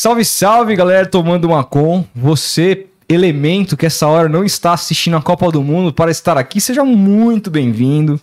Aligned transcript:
Salve, 0.00 0.24
salve, 0.24 0.76
galera, 0.76 1.08
tomando 1.08 1.46
uma 1.46 1.64
com. 1.64 2.04
Você, 2.14 2.86
elemento 3.08 3.76
que 3.76 3.84
essa 3.84 4.06
hora 4.06 4.28
não 4.28 4.44
está 4.44 4.72
assistindo 4.72 5.16
a 5.16 5.20
Copa 5.20 5.50
do 5.50 5.60
Mundo 5.60 5.92
para 5.92 6.08
estar 6.08 6.38
aqui, 6.38 6.60
seja 6.60 6.84
muito 6.84 7.50
bem-vindo, 7.50 8.20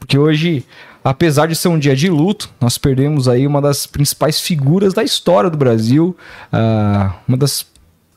porque 0.00 0.16
hoje, 0.16 0.64
apesar 1.04 1.46
de 1.46 1.54
ser 1.54 1.68
um 1.68 1.78
dia 1.78 1.94
de 1.94 2.08
luto, 2.08 2.48
nós 2.58 2.78
perdemos 2.78 3.28
aí 3.28 3.46
uma 3.46 3.60
das 3.60 3.86
principais 3.86 4.40
figuras 4.40 4.94
da 4.94 5.04
história 5.04 5.50
do 5.50 5.58
Brasil, 5.58 6.16
uh, 6.50 7.12
uma 7.28 7.36
das 7.36 7.66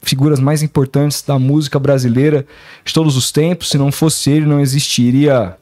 figuras 0.02 0.39
mais 0.39 0.64
importantes 0.64 1.21
da 1.21 1.38
música 1.38 1.78
brasileira 1.78 2.46
de 2.86 2.93
todos 2.93 3.18
os 3.18 3.30
tempos. 3.30 3.71
Se 3.71 3.78
não 3.78 3.91
fosse 3.91 4.32
ele, 4.32 4.46
não 4.46 4.62
existiria 4.62 5.57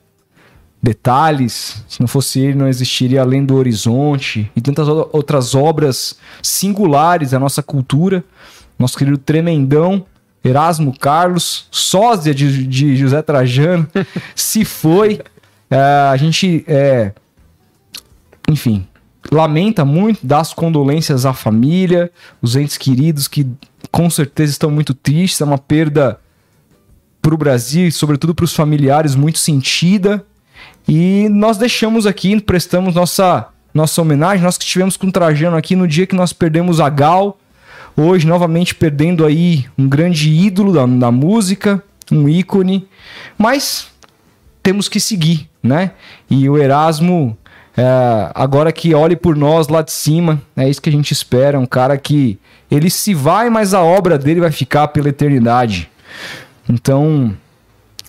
detalhes. 0.81 1.83
Se 1.87 1.99
não 1.99 2.07
fosse 2.07 2.39
ele, 2.39 2.55
não 2.55 2.67
existiria 2.67 3.21
Além 3.21 3.45
do 3.45 3.55
Horizonte 3.55 4.51
e 4.55 4.61
tantas 4.61 4.87
outras 4.87 5.53
obras 5.55 6.17
singulares 6.41 7.31
da 7.31 7.39
nossa 7.39 7.61
cultura. 7.61 8.23
Nosso 8.77 8.97
querido 8.97 9.17
Tremendão, 9.17 10.05
Erasmo 10.43 10.97
Carlos, 10.97 11.67
sósia 11.69 12.33
de, 12.33 12.65
de 12.65 12.95
José 12.95 13.21
Trajano, 13.21 13.87
se 14.35 14.63
foi. 14.63 15.19
É, 15.69 15.77
a 16.11 16.15
gente, 16.17 16.63
é, 16.67 17.11
enfim, 18.47 18.87
lamenta 19.31 19.83
muito, 19.83 20.25
dá 20.25 20.39
as 20.39 20.53
condolências 20.53 21.25
à 21.25 21.33
família, 21.33 22.09
os 22.41 22.55
entes 22.55 22.77
queridos 22.77 23.27
que 23.27 23.45
com 23.91 24.09
certeza 24.09 24.51
estão 24.51 24.71
muito 24.71 24.93
tristes. 24.93 25.41
É 25.41 25.45
uma 25.45 25.57
perda 25.57 26.19
para 27.21 27.33
o 27.33 27.37
Brasil 27.37 27.87
e, 27.87 27.91
sobretudo, 27.91 28.33
para 28.33 28.45
os 28.45 28.53
familiares 28.53 29.15
muito 29.15 29.39
sentida. 29.39 30.25
E 30.87 31.27
nós 31.29 31.57
deixamos 31.57 32.07
aqui, 32.07 32.39
prestamos 32.41 32.95
nossa, 32.95 33.47
nossa 33.73 34.01
homenagem. 34.01 34.43
Nós 34.43 34.57
que 34.57 34.63
estivemos 34.63 34.97
com 34.97 35.11
Trajano 35.11 35.55
aqui 35.55 35.75
no 35.75 35.87
dia 35.87 36.07
que 36.07 36.15
nós 36.15 36.33
perdemos 36.33 36.79
a 36.79 36.89
Gal. 36.89 37.37
Hoje, 37.95 38.25
novamente, 38.25 38.73
perdendo 38.73 39.25
aí 39.25 39.65
um 39.77 39.87
grande 39.87 40.31
ídolo 40.31 40.73
da, 40.73 40.85
da 40.85 41.11
música, 41.11 41.83
um 42.11 42.27
ícone. 42.27 42.87
Mas 43.37 43.87
temos 44.63 44.89
que 44.89 44.99
seguir, 44.99 45.49
né? 45.61 45.91
E 46.29 46.49
o 46.49 46.57
Erasmo, 46.57 47.37
é, 47.77 48.31
agora 48.33 48.71
que 48.71 48.93
olhe 48.93 49.15
por 49.15 49.35
nós 49.35 49.67
lá 49.67 49.81
de 49.81 49.91
cima, 49.91 50.41
é 50.55 50.67
isso 50.67 50.81
que 50.81 50.89
a 50.89 50.93
gente 50.93 51.11
espera. 51.11 51.59
Um 51.59 51.65
cara 51.65 51.97
que 51.97 52.39
ele 52.71 52.89
se 52.89 53.13
vai, 53.13 53.49
mas 53.49 53.73
a 53.73 53.83
obra 53.83 54.17
dele 54.17 54.39
vai 54.39 54.51
ficar 54.51 54.87
pela 54.89 55.09
eternidade. 55.09 55.89
Então, 56.67 57.35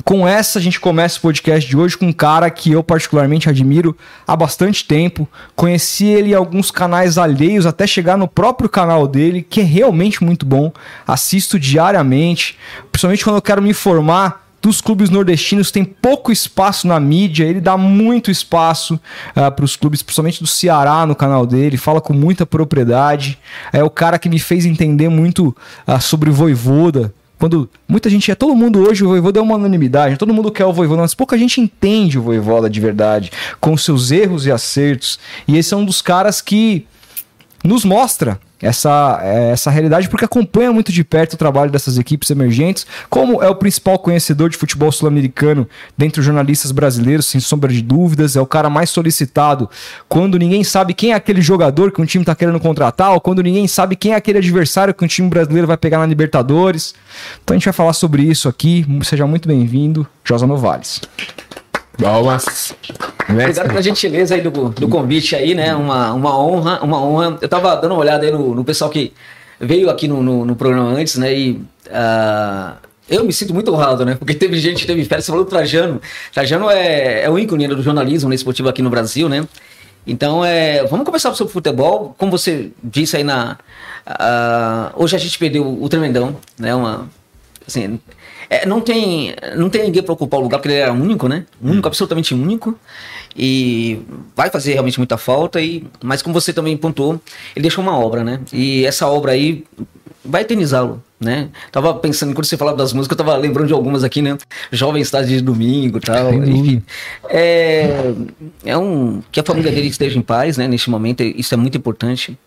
com 0.05 0.27
essa, 0.27 0.59
a 0.59 0.62
gente 0.62 0.81
começa 0.81 1.19
o 1.19 1.23
podcast 1.23 1.69
de 1.69 1.77
hoje 1.77 1.97
com 1.97 2.06
um 2.06 2.12
cara 2.12 2.51
que 2.51 2.73
eu 2.73 2.83
particularmente 2.83 3.48
admiro 3.48 3.97
há 4.27 4.37
bastante 4.37 4.84
tempo. 4.84 5.29
Conheci 5.55 6.06
ele 6.06 6.31
em 6.31 6.34
alguns 6.34 6.70
canais 6.70 7.19
alheios 7.19 7.67
até 7.67 7.87
chegar 7.87 8.17
no 8.17 8.28
próprio 8.28 8.69
canal 8.69 9.06
dele, 9.06 9.43
que 9.43 9.61
é 9.61 9.65
realmente 9.65 10.23
muito 10.25 10.47
bom. 10.47 10.73
Assisto 11.06 11.59
diariamente, 11.59 12.59
principalmente 12.91 13.25
quando 13.25 13.37
eu 13.37 13.43
quero 13.43 13.62
me 13.62 13.71
informar 13.71 14.47
dos 14.62 14.81
clubes 14.81 15.09
nordestinos 15.09 15.71
tem 15.71 15.84
pouco 15.84 16.31
espaço 16.31 16.87
na 16.87 17.01
mídia, 17.01 17.45
ele 17.45 17.61
dá 17.61 17.78
muito 17.78 18.31
espaço 18.31 18.95
uh, 18.95 19.01
ah, 19.37 19.51
para 19.51 19.65
os 19.65 19.75
clubes, 19.75 20.03
principalmente 20.03 20.41
do 20.41 20.47
Ceará 20.47 21.06
no 21.06 21.15
canal 21.15 21.47
dele, 21.47 21.78
fala 21.78 22.01
com 22.01 22.12
muita 22.12 22.45
propriedade. 22.45 23.39
É 23.73 23.83
o 23.83 23.89
cara 23.89 24.19
que 24.19 24.28
me 24.28 24.39
fez 24.39 24.67
entender 24.67 25.09
muito 25.09 25.56
uh, 25.87 26.01
sobre 26.01 26.31
Voivoda, 26.31 27.15
quando 27.41 27.70
muita 27.88 28.10
gente 28.10 28.30
é 28.30 28.34
todo 28.34 28.55
mundo 28.55 28.86
hoje, 28.86 29.02
o 29.02 29.08
Voivoda 29.08 29.41
é 29.41 29.42
uma 29.42 29.55
unanimidade, 29.55 30.19
todo 30.19 30.34
mundo 30.34 30.52
quer 30.52 30.66
o 30.66 30.74
Voivoda, 30.74 31.00
mas 31.00 31.14
pouca 31.14 31.38
gente 31.38 31.58
entende 31.58 32.19
o 32.19 32.22
Voivoda 32.22 32.69
de 32.69 32.78
verdade, 32.78 33.32
com 33.58 33.74
seus 33.78 34.10
erros 34.10 34.44
e 34.44 34.52
acertos. 34.52 35.19
E 35.48 35.56
esse 35.56 35.72
é 35.72 35.77
um 35.77 35.84
dos 35.86 36.02
caras 36.02 36.42
que 36.42 36.86
nos 37.64 37.82
mostra 37.82 38.38
essa, 38.62 39.20
é, 39.22 39.50
essa 39.50 39.70
realidade 39.70 40.08
porque 40.08 40.25
acompanha 40.25 40.72
muito 40.72 40.92
de 40.92 41.03
perto 41.03 41.34
o 41.34 41.37
trabalho 41.37 41.71
dessas 41.71 41.98
equipes 41.98 42.31
emergentes, 42.31 42.87
como 43.09 43.43
é 43.43 43.48
o 43.48 43.54
principal 43.54 43.98
conhecedor 43.98 44.50
de 44.50 44.56
futebol 44.56 44.93
sul-americano 44.93 45.69
dentre 45.97 46.21
os 46.21 46.26
jornalistas 46.26 46.72
brasileiros, 46.72 47.26
sem 47.26 47.41
sombra 47.41 47.72
de 47.72 47.82
dúvidas, 47.82 48.37
é 48.37 48.41
o 48.41 48.47
cara 48.47 48.69
mais 48.69 48.91
solicitado 48.91 49.69
quando 50.09 50.38
ninguém 50.38 50.62
sabe 50.65 50.94
quem 50.94 51.12
é 51.12 51.15
aquele 51.15 51.41
jogador 51.41 51.91
que 51.91 52.00
um 52.00 52.06
time 52.06 52.22
está 52.22 52.34
querendo 52.34 52.60
contratar, 52.60 53.12
ou 53.12 53.21
quando 53.21 53.43
ninguém 53.43 53.66
sabe 53.66 53.97
quem 53.97 54.12
é 54.12 54.16
aquele 54.16 54.38
adversário 54.38 54.94
que 54.94 55.04
um 55.04 55.09
time 55.09 55.28
brasileiro 55.28 55.66
vai 55.66 55.77
pegar 55.77 55.98
na 55.98 56.06
Libertadores. 56.06 56.94
Então 57.42 57.54
a 57.54 57.59
gente 57.59 57.65
vai 57.65 57.72
falar 57.72 57.92
sobre 57.92 58.22
isso 58.22 58.48
aqui. 58.48 58.87
Seja 59.03 59.27
muito 59.27 59.48
bem-vindo, 59.48 60.06
Josa 60.25 60.47
Novales. 60.47 61.00
Palmas. 61.98 62.75
Obrigado 63.30 63.68
pela 63.68 63.82
gentileza 63.82 64.34
aí 64.34 64.41
do, 64.41 64.50
do 64.50 64.88
convite 64.88 65.36
aí, 65.36 65.54
né? 65.54 65.74
Uma, 65.74 66.12
uma 66.12 66.38
honra, 66.38 66.80
uma 66.82 67.02
honra. 67.02 67.38
Eu 67.41 67.48
tava 67.48 67.76
dando 67.76 67.92
uma 67.92 68.00
olhada 68.00 68.24
aí 68.24 68.32
no, 68.32 68.54
no 68.54 68.64
pessoal 68.64 68.91
que 68.91 69.12
veio 69.58 69.91
aqui 69.91 70.08
no, 70.08 70.22
no, 70.22 70.44
no 70.44 70.56
programa 70.56 70.91
antes, 70.91 71.16
né? 71.16 71.32
E 71.36 71.52
uh, 71.52 72.76
eu 73.08 73.24
me 73.24 73.32
sinto 73.32 73.52
muito 73.52 73.72
honrado, 73.72 74.04
né? 74.04 74.14
Porque 74.14 74.34
teve 74.34 74.58
gente 74.58 74.80
que 74.80 74.86
teve 74.86 75.04
férias, 75.04 75.24
você 75.24 75.32
falou 75.32 75.44
do 75.44 75.50
Trajano. 75.50 76.00
Trajano 76.32 76.70
é, 76.70 77.22
é 77.24 77.30
o 77.30 77.38
ícone 77.38 77.68
do 77.68 77.82
jornalismo 77.82 78.32
esportivo 78.32 78.68
aqui 78.68 78.82
no 78.82 78.91
Brasil, 78.91 79.28
né? 79.28 79.47
Então, 80.06 80.44
é, 80.44 80.84
vamos 80.84 81.04
conversar 81.04 81.34
sobre 81.34 81.52
futebol. 81.52 82.14
Como 82.16 82.30
você 82.30 82.70
disse 82.82 83.16
aí 83.16 83.24
na. 83.24 83.58
Uh, 84.06 85.02
hoje 85.02 85.14
a 85.14 85.18
gente 85.18 85.38
perdeu 85.38 85.66
o 85.80 85.88
Tremendão, 85.88 86.36
né? 86.58 86.74
Uma, 86.74 87.08
assim, 87.66 88.00
é, 88.48 88.64
não, 88.66 88.80
tem, 88.80 89.34
não 89.56 89.68
tem 89.68 89.84
ninguém 89.84 90.02
para 90.02 90.12
ocupar 90.12 90.41
o 90.41 90.42
lugar, 90.42 90.58
porque 90.58 90.72
ele 90.72 90.80
era 90.80 90.92
único, 90.92 91.28
né? 91.28 91.44
Único, 91.62 91.86
hum. 91.86 91.88
absolutamente 91.88 92.34
único. 92.34 92.76
E 93.36 94.00
vai 94.36 94.50
fazer 94.50 94.72
realmente 94.72 94.98
muita 94.98 95.16
falta. 95.16 95.60
E, 95.60 95.84
mas 96.02 96.22
como 96.22 96.32
você 96.32 96.52
também 96.52 96.76
pontuou, 96.76 97.20
ele 97.54 97.62
deixou 97.62 97.82
uma 97.82 97.98
obra, 97.98 98.24
né? 98.24 98.41
E 98.52 98.84
essa 98.84 99.06
obra 99.06 99.32
aí 99.32 99.64
vai 100.24 100.42
eternizá-lo, 100.42 101.02
né? 101.18 101.48
Tava 101.72 101.94
pensando, 101.94 102.34
quando 102.34 102.44
você 102.44 102.56
falava 102.56 102.76
das 102.76 102.92
músicas, 102.92 103.18
eu 103.18 103.24
tava 103.24 103.36
lembrando 103.36 103.68
de 103.68 103.72
algumas 103.72 104.04
aqui, 104.04 104.20
né? 104.20 104.36
Jovem 104.70 105.00
Estado 105.00 105.26
de 105.26 105.41
Domingo 105.41 105.98
e 105.98 106.00
tal, 106.00 106.34
enfim. 106.34 106.82
É, 107.28 108.12
é 108.64 108.76
um... 108.76 109.22
Que 109.32 109.41
a 109.41 109.42
família 109.42 109.72
dele 109.72 109.88
esteja 109.88 110.18
em 110.18 110.22
paz, 110.22 110.56
né? 110.58 110.68
Neste 110.68 110.91
momento, 110.91 111.22
isso 111.22 111.54
é 111.54 111.56
muito 111.56 111.78
importante. 111.78 112.38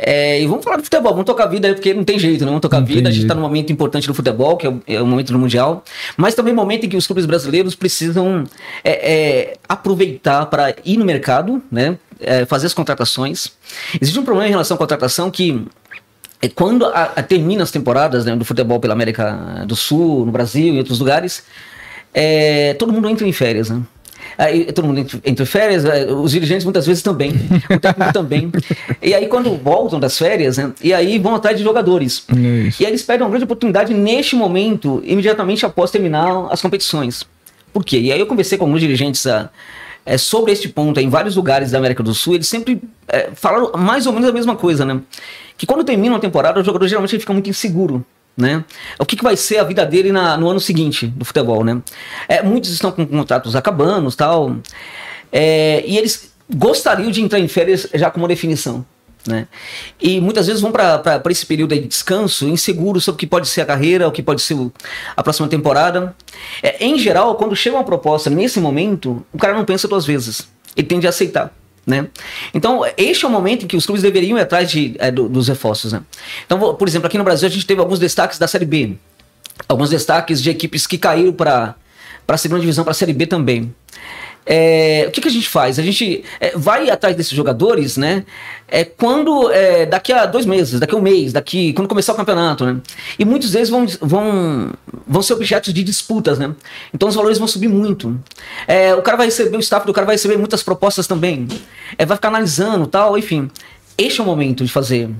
É, 0.00 0.40
e 0.40 0.46
vamos 0.46 0.62
falar 0.62 0.76
de 0.76 0.84
futebol, 0.84 1.10
vamos 1.10 1.26
tocar 1.26 1.46
vida 1.46 1.66
aí, 1.66 1.74
porque 1.74 1.92
não 1.92 2.04
tem 2.04 2.20
jeito, 2.20 2.44
né? 2.44 2.46
Vamos 2.46 2.60
tocar 2.60 2.78
vida. 2.78 3.08
A 3.08 3.12
gente 3.12 3.22
está 3.22 3.34
num 3.34 3.40
momento 3.40 3.72
importante 3.72 4.06
do 4.06 4.14
futebol, 4.14 4.56
que 4.56 4.64
é 4.64 4.70
o, 4.70 4.80
é 4.86 5.02
o, 5.02 5.06
momento 5.06 5.32
do 5.32 5.38
Mundial, 5.40 5.82
mas 6.16 6.36
também 6.36 6.54
momento 6.54 6.86
em 6.86 6.88
que 6.88 6.96
os 6.96 7.04
clubes 7.04 7.26
brasileiros 7.26 7.74
precisam 7.74 8.44
é, 8.84 8.92
é, 8.92 9.56
aproveitar 9.68 10.46
para 10.46 10.72
ir 10.84 10.96
no 10.96 11.04
mercado, 11.04 11.60
né? 11.70 11.98
É, 12.20 12.44
fazer 12.44 12.66
as 12.66 12.74
contratações. 12.74 13.52
Existe 14.00 14.18
um 14.18 14.24
problema 14.24 14.46
em 14.46 14.50
relação 14.50 14.76
à 14.76 14.78
contratação 14.78 15.30
que 15.30 15.64
é 16.40 16.48
quando 16.48 16.86
a, 16.86 17.12
a, 17.16 17.22
termina 17.22 17.64
as 17.64 17.70
temporadas 17.72 18.24
né, 18.24 18.36
do 18.36 18.44
futebol 18.44 18.78
pela 18.78 18.94
América 18.94 19.64
do 19.66 19.74
Sul, 19.74 20.24
no 20.24 20.30
Brasil 20.30 20.74
e 20.74 20.78
outros 20.78 21.00
lugares, 21.00 21.42
é, 22.14 22.74
todo 22.74 22.92
mundo 22.92 23.08
entra 23.08 23.26
em 23.26 23.32
férias, 23.32 23.68
né? 23.68 23.82
Aí 24.36 24.72
todo 24.72 24.86
mundo 24.86 25.04
entre 25.24 25.44
férias, 25.44 25.84
é, 25.84 26.06
os 26.12 26.30
dirigentes 26.30 26.64
muitas 26.64 26.86
vezes 26.86 27.02
também, 27.02 27.32
o 27.70 27.80
técnico 27.80 28.12
também. 28.12 28.52
E 29.02 29.14
aí 29.14 29.26
quando 29.26 29.56
voltam 29.56 29.98
das 29.98 30.16
férias, 30.18 30.58
né, 30.58 30.72
e 30.82 30.92
aí 30.92 31.18
vão 31.18 31.34
atrás 31.34 31.56
de 31.56 31.64
jogadores. 31.64 32.24
Isso. 32.66 32.82
E 32.82 32.86
aí 32.86 32.90
eles 32.90 33.02
perdem 33.02 33.24
uma 33.24 33.30
grande 33.30 33.44
oportunidade 33.44 33.94
neste 33.94 34.36
momento, 34.36 35.02
imediatamente 35.04 35.64
após 35.64 35.90
terminar 35.90 36.48
as 36.50 36.60
competições. 36.60 37.24
Por 37.72 37.84
quê? 37.84 37.98
E 37.98 38.12
aí 38.12 38.20
eu 38.20 38.26
conversei 38.26 38.58
com 38.58 38.64
alguns 38.64 38.80
dirigentes 38.80 39.26
a, 39.26 39.50
é, 40.04 40.16
sobre 40.16 40.52
este 40.52 40.68
ponto 40.68 40.98
em 41.00 41.08
vários 41.08 41.36
lugares 41.36 41.70
da 41.70 41.78
América 41.78 42.02
do 42.02 42.14
Sul, 42.14 42.34
eles 42.34 42.48
sempre 42.48 42.80
é, 43.06 43.30
falaram 43.34 43.72
mais 43.72 44.06
ou 44.06 44.12
menos 44.12 44.28
a 44.28 44.32
mesma 44.32 44.56
coisa, 44.56 44.84
né? 44.84 45.00
Que 45.56 45.66
quando 45.66 45.84
termina 45.84 46.14
uma 46.14 46.20
temporada, 46.20 46.60
o 46.60 46.64
jogador 46.64 46.86
geralmente 46.86 47.18
fica 47.18 47.32
muito 47.32 47.50
inseguro 47.50 48.04
né? 48.38 48.64
O 48.98 49.04
que, 49.04 49.16
que 49.16 49.24
vai 49.24 49.36
ser 49.36 49.58
a 49.58 49.64
vida 49.64 49.84
dele 49.84 50.12
na, 50.12 50.36
no 50.36 50.48
ano 50.48 50.60
seguinte 50.60 51.08
do 51.08 51.24
futebol, 51.24 51.64
né? 51.64 51.82
É, 52.28 52.40
muitos 52.40 52.70
estão 52.70 52.92
com 52.92 53.04
contratos 53.04 53.56
acabando, 53.56 54.10
tal, 54.12 54.56
é, 55.32 55.82
e 55.84 55.98
eles 55.98 56.32
gostariam 56.48 57.10
de 57.10 57.20
entrar 57.20 57.40
em 57.40 57.48
férias 57.48 57.88
já 57.92 58.10
com 58.10 58.20
uma 58.20 58.28
definição. 58.28 58.86
Né? 59.26 59.46
E 60.00 60.20
muitas 60.20 60.46
vezes 60.46 60.62
vão 60.62 60.72
para 60.72 61.20
esse 61.28 61.44
período 61.44 61.74
de 61.74 61.86
descanso 61.86 62.48
inseguros 62.48 63.04
sobre 63.04 63.16
o 63.16 63.18
que 63.18 63.26
pode 63.26 63.48
ser 63.48 63.60
a 63.60 63.66
carreira, 63.66 64.08
o 64.08 64.12
que 64.12 64.22
pode 64.22 64.40
ser 64.40 64.56
a 65.14 65.22
próxima 65.22 65.48
temporada. 65.48 66.14
É, 66.62 66.82
em 66.82 66.96
geral, 66.96 67.34
quando 67.34 67.54
chega 67.54 67.76
uma 67.76 67.84
proposta 67.84 68.30
nesse 68.30 68.60
momento, 68.60 69.22
o 69.32 69.36
cara 69.36 69.52
não 69.52 69.64
pensa 69.64 69.88
duas 69.88 70.06
vezes. 70.06 70.48
Ele 70.74 70.86
tende 70.86 71.06
a 71.06 71.10
aceitar. 71.10 71.52
Né? 71.88 72.06
Então, 72.52 72.82
este 72.98 73.24
é 73.24 73.28
o 73.28 73.30
momento 73.30 73.64
em 73.64 73.66
que 73.66 73.74
os 73.74 73.86
clubes 73.86 74.02
deveriam 74.02 74.36
ir 74.36 74.42
atrás 74.42 74.70
de, 74.70 74.94
é, 74.98 75.10
do, 75.10 75.26
dos 75.26 75.48
reforços. 75.48 75.90
Né? 75.90 76.02
Então, 76.44 76.74
por 76.74 76.86
exemplo, 76.86 77.06
aqui 77.06 77.16
no 77.16 77.24
Brasil 77.24 77.48
a 77.48 77.50
gente 77.50 77.64
teve 77.64 77.80
alguns 77.80 77.98
destaques 77.98 78.38
da 78.38 78.46
Série 78.46 78.66
B, 78.66 78.92
alguns 79.66 79.88
destaques 79.88 80.42
de 80.42 80.50
equipes 80.50 80.86
que 80.86 80.98
caíram 80.98 81.32
para 81.32 81.74
a 82.28 82.36
segunda 82.36 82.60
divisão, 82.60 82.84
para 82.84 82.90
a 82.90 82.94
Série 82.94 83.14
B 83.14 83.26
também. 83.26 83.74
É, 84.50 85.04
o 85.06 85.10
que, 85.10 85.20
que, 85.20 85.28
a 85.28 85.30
gente 85.30 85.46
faz? 85.46 85.78
A 85.78 85.82
gente 85.82 86.24
é, 86.40 86.56
vai 86.56 86.88
atrás 86.88 87.14
desses 87.14 87.32
jogadores, 87.32 87.98
né? 87.98 88.24
É, 88.66 88.82
quando 88.82 89.50
é, 89.50 89.84
daqui 89.84 90.10
a 90.10 90.24
dois 90.24 90.46
meses, 90.46 90.80
daqui 90.80 90.94
a 90.94 90.98
um 90.98 91.02
mês, 91.02 91.34
daqui 91.34 91.74
quando 91.74 91.86
começar 91.86 92.14
o 92.14 92.16
campeonato, 92.16 92.64
né? 92.64 92.78
E 93.18 93.26
muitos 93.26 93.50
deles 93.50 93.68
vão, 93.68 93.86
vão, 94.00 94.72
vão 95.06 95.20
ser 95.20 95.34
objetos 95.34 95.74
de 95.74 95.84
disputas, 95.84 96.38
né? 96.38 96.54
Então 96.94 97.10
os 97.10 97.14
valores 97.14 97.36
vão 97.36 97.46
subir 97.46 97.68
muito. 97.68 98.18
É, 98.66 98.94
o 98.94 99.02
cara 99.02 99.18
vai 99.18 99.26
receber, 99.26 99.54
o 99.54 99.60
staff 99.60 99.86
do 99.86 99.92
cara 99.92 100.06
vai 100.06 100.14
receber 100.14 100.38
muitas 100.38 100.62
propostas 100.62 101.06
também. 101.06 101.46
É, 101.98 102.06
vai 102.06 102.16
ficar 102.16 102.28
analisando 102.28 102.86
tal, 102.86 103.18
enfim. 103.18 103.50
Este 103.98 104.20
é 104.20 104.24
o 104.24 104.26
momento 104.26 104.64
de 104.64 104.72
fazer 104.72 105.10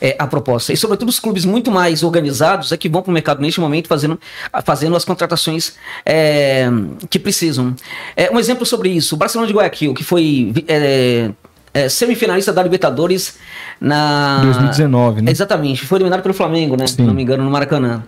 é, 0.00 0.16
a 0.18 0.26
proposta. 0.26 0.72
E, 0.72 0.76
sobretudo, 0.76 1.08
os 1.08 1.18
clubes 1.18 1.44
muito 1.44 1.70
mais 1.70 2.02
organizados 2.02 2.72
é 2.72 2.76
que 2.76 2.88
vão 2.88 3.02
para 3.02 3.10
o 3.10 3.14
mercado 3.14 3.40
neste 3.40 3.60
momento 3.60 3.88
fazendo, 3.88 4.18
fazendo 4.64 4.96
as 4.96 5.04
contratações 5.04 5.74
é, 6.04 6.68
que 7.08 7.18
precisam. 7.18 7.74
É, 8.16 8.30
um 8.30 8.38
exemplo 8.38 8.66
sobre 8.66 8.90
isso: 8.90 9.14
o 9.14 9.18
Barcelona 9.18 9.46
de 9.46 9.54
Guayaquil, 9.54 9.94
que 9.94 10.04
foi. 10.04 10.52
É, 10.68 11.30
é, 11.72 11.88
semifinalista 11.88 12.52
da 12.52 12.62
Libertadores 12.62 13.36
na. 13.80 14.40
2019, 14.42 15.22
né? 15.22 15.30
Exatamente, 15.30 15.86
foi 15.86 15.98
eliminado 15.98 16.22
pelo 16.22 16.34
Flamengo, 16.34 16.76
né? 16.76 16.86
Sim. 16.86 16.96
Se 16.96 17.02
não 17.02 17.14
me 17.14 17.22
engano, 17.22 17.44
no 17.44 17.50
Maracanã. 17.50 18.02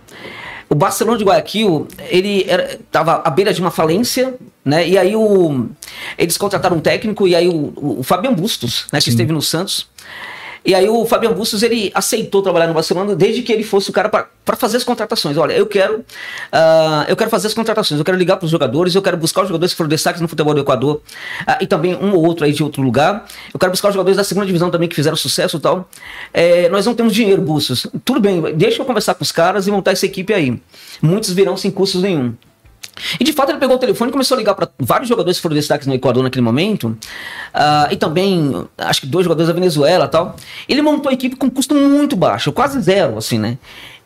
O 0.69 0.75
Barcelona 0.75 1.17
de 1.17 1.23
Guayaquil, 1.23 1.87
ele 2.09 2.47
estava 2.79 3.21
à 3.23 3.29
beira 3.29 3.53
de 3.53 3.61
uma 3.61 3.69
falência, 3.69 4.33
né? 4.65 4.87
E 4.87 4.97
aí 4.97 5.15
o, 5.15 5.69
eles 6.17 6.35
contrataram 6.35 6.77
um 6.77 6.79
técnico, 6.79 7.27
e 7.27 7.35
aí 7.35 7.47
o, 7.47 7.73
o, 7.75 7.99
o 7.99 8.03
Fabian 8.03 8.33
Bustos, 8.33 8.87
né? 8.91 8.99
Que 8.99 9.09
esteve 9.09 9.31
no 9.31 9.41
Santos, 9.41 9.87
e 10.65 10.73
aí 10.73 10.87
o 10.87 11.05
Fabiano 11.05 11.35
Bustos, 11.35 11.61
ele 11.61 11.91
aceitou 11.93 12.41
trabalhar 12.41 12.67
no 12.67 12.73
Barcelona 12.73 13.15
desde 13.15 13.41
que 13.41 13.51
ele 13.51 13.63
fosse 13.63 13.89
o 13.89 13.93
cara 13.93 14.09
para 14.09 14.55
fazer 14.55 14.77
as 14.77 14.83
contratações. 14.83 15.37
Olha, 15.37 15.53
eu 15.53 15.65
quero 15.65 15.99
uh, 15.99 17.05
eu 17.07 17.15
quero 17.15 17.29
fazer 17.29 17.47
as 17.47 17.53
contratações, 17.53 17.99
eu 17.99 18.05
quero 18.05 18.17
ligar 18.17 18.37
para 18.37 18.45
os 18.45 18.51
jogadores, 18.51 18.95
eu 18.95 19.01
quero 19.01 19.17
buscar 19.17 19.41
os 19.41 19.47
jogadores 19.47 19.73
que 19.73 19.77
foram 19.77 19.89
destaques 19.89 20.21
no 20.21 20.27
futebol 20.27 20.53
do 20.53 20.61
Equador 20.61 21.01
uh, 21.41 21.61
e 21.61 21.67
também 21.67 21.95
um 21.95 22.13
ou 22.13 22.25
outro 22.25 22.45
aí 22.45 22.53
de 22.53 22.63
outro 22.63 22.81
lugar. 22.81 23.25
Eu 23.53 23.59
quero 23.59 23.71
buscar 23.71 23.89
os 23.89 23.93
jogadores 23.93 24.17
da 24.17 24.23
segunda 24.23 24.45
divisão 24.45 24.69
também 24.69 24.87
que 24.87 24.95
fizeram 24.95 25.17
sucesso 25.17 25.57
e 25.57 25.59
tal. 25.59 25.89
É, 26.33 26.69
nós 26.69 26.85
não 26.85 26.95
temos 26.95 27.13
dinheiro, 27.13 27.41
Bustos. 27.41 27.87
Tudo 28.05 28.19
bem, 28.19 28.41
deixa 28.55 28.81
eu 28.81 28.85
conversar 28.85 29.15
com 29.15 29.23
os 29.23 29.31
caras 29.31 29.67
e 29.67 29.71
montar 29.71 29.91
essa 29.91 30.05
equipe 30.05 30.33
aí. 30.33 30.61
Muitos 31.01 31.31
virão 31.31 31.57
sem 31.57 31.71
custos 31.71 32.01
nenhum. 32.01 32.33
E 33.19 33.23
de 33.23 33.33
fato 33.33 33.49
ele 33.49 33.59
pegou 33.59 33.75
o 33.75 33.79
telefone 33.79 34.09
e 34.09 34.11
começou 34.11 34.35
a 34.35 34.37
ligar 34.37 34.55
para 34.55 34.69
vários 34.79 35.09
jogadores 35.09 35.37
que 35.37 35.41
foram 35.41 35.55
destaques 35.55 35.87
no 35.87 35.93
Equador 35.93 36.23
naquele 36.23 36.43
momento, 36.43 36.89
uh, 36.89 37.91
e 37.91 37.95
também 37.95 38.65
acho 38.77 39.01
que 39.01 39.07
dois 39.07 39.23
jogadores 39.23 39.47
da 39.47 39.53
Venezuela 39.53 40.07
tal. 40.07 40.35
Ele 40.67 40.81
montou 40.81 41.09
a 41.09 41.13
equipe 41.13 41.35
com 41.35 41.49
custo 41.49 41.75
muito 41.75 42.15
baixo, 42.15 42.51
quase 42.51 42.79
zero, 42.81 43.17
assim, 43.17 43.39
né? 43.39 43.57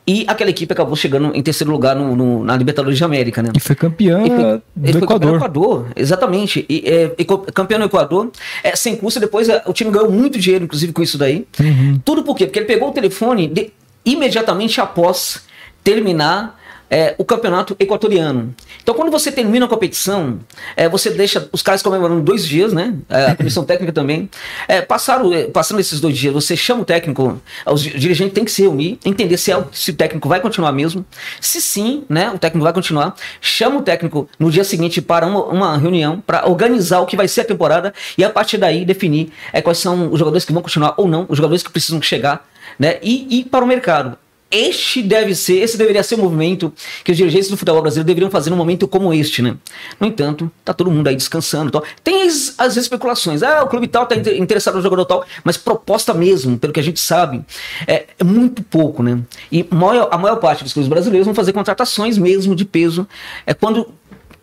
E 0.10 0.24
aquela 0.26 0.50
equipe 0.50 0.72
acabou 0.72 0.96
chegando 0.96 1.36
em 1.36 1.44
terceiro 1.44 1.70
lugar 1.70 1.94
no, 1.94 2.16
no, 2.16 2.42
na 2.42 2.56
Libertadores 2.56 2.98
de 2.98 3.04
América, 3.04 3.44
né? 3.44 3.52
E 3.54 3.60
foi 3.60 3.76
campeã 3.76 4.24
e 4.24 4.30
foi, 4.30 4.38
do 4.74 4.92
foi 4.94 5.02
Equador. 5.02 5.36
Equador. 5.36 5.88
Exatamente. 5.98 6.66
E, 6.70 6.82
é, 6.86 7.12
e, 7.18 7.26
campeão 7.26 7.78
no 7.78 7.86
Equador, 7.86 8.32
é, 8.64 8.74
sem 8.74 8.96
custo. 8.96 9.20
Depois 9.20 9.50
é, 9.50 9.62
o 9.66 9.74
time 9.74 9.92
ganhou 9.92 10.10
muito 10.10 10.40
dinheiro, 10.40 10.64
inclusive, 10.64 10.94
com 10.94 11.02
isso 11.04 11.18
daí. 11.18 11.46
Uhum. 11.60 12.00
Tudo 12.06 12.24
por 12.24 12.38
quê? 12.38 12.46
Porque 12.46 12.58
ele 12.58 12.66
pegou 12.66 12.88
o 12.88 12.94
telefone 12.94 13.48
de, 13.48 13.74
imediatamente 14.06 14.80
após 14.80 15.42
terminar 15.84 16.58
é, 16.90 17.16
o 17.18 17.26
campeonato 17.26 17.76
equatoriano. 17.80 18.54
Então, 18.82 18.96
quando 18.96 19.12
você 19.12 19.32
termina 19.32 19.66
a 19.66 19.70
competição, 19.70 20.40
é, 20.76 20.88
você 20.88 21.10
deixa 21.10 21.48
os 21.52 21.62
caras 21.62 21.82
comemorando 21.82 22.22
dois 22.22 22.46
dias, 22.46 22.74
né? 22.74 22.96
É, 23.10 23.26
a 23.28 23.36
comissão 23.36 23.64
técnica 23.66 23.92
também. 23.92 24.30
É, 24.68 24.82
passaram, 24.82 25.34
é, 25.34 25.44
passando 25.44 25.80
esses 25.80 26.00
dois 26.00 26.18
dias, 26.18 26.34
você 26.34 26.56
chama 26.56 26.82
o 26.82 26.86
técnico, 26.86 27.42
os 27.66 27.82
dirigentes 27.82 28.34
têm 28.34 28.46
que 28.46 28.52
se 28.52 28.62
reunir, 28.62 29.00
entender 29.06 29.38
se, 29.38 29.52
é, 29.52 29.64
se 29.72 29.92
o 29.92 29.94
técnico 29.94 30.28
vai 30.30 30.40
continuar 30.40 30.72
mesmo. 30.72 31.06
Se 31.42 31.62
sim, 31.62 32.04
né? 32.10 32.32
O 32.32 32.40
técnico 32.40 32.64
vai 32.64 32.74
continuar. 32.74 33.16
Chama 33.42 33.80
o 33.80 33.82
técnico 33.82 34.30
no 34.40 34.50
dia 34.50 34.64
seguinte 34.64 35.02
para 35.02 35.26
uma, 35.26 35.44
uma 35.46 35.78
reunião 35.78 36.22
para 36.26 36.48
organizar 36.48 37.02
o 37.02 37.06
que 37.06 37.16
vai 37.16 37.28
ser 37.28 37.42
a 37.42 37.46
temporada 37.46 37.94
e 38.18 38.24
a 38.24 38.30
partir 38.30 38.58
daí 38.58 38.86
definir 38.86 39.32
é, 39.52 39.62
quais 39.62 39.78
são 39.78 40.12
os 40.12 40.20
jogadores 40.20 40.46
que 40.46 40.54
vão 40.54 40.62
continuar 40.62 40.94
ou 40.98 41.08
não, 41.08 41.26
os 41.28 41.38
jogadores 41.38 41.64
que 41.64 41.72
precisam 41.72 42.02
chegar, 42.02 42.48
né? 42.80 42.98
E 43.02 43.40
ir 43.40 43.46
para 43.46 43.64
o 43.64 43.68
mercado. 43.68 44.18
Este 44.50 45.02
deve 45.02 45.36
ser, 45.36 45.58
esse 45.58 45.78
deveria 45.78 46.02
ser 46.04 46.16
o 46.16 46.20
movimento 46.20 46.74
que 47.04 47.12
os 47.12 47.18
dirigentes 47.18 47.50
do 47.50 47.58
futebol 47.58 47.82
brasileiro 47.82 48.08
deveriam 48.08 48.32
fazer 48.32 48.50
num 48.50 48.56
momento 48.56 48.88
como 48.88 49.14
este, 49.14 49.42
né? 49.42 49.58
No 50.00 50.08
entanto, 50.08 50.50
tá 50.64 50.74
todo 50.74 50.90
mundo 50.90 51.08
aí 51.08 51.16
descansando. 51.16 51.70
Tal. 51.70 51.84
Tem 52.04 52.24
as, 52.24 52.56
as 52.58 52.78
especulações, 52.78 53.44
ah, 53.44 53.64
o 53.64 53.68
clube 53.68 53.88
tal 53.88 54.06
tá 54.06 54.16
interessado 54.16 54.76
no 54.76 54.82
jogador 54.82 55.06
tal, 55.06 55.26
mas 55.44 55.58
proposta 55.58 56.14
mesmo, 56.14 56.58
pelo 56.58 56.72
que 56.72 56.80
a 56.80 56.84
gente 56.84 57.00
sabe, 57.00 57.44
é, 57.86 58.06
é 58.18 58.24
muito 58.24 58.64
pouco, 58.64 59.04
né? 59.04 59.20
E 59.52 59.66
maior, 59.70 60.08
a 60.12 60.18
maior 60.18 60.38
parte 60.38 60.64
dos 60.64 60.72
clubes 60.72 60.88
brasileiros 60.88 61.26
vão 61.26 61.36
fazer 61.36 61.52
contratações 61.52 62.18
mesmo 62.18 62.56
de 62.56 62.64
peso, 62.64 63.08
é 63.46 63.54
quando 63.54 63.88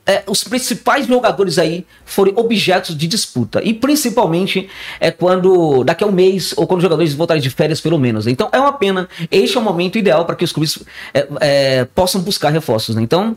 é, 0.06 0.23
os 0.27 0.45
principais 0.45 1.06
jogadores 1.06 1.59
aí 1.59 1.87
forem 2.05 2.35
objetos 2.37 2.97
de 2.97 3.06
disputa. 3.06 3.61
E 3.65 3.73
principalmente 3.73 4.69
é 5.01 5.11
quando 5.11 5.83
daqui 5.83 6.05
a 6.05 6.06
um 6.06 6.12
mês, 6.12 6.53
ou 6.56 6.67
quando 6.67 6.79
os 6.79 6.83
jogadores 6.83 7.15
voltarem 7.15 7.43
de 7.43 7.51
férias, 7.51 7.81
pelo 7.81 7.99
menos. 7.99 8.27
Então 8.27 8.49
é 8.53 8.59
uma 8.59 8.73
pena. 8.73 9.09
Este 9.31 9.56
é 9.56 9.61
o 9.61 9.62
momento 9.62 9.99
ideal 9.99 10.25
para 10.27 10.37
que 10.37 10.45
os 10.45 10.53
clubes 10.53 10.79
é, 11.12 11.29
é, 11.41 11.85
possam 11.95 12.21
buscar 12.21 12.51
reforços. 12.51 12.95
Né? 12.95 13.03
Então 13.03 13.37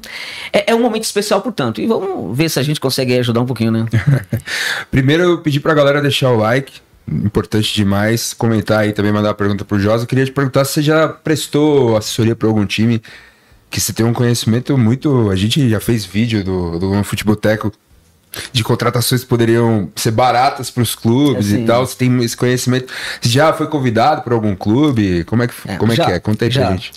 é, 0.52 0.72
é, 0.72 0.76
um 0.76 0.82
momento 0.82 1.04
especial, 1.04 1.42
portanto. 1.42 1.80
E 1.80 1.88
vamos 1.88 2.36
ver 2.38 2.50
se 2.50 2.60
a 2.60 2.64
gente 2.64 2.80
consegue 2.80 3.18
ajudar 3.18 3.42
um 3.42 3.46
pouquinho, 3.46 3.72
né? 3.72 3.86
Primeiro 4.92 5.24
eu 5.24 5.38
pedi 5.42 5.60
para 5.60 5.72
a 5.72 5.76
galera 5.76 6.02
deixar 6.02 6.32
o 6.32 6.38
like. 6.38 6.82
Importante 7.10 7.74
demais. 7.74 8.34
Comentar 8.34 8.80
aí 8.80 8.92
também, 8.92 9.14
mandar 9.14 9.30
uma 9.30 9.36
pergunta 9.36 9.64
pro 9.64 9.80
Josa. 9.80 10.04
Eu 10.04 10.08
queria 10.08 10.26
te 10.26 10.32
perguntar 10.34 10.66
se 10.66 10.74
você 10.74 10.82
já 10.82 11.08
prestou 11.08 11.96
assessoria 11.96 12.36
para 12.36 12.50
algum 12.50 12.66
time 12.66 13.02
que 13.70 13.80
você 13.80 13.94
tem 13.94 14.06
um 14.06 14.14
conhecimento 14.14 14.78
muito. 14.78 15.30
A 15.30 15.36
gente 15.36 15.70
já 15.70 15.80
fez 15.80 16.06
vídeo 16.06 16.44
do, 16.44 16.80
do 16.80 17.04
Futeboteco 17.04 17.72
de 18.52 18.64
contratações 18.64 19.24
que 19.24 19.28
poderiam 19.28 19.90
ser 19.96 20.12
baratas 20.12 20.70
para 20.70 20.84
os 20.84 20.96
clubes 20.96 21.52
é, 21.54 21.58
e 21.58 21.66
tal. 21.66 21.86
Você 21.86 21.96
tem 21.96 22.24
esse 22.24 22.36
conhecimento. 22.36 22.94
Você 23.22 23.30
já 23.30 23.54
foi 23.54 23.68
convidado 23.68 24.22
por 24.22 24.34
algum 24.34 24.56
clube? 24.56 25.24
Como 25.26 25.44
é 25.44 25.48
que, 25.48 25.54
é, 25.66 25.78
como 25.78 25.92
é, 25.92 25.96
que 25.96 26.02
é? 26.02 26.20
Conta 26.20 26.46
aí 26.46 26.52
já. 26.52 26.62
pra 26.62 26.72
gente. 26.72 26.92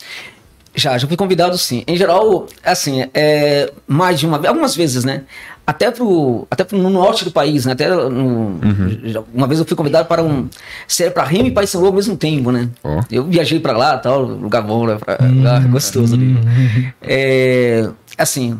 Já, 0.74 0.96
já 0.96 1.06
fui 1.06 1.16
convidado 1.16 1.58
sim. 1.58 1.82
Em 1.86 1.96
geral, 1.96 2.46
assim, 2.62 3.04
é, 3.12 3.72
mais 3.88 4.20
de 4.20 4.26
uma 4.26 4.38
vez, 4.38 4.48
algumas 4.48 4.76
vezes, 4.76 5.04
né? 5.04 5.24
Até, 5.70 5.88
pro, 5.92 6.48
até 6.50 6.64
pro, 6.64 6.76
no 6.76 6.90
norte 6.90 7.24
do 7.24 7.30
país, 7.30 7.64
né? 7.64 7.74
Até 7.74 7.88
no, 7.88 8.00
uhum. 8.08 9.24
Uma 9.32 9.46
vez 9.46 9.60
eu 9.60 9.64
fui 9.64 9.76
convidado 9.76 10.08
para 10.08 10.20
um. 10.20 10.48
Ser 10.88 11.12
para 11.12 11.22
Remy 11.22 11.50
e 11.50 11.52
Paysandu 11.52 11.86
ao 11.86 11.92
mesmo 11.92 12.16
tempo, 12.16 12.50
né? 12.50 12.68
Oh. 12.82 12.98
Eu 13.08 13.24
viajei 13.26 13.60
para 13.60 13.76
lá, 13.76 13.96
tal, 13.96 14.20
lugar 14.22 14.62
bom, 14.62 14.84
né? 14.84 14.96
Pra, 14.96 15.24
uhum. 15.24 15.36
lugar 15.36 15.64
gostoso 15.68 16.16
ali. 16.16 16.26
Uhum. 16.26 16.92
É, 17.00 17.88
assim, 18.18 18.58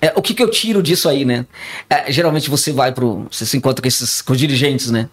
é, 0.00 0.12
o 0.16 0.20
que, 0.20 0.34
que 0.34 0.42
eu 0.42 0.50
tiro 0.50 0.82
disso 0.82 1.08
aí, 1.08 1.24
né? 1.24 1.46
É, 1.88 2.10
geralmente 2.10 2.50
você 2.50 2.72
vai 2.72 2.90
pro. 2.90 3.28
Você 3.30 3.46
se 3.46 3.56
encontra 3.56 3.80
com 3.80 3.86
esses 3.86 4.20
com 4.20 4.32
os 4.32 4.38
dirigentes, 4.38 4.90
né? 4.90 5.08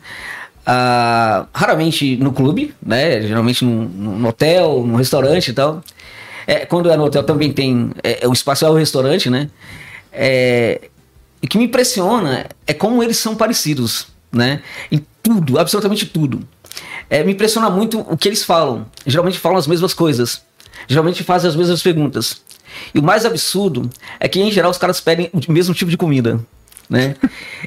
Ah, 0.66 1.46
raramente 1.54 2.18
no 2.18 2.34
clube, 2.34 2.74
né? 2.84 3.22
Geralmente 3.22 3.64
no, 3.64 3.88
no 3.88 4.28
hotel, 4.28 4.84
no 4.84 4.96
restaurante 4.96 5.50
e 5.50 5.54
tal. 5.54 5.84
É, 6.48 6.66
quando 6.66 6.90
é 6.90 6.98
no 6.98 7.04
hotel 7.04 7.22
também 7.22 7.54
tem. 7.54 7.92
É, 8.02 8.28
o 8.28 8.34
espaço 8.34 8.66
é 8.66 8.70
o 8.70 8.74
restaurante, 8.74 9.30
né? 9.30 9.48
É, 10.12 10.90
o 11.42 11.48
que 11.48 11.58
me 11.58 11.66
impressiona 11.66 12.46
é 12.68 12.74
como 12.74 13.02
eles 13.04 13.18
são 13.18 13.36
parecidos, 13.36 14.08
né? 14.32 14.62
Em 14.92 15.06
tudo, 15.22 15.60
absolutamente 15.60 16.06
tudo. 16.06 16.48
É, 17.10 17.24
me 17.24 17.32
impressiona 17.34 17.70
muito 17.70 18.00
o 18.02 18.18
que 18.18 18.28
eles 18.28 18.44
falam. 18.44 18.86
Geralmente 19.06 19.40
falam 19.40 19.58
as 19.58 19.68
mesmas 19.68 19.94
coisas. 19.94 20.42
Geralmente 20.88 21.24
fazem 21.24 21.50
as 21.50 21.56
mesmas 21.56 21.82
perguntas. 21.82 22.42
E 22.94 23.00
o 23.00 23.04
mais 23.04 23.26
absurdo 23.26 23.90
é 24.20 24.28
que, 24.28 24.40
em 24.40 24.52
geral, 24.52 24.72
os 24.72 24.78
caras 24.78 25.02
pedem 25.02 25.30
o 25.34 25.52
mesmo 25.52 25.74
tipo 25.74 25.90
de 25.90 25.98
comida 25.98 26.40
né? 26.90 27.16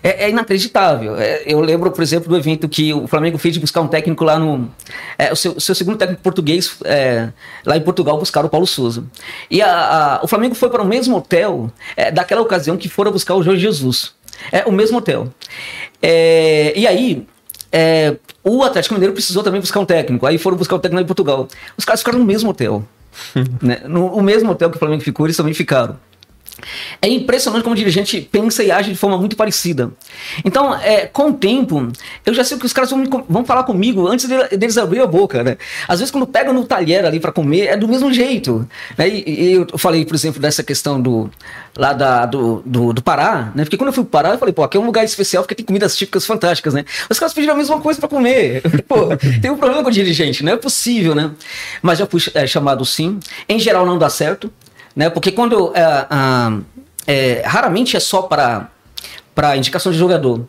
É, 0.03 0.25
é 0.25 0.31
inacreditável. 0.31 1.17
É, 1.17 1.43
eu 1.47 1.61
lembro, 1.61 1.91
por 1.93 2.03
exemplo, 2.03 2.29
do 2.29 2.37
evento 2.37 2.69
que 2.69 2.93
o 2.93 3.07
Flamengo 3.07 3.39
fez 3.39 3.55
de 3.55 3.61
buscar 3.61 3.81
um 3.81 3.87
técnico 3.87 4.25
lá 4.25 4.39
no. 4.39 4.69
É, 5.17 5.33
o, 5.33 5.37
seu, 5.37 5.61
seu, 5.61 5.75
segundo 5.75 5.97
técnico 5.97 6.23
português 6.23 6.77
é, 6.85 7.29
lá 7.65 7.77
em 7.77 7.81
Portugal 7.81 8.19
buscar 8.19 8.45
o 8.45 8.49
Paulo 8.49 8.67
Souza. 8.67 9.05
E 9.51 9.63
a, 9.63 10.19
a, 10.19 10.25
o 10.25 10.29
Flamengo 10.29 10.55
foi 10.55 10.69
para 10.69 10.83
o 10.83 10.87
mesmo 10.87 11.17
hotel 11.17 11.71
é, 11.97 12.11
daquela 12.11 12.41
ocasião 12.41 12.77
que 12.77 12.89
foram 12.89 13.13
buscar 13.13 13.37
o 13.37 13.43
Jorge 13.43 13.63
Jesus. 13.63 14.13
É 14.51 14.65
o 14.67 14.73
mesmo 14.73 14.99
hotel. 14.99 15.29
É, 16.03 16.73
e 16.77 16.85
aí, 16.85 17.25
o 18.43 18.65
Atlético 18.65 18.95
Mineiro 18.95 19.15
precisou 19.15 19.45
também 19.45 19.61
buscar 19.61 19.79
um 19.79 19.87
técnico. 19.87 20.27
Aí 20.27 20.37
foram 20.37 20.57
buscar 20.57 20.75
o 20.75 20.79
um 20.79 20.81
técnico 20.81 20.97
lá 20.97 21.03
em 21.03 21.07
Portugal. 21.07 21.47
Os 21.77 21.85
caras 21.85 22.01
ficaram 22.01 22.19
no 22.19 22.25
mesmo 22.25 22.51
hotel. 22.51 22.85
né? 23.63 23.83
no, 23.87 24.21
mesmo 24.23 24.51
hotel 24.51 24.71
que 24.71 24.77
o 24.77 24.79
Flamengo 24.79 25.03
ficou, 25.03 25.27
eles 25.27 25.37
também 25.37 25.55
ficaram. 25.55 25.97
É 27.01 27.09
impressionante 27.09 27.63
como 27.63 27.75
o 27.75 27.79
dirigente 27.79 28.21
pensa 28.21 28.63
e 28.63 28.71
age 28.71 28.91
de 28.91 28.99
forma 28.99 29.19
muito 29.19 29.37
parecida. 29.37 29.91
Então, 30.45 30.75
é, 30.75 31.07
com 31.07 31.31
o 31.31 31.33
tempo, 31.33 31.89
eu 32.25 32.35
já 32.35 32.45
sei 32.45 32.59
que 32.59 32.67
os 32.67 32.73
caras 32.73 32.91
vão, 32.91 33.05
vão 33.29 33.45
falar 33.45 33.65
comigo 33.65 34.07
antes 34.07 34.29
de, 34.29 34.57
deles 34.57 34.79
abrir 34.79 35.01
a 35.01 35.07
boca, 35.07 35.43
né? 35.43 35.57
Às 35.89 36.01
vezes, 36.01 36.11
quando 36.11 36.27
pegam 36.27 36.53
no 36.53 36.65
talher 36.65 37.05
ali 37.05 37.21
para 37.21 37.33
comer, 37.33 37.67
é 37.67 37.77
do 37.77 37.89
mesmo 37.89 38.13
jeito. 38.13 38.69
Né? 38.97 39.09
E, 39.09 39.25
e, 39.27 39.53
eu 39.53 39.79
falei, 39.79 40.05
por 40.05 40.15
exemplo, 40.15 40.41
dessa 40.41 40.63
questão 40.63 41.01
do 41.01 41.31
lá 41.77 41.93
da, 41.93 42.27
do, 42.27 42.63
do, 42.67 42.93
do, 42.93 43.03
Pará, 43.03 43.51
né? 43.55 43.65
Porque 43.65 43.77
quando 43.77 43.89
eu 43.89 43.93
fui 43.93 44.05
pro 44.05 44.11
Pará, 44.11 44.31
eu 44.31 44.39
falei, 44.39 44.53
pô, 44.53 44.63
aqui 44.63 44.77
é 44.77 44.81
um 44.81 44.85
lugar 44.87 45.05
especial 45.05 45.43
porque 45.43 45.55
tem 45.55 45.65
comidas 45.65 45.97
típicas 45.97 46.27
fantásticas, 46.27 46.75
né? 46.75 46.85
Os 47.09 47.19
caras 47.19 47.33
pediram 47.33 47.55
a 47.55 47.57
mesma 47.57 47.81
coisa 47.81 47.99
para 47.99 48.09
comer. 48.09 48.63
pô, 48.87 49.17
tem 49.41 49.51
um 49.51 49.57
problema 49.57 49.83
com 49.83 49.89
o 49.89 49.93
dirigente, 49.93 50.45
não 50.45 50.53
é 50.53 50.57
possível, 50.57 51.15
né? 51.15 51.31
Mas 51.81 51.99
já 51.99 52.07
fui 52.07 52.21
é, 52.35 52.47
chamado 52.47 52.85
sim. 52.85 53.19
Em 53.49 53.59
geral, 53.59 53.87
não 53.87 53.99
dá 53.99 54.09
certo 54.11 54.53
né? 54.95 55.11
Porque 55.11 55.33
quando 55.33 55.73
é, 55.75 56.07
é, 57.07 57.43
raramente 57.47 57.97
é 57.97 58.01
só 58.01 58.23
para 58.23 58.69
para 59.35 59.57
indicação 59.57 59.91
de 59.91 59.99
jogador. 59.99 60.47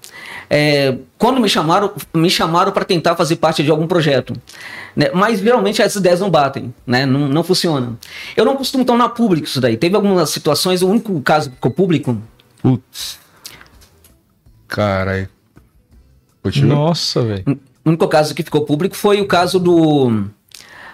É, 0.50 0.98
quando 1.18 1.40
me 1.40 1.48
chamaram, 1.48 1.94
me 2.14 2.30
chamaram 2.30 2.72
para 2.72 2.84
tentar 2.84 3.16
fazer 3.16 3.38
parte 3.38 3.64
de 3.64 3.72
algum 3.72 3.88
projeto, 3.88 4.34
né? 4.96 5.10
mas 5.14 5.40
geralmente 5.40 5.82
essas 5.82 5.96
ideias 5.96 6.20
não 6.20 6.30
batem, 6.30 6.74
né? 6.86 7.06
não, 7.06 7.28
não 7.28 7.44
funciona. 7.44 7.98
Eu 8.36 8.46
não 8.46 8.56
costumo 8.56 8.84
tornar 8.84 9.10
público 9.10 9.48
isso 9.48 9.62
daí. 9.62 9.78
Teve 9.78 9.96
algumas 9.96 10.30
situações, 10.30 10.82
o 10.82 10.90
único 10.90 11.20
caso 11.22 11.50
que 11.50 11.56
ficou 11.56 11.72
público. 11.72 12.22
Putz. 12.62 13.20
Caralho. 14.68 15.30
Nossa, 16.62 17.22
velho. 17.22 17.44
o 17.86 17.90
único 17.90 18.08
caso 18.10 18.36
que 18.36 18.44
ficou 18.44 18.66
público 18.66 18.98
foi 18.98 19.22
o 19.22 19.26
caso 19.26 19.60
do, 19.60 20.28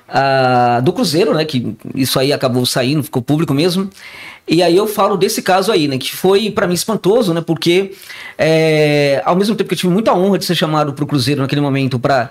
uh, 0.09 0.81
do 0.81 0.93
Cruzeiro, 0.93 1.33
né? 1.33 1.45
Que 1.45 1.75
isso 1.95 2.19
aí 2.19 2.33
acabou 2.33 2.65
saindo, 2.65 3.03
ficou 3.03 3.21
público 3.21 3.53
mesmo. 3.53 3.89
E 4.47 4.63
aí 4.63 4.75
eu 4.75 4.87
falo 4.87 5.15
desse 5.15 5.41
caso 5.41 5.71
aí, 5.71 5.87
né? 5.87 5.97
Que 5.97 6.15
foi 6.15 6.49
para 6.49 6.67
mim 6.67 6.73
espantoso, 6.73 7.33
né? 7.33 7.41
Porque 7.41 7.91
é, 8.37 9.21
ao 9.23 9.35
mesmo 9.35 9.55
tempo 9.55 9.67
que 9.67 9.75
eu 9.75 9.77
tive 9.77 9.93
muita 9.93 10.13
honra 10.13 10.39
de 10.39 10.45
ser 10.45 10.55
chamado 10.55 10.93
para 10.93 11.03
o 11.03 11.07
Cruzeiro 11.07 11.41
naquele 11.41 11.61
momento 11.61 11.99
para 11.99 12.29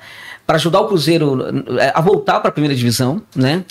para 0.48 0.56
ajudar 0.56 0.80
o 0.80 0.86
Cruzeiro 0.86 1.44
é, 1.78 1.92
a 1.94 2.00
voltar 2.00 2.40
para 2.40 2.48
a 2.48 2.52
primeira 2.52 2.74
divisão, 2.74 3.20
né? 3.36 3.64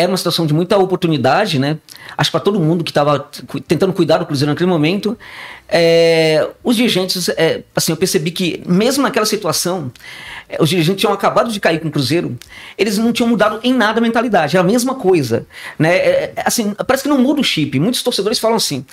Era 0.00 0.10
uma 0.10 0.16
situação 0.16 0.46
de 0.46 0.54
muita 0.54 0.78
oportunidade, 0.78 1.58
né? 1.58 1.76
Acho 2.16 2.30
para 2.30 2.40
todo 2.40 2.58
mundo 2.58 2.82
que 2.82 2.90
estava 2.90 3.28
tentando 3.68 3.92
cuidar 3.92 4.16
do 4.16 4.24
Cruzeiro 4.24 4.50
naquele 4.50 4.70
momento. 4.70 5.16
É, 5.68 6.48
os 6.64 6.74
dirigentes, 6.74 7.28
é, 7.28 7.62
assim, 7.76 7.92
eu 7.92 7.96
percebi 7.98 8.30
que 8.30 8.62
mesmo 8.66 9.02
naquela 9.02 9.26
situação, 9.26 9.92
é, 10.48 10.56
os 10.58 10.70
dirigentes 10.70 11.02
tinham 11.02 11.12
acabado 11.12 11.52
de 11.52 11.60
cair 11.60 11.80
com 11.80 11.88
o 11.88 11.90
Cruzeiro, 11.90 12.36
eles 12.78 12.96
não 12.96 13.12
tinham 13.12 13.28
mudado 13.28 13.60
em 13.62 13.74
nada 13.74 14.00
a 14.00 14.02
mentalidade, 14.02 14.56
era 14.56 14.66
a 14.66 14.66
mesma 14.66 14.94
coisa, 14.94 15.46
né? 15.78 15.94
É, 15.94 16.32
é, 16.34 16.42
assim, 16.46 16.74
parece 16.86 17.02
que 17.02 17.08
não 17.10 17.18
muda 17.18 17.42
o 17.42 17.44
chip. 17.44 17.78
Muitos 17.78 18.02
torcedores 18.02 18.38
falam 18.38 18.56
assim. 18.56 18.86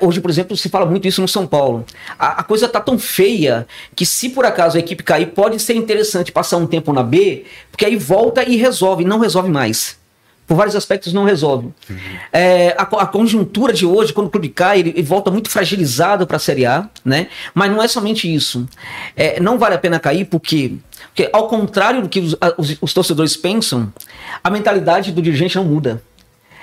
hoje, 0.00 0.20
por 0.20 0.28
exemplo, 0.28 0.56
se 0.56 0.68
fala 0.68 0.86
muito 0.86 1.06
isso 1.06 1.22
no 1.22 1.28
São 1.28 1.46
Paulo. 1.46 1.86
A, 2.18 2.40
a 2.40 2.42
coisa 2.42 2.68
tá 2.68 2.80
tão 2.80 2.98
feia 2.98 3.64
que 3.94 4.04
se 4.04 4.28
por 4.28 4.44
acaso 4.44 4.76
a 4.76 4.80
equipe 4.80 5.04
cair, 5.04 5.26
pode 5.26 5.60
ser 5.60 5.74
interessante 5.74 6.32
passar 6.32 6.56
um 6.56 6.66
tempo 6.66 6.92
na 6.92 7.04
B, 7.04 7.44
porque 7.70 7.84
aí 7.84 7.94
volta 7.94 8.42
e 8.42 8.56
resolve, 8.56 9.04
não 9.04 9.20
resolve 9.20 9.48
mais. 9.48 9.96
Por 10.48 10.56
vários 10.56 10.74
aspectos 10.74 11.12
não 11.12 11.24
resolve. 11.24 11.68
Uhum. 11.90 11.96
É, 12.32 12.70
a, 12.70 12.82
a, 12.82 13.06
conjuntura 13.06 13.70
de 13.72 13.84
hoje, 13.84 14.14
quando 14.14 14.28
o 14.28 14.30
clube 14.30 14.48
cai, 14.48 14.80
ele, 14.80 14.90
ele 14.90 15.02
volta 15.02 15.30
muito 15.30 15.50
fragilizado 15.50 16.26
para 16.26 16.38
a 16.38 16.40
Série 16.40 16.64
A, 16.64 16.88
né? 17.04 17.28
Mas 17.54 17.70
não 17.70 17.82
é 17.82 17.86
somente 17.86 18.34
isso. 18.34 18.66
É, 19.14 19.38
não 19.38 19.58
vale 19.58 19.74
a 19.74 19.78
pena 19.78 20.00
cair 20.00 20.24
porque, 20.24 20.76
porque 21.08 21.28
ao 21.34 21.48
contrário 21.48 22.00
do 22.00 22.08
que 22.08 22.18
os, 22.18 22.34
os, 22.56 22.78
os 22.80 22.94
torcedores 22.94 23.36
pensam, 23.36 23.92
a 24.42 24.48
mentalidade 24.48 25.12
do 25.12 25.20
dirigente 25.20 25.54
não 25.54 25.64
muda 25.64 26.02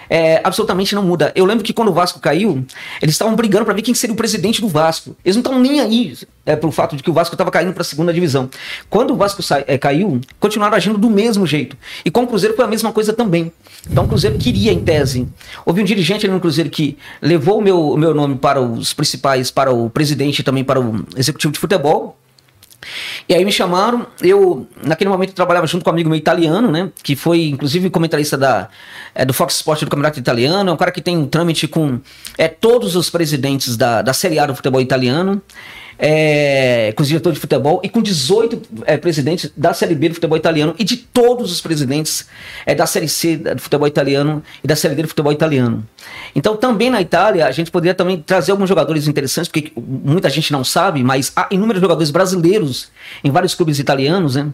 é, 0.09 0.41
absolutamente 0.43 0.95
não 0.95 1.03
muda. 1.03 1.31
Eu 1.35 1.45
lembro 1.45 1.63
que 1.63 1.74
quando 1.74 1.89
o 1.89 1.93
Vasco 1.93 2.19
caiu, 2.19 2.65
eles 3.01 3.15
estavam 3.15 3.35
brigando 3.35 3.65
para 3.65 3.74
ver 3.74 3.81
quem 3.81 3.93
seria 3.93 4.13
o 4.13 4.17
presidente 4.17 4.62
do 4.62 4.67
Vasco. 4.67 5.15
Eles 5.24 5.35
não 5.35 5.41
estão 5.41 5.59
nem 5.59 5.79
aí 5.79 6.17
é, 6.45 6.55
pelo 6.55 6.71
fato 6.71 6.95
de 6.95 7.03
que 7.03 7.09
o 7.09 7.13
Vasco 7.13 7.33
estava 7.33 7.51
caindo 7.51 7.74
para 7.74 7.81
a 7.81 7.85
segunda 7.85 8.13
divisão. 8.13 8.50
Quando 8.89 9.13
o 9.13 9.15
Vasco 9.15 9.41
é, 9.67 9.77
caiu, 9.77 10.21
continuaram 10.39 10.75
agindo 10.75 10.97
do 10.97 11.09
mesmo 11.09 11.45
jeito. 11.45 11.77
E 12.03 12.12
com 12.12 12.24
o 12.24 12.27
Cruzeiro 12.27 12.55
foi 12.55 12.65
a 12.65 12.67
mesma 12.67 12.91
coisa 12.91 13.13
também. 13.13 13.51
Então 13.89 14.05
o 14.05 14.07
Cruzeiro 14.07 14.38
queria, 14.38 14.71
em 14.71 14.79
tese. 14.79 15.27
Houve 15.65 15.81
um 15.81 15.85
dirigente 15.85 16.25
ali 16.25 16.33
no 16.33 16.39
Cruzeiro 16.39 16.69
que 16.69 16.97
levou 17.21 17.59
o 17.59 17.62
meu, 17.62 17.79
o 17.91 17.97
meu 17.97 18.13
nome 18.13 18.35
para 18.35 18.62
os 18.62 18.93
principais, 18.93 19.51
para 19.51 19.71
o 19.71 19.89
presidente 19.89 20.39
e 20.39 20.43
também 20.43 20.63
para 20.63 20.79
o 20.79 21.05
executivo 21.15 21.53
de 21.53 21.59
futebol 21.59 22.17
e 23.27 23.34
aí 23.34 23.44
me 23.44 23.51
chamaram, 23.51 24.08
eu 24.22 24.67
naquele 24.84 25.10
momento 25.10 25.29
eu 25.29 25.36
trabalhava 25.36 25.67
junto 25.67 25.84
com 25.84 25.89
um 25.89 25.94
amigo 25.94 26.10
meu 26.10 26.17
italiano, 26.17 26.72
né, 26.72 26.91
que 27.03 27.15
foi 27.15 27.48
inclusive 27.48 27.89
comentarista 27.89 28.38
da, 28.38 28.70
é, 29.13 29.25
do 29.25 29.34
Fox 29.34 29.55
Sport 29.55 29.82
do 29.82 29.89
Campeonato 29.89 30.20
Italiano, 30.20 30.70
é 30.70 30.74
um 30.74 30.77
cara 30.77 30.91
que 30.91 31.01
tem 31.01 31.17
um 31.17 31.27
trâmite 31.27 31.67
com 31.67 32.00
é, 32.38 32.48
todos 32.48 32.96
os 32.96 33.10
presidentes 33.10 33.75
da, 33.75 34.01
da 34.01 34.13
Série 34.13 34.39
A 34.39 34.46
do 34.46 34.55
futebol 34.55 34.82
italiano 34.82 35.41
é, 35.97 36.93
com 36.95 37.03
os 37.03 37.07
diretores 37.07 37.35
de 37.35 37.41
futebol 37.41 37.79
e 37.83 37.89
com 37.89 38.01
18 38.01 38.61
é, 38.85 38.97
presidentes 38.97 39.51
da 39.55 39.73
Série 39.73 39.95
B 39.95 40.09
do 40.09 40.15
futebol 40.15 40.37
italiano 40.37 40.75
e 40.77 40.83
de 40.83 40.97
todos 40.97 41.51
os 41.51 41.61
presidentes 41.61 42.27
é, 42.65 42.75
da 42.75 42.85
Série 42.85 43.07
C 43.07 43.37
do 43.37 43.61
futebol 43.61 43.87
italiano 43.87 44.43
e 44.63 44.67
da 44.67 44.75
Série 44.75 44.95
D 44.95 45.03
do 45.03 45.07
futebol 45.07 45.31
italiano. 45.31 45.85
Então, 46.35 46.55
também 46.55 46.89
na 46.89 47.01
Itália, 47.01 47.47
a 47.47 47.51
gente 47.51 47.71
poderia 47.71 47.93
também 47.93 48.21
trazer 48.21 48.51
alguns 48.51 48.67
jogadores 48.67 49.07
interessantes, 49.07 49.49
porque 49.49 49.71
muita 49.75 50.29
gente 50.29 50.51
não 50.51 50.63
sabe, 50.63 51.03
mas 51.03 51.31
há 51.35 51.47
inúmeros 51.49 51.81
jogadores 51.81 52.11
brasileiros 52.11 52.89
em 53.23 53.31
vários 53.31 53.55
clubes 53.55 53.79
italianos. 53.79 54.35
Né? 54.35 54.49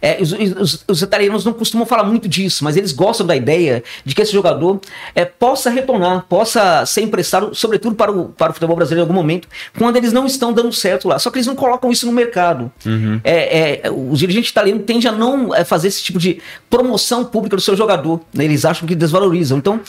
É, 0.00 0.18
os, 0.20 0.32
os, 0.32 0.84
os, 0.88 1.02
italianos 1.02 1.44
não 1.44 1.52
costumam 1.52 1.86
falar 1.86 2.04
muito 2.04 2.28
disso, 2.28 2.64
mas 2.64 2.76
eles 2.76 2.92
gostam 2.92 3.26
da 3.26 3.36
ideia 3.36 3.82
de 4.04 4.14
que 4.14 4.22
esse 4.22 4.32
jogador 4.32 4.80
é, 5.14 5.24
possa 5.24 5.70
retornar, 5.70 6.24
possa 6.28 6.84
ser 6.86 7.02
emprestado, 7.02 7.54
sobretudo 7.54 7.94
para 7.94 8.10
o, 8.10 8.30
para 8.30 8.50
o 8.50 8.54
futebol 8.54 8.76
brasileiro 8.76 9.06
em 9.06 9.08
algum 9.08 9.14
momento, 9.14 9.46
quando 9.78 9.96
eles 9.96 10.12
não 10.12 10.26
estão 10.26 10.52
dando 10.52 10.72
certo 10.72 10.85
certo 10.86 11.08
lá. 11.08 11.18
Só 11.18 11.30
que 11.30 11.38
eles 11.38 11.46
não 11.46 11.56
colocam 11.56 11.90
isso 11.90 12.06
no 12.06 12.12
mercado. 12.12 12.70
Uhum. 12.84 13.20
É, 13.24 13.86
é, 13.86 13.90
os 13.90 14.18
dirigentes 14.18 14.50
italianos 14.50 14.84
tendem 14.86 15.08
a 15.08 15.12
não 15.12 15.52
é, 15.52 15.64
fazer 15.64 15.88
esse 15.88 16.02
tipo 16.02 16.18
de 16.18 16.40
promoção 16.70 17.24
pública 17.24 17.56
do 17.56 17.62
seu 17.62 17.76
jogador. 17.76 18.20
Né? 18.32 18.44
Eles 18.44 18.64
acham 18.64 18.86
que 18.86 18.94
desvalorizam. 18.94 19.58
Então, 19.58 19.80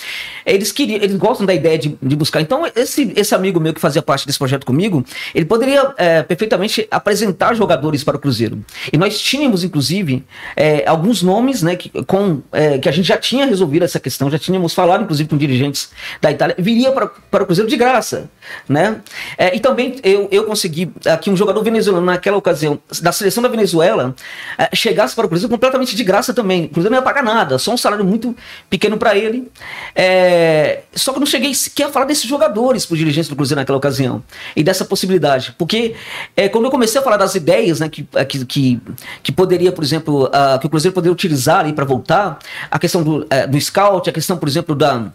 eles 0.45 0.71
queriam, 0.71 0.99
eles 1.01 1.15
gostam 1.15 1.45
da 1.45 1.53
ideia 1.53 1.77
de, 1.77 1.95
de, 2.01 2.15
buscar. 2.15 2.41
Então, 2.41 2.63
esse, 2.75 3.13
esse 3.15 3.35
amigo 3.35 3.59
meu 3.59 3.73
que 3.73 3.79
fazia 3.79 4.01
parte 4.01 4.25
desse 4.25 4.39
projeto 4.39 4.65
comigo, 4.65 5.05
ele 5.35 5.45
poderia 5.45 5.93
é, 5.97 6.23
perfeitamente 6.23 6.87
apresentar 6.89 7.53
jogadores 7.53 8.03
para 8.03 8.17
o 8.17 8.19
Cruzeiro. 8.19 8.63
E 8.91 8.97
nós 8.97 9.19
tínhamos, 9.19 9.63
inclusive, 9.63 10.23
é, 10.55 10.87
alguns 10.87 11.21
nomes 11.21 11.61
né, 11.61 11.75
que, 11.75 11.89
com, 12.05 12.41
é, 12.51 12.79
que 12.79 12.89
a 12.89 12.91
gente 12.91 13.07
já 13.07 13.17
tinha 13.17 13.45
resolvido 13.45 13.83
essa 13.83 13.99
questão, 13.99 14.31
já 14.31 14.39
tínhamos 14.39 14.73
falado, 14.73 15.03
inclusive, 15.03 15.29
com 15.29 15.37
dirigentes 15.37 15.89
da 16.19 16.31
Itália, 16.31 16.55
viria 16.57 16.91
para, 16.91 17.07
para 17.07 17.43
o 17.43 17.45
Cruzeiro 17.45 17.69
de 17.69 17.77
graça. 17.77 18.29
Né? 18.67 19.01
É, 19.37 19.55
e 19.55 19.59
também 19.59 19.97
eu, 20.03 20.27
eu 20.31 20.45
consegui 20.45 20.87
que, 21.22 21.29
um 21.29 21.36
jogador 21.36 21.63
venezuelano, 21.63 22.06
naquela 22.06 22.38
ocasião, 22.38 22.79
da 23.01 23.12
seleção 23.12 23.41
da 23.44 23.50
Venezuela, 23.50 24.15
é, 24.58 24.70
chegasse 24.75 25.15
para 25.15 25.25
o 25.25 25.29
Cruzeiro 25.29 25.51
completamente 25.51 25.96
de 25.96 26.03
graça 26.03 26.34
também. 26.34 26.65
O 26.65 26.70
Cruzeiro 26.70 26.91
não 26.91 27.00
ia 27.00 27.03
pagar 27.03 27.24
nada, 27.24 27.58
só 27.58 27.74
um 27.74 27.77
salário 27.77 28.06
muito 28.06 28.36
pequeno 28.70 28.98
para 28.98 29.15
ele. 29.15 29.51
É, 29.96 30.82
só 30.94 31.12
que 31.12 31.17
eu 31.17 31.22
não 31.22 31.27
cheguei 31.27 31.53
sequer 31.53 31.88
a 31.88 31.89
falar 31.89 32.06
desses 32.06 32.25
jogadores 32.25 32.86
para 32.86 32.96
o 32.96 32.98
dirigente 32.98 33.29
do 33.29 33.36
Cruzeiro 33.36 33.60
naquela 33.60 33.77
ocasião 33.77 34.24
e 34.56 34.63
dessa 34.63 34.86
possibilidade. 34.86 35.56
Porque 35.58 35.96
é, 36.36 36.50
quando 36.50 36.65
eu 36.65 36.72
comecei 36.72 37.00
a 37.00 37.03
falar 37.03 37.17
das 37.17 37.36
ideias 37.36 37.79
né, 37.79 37.89
que, 37.89 38.08
que, 38.27 38.46
que, 38.46 38.82
que 39.24 39.32
poderia, 39.32 39.72
por 39.72 39.84
exemplo, 39.84 40.25
uh, 40.25 40.60
que 40.60 40.67
o 40.67 40.70
Cruzeiro 40.70 40.94
poderia 40.94 41.13
utilizar 41.13 41.58
para 41.74 41.86
voltar, 41.86 42.39
a 42.70 42.79
questão 42.79 43.03
do, 43.03 43.20
uh, 43.24 43.48
do 43.50 43.60
scout, 43.60 44.10
a 44.10 44.13
questão, 44.13 44.38
por 44.38 44.48
exemplo, 44.48 44.75
da 44.75 45.12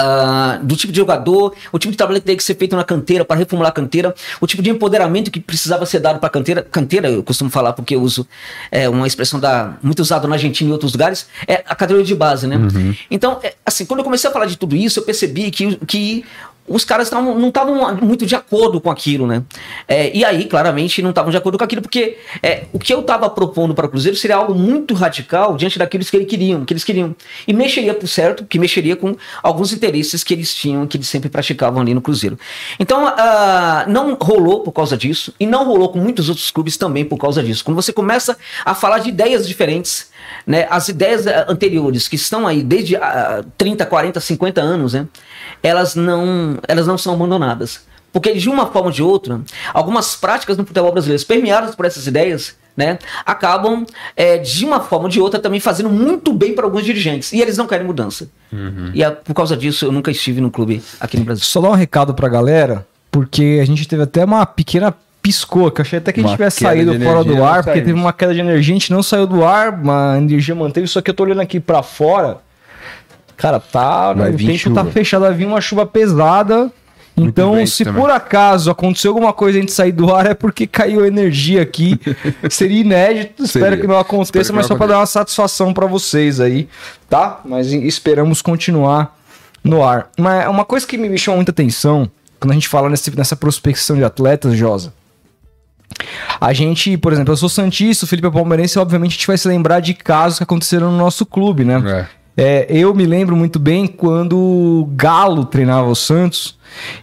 Uh, 0.00 0.64
do 0.64 0.76
tipo 0.76 0.92
de 0.92 0.96
jogador, 0.96 1.54
o 1.72 1.78
tipo 1.78 1.90
de 1.90 1.96
trabalho 1.96 2.20
que 2.20 2.26
tem 2.26 2.36
que 2.36 2.44
ser 2.44 2.54
feito 2.54 2.76
na 2.76 2.84
canteira 2.84 3.24
para 3.24 3.36
reformular 3.36 3.70
a 3.70 3.72
canteira, 3.72 4.14
o 4.40 4.46
tipo 4.46 4.62
de 4.62 4.70
empoderamento 4.70 5.28
que 5.28 5.40
precisava 5.40 5.84
ser 5.86 5.98
dado 5.98 6.20
para 6.20 6.28
a 6.28 6.30
canteira. 6.30 6.62
Canteira, 6.62 7.10
eu 7.10 7.22
costumo 7.22 7.50
falar 7.50 7.72
porque 7.72 7.96
eu 7.96 8.02
uso 8.02 8.26
é, 8.70 8.88
uma 8.88 9.08
expressão 9.08 9.40
da, 9.40 9.76
muito 9.82 10.00
usada 10.00 10.28
na 10.28 10.36
Argentina 10.36 10.68
e 10.68 10.70
em 10.70 10.72
outros 10.72 10.92
lugares, 10.92 11.26
é 11.48 11.64
a 11.66 11.74
categoria 11.74 12.04
de 12.06 12.14
base, 12.14 12.46
né? 12.46 12.56
Uhum. 12.56 12.94
Então, 13.10 13.40
é, 13.42 13.54
assim, 13.66 13.84
quando 13.84 13.98
eu 13.98 14.04
comecei 14.04 14.30
a 14.30 14.32
falar 14.32 14.46
de 14.46 14.56
tudo 14.56 14.76
isso, 14.76 15.00
eu 15.00 15.04
percebi 15.04 15.50
que, 15.50 15.76
que 15.78 16.24
os 16.68 16.84
caras 16.84 17.08
tavam, 17.08 17.38
não 17.38 17.48
estavam 17.48 17.96
muito 17.96 18.26
de 18.26 18.34
acordo 18.34 18.80
com 18.80 18.90
aquilo, 18.90 19.26
né? 19.26 19.42
É, 19.86 20.14
e 20.16 20.24
aí, 20.24 20.44
claramente, 20.44 21.00
não 21.02 21.10
estavam 21.10 21.30
de 21.30 21.36
acordo 21.36 21.58
com 21.58 21.64
aquilo, 21.64 21.82
porque 21.82 22.18
é, 22.42 22.64
o 22.72 22.78
que 22.78 22.92
eu 22.92 23.00
estava 23.00 23.28
propondo 23.30 23.74
para 23.74 23.86
o 23.86 23.88
Cruzeiro 23.88 24.16
seria 24.16 24.36
algo 24.36 24.54
muito 24.54 24.94
radical 24.94 25.56
diante 25.56 25.78
daquilo 25.78 26.04
que 26.04 26.16
eles 26.16 26.26
queriam, 26.26 26.64
que 26.64 26.72
eles 26.72 26.84
queriam. 26.84 27.14
E 27.46 27.52
mexeria, 27.52 27.94
por 27.94 28.06
certo, 28.06 28.44
que 28.44 28.58
mexeria 28.58 28.96
com 28.96 29.16
alguns 29.42 29.72
interesses 29.72 30.22
que 30.22 30.34
eles 30.34 30.54
tinham, 30.54 30.86
que 30.86 30.96
eles 30.96 31.08
sempre 31.08 31.28
praticavam 31.28 31.80
ali 31.80 31.94
no 31.94 32.00
Cruzeiro. 32.00 32.38
Então, 32.78 33.06
uh, 33.06 33.88
não 33.88 34.14
rolou 34.14 34.60
por 34.60 34.72
causa 34.72 34.96
disso, 34.96 35.32
e 35.40 35.46
não 35.46 35.64
rolou 35.64 35.88
com 35.90 35.98
muitos 35.98 36.28
outros 36.28 36.50
clubes 36.50 36.76
também 36.76 37.04
por 37.04 37.18
causa 37.18 37.42
disso. 37.42 37.64
Quando 37.64 37.76
você 37.76 37.92
começa 37.92 38.36
a 38.64 38.74
falar 38.74 38.98
de 38.98 39.08
ideias 39.08 39.46
diferentes, 39.46 40.08
né, 40.46 40.66
as 40.70 40.88
ideias 40.88 41.26
eh, 41.26 41.46
anteriores, 41.48 42.08
que 42.08 42.16
estão 42.16 42.46
aí 42.46 42.62
desde 42.62 42.96
uh, 42.96 43.44
30, 43.56 43.86
40, 43.86 44.20
50 44.20 44.60
anos, 44.60 44.92
né? 44.92 45.06
Elas 45.62 45.94
não, 45.94 46.58
elas 46.66 46.86
não 46.86 46.98
são 46.98 47.14
abandonadas. 47.14 47.86
Porque 48.12 48.34
de 48.34 48.48
uma 48.48 48.66
forma 48.66 48.88
ou 48.88 48.92
de 48.92 49.02
outra, 49.02 49.40
algumas 49.72 50.16
práticas 50.16 50.56
no 50.56 50.64
futebol 50.64 50.92
brasileiro, 50.92 51.24
permeadas 51.26 51.74
por 51.74 51.84
essas 51.84 52.06
ideias, 52.06 52.56
né, 52.76 52.98
acabam 53.26 53.84
é, 54.16 54.38
de 54.38 54.64
uma 54.64 54.80
forma 54.80 55.06
ou 55.06 55.10
de 55.10 55.20
outra 55.20 55.40
também 55.40 55.58
fazendo 55.58 55.90
muito 55.90 56.32
bem 56.32 56.54
para 56.54 56.64
alguns 56.64 56.84
dirigentes. 56.84 57.32
E 57.32 57.40
eles 57.40 57.56
não 57.56 57.66
querem 57.66 57.86
mudança. 57.86 58.28
Uhum. 58.52 58.90
E 58.94 59.02
é, 59.02 59.10
por 59.10 59.34
causa 59.34 59.56
disso 59.56 59.84
eu 59.84 59.92
nunca 59.92 60.10
estive 60.10 60.40
no 60.40 60.50
clube 60.50 60.82
aqui 61.00 61.16
no 61.16 61.24
Brasil. 61.24 61.44
Só 61.44 61.60
dar 61.60 61.70
um 61.70 61.74
recado 61.74 62.14
para 62.14 62.26
a 62.28 62.30
galera, 62.30 62.86
porque 63.10 63.58
a 63.60 63.66
gente 63.66 63.86
teve 63.86 64.02
até 64.02 64.24
uma 64.24 64.46
pequena 64.46 64.94
piscou, 65.20 65.70
que 65.70 65.80
eu 65.80 65.82
achei 65.82 65.98
até 65.98 66.12
que 66.12 66.20
a 66.20 66.22
gente 66.22 66.32
tivesse 66.32 66.60
saído 66.60 66.98
fora 67.00 67.24
do 67.24 67.44
ar, 67.44 67.64
porque 67.64 67.80
teve 67.80 67.92
uma 67.92 68.12
queda 68.12 68.32
de 68.32 68.40
energia, 68.40 68.74
a 68.74 68.78
gente 68.78 68.92
não 68.92 69.02
saiu 69.02 69.26
do 69.26 69.44
ar, 69.44 69.74
uma 69.74 70.16
energia 70.16 70.54
manteve, 70.54 70.86
só 70.86 71.02
que 71.02 71.10
eu 71.10 71.14
tô 71.14 71.24
olhando 71.24 71.40
aqui 71.40 71.58
para 71.58 71.82
fora 71.82 72.38
Cara, 73.38 73.58
tá. 73.60 74.12
Vai 74.12 74.32
o 74.32 74.36
tempo 74.36 74.52
tá 74.52 74.58
chuva. 74.58 74.84
tá 74.84 74.90
fechado, 74.90 75.22
vai 75.22 75.32
vir 75.32 75.46
uma 75.46 75.60
chuva 75.60 75.86
pesada. 75.86 76.70
Muito 77.16 77.30
então, 77.30 77.66
se 77.66 77.84
também. 77.84 78.00
por 78.00 78.10
acaso 78.10 78.70
aconteceu 78.70 79.10
alguma 79.10 79.32
coisa 79.32 79.58
a 79.58 79.60
gente 79.60 79.72
sair 79.72 79.90
do 79.90 80.14
ar, 80.14 80.26
é 80.26 80.34
porque 80.34 80.66
caiu 80.66 81.06
energia 81.06 81.62
aqui. 81.62 81.98
Seria 82.50 82.80
inédito, 82.80 83.46
Seria. 83.46 83.66
espero 83.66 83.80
que 83.80 83.86
não 83.86 83.98
aconteça, 83.98 84.52
mas 84.52 84.66
só 84.66 84.76
para 84.76 84.88
dar 84.88 84.98
uma 84.98 85.06
satisfação 85.06 85.72
para 85.72 85.86
vocês 85.86 86.38
aí, 86.38 86.68
tá? 87.08 87.40
Mas 87.44 87.72
esperamos 87.72 88.42
continuar 88.42 89.16
no 89.64 89.82
ar. 89.82 90.10
Mas 90.16 90.46
uma 90.48 90.64
coisa 90.64 90.86
que 90.86 90.96
me 90.96 91.18
chamou 91.18 91.38
muita 91.38 91.50
atenção 91.50 92.08
quando 92.38 92.52
a 92.52 92.54
gente 92.54 92.68
fala 92.68 92.88
nesse, 92.88 93.16
nessa 93.16 93.34
prospecção 93.34 93.96
de 93.96 94.04
atletas, 94.04 94.54
Josa. 94.54 94.92
A 96.40 96.52
gente, 96.52 96.96
por 96.96 97.12
exemplo, 97.12 97.32
eu 97.32 97.36
sou 97.36 97.48
Santista, 97.48 98.04
o 98.04 98.08
Felipe 98.08 98.28
é 98.28 98.30
palmeirense, 98.30 98.78
obviamente 98.78 99.12
a 99.12 99.14
gente 99.14 99.26
vai 99.26 99.38
se 99.38 99.48
lembrar 99.48 99.80
de 99.80 99.94
casos 99.94 100.38
que 100.38 100.44
aconteceram 100.44 100.92
no 100.92 100.98
nosso 100.98 101.26
clube, 101.26 101.64
né? 101.64 101.82
É. 101.84 102.17
É, 102.40 102.66
eu 102.70 102.94
me 102.94 103.04
lembro 103.04 103.34
muito 103.34 103.58
bem 103.58 103.84
quando 103.88 104.38
o 104.38 104.88
Galo 104.94 105.44
treinava 105.44 105.88
o 105.88 105.96
Santos 105.96 106.56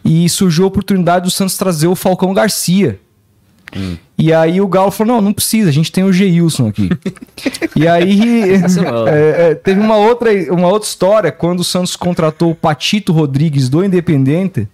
e 0.04 0.30
surgiu 0.30 0.64
a 0.64 0.68
oportunidade 0.70 1.26
do 1.26 1.30
Santos 1.30 1.58
trazer 1.58 1.88
o 1.88 1.96
Falcão 1.96 2.34
Garcia. 2.34 2.98
Hum. 3.76 3.98
E 4.18 4.32
aí 4.32 4.62
o 4.62 4.68
Galo 4.70 4.92
falou: 4.92 5.16
não, 5.16 5.22
não 5.22 5.34
precisa, 5.34 5.70
a 5.70 5.74
gente 5.74 5.92
tem 5.92 6.06
o 6.06 6.14
Geilson 6.14 6.70
aqui. 6.70 6.90
e 7.76 7.86
aí 7.86 8.52
é, 9.12 9.50
é, 9.50 9.56
teve 9.56 9.82
uma 9.82 9.98
outra, 9.98 10.32
uma 10.54 10.70
outra 10.70 10.88
história 10.88 11.34
quando 11.34 11.60
o 11.60 11.66
Santos 11.66 11.98
contratou 11.98 12.52
o 12.52 12.56
Patito 12.56 13.12
Rodrigues 13.12 13.68
do 13.68 13.84
Independente. 13.84 14.70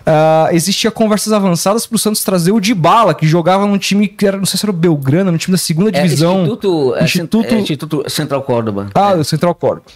Uh, 0.00 0.54
existia 0.54 0.90
conversas 0.90 1.32
avançadas 1.32 1.86
para 1.86 1.96
o 1.96 1.98
Santos 1.98 2.24
trazer 2.24 2.52
o 2.52 2.60
Dybala, 2.60 3.14
que 3.14 3.26
jogava 3.26 3.66
num 3.66 3.78
time 3.78 4.08
que 4.08 4.26
era, 4.26 4.36
não 4.36 4.46
sei 4.46 4.58
se 4.58 4.64
era 4.64 4.70
o 4.70 4.74
Belgrano, 4.74 5.30
no 5.30 5.38
time 5.38 5.52
da 5.52 5.58
segunda 5.58 5.90
é, 5.90 6.02
divisão. 6.02 6.42
Instituto, 6.42 6.94
Instituto... 7.00 7.54
É, 7.54 7.60
Instituto 7.60 8.10
Central 8.10 8.42
Córdoba. 8.42 8.88
Ah, 8.94 9.14
o 9.14 9.24
Central 9.24 9.54
Córdoba. 9.54 9.86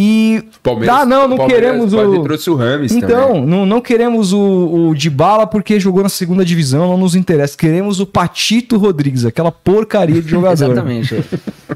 E. 0.00 0.44
Palmeiras, 0.62 0.96
ah, 0.96 1.04
não, 1.04 1.26
não 1.26 1.48
queremos 1.48 1.92
o. 1.92 2.22
trouxe 2.22 2.48
o 2.48 2.54
Rames 2.54 2.92
então, 2.92 3.44
não, 3.44 3.66
não 3.66 3.80
queremos 3.80 4.32
o, 4.32 4.90
o 4.90 4.94
Dybala 4.94 5.44
porque 5.44 5.80
jogou 5.80 6.04
na 6.04 6.08
segunda 6.08 6.44
divisão, 6.44 6.86
não 6.86 6.96
nos 6.96 7.16
interessa. 7.16 7.56
Queremos 7.56 7.98
o 7.98 8.06
Patito 8.06 8.78
Rodrigues, 8.78 9.24
aquela 9.24 9.50
porcaria 9.50 10.22
de 10.22 10.28
jogador. 10.30 10.72
Exatamente. 10.72 11.16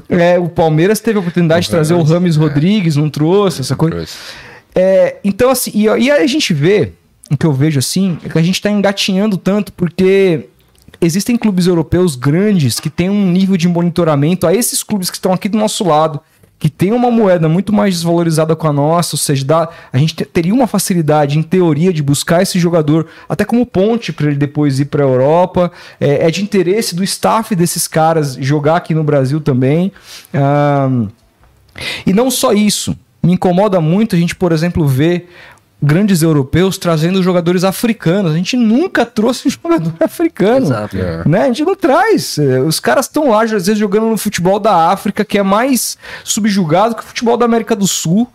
É, 0.07 0.39
o 0.39 0.47
Palmeiras 0.47 1.01
teve 1.01 1.17
a 1.17 1.19
oportunidade 1.19 1.59
o 1.59 1.63
de 1.65 1.69
trazer 1.69 1.95
Rames, 1.95 2.09
o 2.09 2.13
Rames 2.13 2.37
é. 2.37 2.39
Rodrigues, 2.39 2.95
não 2.95 3.09
trouxe, 3.09 3.59
essa 3.59 3.75
coisa. 3.75 4.07
É, 4.75 5.17
então, 5.23 5.49
assim, 5.49 5.71
e, 5.73 5.83
e 5.83 6.11
a 6.11 6.25
gente 6.27 6.53
vê, 6.53 6.93
o 7.29 7.37
que 7.37 7.45
eu 7.45 7.53
vejo 7.53 7.79
assim, 7.79 8.17
é 8.23 8.29
que 8.29 8.37
a 8.37 8.41
gente 8.41 8.61
tá 8.61 8.69
engatinhando 8.69 9.37
tanto 9.37 9.71
porque 9.73 10.47
existem 10.99 11.37
clubes 11.37 11.67
europeus 11.67 12.15
grandes 12.15 12.79
que 12.79 12.89
têm 12.89 13.09
um 13.09 13.31
nível 13.31 13.57
de 13.57 13.67
monitoramento 13.67 14.47
a 14.47 14.53
esses 14.53 14.83
clubes 14.83 15.09
que 15.09 15.17
estão 15.17 15.33
aqui 15.33 15.49
do 15.49 15.57
nosso 15.57 15.83
lado 15.83 16.21
que 16.63 16.69
tem 16.69 16.93
uma 16.93 17.11
moeda 17.11 17.49
muito 17.49 17.73
mais 17.73 17.95
desvalorizada 17.95 18.55
com 18.55 18.65
a 18.65 18.71
nossa, 18.71 19.15
ou 19.15 19.19
seja, 19.19 19.43
dá, 19.43 19.69
a 19.91 19.97
gente 19.97 20.15
teria 20.23 20.53
uma 20.53 20.65
facilidade, 20.65 21.37
em 21.37 21.43
teoria, 21.43 21.91
de 21.91 22.01
buscar 22.01 22.41
esse 22.41 22.57
jogador 22.57 23.05
até 23.27 23.43
como 23.43 23.65
ponte 23.65 24.13
para 24.13 24.27
ele 24.27 24.37
depois 24.37 24.79
ir 24.79 24.85
para 24.85 25.03
a 25.03 25.05
Europa. 25.05 25.69
É, 25.99 26.25
é, 26.25 26.31
de 26.31 26.41
interesse 26.41 26.95
do 26.95 27.03
staff 27.03 27.53
desses 27.53 27.85
caras 27.85 28.35
jogar 28.39 28.77
aqui 28.77 28.93
no 28.93 29.03
Brasil 29.03 29.41
também. 29.41 29.91
Um, 30.33 31.09
e 32.05 32.13
não 32.13 32.31
só 32.31 32.53
isso. 32.53 32.95
Me 33.23 33.33
incomoda 33.33 33.79
muito 33.79 34.15
a 34.15 34.19
gente, 34.19 34.35
por 34.35 34.51
exemplo, 34.51 34.85
ver 34.85 35.29
grandes 35.81 36.21
europeus 36.21 36.77
trazendo 36.77 37.21
jogadores 37.21 37.63
africanos. 37.63 38.31
A 38.31 38.35
gente 38.35 38.55
nunca 38.55 39.05
trouxe 39.05 39.47
um 39.49 39.51
jogador 39.51 39.93
africano. 39.99 40.65
Exato. 40.65 40.97
É. 40.97 41.27
Né? 41.27 41.41
A 41.41 41.47
gente 41.47 41.63
não 41.63 41.75
traz. 41.75 42.37
É, 42.37 42.59
os 42.59 42.79
caras 42.79 43.05
estão 43.05 43.29
lá, 43.29 43.43
às 43.43 43.51
vezes, 43.51 43.77
jogando 43.77 44.07
no 44.07 44.17
futebol 44.17 44.59
da 44.59 44.91
África, 44.91 45.25
que 45.25 45.37
é 45.37 45.43
mais 45.43 45.97
subjugado 46.23 46.95
que 46.95 47.01
o 47.01 47.05
futebol 47.05 47.37
da 47.37 47.45
América 47.45 47.75
do 47.75 47.87
Sul. 47.87 48.27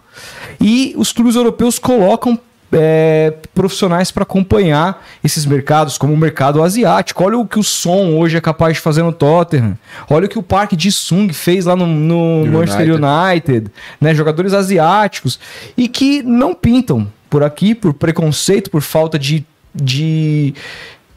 E 0.60 0.94
os 0.96 1.12
clubes 1.12 1.36
europeus 1.36 1.78
colocam 1.78 2.38
é, 2.72 3.34
profissionais 3.54 4.10
para 4.10 4.22
acompanhar 4.22 5.04
esses 5.22 5.46
mercados, 5.46 5.96
como 5.96 6.12
o 6.12 6.16
mercado 6.16 6.62
asiático. 6.62 7.24
Olha 7.24 7.38
o 7.38 7.46
que 7.46 7.58
o 7.58 7.62
Som 7.62 8.16
hoje 8.16 8.36
é 8.36 8.40
capaz 8.40 8.74
de 8.74 8.80
fazer 8.80 9.02
no 9.02 9.12
Tottenham. 9.12 9.78
Olha 10.08 10.26
o 10.26 10.28
que 10.28 10.38
o 10.38 10.42
Park 10.42 10.72
de 10.72 10.92
Sung 10.92 11.32
fez 11.32 11.64
lá 11.64 11.74
no, 11.74 11.86
no 11.86 12.46
Manchester 12.46 12.88
United. 12.94 13.70
Né? 14.00 14.14
Jogadores 14.14 14.52
asiáticos 14.52 15.38
e 15.76 15.88
que 15.88 16.22
não 16.22 16.54
pintam 16.54 17.10
por 17.30 17.42
aqui, 17.42 17.74
por 17.74 17.94
preconceito, 17.94 18.70
por 18.70 18.82
falta 18.82 19.18
de, 19.18 19.44
de 19.74 20.54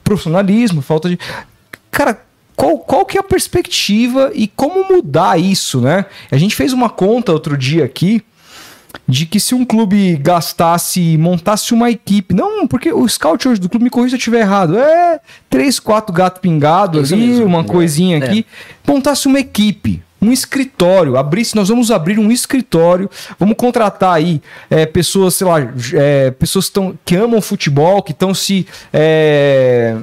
profissionalismo, 0.03 0.81
falta 0.81 1.09
de. 1.09 1.17
Cara, 1.89 2.21
qual, 2.55 2.77
qual 2.77 3.05
que 3.05 3.17
é 3.17 3.19
a 3.19 3.23
perspectiva 3.23 4.31
e 4.33 4.47
como 4.47 4.87
mudar 4.87 5.39
isso, 5.39 5.81
né? 5.81 6.05
A 6.29 6.37
gente 6.37 6.55
fez 6.55 6.73
uma 6.73 6.89
conta 6.89 7.31
outro 7.31 7.57
dia 7.57 7.83
aqui 7.83 8.23
de 9.07 9.25
que 9.25 9.39
se 9.39 9.53
um 9.53 9.65
clube 9.65 10.15
gastasse, 10.17 11.17
montasse 11.17 11.73
uma 11.73 11.89
equipe, 11.89 12.33
não, 12.33 12.67
porque 12.67 12.91
o 12.91 13.07
scout 13.07 13.47
hoje 13.47 13.59
do 13.59 13.69
clube, 13.69 13.83
me 13.83 13.89
corrija 13.89 14.11
se 14.11 14.15
eu 14.15 14.19
estiver 14.19 14.41
errado, 14.41 14.77
é 14.77 15.19
três, 15.49 15.79
quatro 15.79 16.13
gato 16.13 16.39
pingado 16.39 16.99
ali, 16.99 17.15
mesmo. 17.15 17.45
uma 17.45 17.61
é. 17.61 17.63
coisinha 17.63 18.17
é. 18.17 18.23
aqui, 18.23 18.45
montasse 18.87 19.27
uma 19.27 19.39
equipe, 19.39 20.01
um 20.21 20.31
escritório, 20.31 21.17
abrisse, 21.17 21.55
nós 21.55 21.69
vamos 21.69 21.89
abrir 21.89 22.19
um 22.19 22.31
escritório, 22.31 23.09
vamos 23.39 23.57
contratar 23.57 24.13
aí 24.13 24.41
é, 24.69 24.85
pessoas, 24.85 25.35
sei 25.35 25.47
lá, 25.47 25.57
é, 25.93 26.31
pessoas 26.31 26.67
que, 26.67 26.73
tão, 26.73 26.99
que 27.03 27.15
amam 27.15 27.41
futebol, 27.41 28.03
que 28.03 28.11
estão 28.11 28.33
se 28.33 28.67
é, 28.93 29.97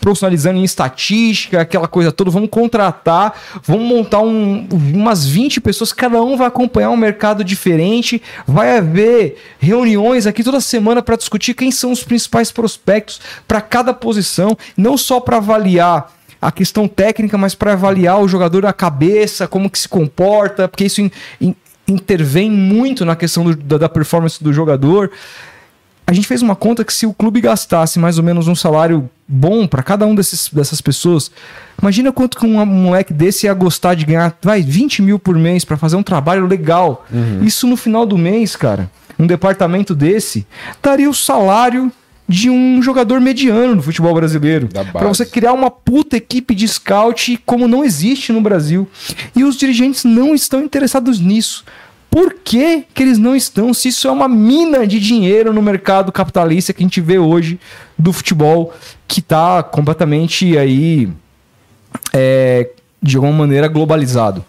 profissionalizando 0.00 0.58
em 0.58 0.64
estatística, 0.64 1.60
aquela 1.60 1.88
coisa 1.88 2.12
toda, 2.12 2.30
vamos 2.30 2.50
contratar, 2.50 3.34
vamos 3.62 3.86
montar 3.86 4.20
um, 4.20 4.68
umas 4.70 5.26
20 5.26 5.60
pessoas, 5.60 5.92
cada 5.92 6.22
um 6.22 6.36
vai 6.36 6.46
acompanhar 6.46 6.90
um 6.90 6.96
mercado 6.96 7.42
diferente, 7.42 8.20
vai 8.46 8.76
haver 8.76 9.38
reuniões 9.58 10.26
aqui 10.26 10.44
toda 10.44 10.60
semana 10.60 11.02
para 11.02 11.16
discutir 11.16 11.54
quem 11.54 11.70
são 11.70 11.90
os 11.90 12.04
principais 12.04 12.52
prospectos 12.52 13.20
para 13.46 13.60
cada 13.60 13.94
posição, 13.94 14.56
não 14.76 14.96
só 14.96 15.20
para 15.20 15.38
avaliar 15.38 16.12
a 16.40 16.52
questão 16.52 16.86
técnica, 16.86 17.36
mas 17.36 17.54
para 17.54 17.72
avaliar 17.72 18.20
o 18.20 18.28
jogador 18.28 18.64
a 18.66 18.72
cabeça, 18.72 19.48
como 19.48 19.70
que 19.70 19.78
se 19.78 19.88
comporta, 19.88 20.68
porque 20.68 20.84
isso 20.84 21.00
in, 21.00 21.10
in, 21.40 21.54
intervém 21.88 22.50
muito 22.50 23.04
na 23.04 23.16
questão 23.16 23.44
do, 23.44 23.56
da, 23.56 23.78
da 23.78 23.88
performance 23.88 24.42
do 24.42 24.52
jogador. 24.52 25.10
A 26.08 26.12
gente 26.14 26.26
fez 26.26 26.40
uma 26.40 26.56
conta 26.56 26.86
que 26.86 26.94
se 26.94 27.04
o 27.04 27.12
clube 27.12 27.38
gastasse 27.38 27.98
mais 27.98 28.16
ou 28.16 28.24
menos 28.24 28.48
um 28.48 28.54
salário 28.54 29.10
bom 29.28 29.66
para 29.66 29.82
cada 29.82 30.06
um 30.06 30.14
desses, 30.14 30.48
dessas 30.48 30.80
pessoas, 30.80 31.30
imagina 31.82 32.10
quanto 32.10 32.38
que 32.38 32.46
um 32.46 32.64
moleque 32.64 33.12
desse 33.12 33.44
ia 33.44 33.52
gostar 33.52 33.92
de 33.92 34.06
ganhar, 34.06 34.34
vai, 34.40 34.62
20 34.62 35.02
mil 35.02 35.18
por 35.18 35.36
mês 35.36 35.66
para 35.66 35.76
fazer 35.76 35.96
um 35.96 36.02
trabalho 36.02 36.46
legal. 36.46 37.04
Uhum. 37.12 37.44
Isso 37.44 37.66
no 37.66 37.76
final 37.76 38.06
do 38.06 38.16
mês, 38.16 38.56
cara, 38.56 38.90
um 39.18 39.26
departamento 39.26 39.94
desse, 39.94 40.46
daria 40.82 41.10
o 41.10 41.14
salário 41.14 41.92
de 42.26 42.48
um 42.48 42.82
jogador 42.82 43.20
mediano 43.20 43.74
no 43.74 43.82
futebol 43.82 44.14
brasileiro. 44.14 44.66
Para 44.92 45.08
você 45.08 45.26
criar 45.26 45.52
uma 45.52 45.70
puta 45.70 46.16
equipe 46.16 46.54
de 46.54 46.66
scout 46.66 47.38
como 47.44 47.68
não 47.68 47.84
existe 47.84 48.32
no 48.32 48.40
Brasil. 48.40 48.88
E 49.36 49.44
os 49.44 49.56
dirigentes 49.56 50.04
não 50.04 50.34
estão 50.34 50.62
interessados 50.62 51.20
nisso. 51.20 51.64
Por 52.10 52.34
que, 52.42 52.84
que 52.94 53.02
eles 53.02 53.18
não 53.18 53.36
estão? 53.36 53.72
Se 53.74 53.88
isso 53.88 54.08
é 54.08 54.10
uma 54.10 54.28
mina 54.28 54.86
de 54.86 54.98
dinheiro 54.98 55.52
no 55.52 55.60
mercado 55.60 56.10
capitalista 56.10 56.72
que 56.72 56.82
a 56.82 56.86
gente 56.86 57.00
vê 57.00 57.18
hoje 57.18 57.60
do 57.98 58.12
futebol, 58.12 58.72
que 59.06 59.20
está 59.20 59.62
completamente 59.62 60.56
aí, 60.56 61.08
é, 62.12 62.70
de 63.02 63.16
alguma 63.16 63.32
maneira, 63.32 63.68
globalizado. 63.68 64.44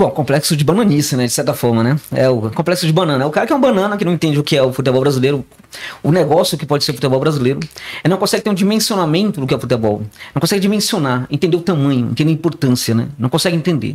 Bom, 0.00 0.10
complexo 0.12 0.56
de 0.56 0.64
bananice, 0.64 1.14
né? 1.14 1.26
De 1.26 1.30
certa 1.30 1.52
forma, 1.52 1.84
né? 1.84 2.00
É 2.10 2.26
o 2.26 2.50
complexo 2.52 2.86
de 2.86 2.92
banana. 2.92 3.22
É 3.22 3.26
o 3.26 3.30
cara 3.30 3.46
que 3.46 3.52
é 3.52 3.56
um 3.56 3.60
banana, 3.60 3.98
que 3.98 4.04
não 4.06 4.14
entende 4.14 4.38
o 4.38 4.42
que 4.42 4.56
é 4.56 4.62
o 4.62 4.72
futebol 4.72 5.02
brasileiro, 5.02 5.44
o 6.02 6.10
negócio 6.10 6.56
que 6.56 6.64
pode 6.64 6.84
ser 6.84 6.94
futebol 6.94 7.20
brasileiro. 7.20 7.60
Ele 8.02 8.10
não 8.10 8.16
consegue 8.16 8.42
ter 8.42 8.48
um 8.48 8.54
dimensionamento 8.54 9.38
do 9.38 9.46
que 9.46 9.52
é 9.52 9.56
o 9.58 9.60
futebol. 9.60 10.00
Não 10.34 10.40
consegue 10.40 10.58
dimensionar, 10.62 11.26
entender 11.30 11.54
o 11.54 11.60
tamanho, 11.60 12.08
entender 12.12 12.30
a 12.30 12.32
importância, 12.32 12.94
né? 12.94 13.08
Não 13.18 13.28
consegue 13.28 13.54
entender. 13.54 13.94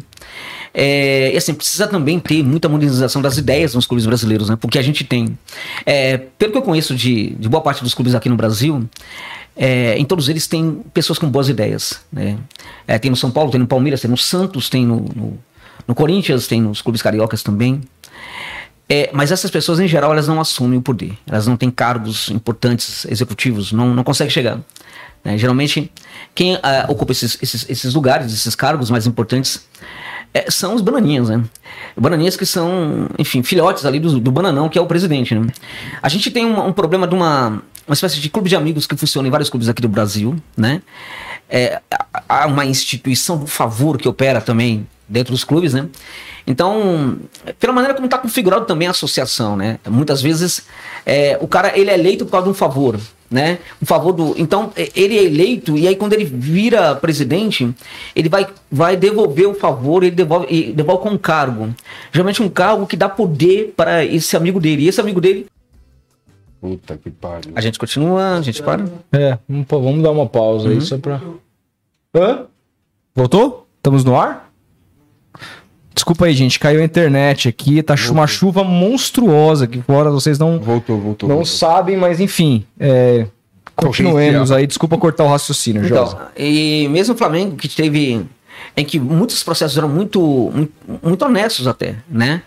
É, 0.72 1.34
e 1.34 1.38
assim, 1.38 1.56
precisa 1.56 1.88
também 1.88 2.20
ter 2.20 2.44
muita 2.44 2.70
modernização 2.70 3.20
das 3.20 3.40
ideias 3.40 3.74
nos 3.74 3.88
clubes 3.88 4.06
brasileiros, 4.06 4.48
né? 4.48 4.56
Porque 4.62 4.78
a 4.78 4.84
gente 4.84 5.04
tem. 5.04 5.36
É, 5.88 6.20
pelo 6.38 6.52
que 6.52 6.58
eu 6.60 6.62
conheço 6.62 6.94
de, 6.94 7.32
de 7.32 7.50
boa 7.50 7.64
parte 7.64 7.84
dos 7.84 7.96
clubes 7.96 8.14
aqui 8.14 8.30
no 8.30 8.36
Brasil, 8.36 8.88
é, 9.56 9.98
em 9.98 10.06
todos 10.06 10.30
eles 10.30 10.46
tem 10.46 10.84
pessoas 10.94 11.18
com 11.18 11.28
boas 11.28 11.50
ideias. 11.50 12.00
Né? 12.14 12.38
É, 12.88 13.00
tem 13.00 13.10
no 13.10 13.18
São 13.18 13.32
Paulo, 13.32 13.50
tem 13.50 13.60
no 13.60 13.66
Palmeiras, 13.66 14.02
tem 14.02 14.12
no 14.12 14.18
Santos, 14.18 14.70
tem 14.70 14.86
no, 14.86 14.98
no 15.16 15.40
no 15.88 15.96
Corinthians 15.96 16.48
tem 16.48 16.62
nos 16.62 16.82
clubes 16.82 17.02
cariocas 17.02 17.44
também. 17.44 17.82
É, 18.88 19.10
mas 19.12 19.32
essas 19.32 19.50
pessoas, 19.50 19.80
em 19.80 19.88
geral, 19.88 20.12
elas 20.12 20.28
não 20.28 20.40
assumem 20.40 20.78
o 20.78 20.82
poder. 20.82 21.18
Elas 21.26 21.48
não 21.48 21.58
têm 21.58 21.72
cargos 21.72 22.30
importantes 22.30 23.06
executivos, 23.06 23.72
não, 23.72 23.94
não 23.94 24.04
conseguem 24.04 24.32
chegar. 24.32 24.60
Né? 25.24 25.38
Geralmente, 25.38 25.92
quem 26.36 26.56
uh, 26.56 26.60
ocupa 26.88 27.12
esses, 27.12 27.38
esses, 27.42 27.68
esses, 27.68 27.94
lugares, 27.96 28.32
esses 28.32 28.54
cargos 28.54 28.92
mais 28.92 29.08
importantes, 29.08 29.68
é, 30.32 30.52
são 30.52 30.76
os 30.76 30.82
bananinhas, 30.82 31.30
né? 31.30 31.44
Bananinhas 31.98 32.36
que 32.36 32.46
são, 32.46 33.10
enfim, 33.18 33.42
filhotes 33.42 33.86
ali 33.86 34.00
do, 34.00 34.20
do 34.20 34.32
bananão, 34.32 34.68
que 34.70 34.78
é 34.78 34.82
o 34.82 34.86
presidente, 34.86 35.34
né? 35.34 35.48
A 36.02 36.10
gente 36.10 36.30
tem 36.30 36.46
um, 36.46 36.68
um 36.68 36.74
problema 36.74 37.08
de 37.08 37.16
uma, 37.16 37.62
uma 37.88 37.94
espécie 37.94 38.20
de 38.20 38.30
clube 38.30 38.50
de 38.50 38.56
amigos 38.56 38.86
que 38.86 38.96
funciona 38.98 39.28
em 39.28 39.32
vários 39.32 39.50
clubes 39.50 39.70
aqui 39.70 39.82
do 39.82 39.88
Brasil, 39.88 40.36
né? 40.56 40.82
É, 41.50 41.82
há 42.28 42.46
uma 42.48 42.66
instituição 42.66 43.38
do 43.38 43.48
favor 43.48 43.98
que 43.98 44.08
opera 44.08 44.42
também 44.42 44.86
dentro 45.08 45.32
dos 45.32 45.44
clubes, 45.44 45.74
né? 45.74 45.88
Então, 46.48 47.18
pela 47.60 47.74
maneira 47.74 47.94
como 47.94 48.06
está 48.06 48.18
configurado 48.18 48.66
também 48.66 48.88
a 48.88 48.92
associação, 48.92 49.56
né? 49.56 49.80
Muitas 49.90 50.22
vezes 50.22 50.66
é, 51.06 51.38
o 51.42 51.48
cara 51.48 51.78
ele 51.78 51.90
é 51.90 51.94
eleito 51.94 52.26
por 52.26 52.32
causa 52.32 52.46
de 52.46 52.52
um 52.52 52.54
favor, 52.54 53.00
né? 53.30 53.60
Um 53.82 53.86
favor 53.86 54.12
do. 54.12 54.36
Então 54.38 54.72
ele 54.96 55.18
é 55.18 55.24
eleito 55.24 55.78
e 55.78 55.88
aí 55.88 55.96
quando 55.96 56.14
ele 56.14 56.26
vira 56.26 56.96
presidente, 56.96 57.74
ele 58.16 58.30
vai, 58.30 58.48
vai 58.72 58.96
devolver 58.96 59.48
o 59.48 59.56
favor, 59.56 60.04
ele 60.04 60.16
devolve, 60.16 60.48
ele 60.50 60.74
devolve 60.74 61.04
com 61.04 61.10
um 61.10 61.18
cargo, 61.18 61.74
geralmente 62.12 62.44
um 62.44 62.50
cargo 62.50 62.86
que 62.86 62.96
dá 62.96 63.10
poder 63.10 63.74
para 63.76 64.06
esse 64.06 64.38
amigo 64.38 64.60
dele. 64.60 64.84
E 64.84 64.88
esse 64.88 65.02
amigo 65.02 65.20
dele 65.20 65.48
Puta 66.66 66.98
que 66.98 67.12
pariu. 67.12 67.52
A 67.56 67.62
gente 67.62 67.78
continua, 67.78 68.38
a 68.38 68.42
gente 68.42 68.64
para? 68.64 68.86
É, 69.12 69.38
vamos 69.48 70.02
dar 70.02 70.10
uma 70.10 70.26
pausa 70.26 70.68
uhum. 70.68 70.74
aí 70.74 70.82
só 70.82 70.98
pra. 70.98 71.22
Hã? 72.16 72.46
Voltou? 73.14 73.68
Estamos 73.78 74.04
no 74.04 74.20
ar? 74.20 74.45
Desculpa 76.06 76.26
aí, 76.28 76.36
gente, 76.36 76.60
caiu 76.60 76.82
a 76.82 76.84
internet 76.84 77.50
aqui, 77.50 77.82
tá 77.82 77.96
voltou. 77.96 78.14
uma 78.14 78.28
chuva 78.28 78.64
monstruosa 78.64 79.66
aqui 79.66 79.82
fora, 79.82 80.12
vocês 80.12 80.38
não 80.38 80.60
voltou, 80.60 81.00
voltou, 81.00 81.28
não 81.28 81.38
voltou. 81.38 81.46
sabem, 81.46 81.98
mas 81.98 82.20
enfim, 82.20 82.64
é, 82.80 83.26
Continuemos 83.76 84.52
aí, 84.52 84.68
desculpa 84.68 85.00
cortar 85.00 85.24
o 85.24 85.28
raciocínio, 85.28 85.84
então, 85.84 86.06
Josa. 86.06 86.32
E 86.38 86.88
mesmo 86.90 87.16
o 87.16 87.18
Flamengo, 87.18 87.56
que 87.56 87.68
teve. 87.68 88.24
em 88.78 88.86
que 88.86 89.00
muitos 89.00 89.44
processos 89.44 89.78
eram 89.78 89.90
muito, 89.90 90.22
muito, 90.54 90.74
muito 91.04 91.26
honestos 91.26 91.68
até, 91.68 91.96
né? 92.08 92.44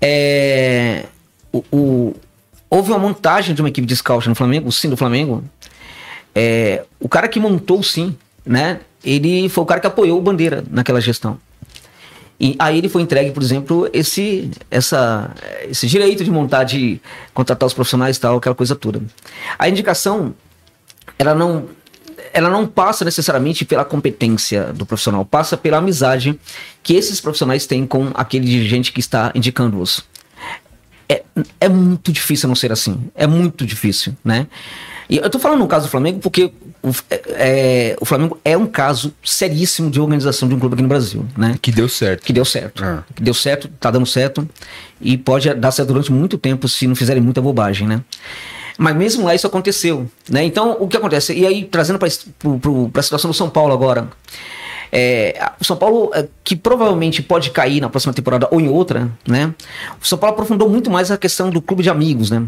É, 0.00 1.04
o, 1.52 1.64
o, 1.72 2.14
houve 2.68 2.90
uma 2.90 2.98
montagem 2.98 3.54
de 3.54 3.62
uma 3.62 3.68
equipe 3.68 3.86
de 3.86 3.96
scout 3.96 4.28
no 4.28 4.34
Flamengo, 4.34 4.68
o 4.68 4.72
Sim 4.72 4.90
do 4.90 4.96
Flamengo. 4.96 5.44
É, 6.34 6.84
o 6.98 7.08
cara 7.08 7.28
que 7.28 7.38
montou 7.38 7.78
o 7.78 7.84
Sim, 7.84 8.16
né? 8.44 8.80
Ele 9.02 9.48
foi 9.48 9.62
o 9.62 9.66
cara 9.66 9.80
que 9.80 9.86
apoiou 9.86 10.18
o 10.18 10.22
Bandeira 10.22 10.64
naquela 10.68 11.00
gestão. 11.00 11.38
E 12.40 12.56
aí 12.58 12.78
ele 12.78 12.88
foi 12.88 13.02
entregue, 13.02 13.32
por 13.32 13.42
exemplo, 13.42 13.86
esse, 13.92 14.50
essa, 14.70 15.30
esse 15.68 15.86
direito 15.86 16.24
de 16.24 16.30
montar, 16.30 16.64
de 16.64 16.98
contratar 17.34 17.66
os 17.66 17.74
profissionais 17.74 18.16
e 18.16 18.20
tal, 18.20 18.38
aquela 18.38 18.54
coisa 18.54 18.74
toda. 18.74 19.02
A 19.58 19.68
indicação, 19.68 20.34
ela 21.18 21.34
não, 21.34 21.66
ela 22.32 22.48
não 22.48 22.66
passa 22.66 23.04
necessariamente 23.04 23.66
pela 23.66 23.84
competência 23.84 24.72
do 24.72 24.86
profissional, 24.86 25.22
passa 25.22 25.54
pela 25.54 25.76
amizade 25.76 26.40
que 26.82 26.94
esses 26.94 27.20
profissionais 27.20 27.66
têm 27.66 27.86
com 27.86 28.10
aquele 28.14 28.46
dirigente 28.46 28.90
que 28.90 29.00
está 29.00 29.30
indicando-os. 29.34 30.02
É, 31.06 31.22
é 31.60 31.68
muito 31.68 32.10
difícil 32.10 32.48
não 32.48 32.54
ser 32.54 32.72
assim. 32.72 33.10
É 33.14 33.26
muito 33.26 33.66
difícil, 33.66 34.16
né? 34.24 34.46
E 35.10 35.18
eu 35.18 35.28
tô 35.28 35.38
falando 35.38 35.58
no 35.58 35.68
caso 35.68 35.88
do 35.88 35.90
Flamengo 35.90 36.20
porque 36.20 36.52
o, 36.82 36.90
é, 37.10 37.22
é, 37.28 37.96
o 38.00 38.04
Flamengo 38.04 38.38
é 38.44 38.56
um 38.56 38.66
caso 38.66 39.12
seríssimo 39.22 39.90
de 39.90 40.00
organização 40.00 40.48
de 40.48 40.54
um 40.54 40.58
clube 40.58 40.74
aqui 40.74 40.82
no 40.82 40.88
Brasil, 40.88 41.26
né? 41.36 41.56
Que 41.60 41.70
deu 41.70 41.88
certo. 41.88 42.24
Que 42.24 42.32
deu 42.32 42.44
certo. 42.44 42.84
Ah. 42.84 43.04
Que 43.14 43.22
deu 43.22 43.34
certo, 43.34 43.68
tá 43.78 43.90
dando 43.90 44.06
certo. 44.06 44.48
E 45.00 45.16
pode 45.16 45.52
dar 45.54 45.70
certo 45.70 45.88
durante 45.88 46.10
muito 46.10 46.38
tempo 46.38 46.68
se 46.68 46.86
não 46.86 46.94
fizerem 46.94 47.22
muita 47.22 47.40
bobagem, 47.40 47.86
né? 47.86 48.02
Mas 48.78 48.96
mesmo 48.96 49.26
lá 49.26 49.34
isso 49.34 49.46
aconteceu, 49.46 50.10
né? 50.28 50.42
Então, 50.42 50.76
o 50.80 50.88
que 50.88 50.96
acontece? 50.96 51.34
E 51.34 51.46
aí, 51.46 51.64
trazendo 51.64 51.98
para 51.98 52.08
a 52.08 53.02
situação 53.02 53.30
do 53.30 53.34
São 53.34 53.50
Paulo 53.50 53.74
agora. 53.74 54.08
É, 54.92 55.50
o 55.60 55.64
São 55.64 55.76
Paulo, 55.76 56.10
é, 56.14 56.26
que 56.42 56.56
provavelmente 56.56 57.22
pode 57.22 57.50
cair 57.50 57.80
na 57.80 57.88
próxima 57.88 58.12
temporada 58.12 58.48
ou 58.50 58.60
em 58.60 58.68
outra, 58.68 59.08
né? 59.28 59.54
O 60.02 60.06
São 60.06 60.18
Paulo 60.18 60.34
aprofundou 60.34 60.68
muito 60.68 60.90
mais 60.90 61.10
a 61.10 61.18
questão 61.18 61.50
do 61.50 61.62
clube 61.62 61.82
de 61.82 61.90
amigos, 61.90 62.30
né? 62.30 62.42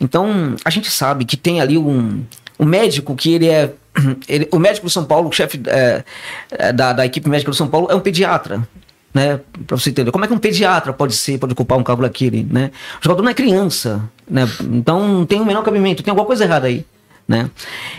Então, 0.00 0.56
a 0.64 0.70
gente 0.70 0.90
sabe 0.90 1.24
que 1.24 1.36
tem 1.36 1.60
ali 1.60 1.78
um, 1.78 2.22
um 2.58 2.64
médico 2.64 3.14
que 3.14 3.34
ele 3.34 3.48
é. 3.48 3.72
Ele, 4.28 4.46
o 4.52 4.58
médico 4.58 4.86
do 4.86 4.90
São 4.90 5.06
Paulo, 5.06 5.30
o 5.30 5.32
chefe 5.32 5.58
é, 5.66 6.04
é, 6.50 6.70
da, 6.70 6.92
da 6.92 7.06
equipe 7.06 7.30
médica 7.30 7.50
do 7.50 7.56
São 7.56 7.66
Paulo, 7.66 7.88
é 7.90 7.94
um 7.94 8.00
pediatra. 8.00 8.66
Né, 9.14 9.40
para 9.66 9.78
você 9.78 9.88
entender 9.88 10.12
como 10.12 10.22
é 10.26 10.28
que 10.28 10.34
um 10.34 10.38
pediatra 10.38 10.92
pode 10.92 11.14
ser, 11.14 11.38
pode 11.38 11.54
ocupar 11.54 11.78
um 11.78 11.82
cargo 11.82 12.02
daquele, 12.02 12.46
né? 12.50 12.70
O 13.00 13.02
jogador 13.02 13.22
não 13.22 13.30
é 13.30 13.34
criança, 13.34 14.02
né? 14.28 14.46
Então 14.60 15.08
não 15.08 15.24
tem 15.24 15.40
o 15.40 15.46
menor 15.46 15.62
cabimento, 15.62 16.02
tem 16.02 16.10
alguma 16.10 16.26
coisa 16.26 16.44
errada 16.44 16.66
aí. 16.66 16.84
Né? 17.26 17.50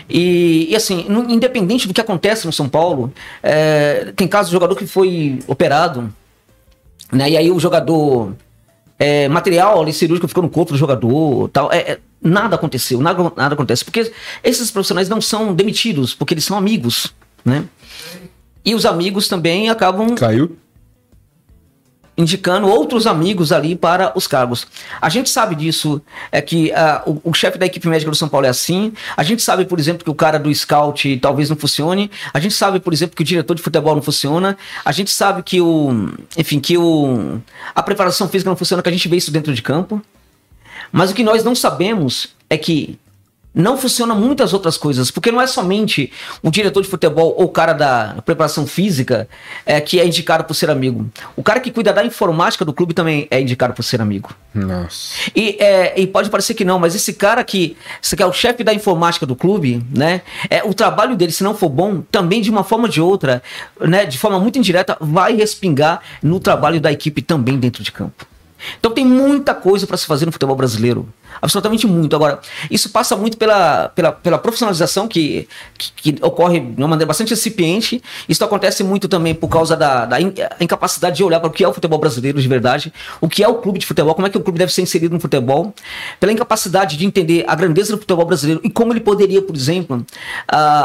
E, 0.08 0.68
e 0.70 0.76
assim, 0.76 1.04
no, 1.08 1.28
independente 1.28 1.86
do 1.86 1.92
que 1.92 2.00
acontece 2.00 2.46
no 2.46 2.52
São 2.52 2.68
Paulo, 2.68 3.12
é, 3.42 4.12
tem 4.16 4.28
casos 4.28 4.48
de 4.48 4.52
jogador 4.52 4.74
que 4.74 4.86
foi 4.86 5.40
operado, 5.48 6.12
né? 7.12 7.30
E 7.30 7.36
aí 7.36 7.50
o 7.50 7.58
jogador. 7.58 8.32
É, 8.98 9.28
material 9.28 9.80
ali, 9.80 9.92
cirúrgico 9.92 10.26
ficou 10.26 10.42
no 10.42 10.50
corpo 10.50 10.72
do 10.72 10.78
jogador 10.78 11.48
tal. 11.50 11.72
É, 11.72 11.78
é, 11.78 11.98
nada 12.20 12.56
aconteceu, 12.56 13.00
nada, 13.00 13.22
nada 13.36 13.54
acontece. 13.54 13.84
Porque 13.84 14.12
esses 14.42 14.70
profissionais 14.70 15.08
não 15.08 15.20
são 15.20 15.54
demitidos, 15.54 16.14
porque 16.14 16.34
eles 16.34 16.44
são 16.44 16.56
amigos, 16.56 17.14
né? 17.44 17.64
E 18.64 18.74
os 18.74 18.84
amigos 18.84 19.28
também 19.28 19.70
acabam. 19.70 20.14
Caiu? 20.14 20.56
Indicando 22.18 22.66
outros 22.66 23.06
amigos 23.06 23.52
ali 23.52 23.76
para 23.76 24.12
os 24.16 24.26
cargos. 24.26 24.66
A 25.00 25.08
gente 25.08 25.30
sabe 25.30 25.54
disso, 25.54 26.02
é 26.32 26.42
que 26.42 26.72
uh, 26.72 27.20
o, 27.24 27.30
o, 27.30 27.32
chefe 27.32 27.56
da 27.56 27.64
equipe 27.64 27.86
médica 27.88 28.10
do 28.10 28.16
São 28.16 28.28
Paulo 28.28 28.44
é 28.44 28.48
assim. 28.48 28.92
A 29.16 29.22
gente 29.22 29.40
sabe, 29.40 29.64
por 29.64 29.78
exemplo, 29.78 30.02
que 30.02 30.10
o 30.10 30.14
cara 30.14 30.36
do 30.36 30.52
scout 30.52 31.16
talvez 31.18 31.48
não 31.48 31.56
funcione. 31.56 32.10
A 32.34 32.40
gente 32.40 32.54
sabe, 32.54 32.80
por 32.80 32.92
exemplo, 32.92 33.14
que 33.14 33.22
o 33.22 33.24
diretor 33.24 33.54
de 33.54 33.62
futebol 33.62 33.94
não 33.94 34.02
funciona. 34.02 34.58
A 34.84 34.90
gente 34.90 35.12
sabe 35.12 35.44
que 35.44 35.60
o, 35.60 36.10
enfim, 36.36 36.58
que 36.58 36.76
o 36.76 37.40
a 37.72 37.82
preparação 37.84 38.28
física 38.28 38.50
não 38.50 38.56
funciona, 38.56 38.82
que 38.82 38.88
a 38.88 38.92
gente 38.92 39.08
vê 39.08 39.16
isso 39.16 39.30
dentro 39.30 39.54
de 39.54 39.62
campo. 39.62 40.02
Mas 40.90 41.12
o 41.12 41.14
que 41.14 41.22
nós 41.22 41.44
não 41.44 41.54
sabemos 41.54 42.30
é 42.50 42.58
que 42.58 42.98
não 43.54 43.76
funciona 43.76 44.14
muitas 44.14 44.52
outras 44.52 44.76
coisas, 44.76 45.10
porque 45.10 45.32
não 45.32 45.40
é 45.40 45.46
somente 45.46 46.12
o 46.42 46.50
diretor 46.50 46.82
de 46.82 46.88
futebol 46.88 47.34
ou 47.36 47.44
o 47.44 47.48
cara 47.48 47.72
da 47.72 48.16
preparação 48.24 48.66
física 48.66 49.28
é, 49.64 49.80
que 49.80 49.98
é 49.98 50.06
indicado 50.06 50.44
por 50.44 50.54
ser 50.54 50.70
amigo. 50.70 51.06
O 51.36 51.42
cara 51.42 51.58
que 51.58 51.70
cuida 51.70 51.92
da 51.92 52.04
informática 52.04 52.64
do 52.64 52.72
clube 52.72 52.94
também 52.94 53.26
é 53.30 53.40
indicado 53.40 53.74
por 53.74 53.82
ser 53.82 54.00
amigo. 54.00 54.30
Nossa. 54.54 55.30
E, 55.34 55.56
é, 55.58 55.98
e 56.00 56.06
pode 56.06 56.30
parecer 56.30 56.54
que 56.54 56.64
não, 56.64 56.78
mas 56.78 56.94
esse 56.94 57.12
cara 57.12 57.42
que, 57.42 57.76
que 58.16 58.22
é 58.22 58.26
o 58.26 58.32
chefe 58.32 58.62
da 58.62 58.72
informática 58.72 59.26
do 59.26 59.34
clube, 59.34 59.84
né? 59.94 60.22
É, 60.48 60.62
o 60.62 60.72
trabalho 60.74 61.16
dele, 61.16 61.32
se 61.32 61.42
não 61.42 61.54
for 61.54 61.68
bom, 61.68 62.02
também 62.10 62.40
de 62.40 62.50
uma 62.50 62.64
forma 62.64 62.84
ou 62.84 62.90
de 62.90 63.00
outra, 63.00 63.42
né, 63.80 64.04
de 64.04 64.18
forma 64.18 64.38
muito 64.38 64.58
indireta, 64.58 64.96
vai 65.00 65.34
respingar 65.34 66.00
no 66.22 66.38
trabalho 66.38 66.80
da 66.80 66.92
equipe 66.92 67.22
também 67.22 67.58
dentro 67.58 67.82
de 67.82 67.92
campo. 67.92 68.26
Então 68.78 68.90
tem 68.90 69.04
muita 69.04 69.54
coisa 69.54 69.86
para 69.86 69.96
se 69.96 70.06
fazer 70.06 70.26
no 70.26 70.32
futebol 70.32 70.56
brasileiro. 70.56 71.08
Absolutamente 71.40 71.86
muito. 71.86 72.14
Agora, 72.14 72.40
isso 72.70 72.90
passa 72.90 73.16
muito 73.16 73.36
pela, 73.36 73.88
pela, 73.88 74.12
pela 74.12 74.38
profissionalização 74.38 75.06
que, 75.06 75.48
que, 75.76 76.12
que, 76.12 76.24
ocorre 76.24 76.60
de 76.60 76.78
uma 76.78 76.88
maneira 76.88 77.06
bastante 77.06 77.32
incipiente. 77.32 78.02
Isso 78.28 78.44
acontece 78.44 78.82
muito 78.82 79.08
também 79.08 79.34
por 79.34 79.48
causa 79.48 79.76
da, 79.76 80.04
da 80.04 80.20
incapacidade 80.60 81.16
de 81.16 81.24
olhar 81.24 81.40
para 81.40 81.48
o 81.48 81.52
que 81.52 81.64
é 81.64 81.68
o 81.68 81.72
futebol 81.72 81.98
brasileiro 81.98 82.40
de 82.40 82.48
verdade, 82.48 82.92
o 83.20 83.28
que 83.28 83.42
é 83.42 83.48
o 83.48 83.54
clube 83.54 83.78
de 83.78 83.86
futebol, 83.86 84.14
como 84.14 84.26
é 84.26 84.30
que 84.30 84.38
o 84.38 84.40
clube 84.40 84.58
deve 84.58 84.72
ser 84.72 84.82
inserido 84.82 85.12
no 85.12 85.20
futebol, 85.20 85.74
pela 86.18 86.32
incapacidade 86.32 86.96
de 86.96 87.06
entender 87.06 87.44
a 87.46 87.54
grandeza 87.54 87.92
do 87.92 87.98
futebol 87.98 88.24
brasileiro 88.24 88.60
e 88.64 88.70
como 88.70 88.92
ele 88.92 89.00
poderia, 89.00 89.42
por 89.42 89.54
exemplo, 89.54 89.98
uh, 89.98 90.04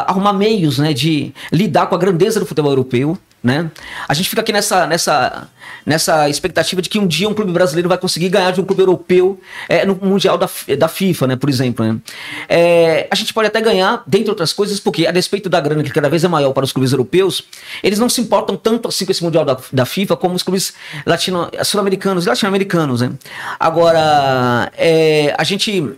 arrumar 0.08 0.34
meios 0.34 0.78
né, 0.78 0.94
de 0.94 1.34
lidar 1.52 1.88
com 1.88 1.96
a 1.96 1.98
grandeza 1.98 2.40
do 2.40 2.46
futebol 2.46 2.72
europeu. 2.72 3.18
Né? 3.44 3.70
A 4.08 4.14
gente 4.14 4.30
fica 4.30 4.42
aqui 4.42 4.54
nessa, 4.54 4.88
nessa, 4.88 5.50
nessa 5.86 6.30
expectativa 6.30 6.82
de 6.82 6.88
que 6.88 6.98
um 6.98 7.06
dia 7.06 7.28
um 7.28 7.34
clube 7.34 7.52
brasileiro 7.52 7.90
vai 7.90 7.98
conseguir 7.98 8.30
ganhar 8.30 8.52
de 8.52 8.62
um 8.62 8.64
clube 8.64 8.82
europeu 8.82 9.38
é, 9.68 9.86
no 9.86 9.96
Mundial 9.96 10.38
da, 10.38 10.50
da 10.78 10.88
FIFA, 10.88 11.28
né, 11.28 11.36
por 11.36 11.50
exemplo. 11.50 11.86
Né? 11.86 12.00
É, 12.48 13.08
a 13.12 13.16
gente 13.16 13.34
pode 13.34 13.48
até 13.48 13.60
ganhar, 13.60 14.02
dentre 14.08 14.30
outras 14.30 14.54
coisas, 14.54 14.80
porque 14.80 15.06
a 15.06 15.12
despeito 15.12 15.50
da 15.50 15.60
grana 15.60 15.84
que 15.84 15.92
cada 15.92 16.10
vez 16.10 16.24
é 16.24 16.28
maior 16.30 16.54
para 16.54 16.64
os 16.64 16.72
clubes 16.72 16.94
europeus, 16.94 17.44
eles 17.84 18.00
não 18.00 18.08
se 18.08 18.22
importam 18.22 18.56
tanto 18.56 18.88
assim 18.88 19.06
com 19.06 19.12
esse 19.12 19.24
Mundial 19.24 19.44
da, 19.44 19.58
da 19.74 19.86
FIFA 19.86 20.16
como 20.16 20.36
os 20.36 20.44
clubes 20.44 20.74
latino, 21.06 21.50
sul-americanos 21.66 22.26
e 22.26 22.30
latino-americanos. 22.30 23.02
Né? 23.02 23.12
Agora, 23.60 24.72
é, 24.78 25.36
a 25.38 25.44
gente 25.44 25.94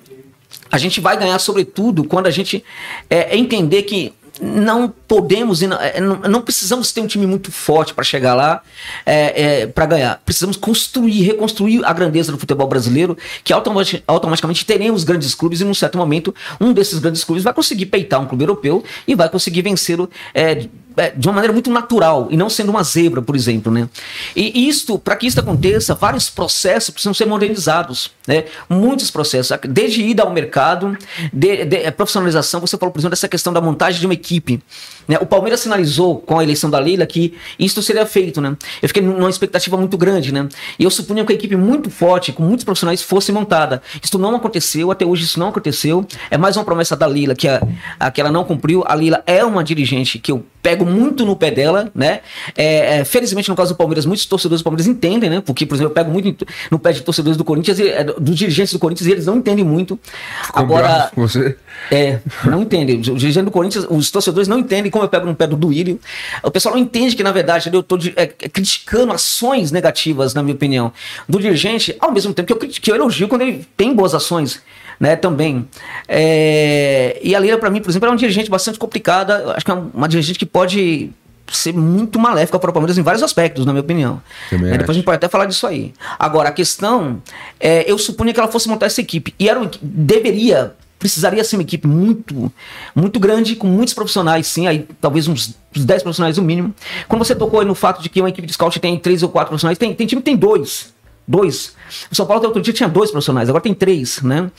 a 0.71 0.77
gente 0.77 0.99
vai 0.99 1.15
ganhar 1.15 1.37
sobretudo 1.39 2.03
quando 2.03 2.25
a 2.27 2.31
gente 2.31 2.63
é, 3.09 3.37
entender 3.37 3.83
que 3.83 4.13
não 4.41 4.93
podemos 5.07 5.61
é, 5.61 5.99
não, 6.01 6.15
não, 6.17 6.41
precisamos 6.41 6.91
ter 6.91 7.01
um 7.01 7.07
time 7.07 7.25
muito 7.25 7.51
forte 7.51 7.93
para 7.93 8.03
chegar 8.03 8.33
lá 8.35 8.61
é, 9.05 9.61
é, 9.61 9.67
para 9.67 9.85
ganhar. 9.85 10.21
Precisamos 10.25 10.57
construir, 10.57 11.21
reconstruir 11.23 11.83
a 11.85 11.93
grandeza 11.93 12.31
do 12.31 12.37
futebol 12.37 12.67
brasileiro, 12.67 13.17
que 13.43 13.53
automaticamente, 13.53 14.03
automaticamente 14.07 14.65
teremos 14.65 15.03
grandes 15.03 15.33
clubes 15.33 15.61
e 15.61 15.63
num 15.63 15.73
certo 15.73 15.97
momento 15.97 16.33
um 16.59 16.73
desses 16.73 16.99
grandes 16.99 17.23
clubes 17.23 17.43
vai 17.43 17.53
conseguir 17.53 17.85
peitar 17.85 18.19
um 18.19 18.25
clube 18.25 18.43
europeu 18.43 18.83
e 19.07 19.15
vai 19.15 19.29
conseguir 19.29 19.61
vencê-lo 19.61 20.09
é, 20.33 20.45
é, 20.45 20.69
de 21.15 21.27
uma 21.27 21.33
maneira 21.33 21.53
muito 21.53 21.69
natural 21.71 22.27
e 22.29 22.37
não 22.37 22.49
sendo 22.49 22.69
uma 22.69 22.83
zebra, 22.83 23.21
por 23.21 23.35
exemplo, 23.35 23.71
né? 23.71 23.89
E 24.35 24.67
isto, 24.67 24.97
para 24.97 25.15
que 25.15 25.27
isso 25.27 25.39
aconteça, 25.39 25.93
vários 25.93 26.29
processos 26.29 26.89
precisam 26.89 27.13
ser 27.13 27.25
modernizados, 27.25 28.11
né? 28.27 28.45
Muitos 28.69 29.11
processos, 29.11 29.57
desde 29.67 30.01
ida 30.01 30.23
ao 30.23 30.31
mercado, 30.31 30.97
de, 31.31 31.65
de, 31.65 31.91
profissionalização. 31.91 32.59
Você 32.61 32.77
falou, 32.77 32.91
por 32.91 32.99
exemplo, 32.99 33.11
dessa 33.11 33.27
questão 33.27 33.51
da 33.51 33.61
montagem 33.61 33.99
de 33.99 34.05
uma 34.05 34.13
equipe. 34.13 34.61
Né? 35.07 35.17
O 35.21 35.25
Palmeiras 35.25 35.59
sinalizou 35.59 36.19
com 36.19 36.39
a 36.39 36.43
eleição 36.43 36.69
da 36.69 36.79
Leila 36.79 37.05
que 37.05 37.33
isso 37.59 37.81
seria 37.83 38.05
feito, 38.05 38.41
né? 38.41 38.55
Eu 38.81 38.87
fiquei 38.87 39.03
numa 39.03 39.29
expectativa 39.29 39.77
muito 39.77 39.97
grande, 39.97 40.31
né? 40.31 40.47
E 40.79 40.83
eu 40.83 40.89
supunha 40.89 41.25
que 41.25 41.31
a 41.31 41.35
equipe 41.35 41.55
muito 41.55 41.89
forte, 41.89 42.31
com 42.31 42.43
muitos 42.43 42.63
profissionais, 42.63 43.01
fosse 43.01 43.31
montada. 43.31 43.81
Isso 44.01 44.17
não 44.17 44.35
aconteceu, 44.35 44.91
até 44.91 45.05
hoje 45.05 45.23
isso 45.23 45.39
não 45.39 45.49
aconteceu. 45.49 46.05
É 46.31 46.37
mais 46.37 46.57
uma 46.57 46.63
promessa 46.63 46.95
da 46.95 47.07
Lila 47.07 47.35
que, 47.35 47.47
a, 47.47 47.61
a, 47.99 48.11
que 48.11 48.19
ela 48.21 48.31
não 48.31 48.43
cumpriu. 48.43 48.83
A 48.87 48.95
Lila 48.95 49.23
é 49.25 49.43
uma 49.43 49.63
dirigente 49.63 50.19
que 50.19 50.31
eu 50.31 50.45
pego 50.65 50.83
muito 50.83 51.27
no 51.27 51.35
pé 51.35 51.51
dela, 51.51 51.91
né? 51.93 52.21
É, 52.57 52.97
é, 52.97 53.05
felizmente, 53.05 53.47
no 53.49 53.55
caso 53.55 53.75
do 53.75 53.77
Palmeiras, 53.77 54.03
muitos 54.03 54.25
torcedores 54.25 54.61
do 54.61 54.63
Palmeiras 54.63 54.87
entendem, 54.87 55.29
né? 55.29 55.39
Porque, 55.39 55.63
por 55.63 55.75
exemplo, 55.75 55.91
eu 55.91 55.93
pego 55.93 56.09
muito 56.09 56.43
no 56.71 56.79
pé 56.79 56.91
de 56.91 57.01
torcedores 57.01 57.37
do 57.37 57.43
Corinthians, 57.43 57.77
e, 57.77 57.87
é, 57.87 58.03
dos 58.03 58.35
dirigentes 58.35 58.73
do 58.73 58.79
Corinthians, 58.79 59.07
e 59.07 59.11
eles 59.11 59.27
não 59.27 59.37
entendem 59.37 59.63
muito. 59.63 59.99
Ficou 60.43 60.63
Agora. 60.63 61.11
Você? 61.15 61.55
É, 61.91 62.17
não 62.45 62.63
entendem. 62.63 62.99
Os 62.99 63.05
dirigentes 63.05 63.45
do 63.45 63.51
Corinthians, 63.51 63.85
os 63.87 64.09
torcedores 64.09 64.47
não 64.47 64.57
entendem 64.57 64.89
como 64.89 65.05
eu 65.05 65.09
pego 65.09 65.27
no 65.27 65.35
pé 65.35 65.45
do 65.45 65.55
Duílio. 65.55 65.99
O 66.41 66.49
pessoal 66.49 66.73
não 66.73 66.81
entende 66.81 67.15
que, 67.15 67.21
na 67.21 67.31
verdade, 67.31 67.69
eu 67.71 67.81
estou 67.81 67.99
é, 68.15 68.25
criticando 68.25 69.13
ações 69.13 69.71
negativas, 69.71 70.33
na 70.33 70.41
minha 70.41 70.55
opinião, 70.55 70.91
do 71.29 71.39
dirigente, 71.39 71.95
ao 71.99 72.11
mesmo 72.11 72.33
tempo 72.33 72.55
que 72.55 72.65
eu, 72.65 72.69
que 72.69 72.91
eu 72.91 72.95
elogio 72.95 73.27
quando 73.27 73.43
ele 73.43 73.67
tem 73.77 73.93
boas 73.93 74.15
ações 74.15 74.63
né, 74.99 75.15
também. 75.15 75.67
É, 76.07 77.19
e 77.23 77.35
a 77.35 77.39
Leila, 77.39 77.57
para 77.57 77.69
mim, 77.69 77.81
por 77.81 77.89
exemplo, 77.89 78.07
é 78.07 78.11
uma 78.11 78.17
dirigente 78.17 78.49
bastante 78.49 78.79
complicada. 78.79 79.53
Acho 79.55 79.65
que 79.65 79.71
é 79.71 79.73
uma 79.73 80.07
dirigente 80.07 80.39
que 80.39 80.45
pode 80.45 81.11
ser 81.51 81.73
muito 81.73 82.17
maléfica 82.17 82.57
para 82.57 82.69
o 82.69 82.73
Palmeiras 82.73 82.97
em 82.97 83.01
vários 83.01 83.21
aspectos, 83.23 83.65
na 83.65 83.71
minha 83.71 83.81
opinião. 83.81 84.21
É, 84.51 84.57
depois 84.57 84.89
a 84.89 84.93
gente 84.93 85.05
pode 85.05 85.17
até 85.17 85.27
falar 85.27 85.45
disso 85.45 85.67
aí. 85.67 85.93
Agora, 86.17 86.49
a 86.49 86.51
questão 86.51 87.21
é, 87.59 87.89
eu 87.89 87.97
supunha 87.97 88.33
que 88.33 88.39
ela 88.39 88.51
fosse 88.51 88.67
montar 88.67 88.87
essa 88.87 89.01
equipe. 89.01 89.33
E 89.39 89.47
era, 89.47 89.59
deveria 89.81 90.73
precisaria 90.97 91.43
ser 91.43 91.57
uma 91.57 91.61
equipe 91.61 91.87
muito, 91.87 92.51
muito 92.95 93.19
grande, 93.19 93.55
com 93.55 93.67
muitos 93.67 93.93
profissionais, 93.93 94.47
sim, 94.47 94.65
aí 94.65 94.87
talvez 94.99 95.27
uns, 95.27 95.55
uns 95.75 95.85
10 95.85 96.01
profissionais 96.01 96.37
no 96.37 96.43
mínimo. 96.43 96.73
Quando 97.07 97.23
você 97.23 97.35
tocou 97.35 97.59
aí 97.59 97.65
no 97.65 97.75
fato 97.75 98.01
de 98.01 98.09
que 98.09 98.19
uma 98.19 98.29
equipe 98.29 98.47
de 98.47 98.53
scout 98.53 98.79
tem 98.79 98.97
três 98.97 99.21
ou 99.21 99.29
quatro 99.29 99.49
profissionais, 99.49 99.77
tem, 99.77 99.93
tem 99.93 100.07
time 100.07 100.21
que 100.21 100.25
tem 100.25 100.35
dois. 100.35 100.94
Dois. 101.27 101.75
O 102.11 102.15
São 102.15 102.25
Paulo 102.25 102.39
até 102.39 102.47
outro 102.47 102.61
dia 102.61 102.73
tinha 102.73 102.89
dois 102.89 103.11
profissionais, 103.11 103.49
agora 103.49 103.63
tem 103.63 103.73
três, 103.73 104.21
né? 104.21 104.51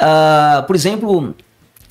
Uh, 0.00 0.66
por 0.66 0.74
exemplo, 0.74 1.34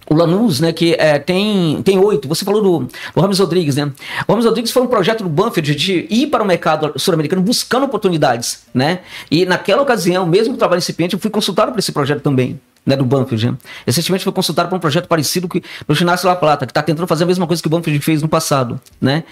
o 0.10 0.14
Lanús, 0.14 0.60
né, 0.60 0.72
que 0.72 0.94
é, 0.94 1.18
tem, 1.20 1.82
tem 1.84 1.98
oito. 1.98 2.28
Você 2.28 2.46
falou 2.46 2.62
do, 2.62 2.88
do 3.14 3.22
Ramos 3.22 3.40
Rodrigues, 3.40 3.76
né? 3.76 3.92
O 4.28 4.32
Ramos 4.32 4.46
Rodrigues 4.46 4.72
foi 4.72 4.84
um 4.84 4.88
projeto 4.88 5.24
do 5.24 5.30
Banfield 5.30 5.76
de 5.76 6.08
ir 6.10 6.28
para 6.28 6.44
o 6.44 6.46
mercado 6.46 6.94
sul-americano 6.98 7.42
buscando 7.42 7.86
oportunidades, 7.86 8.64
né? 8.74 9.00
E 9.30 9.46
naquela 9.46 9.82
ocasião, 9.82 10.26
mesmo 10.26 10.58
trabalho 10.58 10.80
incipiente, 10.80 11.14
eu 11.14 11.20
fui 11.20 11.32
consultado 11.32 11.72
por 11.72 11.80
esse 11.80 11.92
projeto 11.92 12.22
também 12.22 12.60
né, 12.86 12.96
do 12.96 13.06
Banfield. 13.06 13.52
Né? 13.52 13.58
Recentemente 13.86 14.24
foi 14.24 14.34
consultado 14.34 14.70
para 14.70 14.78
um 14.78 14.80
projeto 14.80 15.08
parecido 15.08 15.50
que, 15.50 15.64
no 15.88 15.96
Ginásio 15.96 16.28
La 16.28 16.36
Plata, 16.36 16.66
que 16.66 16.72
está 16.72 16.82
tentando 16.82 17.08
fazer 17.08 17.24
a 17.24 17.28
mesma 17.28 17.48
coisa 17.48 17.62
que 17.62 17.68
o 17.68 17.72
Banfield 17.72 18.00
fez 18.00 18.22
no 18.22 18.30
passado. 18.30 18.80
Né? 19.02 19.24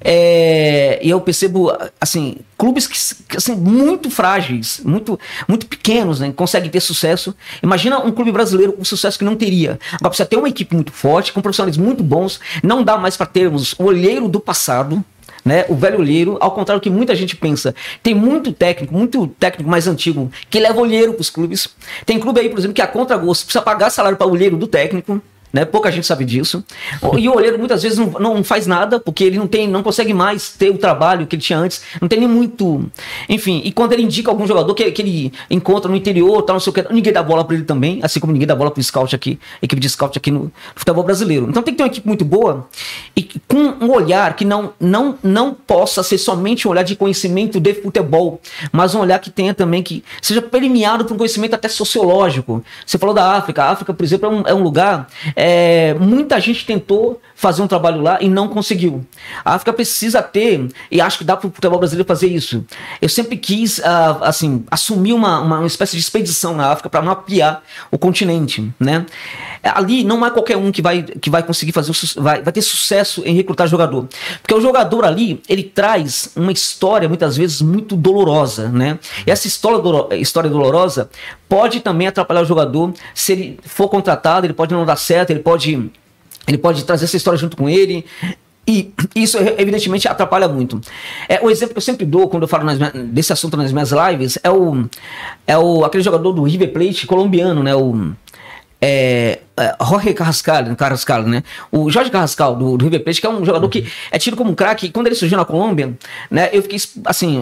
É, 0.00 1.00
e 1.02 1.10
eu 1.10 1.20
percebo, 1.20 1.72
assim, 2.00 2.36
clubes 2.56 2.86
que, 2.86 3.36
assim, 3.36 3.56
muito 3.56 4.10
frágeis, 4.10 4.80
muito, 4.84 5.18
muito 5.48 5.66
pequenos, 5.66 6.20
né, 6.20 6.32
conseguem 6.32 6.70
ter 6.70 6.80
sucesso. 6.80 7.34
Imagina 7.62 7.98
um 7.98 8.12
clube 8.12 8.30
brasileiro 8.30 8.72
com 8.72 8.84
sucesso 8.84 9.18
que 9.18 9.24
não 9.24 9.34
teria. 9.34 9.78
Agora 9.94 10.10
precisa 10.10 10.26
ter 10.26 10.36
uma 10.36 10.48
equipe 10.48 10.74
muito 10.74 10.92
forte, 10.92 11.32
com 11.32 11.40
profissionais 11.40 11.76
muito 11.76 12.02
bons. 12.04 12.38
Não 12.62 12.84
dá 12.84 12.96
mais 12.96 13.16
para 13.16 13.26
termos 13.26 13.74
o 13.78 13.84
olheiro 13.84 14.28
do 14.28 14.38
passado, 14.38 15.04
né? 15.44 15.64
O 15.68 15.74
velho 15.74 15.98
olheiro, 15.98 16.36
ao 16.40 16.52
contrário 16.52 16.80
do 16.80 16.82
que 16.82 16.90
muita 16.90 17.14
gente 17.14 17.36
pensa. 17.36 17.74
Tem 18.02 18.14
muito 18.14 18.52
técnico, 18.52 18.94
muito 18.94 19.26
técnico 19.26 19.68
mais 19.68 19.86
antigo 19.86 20.30
que 20.48 20.60
leva 20.60 20.80
olheiro 20.80 21.14
para 21.14 21.20
os 21.20 21.30
clubes. 21.30 21.68
Tem 22.06 22.18
clube 22.18 22.40
aí, 22.40 22.48
por 22.48 22.58
exemplo, 22.58 22.74
que 22.74 22.82
a 22.82 22.86
contra-gosto 22.86 23.44
precisa 23.44 23.62
pagar 23.62 23.90
salário 23.90 24.16
para 24.16 24.26
o 24.26 24.30
olheiro 24.30 24.56
do 24.56 24.66
técnico 24.66 25.20
né? 25.52 25.64
Pouca 25.64 25.90
gente 25.90 26.06
sabe 26.06 26.24
disso. 26.24 26.64
E 27.18 27.28
o 27.28 27.34
olheiro 27.34 27.58
muitas 27.58 27.82
vezes 27.82 27.98
não, 27.98 28.10
não 28.18 28.44
faz 28.44 28.66
nada, 28.66 28.98
porque 28.98 29.24
ele 29.24 29.38
não 29.38 29.46
tem, 29.46 29.68
não 29.68 29.82
consegue 29.82 30.14
mais 30.14 30.50
ter 30.50 30.70
o 30.70 30.78
trabalho 30.78 31.26
que 31.26 31.36
ele 31.36 31.42
tinha 31.42 31.58
antes, 31.58 31.82
não 32.00 32.08
tem 32.08 32.18
nem 32.18 32.28
muito. 32.28 32.84
Enfim, 33.28 33.60
e 33.64 33.72
quando 33.72 33.92
ele 33.92 34.02
indica 34.02 34.30
algum 34.30 34.46
jogador 34.46 34.74
que, 34.74 34.90
que 34.90 35.02
ele 35.02 35.32
encontra 35.50 35.90
no 35.90 35.96
interior, 35.96 36.42
tal, 36.42 36.54
não 36.54 36.60
sei 36.60 36.70
o 36.70 36.74
que, 36.74 36.92
ninguém 36.92 37.12
dá 37.12 37.22
bola 37.22 37.44
para 37.44 37.56
ele 37.56 37.64
também, 37.64 38.00
assim 38.02 38.18
como 38.18 38.32
ninguém 38.32 38.46
dá 38.46 38.54
bola 38.54 38.70
para 38.70 38.80
o 38.80 38.82
scout 38.82 39.14
aqui, 39.14 39.38
equipe 39.60 39.80
de 39.80 39.88
scout 39.88 40.16
aqui 40.16 40.30
no 40.30 40.50
futebol 40.74 41.04
brasileiro. 41.04 41.46
Então 41.48 41.62
tem 41.62 41.74
que 41.74 41.78
ter 41.78 41.84
uma 41.84 41.88
equipe 41.88 42.06
muito 42.06 42.24
boa 42.24 42.68
e 43.16 43.22
com 43.46 43.84
um 43.84 43.90
olhar 43.92 44.34
que 44.34 44.44
não, 44.44 44.72
não, 44.80 45.18
não 45.22 45.54
possa 45.54 46.02
ser 46.02 46.18
somente 46.18 46.66
um 46.66 46.70
olhar 46.70 46.82
de 46.82 46.96
conhecimento 46.96 47.60
de 47.60 47.74
futebol, 47.74 48.40
mas 48.70 48.94
um 48.94 49.00
olhar 49.00 49.18
que 49.18 49.30
tenha 49.30 49.52
também 49.52 49.82
que 49.82 50.02
seja 50.20 50.40
permeado 50.40 51.04
por 51.04 51.14
um 51.14 51.18
conhecimento 51.18 51.54
até 51.54 51.68
sociológico. 51.68 52.64
Você 52.86 52.98
falou 52.98 53.14
da 53.14 53.32
África, 53.32 53.64
a 53.64 53.70
África, 53.70 53.92
por 53.92 54.04
exemplo, 54.04 54.26
é 54.26 54.30
um, 54.30 54.42
é 54.48 54.54
um 54.54 54.62
lugar 54.62 55.08
é, 55.44 55.94
muita 55.94 56.38
gente 56.38 56.64
tentou 56.64 57.20
fazer 57.42 57.60
um 57.60 57.66
trabalho 57.66 58.00
lá 58.00 58.18
e 58.20 58.28
não 58.28 58.46
conseguiu. 58.46 59.04
A 59.44 59.54
África 59.54 59.72
precisa 59.72 60.22
ter, 60.22 60.68
e 60.88 61.00
acho 61.00 61.18
que 61.18 61.24
dá 61.24 61.36
para 61.36 61.48
o 61.48 61.50
futebol 61.50 61.76
brasileiro 61.76 62.06
fazer 62.06 62.28
isso. 62.28 62.64
Eu 63.00 63.08
sempre 63.08 63.36
quis, 63.36 63.78
uh, 63.78 64.22
assim, 64.22 64.64
assumir 64.70 65.12
uma, 65.12 65.40
uma, 65.40 65.58
uma, 65.58 65.66
espécie 65.66 65.96
de 65.96 66.02
expedição 66.02 66.54
na 66.54 66.68
África 66.68 66.88
para 66.88 67.02
mapear 67.02 67.60
o 67.90 67.98
continente, 67.98 68.72
né? 68.78 69.04
Ali 69.60 70.04
não 70.04 70.24
é 70.24 70.30
qualquer 70.30 70.56
um 70.56 70.70
que 70.70 70.80
vai, 70.80 71.02
que 71.02 71.28
vai 71.28 71.42
conseguir 71.42 71.72
fazer, 71.72 71.92
vai, 72.16 72.42
vai 72.42 72.52
ter 72.52 72.62
sucesso 72.62 73.22
em 73.26 73.34
recrutar 73.34 73.66
jogador. 73.66 74.06
Porque 74.40 74.54
o 74.54 74.60
jogador 74.60 75.04
ali, 75.04 75.42
ele 75.48 75.64
traz 75.64 76.30
uma 76.36 76.52
história, 76.52 77.08
muitas 77.08 77.36
vezes, 77.36 77.60
muito 77.60 77.96
dolorosa, 77.96 78.68
né? 78.68 79.00
E 79.26 79.32
essa 79.32 79.48
história, 79.48 80.16
história 80.16 80.48
dolorosa 80.48 81.10
pode 81.48 81.80
também 81.80 82.06
atrapalhar 82.06 82.42
o 82.42 82.44
jogador 82.44 82.94
se 83.14 83.32
ele 83.32 83.58
for 83.64 83.88
contratado, 83.88 84.46
ele 84.46 84.54
pode 84.54 84.72
não 84.72 84.86
dar 84.86 84.96
certo, 84.96 85.30
ele 85.30 85.40
pode, 85.40 85.90
ele 86.46 86.58
pode 86.58 86.84
trazer 86.84 87.04
essa 87.04 87.16
história 87.16 87.38
junto 87.38 87.56
com 87.56 87.68
ele. 87.68 88.04
E 88.66 88.92
isso, 89.16 89.38
evidentemente, 89.58 90.06
atrapalha 90.06 90.46
muito. 90.46 90.80
É, 91.28 91.40
o 91.42 91.50
exemplo 91.50 91.74
que 91.74 91.78
eu 91.78 91.82
sempre 91.82 92.06
dou 92.06 92.28
quando 92.28 92.44
eu 92.44 92.48
falo 92.48 92.64
nas, 92.64 92.78
desse 93.06 93.32
assunto 93.32 93.56
nas 93.56 93.72
minhas 93.72 93.90
lives 93.90 94.38
é 94.42 94.50
o, 94.50 94.84
é 95.46 95.58
o 95.58 95.84
aquele 95.84 96.02
jogador 96.02 96.32
do 96.32 96.44
River 96.44 96.72
Plate 96.72 97.06
colombiano, 97.06 97.62
né? 97.62 97.74
O, 97.74 98.12
é, 98.80 99.40
Jorge 99.88 100.14
Carrascal, 100.14 100.76
Carrascal, 100.76 101.22
né? 101.22 101.42
O 101.70 101.90
Jorge 101.90 102.10
Carrascal, 102.10 102.56
do, 102.56 102.76
do 102.76 102.84
River 102.84 103.04
Plate, 103.04 103.20
que 103.20 103.26
é 103.26 103.30
um 103.30 103.44
jogador 103.44 103.68
que 103.68 103.86
é 104.10 104.18
tido 104.18 104.36
como 104.36 104.50
um 104.50 104.54
craque. 104.54 104.90
Quando 104.90 105.06
ele 105.06 105.14
surgiu 105.14 105.38
na 105.38 105.44
Colômbia, 105.44 105.96
né? 106.30 106.50
Eu 106.52 106.62
fiquei, 106.62 106.78
assim, 107.04 107.40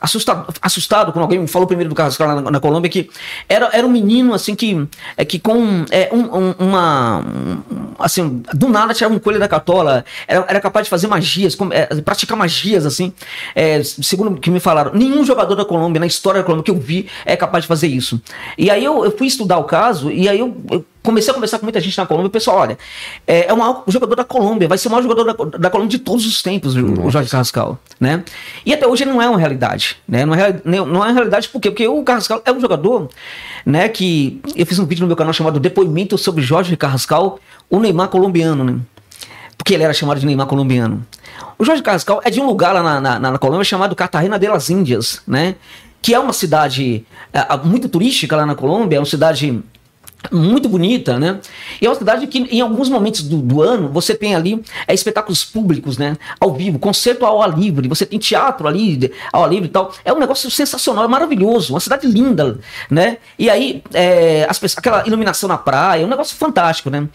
assustado, 0.00 0.52
assustado 0.60 1.12
quando 1.12 1.22
alguém 1.22 1.38
me 1.38 1.46
falou 1.46 1.66
primeiro 1.66 1.88
do 1.88 1.94
Carrascal 1.94 2.40
na, 2.40 2.50
na 2.50 2.60
Colômbia, 2.60 2.90
que 2.90 3.10
era, 3.48 3.70
era 3.72 3.86
um 3.86 3.90
menino, 3.90 4.34
assim, 4.34 4.54
que, 4.54 4.86
é, 5.16 5.24
que 5.24 5.38
com 5.38 5.84
é, 5.90 6.08
um, 6.12 6.20
um, 6.36 6.54
uma... 6.58 7.20
Um, 7.20 7.60
assim, 7.98 8.42
do 8.54 8.68
nada 8.68 8.94
tirava 8.94 9.14
um 9.14 9.18
coelho 9.18 9.38
da 9.38 9.48
catola, 9.48 10.04
era, 10.26 10.44
era 10.48 10.60
capaz 10.60 10.86
de 10.86 10.90
fazer 10.90 11.06
magias, 11.06 11.56
é, 11.70 12.00
praticar 12.00 12.36
magias, 12.36 12.86
assim. 12.86 13.12
É, 13.54 13.82
segundo 13.82 14.40
que 14.40 14.50
me 14.50 14.60
falaram, 14.60 14.92
nenhum 14.94 15.24
jogador 15.24 15.54
da 15.54 15.64
Colômbia, 15.64 16.00
na 16.00 16.06
história 16.06 16.40
da 16.40 16.44
Colômbia 16.44 16.64
que 16.64 16.70
eu 16.70 16.78
vi, 16.78 17.08
é 17.24 17.36
capaz 17.36 17.64
de 17.64 17.68
fazer 17.68 17.88
isso. 17.88 18.20
E 18.56 18.70
aí 18.70 18.84
eu, 18.84 19.04
eu 19.04 19.16
fui 19.16 19.26
estudar 19.26 19.58
o 19.58 19.64
caso, 19.64 20.10
e 20.10 20.28
aí 20.28 20.38
eu, 20.38 20.56
eu 20.70 20.84
comecei 21.02 21.30
a 21.30 21.34
conversar 21.34 21.58
com 21.58 21.66
muita 21.66 21.80
gente 21.80 21.96
na 21.96 22.06
Colômbia, 22.06 22.28
o 22.28 22.30
pessoal, 22.30 22.58
olha, 22.58 22.78
é, 23.26 23.46
é 23.46 23.52
o 23.52 23.56
maior 23.56 23.84
jogador 23.86 24.14
da 24.14 24.24
Colômbia, 24.24 24.68
vai 24.68 24.76
ser 24.76 24.88
o 24.88 24.90
maior 24.90 25.02
jogador 25.02 25.24
da, 25.24 25.58
da 25.58 25.70
Colômbia 25.70 25.96
de 25.96 26.04
todos 26.04 26.26
os 26.26 26.42
tempos, 26.42 26.74
Nossa. 26.74 27.02
o 27.02 27.10
Jorge 27.10 27.30
Carrascal, 27.30 27.78
né? 27.98 28.22
E 28.64 28.74
até 28.74 28.86
hoje 28.86 29.04
ele 29.04 29.10
não 29.10 29.22
é 29.22 29.28
uma 29.28 29.38
realidade, 29.38 29.96
né? 30.06 30.24
Não 30.24 30.34
é, 30.34 30.60
não 30.64 31.04
é 31.04 31.08
uma 31.08 31.12
realidade 31.12 31.48
por 31.48 31.60
quê? 31.60 31.70
Porque 31.70 31.88
o 31.88 32.02
Carrascal 32.02 32.42
é 32.44 32.52
um 32.52 32.60
jogador, 32.60 33.08
né, 33.64 33.88
que 33.88 34.40
eu 34.54 34.66
fiz 34.66 34.78
um 34.78 34.86
vídeo 34.86 35.02
no 35.02 35.06
meu 35.06 35.16
canal 35.16 35.32
chamado 35.32 35.58
Depoimento 35.58 36.16
sobre 36.18 36.42
Jorge 36.42 36.76
Carrascal, 36.76 37.38
o 37.68 37.78
Neymar 37.78 38.08
colombiano, 38.08 38.64
né? 38.64 38.78
Porque 39.56 39.74
ele 39.74 39.82
era 39.82 39.92
chamado 39.92 40.18
de 40.18 40.26
Neymar 40.26 40.46
colombiano. 40.46 41.06
O 41.58 41.64
Jorge 41.64 41.82
Carrascal 41.82 42.20
é 42.24 42.30
de 42.30 42.40
um 42.40 42.46
lugar 42.46 42.72
lá 42.72 42.82
na, 42.82 43.00
na, 43.00 43.30
na 43.32 43.38
Colômbia 43.38 43.64
chamado 43.64 43.94
Cartagena 43.94 44.38
de 44.38 44.48
las 44.48 44.70
Índias, 44.70 45.20
né? 45.26 45.56
Que 46.00 46.14
é 46.14 46.18
uma 46.18 46.32
cidade 46.32 47.04
é, 47.30 47.56
muito 47.58 47.86
turística 47.86 48.34
lá 48.34 48.46
na 48.46 48.54
Colômbia, 48.54 48.96
é 48.96 48.98
uma 48.98 49.06
cidade 49.06 49.62
muito 50.30 50.68
bonita, 50.68 51.18
né? 51.18 51.40
E 51.80 51.86
é 51.86 51.88
uma 51.88 51.94
cidade 51.94 52.26
que 52.26 52.38
em 52.38 52.60
alguns 52.60 52.88
momentos 52.88 53.22
do, 53.22 53.38
do, 53.38 53.62
ano 53.62 53.88
você 53.88 54.14
tem 54.14 54.34
ali 54.34 54.62
é, 54.86 54.94
espetáculos 54.94 55.44
públicos, 55.44 55.96
né? 55.98 56.16
Ao 56.38 56.52
vivo, 56.52 56.78
concerto 56.78 57.24
ao 57.24 57.42
ar 57.42 57.58
livre, 57.58 57.88
você 57.88 58.04
tem 58.04 58.18
teatro 58.18 58.68
ali 58.68 59.10
ao 59.32 59.44
ar 59.44 59.50
livre 59.50 59.66
e 59.66 59.70
tal. 59.70 59.92
É 60.04 60.12
um 60.12 60.18
negócio 60.18 60.50
sensacional, 60.50 61.04
é 61.04 61.08
maravilhoso, 61.08 61.72
uma 61.72 61.80
cidade 61.80 62.06
linda, 62.06 62.58
né? 62.90 63.18
E 63.38 63.48
aí 63.48 63.82
é, 63.94 64.46
as 64.48 64.58
pessoas, 64.58 64.78
aquela 64.78 65.06
iluminação 65.06 65.48
na 65.48 65.58
praia, 65.58 66.02
é 66.02 66.06
um 66.06 66.10
negócio 66.10 66.36
fantástico, 66.36 66.90
né? 66.90 67.08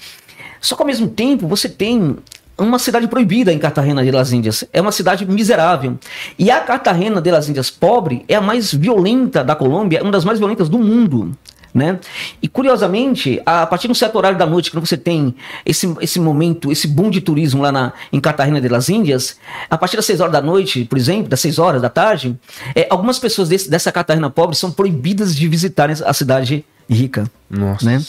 Só 0.60 0.76
que 0.76 0.82
ao 0.82 0.88
mesmo 0.88 1.08
tempo 1.08 1.48
você 1.48 1.70
tem 1.70 2.18
uma 2.58 2.80
cidade 2.80 3.08
proibida 3.08 3.52
em 3.52 3.60
Cartagena 3.60 4.04
de 4.04 4.12
las 4.12 4.32
Índias. 4.32 4.64
É 4.72 4.82
uma 4.82 4.92
cidade 4.92 5.26
miserável. 5.26 5.98
E 6.40 6.50
a 6.50 6.62
Cartagena 6.62 7.22
de 7.22 7.30
las 7.30 7.50
Índias 7.50 7.70
pobre 7.70 8.24
é 8.28 8.36
a 8.36 8.42
mais 8.42 8.74
violenta 8.74 9.44
da 9.44 9.56
Colômbia, 9.56 10.02
uma 10.02 10.12
das 10.12 10.24
mais 10.24 10.40
violentas 10.40 10.70
do 10.70 10.80
mundo. 10.80 11.38
Né? 11.76 12.00
E 12.42 12.48
curiosamente, 12.48 13.42
a 13.46 13.68
partir 13.68 13.90
de 13.90 13.92
um 13.92 13.96
certo 13.96 14.16
horário 14.16 14.38
da 14.38 14.46
noite, 14.46 14.72
quando 14.72 14.88
você 14.88 14.96
tem 14.96 15.36
esse, 15.66 15.94
esse 16.00 16.22
momento, 16.22 16.72
esse 16.72 16.88
boom 16.88 17.10
de 17.10 17.20
turismo 17.20 17.62
lá 17.62 17.70
na, 17.70 17.92
em 18.14 18.22
Cartagena 18.22 18.62
de 18.62 18.70
las 18.70 18.88
Índias, 18.88 19.36
a 19.70 19.78
partir 19.78 19.98
das 19.98 20.06
6 20.06 20.22
horas 20.22 20.32
da 20.32 20.42
noite, 20.42 20.86
por 20.86 20.98
exemplo, 20.98 21.28
das 21.28 21.42
6 21.42 21.60
horas 21.60 21.82
da 21.82 21.90
tarde, 21.90 22.40
é, 22.74 22.88
algumas 22.90 23.20
pessoas 23.20 23.50
desse, 23.50 23.70
dessa 23.70 23.92
Cartagena 23.92 24.30
pobre 24.30 24.56
são 24.56 24.72
proibidas 24.72 25.36
de 25.36 25.50
visitarem 25.50 25.98
a 26.06 26.14
cidade 26.14 26.64
rica. 26.90 27.30
Nossa. 27.50 27.86
Né? 27.86 28.02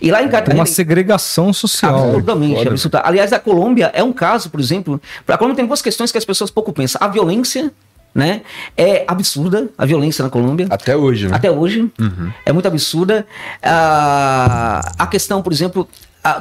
E 0.00 0.10
lá 0.10 0.20
em 0.20 0.28
Cartagena. 0.28 0.58
Uma 0.58 0.66
segregação 0.66 1.52
social. 1.52 2.06
Absolutamente. 2.06 2.68
Aliás, 3.04 3.32
a 3.32 3.38
Colômbia 3.38 3.92
é 3.94 4.02
um 4.02 4.12
caso, 4.12 4.50
por 4.50 4.58
exemplo. 4.58 5.00
A 5.28 5.38
Colômbia 5.38 5.58
tem 5.58 5.66
duas 5.66 5.80
questões 5.80 6.10
que 6.10 6.18
as 6.18 6.24
pessoas 6.24 6.50
pouco 6.50 6.72
pensam: 6.72 6.98
a 7.00 7.06
violência 7.06 7.72
né? 8.14 8.42
É 8.76 9.04
absurda 9.08 9.68
a 9.76 9.86
violência 9.86 10.22
na 10.22 10.30
Colômbia. 10.30 10.66
Até 10.70 10.96
hoje, 10.96 11.28
né? 11.28 11.36
Até 11.36 11.50
hoje. 11.50 11.90
Uhum. 11.98 12.32
É 12.44 12.52
muito 12.52 12.66
absurda. 12.66 13.26
Ah, 13.62 14.92
a 14.98 15.06
questão, 15.06 15.42
por 15.42 15.52
exemplo, 15.52 15.88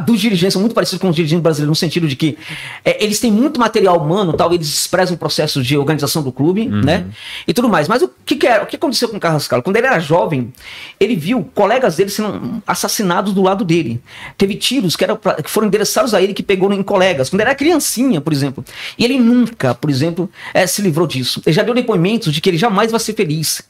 dos 0.05 0.19
dirigentes 0.19 0.53
são 0.53 0.61
muito 0.61 0.75
parecidos 0.75 1.01
com 1.01 1.09
os 1.09 1.15
dirigentes 1.15 1.41
brasileiros, 1.41 1.69
no 1.69 1.75
sentido 1.75 2.07
de 2.07 2.15
que 2.15 2.37
é, 2.85 3.03
eles 3.03 3.19
têm 3.19 3.31
muito 3.31 3.59
material 3.59 3.97
humano, 3.97 4.31
tal, 4.33 4.53
eles 4.53 4.67
expressam 4.67 5.15
o 5.15 5.17
processo 5.17 5.63
de 5.63 5.75
organização 5.75 6.21
do 6.21 6.31
clube, 6.31 6.67
uhum. 6.67 6.81
né? 6.81 7.07
E 7.47 7.53
tudo 7.53 7.67
mais. 7.67 7.87
Mas 7.87 8.03
o 8.03 8.11
que, 8.25 8.35
que, 8.35 8.45
era, 8.45 8.63
o 8.63 8.67
que 8.67 8.75
aconteceu 8.75 9.09
com 9.09 9.17
o 9.17 9.19
Carlos? 9.19 9.47
Quando 9.47 9.75
ele 9.75 9.87
era 9.87 9.99
jovem, 9.99 10.53
ele 10.99 11.15
viu 11.15 11.43
colegas 11.55 11.95
dele 11.95 12.11
sendo 12.11 12.61
assassinados 12.65 13.33
do 13.33 13.41
lado 13.41 13.65
dele. 13.65 13.99
Teve 14.37 14.55
tiros 14.55 14.95
que, 14.95 15.05
pra, 15.15 15.41
que 15.41 15.49
foram 15.49 15.67
endereçados 15.67 16.13
a 16.13 16.21
ele 16.21 16.33
que 16.33 16.43
pegou 16.43 16.71
em 16.71 16.83
colegas, 16.83 17.29
quando 17.29 17.41
ele 17.41 17.49
era 17.49 17.55
criancinha, 17.55 18.21
por 18.21 18.31
exemplo. 18.31 18.63
E 18.97 19.03
ele 19.03 19.17
nunca, 19.17 19.73
por 19.73 19.89
exemplo, 19.89 20.29
é, 20.53 20.67
se 20.67 20.81
livrou 20.81 21.07
disso. 21.07 21.41
Ele 21.45 21.55
já 21.55 21.63
deu 21.63 21.73
depoimentos 21.73 22.31
de 22.31 22.39
que 22.39 22.49
ele 22.49 22.57
jamais 22.57 22.91
vai 22.91 22.99
ser 22.99 23.13
feliz 23.13 23.63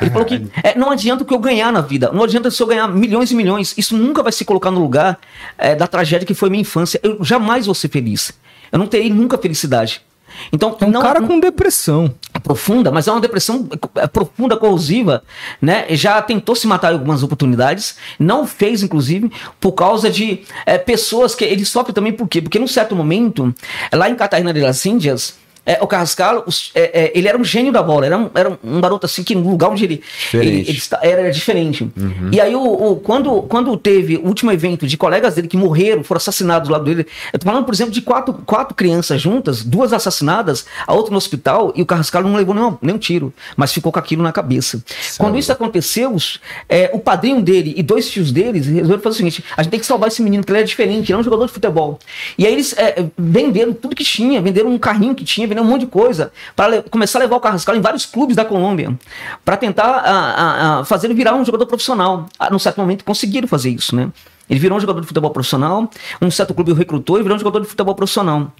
ele 0.00 0.10
falou 0.10 0.24
que 0.24 0.46
é, 0.62 0.78
não 0.78 0.90
adianta 0.90 1.22
o 1.22 1.26
que 1.26 1.34
eu 1.34 1.38
ganhar 1.38 1.72
na 1.72 1.80
vida, 1.80 2.10
não 2.12 2.22
adianta 2.22 2.50
se 2.50 2.62
eu 2.62 2.66
ganhar 2.66 2.88
milhões 2.88 3.30
e 3.30 3.34
milhões, 3.34 3.74
isso 3.76 3.96
nunca 3.96 4.22
vai 4.22 4.32
se 4.32 4.44
colocar 4.44 4.70
no 4.70 4.80
lugar 4.80 5.18
é, 5.56 5.74
da 5.74 5.86
tragédia 5.86 6.26
que 6.26 6.34
foi 6.34 6.50
minha 6.50 6.62
infância. 6.62 7.00
Eu 7.02 7.22
jamais 7.22 7.66
vou 7.66 7.74
ser 7.74 7.88
feliz. 7.88 8.32
Eu 8.70 8.78
não 8.78 8.86
terei 8.86 9.10
nunca 9.10 9.38
felicidade. 9.38 10.02
Então, 10.52 10.76
é 10.80 10.84
um 10.84 10.90
não, 10.90 11.00
cara 11.00 11.22
com 11.22 11.40
depressão. 11.40 12.14
profunda, 12.42 12.90
mas 12.90 13.08
é 13.08 13.12
uma 13.12 13.20
depressão 13.20 13.68
é, 13.94 14.06
profunda, 14.06 14.56
corrosiva, 14.56 15.22
né? 15.60 15.86
Já 15.90 16.20
tentou 16.20 16.54
se 16.54 16.66
matar 16.66 16.90
em 16.92 16.94
algumas 16.94 17.22
oportunidades, 17.22 17.96
não 18.18 18.46
fez, 18.46 18.82
inclusive, 18.82 19.30
por 19.58 19.72
causa 19.72 20.10
de 20.10 20.42
é, 20.64 20.78
pessoas 20.78 21.34
que 21.34 21.44
ele 21.44 21.64
sofre 21.64 21.92
também 21.92 22.12
por 22.12 22.28
quê? 22.28 22.42
Porque 22.42 22.58
num 22.58 22.68
certo 22.68 22.94
momento, 22.94 23.54
lá 23.92 24.08
em 24.10 24.14
Catarina 24.14 24.52
de 24.52 24.60
las 24.60 24.84
Índias, 24.84 25.36
é, 25.66 25.78
o 25.82 25.86
Carrascal, 25.86 26.44
é, 26.74 27.06
é, 27.06 27.12
ele 27.12 27.26
era 27.26 27.36
um 27.36 27.42
gênio 27.42 27.72
da 27.72 27.82
bola, 27.82 28.06
era 28.06 28.16
um, 28.16 28.30
era 28.32 28.58
um 28.62 28.80
garoto 28.80 29.04
assim 29.04 29.24
que 29.24 29.34
no 29.34 29.50
lugar 29.50 29.68
onde 29.68 29.84
ele, 29.84 30.02
ele, 30.32 30.60
ele 30.60 30.82
era, 31.02 31.20
era, 31.22 31.30
diferente. 31.32 31.82
Uhum. 31.96 32.30
E 32.32 32.40
aí, 32.40 32.54
o, 32.54 32.62
o, 32.62 32.96
quando, 32.96 33.42
quando 33.42 33.76
teve 33.76 34.16
o 34.16 34.26
último 34.26 34.52
evento 34.52 34.86
de 34.86 34.96
colegas 34.96 35.34
dele 35.34 35.48
que 35.48 35.56
morreram, 35.56 36.04
foram 36.04 36.18
assassinados 36.18 36.68
do 36.68 36.72
lado 36.72 36.84
dele, 36.84 37.04
eu 37.32 37.38
tô 37.38 37.46
falando, 37.46 37.64
por 37.64 37.74
exemplo, 37.74 37.92
de 37.92 38.00
quatro, 38.00 38.32
quatro 38.46 38.76
crianças 38.76 39.20
juntas, 39.20 39.64
duas 39.64 39.92
assassinadas, 39.92 40.66
a 40.86 40.94
outra 40.94 41.10
no 41.10 41.18
hospital, 41.18 41.72
e 41.74 41.82
o 41.82 41.86
Carrascal 41.86 42.22
não 42.22 42.36
levou 42.36 42.54
nenhum, 42.54 42.78
nenhum 42.80 42.98
tiro, 42.98 43.34
mas 43.56 43.72
ficou 43.72 43.90
com 43.90 43.98
aquilo 43.98 44.22
na 44.22 44.32
cabeça. 44.32 44.80
Sabe. 44.86 45.18
Quando 45.18 45.36
isso 45.36 45.50
aconteceu, 45.50 46.16
é, 46.68 46.90
o 46.92 47.00
padrinho 47.00 47.42
dele 47.42 47.74
e 47.76 47.82
dois 47.82 48.08
tios 48.08 48.30
deles 48.30 48.66
resolveram 48.66 49.02
fazer 49.02 49.14
o 49.14 49.16
seguinte: 49.16 49.44
a 49.56 49.62
gente 49.62 49.72
tem 49.72 49.80
que 49.80 49.86
salvar 49.86 50.08
esse 50.08 50.22
menino, 50.22 50.42
porque 50.44 50.52
ele 50.52 50.60
é 50.60 50.64
diferente, 50.64 51.10
ele 51.10 51.16
é 51.16 51.20
um 51.20 51.24
jogador 51.24 51.46
de 51.46 51.52
futebol. 51.52 51.98
E 52.38 52.46
aí 52.46 52.52
eles 52.52 52.72
é, 52.78 53.04
venderam 53.18 53.72
tudo 53.72 53.96
que 53.96 54.04
tinha, 54.04 54.40
venderam 54.40 54.70
um 54.70 54.78
carrinho 54.78 55.14
que 55.14 55.24
tinha, 55.24 55.48
um 55.62 55.64
monte 55.64 55.80
de 55.80 55.86
coisa 55.86 56.32
para 56.54 56.82
começar 56.82 57.18
a 57.18 57.22
levar 57.22 57.36
o 57.36 57.40
Carrascal 57.40 57.76
em 57.76 57.80
vários 57.80 58.06
clubes 58.06 58.36
da 58.36 58.44
Colômbia 58.44 58.96
para 59.44 59.56
tentar 59.56 59.84
a, 59.84 60.10
a, 60.10 60.80
a 60.80 60.84
fazer 60.84 61.06
ele 61.06 61.14
virar 61.14 61.34
um 61.34 61.44
jogador 61.44 61.66
profissional. 61.66 62.26
Ah, 62.38 62.50
num 62.50 62.58
certo 62.58 62.78
momento 62.78 63.04
conseguiram 63.04 63.48
fazer 63.48 63.70
isso, 63.70 63.94
né? 63.94 64.10
Ele 64.48 64.60
virou 64.60 64.78
um 64.78 64.80
jogador 64.80 65.00
de 65.00 65.06
futebol 65.06 65.30
profissional, 65.30 65.90
um 66.22 66.30
certo 66.30 66.54
clube 66.54 66.70
o 66.70 66.74
recrutou 66.74 67.18
e 67.18 67.22
virou 67.22 67.36
um 67.36 67.38
jogador 67.38 67.60
de 67.60 67.66
futebol 67.66 67.94
profissional. 67.94 68.52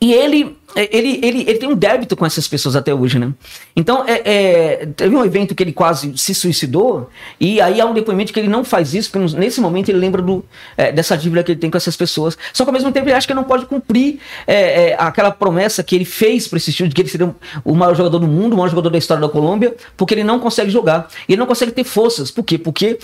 E 0.00 0.12
ele 0.12 0.58
ele, 0.76 1.18
ele, 1.22 1.40
ele 1.42 1.58
tem 1.58 1.68
um 1.68 1.74
débito 1.74 2.16
com 2.16 2.24
essas 2.24 2.46
pessoas 2.46 2.76
até 2.76 2.94
hoje, 2.94 3.18
né? 3.18 3.32
Então, 3.74 4.04
é, 4.06 4.22
é, 4.24 4.86
teve 4.86 5.14
um 5.14 5.24
evento 5.24 5.54
que 5.54 5.62
ele 5.62 5.72
quase 5.72 6.16
se 6.16 6.34
suicidou, 6.34 7.08
e 7.40 7.60
aí 7.60 7.80
há 7.80 7.86
um 7.86 7.94
depoimento 7.94 8.32
que 8.32 8.38
ele 8.38 8.48
não 8.48 8.64
faz 8.64 8.94
isso, 8.94 9.10
porque 9.10 9.36
nesse 9.36 9.60
momento 9.60 9.88
ele 9.88 9.98
lembra 9.98 10.22
do, 10.22 10.44
é, 10.76 10.92
dessa 10.92 11.16
dívida 11.16 11.42
que 11.42 11.52
ele 11.52 11.60
tem 11.60 11.70
com 11.70 11.76
essas 11.76 11.96
pessoas. 11.96 12.38
Só 12.52 12.64
que 12.64 12.70
ao 12.70 12.72
mesmo 12.72 12.92
tempo 12.92 13.08
ele 13.08 13.14
acha 13.14 13.26
que 13.26 13.32
ele 13.32 13.40
não 13.40 13.46
pode 13.46 13.66
cumprir 13.66 14.20
é, 14.46 14.90
é, 14.90 14.96
aquela 14.98 15.30
promessa 15.30 15.82
que 15.82 15.94
ele 15.94 16.04
fez 16.04 16.46
para 16.46 16.56
esse 16.58 16.72
time 16.72 16.88
de 16.88 16.94
que 16.94 17.02
ele 17.02 17.08
seria 17.08 17.34
o 17.64 17.74
maior 17.74 17.94
jogador 17.94 18.18
do 18.18 18.28
mundo, 18.28 18.52
o 18.52 18.56
maior 18.56 18.68
jogador 18.68 18.90
da 18.90 18.98
história 18.98 19.20
da 19.20 19.28
Colômbia, 19.28 19.74
porque 19.96 20.14
ele 20.14 20.24
não 20.24 20.38
consegue 20.38 20.70
jogar. 20.70 21.08
E 21.28 21.32
ele 21.32 21.40
não 21.40 21.46
consegue 21.46 21.72
ter 21.72 21.84
forças. 21.84 22.30
Por 22.30 22.44
quê? 22.44 22.58
Porque, 22.58 22.98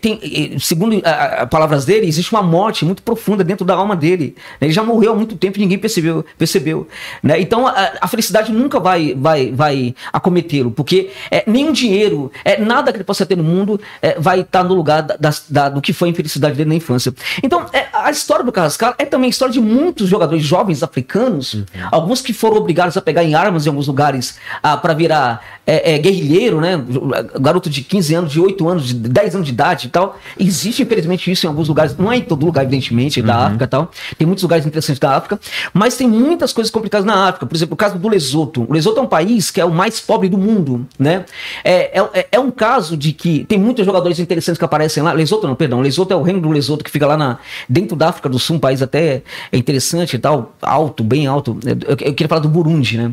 tem, 0.00 0.58
segundo 0.58 1.00
as 1.04 1.48
palavras 1.48 1.84
dele, 1.84 2.06
existe 2.06 2.32
uma 2.32 2.42
morte 2.42 2.84
muito 2.84 3.02
profunda 3.02 3.44
dentro 3.44 3.64
da 3.64 3.74
alma 3.74 3.96
dele. 3.96 4.34
Ele 4.60 4.72
já 4.72 4.82
morreu 4.82 5.12
há 5.12 5.14
muito 5.14 5.36
tempo 5.36 5.58
e 5.58 5.60
ninguém 5.60 5.78
percebeu. 5.78 6.24
percebeu. 6.38 6.85
Né? 7.22 7.40
Então 7.40 7.66
a, 7.66 7.92
a, 8.00 8.08
felicidade 8.08 8.52
nunca 8.52 8.80
vai, 8.80 9.14
vai, 9.14 9.50
vai 9.52 9.94
acometê-lo, 10.12 10.70
porque 10.70 11.10
é, 11.30 11.44
nenhum 11.46 11.72
dinheiro, 11.72 12.30
é, 12.44 12.60
nada 12.60 12.92
que 12.92 12.98
ele 12.98 13.04
possa 13.04 13.24
ter 13.24 13.36
no 13.36 13.44
mundo 13.44 13.80
é, 14.00 14.18
vai 14.18 14.40
estar 14.40 14.64
no 14.64 14.74
lugar 14.74 15.02
da, 15.02 15.30
da, 15.48 15.68
do 15.68 15.80
que 15.80 15.92
foi 15.92 16.08
a 16.08 16.10
infelicidade 16.12 16.56
dele 16.56 16.70
na 16.70 16.74
infância. 16.74 17.12
Então 17.42 17.66
é, 17.72 17.86
a 17.92 18.10
história 18.10 18.44
do 18.44 18.52
Carrascal 18.52 18.94
é 18.98 19.04
também 19.04 19.28
a 19.28 19.30
história 19.30 19.52
de 19.52 19.60
muitos 19.60 20.08
jogadores 20.08 20.44
jovens 20.44 20.82
africanos, 20.82 21.54
uhum. 21.54 21.64
alguns 21.90 22.20
que 22.20 22.32
foram 22.32 22.56
obrigados 22.56 22.96
a 22.96 23.00
pegar 23.00 23.24
em 23.24 23.34
armas 23.34 23.66
em 23.66 23.68
alguns 23.68 23.86
lugares 23.86 24.38
ah, 24.62 24.76
para 24.76 24.94
virar 24.94 25.40
é, 25.66 25.94
é, 25.94 25.98
guerrilheiro, 25.98 26.60
né? 26.60 26.80
garoto 27.40 27.68
de 27.68 27.82
15 27.82 28.14
anos, 28.14 28.32
de 28.32 28.40
8 28.40 28.68
anos, 28.68 28.86
de 28.86 28.94
10 28.94 29.34
anos 29.34 29.46
de 29.46 29.52
idade 29.52 29.86
e 29.88 29.90
tal. 29.90 30.18
Existe, 30.38 30.82
infelizmente, 30.82 31.30
isso 31.30 31.46
em 31.46 31.48
alguns 31.48 31.68
lugares, 31.68 31.96
não 31.96 32.12
é 32.12 32.18
em 32.18 32.22
todo 32.22 32.46
lugar, 32.46 32.62
evidentemente, 32.62 33.20
da 33.20 33.36
uhum. 33.36 33.46
África 33.46 33.64
e 33.64 33.68
tal. 33.68 33.90
Tem 34.16 34.26
muitos 34.26 34.42
lugares 34.42 34.64
interessantes 34.64 35.00
da 35.00 35.16
África, 35.16 35.40
mas 35.74 35.96
tem 35.96 36.08
muitas 36.08 36.52
coisas 36.52 36.70
complicadas 36.76 37.06
na 37.06 37.28
África. 37.28 37.46
Por 37.46 37.56
exemplo, 37.56 37.74
o 37.74 37.76
caso 37.76 37.98
do 37.98 38.08
Lesoto. 38.08 38.66
O 38.68 38.72
Lesoto 38.72 39.00
é 39.00 39.02
um 39.02 39.06
país 39.06 39.50
que 39.50 39.60
é 39.60 39.64
o 39.64 39.70
mais 39.70 40.00
pobre 40.00 40.28
do 40.28 40.36
mundo, 40.36 40.86
né? 40.98 41.24
É, 41.64 41.98
é, 41.98 42.28
é 42.32 42.40
um 42.40 42.50
caso 42.50 42.96
de 42.96 43.12
que 43.12 43.44
tem 43.44 43.58
muitos 43.58 43.84
jogadores 43.86 44.18
interessantes 44.18 44.58
que 44.58 44.64
aparecem 44.64 45.02
lá. 45.02 45.12
Lesoto 45.12 45.46
não, 45.46 45.54
perdão. 45.54 45.80
Lesoto 45.80 46.12
é 46.12 46.16
o 46.16 46.22
reino 46.22 46.40
do 46.40 46.50
Lesoto 46.50 46.84
que 46.84 46.90
fica 46.90 47.06
lá 47.06 47.16
na, 47.16 47.38
dentro 47.68 47.96
da 47.96 48.08
África 48.08 48.28
do 48.28 48.38
Sul, 48.38 48.56
um 48.56 48.58
país 48.58 48.82
até 48.82 49.22
interessante 49.52 50.16
e 50.16 50.18
tal, 50.18 50.54
alto, 50.60 51.02
bem 51.02 51.26
alto. 51.26 51.58
Eu, 51.64 51.76
eu 51.88 51.96
queria 51.96 52.28
falar 52.28 52.40
do 52.40 52.48
Burundi, 52.48 52.98
né? 52.98 53.12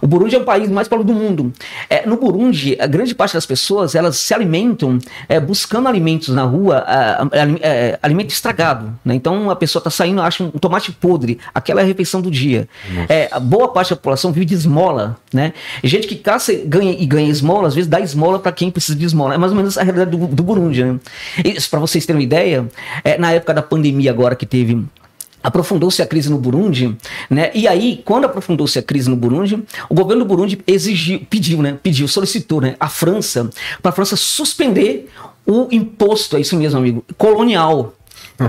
O 0.00 0.06
Burundi 0.06 0.34
é 0.34 0.38
o 0.38 0.44
país 0.44 0.68
mais 0.68 0.88
pobre 0.88 1.06
do 1.06 1.14
mundo. 1.14 1.52
É, 1.88 2.06
no 2.06 2.16
Burundi, 2.16 2.76
a 2.80 2.86
grande 2.86 3.14
parte 3.14 3.34
das 3.34 3.46
pessoas, 3.46 3.94
elas 3.94 4.16
se 4.16 4.34
alimentam 4.34 4.98
é, 5.28 5.38
buscando 5.38 5.88
alimentos 5.88 6.28
na 6.28 6.42
rua, 6.42 6.84
é, 7.60 7.98
alimento 8.02 8.30
estragado, 8.30 8.92
né? 9.04 9.14
Então 9.14 9.50
a 9.50 9.56
pessoa 9.56 9.80
está 9.80 9.90
saindo, 9.90 10.20
acha 10.20 10.42
um 10.42 10.50
tomate 10.50 10.90
podre, 10.92 11.38
aquela 11.54 11.80
é 11.80 11.84
a 11.84 11.86
refeição 11.86 12.20
do 12.20 12.30
dia. 12.30 12.68
É, 13.08 13.28
boa 13.40 13.68
parte 13.68 13.90
da 13.90 13.96
população 13.96 14.32
vive 14.32 14.46
de 14.46 14.54
esmola, 14.54 15.16
né? 15.32 15.52
Gente 15.82 16.06
que 16.06 16.16
caça 16.16 16.52
ganha, 16.66 16.92
e 16.92 17.06
ganha 17.06 17.28
esmola, 17.28 17.68
às 17.68 17.74
vezes 17.74 17.88
dá 17.88 18.00
esmola 18.00 18.38
para 18.38 18.52
quem 18.52 18.70
precisa 18.70 18.96
de 18.98 19.04
esmola. 19.04 19.34
É 19.34 19.38
mais 19.38 19.52
ou 19.52 19.56
menos 19.56 19.78
a 19.78 19.82
realidade 19.82 20.10
do, 20.10 20.26
do 20.26 20.42
Burundi, 20.42 20.84
né? 20.84 20.98
Isso, 21.44 21.68
para 21.70 21.80
vocês 21.80 22.04
terem 22.06 22.20
uma 22.20 22.24
ideia, 22.24 22.66
é, 23.02 23.18
na 23.18 23.32
época 23.32 23.54
da 23.54 23.62
pandemia 23.62 24.10
agora 24.10 24.34
que 24.34 24.46
teve 24.46 24.84
aprofundou-se 25.44 26.00
a 26.00 26.06
crise 26.06 26.30
no 26.30 26.38
Burundi, 26.38 26.96
né? 27.28 27.50
E 27.54 27.68
aí, 27.68 28.00
quando 28.02 28.24
aprofundou-se 28.24 28.78
a 28.78 28.82
crise 28.82 29.10
no 29.10 29.16
Burundi, 29.16 29.62
o 29.90 29.94
governo 29.94 30.24
do 30.24 30.28
Burundi 30.28 30.58
exigiu, 30.66 31.20
pediu, 31.28 31.60
né? 31.60 31.78
Pediu, 31.82 32.08
solicitou, 32.08 32.62
né? 32.62 32.76
A 32.80 32.88
França, 32.88 33.50
para 33.82 33.90
a 33.90 33.92
França 33.92 34.16
suspender 34.16 35.10
o 35.46 35.68
imposto, 35.70 36.38
é 36.38 36.40
isso 36.40 36.56
mesmo, 36.56 36.78
amigo, 36.78 37.04
colonial. 37.18 37.94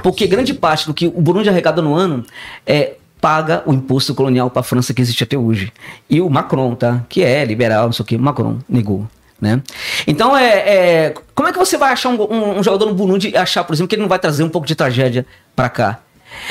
Porque 0.02 0.26
grande 0.26 0.54
parte 0.54 0.88
do 0.88 0.94
que 0.94 1.06
o 1.08 1.22
Burundi 1.22 1.50
arrecada 1.50 1.82
no 1.82 1.94
ano 1.94 2.26
é 2.66 2.94
paga 3.26 3.64
o 3.66 3.74
imposto 3.74 4.14
colonial 4.14 4.52
para 4.52 4.60
a 4.60 4.64
França 4.64 4.94
que 4.94 5.02
existe 5.02 5.24
até 5.24 5.36
hoje. 5.36 5.74
E 6.08 6.22
o 6.22 6.30
Macron, 6.30 6.76
tá? 6.76 7.04
Que 7.10 7.24
é 7.24 7.44
liberal, 7.44 7.86
não 7.86 7.92
sei 7.92 8.04
o 8.04 8.06
que, 8.06 8.16
Macron 8.20 8.60
negou. 8.70 9.08
Né? 9.42 9.64
Então, 10.06 10.38
é, 10.38 10.54
é, 10.58 11.14
como 11.34 11.50
é 11.50 11.52
que 11.52 11.58
você 11.58 11.76
vai 11.76 11.92
achar 11.92 12.10
um, 12.10 12.22
um, 12.22 12.60
um 12.60 12.64
jogador 12.64 12.86
no 12.86 12.94
Burundi 12.94 13.30
e 13.30 13.36
achar, 13.36 13.64
por 13.64 13.74
exemplo, 13.74 13.88
que 13.88 13.96
ele 13.96 14.04
não 14.04 14.10
vai 14.10 14.20
trazer 14.20 14.44
um 14.44 14.50
pouco 14.50 14.68
de 14.68 14.76
tragédia 14.76 15.26
para 15.56 15.70
cá? 15.70 16.00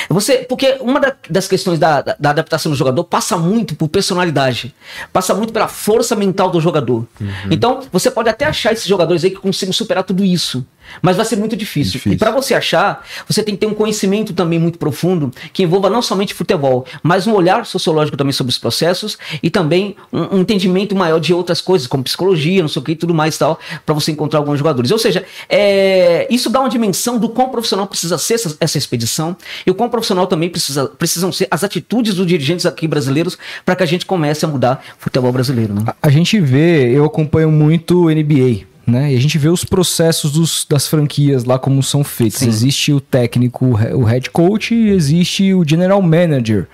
Você, 0.08 0.38
porque 0.38 0.76
uma 0.80 0.98
da, 0.98 1.14
das 1.30 1.46
questões 1.46 1.78
da, 1.78 2.02
da, 2.02 2.16
da, 2.18 2.30
adaptação 2.30 2.72
do 2.72 2.76
jogador 2.76 3.04
passa 3.04 3.36
muito 3.36 3.76
por 3.76 3.88
personalidade, 3.88 4.74
passa 5.12 5.32
muito 5.32 5.52
pela 5.52 5.68
força 5.68 6.16
mental 6.16 6.50
do 6.50 6.60
jogador. 6.60 7.06
Uhum. 7.20 7.28
Então, 7.52 7.82
você 7.92 8.10
pode 8.10 8.28
até 8.28 8.46
achar 8.46 8.72
esses 8.72 8.86
jogadores 8.86 9.22
aí 9.22 9.30
que 9.30 9.36
conseguem 9.36 9.72
superar 9.72 10.02
tudo 10.02 10.24
isso. 10.24 10.66
Mas 11.02 11.16
vai 11.16 11.24
ser 11.24 11.36
muito 11.36 11.56
difícil. 11.56 11.92
difícil. 11.92 12.12
E 12.12 12.16
para 12.16 12.30
você 12.30 12.54
achar, 12.54 13.04
você 13.28 13.42
tem 13.42 13.54
que 13.54 13.60
ter 13.60 13.66
um 13.66 13.74
conhecimento 13.74 14.32
também 14.32 14.58
muito 14.58 14.78
profundo 14.78 15.30
que 15.52 15.62
envolva 15.62 15.90
não 15.90 16.02
somente 16.02 16.34
futebol, 16.34 16.86
mas 17.02 17.26
um 17.26 17.32
olhar 17.32 17.66
sociológico 17.66 18.16
também 18.16 18.32
sobre 18.32 18.50
os 18.50 18.58
processos 18.58 19.18
e 19.42 19.50
também 19.50 19.96
um, 20.12 20.36
um 20.36 20.40
entendimento 20.40 20.94
maior 20.94 21.18
de 21.18 21.32
outras 21.32 21.60
coisas, 21.60 21.86
como 21.86 22.02
psicologia, 22.02 22.62
não 22.62 22.68
sei 22.68 22.80
o 22.80 22.84
que 22.84 22.92
e 22.92 22.96
tudo 22.96 23.14
mais 23.14 23.36
e 23.36 23.38
tal, 23.38 23.58
para 23.84 23.94
você 23.94 24.12
encontrar 24.12 24.38
alguns 24.38 24.58
jogadores. 24.58 24.90
Ou 24.90 24.98
seja, 24.98 25.24
é, 25.48 26.26
isso 26.30 26.50
dá 26.50 26.60
uma 26.60 26.68
dimensão 26.68 27.18
do 27.18 27.28
quão 27.28 27.48
profissional 27.48 27.86
precisa 27.86 28.18
ser 28.18 28.34
essa, 28.34 28.56
essa 28.60 28.78
expedição 28.78 29.36
e 29.66 29.70
o 29.70 29.74
quão 29.74 29.88
profissional 29.88 30.26
também 30.26 30.48
precisa, 30.48 30.86
precisam 30.86 31.32
ser 31.32 31.48
as 31.50 31.64
atitudes 31.64 32.14
dos 32.14 32.26
dirigentes 32.26 32.66
aqui 32.66 32.86
brasileiros 32.86 33.38
para 33.64 33.76
que 33.76 33.82
a 33.82 33.86
gente 33.86 34.06
comece 34.06 34.44
a 34.44 34.48
mudar 34.48 34.84
o 34.98 35.02
futebol 35.02 35.32
brasileiro. 35.32 35.74
Né? 35.74 35.82
A, 35.86 36.08
a 36.08 36.10
gente 36.10 36.38
vê, 36.40 36.90
eu 36.90 37.04
acompanho 37.04 37.50
muito 37.50 38.08
NBA 38.08 38.73
né? 38.86 39.12
E 39.12 39.16
a 39.16 39.20
gente 39.20 39.38
vê 39.38 39.48
os 39.48 39.64
processos 39.64 40.32
dos, 40.32 40.66
das 40.68 40.86
franquias 40.86 41.44
lá 41.44 41.58
como 41.58 41.82
são 41.82 42.04
feitos. 42.04 42.40
Sim. 42.40 42.48
Existe 42.48 42.92
o 42.92 43.00
técnico, 43.00 43.66
o 43.94 44.04
head 44.04 44.30
coach 44.30 44.74
e 44.74 44.90
existe 44.90 45.52
o 45.54 45.66
general 45.66 46.00
manager. 46.02 46.68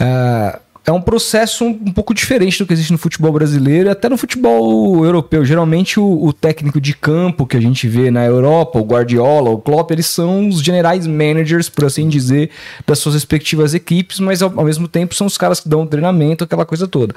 Uh, 0.00 0.58
é 0.90 0.92
um 0.92 1.00
processo 1.00 1.64
um, 1.64 1.68
um, 1.68 1.92
pouco 1.92 2.12
diferente 2.12 2.58
do 2.58 2.66
que 2.66 2.72
existe 2.72 2.92
no 2.92 2.98
futebol 2.98 3.32
brasileiro 3.32 3.88
e 3.88 3.92
até 3.92 4.08
no 4.08 4.18
futebol 4.18 5.04
europeu. 5.04 5.44
Geralmente 5.44 5.98
o, 5.98 6.24
o, 6.24 6.32
técnico 6.32 6.80
de 6.80 6.94
campo 6.94 7.46
que 7.46 7.56
a 7.56 7.60
gente 7.60 7.86
vê 7.88 8.10
na 8.10 8.24
Europa, 8.24 8.78
o 8.78 8.84
Guardiola, 8.84 9.50
o 9.50 9.58
Klopp, 9.58 9.90
eles 9.90 10.06
são 10.06 10.48
os 10.48 10.62
generais 10.62 11.06
managers, 11.06 11.68
por 11.68 11.84
assim 11.84 12.08
dizer, 12.08 12.50
das 12.86 12.98
suas 12.98 13.14
respectivas 13.14 13.72
equipes, 13.72 14.20
mas 14.20 14.42
ao, 14.42 14.52
ao 14.56 14.64
mesmo 14.64 14.88
tempo 14.88 15.14
são 15.14 15.26
os 15.26 15.38
caras 15.38 15.60
que 15.60 15.68
dão 15.68 15.86
treinamento, 15.86 16.44
aquela 16.44 16.66
coisa 16.66 16.88
toda. 16.88 17.14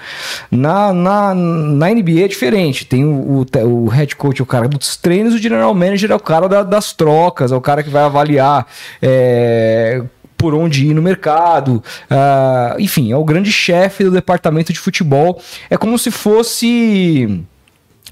Na, 0.51 0.93
na, 0.93 1.33
na 1.33 1.89
NBA 1.89 2.21
é 2.21 2.27
diferente. 2.27 2.85
Tem 2.85 3.03
o, 3.03 3.45
o, 3.53 3.59
o 3.67 3.87
head 3.87 4.15
coach, 4.15 4.41
o 4.41 4.45
cara 4.45 4.67
dos 4.67 4.95
treinos, 4.95 5.33
o 5.33 5.37
general 5.37 5.73
manager 5.73 6.11
é 6.11 6.15
o 6.15 6.19
cara 6.19 6.47
da, 6.47 6.63
das 6.63 6.93
trocas, 6.93 7.51
é 7.51 7.55
o 7.55 7.61
cara 7.61 7.81
que 7.81 7.89
vai 7.89 8.03
avaliar. 8.03 8.67
É, 9.01 10.03
por 10.37 10.53
onde 10.53 10.87
ir 10.87 10.93
no 10.93 11.01
mercado. 11.01 11.83
Uh, 12.09 12.79
enfim, 12.79 13.11
é 13.11 13.17
o 13.17 13.23
grande 13.23 13.51
chefe 13.51 14.03
do 14.03 14.11
departamento 14.11 14.73
de 14.73 14.79
futebol. 14.79 15.41
É 15.69 15.77
como 15.77 15.97
se 15.97 16.11
fosse 16.11 17.43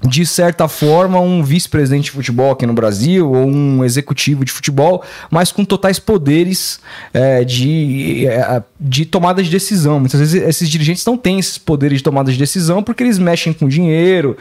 de 0.04 0.26
certa 0.26 0.66
forma, 0.66 1.20
um 1.20 1.44
vice-presidente 1.44 2.04
de 2.04 2.10
futebol 2.10 2.50
aqui 2.50 2.66
no 2.66 2.72
Brasil, 2.72 3.30
ou 3.30 3.46
um 3.46 3.84
executivo 3.84 4.44
de 4.44 4.50
futebol, 4.50 5.04
mas 5.30 5.52
com 5.52 5.64
totais 5.64 5.98
poderes 5.98 6.80
é, 7.14 7.44
de, 7.44 8.26
é, 8.26 8.62
de 8.80 9.06
tomada 9.06 9.42
de 9.42 9.48
decisão. 9.48 10.00
Muitas 10.00 10.18
vezes 10.18 10.42
esses 10.42 10.68
dirigentes 10.68 11.06
não 11.06 11.16
têm 11.16 11.38
esses 11.38 11.56
poderes 11.56 11.98
de 11.98 12.04
tomada 12.04 12.32
de 12.32 12.38
decisão 12.38 12.82
porque 12.82 13.02
eles 13.02 13.18
mexem 13.18 13.52
com 13.52 13.68
dinheiro. 13.68 14.36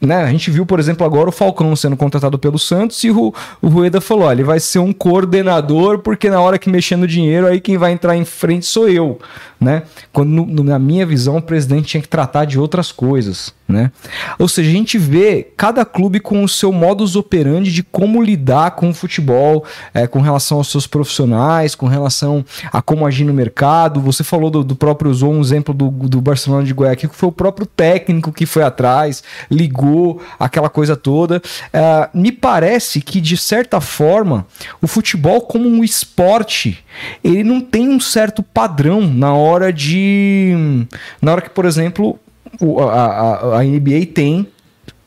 Né? 0.00 0.22
A 0.22 0.30
gente 0.30 0.50
viu, 0.50 0.64
por 0.64 0.78
exemplo, 0.78 1.04
agora 1.04 1.28
o 1.28 1.32
Falcão 1.32 1.74
sendo 1.74 1.96
contratado 1.96 2.38
pelo 2.38 2.58
Santos 2.58 3.02
e 3.02 3.10
o, 3.10 3.34
o 3.60 3.68
Rueda 3.68 4.00
falou: 4.00 4.30
ele 4.30 4.44
vai 4.44 4.60
ser 4.60 4.78
um 4.78 4.92
coordenador, 4.92 5.98
porque 5.98 6.30
na 6.30 6.40
hora 6.40 6.58
que 6.58 6.70
mexer 6.70 6.96
no 6.96 7.06
dinheiro, 7.06 7.46
aí 7.46 7.60
quem 7.60 7.76
vai 7.76 7.92
entrar 7.92 8.16
em 8.16 8.24
frente 8.24 8.64
sou 8.66 8.88
eu. 8.88 9.18
né? 9.60 9.82
Quando, 10.12 10.30
no, 10.30 10.62
na 10.62 10.78
minha 10.78 11.04
visão, 11.04 11.38
o 11.38 11.42
presidente 11.42 11.88
tinha 11.88 12.00
que 12.00 12.08
tratar 12.08 12.44
de 12.44 12.58
outras 12.60 12.92
coisas, 12.92 13.52
né? 13.68 13.92
Ou 14.38 14.48
seja, 14.48 14.70
a 14.70 14.72
gente 14.72 14.96
vê 14.96 15.46
cada 15.54 15.84
clube 15.84 16.20
com 16.20 16.42
o 16.42 16.48
seu 16.48 16.72
modus 16.72 17.14
operandi 17.14 17.70
de 17.70 17.82
como 17.82 18.22
lidar 18.22 18.70
com 18.70 18.88
o 18.88 18.94
futebol, 18.94 19.64
é, 19.92 20.06
com 20.06 20.22
relação 20.22 20.56
aos 20.56 20.70
seus 20.70 20.86
profissionais, 20.86 21.74
com 21.74 21.86
relação 21.86 22.42
a 22.72 22.80
como 22.80 23.06
agir 23.06 23.24
no 23.24 23.34
mercado. 23.34 24.00
Você 24.00 24.24
falou 24.24 24.50
do, 24.50 24.64
do 24.64 24.74
próprio, 24.74 25.10
usou 25.10 25.32
um 25.32 25.40
exemplo 25.42 25.74
do, 25.74 25.90
do 25.90 26.20
Barcelona 26.20 26.64
de 26.64 26.72
Guayaquil, 26.72 27.10
que 27.10 27.16
foi 27.16 27.28
o 27.28 27.32
próprio 27.32 27.66
técnico 27.66 28.32
que 28.32 28.46
foi 28.46 28.62
atrás, 28.62 29.22
ligou 29.50 30.22
aquela 30.40 30.70
coisa 30.70 30.96
toda. 30.96 31.42
É, 31.70 32.08
me 32.14 32.32
parece 32.32 33.02
que, 33.02 33.20
de 33.20 33.36
certa 33.36 33.82
forma, 33.82 34.46
o 34.80 34.86
futebol 34.86 35.42
como 35.42 35.68
um 35.68 35.84
esporte, 35.84 36.82
ele 37.22 37.44
não 37.44 37.60
tem 37.60 37.88
um 37.90 38.00
certo 38.00 38.42
padrão 38.42 39.02
na 39.02 39.34
hora 39.34 39.70
de... 39.70 40.86
Na 41.20 41.32
hora 41.32 41.42
que, 41.42 41.50
por 41.50 41.66
exemplo, 41.66 42.18
o, 42.60 42.80
a, 42.80 43.04
a, 43.04 43.60
a 43.60 43.62
NBA 43.62 44.06
tem 44.14 44.46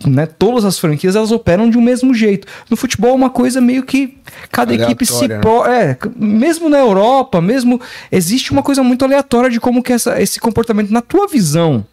né, 0.08 0.26
todas 0.26 0.66
as 0.66 0.80
franquias 0.80 1.16
elas 1.16 1.32
operam 1.32 1.70
de 1.70 1.78
um 1.78 1.82
mesmo 1.82 2.14
jeito. 2.14 2.48
No 2.70 2.78
futebol 2.78 3.12
é 3.12 3.16
uma 3.16 3.30
coisa 3.30 3.62
meio 3.62 3.84
que 3.84 4.18
cada 4.52 4.72
aleatória, 4.74 4.92
equipe 4.92 5.06
se 5.06 5.28
né? 5.28 5.40
pro, 5.40 5.66
é, 5.66 5.98
mesmo 6.16 6.70
na 6.70 6.80
Europa, 6.80 7.42
mesmo 7.42 7.80
existe 8.12 8.52
uma 8.52 8.64
coisa 8.64 8.84
muito 8.84 9.06
aleatória 9.06 9.50
de 9.50 9.60
como 9.60 9.84
que 9.84 9.94
essa, 9.94 10.22
esse 10.22 10.40
comportamento 10.40 10.92
na 10.92 11.02
tua 11.02 11.28
visão, 11.28 11.86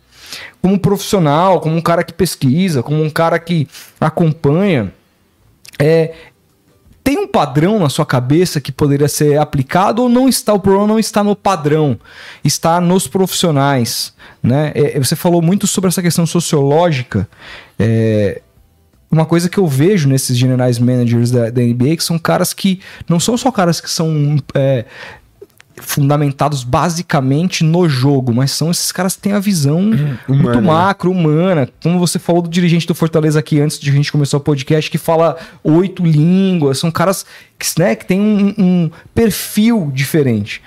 como 0.63 0.79
profissional, 0.79 1.61
como 1.61 1.77
um 1.77 1.81
cara 1.81 2.03
que 2.03 2.13
pesquisa, 2.13 2.83
como 2.83 3.03
um 3.03 3.11
cara 3.11 3.39
que 3.39 3.69
acompanha, 4.01 4.93
é, 5.79 6.15
tem 7.09 7.17
um 7.17 7.27
padrão 7.27 7.79
na 7.79 7.89
sua 7.89 8.05
cabeça 8.05 8.61
que 8.61 8.71
poderia 8.71 9.09
ser 9.09 9.39
aplicado 9.39 10.03
ou 10.03 10.11
não 10.11 10.29
está? 10.29 10.53
O 10.53 10.61
problema 10.61 10.87
não 10.89 10.99
está 10.99 11.25
no 11.25 11.35
padrão, 11.35 11.99
está 12.45 12.83
nos 12.83 13.09
profissionais. 13.09 14.13
Né? 14.43 14.73
É, 14.75 14.99
você 14.99 15.17
falou 15.17 15.41
muito 15.41 15.67
sobre 15.67 15.89
essa 15.89 16.03
questão 16.03 16.27
sociológica. 16.27 17.27
É, 17.79 18.43
uma 19.11 19.25
coisa 19.25 19.49
que 19.49 19.57
eu 19.57 19.67
vejo 19.67 20.07
nesses 20.07 20.37
generais 20.37 20.79
managers 20.79 21.31
da, 21.31 21.49
da, 21.49 21.63
NBA 21.63 21.97
que 21.97 22.05
são 22.05 22.19
caras 22.19 22.53
que 22.53 22.79
não 23.09 23.19
são 23.19 23.39
só 23.39 23.51
caras 23.51 23.81
que 23.81 23.91
são 23.91 24.37
é, 24.53 24.85
fundamentados 25.81 26.65
basicamente 26.65 27.65
no 27.65 27.89
jogo, 27.89 28.33
mas 28.33 28.51
são 28.51 28.71
esses 28.71 28.93
caras 28.93 29.17
que 29.17 29.23
têm 29.23 29.33
a 29.33 29.39
visão 29.39 29.81
hum, 29.81 30.17
muito 30.29 30.61
né? 30.61 30.67
macro, 30.67 31.11
humana. 31.11 31.69
Como 31.83 31.99
você 31.99 32.19
falou 32.19 32.43
do 32.43 32.49
dirigente 32.49 32.87
do 32.87 32.95
Fortaleza 32.95 33.39
aqui 33.39 33.61
antes 33.61 33.79
de 33.79 33.91
a 33.91 33.93
gente 33.93 34.13
começar 34.13 34.37
o 34.37 34.41
podcast, 34.41 34.91
que 34.91 34.99
fala 34.99 35.37
oito 35.63 36.05
línguas, 36.05 36.79
são 36.79 36.91
caras 36.91 37.25
que, 37.59 37.67
né, 37.79 37.95
que 37.95 38.07
têm 38.07 38.21
um, 38.21 38.55
um 38.59 38.91
perfil 39.15 39.91
diferente. 39.93 40.63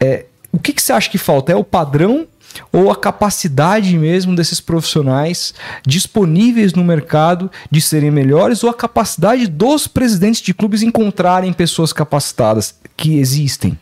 É, 0.00 0.26
o 0.52 0.58
que, 0.58 0.72
que 0.72 0.82
você 0.82 0.92
acha 0.92 1.10
que 1.10 1.18
falta? 1.18 1.52
É 1.52 1.56
o 1.56 1.64
padrão 1.64 2.26
ou 2.72 2.90
a 2.90 2.96
capacidade 2.96 3.96
mesmo 3.98 4.34
desses 4.34 4.60
profissionais 4.60 5.54
disponíveis 5.86 6.72
no 6.72 6.84
mercado 6.84 7.50
de 7.70 7.80
serem 7.80 8.10
melhores, 8.10 8.62
ou 8.62 8.70
a 8.70 8.74
capacidade 8.74 9.46
dos 9.46 9.86
presidentes 9.86 10.40
de 10.40 10.54
clubes 10.54 10.82
encontrarem 10.82 11.52
pessoas 11.52 11.92
capacitadas 11.92 12.74
que 12.96 13.18
existem? 13.18 13.78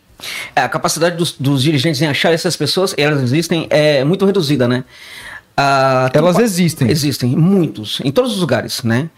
É, 0.54 0.62
a 0.62 0.68
capacidade 0.68 1.16
dos, 1.16 1.32
dos, 1.32 1.62
dirigentes 1.62 2.00
em 2.00 2.06
achar 2.06 2.32
essas 2.32 2.56
pessoas, 2.56 2.94
elas 2.96 3.22
existem, 3.22 3.66
é 3.70 4.04
muito 4.04 4.24
reduzida, 4.24 4.66
né? 4.68 4.84
Ah, 5.56 6.10
elas 6.14 6.38
existem. 6.38 6.90
Existem, 6.90 7.36
muitos, 7.36 8.00
em 8.02 8.10
todos 8.10 8.32
os 8.32 8.40
lugares, 8.40 8.82
né? 8.82 9.10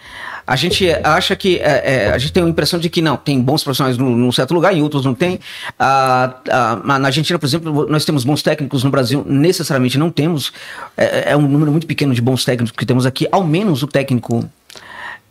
A 0.46 0.56
gente 0.56 0.86
acha 1.02 1.34
que. 1.34 1.58
É, 1.58 2.06
é, 2.06 2.10
a 2.10 2.18
gente 2.18 2.32
tem 2.32 2.42
a 2.42 2.48
impressão 2.48 2.78
de 2.78 2.90
que 2.90 3.00
não, 3.00 3.16
tem 3.16 3.40
bons 3.40 3.62
profissionais 3.62 3.96
num, 3.96 4.14
num 4.14 4.30
certo 4.30 4.52
lugar, 4.52 4.74
em 4.74 4.82
outros 4.82 5.04
não 5.04 5.14
tem. 5.14 5.40
Ah, 5.78 6.34
ah, 6.50 6.98
na 6.98 7.06
Argentina, 7.06 7.38
por 7.38 7.46
exemplo, 7.46 7.86
nós 7.88 8.04
temos 8.04 8.24
bons 8.24 8.42
técnicos, 8.42 8.84
no 8.84 8.90
Brasil 8.90 9.24
necessariamente 9.26 9.96
não 9.96 10.10
temos. 10.10 10.52
É, 10.96 11.32
é 11.32 11.36
um 11.36 11.48
número 11.48 11.70
muito 11.70 11.86
pequeno 11.86 12.12
de 12.12 12.20
bons 12.20 12.44
técnicos 12.44 12.76
que 12.76 12.84
temos 12.84 13.06
aqui, 13.06 13.26
ao 13.32 13.42
menos 13.42 13.82
o 13.82 13.86
técnico 13.86 14.48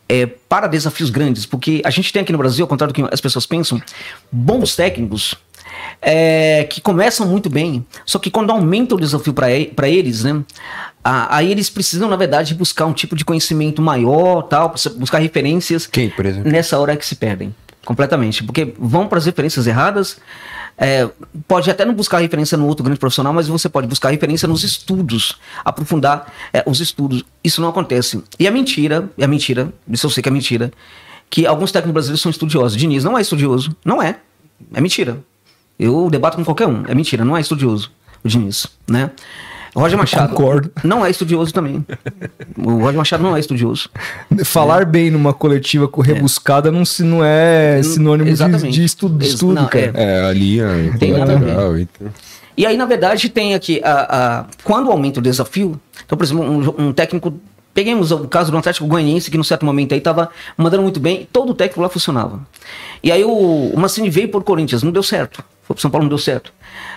é, 0.09 0.25
para 0.25 0.67
desafios 0.67 1.09
grandes, 1.09 1.45
porque 1.45 1.81
a 1.85 1.89
gente 1.89 2.11
tem 2.11 2.21
aqui 2.21 2.31
no 2.31 2.37
Brasil, 2.37 2.63
ao 2.63 2.67
contrário 2.67 2.93
do 2.93 2.95
que 2.95 3.13
as 3.13 3.21
pessoas 3.21 3.45
pensam, 3.45 3.81
bons 4.31 4.75
técnicos 4.75 5.35
é, 6.03 6.65
que 6.65 6.81
começam 6.81 7.25
muito 7.25 7.49
bem, 7.49 7.85
só 8.05 8.19
que 8.19 8.29
quando 8.29 8.51
aumenta 8.51 8.93
o 8.93 8.99
desafio 8.99 9.33
para 9.33 9.89
eles, 9.89 10.23
né? 10.23 10.43
Aí 11.03 11.51
eles 11.51 11.69
precisam, 11.69 12.09
na 12.09 12.15
verdade, 12.15 12.53
buscar 12.53 12.85
um 12.85 12.93
tipo 12.93 13.15
de 13.15 13.25
conhecimento 13.25 13.81
maior, 13.81 14.43
tal, 14.43 14.73
buscar 14.97 15.19
referências. 15.19 15.87
Quem, 15.87 16.09
por 16.09 16.25
exemplo? 16.25 16.51
Nessa 16.51 16.77
hora 16.79 16.93
é 16.93 16.95
que 16.95 17.05
se 17.05 17.15
perdem 17.15 17.53
completamente, 17.85 18.43
porque 18.43 18.73
vão 18.77 19.07
para 19.07 19.17
as 19.17 19.25
referências 19.25 19.65
erradas. 19.65 20.17
É, 20.77 21.07
pode 21.47 21.69
até 21.69 21.85
não 21.85 21.93
buscar 21.93 22.19
referência 22.19 22.57
no 22.57 22.65
outro 22.65 22.83
grande 22.83 22.99
profissional, 22.99 23.31
mas 23.31 23.47
você 23.47 23.69
pode 23.69 23.85
buscar 23.87 24.09
referência 24.09 24.47
nos 24.47 24.63
estudos, 24.63 25.37
aprofundar 25.63 26.33
é, 26.51 26.63
os 26.65 26.79
estudos. 26.79 27.23
Isso 27.43 27.61
não 27.61 27.69
acontece. 27.69 28.23
E 28.39 28.47
a 28.47 28.51
mentira, 28.51 29.09
é 29.17 29.23
a 29.23 29.27
mentira, 29.27 29.71
isso 29.89 30.05
eu 30.05 30.09
sei 30.09 30.23
que 30.23 30.29
é 30.29 30.31
mentira, 30.31 30.71
que 31.29 31.45
alguns 31.45 31.71
técnicos 31.71 31.93
brasileiros 31.93 32.21
são 32.21 32.29
estudiosos. 32.29 32.77
Diniz 32.77 33.03
não 33.03 33.17
é 33.17 33.21
estudioso, 33.21 33.75
não 33.85 34.01
é. 34.01 34.17
É 34.73 34.81
mentira. 34.81 35.19
Eu 35.79 36.09
debato 36.09 36.37
com 36.37 36.45
qualquer 36.45 36.67
um. 36.67 36.83
É 36.87 36.95
mentira, 36.95 37.25
não 37.25 37.35
é 37.35 37.41
estudioso 37.41 37.91
o 38.23 38.27
Diniz, 38.27 38.67
né? 38.87 39.11
Roger 39.75 39.97
Machado 39.97 40.35
Concordo. 40.35 40.71
não 40.83 41.03
é 41.03 41.09
estudioso 41.09 41.51
também. 41.51 41.83
O 42.55 42.77
Roger 42.77 42.97
Machado 42.97 43.23
não 43.23 43.35
é 43.35 43.39
estudioso. 43.39 43.89
Falar 44.45 44.83
é. 44.83 44.85
bem 44.85 45.09
numa 45.09 45.33
coletiva 45.33 45.89
rebuscada 46.01 46.69
é. 46.69 46.71
não, 46.71 46.85
se, 46.85 47.03
não 47.03 47.23
é 47.23 47.81
sinônimo 47.81 48.31
de, 48.31 48.71
de, 48.71 48.83
estudo, 48.83 49.17
de 49.17 49.27
estudo 49.27 49.53
não, 49.53 49.65
cara. 49.67 49.91
É, 49.95 50.19
é 50.19 50.25
ali 50.25 50.59
é 50.59 50.93
tem 50.99 51.11
nada 51.11 51.33
então. 51.33 52.07
E 52.55 52.67
aí, 52.67 52.77
na 52.77 52.85
verdade, 52.85 53.29
tem 53.29 53.55
aqui, 53.55 53.81
a, 53.83 54.41
a, 54.41 54.45
quando 54.63 54.91
aumenta 54.91 55.19
o 55.19 55.23
desafio, 55.23 55.79
então, 56.05 56.15
por 56.15 56.23
exemplo, 56.23 56.43
um, 56.43 56.89
um 56.89 56.93
técnico 56.93 57.33
Peguemos 57.73 58.11
o 58.11 58.27
caso 58.27 58.51
do 58.51 58.57
Atlético 58.59 58.85
Goianiense, 58.85 59.31
que 59.31 59.37
no 59.37 59.43
certo 59.43 59.65
momento 59.65 59.93
aí 59.93 59.97
estava 59.97 60.29
mandando 60.55 60.83
muito 60.83 60.99
bem, 60.99 61.27
todo 61.33 61.53
o 61.53 61.55
técnico 61.55 61.81
lá 61.81 61.89
funcionava. 61.89 62.39
E 63.01 63.11
aí 63.11 63.23
o, 63.23 63.31
o 63.31 63.79
Mancini 63.79 64.11
veio 64.11 64.29
por 64.29 64.43
Corinthians, 64.43 64.83
não 64.83 64.91
deu 64.91 65.01
certo. 65.01 65.43
Foi 65.63 65.73
pro 65.73 65.81
São 65.81 65.89
Paulo, 65.89 66.03
não 66.03 66.09
deu 66.09 66.17
certo. 66.17 66.53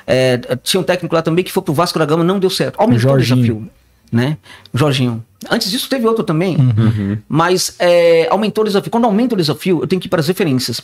É, 0.06 0.38
tinha 0.62 0.80
um 0.80 0.84
técnico 0.84 1.14
lá 1.14 1.22
também 1.22 1.44
que 1.44 1.52
foi 1.52 1.62
pro 1.62 1.72
Vasco 1.72 1.98
da 1.98 2.04
Gama, 2.04 2.24
não 2.24 2.38
deu 2.38 2.50
certo. 2.50 2.76
Aumentou 2.78 3.14
o 3.14 3.18
desafio. 3.18 3.68
Né? 4.10 4.36
Jorginho. 4.72 5.24
Antes 5.50 5.70
disso 5.70 5.88
teve 5.88 6.06
outro 6.06 6.24
também, 6.24 6.56
uhum. 6.56 7.18
mas 7.28 7.74
é, 7.78 8.28
aumentou 8.30 8.62
o 8.62 8.66
desafio. 8.66 8.90
Quando 8.90 9.04
aumenta 9.04 9.34
o 9.34 9.38
desafio, 9.38 9.80
eu 9.82 9.86
tenho 9.86 10.00
que 10.00 10.06
ir 10.06 10.10
para 10.10 10.20
as 10.20 10.28
referências. 10.28 10.80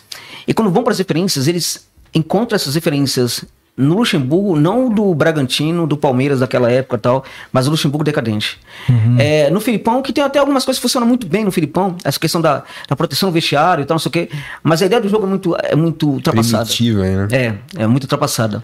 E 0.47 0.53
quando 0.53 0.71
vão 0.71 0.83
para 0.83 0.93
as 0.93 0.99
referências, 0.99 1.47
eles 1.47 1.87
encontram 2.15 2.57
essas 2.57 2.75
referências 2.75 3.45
no 3.77 3.97
Luxemburgo, 3.97 4.55
não 4.55 4.91
do 4.91 5.15
Bragantino, 5.15 5.87
do 5.87 5.97
Palmeiras 5.97 6.41
daquela 6.41 6.71
época 6.71 6.97
e 6.97 7.01
tal, 7.01 7.25
mas 7.51 7.67
o 7.67 7.71
Luxemburgo 7.71 8.05
decadente. 8.05 8.61
Uhum. 8.89 9.17
É, 9.19 9.49
no 9.51 9.61
Filipão, 9.61 10.03
que 10.03 10.13
tem 10.13 10.23
até 10.23 10.39
algumas 10.39 10.65
coisas 10.65 10.79
que 10.79 10.83
funcionam 10.83 11.09
muito 11.09 11.27
bem 11.27 11.45
no 11.45 11.51
Filipão, 11.51 11.97
essa 12.05 12.21
questão 12.21 12.41
da, 12.41 12.63
da 12.89 12.95
proteção 12.95 13.31
do 13.31 13.33
vestiário 13.33 13.83
e 13.83 13.85
tal, 13.87 13.95
não 13.95 13.99
sei 13.99 14.09
o 14.11 14.13
quê, 14.13 14.29
mas 14.63 14.83
a 14.83 14.87
ideia 14.87 15.01
do 15.01 15.09
jogo 15.09 15.25
é 15.25 15.29
muito, 15.29 15.57
é 15.59 15.75
muito 15.75 16.09
ultrapassada. 16.09 16.65
Primitiva, 16.65 17.03
né? 17.03 17.29
É, 17.33 17.83
é 17.83 17.87
muito 17.87 18.05
ultrapassada. 18.05 18.63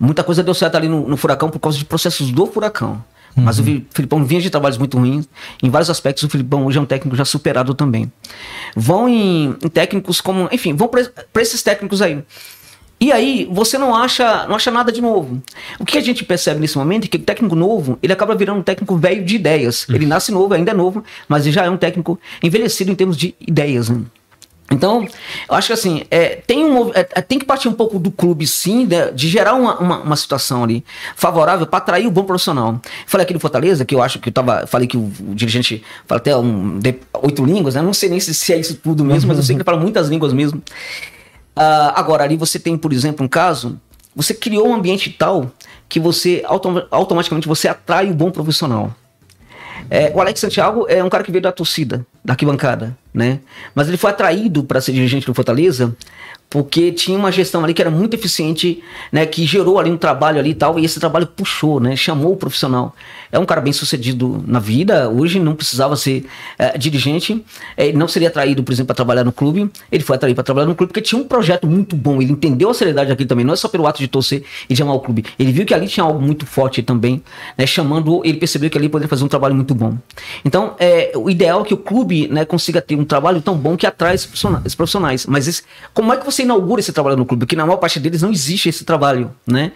Muita 0.00 0.24
coisa 0.24 0.42
deu 0.42 0.54
certo 0.54 0.76
ali 0.76 0.88
no, 0.88 1.06
no 1.06 1.16
Furacão 1.16 1.50
por 1.50 1.58
causa 1.58 1.76
de 1.76 1.84
processos 1.84 2.30
do 2.30 2.46
Furacão. 2.46 3.02
Uhum. 3.36 3.44
Mas 3.44 3.58
o 3.58 3.62
Filipão 3.62 4.24
vinha 4.24 4.40
de 4.40 4.48
trabalhos 4.48 4.78
muito 4.78 4.96
ruins. 4.96 5.28
Em 5.62 5.68
vários 5.68 5.90
aspectos, 5.90 6.22
o 6.24 6.28
Filipão 6.28 6.64
hoje 6.64 6.78
é 6.78 6.80
um 6.80 6.86
técnico 6.86 7.14
já 7.14 7.24
superado 7.24 7.74
também. 7.74 8.10
Vão 8.74 9.06
em, 9.08 9.54
em 9.62 9.68
técnicos 9.68 10.22
como. 10.22 10.48
Enfim, 10.50 10.74
vão 10.74 10.88
para 10.88 11.42
esses 11.42 11.62
técnicos 11.62 12.00
aí. 12.00 12.24
E 12.98 13.12
aí, 13.12 13.46
você 13.52 13.76
não 13.76 13.94
acha, 13.94 14.46
não 14.46 14.56
acha 14.56 14.70
nada 14.70 14.90
de 14.90 15.02
novo. 15.02 15.42
O 15.78 15.84
que 15.84 15.98
a 15.98 16.00
gente 16.00 16.24
percebe 16.24 16.60
nesse 16.60 16.78
momento 16.78 17.04
é 17.04 17.08
que 17.08 17.18
o 17.18 17.20
técnico 17.20 17.54
novo, 17.54 17.98
ele 18.02 18.12
acaba 18.12 18.34
virando 18.34 18.60
um 18.60 18.62
técnico 18.62 18.96
velho 18.96 19.22
de 19.22 19.36
ideias. 19.36 19.86
Ele 19.90 20.06
nasce 20.06 20.32
novo, 20.32 20.54
ainda 20.54 20.70
é 20.70 20.74
novo, 20.74 21.04
mas 21.28 21.44
ele 21.44 21.52
já 21.52 21.64
é 21.64 21.70
um 21.70 21.76
técnico 21.76 22.18
envelhecido 22.42 22.90
em 22.90 22.94
termos 22.94 23.16
de 23.16 23.34
ideias. 23.38 23.90
Né? 23.90 24.00
Então, 24.70 25.06
eu 25.48 25.54
acho 25.54 25.68
que 25.68 25.72
assim, 25.72 26.02
é, 26.10 26.36
tem, 26.46 26.64
um, 26.64 26.90
é, 26.90 27.06
é 27.12 27.20
tem 27.20 27.38
que 27.38 27.44
partir 27.44 27.68
um 27.68 27.72
pouco 27.72 27.98
do 27.98 28.10
clube, 28.10 28.46
sim, 28.46 28.84
de, 28.84 29.12
de 29.12 29.28
gerar 29.28 29.54
uma, 29.54 29.78
uma, 29.78 29.98
uma, 30.00 30.16
situação 30.16 30.64
ali 30.64 30.84
favorável 31.14 31.66
para 31.66 31.78
atrair 31.78 32.06
o 32.06 32.10
bom 32.10 32.24
profissional. 32.24 32.80
Falei 33.06 33.24
aqui 33.24 33.32
do 33.32 33.38
Fortaleza, 33.38 33.84
que 33.84 33.94
eu 33.94 34.02
acho 34.02 34.18
que 34.18 34.28
eu 34.28 34.32
tava. 34.32 34.66
Falei 34.66 34.88
que 34.88 34.96
o, 34.96 35.12
o 35.20 35.34
dirigente 35.34 35.84
fala 36.06 36.18
até 36.18 36.36
um, 36.36 36.80
de, 36.80 36.96
oito 37.22 37.44
línguas, 37.44 37.76
né? 37.76 37.82
Não 37.82 37.94
sei 37.94 38.08
nem 38.08 38.18
se, 38.18 38.34
se 38.34 38.52
é 38.52 38.58
isso 38.58 38.74
tudo 38.74 39.04
mesmo, 39.04 39.22
uhum. 39.22 39.28
mas 39.28 39.38
eu 39.38 39.44
sei 39.44 39.54
que 39.54 39.58
ele 39.58 39.64
fala 39.64 39.78
muitas 39.78 40.08
línguas 40.08 40.32
mesmo. 40.32 40.60
Uh, 41.56 41.92
agora, 41.94 42.24
ali 42.24 42.36
você 42.36 42.58
tem, 42.58 42.76
por 42.76 42.92
exemplo, 42.92 43.24
um 43.24 43.28
caso, 43.28 43.80
você 44.14 44.34
criou 44.34 44.68
um 44.68 44.74
ambiente 44.74 45.10
tal 45.10 45.50
que 45.88 45.98
você 45.98 46.42
autom 46.46 46.82
automaticamente 46.90 47.48
você 47.48 47.68
atrai 47.68 48.10
o 48.10 48.14
bom 48.14 48.30
profissional. 48.30 48.94
É, 49.88 50.10
o 50.14 50.20
Alex 50.20 50.40
Santiago 50.40 50.86
é 50.88 51.02
um 51.02 51.08
cara 51.08 51.22
que 51.22 51.30
veio 51.30 51.42
da 51.42 51.52
torcida, 51.52 52.04
da 52.24 52.32
arquibancada, 52.32 52.96
né? 53.14 53.40
Mas 53.74 53.88
ele 53.88 53.96
foi 53.96 54.10
atraído 54.10 54.64
para 54.64 54.80
ser 54.80 54.92
dirigente 54.92 55.26
do 55.26 55.34
Fortaleza 55.34 55.96
porque 56.48 56.92
tinha 56.92 57.18
uma 57.18 57.32
gestão 57.32 57.62
ali 57.64 57.74
que 57.74 57.82
era 57.82 57.90
muito 57.90 58.14
eficiente, 58.14 58.82
né, 59.10 59.26
que 59.26 59.44
gerou 59.44 59.78
ali 59.78 59.90
um 59.90 59.96
trabalho 59.96 60.38
ali 60.38 60.50
e 60.50 60.54
tal, 60.54 60.78
e 60.78 60.84
esse 60.84 61.00
trabalho 61.00 61.26
puxou, 61.26 61.80
né, 61.80 61.96
chamou 61.96 62.32
o 62.32 62.36
profissional. 62.36 62.94
É 63.32 63.38
um 63.38 63.44
cara 63.44 63.60
bem 63.60 63.72
sucedido 63.72 64.42
na 64.46 64.60
vida, 64.60 65.10
hoje 65.10 65.40
não 65.40 65.54
precisava 65.54 65.96
ser 65.96 66.24
é, 66.58 66.78
dirigente, 66.78 67.44
é, 67.76 67.92
não 67.92 68.06
seria 68.06 68.28
atraído, 68.28 68.62
por 68.62 68.72
exemplo, 68.72 68.86
para 68.86 68.94
trabalhar 68.94 69.24
no 69.24 69.32
clube, 69.32 69.70
ele 69.90 70.04
foi 70.04 70.16
atraído 70.16 70.36
para 70.36 70.44
trabalhar 70.44 70.66
no 70.66 70.74
clube 70.74 70.92
porque 70.92 71.02
tinha 71.02 71.20
um 71.20 71.24
projeto 71.24 71.66
muito 71.66 71.96
bom, 71.96 72.22
ele 72.22 72.32
entendeu 72.32 72.70
a 72.70 72.74
seriedade 72.74 73.10
aqui 73.10 73.26
também, 73.26 73.44
não 73.44 73.52
é 73.52 73.56
só 73.56 73.68
pelo 73.68 73.86
ato 73.86 73.98
de 73.98 74.06
torcer 74.06 74.44
e 74.68 74.74
de 74.74 74.82
amar 74.82 74.94
o 74.94 75.00
clube, 75.00 75.24
ele 75.38 75.50
viu 75.50 75.66
que 75.66 75.74
ali 75.74 75.88
tinha 75.88 76.04
algo 76.04 76.20
muito 76.20 76.46
forte 76.46 76.82
também, 76.82 77.22
né, 77.58 77.66
chamando, 77.66 78.22
ele 78.24 78.38
percebeu 78.38 78.70
que 78.70 78.78
ali 78.78 78.88
poderia 78.88 79.08
fazer 79.08 79.24
um 79.24 79.28
trabalho 79.28 79.54
muito 79.54 79.74
bom. 79.74 79.96
Então, 80.44 80.74
é, 80.78 81.12
o 81.16 81.28
ideal 81.28 81.62
é 81.62 81.64
que 81.64 81.74
o 81.74 81.76
clube, 81.76 82.28
né, 82.28 82.44
consiga 82.44 82.80
ter 82.80 82.94
um 82.94 83.04
trabalho 83.04 83.40
tão 83.40 83.56
bom 83.56 83.76
que 83.76 83.86
atrai 83.86 84.14
esses 84.14 84.74
profissionais, 84.74 85.26
mas 85.26 85.48
esse, 85.48 85.62
como 85.92 86.12
é 86.12 86.16
que 86.16 86.24
você 86.24 86.35
inaugura 86.42 86.80
esse 86.80 86.92
trabalho 86.92 87.16
no 87.16 87.26
clube? 87.26 87.40
Porque 87.40 87.56
na 87.56 87.66
maior 87.66 87.78
parte 87.78 88.00
deles 88.00 88.22
não 88.22 88.30
existe 88.30 88.68
esse 88.68 88.84
trabalho, 88.84 89.30
né? 89.46 89.72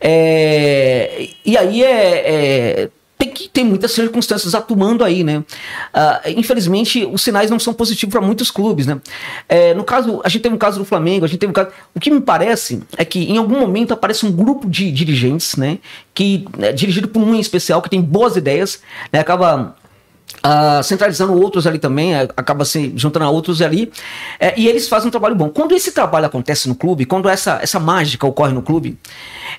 É, 0.00 1.28
e 1.44 1.56
aí 1.56 1.82
é, 1.82 2.84
é 2.84 2.90
tem 3.22 3.30
que 3.30 3.48
ter 3.48 3.62
muitas 3.62 3.92
circunstâncias 3.92 4.52
atuando 4.52 5.04
aí, 5.04 5.22
né? 5.22 5.38
Uh, 5.38 6.30
infelizmente, 6.36 7.04
os 7.04 7.22
sinais 7.22 7.50
não 7.50 7.58
são 7.60 7.72
positivos 7.72 8.12
para 8.12 8.20
muitos 8.20 8.50
clubes, 8.50 8.84
né? 8.84 9.00
É, 9.48 9.72
no 9.74 9.84
caso, 9.84 10.20
a 10.24 10.28
gente 10.28 10.42
teve 10.42 10.52
um 10.52 10.58
caso 10.58 10.80
do 10.80 10.84
Flamengo, 10.84 11.24
a 11.24 11.28
gente 11.28 11.38
teve 11.38 11.50
um 11.50 11.54
caso. 11.54 11.70
O 11.94 12.00
que 12.00 12.10
me 12.10 12.20
parece 12.20 12.82
é 12.96 13.04
que 13.04 13.20
em 13.20 13.36
algum 13.36 13.60
momento 13.60 13.94
aparece 13.94 14.26
um 14.26 14.32
grupo 14.32 14.68
de 14.68 14.90
dirigentes, 14.90 15.54
né? 15.54 15.78
Que 16.12 16.44
é 16.58 16.72
dirigido 16.72 17.06
por 17.06 17.22
um 17.22 17.32
em 17.32 17.38
especial 17.38 17.80
que 17.80 17.88
tem 17.88 18.00
boas 18.00 18.34
ideias, 18.34 18.80
né? 19.12 19.20
Acaba 19.20 19.76
Uh, 20.44 20.82
centralizando 20.82 21.40
outros 21.40 21.66
ali 21.68 21.78
também, 21.78 22.14
uh, 22.14 22.28
acaba 22.36 22.64
se 22.64 22.92
juntando 22.96 23.26
a 23.26 23.30
outros 23.30 23.62
ali, 23.62 23.84
uh, 23.84 24.52
e 24.56 24.66
eles 24.66 24.88
fazem 24.88 25.08
um 25.08 25.10
trabalho 25.10 25.36
bom. 25.36 25.48
Quando 25.48 25.72
esse 25.72 25.92
trabalho 25.92 26.26
acontece 26.26 26.68
no 26.68 26.74
clube, 26.74 27.04
quando 27.04 27.28
essa, 27.28 27.60
essa 27.62 27.78
mágica 27.78 28.26
ocorre 28.26 28.52
no 28.52 28.62
clube, 28.62 28.98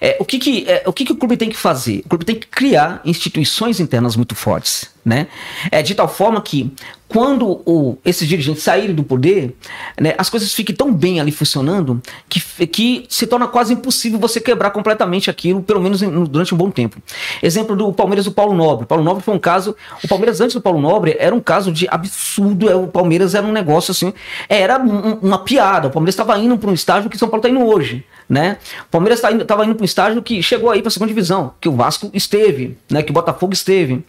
é, 0.02 0.18
o, 0.20 0.26
que, 0.26 0.40
que, 0.40 0.66
é, 0.68 0.84
o 0.86 0.92
que, 0.92 1.06
que 1.06 1.14
o 1.14 1.16
clube 1.16 1.38
tem 1.38 1.50
que 1.50 1.56
fazer? 1.56 2.02
O 2.06 2.10
clube 2.10 2.26
tem 2.26 2.36
que 2.36 2.48
criar 2.48 3.02
instituições 3.06 3.80
internas 3.80 4.18
muito 4.18 4.36
fortes 4.36 4.94
né? 5.06 5.28
É 5.70 5.82
de 5.82 5.94
tal 5.94 6.08
forma 6.08 6.42
que 6.42 6.72
quando 7.14 7.62
o, 7.64 7.96
esses 8.04 8.28
dirigentes 8.28 8.64
saírem 8.64 8.96
do 8.96 9.04
poder, 9.04 9.56
né, 10.02 10.16
as 10.18 10.32
coisas 10.32 10.52
fiquem 10.52 10.76
tão 10.76 10.92
bem 10.92 11.20
ali 11.20 11.32
funcionando 11.32 12.02
que, 12.28 12.42
que 12.66 13.06
se 13.08 13.28
torna 13.28 13.48
quase 13.48 13.72
impossível 13.72 14.18
você 14.18 14.42
quebrar 14.42 14.72
completamente 14.72 15.30
aquilo, 15.30 15.62
pelo 15.62 15.80
menos 15.80 16.02
em, 16.02 16.10
durante 16.24 16.56
um 16.56 16.58
bom 16.58 16.72
tempo. 16.72 16.98
Exemplo 17.44 17.76
do 17.76 17.94
Palmeiras 17.94 18.26
do 18.26 18.32
Paulo 18.32 18.56
Nobre. 18.56 18.86
O 18.86 18.88
Paulo 18.88 19.04
Nobre 19.04 19.22
foi 19.22 19.36
um 19.36 19.40
caso. 19.40 19.76
O 20.04 20.08
Palmeiras 20.08 20.42
antes 20.42 20.56
do 20.56 20.62
Paulo 20.62 20.82
Nobre 20.82 21.16
era 21.20 21.36
um 21.36 21.40
caso 21.40 21.72
de 21.72 21.88
absurdo. 21.88 22.68
É, 22.68 22.76
o 22.76 22.88
Palmeiras 22.88 23.36
era 23.36 23.46
um 23.46 23.52
negócio 23.52 23.92
assim, 23.92 24.12
era 24.50 24.82
um, 24.82 25.20
uma 25.22 25.38
piada. 25.38 25.90
O 25.90 25.92
Palmeiras 25.92 26.16
estava 26.16 26.36
indo 26.40 26.58
para 26.58 26.72
um 26.72 26.74
estágio 26.74 27.12
que 27.12 27.18
São 27.18 27.30
Paulo 27.30 27.46
está 27.46 27.50
indo 27.50 27.64
hoje, 27.64 28.04
né? 28.28 28.58
O 28.88 28.90
Palmeiras 28.90 29.20
estava 29.20 29.36
indo, 29.36 29.44
indo 29.44 29.76
para 29.76 29.84
um 29.84 29.86
estágio 29.86 30.24
que 30.24 30.42
chegou 30.42 30.72
aí 30.72 30.82
para 30.82 30.88
a 30.88 30.92
segunda 30.92 31.10
divisão, 31.10 31.54
que 31.62 31.70
o 31.70 31.74
Vasco 31.74 32.10
esteve, 32.12 32.76
né? 32.90 33.04
Que 33.04 33.12
o 33.12 33.14
Botafogo 33.14 33.54
esteve. 33.54 34.04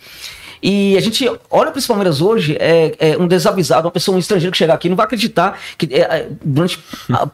E 0.66 0.96
a 0.96 1.00
gente 1.00 1.28
olha 1.50 1.70
para 1.70 1.78
esse 1.78 1.86
Palmeiras 1.86 2.22
hoje, 2.22 2.56
é, 2.58 2.94
é, 2.98 3.18
um 3.18 3.28
desavisado, 3.28 3.86
uma 3.86 3.92
pessoa, 3.92 4.16
um 4.16 4.18
estrangeiro 4.18 4.50
que 4.50 4.56
chegar 4.56 4.72
aqui, 4.72 4.88
não 4.88 4.96
vai 4.96 5.04
acreditar 5.04 5.60
que 5.76 5.94
é, 5.94 6.00
é 6.00 6.28
durante 6.42 6.82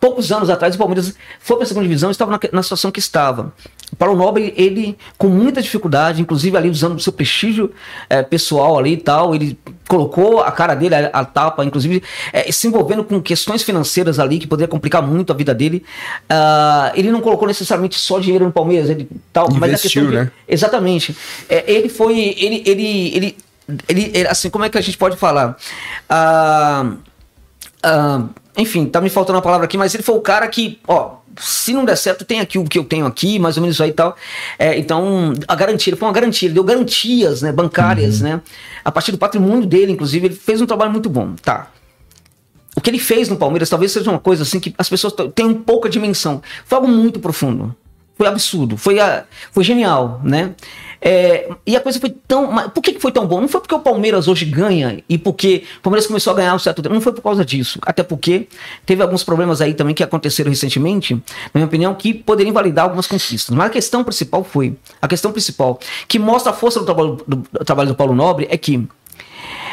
poucos 0.01 0.33
anos 0.33 0.51
atrás 0.51 0.75
o 0.75 0.79
Palmeiras 0.79 1.15
foi 1.39 1.55
para 1.55 1.63
a 1.63 1.69
segunda 1.69 1.87
divisão 1.87 2.11
e 2.11 2.13
estava 2.13 2.33
na, 2.33 2.41
na 2.53 2.63
situação 2.65 2.91
que 2.91 2.99
estava. 2.99 3.53
O 3.93 3.97
Paulo 3.97 4.17
Nobre, 4.17 4.55
ele, 4.57 4.97
com 5.19 5.29
muita 5.29 5.61
dificuldade, 5.61 6.23
inclusive 6.23 6.57
ali 6.57 6.71
usando 6.71 6.97
o 6.97 7.01
seu 7.01 7.13
prestígio 7.13 7.73
é, 8.09 8.23
pessoal 8.23 8.79
ali 8.79 8.93
e 8.93 8.97
tal, 8.97 9.35
ele 9.35 9.59
colocou 9.89 10.41
a 10.41 10.53
cara 10.53 10.75
dele, 10.75 10.95
a, 10.95 11.11
a 11.13 11.25
tapa, 11.25 11.65
inclusive 11.65 12.03
é, 12.33 12.51
se 12.53 12.69
envolvendo 12.69 13.03
com 13.03 13.21
questões 13.21 13.63
financeiras 13.63 14.21
ali 14.21 14.39
que 14.39 14.47
poderia 14.47 14.69
complicar 14.69 15.03
muito 15.03 15.33
a 15.33 15.37
vida 15.37 15.53
dele. 15.53 15.85
Uh, 16.31 16.93
ele 16.95 17.11
não 17.11 17.21
colocou 17.21 17.49
necessariamente 17.49 17.99
só 17.99 18.21
dinheiro 18.21 18.45
no 18.45 18.53
Palmeiras, 18.53 18.89
ele 18.89 19.09
tal, 19.33 19.47
Investiu, 19.47 19.61
mas 19.61 19.75
a 19.75 19.83
questão 19.83 20.07
de, 20.07 20.15
né? 20.15 20.31
exatamente. 20.49 21.17
É, 21.49 21.65
ele 21.71 21.89
foi, 21.89 22.17
ele, 22.17 22.63
ele, 22.65 23.17
ele, 23.17 23.37
ele, 23.89 24.13
ele, 24.15 24.29
assim, 24.29 24.49
como 24.49 24.65
é 24.65 24.69
que 24.69 24.79
a 24.79 24.81
gente 24.81 24.97
pode 24.97 25.17
falar? 25.17 25.57
Uh, 26.09 26.97
uh, 27.85 28.29
enfim, 28.61 28.87
tá 28.87 29.01
me 29.01 29.09
faltando 29.09 29.39
a 29.39 29.43
palavra 29.43 29.65
aqui, 29.65 29.77
mas 29.79 29.95
ele 29.95 30.03
foi 30.03 30.15
o 30.15 30.21
cara 30.21 30.47
que, 30.49 30.79
ó, 30.87 31.17
se 31.39 31.73
não 31.73 31.85
der 31.85 31.97
certo, 31.97 32.25
tem 32.25 32.41
aqui 32.41 32.59
o 32.59 32.65
que 32.65 32.79
eu 32.79 32.85
tenho 32.85 33.07
aqui, 33.07 33.39
mais 33.39 33.57
ou 33.57 33.63
menos 33.63 33.77
isso 33.77 33.83
aí 33.83 33.91
e 33.91 33.93
tal. 33.93 34.17
É, 34.59 34.79
então, 34.79 35.33
a 35.49 35.55
garantia, 35.55 35.91
ele 35.91 35.97
foi 35.97 36.09
uma 36.09 36.15
garantia, 36.15 36.47
ele 36.47 36.55
deu 36.55 36.65
garantias 36.65 37.43
né, 37.43 37.53
bancárias, 37.53 38.21
uhum. 38.21 38.29
né? 38.29 38.41
A 38.85 38.93
partir 38.93 39.13
do 39.13 39.19
patrimônio 39.19 39.67
dele, 39.67 39.93
inclusive, 39.93 40.27
ele 40.27 40.35
fez 40.35 40.61
um 40.61 40.67
trabalho 40.67 40.91
muito 40.91 41.09
bom. 41.09 41.35
Tá. 41.43 41.71
O 42.77 42.81
que 42.81 42.91
ele 42.91 42.99
fez 42.99 43.29
no 43.29 43.37
Palmeiras 43.37 43.69
talvez 43.69 43.93
seja 43.93 44.11
uma 44.11 44.19
coisa 44.19 44.43
assim 44.43 44.61
que 44.61 44.75
as 44.79 44.89
pessoas 44.89 45.13
tenham 45.35 45.55
pouca 45.55 45.89
dimensão. 45.89 46.41
Foi 46.65 46.77
algo 46.77 46.89
muito 46.89 47.19
profundo. 47.19 47.75
Foi 48.21 48.27
absurdo. 48.27 48.77
Foi, 48.77 48.99
foi 49.51 49.65
genial, 49.65 50.21
né? 50.23 50.55
É, 51.01 51.49
e 51.67 51.75
a 51.75 51.81
coisa 51.81 51.99
foi 51.99 52.11
tão. 52.11 52.69
Por 52.69 52.83
que 52.83 53.01
foi 53.01 53.11
tão 53.11 53.27
bom? 53.27 53.41
Não 53.41 53.49
foi 53.49 53.63
porque 53.63 53.75
o 53.75 53.79
Palmeiras 53.79 54.29
hoje 54.29 54.45
ganha 54.45 55.03
e 55.09 55.17
porque 55.17 55.65
o 55.79 55.81
Palmeiras 55.81 56.07
começou 56.07 56.35
a 56.35 56.37
ganhar 56.37 56.55
um 56.55 56.59
certo 56.59 56.83
tempo. 56.83 56.95
Não 56.95 57.01
foi 57.01 57.15
por 57.15 57.23
causa 57.23 57.43
disso. 57.47 57.79
Até 57.81 58.03
porque 58.03 58.47
teve 58.85 59.03
alguns 59.03 59.25
problemas 59.25 59.63
aí 59.63 59.73
também 59.73 59.95
que 59.95 60.03
aconteceram 60.03 60.51
recentemente, 60.51 61.15
na 61.15 61.21
minha 61.55 61.65
opinião, 61.65 61.95
que 61.95 62.13
poderiam 62.13 62.51
invalidar 62.51 62.85
algumas 62.85 63.07
conquistas. 63.07 63.57
Mas 63.57 63.69
a 63.69 63.71
questão 63.71 64.05
principal 64.05 64.45
foi. 64.45 64.77
A 65.01 65.09
questão 65.09 65.33
principal 65.33 65.81
que 66.07 66.19
mostra 66.19 66.53
a 66.53 66.55
força 66.55 66.79
do 66.79 66.85
trabalho 66.85 67.25
do, 67.27 67.37
do, 67.37 67.65
trabalho 67.65 67.89
do 67.89 67.95
Paulo 67.95 68.15
Nobre 68.15 68.47
é 68.51 68.59
que 68.59 68.87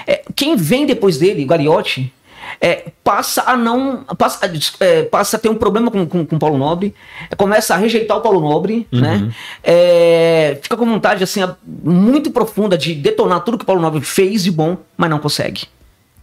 é, 0.07 0.23
quem 0.33 0.55
vem 0.55 0.85
depois 0.85 1.17
dele, 1.17 1.43
o 1.43 1.47
Gariotti, 1.47 2.13
é, 2.61 2.91
passa 3.03 3.43
a 3.45 3.55
não. 3.55 4.03
Passa, 4.17 4.49
é, 4.79 5.03
passa 5.03 5.37
a 5.37 5.39
ter 5.39 5.49
um 5.49 5.55
problema 5.55 5.91
com, 5.91 6.05
com, 6.05 6.25
com 6.25 6.35
o 6.35 6.39
Paulo 6.39 6.57
Nobre, 6.57 6.93
é, 7.29 7.35
começa 7.35 7.73
a 7.73 7.77
rejeitar 7.77 8.17
o 8.17 8.21
Paulo 8.21 8.39
Nobre, 8.39 8.87
uhum. 8.91 9.01
né? 9.01 9.33
É, 9.63 10.59
fica 10.61 10.75
com 10.75 10.85
vontade 10.85 11.23
assim, 11.23 11.41
muito 11.65 12.31
profunda 12.31 12.77
de 12.77 12.93
detonar 12.93 13.43
tudo 13.43 13.57
que 13.57 13.63
o 13.63 13.67
Paulo 13.67 13.81
Nobre 13.81 14.01
fez 14.01 14.43
de 14.43 14.51
bom, 14.51 14.77
mas 14.95 15.09
não 15.09 15.19
consegue. 15.19 15.65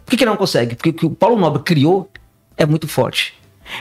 Por 0.05 0.11
que, 0.11 0.17
que 0.17 0.25
não 0.25 0.35
consegue? 0.35 0.75
Porque 0.75 0.89
o 0.89 0.93
que 0.93 1.05
o 1.05 1.09
Paulo 1.09 1.37
Nobre 1.37 1.63
criou 1.63 2.09
é 2.57 2.65
muito 2.65 2.87
forte. 2.87 3.33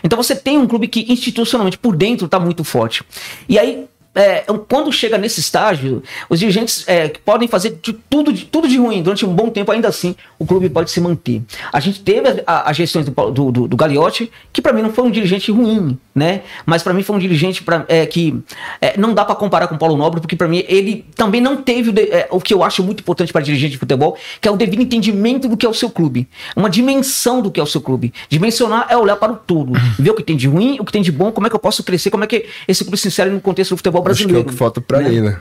Então 0.03 0.16
você 0.16 0.34
tem 0.34 0.59
um 0.59 0.66
clube 0.66 0.88
que 0.88 1.12
institucionalmente 1.12 1.78
por 1.78 1.95
dentro 1.95 2.26
está 2.26 2.40
muito 2.40 2.64
forte. 2.64 3.05
E 3.49 3.59
aí 3.59 3.86
é, 4.15 4.45
quando 4.69 4.93
chega 4.93 5.19
nesse 5.19 5.41
estágio, 5.41 6.03
os 6.29 6.39
dirigentes 6.39 6.85
é, 6.87 7.09
podem 7.09 7.49
fazer 7.49 7.79
de 7.83 7.93
tudo, 7.93 8.33
de 8.33 8.45
tudo 8.45 8.69
de 8.69 8.77
ruim 8.77 9.03
durante 9.03 9.27
um 9.27 9.35
bom 9.35 9.51
tempo, 9.51 9.73
ainda 9.73 9.89
assim 9.89 10.15
o 10.39 10.47
clube 10.47 10.69
pode 10.69 10.91
se 10.91 11.01
manter. 11.01 11.43
A 11.73 11.81
gente 11.81 12.01
teve 12.01 12.43
as 12.47 12.77
gestões 12.77 13.07
do, 13.07 13.51
do, 13.51 13.69
do, 13.69 13.77
Gagliotti, 13.77 14.31
que 14.53 14.62
para 14.62 14.73
mim 14.73 14.83
não 14.83 14.93
foi 14.93 15.05
um 15.05 15.11
dirigente 15.11 15.51
ruim, 15.51 15.99
né? 16.15 16.43
Mas 16.65 16.83
para 16.83 16.93
mim 16.93 17.03
foi 17.03 17.17
um 17.17 17.19
dirigente 17.19 17.62
pra, 17.62 17.85
é, 17.89 18.07
que 18.07 18.41
é, 18.81 18.97
não 18.97 19.12
dá 19.12 19.25
para 19.25 19.35
comparar 19.35 19.67
com 19.67 19.75
o 19.75 19.79
Paulo 19.79 19.97
Nobre, 19.97 20.21
porque 20.21 20.37
para 20.37 20.47
mim 20.47 20.65
ele 20.69 21.05
também 21.17 21.41
não 21.41 21.57
teve 21.57 21.91
o, 21.91 21.95
é, 21.99 22.29
o, 22.31 22.41
que 22.41 22.55
eu 22.55 22.62
acho 22.62 22.83
muito 22.83 23.01
importante 23.01 23.33
para 23.33 23.43
dirigente 23.43 23.73
de 23.73 23.79
futebol, 23.79 24.17
que 24.41 24.47
é 24.47 24.51
o 24.51 24.57
devido 24.57 24.81
entendimento 24.81 25.49
do 25.49 25.57
que 25.57 25.67
é 25.67 25.69
o 25.69 25.75
seu 25.75 25.91
clube, 25.91 26.29
uma 26.55 26.71
dimensão 26.71 27.43
do 27.43 27.51
que 27.51 27.59
é 27.59 27.62
o 27.62 27.67
seu 27.67 27.81
clube. 27.81 28.12
Dimensionar 28.29 28.87
é 28.89 28.97
olhar 28.97 29.17
para 29.17 29.33
o 29.33 29.37
todo, 29.37 29.73
ver 29.99 30.11
o 30.11 30.15
que 30.15 30.23
tem 30.23 30.37
de 30.37 30.47
ruim, 30.47 30.79
o 30.79 30.85
que 30.85 30.93
tem 30.93 31.03
de 31.03 31.11
bom, 31.11 31.33
como 31.33 31.47
é 31.47 31.51
que 31.51 31.57
eu 31.57 31.61
posso 31.61 31.83
crescer, 31.83 32.11
como 32.11 32.23
é 32.23 32.27
que 32.27 32.47
esse 32.69 32.85
clube 32.85 32.97
se 32.97 33.09
insere 33.09 33.31
no 33.31 33.41
contexto 33.41 33.71
do 33.71 33.77
futebol 33.79 34.04
brasileiro. 34.05 34.39
Acho 34.39 34.45
que 34.45 34.49
é 34.49 34.53
o 34.53 34.53
que 34.53 34.59
falta 34.59 34.81
pra 34.81 35.01
né? 35.21 35.41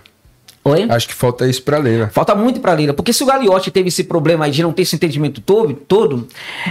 Oi? 0.65 0.87
Acho 0.89 1.09
que 1.09 1.13
falta 1.13 1.45
isso 1.45 1.61
pra 1.61 1.77
Leila. 1.77 2.09
Falta 2.13 2.33
muito 2.33 2.61
pra 2.61 2.73
Leila, 2.73 2.93
porque 2.93 3.11
se 3.11 3.21
o 3.21 3.25
Gagliotti 3.25 3.69
teve 3.69 3.89
esse 3.89 4.05
problema 4.05 4.45
aí 4.45 4.51
de 4.51 4.63
não 4.63 4.71
ter 4.71 4.83
esse 4.83 4.95
entendimento 4.95 5.41
todo, 5.41 5.73
todo 5.73 6.25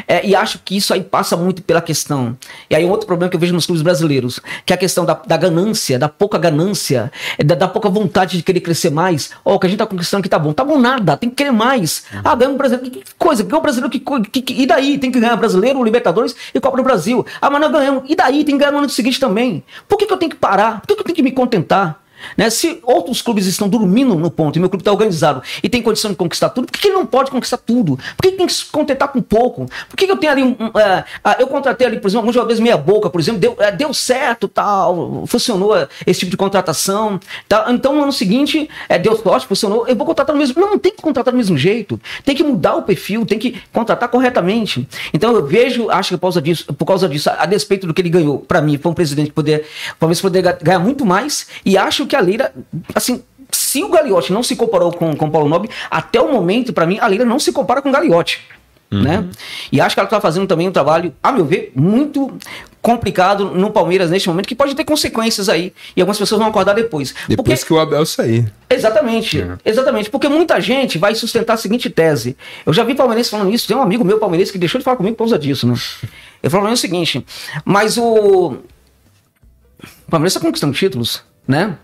é, 0.08 0.26
e 0.26 0.34
acho 0.34 0.60
que 0.64 0.76
isso 0.76 0.94
aí 0.94 1.02
passa 1.02 1.36
muito 1.36 1.60
pela 1.62 1.82
questão. 1.82 2.34
E 2.70 2.74
aí 2.74 2.86
outro 2.86 3.06
problema 3.06 3.28
que 3.28 3.36
eu 3.36 3.40
vejo 3.40 3.52
nos 3.52 3.66
clubes 3.66 3.82
brasileiros, 3.82 4.40
que 4.64 4.72
é 4.72 4.76
a 4.76 4.78
questão 4.78 5.04
da, 5.04 5.12
da 5.14 5.36
ganância, 5.36 5.98
da 5.98 6.08
pouca 6.08 6.38
ganância, 6.38 7.12
é, 7.36 7.44
da, 7.44 7.54
da, 7.54 7.68
pouca 7.68 7.90
vontade 7.90 8.38
de 8.38 8.42
querer 8.42 8.60
crescer 8.60 8.90
mais. 8.90 9.30
Ó, 9.44 9.52
oh, 9.52 9.54
o 9.56 9.58
que 9.58 9.66
a 9.66 9.70
gente 9.70 9.78
tá 9.78 9.86
conquistando 9.86 10.20
aqui 10.20 10.28
tá 10.28 10.38
bom. 10.38 10.54
Tá 10.54 10.64
bom 10.64 10.78
nada, 10.78 11.14
tem 11.18 11.28
que 11.28 11.36
querer 11.36 11.52
mais. 11.52 12.04
Uhum. 12.14 12.20
Ah, 12.24 12.34
ganha 12.34 12.50
um 12.50 12.56
brasileiro, 12.56 12.90
que 12.90 13.04
coisa, 13.18 13.42
ganha 13.42 13.58
um 13.58 13.62
brasileiro, 13.62 13.90
que, 13.90 14.00
que, 14.30 14.42
que, 14.42 14.62
e 14.62 14.66
daí? 14.66 14.96
Tem 14.96 15.10
que 15.10 15.20
ganhar 15.20 15.36
brasileiro, 15.36 15.84
Libertadores 15.84 16.34
e 16.54 16.58
Copa 16.60 16.78
do 16.78 16.82
Brasil. 16.82 17.26
Ah, 17.42 17.50
mas 17.50 17.60
não 17.60 17.70
ganhamos, 17.70 18.04
e 18.08 18.16
daí? 18.16 18.42
Tem 18.42 18.54
que 18.54 18.60
ganhar 18.60 18.72
no 18.72 18.78
ano 18.78 18.88
seguinte 18.88 19.20
também. 19.20 19.62
Por 19.86 19.98
que, 19.98 20.06
que 20.06 20.12
eu 20.12 20.16
tenho 20.16 20.30
que 20.30 20.36
parar? 20.36 20.80
Por 20.80 20.88
que, 20.88 20.94
que 20.94 21.00
eu 21.00 21.04
tenho 21.04 21.16
que 21.16 21.22
me 21.22 21.32
contentar? 21.32 22.01
Né? 22.36 22.50
Se 22.50 22.80
outros 22.82 23.22
clubes 23.22 23.46
estão 23.46 23.68
dormindo 23.68 24.14
no 24.14 24.30
ponto 24.30 24.56
e 24.56 24.60
meu 24.60 24.68
clube 24.68 24.82
está 24.82 24.92
organizado 24.92 25.42
e 25.62 25.68
tem 25.68 25.82
condição 25.82 26.10
de 26.10 26.16
conquistar 26.16 26.48
tudo, 26.50 26.66
por 26.66 26.78
que, 26.78 26.88
ele 26.88 26.94
não 26.94 27.06
pode 27.06 27.30
conquistar 27.30 27.56
tudo? 27.56 27.96
Por 28.16 28.22
que, 28.22 28.28
ele 28.28 28.36
tem 28.36 28.46
que 28.46 28.52
se 28.52 28.64
contentar 28.66 29.08
com 29.08 29.20
pouco? 29.20 29.66
Por 29.88 29.96
que, 29.96 30.06
que 30.06 30.12
eu 30.12 30.16
tenho 30.16 30.32
ali. 30.32 30.42
Um, 30.42 30.56
um, 30.58 30.66
uh, 30.68 31.04
eu 31.38 31.46
contratei 31.46 31.86
ali, 31.86 31.98
por 32.00 32.08
exemplo, 32.08 32.22
alguns 32.22 32.34
jogadores 32.34 32.60
meia-boca, 32.60 33.10
por 33.10 33.20
exemplo, 33.20 33.40
deu, 33.40 33.52
uh, 33.52 33.76
deu 33.76 33.92
certo, 33.94 34.48
tal, 34.48 35.24
funcionou 35.26 35.72
esse 36.06 36.20
tipo 36.20 36.30
de 36.30 36.36
contratação. 36.36 37.20
Tal. 37.48 37.70
Então, 37.72 37.94
no 37.94 38.02
ano 38.02 38.12
seguinte, 38.12 38.68
uh, 38.90 38.98
deu 38.98 39.16
sorte, 39.16 39.46
funcionou. 39.46 39.86
Eu 39.86 39.96
vou 39.96 40.06
contratar 40.06 40.34
do 40.34 40.38
mesmo. 40.38 40.60
Não, 40.60 40.70
não 40.70 40.78
tem 40.78 40.92
que 40.92 41.02
contratar 41.02 41.32
do 41.32 41.36
mesmo 41.36 41.56
jeito. 41.56 42.00
Tem 42.24 42.34
que 42.34 42.42
mudar 42.42 42.76
o 42.76 42.82
perfil, 42.82 43.24
tem 43.26 43.38
que 43.38 43.60
contratar 43.72 44.08
corretamente. 44.08 44.88
Então, 45.12 45.34
eu 45.34 45.46
vejo, 45.46 45.90
acho 45.90 46.10
que 46.10 46.16
por 46.16 46.22
causa 46.22 46.42
disso, 46.42 46.72
por 46.74 46.84
causa 46.84 47.08
disso 47.08 47.30
a, 47.30 47.42
a 47.42 47.46
despeito 47.46 47.86
do 47.86 47.94
que 47.94 48.00
ele 48.00 48.10
ganhou, 48.10 48.38
para 48.38 48.60
mim, 48.60 48.78
foi 48.78 48.90
um 48.90 48.94
presidente 48.94 49.28
que 49.28 49.34
poder, 49.34 49.66
talvez 49.98 50.20
poder 50.20 50.42
ganhar 50.62 50.78
muito 50.78 51.04
mais, 51.04 51.46
e 51.64 51.76
acho 51.76 52.06
que 52.06 52.11
a 52.16 52.20
Leira, 52.20 52.52
assim, 52.94 53.22
se 53.50 53.82
o 53.82 53.88
Gagliotti 53.88 54.32
não 54.32 54.42
se 54.42 54.56
comparou 54.56 54.92
com 54.92 55.10
o 55.10 55.30
Paulo 55.30 55.48
Nobre, 55.48 55.70
até 55.90 56.20
o 56.20 56.32
momento, 56.32 56.72
para 56.72 56.86
mim, 56.86 56.98
a 57.00 57.06
Leira 57.06 57.24
não 57.24 57.38
se 57.38 57.52
compara 57.52 57.82
com 57.82 57.88
o 57.88 57.92
Gagliotti. 57.92 58.40
uhum. 58.92 59.02
né? 59.02 59.28
E 59.70 59.80
acho 59.80 59.96
que 59.96 60.00
ela 60.00 60.06
está 60.06 60.20
fazendo 60.20 60.46
também 60.46 60.68
um 60.68 60.72
trabalho, 60.72 61.14
a 61.22 61.32
meu 61.32 61.44
ver, 61.44 61.72
muito 61.74 62.36
complicado 62.82 63.44
no 63.46 63.70
Palmeiras 63.70 64.10
neste 64.10 64.28
momento, 64.28 64.48
que 64.48 64.54
pode 64.54 64.74
ter 64.74 64.84
consequências 64.84 65.48
aí. 65.48 65.72
E 65.96 66.00
algumas 66.00 66.18
pessoas 66.18 66.40
vão 66.40 66.48
acordar 66.48 66.74
depois. 66.74 67.14
Depois 67.28 67.60
porque... 67.60 67.66
que 67.66 67.72
o 67.72 67.78
Abel 67.78 68.04
sair. 68.04 68.52
Exatamente, 68.68 69.40
é. 69.40 69.56
exatamente. 69.64 70.10
Porque 70.10 70.28
muita 70.28 70.60
gente 70.60 70.98
vai 70.98 71.14
sustentar 71.14 71.54
a 71.54 71.56
seguinte 71.56 71.88
tese. 71.88 72.36
Eu 72.66 72.72
já 72.72 72.82
vi 72.82 72.94
palmeirense 72.94 73.30
falando 73.30 73.52
isso, 73.54 73.68
tem 73.68 73.76
um 73.76 73.82
amigo 73.82 74.04
meu 74.04 74.18
palmeirense 74.18 74.50
que 74.50 74.58
deixou 74.58 74.78
de 74.78 74.84
falar 74.84 74.96
comigo 74.96 75.16
por 75.16 75.24
causa 75.24 75.38
disso, 75.38 75.66
né? 75.66 75.74
Ele 76.42 76.50
falou 76.50 76.70
o 76.70 76.76
seguinte, 76.76 77.24
mas 77.64 77.96
o... 77.96 78.56
O 80.06 80.10
Palmeiras 80.10 80.32
está 80.34 80.44
conquistando 80.44 80.74
títulos, 80.74 81.24
né? 81.46 81.76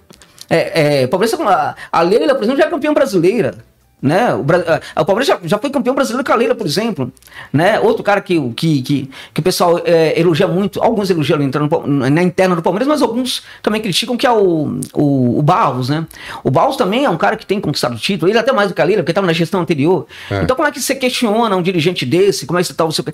É, 0.50 1.02
é, 1.02 1.04
o 1.04 1.08
Palmeiras, 1.08 1.38
tá 1.38 1.76
a, 1.92 1.98
a 1.98 2.02
Leila, 2.02 2.34
por 2.34 2.44
exemplo, 2.44 2.60
já 2.60 2.66
é 2.66 2.70
campeã 2.70 2.92
brasileira. 2.92 3.54
Né? 4.00 4.32
O, 4.32 4.42
o 4.42 5.04
Palmeiras 5.04 5.26
já, 5.26 5.40
já, 5.42 5.58
foi 5.58 5.70
campeão 5.70 5.94
brasileiro 5.94 6.24
com 6.24 6.32
a 6.32 6.36
Leila, 6.36 6.54
por 6.54 6.66
exemplo. 6.66 7.12
Né? 7.52 7.80
Outro 7.80 8.04
cara 8.04 8.20
que, 8.20 8.40
que, 8.52 8.80
que, 8.80 9.10
que 9.34 9.40
o 9.40 9.42
pessoal 9.42 9.80
é, 9.84 10.18
elogia 10.18 10.46
muito, 10.46 10.80
alguns 10.80 11.10
elogiam 11.10 11.42
entrando 11.42 11.68
na 11.86 12.22
interna 12.22 12.54
do 12.54 12.62
Palmeiras, 12.62 12.86
mas 12.86 13.02
alguns 13.02 13.42
também 13.60 13.80
criticam, 13.80 14.16
que 14.16 14.26
é 14.26 14.30
o, 14.30 14.78
o, 14.94 15.38
o 15.38 15.42
Barros. 15.42 15.88
Né? 15.88 16.06
O 16.44 16.50
Barros 16.50 16.76
também 16.76 17.04
é 17.04 17.10
um 17.10 17.16
cara 17.16 17.36
que 17.36 17.44
tem 17.44 17.60
conquistado 17.60 17.96
o 17.96 17.98
título, 17.98 18.30
ele 18.30 18.38
até 18.38 18.52
mais 18.52 18.68
do 18.68 18.74
que 18.74 18.80
a 18.80 18.84
Leila, 18.84 19.02
porque 19.02 19.10
estava 19.10 19.26
na 19.26 19.32
gestão 19.32 19.60
anterior. 19.60 20.06
É. 20.30 20.42
Então, 20.42 20.54
como 20.54 20.68
é 20.68 20.70
que 20.70 20.80
você 20.80 20.94
questiona 20.94 21.56
um 21.56 21.62
dirigente 21.62 22.06
desse? 22.06 22.46
Como 22.46 22.58
é 22.58 22.62
que 22.62 22.68
você 22.68 22.72
está 22.72 22.84
o 22.84 22.92
seu. 22.92 23.04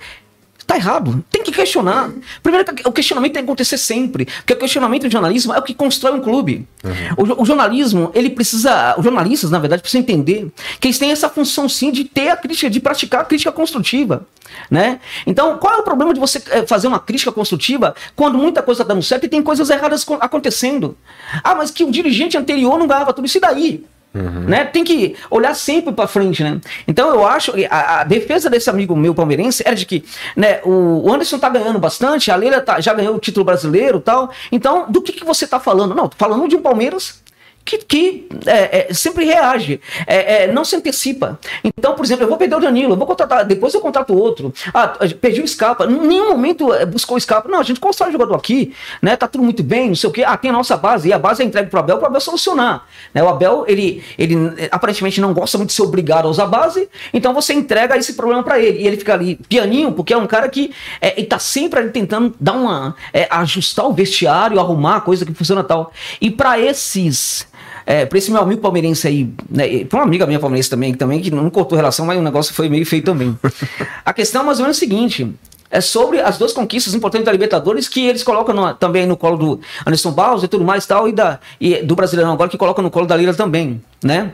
Tá 0.67 0.77
errado. 0.77 1.23
Tem 1.31 1.43
que 1.43 1.53
questionar. 1.53 2.11
Primeiro, 2.43 2.67
o 2.87 2.93
questionamento 2.93 3.35
tem 3.35 3.43
que 3.43 3.51
acontecer 3.51 3.77
sempre. 3.77 4.25
Porque 4.25 4.55
o 4.55 4.57
questionamento 4.57 5.03
do 5.03 5.11
jornalismo 5.11 5.53
é 5.53 5.59
o 5.59 5.63
que 5.63 5.75
constrói 5.75 6.13
um 6.13 6.21
clube. 6.21 6.67
Uhum. 6.83 7.35
O, 7.39 7.43
o, 7.43 7.45
jornalismo, 7.45 8.11
ele 8.15 8.31
precisa. 8.31 8.95
Os 8.97 9.05
jornalistas, 9.05 9.51
na 9.51 9.59
verdade, 9.59 9.83
precisam 9.83 10.01
entender 10.01 10.51
que 10.81 10.89
eles 10.89 10.99
têm 10.99 11.11
essa 11.11 11.29
função 11.29 11.69
sim 11.69 11.93
de 11.93 12.05
ter 12.05 12.31
a 12.31 12.37
crítica, 12.37 12.71
de 12.71 12.81
praticar 12.81 13.21
a 13.21 13.25
crítica 13.25 13.53
construtiva. 13.53 14.27
Né? 14.71 15.01
Então, 15.27 15.59
qual 15.59 15.75
é 15.75 15.77
o 15.79 15.83
problema 15.83 16.15
de 16.15 16.21
você 16.21 16.43
eh, 16.51 16.67
fazer 16.67 16.87
uma 16.87 17.01
crítica 17.01 17.33
construtiva 17.33 17.95
quando 18.15 18.39
muita 18.39 18.63
coisa 18.63 18.83
está 18.83 18.95
dando 18.95 19.03
certo 19.03 19.25
e 19.25 19.29
tem 19.29 19.43
coisas 19.43 19.69
erradas 19.69 20.07
acontecendo? 20.21 20.97
Ah, 21.43 21.55
mas 21.55 21.71
que 21.71 21.85
o 21.85 21.91
dirigente 21.91 22.37
anterior 22.37 22.79
não 22.79 22.87
ganhava 22.87 23.13
tudo 23.13 23.27
isso 23.27 23.39
e 23.39 23.41
daí? 23.41 23.85
Uhum. 24.15 24.45
Né? 24.47 24.65
Tem 24.65 24.85
que 24.85 25.17
olhar 25.29 25.55
sempre 25.55 25.93
para 25.93 26.07
frente, 26.07 26.43
né? 26.45 26.61
Então 26.87 27.11
eu 27.11 27.27
acho 27.27 27.53
que 27.53 27.67
a, 27.69 28.01
a, 28.01 28.05
defesa 28.05 28.49
desse 28.49 28.71
amigo 28.71 28.95
meu 28.95 29.13
palmeirense 29.13 29.63
era 29.67 29.75
de 29.75 29.85
que 29.85 30.05
né, 30.37 30.61
o 30.65 31.13
Anderson 31.13 31.37
tá 31.37 31.49
ganhando 31.49 31.81
bastante, 31.81 32.31
a 32.31 32.37
Leila 32.37 32.61
tá, 32.61 32.81
já 32.81 32.95
ganhou 32.95 33.17
o 33.17 33.19
título 33.19 33.45
brasileiro 33.45 33.99
tal. 33.99 34.31
Então, 34.53 34.87
do 34.89 35.03
que, 35.03 35.13
que 35.13 35.25
você 35.25 35.49
tá 35.49 35.59
falando? 35.59 35.97
Não, 35.97 36.09
tô 36.09 36.17
falando 36.17 36.47
de 36.47 36.55
um 36.55 36.63
Palmeiras 36.63 37.24
que, 37.65 37.79
que 37.79 38.29
é, 38.47 38.91
é, 38.91 38.95
sempre 38.95 39.25
reage, 39.25 39.81
é, 40.07 40.45
é, 40.45 40.53
não 40.53 40.65
se 40.65 40.77
antecipa. 40.77 41.39
Então, 41.63 41.95
por 41.95 42.05
exemplo, 42.05 42.25
eu 42.25 42.29
vou 42.29 42.37
perder 42.37 42.57
o 42.57 42.61
Danilo, 42.61 42.93
eu 42.93 42.97
vou 42.97 43.07
contratar, 43.07 43.45
depois 43.45 43.73
eu 43.73 43.81
contrato 43.81 44.15
outro. 44.15 44.53
Ah, 44.73 44.89
perdi 45.21 45.41
o 45.41 45.49
Scarpa, 45.49 45.87
em 45.87 46.07
nenhum 46.07 46.29
momento 46.31 46.73
é, 46.75 46.85
buscou 46.85 47.17
o 47.17 47.21
Scarpa. 47.21 47.49
Não, 47.49 47.61
a 47.61 47.63
gente 47.63 47.81
constrói 47.81 48.11
o 48.11 48.13
jogador 48.13 48.35
aqui, 48.35 48.75
né? 49.01 49.17
Tá 49.17 49.27
tudo 49.27 49.43
muito 49.43 49.63
bem, 49.63 49.89
não 49.89 49.95
sei 49.95 50.11
o 50.11 50.13
quê. 50.13 50.25
Ah, 50.27 50.37
tem 50.37 50.51
a 50.51 50.53
nossa 50.53 50.77
base, 50.77 51.09
e 51.09 51.13
a 51.13 51.19
base 51.19 51.43
é 51.43 51.47
entregue 51.47 51.71
pro 51.71 51.81
Abel, 51.81 51.97
pro 51.97 52.07
Abel 52.07 52.21
solucionar. 52.21 52.87
Né? 53.15 53.23
O 53.23 53.29
Abel, 53.29 53.65
ele, 53.67 54.05
ele 54.19 54.37
aparentemente 54.71 55.21
não 55.21 55.33
gosta 55.33 55.57
muito 55.57 55.71
de 55.71 55.75
ser 55.75 55.83
obrigado 55.83 56.27
a 56.27 56.31
usar 56.31 56.45
a 56.45 56.49
base, 56.49 56.89
então 57.13 57.33
você 57.33 57.55
entrega 57.55 57.97
esse 57.97 58.13
problema 58.13 58.43
para 58.43 58.59
ele. 58.59 58.83
E 58.83 58.87
ele 58.87 58.99
fica 58.99 59.15
ali 59.15 59.37
pianinho, 59.49 59.93
porque 59.93 60.13
é 60.13 60.19
um 60.19 60.27
cara 60.27 60.49
que 60.49 60.71
é, 61.01 61.11
tá 61.25 61.39
sempre 61.39 61.81
ali 61.81 61.91
tentando 61.91 62.35
dar 62.39 62.53
uma. 62.53 62.95
É, 63.13 63.27
ajustar 63.31 63.87
o 63.87 63.93
vestiário, 63.93 64.61
arrumar 64.61 64.97
a 64.97 65.01
coisa 65.01 65.25
que 65.25 65.33
funciona 65.33 65.65
tal. 65.65 65.93
E 66.21 66.31
para 66.31 66.59
esses 66.59 67.47
é, 67.87 68.07
pra 68.07 68.19
esse 68.19 68.31
meu 68.31 68.41
amigo 68.41 68.61
palmeirense 68.61 69.07
aí, 69.07 69.31
né, 69.51 69.85
pra 69.85 69.99
uma 69.99 70.07
amiga 70.07 70.27
minha 70.27 70.39
palmeirense 70.39 70.71
também, 70.71 70.95
também, 70.95 71.21
que 71.21 71.31
não 71.31 71.49
cortou 71.51 71.77
relação, 71.77 72.07
mas 72.07 72.19
o 72.19 72.23
negócio 72.23 72.55
foi 72.55 72.69
meio 72.69 72.87
feio 72.87 73.03
também. 73.03 73.39
A 74.05 74.13
questão 74.13 74.43
é 74.43 74.45
mais 74.45 74.59
ou 74.59 74.65
menos 74.65 74.77
a 74.79 74.81
seguinte: 74.81 75.35
é 75.71 75.81
sobre 75.81 76.21
as 76.21 76.39
duas 76.39 76.53
conquistas 76.53 76.95
importantes 76.95 77.27
da 77.27 77.33
Libertadores 77.33 77.89
que 77.89 78.07
eles 78.07 78.23
colocam 78.23 78.55
no, 78.55 78.75
também 78.75 79.07
no 79.07 79.17
colo 79.17 79.37
do 79.37 79.61
Anderson 79.87 80.13
Barros 80.13 80.43
e 80.45 80.49
tudo 80.49 80.65
mais 80.65 80.87
tal, 80.87 81.09
e, 81.09 81.13
da, 81.13 81.41
e 81.61 81.83
do 81.83 81.95
Brasileirão 81.95 82.33
agora 82.33 82.49
que 82.49 82.57
colocam 82.57 82.83
no 82.83 82.91
colo 82.91 83.07
da 83.07 83.17
Lira 83.17 83.35
também, 83.35 83.83
né? 84.03 84.33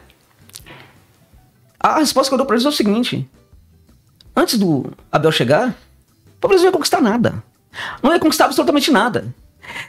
A 1.79 1.99
resposta 1.99 2.31
que 2.31 2.35
eu 2.35 2.39
dou 2.39 2.47
pra 2.47 2.55
eles 2.55 2.67
é 2.67 2.69
o 2.69 2.73
seguinte: 2.73 3.29
antes 4.37 4.59
do 4.59 4.93
Abel 5.11 5.33
chegar, 5.33 5.71
o 6.37 6.41
Palmeiras 6.41 6.63
não 6.63 6.69
ia 6.69 6.73
conquistar 6.73 7.01
nada. 7.01 7.43
Não 8.03 8.13
ia 8.13 8.21
conquistar 8.21 8.45
absolutamente 8.45 8.91
nada. 8.91 9.33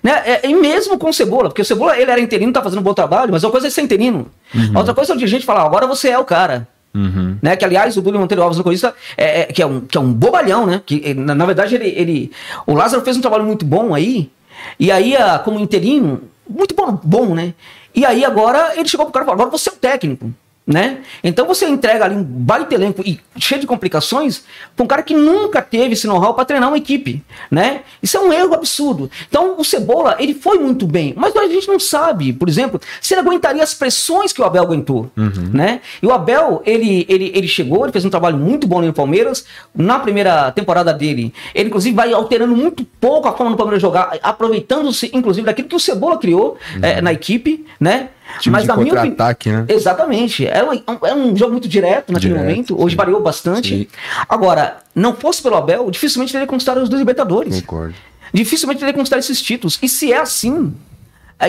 Né? 0.02 0.12
É, 0.26 0.50
e 0.50 0.54
mesmo 0.54 0.98
com 0.98 1.10
o 1.10 1.14
Cebola, 1.14 1.50
porque 1.50 1.62
o 1.62 1.66
Cebola 1.66 1.98
ele 1.98 2.10
era 2.10 2.20
interino, 2.20 2.52
tá 2.52 2.62
fazendo 2.62 2.80
um 2.80 2.84
bom 2.84 2.94
trabalho, 2.94 3.32
mas 3.32 3.44
uma 3.44 3.52
coisa 3.52 3.68
é 3.68 3.70
ser 3.70 3.82
interino. 3.82 4.28
Uhum. 4.54 4.78
outra 4.78 4.94
coisa 4.94 5.14
é 5.14 5.16
o 5.16 5.18
dirigente 5.18 5.46
falar, 5.46 5.64
agora 5.64 5.88
você 5.88 6.10
é 6.10 6.18
o 6.18 6.26
cara. 6.26 6.68
Uhum. 6.94 7.38
Né? 7.42 7.56
Que 7.56 7.64
aliás, 7.64 7.96
o 7.96 8.02
Dúlio 8.02 8.20
Monteiro 8.20 8.44
Alves 8.44 8.58
no 8.58 8.64
Corinthians 8.64 8.94
é, 9.18 9.42
é, 9.42 9.46
que, 9.46 9.62
é 9.62 9.66
um, 9.66 9.82
que 9.82 9.98
é 9.98 10.02
um 10.02 10.12
bobalhão, 10.12 10.66
né? 10.66 10.82
Que, 10.86 11.14
na, 11.14 11.34
na, 11.34 11.46
verdade, 11.46 11.76
ele, 11.76 11.88
ele. 11.88 12.32
O 12.68 12.74
Lázaro 12.74 13.02
fez 13.04 13.16
um 13.16 13.22
trabalho 13.22 13.46
muito 13.46 13.64
bom 13.64 13.96
aí. 13.96 14.30
E 14.78 14.92
aí, 14.92 15.16
a, 15.16 15.40
como 15.40 15.58
interino, 15.60 16.22
muito 16.50 16.76
bom, 16.76 17.00
bom, 17.02 17.34
né? 17.34 17.54
E 17.96 18.06
aí 18.06 18.24
agora 18.26 18.74
ele 18.76 18.88
chegou 18.88 19.06
pro 19.06 19.14
cara 19.14 19.24
e 19.24 19.28
falou: 19.28 19.42
agora 19.42 19.58
você 19.58 19.70
é 19.70 19.74
o 19.74 19.76
técnico 19.76 20.34
né? 20.72 21.00
Então 21.24 21.46
você 21.46 21.68
entrega 21.68 22.06
ali 22.06 22.16
um 22.16 22.24
baita 22.24 22.74
elenco 22.74 23.02
e 23.06 23.20
cheio 23.38 23.60
de 23.60 23.68
complicações 23.68 24.44
para 24.76 24.84
um 24.84 24.88
cara 24.88 25.04
que 25.04 25.14
nunca 25.14 25.62
teve 25.62 25.94
esse 25.94 26.08
know-how 26.08 26.34
para 26.34 26.46
treinar 26.46 26.70
uma 26.70 26.78
equipe, 26.78 27.22
né? 27.50 27.82
Isso 28.02 28.18
é 28.18 28.20
um 28.22 28.32
erro 28.32 28.54
absurdo. 28.54 29.12
Então 29.28 29.56
o 29.60 29.64
Cebola, 29.64 30.16
ele 30.20 30.34
foi 30.34 30.58
muito 30.58 30.88
bem, 30.88 31.14
mas 31.16 31.36
a 31.36 31.48
gente 31.48 31.68
não 31.68 31.80
sabe, 31.80 32.32
por 32.32 32.48
exemplo, 32.48 32.80
se 33.02 33.14
ele 33.14 33.22
aguentaria 33.22 33.62
as 33.62 33.74
pressões 33.74 34.32
que 34.32 34.42
o 34.42 34.46
Abel 34.46 34.64
aguentou, 34.64 35.12
uhum. 35.18 35.50
né? 35.54 35.82
E 36.02 36.08
o 36.08 36.12
Abel, 36.12 36.62
ele, 36.66 37.06
ele, 37.10 37.32
ele 37.36 37.48
chegou, 37.48 37.84
ele 37.84 37.92
fez 37.92 38.06
um 38.06 38.10
trabalho 38.10 38.38
muito 38.38 38.66
bom 38.68 38.82
no 38.82 38.94
Palmeiras, 38.94 39.46
na 39.76 40.00
primeira 40.00 40.52
temporada 40.52 40.94
dele, 40.94 41.34
ele 41.54 41.68
inclusive 41.68 41.96
vai 41.96 42.14
alterando 42.14 42.56
muito 42.56 42.86
pouco 43.00 43.28
a 43.28 43.34
forma 43.34 43.52
do 43.52 43.58
Palmeiras 43.58 43.82
jogar, 43.82 44.18
aproveitando-se 44.24 45.12
inclusive 45.14 45.46
daquilo 45.46 45.68
que 45.68 45.76
o 45.76 45.80
Cebola 45.80 46.18
criou 46.18 46.58
uhum. 46.76 46.80
é, 46.82 47.02
na 47.02 47.12
equipe, 47.12 47.66
né? 47.80 48.10
Time 48.40 48.54
Mas 48.54 48.64
de 48.64 48.74
contra-ataque, 48.74 49.52
né? 49.52 49.66
Exatamente. 49.68 50.48
É 50.48 50.64
um, 50.64 51.08
é 51.08 51.14
um 51.14 51.36
jogo 51.36 51.52
muito 51.52 51.68
direto 51.68 52.12
naquele 52.12 52.34
direto, 52.34 52.50
momento. 52.50 52.82
Hoje 52.82 52.92
sim. 52.94 52.98
variou 52.98 53.22
bastante. 53.22 53.70
Sim. 53.70 53.88
Agora, 54.28 54.78
não 54.96 55.16
fosse 55.16 55.42
pelo 55.42 55.56
Abel, 55.56 55.90
dificilmente 55.92 56.36
ele 56.36 56.44
ia 56.44 56.48
conquistar 56.48 56.78
os 56.78 56.90
dois 56.90 57.00
Libertadores. 57.00 57.62
Concordo. 57.62 57.96
Dificilmente 58.34 58.82
ele 58.82 58.92
ia 58.92 58.94
conquistar 58.94 59.18
esses 59.18 59.42
títulos. 59.42 59.78
E 59.82 59.90
se 59.90 60.12
é 60.14 60.20
assim, 60.20 60.74
é, 60.74 60.91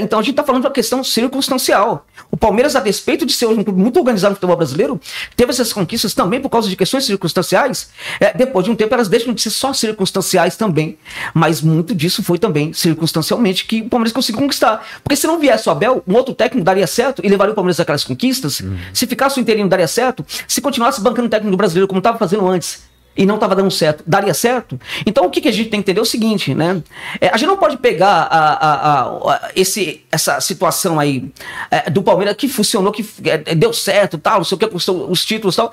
então 0.00 0.18
a 0.18 0.22
gente 0.22 0.32
está 0.32 0.42
falando 0.42 0.62
de 0.62 0.68
uma 0.68 0.72
questão 0.72 1.02
circunstancial. 1.04 2.06
O 2.30 2.36
Palmeiras, 2.36 2.74
a 2.76 2.80
despeito 2.80 3.26
de 3.26 3.32
ser 3.32 3.46
um 3.46 3.62
clube 3.62 3.80
muito 3.80 3.98
organizado 3.98 4.32
no 4.32 4.36
futebol 4.36 4.56
brasileiro, 4.56 5.00
teve 5.36 5.50
essas 5.50 5.72
conquistas 5.72 6.14
também 6.14 6.40
por 6.40 6.48
causa 6.48 6.68
de 6.68 6.76
questões 6.76 7.04
circunstanciais. 7.04 7.90
É, 8.18 8.36
depois 8.36 8.64
de 8.64 8.70
um 8.70 8.76
tempo, 8.76 8.94
elas 8.94 9.08
deixam 9.08 9.34
de 9.34 9.42
ser 9.42 9.50
só 9.50 9.72
circunstanciais 9.72 10.56
também. 10.56 10.96
Mas 11.34 11.60
muito 11.60 11.94
disso 11.94 12.22
foi 12.22 12.38
também 12.38 12.72
circunstancialmente 12.72 13.66
que 13.66 13.82
o 13.82 13.88
Palmeiras 13.88 14.12
conseguiu 14.12 14.40
conquistar. 14.40 14.84
Porque 15.02 15.16
se 15.16 15.26
não 15.26 15.38
viesse 15.38 15.68
o 15.68 15.72
Abel, 15.72 16.02
um 16.06 16.14
outro 16.14 16.34
técnico 16.34 16.64
daria 16.64 16.86
certo 16.86 17.20
e 17.24 17.28
levaria 17.28 17.52
o 17.52 17.54
Palmeiras 17.54 17.78
àquelas 17.80 18.04
conquistas. 18.04 18.60
Uhum. 18.60 18.76
Se 18.94 19.06
ficasse 19.06 19.38
o 19.38 19.40
interino, 19.40 19.68
daria 19.68 19.88
certo. 19.88 20.24
Se 20.48 20.60
continuasse 20.60 21.00
bancando 21.00 21.26
o 21.26 21.30
técnico 21.30 21.56
brasileiro 21.56 21.86
como 21.86 21.98
estava 21.98 22.18
fazendo 22.18 22.46
antes, 22.48 22.91
e 23.16 23.26
não 23.26 23.34
estava 23.34 23.54
dando 23.54 23.70
certo, 23.70 24.02
daria 24.06 24.34
certo? 24.34 24.80
Então 25.06 25.24
o 25.24 25.30
que, 25.30 25.40
que, 25.40 25.48
a 25.48 25.52
gente 25.52 25.68
tem 25.68 25.82
que 25.82 25.90
entender 25.90 26.00
é 26.00 26.02
o 26.02 26.06
seguinte, 26.06 26.54
né? 26.54 26.82
É, 27.20 27.28
a 27.28 27.36
gente 27.36 27.48
não 27.48 27.56
pode 27.56 27.76
pegar 27.76 28.22
a, 28.30 28.52
a, 28.52 29.02
a, 29.02 29.50
esse, 29.54 30.04
essa 30.10 30.40
situação 30.40 30.98
aí 30.98 31.30
é, 31.70 31.90
do 31.90 32.02
Palmeiras 32.02 32.36
que 32.36 32.48
funcionou, 32.48 32.92
que 32.92 33.06
é, 33.24 33.54
deu 33.54 33.72
certo, 33.72 34.18
tal, 34.18 34.38
não 34.38 34.44
sei 34.44 34.56
o 34.56 34.58
que, 34.58 34.70
os 34.74 35.24
títulos 35.24 35.56
tal, 35.56 35.72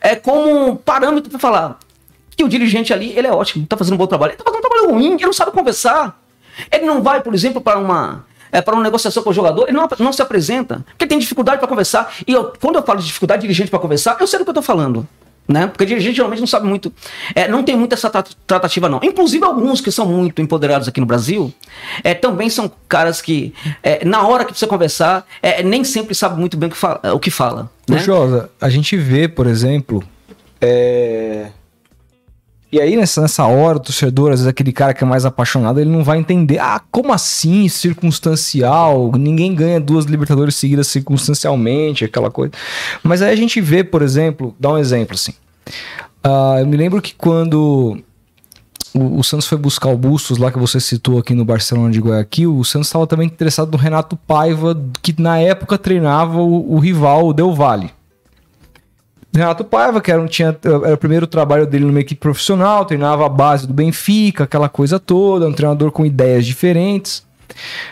é 0.00 0.16
como 0.16 0.76
parâmetro 0.76 1.30
para 1.30 1.38
falar 1.38 1.78
que 2.36 2.44
o 2.44 2.48
dirigente 2.48 2.92
ali, 2.92 3.12
ele 3.18 3.26
é 3.26 3.32
ótimo, 3.32 3.64
está 3.64 3.76
fazendo 3.76 3.94
um 3.94 3.98
bom 3.98 4.06
trabalho. 4.06 4.30
Ele 4.30 4.40
está 4.40 4.44
fazendo 4.44 4.64
um 4.64 4.68
trabalho 4.68 4.90
ruim, 4.92 5.14
ele 5.14 5.26
não 5.26 5.32
sabe 5.32 5.50
conversar. 5.50 6.22
Ele 6.70 6.86
não 6.86 7.02
vai, 7.02 7.20
por 7.20 7.34
exemplo, 7.34 7.60
para 7.60 7.78
uma 7.78 8.24
é, 8.52 8.62
para 8.62 8.74
uma 8.74 8.82
negociação 8.82 9.22
com 9.22 9.30
o 9.30 9.32
jogador, 9.32 9.64
ele 9.68 9.76
não, 9.76 9.88
não 9.98 10.12
se 10.12 10.22
apresenta, 10.22 10.84
porque 10.90 11.06
tem 11.06 11.18
dificuldade 11.18 11.58
para 11.58 11.68
conversar. 11.68 12.14
E 12.26 12.32
eu, 12.32 12.52
quando 12.60 12.76
eu 12.76 12.82
falo 12.82 13.00
de 13.00 13.06
dificuldade 13.06 13.42
de 13.42 13.46
dirigente 13.46 13.70
para 13.70 13.78
conversar, 13.78 14.16
eu 14.20 14.26
sei 14.26 14.38
do 14.38 14.44
que 14.44 14.48
eu 14.48 14.52
estou 14.52 14.62
falando 14.62 15.06
né? 15.48 15.66
Porque 15.66 15.86
dirigente 15.86 16.16
geralmente 16.16 16.40
não 16.40 16.46
sabe 16.46 16.66
muito, 16.66 16.92
é, 17.34 17.48
não 17.48 17.62
tem 17.64 17.74
muita 17.76 17.94
essa 17.94 18.10
tratativa 18.46 18.88
não. 18.88 19.00
Inclusive 19.02 19.44
alguns 19.44 19.80
que 19.80 19.90
são 19.90 20.06
muito 20.06 20.42
empoderados 20.42 20.86
aqui 20.86 21.00
no 21.00 21.06
Brasil, 21.06 21.52
é, 22.04 22.12
também 22.12 22.50
são 22.50 22.70
caras 22.88 23.22
que 23.22 23.54
é, 23.82 24.04
na 24.04 24.26
hora 24.26 24.44
que 24.44 24.50
precisa 24.50 24.68
conversar, 24.68 25.26
é, 25.42 25.62
nem 25.62 25.82
sempre 25.82 26.14
sabe 26.14 26.38
muito 26.38 26.56
bem 26.56 26.68
o 26.68 26.72
que 26.72 26.78
fala. 26.78 27.00
O 27.14 27.18
que 27.18 27.30
fala 27.30 27.70
né? 27.88 27.98
Josa, 27.98 28.50
a 28.60 28.68
gente 28.68 28.96
vê, 28.96 29.26
por 29.26 29.46
exemplo, 29.46 30.02
é, 30.60 31.46
e 32.70 32.78
aí, 32.80 32.96
nessa, 32.96 33.22
nessa 33.22 33.46
hora, 33.46 33.78
o 33.78 33.80
torcedor, 33.80 34.32
às 34.32 34.40
vezes 34.40 34.46
aquele 34.46 34.72
cara 34.72 34.92
que 34.92 35.02
é 35.02 35.06
mais 35.06 35.24
apaixonado, 35.24 35.80
ele 35.80 35.88
não 35.88 36.04
vai 36.04 36.18
entender. 36.18 36.58
Ah, 36.58 36.80
como 36.90 37.14
assim? 37.14 37.66
Circunstancial? 37.66 39.10
Ninguém 39.12 39.54
ganha 39.54 39.80
duas 39.80 40.04
Libertadores 40.04 40.54
seguidas 40.54 40.86
circunstancialmente, 40.88 42.04
aquela 42.04 42.30
coisa. 42.30 42.52
Mas 43.02 43.22
aí 43.22 43.32
a 43.32 43.36
gente 43.36 43.58
vê, 43.58 43.82
por 43.82 44.02
exemplo, 44.02 44.54
dá 44.60 44.70
um 44.70 44.78
exemplo 44.78 45.14
assim. 45.14 45.32
Uh, 46.26 46.58
eu 46.60 46.66
me 46.66 46.76
lembro 46.76 47.00
que 47.00 47.14
quando 47.14 47.98
o, 48.94 49.18
o, 49.18 49.24
Santos 49.24 49.46
foi 49.46 49.56
buscar 49.56 49.88
o 49.88 49.96
Bustos 49.96 50.36
lá 50.36 50.50
que 50.52 50.58
você 50.58 50.78
citou 50.78 51.18
aqui 51.18 51.34
no 51.34 51.46
Barcelona 51.46 51.90
de 51.90 52.00
Guayaquil, 52.00 52.54
o 52.54 52.64
Santos 52.66 52.88
estava 52.88 53.06
também 53.06 53.26
interessado 53.26 53.70
no 53.70 53.78
Renato 53.78 54.14
Paiva, 54.14 54.78
que 55.00 55.18
na 55.18 55.38
época 55.38 55.78
treinava 55.78 56.38
o, 56.38 56.74
o 56.74 56.78
rival, 56.78 57.28
o 57.28 57.32
Del 57.32 57.54
Valle. 57.54 57.90
Renato 59.32 59.64
Paiva, 59.64 60.00
que 60.00 60.10
era, 60.10 60.26
tinha, 60.26 60.56
era 60.64 60.94
o 60.94 60.98
primeiro 60.98 61.26
trabalho 61.26 61.66
dele 61.66 61.84
numa 61.84 62.00
equipe 62.00 62.20
profissional, 62.20 62.84
treinava 62.84 63.26
a 63.26 63.28
base 63.28 63.66
do 63.66 63.74
Benfica, 63.74 64.44
aquela 64.44 64.68
coisa 64.68 64.98
toda, 64.98 65.46
um 65.46 65.52
treinador 65.52 65.90
com 65.92 66.04
ideias 66.04 66.46
diferentes. 66.46 67.22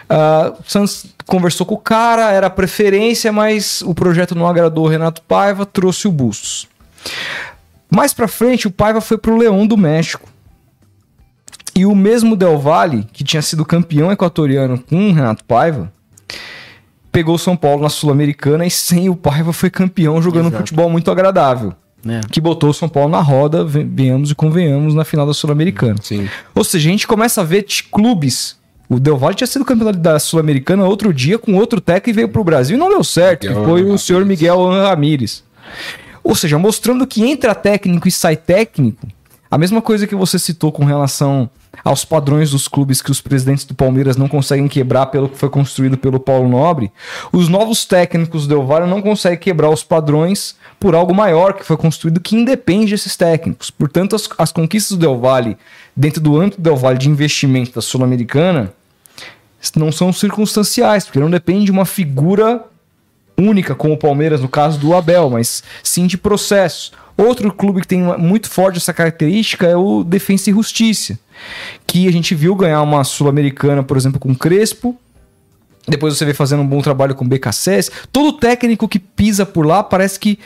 Uh, 0.04 0.56
Santos 0.66 1.06
conversou 1.26 1.66
com 1.66 1.74
o 1.74 1.78
cara, 1.78 2.32
era 2.32 2.48
preferência, 2.48 3.32
mas 3.32 3.82
o 3.82 3.94
projeto 3.94 4.34
não 4.34 4.46
agradou 4.46 4.86
o 4.86 4.88
Renato 4.88 5.22
Paiva, 5.22 5.66
trouxe 5.66 6.08
o 6.08 6.12
Bustos. 6.12 6.68
Mais 7.90 8.12
pra 8.12 8.28
frente, 8.28 8.66
o 8.66 8.70
Paiva 8.70 9.00
foi 9.00 9.18
pro 9.18 9.36
Leão 9.36 9.66
do 9.66 9.76
México. 9.76 10.28
E 11.74 11.84
o 11.84 11.94
mesmo 11.94 12.34
Del 12.36 12.58
Valle, 12.58 13.06
que 13.12 13.22
tinha 13.22 13.42
sido 13.42 13.64
campeão 13.64 14.10
equatoriano 14.10 14.78
com 14.78 15.10
o 15.10 15.12
Renato 15.12 15.44
Paiva, 15.44 15.92
pegou 17.16 17.36
o 17.36 17.38
São 17.38 17.56
Paulo 17.56 17.82
na 17.82 17.88
Sul-Americana 17.88 18.66
e 18.66 18.70
sem 18.70 19.08
o 19.08 19.16
Paiva 19.16 19.50
foi 19.50 19.70
campeão 19.70 20.20
jogando 20.20 20.48
Exato. 20.48 20.56
um 20.56 20.58
futebol 20.58 20.90
muito 20.90 21.10
agradável. 21.10 21.72
É. 22.06 22.20
Que 22.30 22.42
botou 22.42 22.68
o 22.68 22.74
São 22.74 22.90
Paulo 22.90 23.08
na 23.08 23.22
roda, 23.22 23.64
venhamos 23.64 24.30
e 24.30 24.34
convenhamos, 24.34 24.92
na 24.94 25.02
final 25.02 25.26
da 25.26 25.32
Sul-Americana. 25.32 25.94
Ou 26.54 26.62
seja, 26.62 26.86
a 26.86 26.92
gente 26.92 27.06
começa 27.06 27.40
a 27.40 27.44
ver 27.44 27.64
clubes. 27.90 28.58
O 28.86 29.00
Del 29.00 29.16
Valle 29.16 29.34
tinha 29.34 29.46
sido 29.46 29.64
campeão 29.64 29.90
da 29.92 30.18
Sul-Americana 30.18 30.84
outro 30.84 31.10
dia 31.10 31.38
com 31.38 31.54
outro 31.54 31.80
técnico 31.80 32.10
e 32.10 32.12
veio 32.12 32.28
para 32.28 32.40
o 32.42 32.44
Brasil 32.44 32.76
e 32.76 32.78
não 32.78 32.90
deu 32.90 33.02
certo. 33.02 33.48
Miguel 33.48 33.64
foi 33.64 33.82
o 33.84 33.96
senhor 33.96 34.22
Miguel 34.26 34.68
Ramírez. 34.68 35.42
Ou 36.22 36.34
seja, 36.34 36.58
mostrando 36.58 37.06
que 37.06 37.24
entra 37.24 37.54
técnico 37.54 38.06
e 38.06 38.12
sai 38.12 38.36
técnico, 38.36 39.06
a 39.50 39.56
mesma 39.56 39.80
coisa 39.80 40.06
que 40.06 40.14
você 40.14 40.38
citou 40.38 40.70
com 40.70 40.84
relação 40.84 41.48
aos 41.84 42.04
padrões 42.04 42.50
dos 42.50 42.68
clubes 42.68 43.00
que 43.00 43.10
os 43.10 43.20
presidentes 43.20 43.64
do 43.64 43.74
Palmeiras 43.74 44.16
não 44.16 44.28
conseguem 44.28 44.68
quebrar 44.68 45.06
pelo 45.06 45.28
que 45.28 45.38
foi 45.38 45.48
construído 45.48 45.96
pelo 45.96 46.18
Paulo 46.18 46.48
Nobre, 46.48 46.92
os 47.32 47.48
novos 47.48 47.84
técnicos 47.84 48.46
do 48.46 48.62
Valle 48.64 48.88
não 48.88 49.02
conseguem 49.02 49.38
quebrar 49.38 49.70
os 49.70 49.82
padrões 49.82 50.56
por 50.78 50.94
algo 50.94 51.14
maior 51.14 51.54
que 51.54 51.64
foi 51.64 51.76
construído 51.76 52.20
que 52.20 52.36
independe 52.36 52.90
desses 52.90 53.16
técnicos. 53.16 53.70
Portanto, 53.70 54.16
as, 54.16 54.28
as 54.38 54.52
conquistas 54.52 54.96
do 54.96 55.00
Del 55.00 55.18
Valle, 55.18 55.56
dentro 55.94 56.20
do 56.20 56.36
âmbito 56.40 56.60
do 56.60 56.64
Del 56.64 56.76
Valle 56.76 56.98
de 56.98 57.08
investimento 57.08 57.74
da 57.74 57.80
Sul-Americana, 57.80 58.72
não 59.74 59.90
são 59.90 60.12
circunstanciais, 60.12 61.04
porque 61.04 61.18
não 61.18 61.30
depende 61.30 61.64
de 61.64 61.70
uma 61.70 61.84
figura 61.84 62.64
única, 63.38 63.74
como 63.74 63.94
o 63.94 63.98
Palmeiras 63.98 64.40
no 64.40 64.48
caso 64.48 64.78
do 64.78 64.94
Abel, 64.94 65.30
mas 65.30 65.62
sim 65.82 66.06
de 66.06 66.16
processos. 66.16 66.92
Outro 67.16 67.52
clube 67.52 67.80
que 67.80 67.88
tem 67.88 68.02
muito 68.18 68.50
forte 68.50 68.76
essa 68.76 68.92
característica 68.92 69.66
é 69.66 69.76
o 69.76 70.04
Defensa 70.04 70.50
e 70.50 70.52
Justiça, 70.52 71.18
que 71.86 72.06
a 72.06 72.12
gente 72.12 72.34
viu 72.34 72.54
ganhar 72.54 72.82
uma 72.82 73.04
Sul-Americana, 73.04 73.82
por 73.82 73.96
exemplo, 73.96 74.20
com 74.20 74.34
Crespo. 74.34 74.94
Depois 75.88 76.16
você 76.16 76.24
vê 76.24 76.34
fazendo 76.34 76.62
um 76.62 76.66
bom 76.66 76.82
trabalho 76.82 77.14
com 77.14 77.26
BKSS. 77.26 77.90
Todo 78.12 78.32
técnico 78.32 78.88
que 78.88 78.98
pisa 78.98 79.46
por 79.46 79.64
lá 79.64 79.82
parece 79.82 80.18
que 80.18 80.38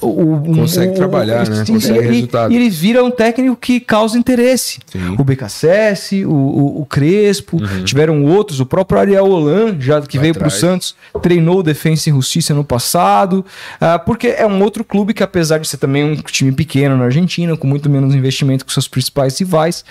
o, 0.00 0.42
consegue 0.54 0.92
o, 0.92 0.94
trabalhar, 0.94 1.46
o, 1.46 1.50
né? 1.50 1.64
Consegue 1.66 1.98
ele, 1.98 2.08
resultado. 2.08 2.52
E 2.52 2.56
ele 2.56 2.70
vira 2.70 3.04
um 3.04 3.10
técnico 3.10 3.54
que 3.56 3.80
causa 3.80 4.18
interesse. 4.18 4.78
Sim. 4.86 5.14
O 5.18 5.24
BKSS, 5.24 6.24
o, 6.24 6.30
o, 6.30 6.80
o 6.80 6.86
Crespo, 6.86 7.58
uhum. 7.58 7.84
tiveram 7.84 8.24
outros, 8.24 8.60
o 8.60 8.66
próprio 8.66 8.98
Ariel 8.98 9.26
Holan, 9.26 9.76
já 9.78 10.00
que 10.00 10.16
Vai 10.16 10.22
veio 10.22 10.34
para 10.34 10.48
o 10.48 10.50
Santos, 10.50 10.96
treinou 11.20 11.62
Defensa 11.62 12.08
e 12.08 12.12
Justiça 12.12 12.54
no 12.54 12.64
passado, 12.64 13.44
uh, 13.76 14.02
porque 14.06 14.28
é 14.28 14.46
um 14.46 14.62
outro 14.62 14.84
clube 14.84 15.12
que, 15.12 15.22
apesar 15.22 15.58
de 15.58 15.68
ser 15.68 15.76
também 15.76 16.02
um 16.02 16.14
time 16.16 16.52
pequeno 16.52 16.96
na 16.96 17.04
Argentina, 17.04 17.54
com 17.56 17.66
muito 17.66 17.90
menos 17.90 18.14
investimento 18.14 18.64
que 18.64 18.72
seus 18.72 18.88
principais 18.88 19.38
rivais, 19.38 19.84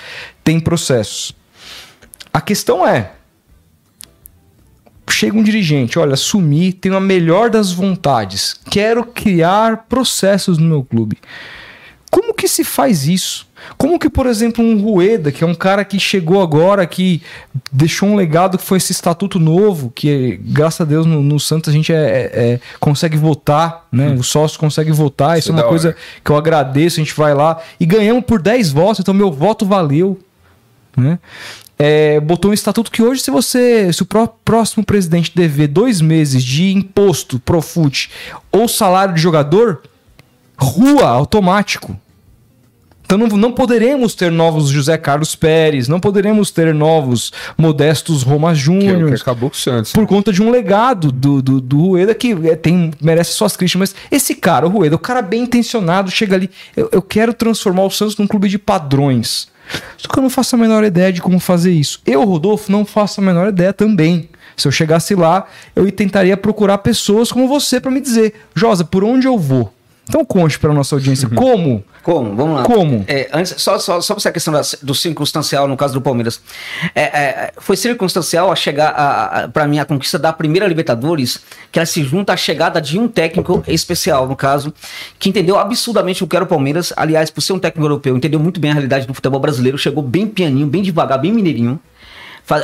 tem 0.43 0.59
processos. 0.59 1.33
A 2.33 2.41
questão 2.41 2.87
é, 2.87 3.11
chega 5.09 5.37
um 5.37 5.43
dirigente, 5.43 5.99
olha, 5.99 6.13
assumi, 6.13 6.73
tenho 6.73 6.95
a 6.95 6.99
melhor 6.99 7.49
das 7.49 7.71
vontades, 7.71 8.55
quero 8.69 9.03
criar 9.05 9.85
processos 9.89 10.57
no 10.57 10.67
meu 10.67 10.83
clube. 10.83 11.17
Como 12.09 12.31
que 12.31 12.47
se 12.47 12.63
faz 12.63 13.07
isso? 13.07 13.47
Como 13.75 13.97
que, 13.97 14.07
por 14.07 14.27
exemplo, 14.27 14.63
um 14.63 14.79
Rueda, 14.79 15.31
que 15.31 15.43
é 15.43 15.47
um 15.47 15.55
cara 15.55 15.83
que 15.83 15.99
chegou 15.99 16.43
agora, 16.43 16.85
que 16.85 17.23
deixou 17.71 18.07
um 18.07 18.15
legado 18.15 18.57
que 18.57 18.63
foi 18.63 18.77
esse 18.77 18.91
estatuto 18.91 19.39
novo, 19.39 19.89
que 19.89 20.39
graças 20.43 20.81
a 20.81 20.85
Deus 20.85 21.07
no, 21.07 21.23
no 21.23 21.39
Santos 21.39 21.69
a 21.69 21.73
gente 21.73 21.91
é, 21.91 21.95
é, 21.95 22.53
é 22.53 22.59
consegue 22.79 23.17
votar, 23.17 23.87
né? 23.91 24.09
Hum. 24.09 24.15
O 24.15 24.23
sócio 24.23 24.59
consegue 24.59 24.91
votar, 24.91 25.39
isso, 25.39 25.49
isso 25.49 25.57
é, 25.57 25.61
é 25.61 25.63
uma 25.63 25.69
coisa 25.69 25.95
que 26.23 26.31
eu 26.31 26.37
agradeço, 26.37 26.99
a 26.99 27.03
gente 27.03 27.15
vai 27.15 27.33
lá 27.33 27.59
e 27.79 27.85
ganhamos 27.85 28.25
por 28.25 28.39
10 28.39 28.71
votos, 28.71 28.99
então 28.99 29.13
meu 29.13 29.31
voto 29.31 29.65
valeu. 29.65 30.19
Né? 30.95 31.17
É, 31.77 32.19
botou 32.19 32.51
um 32.51 32.53
estatuto 32.53 32.91
que 32.91 33.01
hoje, 33.01 33.21
se 33.21 33.31
você. 33.31 33.91
Se 33.91 34.03
o 34.03 34.07
próximo 34.45 34.85
presidente 34.85 35.31
dever 35.33 35.67
dois 35.67 36.01
meses 36.01 36.43
de 36.43 36.71
imposto 36.71 37.39
pro 37.39 37.61
FUT 37.61 38.09
ou 38.51 38.67
salário 38.67 39.13
de 39.13 39.21
jogador, 39.21 39.81
rua 40.57 41.07
automático. 41.07 41.99
Então 43.05 43.17
não, 43.17 43.27
não 43.37 43.51
poderemos 43.51 44.15
ter 44.15 44.31
novos 44.31 44.69
José 44.69 44.97
Carlos 44.97 45.35
Pérez, 45.35 45.87
não 45.87 45.99
poderemos 45.99 46.49
ter 46.49 46.73
novos 46.73 47.31
Modestos 47.57 48.23
Roma 48.23 48.55
Júnior. 48.55 49.07
Que, 49.07 49.13
é 49.13 49.15
que 49.15 49.21
acabou 49.21 49.49
com 49.49 49.55
o 49.55 49.59
Santos. 49.59 49.91
Por 49.91 50.07
conta 50.07 50.31
de 50.31 50.41
um 50.41 50.49
legado 50.49 51.11
do, 51.11 51.41
do, 51.41 51.59
do 51.61 51.77
Rueda 51.77 52.15
que 52.15 52.31
é, 52.47 52.55
tem, 52.55 52.91
merece 53.01 53.33
suas 53.33 53.57
críticas. 53.57 53.91
Mas 53.91 53.95
esse 54.09 54.33
cara, 54.35 54.65
o 54.65 54.69
Rueda, 54.69 54.95
o 54.95 54.99
cara 54.99 55.21
bem 55.21 55.43
intencionado, 55.43 56.09
chega 56.09 56.35
ali. 56.35 56.49
Eu, 56.75 56.89
eu 56.91 57.01
quero 57.01 57.33
transformar 57.33 57.83
o 57.83 57.91
Santos 57.91 58.17
num 58.17 58.25
clube 58.25 58.47
de 58.47 58.57
padrões. 58.57 59.47
Só 59.97 60.07
que 60.07 60.19
eu 60.19 60.23
não 60.23 60.29
faço 60.29 60.55
a 60.55 60.59
menor 60.59 60.83
ideia 60.83 61.11
de 61.11 61.21
como 61.21 61.39
fazer 61.39 61.71
isso. 61.71 62.01
Eu, 62.05 62.23
Rodolfo, 62.23 62.71
não 62.71 62.85
faço 62.85 63.21
a 63.21 63.23
menor 63.23 63.49
ideia 63.49 63.73
também. 63.73 64.29
Se 64.55 64.67
eu 64.67 64.71
chegasse 64.71 65.15
lá, 65.15 65.47
eu 65.75 65.89
tentaria 65.91 66.37
procurar 66.37 66.77
pessoas 66.79 67.31
como 67.31 67.47
você 67.47 67.79
para 67.79 67.91
me 67.91 67.99
dizer, 67.99 68.33
Josa, 68.53 68.83
por 68.83 69.03
onde 69.03 69.27
eu 69.27 69.37
vou? 69.37 69.73
Então 70.07 70.23
conte 70.25 70.59
para 70.59 70.73
nossa 70.73 70.95
audiência 70.95 71.27
como. 71.33 71.83
Como? 72.03 72.35
Vamos 72.35 72.55
lá. 72.55 72.63
Como? 72.63 73.05
É, 73.07 73.29
antes, 73.31 73.55
só, 73.57 73.79
só, 73.79 74.01
só 74.01 74.15
essa 74.15 74.31
questão 74.31 74.53
da, 74.53 74.61
do 74.81 74.93
circunstancial 74.93 75.69
no 75.69 75.77
caso 75.77 75.93
do 75.93 76.01
Palmeiras. 76.01 76.41
É, 76.93 77.01
é, 77.01 77.53
foi 77.57 77.77
circunstancial 77.77 78.51
a 78.51 78.55
chegar 78.55 79.49
para 79.53 79.65
mim 79.65 79.79
a 79.79 79.85
conquista 79.85 80.19
da 80.19 80.33
primeira 80.33 80.67
Libertadores, 80.67 81.39
que 81.71 81.79
ela 81.79 81.85
se 81.85 82.03
junta 82.03 82.33
à 82.33 82.37
chegada 82.37 82.81
de 82.81 82.99
um 82.99 83.07
técnico 83.07 83.63
especial, 83.67 84.27
no 84.27 84.35
caso, 84.35 84.73
que 85.17 85.29
entendeu 85.29 85.57
absurdamente 85.57 86.23
o 86.23 86.27
que 86.27 86.35
era 86.35 86.43
o 86.43 86.47
Palmeiras. 86.47 86.91
Aliás, 86.97 87.31
por 87.31 87.41
ser 87.41 87.53
um 87.53 87.59
técnico 87.59 87.85
europeu, 87.85 88.17
entendeu 88.17 88.39
muito 88.39 88.59
bem 88.59 88.71
a 88.71 88.73
realidade 88.73 89.07
do 89.07 89.13
futebol 89.13 89.39
brasileiro, 89.39 89.77
chegou 89.77 90.03
bem 90.03 90.27
pianinho, 90.27 90.67
bem 90.67 90.81
devagar, 90.81 91.17
bem 91.19 91.31
mineirinho 91.31 91.79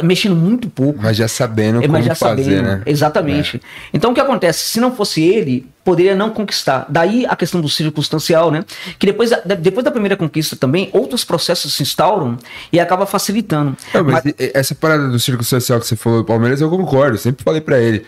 mexendo 0.03 0.35
muito 0.35 0.69
pouco. 0.69 0.99
Mas 1.01 1.17
já 1.17 1.27
sabendo 1.27 1.77
mas 1.77 1.87
como 1.87 2.03
já 2.03 2.15
fazer, 2.15 2.43
sabendo, 2.43 2.63
né? 2.63 2.81
Exatamente. 2.85 3.57
É. 3.57 3.59
Então 3.93 4.11
o 4.11 4.13
que 4.13 4.19
acontece? 4.19 4.69
Se 4.69 4.79
não 4.79 4.95
fosse 4.95 5.21
ele, 5.21 5.65
poderia 5.83 6.15
não 6.15 6.29
conquistar. 6.29 6.85
Daí 6.89 7.25
a 7.25 7.35
questão 7.35 7.61
do 7.61 7.69
circunstancial, 7.69 8.51
né? 8.51 8.65
Que 8.97 9.07
depois 9.07 9.29
da, 9.29 9.55
depois 9.55 9.83
da 9.83 9.91
primeira 9.91 10.17
conquista 10.17 10.55
também, 10.55 10.89
outros 10.91 11.23
processos 11.23 11.73
se 11.73 11.83
instauram 11.83 12.37
e 12.71 12.79
acaba 12.79 13.05
facilitando. 13.05 13.75
Não, 13.93 14.03
mas, 14.03 14.23
mas 14.25 14.33
essa 14.37 14.75
parada 14.75 15.07
do 15.07 15.19
circunstancial 15.19 15.79
que 15.79 15.87
você 15.87 15.95
falou 15.95 16.19
do 16.19 16.25
Palmeiras, 16.25 16.59
eu 16.61 16.69
concordo. 16.69 17.17
sempre 17.17 17.43
falei 17.43 17.61
para 17.61 17.79
ele. 17.79 18.05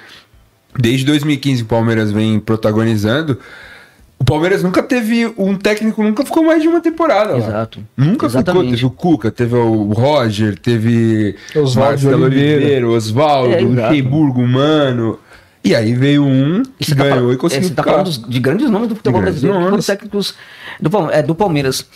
Desde 0.77 1.05
2015 1.05 1.63
o 1.63 1.65
Palmeiras 1.65 2.11
vem 2.11 2.39
protagonizando 2.39 3.39
o 4.21 4.23
Palmeiras 4.23 4.61
nunca 4.61 4.83
teve. 4.83 5.33
Um 5.35 5.55
técnico 5.55 6.03
nunca 6.03 6.23
ficou 6.23 6.43
mais 6.43 6.61
de 6.61 6.67
uma 6.67 6.79
temporada. 6.79 7.35
Exato. 7.35 7.79
Lá. 7.79 8.05
Nunca 8.05 8.27
Exatamente. 8.27 8.75
ficou. 8.75 8.75
Teve 8.75 8.85
o 8.85 8.89
Cuca, 8.91 9.31
teve 9.31 9.55
o 9.55 9.93
Roger, 9.93 10.59
teve 10.59 11.35
Oswaldo 11.55 12.07
Oliveira, 12.09 12.87
Oswaldo, 12.87 13.51
é, 13.51 14.01
Mano. 14.47 15.17
E 15.63 15.75
aí 15.75 15.93
veio 15.95 16.23
um 16.23 16.61
que 16.79 16.95
tá 16.95 17.03
ganhou 17.03 17.29
tá, 17.29 17.33
e 17.33 17.37
conseguiu. 17.37 17.67
Você 17.69 17.73
tá 17.73 17.83
falando 17.83 18.11
de 18.11 18.39
grandes 18.39 18.69
nomes 18.69 18.89
do 18.89 18.95
futebol 18.95 19.21
brasileiro, 19.21 19.59
nomes. 19.59 19.85
técnicos 19.87 20.35
do, 20.79 21.11
é, 21.11 21.23
do 21.23 21.33
Palmeiras. 21.33 21.87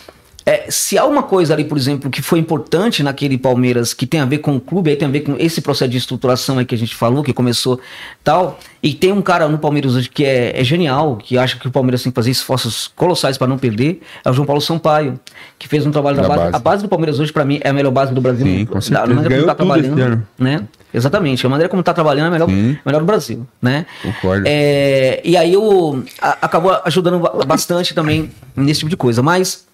É, 0.48 0.70
se 0.70 0.96
há 0.96 1.04
uma 1.04 1.24
coisa 1.24 1.52
ali, 1.52 1.64
por 1.64 1.76
exemplo, 1.76 2.08
que 2.08 2.22
foi 2.22 2.38
importante 2.38 3.02
naquele 3.02 3.36
Palmeiras, 3.36 3.92
que 3.92 4.06
tem 4.06 4.20
a 4.20 4.24
ver 4.24 4.38
com 4.38 4.54
o 4.54 4.60
clube, 4.60 4.90
aí 4.90 4.96
tem 4.96 5.08
a 5.08 5.10
ver 5.10 5.22
com 5.22 5.34
esse 5.40 5.60
processo 5.60 5.90
de 5.90 5.98
estruturação 5.98 6.58
aí 6.58 6.64
que 6.64 6.72
a 6.72 6.78
gente 6.78 6.94
falou, 6.94 7.24
que 7.24 7.32
começou 7.32 7.80
tal, 8.22 8.56
e 8.80 8.94
tem 8.94 9.10
um 9.10 9.20
cara 9.20 9.48
no 9.48 9.58
Palmeiras 9.58 9.96
hoje 9.96 10.08
que 10.08 10.24
é, 10.24 10.60
é 10.60 10.62
genial, 10.62 11.16
que 11.16 11.36
acha 11.36 11.58
que 11.58 11.66
o 11.66 11.70
Palmeiras 11.72 12.00
tem 12.04 12.12
que 12.12 12.14
fazer 12.14 12.30
esforços 12.30 12.86
colossais 12.94 13.36
para 13.36 13.48
não 13.48 13.58
perder, 13.58 14.00
é 14.24 14.30
o 14.30 14.32
João 14.32 14.46
Paulo 14.46 14.60
Sampaio, 14.60 15.18
que 15.58 15.66
fez 15.66 15.84
um 15.84 15.90
trabalho 15.90 16.16
da, 16.16 16.28
base. 16.28 16.38
base. 16.38 16.54
A 16.54 16.58
base 16.60 16.82
do 16.84 16.88
Palmeiras 16.88 17.18
hoje, 17.18 17.32
para 17.32 17.44
mim, 17.44 17.58
é 17.64 17.70
a 17.70 17.72
melhor 17.72 17.90
base 17.90 18.14
do 18.14 18.20
Brasil. 18.20 18.46
Sim, 18.46 18.66
com 18.66 18.80
certeza. 18.80 19.04
Da 19.04 19.14
maneira 19.14 19.34
como 19.34 19.46
tá 19.48 19.54
trabalhando, 19.56 20.22
né? 20.38 20.62
Exatamente, 20.94 21.44
a 21.44 21.48
maneira 21.48 21.68
como 21.68 21.80
está 21.80 21.92
trabalhando 21.92 22.26
é 22.26 22.28
a 22.28 22.46
melhor, 22.46 22.48
melhor 22.86 23.00
do 23.00 23.04
Brasil, 23.04 23.44
né? 23.60 23.84
Concordo. 24.00 24.44
É, 24.46 25.20
e 25.24 25.36
aí 25.36 25.52
eu, 25.52 26.04
a, 26.22 26.38
acabou 26.42 26.80
ajudando 26.84 27.18
bastante 27.44 27.92
também 27.92 28.30
nesse 28.54 28.78
tipo 28.78 28.90
de 28.90 28.96
coisa, 28.96 29.20
mas 29.24 29.65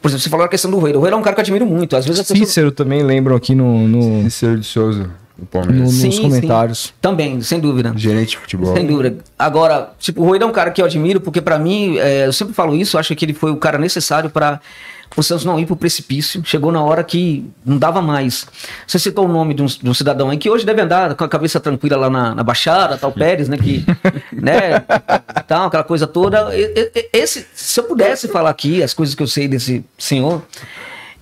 por 0.00 0.08
exemplo, 0.08 0.22
você 0.22 0.28
falou 0.28 0.46
a 0.46 0.48
questão 0.48 0.70
do 0.70 0.78
Rueda. 0.78 0.98
O 0.98 1.00
Rueda 1.00 1.16
é 1.16 1.18
um 1.18 1.22
cara 1.22 1.34
que 1.34 1.40
eu 1.40 1.42
admiro 1.42 1.66
muito. 1.66 1.96
Às 1.96 2.06
vezes 2.06 2.26
Cícero 2.26 2.44
pessoa... 2.46 2.72
também 2.72 3.02
lembram 3.02 3.36
aqui 3.36 3.54
no, 3.54 3.86
no... 3.86 4.22
Cícero 4.24 4.58
de 4.58 4.66
Souza. 4.66 5.10
no, 5.38 5.72
nos 5.72 5.94
sim, 5.94 6.22
comentários. 6.22 6.78
Sim. 6.78 6.92
Também, 7.00 7.40
sem 7.40 7.60
dúvida. 7.60 7.92
Gerente 7.96 8.30
de 8.30 8.38
futebol. 8.38 8.74
Sem 8.74 8.86
dúvida. 8.86 9.18
Agora, 9.38 9.92
tipo, 9.98 10.22
o 10.22 10.24
Rueda 10.24 10.44
é 10.44 10.48
um 10.48 10.52
cara 10.52 10.70
que 10.70 10.80
eu 10.80 10.86
admiro, 10.86 11.20
porque 11.20 11.40
para 11.40 11.58
mim, 11.58 11.98
é, 11.98 12.26
eu 12.26 12.32
sempre 12.32 12.54
falo 12.54 12.74
isso, 12.74 12.96
eu 12.96 13.00
acho 13.00 13.14
que 13.14 13.24
ele 13.24 13.34
foi 13.34 13.50
o 13.50 13.56
cara 13.56 13.78
necessário 13.78 14.30
para 14.30 14.60
o 15.16 15.22
Santos 15.22 15.44
não 15.44 15.58
ir 15.58 15.66
para 15.66 15.74
o 15.74 15.76
precipício. 15.76 16.42
Chegou 16.44 16.72
na 16.72 16.82
hora 16.82 17.04
que 17.04 17.48
não 17.64 17.78
dava 17.78 18.02
mais. 18.02 18.46
Você 18.86 18.98
citou 18.98 19.26
o 19.26 19.32
nome 19.32 19.54
de 19.54 19.62
um, 19.62 19.66
de 19.66 19.88
um, 19.88 19.94
cidadão 19.94 20.30
aí 20.30 20.36
que 20.36 20.50
hoje 20.50 20.66
deve 20.66 20.82
andar 20.82 21.14
com 21.14 21.24
a 21.24 21.28
cabeça 21.28 21.60
tranquila 21.60 21.96
lá 21.96 22.10
na, 22.10 22.34
na 22.34 22.42
Baixada, 22.42 22.98
tal 22.98 23.12
Pérez, 23.12 23.48
né? 23.48 23.56
Que, 23.56 23.84
né? 24.32 24.80
Tal, 25.46 25.66
aquela 25.66 25.84
coisa 25.84 26.06
toda. 26.06 26.48
Esse, 27.12 27.46
se 27.54 27.80
eu 27.80 27.84
pudesse 27.84 28.28
falar 28.28 28.50
aqui 28.50 28.82
as 28.82 28.92
coisas 28.94 29.14
que 29.14 29.22
eu 29.22 29.28
sei 29.28 29.46
desse 29.46 29.84
senhor, 29.96 30.42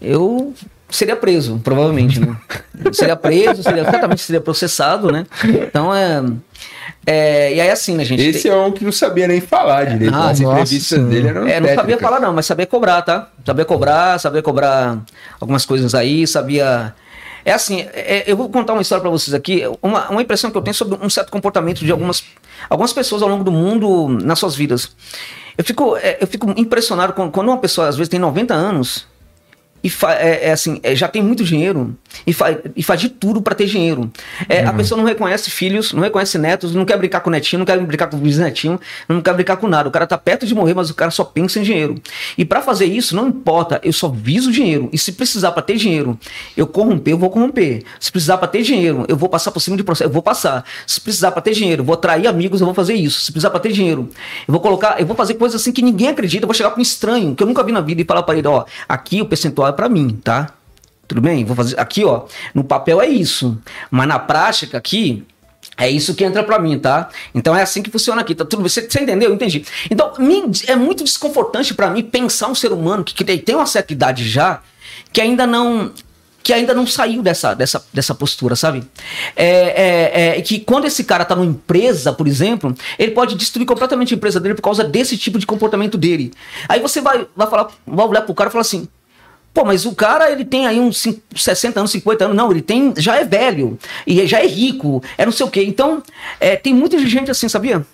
eu 0.00 0.54
seria 0.88 1.16
preso, 1.16 1.60
provavelmente, 1.62 2.20
né? 2.20 2.36
seria 2.92 3.16
preso, 3.16 3.62
seria, 3.62 3.84
certamente 3.84 4.22
seria 4.22 4.40
processado, 4.40 5.10
né? 5.10 5.26
Então 5.44 5.94
é. 5.94 6.22
É, 7.04 7.54
e 7.54 7.60
aí 7.60 7.70
assim, 7.70 7.96
né, 7.96 8.04
gente? 8.04 8.22
Esse 8.22 8.44
tem... 8.44 8.52
é 8.52 8.56
um 8.56 8.70
que 8.70 8.84
não 8.84 8.92
sabia 8.92 9.26
nem 9.26 9.40
falar 9.40 9.84
direito. 9.84 10.14
Ah, 10.14 10.30
As 10.30 10.40
entrevistas 10.40 11.04
dele 11.04 11.28
eram 11.28 11.46
é, 11.46 11.60
Não 11.60 11.74
sabia 11.74 11.98
falar 11.98 12.20
não, 12.20 12.32
mas 12.32 12.46
sabia 12.46 12.66
cobrar, 12.66 13.02
tá? 13.02 13.28
Sabia 13.44 13.64
cobrar, 13.64 14.20
sabia 14.20 14.42
cobrar 14.42 14.98
algumas 15.40 15.64
coisas 15.64 15.94
aí, 15.94 16.26
sabia... 16.26 16.94
É 17.44 17.52
assim, 17.52 17.80
é, 17.92 18.22
eu 18.26 18.36
vou 18.36 18.48
contar 18.48 18.72
uma 18.72 18.82
história 18.82 19.02
para 19.02 19.10
vocês 19.10 19.34
aqui, 19.34 19.64
uma, 19.82 20.08
uma 20.10 20.22
impressão 20.22 20.48
que 20.48 20.56
eu 20.56 20.62
tenho 20.62 20.74
sobre 20.74 20.96
um 21.04 21.10
certo 21.10 21.32
comportamento 21.32 21.84
de 21.84 21.90
algumas, 21.90 22.22
algumas 22.70 22.92
pessoas 22.92 23.20
ao 23.20 23.28
longo 23.28 23.42
do 23.42 23.50
mundo 23.50 24.08
nas 24.08 24.38
suas 24.38 24.54
vidas. 24.54 24.94
Eu 25.58 25.64
fico, 25.64 25.96
é, 25.96 26.18
eu 26.20 26.26
fico 26.28 26.48
impressionado 26.56 27.12
quando 27.12 27.48
uma 27.48 27.58
pessoa, 27.58 27.88
às 27.88 27.96
vezes, 27.96 28.08
tem 28.08 28.20
90 28.20 28.54
anos 28.54 29.06
e 29.84 29.92
é, 30.18 30.48
é, 30.48 30.52
assim, 30.52 30.78
é, 30.82 30.94
já 30.94 31.08
tem 31.08 31.20
muito 31.22 31.42
dinheiro 31.42 31.96
e, 32.26 32.32
fa 32.32 32.56
e 32.76 32.82
faz 32.82 33.00
de 33.00 33.08
tudo 33.08 33.42
para 33.42 33.54
ter 33.54 33.66
dinheiro. 33.66 34.10
É, 34.48 34.62
uhum. 34.62 34.68
A 34.68 34.72
pessoa 34.74 34.98
não 34.98 35.04
reconhece 35.04 35.50
filhos, 35.50 35.92
não 35.92 36.02
reconhece 36.02 36.38
netos, 36.38 36.74
não 36.74 36.84
quer 36.84 36.96
brincar 36.96 37.20
com 37.20 37.28
o 37.30 37.32
netinho, 37.32 37.58
não 37.58 37.66
quer 37.66 37.78
brincar 37.80 38.06
com 38.06 38.16
o 38.16 38.20
bisnetinho, 38.20 38.80
não 39.08 39.20
quer 39.20 39.34
brincar 39.34 39.56
com 39.56 39.66
nada. 39.66 39.88
O 39.88 39.92
cara 39.92 40.06
tá 40.06 40.16
perto 40.16 40.46
de 40.46 40.54
morrer, 40.54 40.74
mas 40.74 40.88
o 40.88 40.94
cara 40.94 41.10
só 41.10 41.24
pensa 41.24 41.58
em 41.58 41.62
dinheiro. 41.62 41.96
E 42.38 42.44
para 42.44 42.62
fazer 42.62 42.86
isso, 42.86 43.16
não 43.16 43.28
importa, 43.28 43.80
eu 43.82 43.92
só 43.92 44.08
viso 44.08 44.52
dinheiro. 44.52 44.88
E 44.92 44.98
se 44.98 45.12
precisar 45.12 45.50
para 45.50 45.62
ter 45.62 45.76
dinheiro, 45.76 46.18
eu 46.56 46.66
corromper, 46.66 47.14
eu 47.14 47.18
vou 47.18 47.30
corromper. 47.30 47.82
Se 47.98 48.12
precisar 48.12 48.38
para 48.38 48.48
ter 48.48 48.62
dinheiro, 48.62 49.04
eu 49.08 49.16
vou 49.16 49.28
passar 49.28 49.50
por 49.50 49.60
cima 49.60 49.76
de 49.76 49.82
processo, 49.82 50.08
eu 50.08 50.12
vou 50.12 50.22
passar. 50.22 50.64
Se 50.86 51.00
precisar 51.00 51.32
para 51.32 51.42
ter 51.42 51.54
dinheiro, 51.54 51.82
eu 51.82 51.86
vou 51.86 51.94
atrair 51.94 52.28
amigos, 52.28 52.60
eu 52.60 52.66
vou 52.66 52.74
fazer 52.74 52.94
isso. 52.94 53.20
Se 53.20 53.32
precisar 53.32 53.50
para 53.50 53.60
ter 53.60 53.72
dinheiro, 53.72 54.08
eu 54.46 54.52
vou 54.52 54.60
colocar, 54.60 55.00
eu 55.00 55.06
vou 55.06 55.16
fazer 55.16 55.34
coisas 55.34 55.60
assim 55.60 55.72
que 55.72 55.82
ninguém 55.82 56.08
acredita, 56.08 56.44
eu 56.44 56.48
vou 56.48 56.54
chegar 56.54 56.70
para 56.70 56.78
um 56.78 56.82
estranho 56.82 57.34
que 57.34 57.42
eu 57.42 57.46
nunca 57.46 57.64
vi 57.64 57.72
na 57.72 57.80
vida 57.80 58.00
e 58.00 58.04
falar 58.04 58.22
para 58.22 58.38
ele, 58.38 58.46
ó, 58.46 58.64
aqui 58.88 59.20
o 59.20 59.26
percentual 59.26 59.71
é 59.72 59.76
para 59.76 59.88
mim, 59.88 60.20
tá? 60.22 60.50
Tudo 61.08 61.20
bem? 61.20 61.44
Vou 61.44 61.56
fazer 61.56 61.78
aqui, 61.78 62.04
ó. 62.04 62.22
No 62.54 62.64
papel 62.64 63.00
é 63.00 63.08
isso, 63.08 63.58
mas 63.90 64.08
na 64.08 64.18
prática 64.18 64.78
aqui 64.78 65.26
é 65.76 65.90
isso 65.90 66.14
que 66.14 66.24
entra 66.24 66.42
para 66.42 66.58
mim, 66.58 66.78
tá? 66.78 67.08
Então 67.34 67.56
é 67.56 67.62
assim 67.62 67.82
que 67.82 67.90
funciona 67.90 68.20
aqui, 68.20 68.34
tá 68.34 68.44
tudo? 68.44 68.62
Você, 68.62 68.88
você 68.88 69.00
entendeu? 69.00 69.32
Entendi. 69.32 69.64
Então 69.90 70.12
me, 70.18 70.42
é 70.66 70.76
muito 70.76 71.04
desconfortante 71.04 71.74
para 71.74 71.90
mim 71.90 72.02
pensar 72.02 72.48
um 72.48 72.54
ser 72.54 72.72
humano 72.72 73.04
que, 73.04 73.14
que 73.14 73.24
tem 73.38 73.54
uma 73.54 73.66
certa 73.66 73.92
idade 73.92 74.28
já, 74.28 74.60
que 75.12 75.20
ainda 75.20 75.46
não 75.46 75.92
que 76.42 76.52
ainda 76.52 76.74
não 76.74 76.86
saiu 76.86 77.22
dessa, 77.22 77.54
dessa, 77.54 77.84
dessa 77.92 78.14
postura, 78.14 78.56
sabe? 78.56 78.82
É, 79.36 80.32
é, 80.34 80.38
é, 80.38 80.42
que 80.42 80.58
quando 80.58 80.86
esse 80.86 81.04
cara 81.04 81.24
tá 81.24 81.36
numa 81.36 81.46
empresa, 81.46 82.12
por 82.12 82.26
exemplo, 82.26 82.74
ele 82.98 83.12
pode 83.12 83.36
destruir 83.36 83.64
completamente 83.64 84.12
a 84.12 84.16
empresa 84.16 84.40
dele 84.40 84.56
por 84.56 84.62
causa 84.62 84.82
desse 84.82 85.16
tipo 85.16 85.38
de 85.38 85.46
comportamento 85.46 85.96
dele. 85.96 86.32
Aí 86.68 86.80
você 86.80 87.00
vai, 87.00 87.26
vai 87.36 87.46
falar, 87.48 87.68
vai 87.86 88.06
olhar 88.06 88.22
pro 88.22 88.34
cara 88.34 88.48
e 88.48 88.52
falar 88.52 88.62
assim: 88.62 88.88
Pô, 89.54 89.64
mas 89.64 89.84
o 89.84 89.94
cara, 89.94 90.30
ele 90.30 90.44
tem 90.44 90.66
aí 90.66 90.80
uns 90.80 91.06
60 91.36 91.78
anos, 91.78 91.90
50 91.90 92.24
anos. 92.24 92.36
Não, 92.36 92.50
ele 92.50 92.62
tem, 92.62 92.94
já 92.96 93.16
é 93.16 93.24
velho. 93.24 93.78
E 94.06 94.26
já 94.26 94.40
é 94.40 94.46
rico. 94.46 95.02
É 95.18 95.26
não 95.26 95.32
sei 95.32 95.44
o 95.44 95.50
quê. 95.50 95.62
Então, 95.62 96.02
é, 96.40 96.56
tem 96.56 96.74
muita 96.74 96.98
gente 97.06 97.30
assim, 97.30 97.48
sabia? 97.48 97.84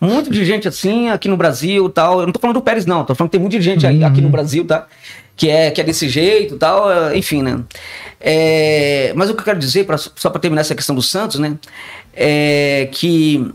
Muito 0.00 0.30
de 0.30 0.44
gente 0.44 0.66
assim 0.66 1.10
aqui 1.10 1.28
no 1.28 1.36
Brasil 1.36 1.88
tal. 1.88 2.20
Eu 2.20 2.26
não 2.26 2.32
tô 2.32 2.40
falando 2.40 2.56
do 2.56 2.62
Pérez, 2.62 2.84
não. 2.84 3.04
Tô 3.04 3.14
falando 3.14 3.30
que 3.30 3.36
tem 3.36 3.40
muita 3.40 3.60
gente 3.60 3.86
aí, 3.86 4.02
aqui 4.02 4.20
no 4.20 4.26
uhum. 4.26 4.32
Brasil, 4.32 4.64
tá? 4.64 4.86
Que 5.36 5.48
é, 5.48 5.70
que 5.70 5.80
é 5.80 5.84
desse 5.84 6.08
jeito 6.08 6.56
tal. 6.56 6.90
É, 6.90 7.16
enfim, 7.16 7.42
né? 7.42 7.60
É, 8.20 9.12
mas 9.14 9.30
o 9.30 9.34
que 9.34 9.40
eu 9.40 9.44
quero 9.44 9.58
dizer, 9.58 9.84
pra, 9.84 9.96
só 9.98 10.30
para 10.30 10.40
terminar 10.40 10.62
essa 10.62 10.74
questão 10.74 10.96
do 10.96 11.02
Santos, 11.02 11.38
né? 11.38 11.56
É 12.12 12.88
que 12.90 13.52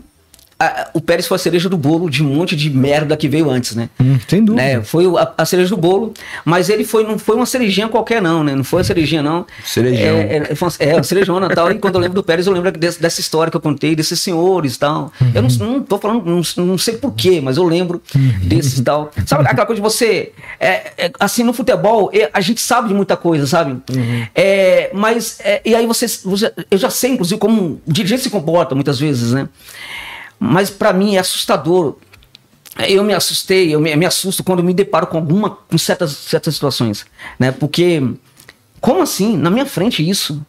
a, 0.60 0.90
o 0.92 1.00
Pérez 1.00 1.26
foi 1.26 1.36
a 1.36 1.38
cereja 1.38 1.70
do 1.70 1.78
bolo 1.78 2.10
de 2.10 2.22
um 2.22 2.28
monte 2.28 2.54
de 2.54 2.68
merda 2.68 3.16
que 3.16 3.26
veio 3.26 3.48
antes, 3.48 3.74
né? 3.74 3.88
Hum, 3.98 4.18
sem 4.28 4.44
dúvida. 4.44 4.62
Né? 4.62 4.82
Foi 4.82 5.06
a, 5.16 5.32
a, 5.38 5.46
cereja 5.46 5.70
do 5.70 5.76
bolo, 5.78 6.12
mas 6.44 6.68
ele 6.68 6.84
foi, 6.84 7.02
não 7.02 7.18
foi 7.18 7.34
uma 7.34 7.46
cerejinha 7.46 7.88
qualquer, 7.88 8.20
não, 8.20 8.44
né? 8.44 8.54
Não 8.54 8.62
foi 8.62 8.80
uma 8.80 8.84
cerejinha, 8.84 9.22
não. 9.22 9.46
Cerejão. 9.64 10.16
É, 10.18 10.36
é, 10.36 10.54
uma, 10.60 10.72
é 10.78 10.94
uma 10.96 11.02
cerejona 11.02 11.46
e 11.46 11.54
tal. 11.54 11.72
E 11.72 11.78
quando 11.78 11.94
eu 11.94 12.00
lembro 12.02 12.16
do 12.16 12.22
Pérez, 12.22 12.46
eu 12.46 12.52
lembro 12.52 12.70
desse, 12.72 13.00
dessa 13.00 13.20
história 13.20 13.50
que 13.50 13.56
eu 13.56 13.60
contei, 13.60 13.96
desses 13.96 14.20
senhores 14.20 14.74
e 14.74 14.78
tal. 14.78 15.10
Uhum. 15.18 15.32
Eu 15.34 15.42
não, 15.42 15.48
não 15.48 15.82
tô 15.82 15.96
falando, 15.96 16.26
não, 16.26 16.66
não 16.66 16.76
sei 16.76 16.98
porquê, 16.98 17.40
mas 17.40 17.56
eu 17.56 17.64
lembro 17.64 18.02
uhum. 18.14 18.34
desses 18.42 18.78
e 18.78 18.82
tal. 18.82 19.10
Sabe 19.24 19.44
aquela 19.46 19.66
coisa 19.66 19.80
de 19.80 19.88
você. 19.88 20.32
É, 20.58 20.92
é, 20.98 21.12
assim, 21.18 21.42
no 21.42 21.54
futebol, 21.54 22.10
é, 22.12 22.28
a 22.34 22.40
gente 22.42 22.60
sabe 22.60 22.88
de 22.88 22.94
muita 22.94 23.16
coisa, 23.16 23.46
sabe? 23.46 23.72
Uhum. 23.72 24.26
É, 24.34 24.90
mas. 24.92 25.38
É, 25.42 25.62
e 25.64 25.74
aí 25.74 25.86
você, 25.86 26.06
você. 26.06 26.52
Eu 26.70 26.76
já 26.76 26.90
sei, 26.90 27.12
inclusive, 27.12 27.40
como 27.40 27.80
o 27.86 27.92
dirigente 27.92 28.24
se 28.24 28.28
comporta 28.30 28.74
muitas 28.74 29.00
vezes, 29.00 29.32
né? 29.32 29.48
Mas 30.40 30.70
para 30.70 30.92
mim 30.94 31.16
é 31.16 31.18
assustador. 31.18 31.96
Eu 32.88 33.04
me 33.04 33.12
assustei, 33.12 33.74
eu 33.74 33.80
me, 33.80 33.94
me, 33.94 34.06
assusto 34.06 34.42
quando 34.42 34.64
me 34.64 34.72
deparo 34.72 35.06
com 35.06 35.18
alguma 35.18 35.50
com 35.50 35.76
certas, 35.76 36.12
certas 36.12 36.54
situações, 36.54 37.04
né? 37.38 37.52
Porque 37.52 38.02
como 38.80 39.02
assim? 39.02 39.36
Na 39.36 39.50
minha 39.50 39.66
frente 39.66 40.08
isso? 40.08 40.44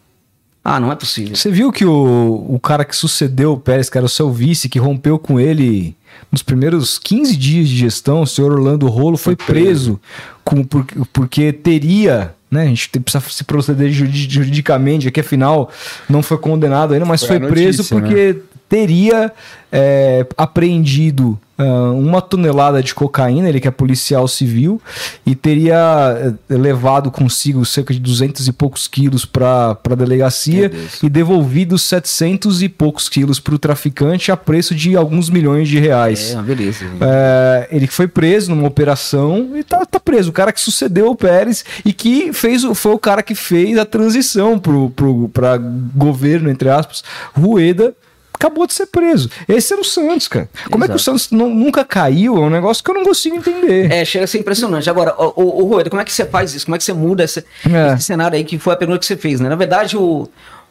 Ah, 0.64 0.80
não 0.80 0.90
é 0.90 0.94
possível. 0.94 1.36
Você 1.36 1.50
viu 1.50 1.70
que 1.70 1.84
o, 1.84 2.46
o 2.48 2.58
cara 2.60 2.84
que 2.84 2.96
sucedeu 2.96 3.52
o 3.52 3.60
Pérez, 3.60 3.90
que 3.90 3.98
era 3.98 4.06
o 4.06 4.08
seu 4.08 4.30
vice, 4.30 4.68
que 4.68 4.78
rompeu 4.78 5.18
com 5.18 5.38
ele 5.38 5.94
nos 6.30 6.42
primeiros 6.42 6.98
15 6.98 7.36
dias 7.36 7.68
de 7.68 7.76
gestão, 7.76 8.22
o 8.22 8.26
senhor 8.26 8.52
Orlando 8.52 8.86
Rolo 8.86 9.18
foi 9.18 9.36
preso 9.36 10.00
com, 10.44 10.64
por, 10.64 10.86
porque 11.12 11.52
teria 11.52 12.34
né? 12.52 12.64
A 12.64 12.66
gente 12.66 12.90
precisa 13.00 13.24
se 13.30 13.44
proceder 13.44 13.90
juridicamente, 13.90 15.08
aqui 15.08 15.20
afinal 15.20 15.70
não 16.06 16.22
foi 16.22 16.36
condenado 16.36 16.92
ainda, 16.92 17.06
mas 17.06 17.24
foi, 17.24 17.38
foi 17.38 17.48
preso 17.48 17.78
notícia, 17.78 17.98
porque 17.98 18.32
né? 18.34 18.40
Teria 18.72 19.30
é, 19.70 20.26
apreendido 20.34 21.38
uh, 21.58 21.92
uma 21.92 22.22
tonelada 22.22 22.82
de 22.82 22.94
cocaína, 22.94 23.46
ele 23.46 23.60
que 23.60 23.68
é 23.68 23.70
policial 23.70 24.26
civil, 24.26 24.80
e 25.26 25.34
teria 25.34 26.34
é, 26.48 26.54
levado 26.54 27.10
consigo 27.10 27.66
cerca 27.66 27.92
de 27.92 28.00
200 28.00 28.48
e 28.48 28.50
poucos 28.50 28.88
quilos 28.88 29.26
para 29.26 29.76
a 29.84 29.94
delegacia 29.94 30.72
e 31.02 31.10
devolvido 31.10 31.78
700 31.78 32.62
e 32.62 32.68
poucos 32.70 33.10
quilos 33.10 33.38
para 33.38 33.54
o 33.54 33.58
traficante 33.58 34.32
a 34.32 34.38
preço 34.38 34.74
de 34.74 34.96
alguns 34.96 35.28
milhões 35.28 35.68
de 35.68 35.78
reais. 35.78 36.34
É, 36.34 36.40
beleza. 36.40 36.86
É, 36.98 37.68
ele 37.70 37.86
foi 37.88 38.08
preso 38.08 38.54
numa 38.54 38.66
operação 38.66 39.50
e 39.54 39.62
tá, 39.62 39.84
tá 39.84 40.00
preso. 40.00 40.30
O 40.30 40.32
cara 40.32 40.50
que 40.50 40.60
sucedeu 40.62 41.10
o 41.10 41.14
Pérez 41.14 41.62
e 41.84 41.92
que 41.92 42.32
fez, 42.32 42.64
foi 42.74 42.92
o 42.92 42.98
cara 42.98 43.22
que 43.22 43.34
fez 43.34 43.76
a 43.76 43.84
transição 43.84 44.58
para 44.58 45.58
governo, 45.94 46.48
entre 46.48 46.70
aspas, 46.70 47.04
Rueda 47.36 47.94
acabou 48.42 48.66
de 48.66 48.74
ser 48.74 48.86
preso. 48.86 49.30
Esse 49.48 49.72
era 49.72 49.80
o 49.80 49.84
Santos, 49.84 50.26
cara. 50.26 50.48
Como 50.70 50.84
Exato. 50.84 50.84
é 50.84 50.88
que 50.88 50.96
o 50.96 50.98
Santos 50.98 51.30
não, 51.30 51.48
nunca 51.48 51.84
caiu? 51.84 52.36
É 52.36 52.40
um 52.40 52.50
negócio 52.50 52.82
que 52.82 52.90
eu 52.90 52.94
não 52.94 53.04
consigo 53.04 53.36
entender. 53.36 53.90
É, 53.90 54.04
chega 54.04 54.24
a 54.24 54.28
ser 54.28 54.38
impressionante. 54.38 54.90
Agora, 54.90 55.14
o, 55.16 55.42
o, 55.42 55.62
o 55.62 55.64
Rueda, 55.66 55.88
como 55.88 56.02
é 56.02 56.04
que 56.04 56.12
você 56.12 56.24
faz 56.24 56.54
isso? 56.54 56.66
Como 56.66 56.74
é 56.74 56.78
que 56.78 56.84
você 56.84 56.92
muda 56.92 57.22
esse, 57.22 57.44
é. 57.70 57.94
esse 57.94 58.04
cenário 58.04 58.36
aí 58.36 58.44
que 58.44 58.58
foi 58.58 58.74
a 58.74 58.76
pergunta 58.76 58.98
que 58.98 59.06
você 59.06 59.16
fez, 59.16 59.40
né? 59.40 59.48
Na 59.48 59.56
verdade, 59.56 59.96
o, 59.96 60.28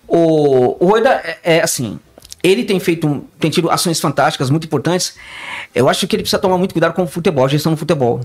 o, 0.07 0.85
o 0.85 0.97
é, 0.97 1.37
é 1.43 1.61
assim 1.61 1.99
ele 2.43 2.63
tem 2.63 2.79
feito, 2.79 3.23
tem 3.39 3.51
tido 3.51 3.69
ações 3.69 3.99
fantásticas, 3.99 4.49
muito 4.49 4.65
importantes. 4.65 5.13
Eu 5.75 5.87
acho 5.87 6.07
que 6.07 6.15
ele 6.15 6.23
precisa 6.23 6.41
tomar 6.41 6.57
muito 6.57 6.73
cuidado 6.73 6.93
com 6.93 7.03
o 7.03 7.07
futebol, 7.07 7.45
a 7.45 7.47
gestão 7.47 7.71
do 7.71 7.77
futebol. 7.77 8.21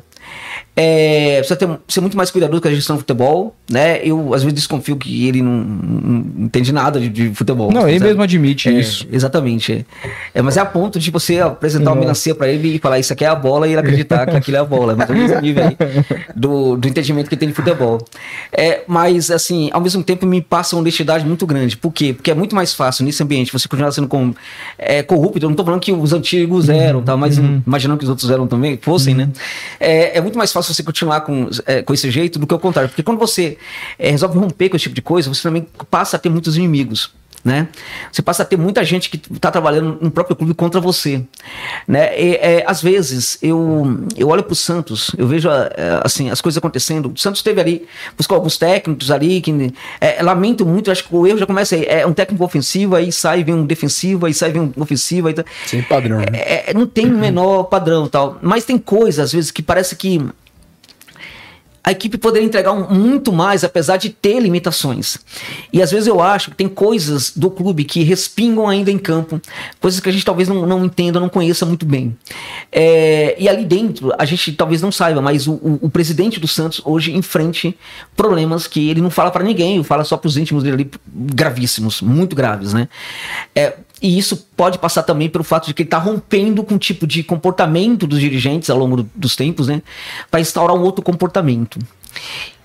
É, 0.78 1.39
precisa 1.39 1.57
ter, 1.57 1.68
ser 1.89 2.03
muito 2.03 2.18
mais 2.18 2.30
cuidadoso 2.30 2.61
com 2.61 2.68
a 2.68 2.70
gestão 2.70 2.97
do 2.97 2.99
futebol, 2.99 3.57
né? 3.70 3.99
Eu 4.03 4.34
às 4.34 4.43
vezes 4.43 4.53
desconfio 4.53 4.95
que 4.97 5.26
ele 5.26 5.41
não, 5.41 5.53
não 5.53 6.45
entende 6.45 6.70
nada 6.70 7.01
de, 7.01 7.09
de 7.09 7.34
futebol. 7.34 7.72
Não, 7.72 7.89
ele 7.89 7.99
mesmo 7.99 8.22
admite 8.22 8.68
é, 8.68 8.72
isso. 8.72 9.07
Exatamente. 9.11 9.87
É, 10.34 10.43
mas 10.43 10.59
é 10.59 10.61
a 10.61 10.66
ponto 10.66 10.99
de 10.99 11.11
você 11.11 11.41
apresentar 11.41 11.93
uma 11.93 12.01
melancia 12.01 12.34
para 12.34 12.49
ele 12.49 12.76
e 12.76 12.78
falar 12.78 12.99
isso 12.99 13.11
aqui 13.11 13.24
é 13.24 13.28
a 13.28 13.34
bola 13.34 13.66
e 13.66 13.70
ele 13.70 13.80
acreditar 13.80 14.26
que 14.26 14.37
aquilo 14.37 14.59
é 14.59 14.61
a 14.61 14.64
bola. 14.66 14.95
Mas 14.95 15.09
o 15.09 15.41
nível 15.41 15.64
aí 15.64 15.76
do, 16.37 16.76
do 16.76 16.87
entendimento 16.87 17.30
que 17.30 17.39
tem 17.39 17.49
de 17.49 17.55
futebol. 17.55 17.99
É, 18.53 18.82
mas 18.87 19.30
assim, 19.30 19.70
ao 19.72 19.80
mesmo 19.80 20.05
tempo 20.05 20.26
me 20.26 20.43
passa 20.43 20.76
uma 20.76 20.82
honestidade 20.82 21.24
muito 21.24 21.47
grande. 21.47 21.74
Por 21.74 21.91
quê? 21.91 22.12
Porque 22.12 22.30
é 22.30 22.34
muito 22.34 22.55
mais 22.55 22.74
fácil 22.74 23.03
nesse 23.03 23.22
ambiente 23.22 23.51
você 23.51 23.66
continuar 23.66 23.93
sendo 23.93 24.09
com, 24.09 24.34
é, 24.76 25.03
corrupto. 25.03 25.39
Eu 25.39 25.49
não 25.49 25.53
estou 25.53 25.64
falando 25.64 25.80
que 25.80 25.91
os 25.91 26.12
antigos 26.12 26.68
eram, 26.68 27.01
tá? 27.01 27.16
mas 27.16 27.39
uhum. 27.39 27.62
imaginando 27.66 27.99
que 27.99 28.05
os 28.05 28.11
outros 28.11 28.30
eram 28.30 28.47
também, 28.47 28.78
fossem, 28.80 29.14
uhum. 29.14 29.20
né? 29.20 29.28
É, 29.80 30.18
é 30.18 30.20
muito 30.27 30.39
mais 30.39 30.53
fácil 30.53 30.74
você 30.74 30.83
continuar 30.83 31.20
com, 31.20 31.49
é, 31.64 31.83
com 31.83 31.95
esse 31.95 32.11
jeito 32.11 32.39
do 32.39 32.47
que 32.47 32.55
o 32.55 32.59
contrário. 32.59 32.89
Porque 32.89 33.03
quando 33.03 33.18
você 33.18 33.57
é, 33.99 34.11
resolve 34.11 34.39
romper 34.39 34.68
com 34.68 34.77
esse 34.77 34.85
tipo 34.85 34.95
de 34.95 35.03
coisa, 35.03 35.33
você 35.33 35.43
também 35.43 35.66
passa 35.91 36.16
a 36.16 36.18
ter 36.18 36.29
muitos 36.29 36.57
inimigos. 36.57 37.12
Né? 37.47 37.69
Você 38.11 38.23
passa 38.23 38.43
a 38.43 38.47
ter 38.47 38.59
muita 38.59 38.85
gente 38.85 39.09
que 39.09 39.21
está 39.33 39.53
trabalhando 39.53 39.99
no 40.01 40.11
próprio 40.11 40.35
clube 40.35 40.53
contra 40.53 40.81
você, 40.81 41.23
né? 41.87 42.21
E, 42.21 42.35
é, 42.35 42.65
às 42.67 42.83
vezes 42.83 43.39
eu, 43.41 44.05
eu 44.17 44.29
olho 44.29 44.43
para 44.43 44.53
o 44.53 44.57
Santos, 44.57 45.13
eu 45.17 45.29
vejo 45.29 45.49
é, 45.49 45.71
assim 46.03 46.29
as 46.29 46.41
coisas 46.41 46.59
acontecendo. 46.59 47.13
O 47.15 47.17
Santos 47.17 47.43
teve 47.43 47.61
ali 47.61 47.87
buscou 48.17 48.35
alguns 48.35 48.59
técnicos 48.59 49.13
ali 49.13 49.41
que 49.41 49.73
é, 50.01 50.21
lamento 50.25 50.67
muito, 50.67 50.91
acho 50.91 51.05
que 51.05 51.15
o 51.15 51.25
erro 51.25 51.39
já 51.39 51.47
começa 51.47 51.77
aí. 51.77 51.85
É 51.87 52.05
um 52.05 52.13
técnico 52.13 52.45
ofensivo 52.45 52.97
aí 52.97 53.13
sai 53.13 53.45
vem 53.45 53.55
um 53.55 53.65
defensivo 53.65 54.27
aí 54.27 54.35
sai 54.35 54.51
vem 54.51 54.63
um 54.63 54.83
ofensivo 54.83 55.29
aí 55.29 55.35
tá, 55.35 55.45
sem 55.67 55.83
padrão. 55.83 56.19
Né? 56.19 56.27
É, 56.33 56.75
não 56.75 56.85
tem 56.85 57.07
o 57.07 57.17
menor 57.17 57.65
padrão 57.65 58.09
tal, 58.09 58.39
mas 58.43 58.65
tem 58.65 58.77
coisas 58.77 59.21
às 59.21 59.33
vezes 59.33 59.53
que 59.53 59.63
parece 59.63 59.95
que 59.95 60.21
a 61.87 61.93
equipe 61.93 62.18
poderia 62.18 62.45
entregar 62.45 62.72
um, 62.72 62.93
muito 62.93 63.32
mais, 63.32 63.62
apesar 63.62 63.97
de 63.97 64.11
ter 64.11 64.41
limitações. 64.41 65.18
E 65.72 65.80
às 65.80 65.93
vezes 65.93 66.09
eu 66.09 66.20
acho 66.20 66.51
que 66.51 66.57
tem 66.57 66.68
coisas 66.68 67.30
do 67.37 67.49
clube 67.49 67.84
que 67.84 68.03
respingam 68.03 68.68
ainda 68.68 68.91
em 68.91 68.99
campo, 68.99 69.41
coisas 69.80 70.01
que 70.01 70.09
a 70.09 70.12
gente 70.12 70.24
talvez 70.24 70.49
não, 70.49 70.66
não 70.66 70.84
entenda, 70.84 71.20
não 71.20 71.28
conheça 71.28 71.64
muito 71.64 71.87
bem. 71.87 72.16
É, 72.72 73.37
e 73.39 73.49
ali 73.49 73.64
dentro, 73.64 74.12
a 74.18 74.24
gente 74.24 74.53
talvez 74.55 74.82
não 74.82 74.91
saiba, 74.91 75.22
mas 75.22 75.47
o, 75.47 75.53
o, 75.53 75.78
o 75.82 75.89
presidente 75.89 76.41
do 76.41 76.49
Santos 76.49 76.82
hoje 76.84 77.14
enfrente 77.14 77.78
problemas 78.16 78.66
que 78.66 78.91
ele 78.91 79.01
não 79.01 79.11
fala 79.11 79.30
para 79.30 79.45
ninguém, 79.45 79.80
fala 79.84 80.03
só 80.03 80.16
para 80.16 80.26
os 80.26 80.37
íntimos 80.37 80.64
dele 80.64 80.74
ali, 80.74 80.91
gravíssimos, 81.07 82.03
muito 82.03 82.34
graves, 82.34 82.72
né? 82.72 82.89
É, 83.55 83.74
e 84.01 84.19
isso 84.19 84.49
pode 84.57 84.79
passar 84.79 85.03
também 85.03 85.29
pelo 85.29 85.45
fato 85.45 85.67
de 85.67 85.75
que 85.75 85.83
ele 85.83 85.87
está 85.87 85.99
rompendo 85.99 86.63
com 86.63 86.75
o 86.75 86.79
tipo 86.79 87.07
de 87.07 87.23
comportamento 87.23 88.07
dos 88.07 88.21
dirigentes 88.21 88.69
ao 88.69 88.79
longo 88.79 88.99
do, 88.99 89.11
dos 89.15 89.35
tempos, 89.35 89.69
né? 89.69 89.83
Para 90.31 90.41
instaurar 90.41 90.77
um 90.77 90.83
outro 90.83 91.03
comportamento. 91.03 91.79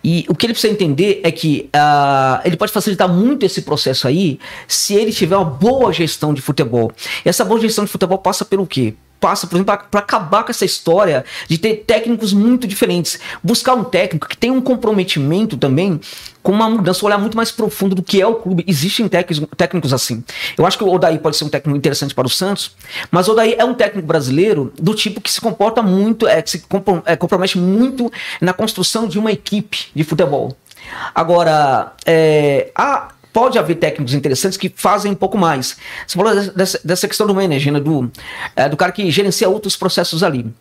E 0.04 0.26
o 0.28 0.36
que 0.36 0.46
ele 0.46 0.54
precisa 0.54 0.74
entender 0.74 1.22
é 1.24 1.32
que 1.32 1.70
uh, 1.76 2.42
ele 2.44 2.58
pode 2.58 2.72
facilitar 2.72 3.08
muito 3.08 3.46
esse 3.46 3.62
processo 3.62 4.08
aí 4.08 4.40
se 4.68 4.96
ele 4.96 5.12
tiver 5.12 5.38
uma 5.38 5.46
boa 5.46 5.94
gestão 5.94 6.34
de 6.34 6.42
futebol. 6.42 6.92
E 7.24 7.30
essa 7.30 7.46
boa 7.46 7.60
gestão 7.60 7.86
de 7.86 7.92
futebol 7.92 8.18
passa 8.18 8.44
pelo 8.44 8.66
quê? 8.66 8.96
passa, 9.22 9.46
por 9.46 9.56
exemplo, 9.56 9.78
para 9.92 10.00
acabar 10.00 10.44
com 10.44 10.50
essa 10.50 10.66
história 10.66 11.24
de 11.48 11.60
ter 11.60 11.84
técnicos 11.86 12.34
muito 12.34 12.68
diferentes. 12.68 13.20
Buscar 13.44 13.76
um 13.76 13.84
técnico 13.84 14.28
que 14.28 14.36
tem 14.36 14.50
um 14.50 14.60
comprometimento 14.60 15.56
também 15.56 16.02
com 16.44 16.52
uma 16.52 16.70
mudança, 16.70 17.04
um 17.04 17.08
olhar 17.08 17.18
muito 17.18 17.38
mais 17.38 17.52
profundo 17.52 17.96
do 17.96 18.02
que 18.02 18.22
é 18.22 18.26
o 18.26 18.36
clube. 18.36 18.64
Existem 18.68 19.08
técnicos, 19.08 19.94
assim. 19.94 20.24
Eu 20.58 20.66
acho 20.66 20.78
que 20.78 20.84
o 20.84 20.92
Odaí 20.92 21.20
pode 21.20 21.38
ser 21.38 21.44
um 21.44 21.50
técnico 21.50 21.78
interessante 21.78 22.16
para 22.16 22.26
o 22.26 22.30
Santos, 22.30 22.76
mas 23.10 23.28
o 23.28 23.32
Odaí 23.32 23.56
é 23.58 23.66
um 23.66 23.74
técnico 23.74 24.08
brasileiro 24.08 24.74
do 24.80 24.94
tipo 24.94 25.22
que 25.22 25.32
se 25.32 25.40
comporta 25.40 25.82
muito, 25.82 26.28
é, 26.28 26.42
que 26.42 26.50
se 26.50 26.64
é, 27.06 27.16
compromete 27.16 27.58
muito 27.58 28.12
na 28.40 28.54
construção 28.54 29.08
de 29.08 29.20
uma 29.20 29.32
equipe 29.32 29.88
de 29.94 30.04
futebol. 30.04 30.56
Agora, 31.14 31.94
é, 32.06 32.72
a 32.76 33.12
pode 33.34 33.58
haver 33.58 33.76
técnicos 33.76 34.14
interessantes 34.14 34.58
que 34.58 34.72
fazem 34.76 35.12
um 35.12 35.16
pouco 35.16 35.38
mais. 35.38 35.78
Você 36.06 36.18
falou 36.18 36.36
dessa, 36.52 36.80
dessa 36.84 37.08
questão 37.08 37.26
do 37.26 37.34
manager, 37.34 37.72
né, 37.74 37.80
do, 37.80 38.12
é, 38.56 38.68
do 38.68 38.76
cara 38.76 38.92
que 38.92 39.10
gerencia 39.10 39.48
outros 39.48 39.76
processos 39.76 40.22
ali. 40.22 40.54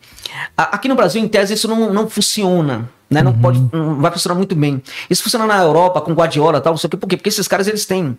Aqui 0.55 0.87
no 0.87 0.95
Brasil, 0.95 1.21
em 1.21 1.27
tese, 1.27 1.53
isso 1.53 1.67
não, 1.67 1.93
não 1.93 2.09
funciona. 2.09 2.89
Né? 3.11 3.21
Não, 3.21 3.33
uhum. 3.33 3.41
pode, 3.41 3.61
não 3.73 3.95
vai 3.95 4.09
funcionar 4.09 4.35
muito 4.35 4.55
bem. 4.55 4.81
Isso 5.09 5.21
funciona 5.21 5.45
na 5.45 5.61
Europa, 5.61 5.99
com 5.99 6.13
Guardiola 6.13 6.59
e 6.59 6.61
tal, 6.61 6.71
não 6.71 6.77
sei 6.77 6.87
o 6.87 6.91
quê. 6.91 6.95
Por 6.95 7.07
quê? 7.09 7.17
Porque 7.17 7.27
esses 7.27 7.45
caras, 7.45 7.67
eles 7.67 7.85
têm, 7.85 8.17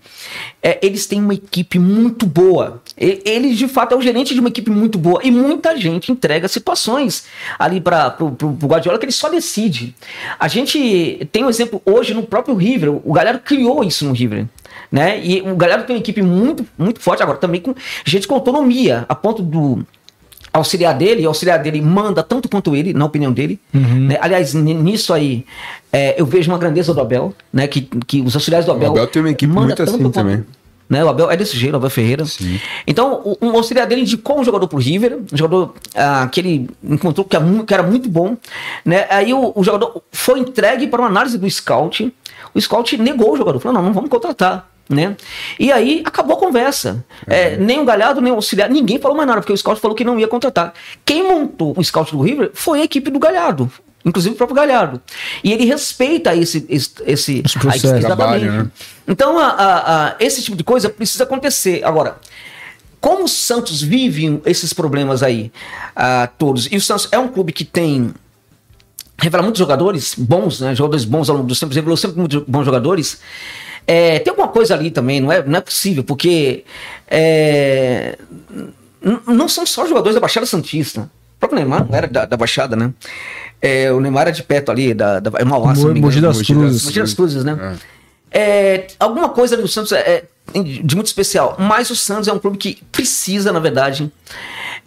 é, 0.62 0.78
eles 0.82 1.07
têm 1.07 1.18
uma 1.18 1.32
equipe 1.32 1.78
muito 1.78 2.26
boa. 2.26 2.82
Ele, 2.95 3.55
de 3.55 3.66
fato, 3.66 3.95
é 3.95 3.97
o 3.97 4.03
gerente 4.03 4.34
de 4.34 4.40
uma 4.40 4.51
equipe 4.51 4.70
muito 4.70 4.99
boa. 4.99 5.20
E 5.24 5.30
muita 5.30 5.74
gente 5.78 6.12
entrega 6.12 6.47
situações 6.47 7.24
ali 7.59 7.80
para 7.80 8.14
o 8.20 8.66
Guardiola 8.66 8.99
que 8.99 9.07
ele 9.07 9.12
só 9.12 9.30
decide. 9.30 9.95
A 10.38 10.47
gente 10.47 11.26
tem 11.32 11.43
um 11.43 11.49
exemplo 11.49 11.80
hoje 11.86 12.12
no 12.12 12.22
próprio 12.24 12.55
River. 12.55 12.90
O 13.03 13.14
Galera 13.14 13.38
criou 13.38 13.82
isso 13.82 14.05
no 14.05 14.12
River. 14.12 14.47
Né? 14.90 15.24
E 15.24 15.40
o 15.40 15.57
Galera 15.57 15.84
tem 15.84 15.97
uma 15.97 16.01
equipe 16.01 16.20
muito, 16.20 16.66
muito 16.76 17.01
forte 17.01 17.22
agora, 17.22 17.38
também 17.38 17.62
com 17.62 17.74
gente 18.05 18.28
com 18.28 18.34
autonomia, 18.34 19.07
a 19.09 19.14
ponto 19.14 19.43
do 19.43 19.86
auxiliar 20.53 20.95
dele, 20.95 21.23
e 21.23 21.27
o 21.27 21.29
auxiliar 21.29 21.59
dele 21.59 21.81
manda 21.81 22.23
tanto 22.23 22.49
quanto 22.49 22.77
ele, 22.77 22.93
na 22.93 23.05
opinião 23.05 23.33
dele. 23.33 23.59
Uhum. 23.73 24.09
Né? 24.09 24.19
Aliás, 24.21 24.53
nisso 24.53 25.15
aí, 25.15 25.45
é, 25.93 26.21
eu 26.21 26.27
vejo 26.27 26.51
uma 26.51 26.59
grandeza 26.59 26.93
do 26.93 27.01
Abel, 27.01 27.35
né? 27.53 27.67
Que, 27.67 27.83
que 28.07 28.21
os 28.21 28.35
auxiliares 28.35 28.67
do 28.67 28.73
Abel. 28.73 28.91
O 28.91 28.93
Abel 28.93 29.07
tem 29.07 29.23
uma 29.23 29.31
equipe 29.31 29.53
muito 29.53 29.83
assim 29.83 29.99
quanto, 29.99 30.11
também. 30.11 30.45
Né? 30.89 31.03
O 31.03 31.09
Abel 31.09 31.31
é 31.31 31.37
desse 31.37 31.57
jeito, 31.57 31.73
o 31.73 31.77
Abel 31.77 31.89
Ferreira. 31.89 32.25
Sim. 32.27 32.61
Então, 32.87 33.37
um 33.41 33.51
auxiliar 33.57 33.87
dele 33.87 34.03
indicou 34.03 34.41
um 34.41 34.45
jogador 34.45 34.69
pro 34.69 34.79
River, 34.79 35.21
um 35.33 35.37
jogador 35.37 35.75
ah, 35.95 36.29
que 36.31 36.41
ele 36.41 36.69
encontrou 36.85 37.25
que, 37.25 37.37
é 37.37 37.41
que, 37.67 37.73
era 37.73 37.83
muito 37.83 38.11
bom. 38.11 38.37
Né? 38.85 39.07
Aí 39.09 39.33
o, 39.33 39.53
o 39.55 39.65
jogador 39.65 40.03
foi 40.13 40.41
entregue 40.41 40.87
para 40.87 41.01
uma 41.01 41.09
análise 41.09 41.39
do 41.39 41.49
scout. 41.49 42.13
O 42.55 42.61
scout 42.61 42.99
negou 42.99 43.33
o 43.33 43.37
jogador, 43.39 43.59
falou: 43.59 43.79
não, 43.79 43.87
não 43.87 43.95
vamos 43.95 44.11
contratar 44.11 44.72
né? 44.89 45.16
E 45.59 45.72
aí 45.72 46.03
acabou 46.05 46.37
a 46.37 46.39
conversa. 46.39 47.05
É, 47.26 47.57
nem 47.57 47.80
o 47.80 47.85
Galhardo, 47.85 48.20
nem 48.20 48.33
o 48.33 48.37
auxiliar, 48.37 48.68
ninguém 48.68 48.99
falou 48.99 49.16
mais 49.16 49.26
nada, 49.26 49.41
porque 49.41 49.53
o 49.53 49.57
scout 49.57 49.80
falou 49.80 49.97
que 49.97 50.05
não 50.05 50.18
ia 50.18 50.28
contratar. 50.28 50.74
Quem 51.05 51.22
montou 51.22 51.74
o 51.76 51.83
scout 51.83 52.12
do 52.12 52.22
River 52.22 52.51
foi 52.55 52.80
a 52.80 52.85
equipe 52.85 53.11
do 53.11 53.18
Galhardo. 53.18 53.70
Inclusive 54.05 54.35
o 54.35 54.37
próprio 54.37 54.57
Galhardo. 54.57 55.01
E 55.45 55.53
ele 55.53 55.64
respeita 55.64 56.35
esse. 56.35 56.66
esse, 56.68 56.93
esse 57.07 57.43
a, 57.89 58.01
trabalho, 58.01 58.51
né? 58.51 58.70
Então, 59.07 59.39
a, 59.39 59.47
a, 59.47 60.09
a, 60.09 60.16
esse 60.18 60.43
tipo 60.43 60.57
de 60.57 60.64
coisa 60.64 60.91
precisa 60.91 61.22
acontecer. 61.22 61.85
Agora, 61.85 62.16
como 63.01 63.24
o 63.24 63.28
Santos 63.28 63.80
vive 63.80 64.41
esses 64.45 64.72
problemas 64.72 65.22
aí, 65.22 65.53
todos, 66.37 66.66
e 66.70 66.76
o 66.76 66.80
Santos 66.80 67.09
é 67.12 67.18
um 67.18 67.28
clube 67.28 67.53
que 67.53 67.64
tem 67.64 68.12
revela 69.18 69.43
muitos 69.43 69.61
jogadores 69.61 70.14
bons, 70.18 70.61
né? 70.61 70.74
Jogadores 70.74 71.05
bons 71.05 71.30
ao 71.30 71.37
longo 71.37 71.49
dos 71.49 71.61
tempos, 71.61 71.76
revelou 71.76 71.97
sempre 71.97 72.18
muitos 72.18 72.43
bons 72.47 72.64
jogadores. 72.64 73.20
É, 73.87 74.18
tem 74.20 74.30
alguma 74.30 74.49
coisa 74.49 74.74
ali 74.74 74.91
também, 74.91 75.20
não 75.20 75.33
é, 75.33 75.45
não 75.45 75.59
é 75.59 75.61
possível, 75.61 76.05
porque 76.05 76.64
é, 77.09 78.16
não 79.26 79.49
são 79.49 79.66
só 79.66 79.87
jogadores 79.87 80.14
da 80.14 80.20
Baixada 80.20 80.47
Santista. 80.47 81.11
O 81.37 81.41
próprio 81.41 81.59
Neymar 81.59 81.87
não 81.89 81.97
era 81.97 82.07
da, 82.07 82.24
da 82.24 82.37
Baixada, 82.37 82.76
né? 82.76 82.93
É, 83.61 83.93
o 83.93 84.01
Neymar 84.01 84.22
era 84.22 84.33
de 84.33 84.43
perto 84.43 84.70
ali, 84.70 84.95
da, 84.95 85.20
da 85.20 85.30
é 85.39 85.45
Mauá, 85.45 85.74
Mo, 85.74 85.95
Mogi 85.95 86.20
das 86.20 86.43
Cruzes. 86.43 86.85
Mogi 86.85 87.01
das 87.01 87.14
Cruzes, 87.14 87.45
né? 87.45 87.78
É. 88.30 88.41
é. 88.41 88.87
alguma 88.99 89.28
coisa 89.28 89.55
ali 89.55 89.62
do 89.62 89.68
Santos 89.68 89.93
é, 89.93 90.24
é, 90.55 90.62
de 90.62 90.95
muito 90.95 91.09
especial, 91.09 91.57
mas 91.59 91.91
o 91.91 91.97
Santos 91.97 92.28
é 92.28 92.33
um 92.33 92.39
clube 92.39 92.59
que 92.59 92.83
precisa, 92.93 93.53
na 93.53 93.61
verdade, 93.61 94.11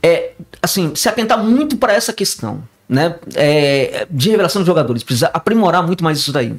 é, 0.01 0.31
assim, 0.61 0.95
se 0.95 1.09
atentar 1.09 1.41
muito 1.43 1.77
para 1.77 1.93
essa 1.93 2.13
questão, 2.13 2.63
né? 2.87 3.15
É, 3.33 4.07
de 4.09 4.29
revelação 4.29 4.61
de 4.61 4.67
jogadores, 4.67 5.03
precisa 5.03 5.27
aprimorar 5.33 5.85
muito 5.85 6.03
mais 6.03 6.17
isso 6.19 6.31
daí 6.31 6.55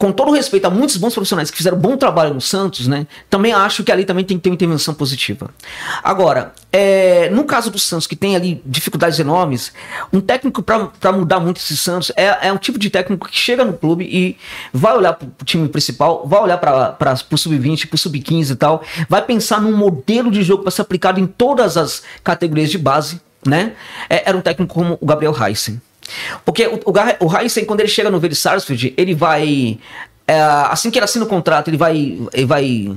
com 0.00 0.10
todo 0.12 0.32
respeito 0.32 0.64
a 0.64 0.70
muitos 0.70 0.96
bons 0.96 1.12
profissionais 1.12 1.50
que 1.50 1.58
fizeram 1.58 1.76
bom 1.76 1.94
trabalho 1.94 2.32
no 2.32 2.40
Santos, 2.40 2.88
né? 2.88 3.06
Também 3.28 3.52
acho 3.52 3.84
que 3.84 3.92
ali 3.92 4.06
também 4.06 4.24
tem 4.24 4.38
que 4.38 4.42
ter 4.42 4.48
uma 4.48 4.54
intervenção 4.54 4.94
positiva. 4.94 5.50
Agora, 6.02 6.54
é, 6.72 7.28
no 7.28 7.44
caso 7.44 7.70
do 7.70 7.78
Santos, 7.78 8.06
que 8.06 8.16
tem 8.16 8.34
ali 8.34 8.62
dificuldades 8.64 9.18
enormes, 9.18 9.74
um 10.10 10.18
técnico 10.18 10.62
para 10.62 11.12
mudar 11.12 11.38
muito 11.38 11.58
esse 11.58 11.76
Santos 11.76 12.10
é, 12.16 12.48
é, 12.48 12.50
um 12.50 12.56
tipo 12.56 12.78
de 12.78 12.88
técnico 12.88 13.28
que 13.28 13.36
chega 13.36 13.62
no 13.62 13.74
clube 13.74 14.06
e 14.10 14.38
vai 14.72 14.96
olhar 14.96 15.12
para 15.12 15.26
o 15.26 15.44
time 15.44 15.68
principal, 15.68 16.26
vai 16.26 16.40
olhar 16.40 16.56
para 16.56 16.96
o 17.30 17.36
sub-20, 17.36 17.86
para 17.86 17.96
o 17.96 17.98
sub-15 17.98 18.52
e 18.52 18.56
tal, 18.56 18.82
vai 19.06 19.20
pensar 19.20 19.60
num 19.60 19.76
modelo 19.76 20.30
de 20.30 20.42
jogo 20.42 20.62
para 20.62 20.70
ser 20.70 20.80
aplicado 20.80 21.20
em 21.20 21.26
todas 21.26 21.76
as 21.76 22.02
categorias 22.24 22.70
de 22.70 22.78
base, 22.78 23.20
né? 23.46 23.74
É, 24.08 24.30
era 24.30 24.38
um 24.38 24.40
técnico 24.40 24.72
como 24.72 24.96
o 24.98 25.04
Gabriel 25.04 25.36
Heisen. 25.38 25.78
Porque 26.44 26.66
o, 26.66 26.76
o, 26.76 27.26
o 27.26 27.36
Heisen, 27.36 27.64
quando 27.64 27.80
ele 27.80 27.88
chega 27.88 28.10
no 28.10 28.20
Verde 28.20 28.36
Sarsfield, 28.36 28.94
ele 28.96 29.14
vai. 29.14 29.78
É, 30.26 30.40
assim 30.70 30.90
que 30.90 30.98
ele 30.98 31.04
assina 31.04 31.24
o 31.24 31.28
contrato, 31.28 31.68
ele 31.68 31.76
vai. 31.76 32.18
Ele 32.32 32.46
vai 32.46 32.90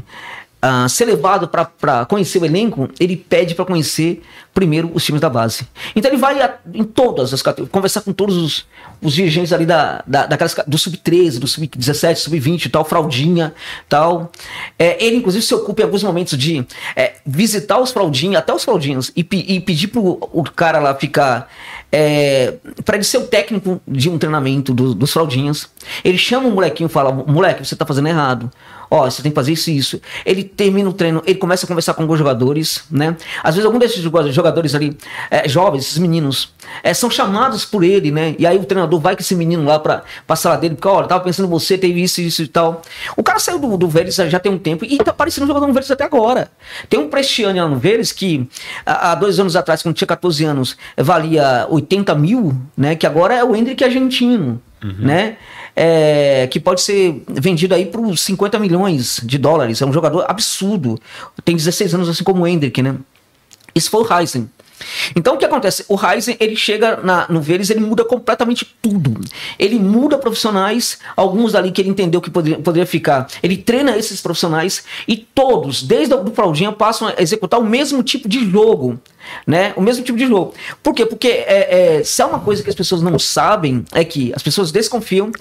uh, 0.64 0.88
ser 0.88 1.06
levado 1.06 1.48
para 1.48 2.06
conhecer 2.06 2.40
o 2.42 2.46
elenco, 2.46 2.90
ele 3.00 3.18
pede 3.18 3.54
para 3.54 3.66
conhecer 3.66 4.24
primeiro 4.54 4.92
os 4.94 5.04
times 5.04 5.20
da 5.20 5.30
base. 5.30 5.68
Então 5.96 6.10
ele 6.12 6.20
vai 6.20 6.40
a, 6.42 6.58
em 6.74 6.84
todas 6.84 7.34
as 7.34 7.42
categorias, 7.42 7.72
conversar 7.72 8.02
com 8.02 8.14
todos 8.14 8.38
os, 8.38 8.66
os 9.02 9.14
dirigentes 9.14 9.52
ali 9.52 9.66
da, 9.66 10.04
da, 10.06 10.28
daquelas, 10.28 10.56
do 10.68 10.78
sub-13, 10.78 11.40
do 11.40 11.48
sub-17, 11.48 12.16
sub-20 12.16 12.72
tal, 12.72 12.86
fraldinha 12.86 13.54
tal. 13.90 14.32
É, 14.78 15.04
ele, 15.04 15.18
inclusive, 15.18 15.44
se 15.44 15.54
ocupa 15.56 15.82
em 15.82 15.86
alguns 15.86 16.04
momentos 16.04 16.38
de 16.38 16.66
é, 16.96 17.16
visitar 17.26 17.80
os 17.80 17.92
fraldinhos, 17.92 18.38
até 18.38 18.54
os 18.54 18.64
fraldinhos, 18.64 19.12
e, 19.16 19.28
e 19.32 19.60
pedir 19.60 19.88
pro 19.88 20.20
o 20.32 20.44
cara 20.44 20.80
lá 20.80 20.96
ficar. 20.96 21.50
É, 21.92 22.56
para 22.84 22.96
ele 22.96 23.04
ser 23.04 23.20
o 23.20 23.28
técnico 23.28 23.80
de 23.88 24.10
um 24.10 24.18
treinamento 24.18 24.74
do, 24.74 24.96
dos 24.96 25.12
fraldinhas. 25.12 25.70
Ele 26.04 26.18
chama 26.18 26.48
o 26.48 26.52
molequinho 26.52 26.88
e 26.88 26.92
fala: 26.92 27.12
moleque, 27.12 27.66
você 27.66 27.76
tá 27.76 27.86
fazendo 27.86 28.08
errado 28.08 28.52
ó, 28.94 29.10
você 29.10 29.24
tem 29.24 29.32
que 29.32 29.36
fazer 29.36 29.52
isso 29.52 29.72
e 29.72 29.78
isso. 29.78 30.02
Ele 30.24 30.44
termina 30.44 30.88
o 30.88 30.94
treino, 30.94 31.24
ele 31.26 31.40
começa 31.40 31.66
a 31.66 31.68
conversar 31.68 31.96
com 31.96 32.04
alguns 32.04 32.20
jogadores, 32.20 32.84
né? 32.92 33.18
Às 33.44 33.56
vezes 33.56 33.66
algum 33.66 33.80
desses 33.80 34.00
jogadores 34.32 34.76
ali, 34.76 34.96
é, 35.32 35.50
jovens, 35.50 35.86
esses 35.86 35.98
meninos, 35.98 36.54
é, 36.84 36.94
são 36.94 37.10
chamados 37.10 37.66
por 37.66 37.84
ele, 37.84 38.12
né? 38.12 38.36
E 38.38 38.46
aí 38.46 38.56
o 38.56 38.64
treinador 38.66 39.00
vai 39.00 39.16
com 39.16 39.22
esse 39.22 39.36
menino 39.36 39.64
lá 39.66 39.80
pra, 39.80 40.04
pra 40.28 40.36
sala 40.36 40.58
dele, 40.58 40.76
porque, 40.76 40.88
olha, 40.88 41.08
tava 41.08 41.24
pensando 41.24 41.48
em 41.48 41.50
você, 41.50 41.76
teve 41.76 42.04
isso, 42.04 42.22
isso 42.22 42.44
e 42.44 42.48
tal. 42.48 42.84
O 43.18 43.24
cara 43.24 43.40
saiu 43.40 43.58
do, 43.58 43.76
do 43.78 43.88
Vélez 43.88 44.14
já 44.16 44.40
tem 44.40 44.52
um 44.52 44.60
tempo 44.60 44.86
e 44.86 44.98
tá 45.00 45.12
parecendo 45.12 45.48
jogador 45.48 45.66
no 45.66 45.74
Vélez 45.74 45.90
até 45.90 46.04
agora. 46.04 46.52
Tem 46.88 47.00
um 47.00 47.10
Prestiane 47.10 47.60
lá 47.60 47.68
no 47.68 47.78
Vélez 47.78 48.12
que 48.12 48.48
há 48.86 49.16
dois 49.16 49.40
anos 49.40 49.56
atrás, 49.56 49.82
quando 49.82 49.96
tinha 49.96 50.08
14 50.08 50.46
anos, 50.46 50.78
valia 50.96 51.66
80 51.68 52.14
mil, 52.14 52.56
né? 52.78 52.96
Que 52.96 53.08
agora 53.08 53.34
é 53.34 53.44
o 53.44 53.56
Hendrick 53.56 53.84
argentino. 53.84 54.62
uhum. 54.84 54.96
né? 55.00 55.38
É, 55.76 56.48
que 56.52 56.60
pode 56.60 56.82
ser 56.82 57.24
vendido 57.28 57.74
aí 57.74 57.86
por 57.86 58.16
50 58.16 58.60
milhões 58.60 59.20
de 59.24 59.38
dólares. 59.38 59.82
É 59.82 59.86
um 59.86 59.94
jogador 59.94 60.26
absurdo. 60.28 61.00
Tem 61.44 61.56
16 61.56 61.96
anos, 61.96 62.10
assim 62.10 62.24
como 62.24 62.44
o 62.44 62.48
Hendrick, 62.48 62.82
né? 62.82 62.96
Isso 63.74 63.90
foi 63.90 64.04
o 64.04 64.14
Heisen. 64.20 64.50
Então 65.16 65.36
o 65.36 65.38
que 65.38 65.46
acontece? 65.46 65.86
O 65.88 65.96
Ryzen 65.96 66.38
ele 66.40 66.56
chega 66.56 66.98
na, 66.98 67.26
no 67.30 67.42
Vélez, 67.42 67.70
ele 67.70 67.80
muda 67.80 68.04
completamente 68.04 68.66
tudo. 68.82 69.20
Ele 69.58 69.80
muda 69.80 70.18
profissionais, 70.18 71.00
alguns 71.16 71.56
ali 71.56 71.72
que 71.72 71.82
ele 71.82 71.90
entendeu 71.90 72.22
que 72.22 72.30
poderia, 72.30 72.60
poderia 72.60 72.86
ficar. 72.86 73.28
Ele 73.42 73.58
treina 73.58 73.98
esses 73.98 74.22
profissionais 74.22 74.84
e 75.08 75.18
todos, 75.18 75.84
desde 75.84 76.14
o 76.14 76.34
Fraldinha, 76.34 76.72
passam 76.72 77.08
a 77.08 77.22
executar 77.22 77.60
o 77.60 77.66
mesmo 77.66 78.04
tipo 78.04 78.28
de 78.28 78.50
jogo 78.50 79.00
né? 79.46 79.74
O 79.76 79.82
mesmo 79.82 80.04
tipo 80.04 80.18
de 80.18 80.28
jogo. 80.28 80.54
Por 80.82 80.94
quê? 80.94 81.06
Porque 81.06 81.28
é, 81.28 81.98
é, 81.98 82.04
se 82.04 82.22
há 82.22 82.28
uma 82.28 82.40
coisa 82.40 82.64
que 82.64 82.70
as 82.70 82.76
pessoas 82.76 83.02
não 83.02 83.18
sabem, 83.18 83.86
é 83.94 84.04
que 84.04 84.34
as 84.36 84.44
pessoas 84.44 84.72
desconfiam, 84.72 85.32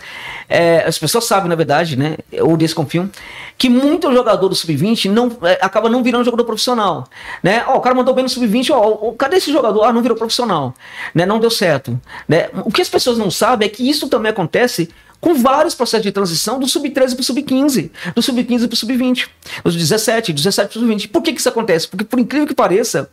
é, 0.49 0.85
as 0.87 0.99
pessoas 0.99 1.25
sabem, 1.25 1.49
na 1.49 1.55
verdade, 1.55 1.97
né? 1.97 2.17
Ou 2.41 2.57
desconfiam, 2.57 3.11
que 3.59 3.69
muito 3.69 4.13
jogador 4.13 4.49
do 4.49 4.55
Sub-20 4.55 5.11
não, 5.11 5.37
é, 5.43 5.59
acaba 5.61 5.89
não 5.89 6.03
virando 6.03 6.25
jogador 6.25 6.45
profissional. 6.45 7.07
Né? 7.43 7.65
O 7.69 7.81
cara 7.81 7.95
mandou 7.95 8.15
bem 8.15 8.25
no 8.25 8.29
Sub-20, 8.29 8.71
ó, 8.71 9.13
cadê 9.33 9.37
esse 9.39 9.53
jogador? 9.53 9.85
Ah, 9.85 9.93
não 9.93 10.03
virou 10.03 10.17
profissional. 10.17 10.75
Né? 11.15 11.25
Não 11.25 11.41
deu 11.41 11.51
certo. 11.51 11.99
Né? 12.29 12.49
O 12.65 12.71
que 12.71 12.83
as 12.83 12.89
pessoas 12.89 13.17
não 13.19 13.31
sabem 13.31 13.67
é 13.67 13.69
que 13.71 13.89
isso 13.89 14.09
também 14.09 14.31
acontece 14.31 14.89
com 15.23 15.35
vários 15.35 15.73
processos 15.73 16.03
de 16.03 16.11
transição 16.11 16.59
do 16.59 16.67
sub-13 16.67 17.13
para 17.13 17.21
o 17.21 17.23
sub-15, 17.23 17.91
do 18.13 18.21
sub-15 18.21 18.67
para 18.67 18.75
o 18.75 18.77
sub-20, 18.77 19.29
dos 19.63 19.77
17, 19.77 20.33
17 20.33 20.69
para 20.69 20.79
o 20.79 20.83
sub-20. 20.83 21.11
Por 21.11 21.23
que, 21.23 21.33
que 21.33 21.39
isso 21.39 21.49
acontece? 21.49 21.87
Porque, 21.87 22.05
por 22.05 22.19
incrível 22.19 22.45
que 22.45 22.53
pareça, 22.53 23.09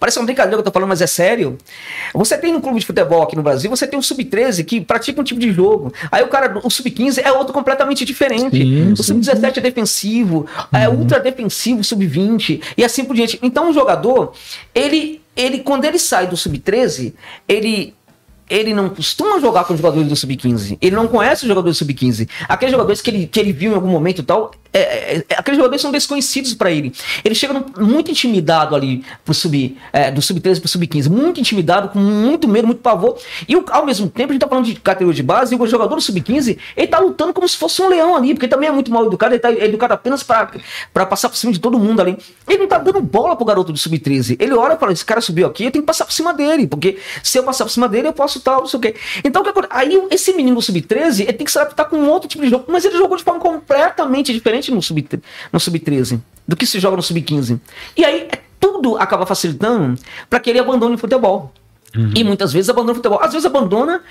parece 0.00 0.18
uma 0.18 0.24
brincadeira 0.24 0.56
que 0.56 0.60
eu 0.60 0.60
estou 0.60 0.72
falando, 0.72 0.88
mas 0.88 1.02
é 1.02 1.06
sério. 1.06 1.58
Você 2.14 2.38
tem 2.38 2.54
um 2.54 2.60
clube 2.60 2.80
de 2.80 2.86
futebol 2.86 3.22
aqui 3.22 3.36
no 3.36 3.42
Brasil, 3.42 3.68
você 3.68 3.86
tem 3.86 3.98
um 3.98 4.02
sub-13 4.02 4.64
que 4.64 4.80
pratica 4.80 5.20
um 5.20 5.24
tipo 5.24 5.38
de 5.38 5.52
jogo. 5.52 5.92
Aí 6.10 6.24
o 6.24 6.28
cara, 6.28 6.58
o 6.64 6.70
sub-15 6.70 7.20
é 7.22 7.30
outro 7.30 7.52
completamente 7.52 8.02
diferente. 8.06 8.56
Sim, 8.56 8.92
o 8.92 9.02
sub-17 9.02 9.58
é 9.58 9.60
defensivo, 9.60 10.46
é 10.72 10.88
uhum. 10.88 11.00
ultra 11.00 11.20
defensivo, 11.20 11.84
sub-20 11.84 12.62
e 12.78 12.82
assim 12.82 13.04
por 13.04 13.14
diante. 13.14 13.38
Então 13.42 13.68
o 13.68 13.74
jogador, 13.74 14.32
ele, 14.74 15.21
ele 15.36 15.60
quando 15.60 15.84
ele 15.84 15.98
sai 15.98 16.26
do 16.26 16.36
sub-13, 16.36 17.14
ele 17.48 17.94
ele 18.48 18.74
não 18.74 18.88
costuma 18.88 19.40
jogar 19.40 19.64
com 19.64 19.74
os 19.74 19.80
jogadores 19.80 20.08
do 20.08 20.16
Sub-15. 20.16 20.78
Ele 20.80 20.96
não 20.96 21.08
conhece 21.08 21.42
os 21.42 21.48
jogadores 21.48 21.76
do 21.76 21.78
Sub-15. 21.78 22.28
Aqueles 22.48 22.72
jogadores 22.72 23.00
que 23.00 23.10
ele, 23.10 23.26
que 23.26 23.40
ele 23.40 23.52
viu 23.52 23.72
em 23.72 23.74
algum 23.74 23.88
momento 23.88 24.20
e 24.20 24.24
tal, 24.24 24.52
é, 24.72 24.80
é, 24.80 25.24
é, 25.28 25.34
aqueles 25.36 25.58
jogadores 25.58 25.82
são 25.82 25.92
desconhecidos 25.92 26.54
para 26.54 26.70
ele. 26.70 26.94
Ele 27.22 27.34
chega 27.34 27.62
muito 27.78 28.10
intimidado 28.10 28.74
ali 28.74 29.04
pro 29.22 29.34
sub, 29.34 29.76
é, 29.92 30.10
do 30.10 30.22
sub-13 30.22 30.60
pro 30.60 30.68
sub-15, 30.68 31.10
muito 31.10 31.38
intimidado, 31.38 31.90
com 31.90 31.98
muito 31.98 32.48
medo, 32.48 32.66
muito 32.66 32.80
pavor. 32.80 33.18
E 33.46 33.54
ao 33.70 33.84
mesmo 33.84 34.08
tempo, 34.08 34.30
a 34.30 34.32
gente 34.32 34.40
tá 34.40 34.48
falando 34.48 34.64
de 34.64 34.74
categoria 34.76 35.14
de 35.14 35.22
base, 35.22 35.54
e 35.54 35.58
o 35.58 35.66
jogador 35.66 35.94
do 35.94 36.00
sub-15, 36.00 36.56
ele 36.74 36.86
tá 36.86 36.98
lutando 36.98 37.34
como 37.34 37.46
se 37.46 37.56
fosse 37.56 37.82
um 37.82 37.88
leão 37.88 38.16
ali, 38.16 38.32
porque 38.32 38.46
ele 38.46 38.50
também 38.50 38.68
é 38.68 38.72
muito 38.72 38.90
mal 38.90 39.04
educado, 39.04 39.34
ele 39.34 39.40
tá 39.40 39.52
educado 39.52 39.92
apenas 39.92 40.22
para 40.22 41.06
passar 41.06 41.28
por 41.28 41.36
cima 41.36 41.52
de 41.52 41.60
todo 41.60 41.78
mundo 41.78 42.00
ali. 42.00 42.16
Ele 42.48 42.58
não 42.58 42.66
tá 42.66 42.78
dando 42.78 43.02
bola 43.02 43.36
pro 43.36 43.44
garoto 43.44 43.72
do 43.72 43.78
sub-13. 43.78 44.36
Ele 44.40 44.54
olha 44.54 44.74
e 44.74 44.78
fala: 44.78 44.92
esse 44.92 45.04
cara 45.04 45.20
subiu 45.20 45.46
aqui, 45.46 45.64
eu 45.64 45.70
tenho 45.70 45.82
que 45.82 45.86
passar 45.86 46.06
por 46.06 46.12
cima 46.12 46.32
dele, 46.32 46.66
porque 46.66 46.98
se 47.22 47.38
eu 47.38 47.44
passar 47.44 47.64
por 47.64 47.70
cima 47.70 47.88
dele, 47.88 48.08
eu 48.08 48.12
posso 48.14 48.31
tal, 48.40 48.60
não 48.60 48.66
sei 48.66 48.78
o 48.78 48.80
quê. 48.80 48.94
Então, 49.24 49.42
aí 49.70 50.02
esse 50.10 50.32
menino 50.32 50.56
do 50.56 50.62
sub-13, 50.62 51.22
ele 51.22 51.32
tem 51.32 51.44
que 51.44 51.52
se 51.52 51.58
adaptar 51.58 51.84
com 51.86 52.02
outro 52.06 52.28
tipo 52.28 52.42
de 52.42 52.50
jogo, 52.50 52.64
mas 52.68 52.84
ele 52.84 52.96
jogou 52.96 53.16
de 53.16 53.24
forma 53.24 53.40
completamente 53.40 54.32
diferente 54.32 54.70
no 54.70 54.82
sub, 54.82 55.06
no 55.52 55.60
sub-13 55.60 56.20
do 56.46 56.56
que 56.56 56.66
se 56.66 56.80
joga 56.80 56.96
no 56.96 57.02
sub-15. 57.02 57.60
E 57.96 58.04
aí 58.04 58.28
é, 58.30 58.40
tudo 58.58 58.96
acaba 58.96 59.26
facilitando 59.26 59.98
para 60.28 60.40
que 60.40 60.50
ele 60.50 60.58
abandone 60.58 60.94
o 60.94 60.98
futebol. 60.98 61.52
Uhum. 61.96 62.12
E 62.16 62.24
muitas 62.24 62.52
vezes 62.52 62.70
abandona 62.70 62.92
o 62.92 62.94
futebol. 62.96 63.20
Às 63.20 63.32
vezes 63.32 63.44
abandona, 63.44 64.02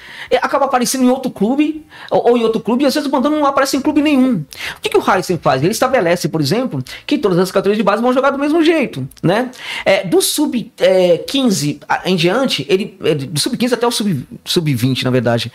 acaba 0.41 0.65
aparecendo 0.65 1.03
em 1.03 1.09
outro 1.09 1.31
clube, 1.31 1.85
ou, 2.09 2.29
ou, 2.29 2.37
em 2.37 2.43
outro 2.43 2.61
clube, 2.61 2.83
e 2.83 2.87
às 2.87 2.93
vezes 2.93 3.07
abandona 3.07 3.37
não 3.37 3.45
aparece 3.45 3.75
em 3.75 3.81
clube 3.81 4.01
nenhum. 4.01 4.35
O 4.77 4.81
que, 4.81 4.89
que 4.89 4.97
o 4.97 5.03
Heisen 5.03 5.39
faz? 5.41 5.63
Ele 5.63 5.71
estabelece, 5.71 6.29
por 6.29 6.41
exemplo, 6.41 6.83
que 7.05 7.17
todas 7.17 7.39
as 7.39 7.51
categorias 7.51 7.77
de 7.77 7.83
base 7.83 8.01
vão 8.01 8.13
jogar 8.13 8.29
do 8.29 8.39
mesmo 8.39 8.63
jeito. 8.63 9.07
Né? 9.23 9.49
É, 9.83 10.05
do 10.05 10.21
sub-15 10.21 11.79
é, 11.89 12.09
em 12.09 12.15
diante, 12.15 12.65
ele 12.69 12.97
do 13.29 13.39
sub-15 13.39 13.73
até 13.73 13.87
o 13.87 13.91
sub-20, 13.91 14.25
sub 14.45 15.03
na 15.03 15.11
verdade, 15.11 15.51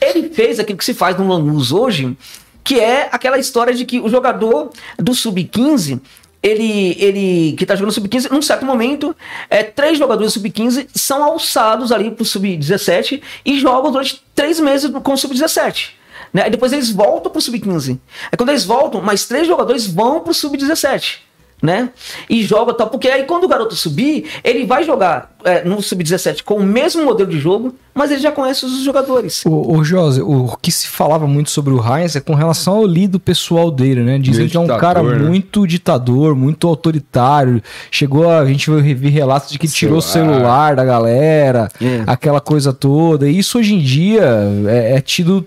ele 0.00 0.28
fez 0.28 0.58
aquilo 0.58 0.78
que 0.78 0.84
se 0.84 0.94
faz 0.94 1.16
no 1.16 1.26
Lanús 1.26 1.72
hoje, 1.72 2.16
que 2.62 2.78
é 2.78 3.08
aquela 3.10 3.38
história 3.38 3.74
de 3.74 3.84
que 3.84 3.98
o 4.00 4.08
jogador 4.08 4.70
do 4.98 5.14
sub-15 5.14 6.00
ele, 6.42 6.96
ele 6.98 7.52
que 7.56 7.66
tá 7.66 7.74
jogando 7.74 7.92
sub-15, 7.92 8.30
num 8.30 8.42
certo 8.42 8.64
momento, 8.64 9.14
é, 9.48 9.62
três 9.62 9.98
jogadores 9.98 10.32
sub-15 10.32 10.88
são 10.94 11.22
alçados 11.22 11.92
ali 11.92 12.10
pro 12.10 12.24
sub-17 12.24 13.22
e 13.44 13.58
jogam 13.58 13.92
durante 13.92 14.22
três 14.34 14.58
meses 14.58 14.90
com 15.02 15.12
o 15.12 15.16
sub-17. 15.16 15.90
Né? 16.32 16.44
Aí 16.44 16.50
depois 16.50 16.72
eles 16.72 16.90
voltam 16.90 17.30
pro 17.30 17.40
sub-15. 17.40 17.98
Aí 18.30 18.36
quando 18.36 18.50
eles 18.50 18.64
voltam, 18.64 19.00
mais 19.00 19.26
três 19.26 19.46
jogadores 19.46 19.86
vão 19.86 20.20
pro 20.20 20.32
sub-17 20.32 21.29
né? 21.62 21.90
E 22.28 22.42
joga 22.42 22.72
tal, 22.74 22.88
porque 22.88 23.08
aí 23.08 23.24
quando 23.24 23.44
o 23.44 23.48
garoto 23.48 23.74
subir, 23.74 24.26
ele 24.42 24.64
vai 24.64 24.84
jogar 24.84 25.32
é, 25.44 25.64
no 25.64 25.82
sub-17 25.82 26.42
com 26.42 26.54
o 26.54 26.62
mesmo 26.62 27.04
modelo 27.04 27.30
de 27.30 27.38
jogo, 27.38 27.74
mas 27.94 28.10
ele 28.10 28.20
já 28.20 28.32
conhece 28.32 28.64
os 28.64 28.82
jogadores. 28.82 29.44
O, 29.44 29.76
o 29.76 29.84
José, 29.84 30.22
o 30.22 30.56
que 30.60 30.70
se 30.70 30.86
falava 30.86 31.26
muito 31.26 31.50
sobre 31.50 31.72
o 31.72 31.78
Heinz 31.78 32.16
é 32.16 32.20
com 32.20 32.34
relação 32.34 32.76
ao 32.76 32.86
lido 32.86 33.18
pessoal 33.18 33.70
dele, 33.70 34.02
né? 34.02 34.18
Dizem 34.18 34.48
que 34.48 34.56
é 34.56 34.60
um 34.60 34.66
cara 34.66 35.02
né? 35.02 35.16
muito 35.16 35.66
ditador, 35.66 36.34
muito 36.34 36.66
autoritário. 36.66 37.62
Chegou 37.90 38.28
a, 38.28 38.40
a 38.40 38.46
gente 38.46 38.70
ver 38.70 39.10
relatos 39.10 39.50
de 39.50 39.58
que 39.58 39.68
celular. 39.68 39.78
tirou 39.78 39.98
o 39.98 40.02
celular 40.02 40.76
da 40.76 40.84
galera, 40.84 41.68
é. 41.80 42.04
aquela 42.06 42.40
coisa 42.40 42.72
toda. 42.72 43.28
E 43.28 43.38
isso 43.38 43.58
hoje 43.58 43.74
em 43.74 43.80
dia 43.80 44.22
é, 44.66 44.96
é 44.96 45.00
tido 45.00 45.46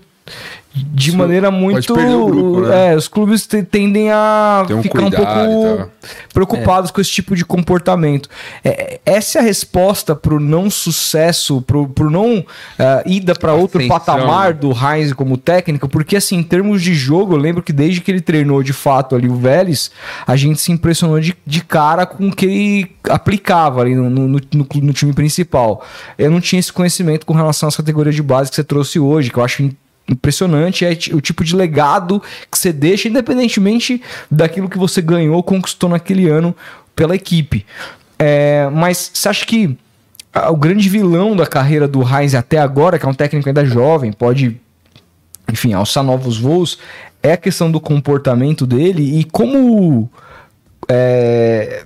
de 0.74 1.10
Isso 1.10 1.18
maneira 1.18 1.52
muito. 1.52 1.94
Grupo, 1.94 2.62
né? 2.62 2.92
É, 2.92 2.96
os 2.96 3.06
clubes 3.06 3.46
tendem 3.70 4.10
a 4.10 4.66
um 4.68 4.82
ficar 4.82 5.02
um 5.02 5.10
pouco 5.10 5.90
preocupados 6.32 6.90
é. 6.90 6.92
com 6.92 7.00
esse 7.00 7.10
tipo 7.10 7.36
de 7.36 7.44
comportamento. 7.44 8.28
É, 8.64 8.98
essa 9.06 9.38
é 9.38 9.40
a 9.40 9.44
resposta 9.44 10.16
pro 10.16 10.40
não 10.40 10.68
sucesso, 10.68 11.62
pro, 11.62 11.86
pro 11.88 12.10
não 12.10 12.38
uh, 12.38 12.44
ida 13.06 13.34
para 13.36 13.54
outro 13.54 13.86
patamar 13.86 14.52
do 14.52 14.72
Heinz 14.72 15.12
como 15.12 15.36
técnico, 15.36 15.88
porque 15.88 16.16
assim, 16.16 16.38
em 16.38 16.42
termos 16.42 16.82
de 16.82 16.92
jogo, 16.92 17.34
eu 17.34 17.38
lembro 17.38 17.62
que 17.62 17.72
desde 17.72 18.00
que 18.00 18.10
ele 18.10 18.20
treinou 18.20 18.60
de 18.60 18.72
fato 18.72 19.14
ali 19.14 19.28
o 19.28 19.36
Vélez, 19.36 19.92
a 20.26 20.34
gente 20.34 20.60
se 20.60 20.72
impressionou 20.72 21.20
de, 21.20 21.36
de 21.46 21.62
cara 21.62 22.04
com 22.04 22.28
o 22.28 22.34
que 22.34 22.46
ele 22.46 22.90
aplicava 23.08 23.80
ali 23.80 23.94
no, 23.94 24.10
no, 24.10 24.26
no, 24.26 24.40
no 24.50 24.92
time 24.92 25.12
principal. 25.12 25.84
Eu 26.18 26.32
não 26.32 26.40
tinha 26.40 26.58
esse 26.58 26.72
conhecimento 26.72 27.24
com 27.24 27.32
relação 27.32 27.68
às 27.68 27.76
categorias 27.76 28.16
de 28.16 28.22
base 28.22 28.50
que 28.50 28.56
você 28.56 28.64
trouxe 28.64 28.98
hoje, 28.98 29.30
que 29.30 29.38
eu 29.38 29.44
acho 29.44 29.70
impressionante 30.08 30.84
é 30.84 30.90
o 31.14 31.20
tipo 31.20 31.42
de 31.44 31.56
legado 31.56 32.22
que 32.50 32.58
você 32.58 32.72
deixa, 32.72 33.08
independentemente 33.08 34.02
daquilo 34.30 34.68
que 34.68 34.78
você 34.78 35.00
ganhou, 35.00 35.42
conquistou 35.42 35.88
naquele 35.88 36.28
ano 36.28 36.54
pela 36.94 37.14
equipe. 37.14 37.64
É, 38.18 38.68
mas 38.72 39.10
você 39.12 39.28
acha 39.28 39.46
que 39.46 39.76
o 40.50 40.56
grande 40.56 40.88
vilão 40.88 41.36
da 41.36 41.46
carreira 41.46 41.86
do 41.86 42.02
Heinz 42.02 42.34
até 42.34 42.58
agora, 42.58 42.98
que 42.98 43.06
é 43.06 43.08
um 43.08 43.14
técnico 43.14 43.48
ainda 43.48 43.64
jovem, 43.64 44.12
pode, 44.12 44.60
enfim, 45.50 45.72
alçar 45.72 46.02
novos 46.02 46.38
voos, 46.38 46.78
é 47.22 47.32
a 47.32 47.36
questão 47.36 47.70
do 47.70 47.80
comportamento 47.80 48.66
dele 48.66 49.20
e 49.20 49.24
como 49.24 50.10
é, 50.88 51.84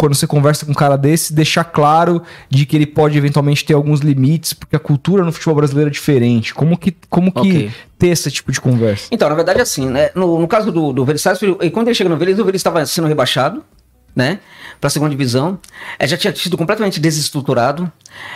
quando 0.00 0.14
você 0.14 0.26
conversa 0.26 0.64
com 0.64 0.72
um 0.72 0.74
cara 0.74 0.96
desse, 0.96 1.30
deixar 1.30 1.62
claro 1.62 2.22
de 2.48 2.64
que 2.64 2.74
ele 2.74 2.86
pode 2.86 3.18
eventualmente 3.18 3.62
ter 3.66 3.74
alguns 3.74 4.00
limites, 4.00 4.54
porque 4.54 4.74
a 4.74 4.78
cultura 4.78 5.22
no 5.22 5.30
futebol 5.30 5.56
brasileiro 5.56 5.90
é 5.90 5.92
diferente. 5.92 6.54
Como 6.54 6.78
que, 6.78 6.96
como 7.10 7.30
que 7.30 7.38
okay. 7.38 7.72
ter 7.98 8.06
esse 8.06 8.30
tipo 8.30 8.50
de 8.50 8.58
conversa? 8.62 9.08
Então, 9.10 9.28
na 9.28 9.34
verdade, 9.34 9.60
assim, 9.60 9.90
né? 9.90 10.08
No, 10.14 10.40
no 10.40 10.48
caso 10.48 10.72
do, 10.72 10.90
do 10.94 11.04
Vélez 11.04 11.22
quando 11.70 11.88
ele 11.88 11.94
chega 11.94 12.08
no 12.08 12.16
Vélez, 12.16 12.38
o 12.38 12.44
Vélez 12.46 12.60
estava 12.60 12.86
sendo 12.86 13.08
rebaixado, 13.08 13.62
né? 14.16 14.40
Para 14.80 14.88
a 14.88 14.90
segunda 14.90 15.10
divisão. 15.10 15.58
É, 15.98 16.06
já 16.06 16.16
tinha 16.16 16.34
sido 16.34 16.56
completamente 16.56 16.98
desestruturado. 16.98 17.92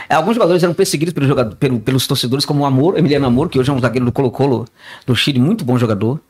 É, 0.06 0.16
alguns 0.16 0.34
jogadores 0.34 0.62
eram 0.62 0.74
perseguidos 0.74 1.14
pelo 1.14 1.26
jogador, 1.26 1.56
pelo, 1.56 1.80
pelos 1.80 2.06
torcedores, 2.06 2.44
como 2.44 2.62
o 2.62 2.66
Amor, 2.66 2.98
Emiliano 2.98 3.24
Amor, 3.24 3.48
que 3.48 3.58
hoje 3.58 3.70
é 3.70 3.72
um 3.72 3.80
zagueiro 3.80 4.04
do 4.04 4.12
Colo-Colo 4.12 4.66
do 5.06 5.16
Chile, 5.16 5.40
muito 5.40 5.64
bom 5.64 5.78
jogador. 5.78 6.20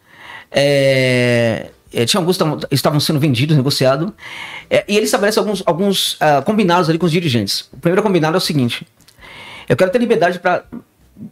É, 0.53 1.71
é, 1.95 2.05
tinha 2.05 2.21
alguns 2.21 2.37
que 2.37 2.75
estavam 2.75 2.99
sendo 3.01 3.21
vendidos, 3.21 3.57
negociados, 3.57 4.13
é, 4.69 4.85
e 4.89 4.97
ele 4.97 5.07
estabelece 5.07 5.39
alguns, 5.39 5.63
alguns 5.65 6.15
uh, 6.15 6.43
combinados 6.45 6.89
ali 6.89 6.99
com 6.99 7.07
os 7.07 7.13
dirigentes. 7.13 7.69
O 7.73 7.79
primeiro 7.79 8.03
combinado 8.03 8.37
é 8.37 8.39
o 8.39 8.41
seguinte: 8.41 8.87
eu 9.69 9.77
quero 9.77 9.91
ter 9.91 9.99
liberdade 9.99 10.39
para 10.39 10.65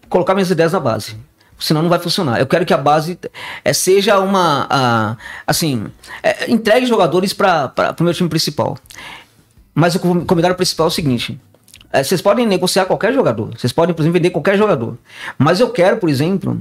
colocar 0.09 0.35
minhas 0.35 0.51
ideias 0.51 0.73
na 0.73 0.81
base, 0.81 1.17
senão 1.59 1.83
não 1.83 1.89
vai 1.89 1.99
funcionar. 1.99 2.39
Eu 2.39 2.47
quero 2.47 2.65
que 2.65 2.73
a 2.73 2.79
base 2.79 3.19
é, 3.65 3.73
seja 3.73 4.19
uma. 4.19 4.67
Uh, 4.67 5.17
assim, 5.47 5.87
é, 6.23 6.51
entregue 6.51 6.87
jogadores 6.87 7.33
para 7.33 7.95
o 7.99 8.03
meu 8.05 8.15
time 8.15 8.29
principal. 8.29 8.79
Mas 9.75 9.95
o 9.95 10.01
combinado 10.25 10.55
principal 10.55 10.87
é 10.87 10.89
o 10.89 10.93
seguinte: 10.93 11.41
é, 11.93 12.03
vocês 12.03 12.23
podem 12.23 12.47
negociar 12.47 12.87
qualquer 12.87 13.13
jogador, 13.13 13.51
vocês 13.59 13.73
podem, 13.73 13.95
por 13.95 14.03
exemplo, 14.03 14.15
vender 14.15 14.31
qualquer 14.31 14.57
jogador. 14.57 14.97
Mas 15.37 15.61
eu 15.61 15.71
quero, 15.71 15.99
por 15.99 16.09
exemplo, 16.09 16.59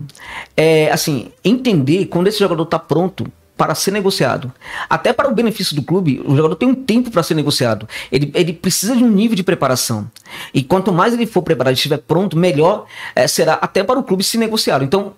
é, 0.58 0.92
assim, 0.92 1.32
entender 1.44 2.06
quando 2.08 2.28
esse 2.28 2.40
jogador 2.40 2.64
está 2.64 2.80
pronto 2.80 3.32
para 3.62 3.76
ser 3.76 3.92
negociado. 3.92 4.52
Até 4.90 5.14
para 5.14 5.30
o 5.30 5.36
benefício 5.36 5.76
do 5.76 5.84
clube, 5.84 6.20
o 6.26 6.36
jogador 6.36 6.56
tem 6.56 6.68
um 6.68 6.74
tempo 6.74 7.12
para 7.12 7.22
ser 7.22 7.36
negociado. 7.36 7.88
Ele, 8.12 8.32
ele 8.34 8.54
precisa 8.54 8.96
de 8.96 9.04
um 9.04 9.08
nível 9.08 9.36
de 9.36 9.44
preparação. 9.44 10.10
E 10.52 10.64
quanto 10.64 10.92
mais 10.92 11.14
ele 11.14 11.28
for 11.28 11.44
preparado 11.44 11.74
e 11.74 11.76
estiver 11.76 12.00
pronto, 12.00 12.36
melhor 12.36 12.88
é, 13.16 13.28
será 13.28 13.54
até 13.54 13.84
para 13.84 14.00
o 14.00 14.04
clube 14.04 14.24
se 14.24 14.36
negociar. 14.36 14.82
Então, 14.82 15.14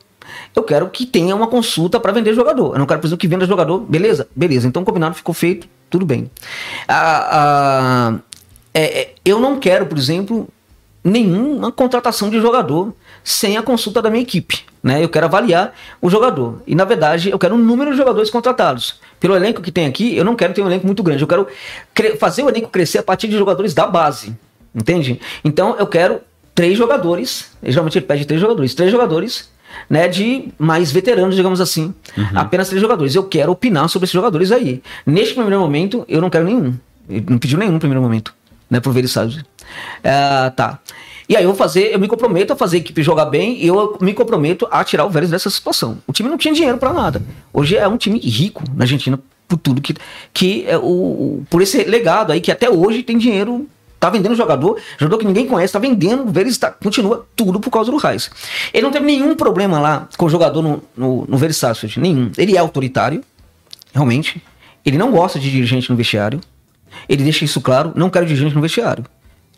eu 0.53 0.61
quero 0.61 0.89
que 0.89 1.05
tenha 1.05 1.33
uma 1.33 1.47
consulta 1.47 2.01
para 2.01 2.11
vender 2.11 2.33
jogador. 2.33 2.73
Eu 2.73 2.79
não 2.79 2.85
quero, 2.85 2.99
por 2.99 3.07
exemplo, 3.07 3.21
que 3.21 3.29
venda 3.29 3.45
jogador. 3.45 3.79
Beleza, 3.79 4.27
beleza. 4.35 4.67
Então, 4.67 4.83
combinado, 4.83 5.15
ficou 5.15 5.33
feito, 5.33 5.65
tudo 5.89 6.05
bem. 6.05 6.29
Ah, 6.85 7.29
ah, 7.31 8.19
é, 8.73 8.83
é 8.83 9.15
eu 9.23 9.39
não 9.39 9.57
quero, 9.57 9.85
por 9.85 9.97
exemplo, 9.97 10.49
nenhuma 11.03 11.71
contratação 11.71 12.29
de 12.29 12.39
jogador 12.39 12.93
sem 13.23 13.57
a 13.57 13.61
consulta 13.61 14.01
da 14.01 14.09
minha 14.09 14.23
equipe. 14.23 14.63
Né? 14.81 15.03
Eu 15.03 15.09
quero 15.09 15.25
avaliar 15.25 15.73
o 16.01 16.09
jogador. 16.09 16.61
E, 16.65 16.75
na 16.75 16.85
verdade, 16.85 17.29
eu 17.29 17.39
quero 17.39 17.55
um 17.55 17.57
número 17.57 17.91
de 17.91 17.97
jogadores 17.97 18.29
contratados. 18.29 18.99
Pelo 19.19 19.35
elenco 19.35 19.61
que 19.61 19.71
tem 19.71 19.85
aqui, 19.85 20.15
eu 20.15 20.25
não 20.25 20.35
quero 20.35 20.53
ter 20.53 20.61
um 20.61 20.67
elenco 20.67 20.85
muito 20.85 21.01
grande. 21.01 21.23
Eu 21.23 21.27
quero 21.27 21.47
fazer 22.19 22.43
o 22.43 22.49
elenco 22.49 22.69
crescer 22.69 22.99
a 22.99 23.03
partir 23.03 23.27
de 23.27 23.37
jogadores 23.37 23.73
da 23.73 23.87
base. 23.87 24.35
Entende? 24.73 25.19
Então, 25.43 25.75
eu 25.77 25.87
quero 25.87 26.19
três 26.53 26.77
jogadores. 26.77 27.51
Geralmente 27.61 27.97
ele 27.97 28.05
pede 28.05 28.25
três 28.25 28.41
jogadores. 28.41 28.73
Três 28.73 28.91
jogadores 28.91 29.49
né, 29.89 30.07
de 30.07 30.49
mais 30.57 30.91
veteranos, 30.91 31.35
digamos 31.35 31.61
assim. 31.61 31.93
Uhum. 32.17 32.27
Apenas 32.35 32.67
três 32.67 32.81
jogadores. 32.81 33.15
Eu 33.15 33.23
quero 33.23 33.51
opinar 33.51 33.87
sobre 33.89 34.05
esses 34.05 34.13
jogadores 34.13 34.51
aí. 34.51 34.81
Neste 35.05 35.33
primeiro 35.33 35.59
momento, 35.59 36.05
eu 36.07 36.21
não 36.21 36.29
quero 36.29 36.45
nenhum. 36.45 36.73
Ele 37.09 37.25
não 37.29 37.37
pediu 37.37 37.57
nenhum 37.57 37.73
no 37.73 37.79
primeiro 37.79 38.01
momento, 38.01 38.33
né, 38.73 38.79
pro 38.79 38.91
Verissage. 38.91 39.39
Uh, 39.39 40.51
tá. 40.55 40.79
E 41.29 41.37
aí 41.37 41.43
eu 41.43 41.49
vou 41.49 41.55
fazer, 41.55 41.93
eu 41.93 41.99
me 41.99 42.07
comprometo 42.07 42.51
a 42.51 42.55
fazer 42.55 42.77
a 42.77 42.79
equipe 42.79 43.01
jogar 43.01 43.25
bem 43.25 43.57
e 43.63 43.67
eu 43.67 43.97
me 44.01 44.13
comprometo 44.13 44.67
a 44.69 44.83
tirar 44.83 45.05
o 45.05 45.09
Vélez 45.09 45.31
dessa 45.31 45.49
situação. 45.49 45.99
O 46.05 46.11
time 46.11 46.27
não 46.27 46.37
tinha 46.37 46.53
dinheiro 46.53 46.77
para 46.77 46.91
nada. 46.91 47.21
Hoje 47.53 47.77
é 47.77 47.87
um 47.87 47.97
time 47.97 48.19
rico 48.19 48.63
na 48.75 48.83
Argentina 48.83 49.17
por 49.47 49.57
tudo 49.57 49.81
que 49.81 49.95
que 50.33 50.65
é 50.67 50.77
o, 50.77 51.43
por 51.49 51.61
esse 51.61 51.83
legado 51.83 52.31
aí 52.31 52.41
que 52.41 52.51
até 52.51 52.69
hoje 52.69 53.03
tem 53.03 53.17
dinheiro 53.17 53.67
Tá 53.99 54.09
vendendo 54.09 54.35
jogador, 54.35 54.77
jogador 54.97 55.17
que 55.17 55.25
ninguém 55.25 55.47
conhece, 55.47 55.71
tá 55.71 55.79
vendendo, 55.79 56.25
Vélez 56.25 56.57
tá, 56.57 56.69
continua 56.69 57.25
tudo 57.37 57.57
por 57.57 57.71
causa 57.71 57.89
do 57.89 57.95
Raiz. 57.95 58.29
Ele 58.73 58.83
não 58.83 58.91
teve 58.91 59.05
nenhum 59.05 59.33
problema 59.33 59.79
lá 59.79 60.09
com 60.17 60.25
o 60.25 60.29
jogador 60.29 60.61
no, 60.61 60.83
no, 60.97 61.25
no 61.25 61.37
Vélez 61.37 61.61
nenhum. 61.95 62.29
Ele 62.37 62.57
é 62.57 62.59
autoritário, 62.59 63.23
realmente. 63.93 64.43
Ele 64.85 64.97
não 64.97 65.09
gosta 65.09 65.39
de 65.39 65.49
dirigente 65.49 65.89
no 65.89 65.95
vestiário. 65.95 66.41
Ele 67.07 67.23
deixa 67.23 67.45
isso 67.45 67.61
claro, 67.61 67.91
não 67.95 68.09
quero 68.09 68.25
dirigente 68.25 68.55
no 68.55 68.61
vestiário. 68.61 69.05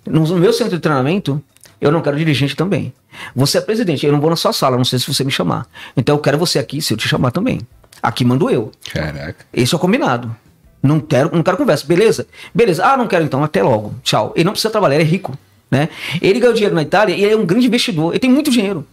No 0.05 0.25
meu 0.37 0.53
centro 0.53 0.75
de 0.75 0.79
treinamento, 0.79 1.41
eu 1.79 1.91
não 1.91 2.01
quero 2.01 2.17
dirigente 2.17 2.55
também. 2.55 2.93
Você 3.35 3.57
é 3.57 3.61
presidente, 3.61 4.05
eu 4.05 4.11
não 4.11 4.19
vou 4.19 4.29
na 4.29 4.35
sua 4.35 4.53
sala, 4.53 4.77
não 4.77 4.85
sei 4.85 4.99
se 4.99 5.11
você 5.11 5.23
me 5.23 5.31
chamar. 5.31 5.67
Então 5.95 6.15
eu 6.15 6.21
quero 6.21 6.37
você 6.37 6.59
aqui 6.59 6.81
se 6.81 6.93
eu 6.93 6.97
te 6.97 7.07
chamar 7.07 7.31
também. 7.31 7.61
Aqui 8.01 8.23
mando 8.23 8.49
eu. 8.49 8.71
Caraca. 8.91 9.45
Esse 9.53 9.73
é 9.73 9.77
o 9.77 9.79
combinado. 9.79 10.35
Não 10.81 10.99
quero, 10.99 11.35
não 11.35 11.41
quero 11.41 11.57
conversa. 11.57 11.85
Beleza? 11.85 12.27
Beleza. 12.53 12.85
Ah, 12.85 12.95
não 12.95 13.07
quero 13.07 13.23
então. 13.23 13.43
Até 13.43 13.63
logo. 13.63 13.95
Tchau. 14.03 14.31
Ele 14.35 14.45
não 14.45 14.51
precisa 14.51 14.69
trabalhar, 14.69 14.95
ele 14.95 15.03
é 15.03 15.07
rico. 15.07 15.37
Né? 15.71 15.89
Ele 16.21 16.39
ganhou 16.39 16.53
dinheiro 16.53 16.75
na 16.75 16.83
Itália 16.83 17.15
e 17.15 17.23
ele 17.23 17.33
é 17.33 17.37
um 17.37 17.45
grande 17.45 17.65
investidor. 17.65 18.11
Ele 18.11 18.19
tem 18.19 18.29
muito 18.29 18.51
dinheiro. 18.51 18.85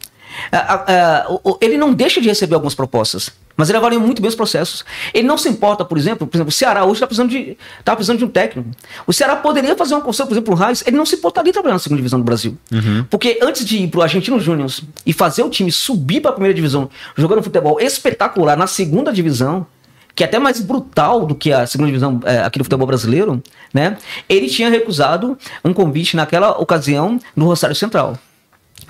ele 1.60 1.76
não 1.76 1.92
deixa 1.92 2.20
de 2.20 2.28
receber 2.28 2.54
algumas 2.54 2.74
propostas, 2.74 3.30
mas 3.56 3.68
ele 3.68 3.78
avalia 3.78 3.98
muito 3.98 4.20
bem 4.20 4.28
os 4.28 4.34
processos. 4.34 4.84
Ele 5.12 5.26
não 5.26 5.38
se 5.38 5.48
importa, 5.48 5.84
por 5.84 5.98
exemplo, 5.98 6.26
por 6.26 6.36
exemplo, 6.36 6.50
o 6.50 6.52
Ceará 6.52 6.84
hoje 6.84 6.94
está 6.94 7.06
precisando 7.06 7.30
de, 7.30 7.56
tá 7.84 7.94
precisando 7.94 8.18
de 8.18 8.24
um 8.24 8.28
técnico. 8.28 8.70
O 9.06 9.12
Ceará 9.12 9.36
poderia 9.36 9.76
fazer 9.76 9.94
uma 9.94 10.00
construção, 10.00 10.26
por 10.26 10.34
exemplo, 10.34 10.54
o 10.54 10.56
Raiz, 10.56 10.82
ele 10.86 10.96
não 10.96 11.06
se 11.06 11.16
importaria 11.16 11.52
trabalhar 11.52 11.74
na 11.74 11.78
segunda 11.78 11.98
divisão 11.98 12.18
do 12.18 12.24
Brasil. 12.24 12.56
Uhum. 12.72 13.04
Porque 13.10 13.38
antes 13.42 13.64
de 13.64 13.78
ir 13.78 13.88
para 13.88 14.00
o 14.00 14.02
Argentino 14.02 14.40
Júnior 14.40 14.70
e 15.04 15.12
fazer 15.12 15.42
o 15.42 15.50
time 15.50 15.70
subir 15.70 16.20
para 16.20 16.30
a 16.30 16.34
primeira 16.34 16.54
divisão, 16.54 16.88
jogando 17.16 17.42
futebol 17.42 17.80
espetacular 17.80 18.56
na 18.56 18.66
segunda 18.66 19.12
divisão, 19.12 19.66
que 20.14 20.22
é 20.22 20.26
até 20.26 20.38
mais 20.38 20.60
brutal 20.60 21.24
do 21.24 21.34
que 21.34 21.52
a 21.52 21.66
segunda 21.66 21.88
divisão 21.88 22.20
é, 22.24 22.40
aqui 22.40 22.58
do 22.58 22.64
futebol 22.64 22.86
brasileiro, 22.86 23.42
né? 23.72 23.96
Ele 24.28 24.48
tinha 24.48 24.68
recusado 24.68 25.38
um 25.64 25.72
convite 25.72 26.16
naquela 26.16 26.50
ocasião 26.58 27.18
no 27.34 27.46
Rosário 27.46 27.74
Central. 27.74 28.18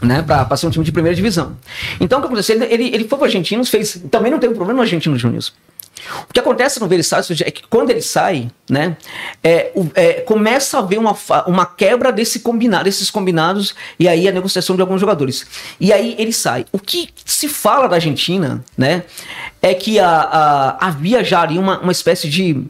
Né, 0.01 0.23
para 0.23 0.57
ser 0.57 0.67
um 0.67 0.71
time 0.71 0.85
de 0.85 0.93
primeira 0.93 1.15
divisão. 1.15 1.57
Então, 2.01 2.19
o 2.19 2.23
que 2.23 2.27
aconteceu? 2.27 2.57
Ele, 2.57 2.65
ele, 2.73 2.95
ele 2.95 3.09
foi 3.09 3.19
para 3.19 3.27
Argentinos, 3.27 3.69
fez. 3.69 4.01
Também 4.11 4.33
não 4.33 4.39
teve 4.39 4.55
problema 4.55 4.79
no 4.79 4.83
Argentino 4.83 5.17
Júnior. 5.19 5.45
O 6.29 6.33
que 6.33 6.41
acontece 6.41 6.81
no 6.81 6.89
Versátil 6.89 7.37
é 7.45 7.51
que 7.51 7.63
quando 7.69 7.91
ele 7.91 8.03
sai, 8.03 8.51
né, 8.69 8.97
é, 9.43 9.73
é, 9.95 10.13
começa 10.23 10.79
a 10.79 10.81
haver 10.81 10.99
uma, 10.99 11.17
uma 11.47 11.67
quebra 11.67 12.11
desse 12.11 12.41
combinado, 12.41 12.85
desses 12.85 13.11
combinados 13.11 13.75
e 13.99 14.09
aí 14.09 14.27
a 14.27 14.33
negociação 14.33 14.75
de 14.75 14.83
alguns 14.83 15.01
jogadores. 15.01 15.47
E 15.79 15.93
aí 15.93 16.17
ele 16.19 16.33
sai. 16.33 16.67
O 16.73 16.79
que 16.79 17.09
se 17.25 17.49
fala 17.49 17.89
da 17.89 17.97
Argentina, 17.97 18.65
né, 18.77 19.05
é 19.61 19.75
que 19.75 19.99
a, 19.99 20.09
a, 20.11 20.87
havia 20.87 21.23
já 21.23 21.43
ali 21.43 21.59
uma, 21.59 21.79
uma 21.79 21.93
espécie 21.93 22.29
de 22.29 22.65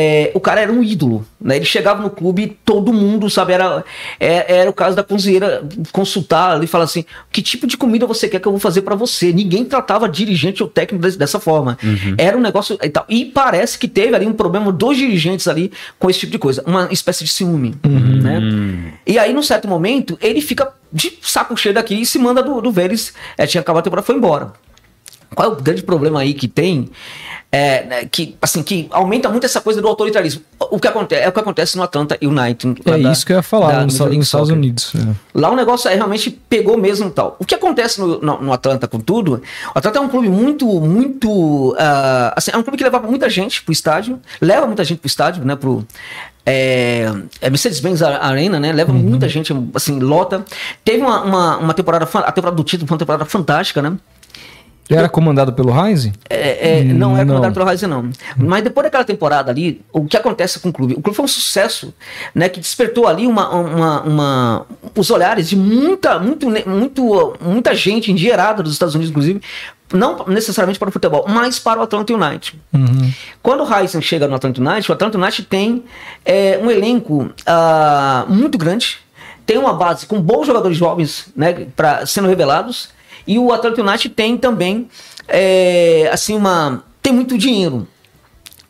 é, 0.00 0.30
o 0.34 0.40
cara 0.40 0.62
era 0.62 0.72
um 0.72 0.82
ídolo, 0.82 1.26
né? 1.38 1.56
Ele 1.56 1.64
chegava 1.66 2.02
no 2.02 2.08
clube 2.08 2.42
e 2.42 2.46
todo 2.46 2.90
mundo, 2.90 3.28
sabe, 3.28 3.52
era, 3.52 3.84
era, 4.18 4.44
é, 4.48 4.56
era 4.60 4.70
o 4.70 4.72
caso 4.72 4.96
da 4.96 5.02
cozinheira 5.02 5.62
consultar 5.92 6.62
e 6.64 6.66
falar 6.66 6.84
assim: 6.84 7.04
que 7.30 7.42
tipo 7.42 7.66
de 7.66 7.76
comida 7.76 8.06
você 8.06 8.26
quer 8.26 8.40
que 8.40 8.48
eu 8.48 8.52
vou 8.52 8.60
fazer 8.60 8.80
para 8.80 8.94
você? 8.94 9.30
Ninguém 9.30 9.62
tratava 9.64 10.08
dirigente 10.08 10.62
ou 10.62 10.68
técnico 10.68 11.06
dessa 11.18 11.38
forma. 11.38 11.76
Uhum. 11.82 12.14
Era 12.16 12.36
um 12.36 12.40
negócio 12.40 12.78
e 12.82 12.88
tal. 12.88 13.04
E 13.10 13.26
parece 13.26 13.78
que 13.78 13.86
teve 13.86 14.16
ali 14.16 14.26
um 14.26 14.32
problema 14.32 14.72
dos 14.72 14.96
dirigentes 14.96 15.46
ali 15.46 15.70
com 15.98 16.08
esse 16.08 16.20
tipo 16.20 16.32
de 16.32 16.38
coisa, 16.38 16.62
uma 16.66 16.88
espécie 16.90 17.22
de 17.22 17.30
ciúme, 17.30 17.74
uhum. 17.84 18.22
né? 18.22 18.94
E 19.06 19.18
aí, 19.18 19.34
num 19.34 19.42
certo 19.42 19.68
momento, 19.68 20.18
ele 20.22 20.40
fica 20.40 20.72
de 20.90 21.18
saco 21.20 21.54
cheio 21.56 21.74
daqui 21.74 22.00
e 22.00 22.06
se 22.06 22.18
manda 22.18 22.42
do, 22.42 22.60
do 22.62 22.72
Vélez. 22.72 23.12
É, 23.36 23.46
tinha 23.46 23.60
acabado 23.60 23.80
a 23.80 23.84
temporada, 23.84 24.06
foi 24.06 24.16
embora. 24.16 24.52
Qual 25.34 25.48
é 25.48 25.52
o 25.52 25.56
grande 25.56 25.82
problema 25.82 26.20
aí 26.20 26.34
que 26.34 26.48
tem? 26.48 26.90
É, 27.52 27.84
né, 27.84 28.04
que 28.04 28.36
assim 28.40 28.62
que 28.62 28.86
aumenta 28.92 29.28
muito 29.28 29.44
essa 29.44 29.60
coisa 29.60 29.82
do 29.82 29.88
autoritarismo. 29.88 30.42
O 30.70 30.78
que 30.78 30.86
acontece 30.86 31.22
é 31.22 31.28
o 31.28 31.32
que 31.32 31.40
acontece 31.40 31.76
no 31.76 31.82
Atlanta 31.82 32.16
United. 32.22 32.80
É 32.84 32.98
da, 32.98 33.10
isso 33.10 33.26
que 33.26 33.32
eu 33.32 33.36
ia 33.36 33.42
falar 33.42 33.72
da, 33.72 33.84
nos, 33.84 33.98
nos 33.98 34.26
Estados 34.26 34.50
Unidos. 34.50 34.92
É. 34.94 35.14
Lá 35.34 35.50
o 35.50 35.56
negócio 35.56 35.90
é, 35.90 35.94
realmente 35.94 36.30
pegou 36.30 36.78
mesmo 36.78 37.10
tal. 37.10 37.36
O 37.40 37.44
que 37.44 37.54
acontece 37.54 38.00
no, 38.00 38.20
no, 38.20 38.40
no 38.40 38.52
Atlanta 38.52 38.86
com 38.86 39.00
tudo? 39.00 39.42
O 39.74 39.78
Atlanta 39.78 39.98
é 39.98 40.00
um 40.00 40.08
clube 40.08 40.28
muito 40.28 40.66
muito 40.80 41.72
uh, 41.72 42.32
assim, 42.36 42.52
é 42.52 42.56
um 42.56 42.62
clube 42.62 42.78
que 42.78 42.84
leva 42.84 43.00
muita 43.00 43.28
gente 43.28 43.62
pro 43.64 43.72
estádio, 43.72 44.20
leva 44.40 44.66
muita 44.66 44.84
gente 44.84 44.98
pro 44.98 45.08
estádio, 45.08 45.44
né, 45.44 45.56
pro 45.56 45.84
é, 46.46 47.12
é 47.40 47.50
Mercedes-Benz 47.50 48.02
Arena, 48.02 48.58
né? 48.58 48.72
Leva 48.72 48.92
uhum. 48.92 48.98
muita 48.98 49.28
gente, 49.28 49.52
assim, 49.74 49.98
lota. 49.98 50.44
Teve 50.84 51.02
uma, 51.02 51.22
uma, 51.22 51.56
uma 51.58 51.74
temporada, 51.74 52.04
a 52.04 52.32
temporada 52.32 52.56
do 52.56 52.64
título 52.64 52.88
foi 52.88 52.94
uma 52.94 52.98
temporada 52.98 53.24
fantástica, 53.24 53.82
né? 53.82 53.96
Era 54.98 55.08
comandado 55.08 55.52
pelo 55.52 55.70
Heinz? 55.70 56.10
É, 56.28 56.80
é, 56.80 56.84
não 56.84 57.16
era 57.16 57.26
comandado 57.26 57.54
pelo 57.54 57.68
Heinz, 57.68 57.82
não. 57.82 58.10
Mas 58.36 58.62
depois 58.62 58.84
daquela 58.84 59.04
temporada 59.04 59.50
ali, 59.50 59.80
o 59.92 60.04
que 60.04 60.16
acontece 60.16 60.58
com 60.60 60.70
o 60.70 60.72
clube? 60.72 60.94
O 60.94 61.02
clube 61.02 61.16
foi 61.16 61.24
um 61.24 61.28
sucesso, 61.28 61.94
né? 62.34 62.48
Que 62.48 62.60
despertou 62.60 63.06
ali 63.06 63.26
uma, 63.26 63.48
uma, 63.50 64.02
uma 64.02 64.66
os 64.96 65.10
olhares 65.10 65.48
de 65.48 65.56
muita, 65.56 66.18
muito, 66.18 66.48
muito, 66.66 67.36
muita 67.40 67.74
gente 67.74 68.10
endinheirada 68.10 68.62
dos 68.62 68.72
Estados 68.72 68.94
Unidos, 68.94 69.10
inclusive, 69.10 69.40
não 69.92 70.24
necessariamente 70.26 70.78
para 70.78 70.88
o 70.88 70.92
futebol, 70.92 71.24
mas 71.28 71.58
para 71.58 71.80
o 71.80 71.82
Atlanta 71.82 72.12
United. 72.12 72.58
Uhum. 72.72 73.12
Quando 73.42 73.64
o 73.64 73.74
Heisen 73.74 74.00
chega 74.00 74.28
no 74.28 74.36
Atlanta 74.36 74.60
United, 74.60 74.90
o 74.90 74.94
Atlanta 74.94 75.18
United 75.18 75.46
tem 75.48 75.84
é, 76.24 76.58
um 76.62 76.70
elenco 76.70 77.22
uh, 77.24 78.32
muito 78.32 78.56
grande, 78.56 78.98
tem 79.44 79.58
uma 79.58 79.72
base 79.72 80.06
com 80.06 80.20
bons 80.20 80.46
jogadores 80.46 80.76
jovens 80.76 81.28
né, 81.34 81.66
pra, 81.74 82.06
sendo 82.06 82.28
revelados, 82.28 82.90
e 83.26 83.38
o 83.38 83.52
Atlanta 83.52 83.82
United 83.82 84.08
tem 84.10 84.36
também, 84.36 84.88
é, 85.28 86.08
assim, 86.12 86.34
uma. 86.34 86.84
tem 87.02 87.12
muito 87.12 87.36
dinheiro. 87.36 87.86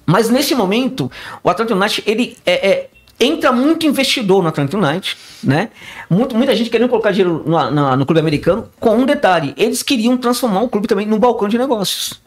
Mas 0.07 0.29
nesse 0.29 0.55
momento, 0.55 1.11
o 1.43 1.49
Atlanta 1.49 1.75
United, 1.75 2.03
ele 2.07 2.37
é, 2.45 2.69
é, 2.69 2.91
entra 3.21 3.53
muito 3.53 3.87
investidor 3.87 4.43
no 4.43 4.49
Atlanta 4.49 4.77
United, 4.77 5.17
né? 5.45 5.71
Muito, 6.09 6.35
muita 6.35 6.57
gente 6.57 6.71
querendo 6.71 6.89
colocar 6.89 7.11
dinheiro 7.11 7.45
no, 7.47 7.71
no, 7.71 7.97
no 7.97 8.07
clube 8.07 8.21
americano, 8.21 8.69
com 8.81 8.97
um 8.97 9.07
detalhe: 9.07 9.55
eles 9.57 9.83
queriam 9.83 10.17
transformar 10.17 10.63
o 10.63 10.69
clube 10.69 10.89
também 10.89 11.07
num 11.07 11.19
balcão 11.19 11.49
de 11.49 11.59
negócios. 11.59 12.21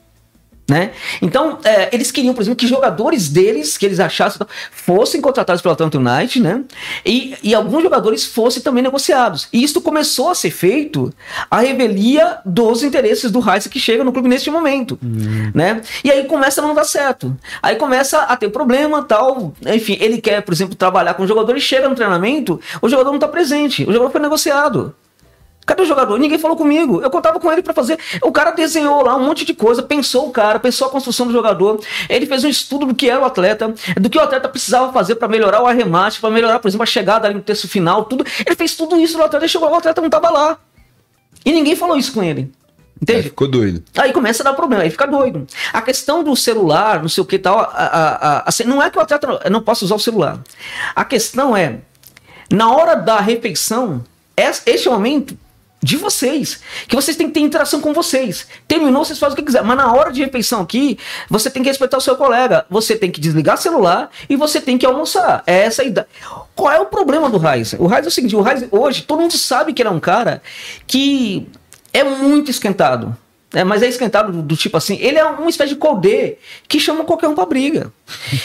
Né? 0.69 0.91
Então, 1.22 1.60
é, 1.65 1.94
eles 1.94 2.10
queriam, 2.10 2.34
por 2.34 2.41
exemplo, 2.41 2.56
que 2.56 2.68
jogadores 2.68 3.27
deles, 3.27 3.77
que 3.77 3.85
eles 3.85 3.99
achassem, 3.99 4.48
fossem 4.72 5.19
contratados 5.19 5.61
pelo 5.61 5.73
Atlanta 5.73 5.98
United, 5.98 6.41
né? 6.41 6.64
E, 7.06 7.35
e 7.44 7.53
alguns 7.53 7.84
jogadores 7.84 8.26
fossem 8.26 8.64
também 8.64 8.81
negociados. 8.81 9.49
E 9.52 9.61
isso 9.61 9.81
começou 9.81 10.30
a 10.30 10.35
ser 10.35 10.52
feito 10.52 11.14
a 11.52 11.60
revelia 11.60 12.38
dos 12.45 12.81
interesses 12.81 13.30
do 13.30 13.40
Heisen 13.40 13.69
que 13.69 13.80
chega 13.80 14.06
no 14.06 14.14
clube 14.14 14.30
neste 14.30 14.49
momento, 14.49 14.98
uhum. 15.03 15.52
né? 15.53 15.81
E 16.02 16.10
aí 16.10 16.23
começa 16.26 16.61
a 16.61 16.65
não 16.65 16.73
dar 16.73 16.85
certo. 16.85 17.38
Aí 17.61 17.76
começa 17.76 18.19
a 18.22 18.38
ter 18.38 18.49
problema, 18.49 19.03
tal. 19.03 19.53
Enfim, 19.65 19.98
ele 19.99 20.22
quer, 20.22 20.41
por 20.44 20.53
exemplo, 20.53 20.76
trabalhar 20.76 21.14
com 21.15 21.23
o 21.23 21.27
jogador 21.27 21.57
e 21.57 21.61
chega 21.61 21.90
no 21.90 21.95
treinamento, 21.95 22.60
o 22.81 22.88
jogador 22.88 23.10
não 23.10 23.18
está 23.18 23.27
presente, 23.27 23.84
o 23.84 23.91
jogador 23.91 24.11
foi 24.11 24.22
negociado. 24.22 24.95
Cadê 25.65 25.81
o 25.81 25.85
jogador? 25.85 26.18
Ninguém 26.18 26.38
falou 26.38 26.57
comigo. 26.57 27.02
Eu 27.02 27.10
contava 27.10 27.40
com 27.40 27.52
ele 27.52 27.61
para 27.61 27.73
fazer. 27.73 27.98
O 28.22 28.31
cara 28.31 28.52
desenhou 28.52 29.03
lá 29.03 29.15
um 29.15 29.26
monte 29.26 29.45
de 29.45 29.53
coisa, 29.53 29.81
pensou 29.81 30.27
o 30.27 30.31
cara, 30.31 30.60
pensou 30.60 30.88
a 30.88 30.90
construção 30.90 31.26
do 31.26 31.34
jogador. 31.34 31.80
Ele 32.10 32.26
fez 32.26 32.44
um 32.44 32.49
estudo 32.49 32.85
do 32.85 32.95
que 32.95 33.10
era 33.10 33.22
o 33.22 33.26
atleta, 33.26 33.73
do 33.99 34.10
que 34.10 34.18
o 34.18 34.22
atleta 34.22 34.49
precisava 34.49 34.91
fazer 34.91 35.15
para 35.15 35.27
melhorar 35.27 35.61
o 35.61 35.68
arremate, 35.68 36.19
para 36.19 36.30
melhorar, 36.30 36.60
por 36.60 36.68
exemplo, 36.68 36.84
a 36.84 36.88
chegada 36.88 37.27
ali 37.27 37.35
no 37.35 37.41
terço 37.41 37.68
final, 37.68 38.06
tudo. 38.06 38.26
Ele 38.45 38.56
fez 38.56 38.76
tudo 38.76 38.98
isso 38.99 39.18
no 39.18 39.23
atleta 39.23 39.48
chegou 39.48 39.69
lá, 39.69 39.76
o 39.76 39.80
atleta 39.80 40.02
não 40.02 40.10
tava 40.10 40.30
lá. 40.30 40.57
E 41.45 41.52
ninguém 41.52 41.76
falou 41.76 41.98
isso 41.98 42.14
com 42.14 42.23
ele. 42.23 42.52
Entende? 43.02 43.19
Aí 43.19 43.23
ficou 43.23 43.48
doido. 43.48 43.84
Aí 43.98 44.14
começa 44.14 44.44
a 44.44 44.45
dar 44.45 44.53
problema, 44.53 44.84
aí 44.84 44.90
fica 44.90 45.06
doido. 45.06 45.45
A 45.73 45.81
questão 45.81 46.23
do 46.23 46.35
celular, 46.35 47.02
não 47.02 47.10
sei 47.10 47.22
o 47.22 47.26
que 47.26 47.38
tal, 47.38 47.60
a, 47.60 47.65
a, 47.65 48.38
a, 48.38 48.44
assim, 48.48 48.64
não 48.64 48.81
é 48.81 48.90
que 48.90 48.98
o 48.98 49.02
atleta 49.02 49.27
não, 49.27 49.40
não 49.52 49.61
possa 49.61 49.84
usar 49.84 49.95
o 49.95 49.99
celular. 49.99 50.40
A 50.95 51.03
questão 51.03 51.56
é, 51.56 51.80
na 52.52 52.72
hora 52.72 52.95
da 52.95 53.19
refeição, 53.19 54.03
este 54.38 54.90
momento 54.90 55.38
de 55.84 55.97
vocês. 55.97 56.61
Que 56.88 56.95
vocês 56.95 57.18
têm 57.18 57.27
que 57.27 57.34
ter 57.34 57.41
interação 57.41 57.81
com 57.81 57.93
vocês. 57.93 58.47
Terminou, 58.68 59.03
vocês 59.03 59.19
fazem 59.19 59.34
o 59.34 59.35
que 59.35 59.43
quiser. 59.43 59.64
Mas 59.64 59.77
na 59.77 59.93
hora 59.93 60.11
de 60.11 60.23
refeição 60.23 60.61
aqui, 60.61 60.97
você 61.30 61.49
tem 61.49 61.61
que 61.61 61.69
respeitar 61.69 61.97
o 61.97 62.01
seu 62.01 62.15
colega. 62.15 62.65
Você 62.69 62.95
tem 62.95 63.11
que 63.11 63.19
desligar 63.19 63.55
o 63.55 63.61
celular 63.61 64.10
e 64.30 64.35
você 64.38 64.61
tem 64.61 64.77
que 64.77 64.85
almoçar. 64.85 65.43
É 65.45 65.64
essa 65.64 65.81
a 65.81 65.85
ideia. 65.85 66.07
Qual 66.55 66.72
é 66.72 66.80
o 66.80 66.85
problema 66.85 67.30
do 67.30 67.38
Raiz? 67.38 67.73
O 67.73 67.85
Raiz 67.85 68.05
é 68.05 68.10
o 68.10 68.11
seguinte: 68.11 68.35
o 68.35 68.41
Raiz 68.41 68.65
hoje, 68.72 69.01
todo 69.01 69.19
mundo 69.19 69.38
sabe 69.38 69.73
que 69.73 69.81
ele 69.81 69.89
é 69.89 69.91
um 69.91 69.99
cara 69.99 70.41
que 70.88 71.47
é 71.91 72.03
muito 72.03 72.49
esquentado. 72.49 73.15
É, 73.55 73.64
mas 73.64 73.84
é 73.84 73.88
esquentado 73.88 74.31
do, 74.31 74.41
do, 74.41 74.57
tipo 74.57 74.76
assim, 74.76 74.97
ele 74.99 75.19
é 75.19 75.23
uma 75.23 75.47
espécie 75.47 75.69
de 75.69 75.76
codê 75.76 76.38
que 76.68 76.80
chama 76.80 77.03
qualquer 77.03 77.27
um 77.27 77.35
pra 77.35 77.45
briga. 77.45 77.93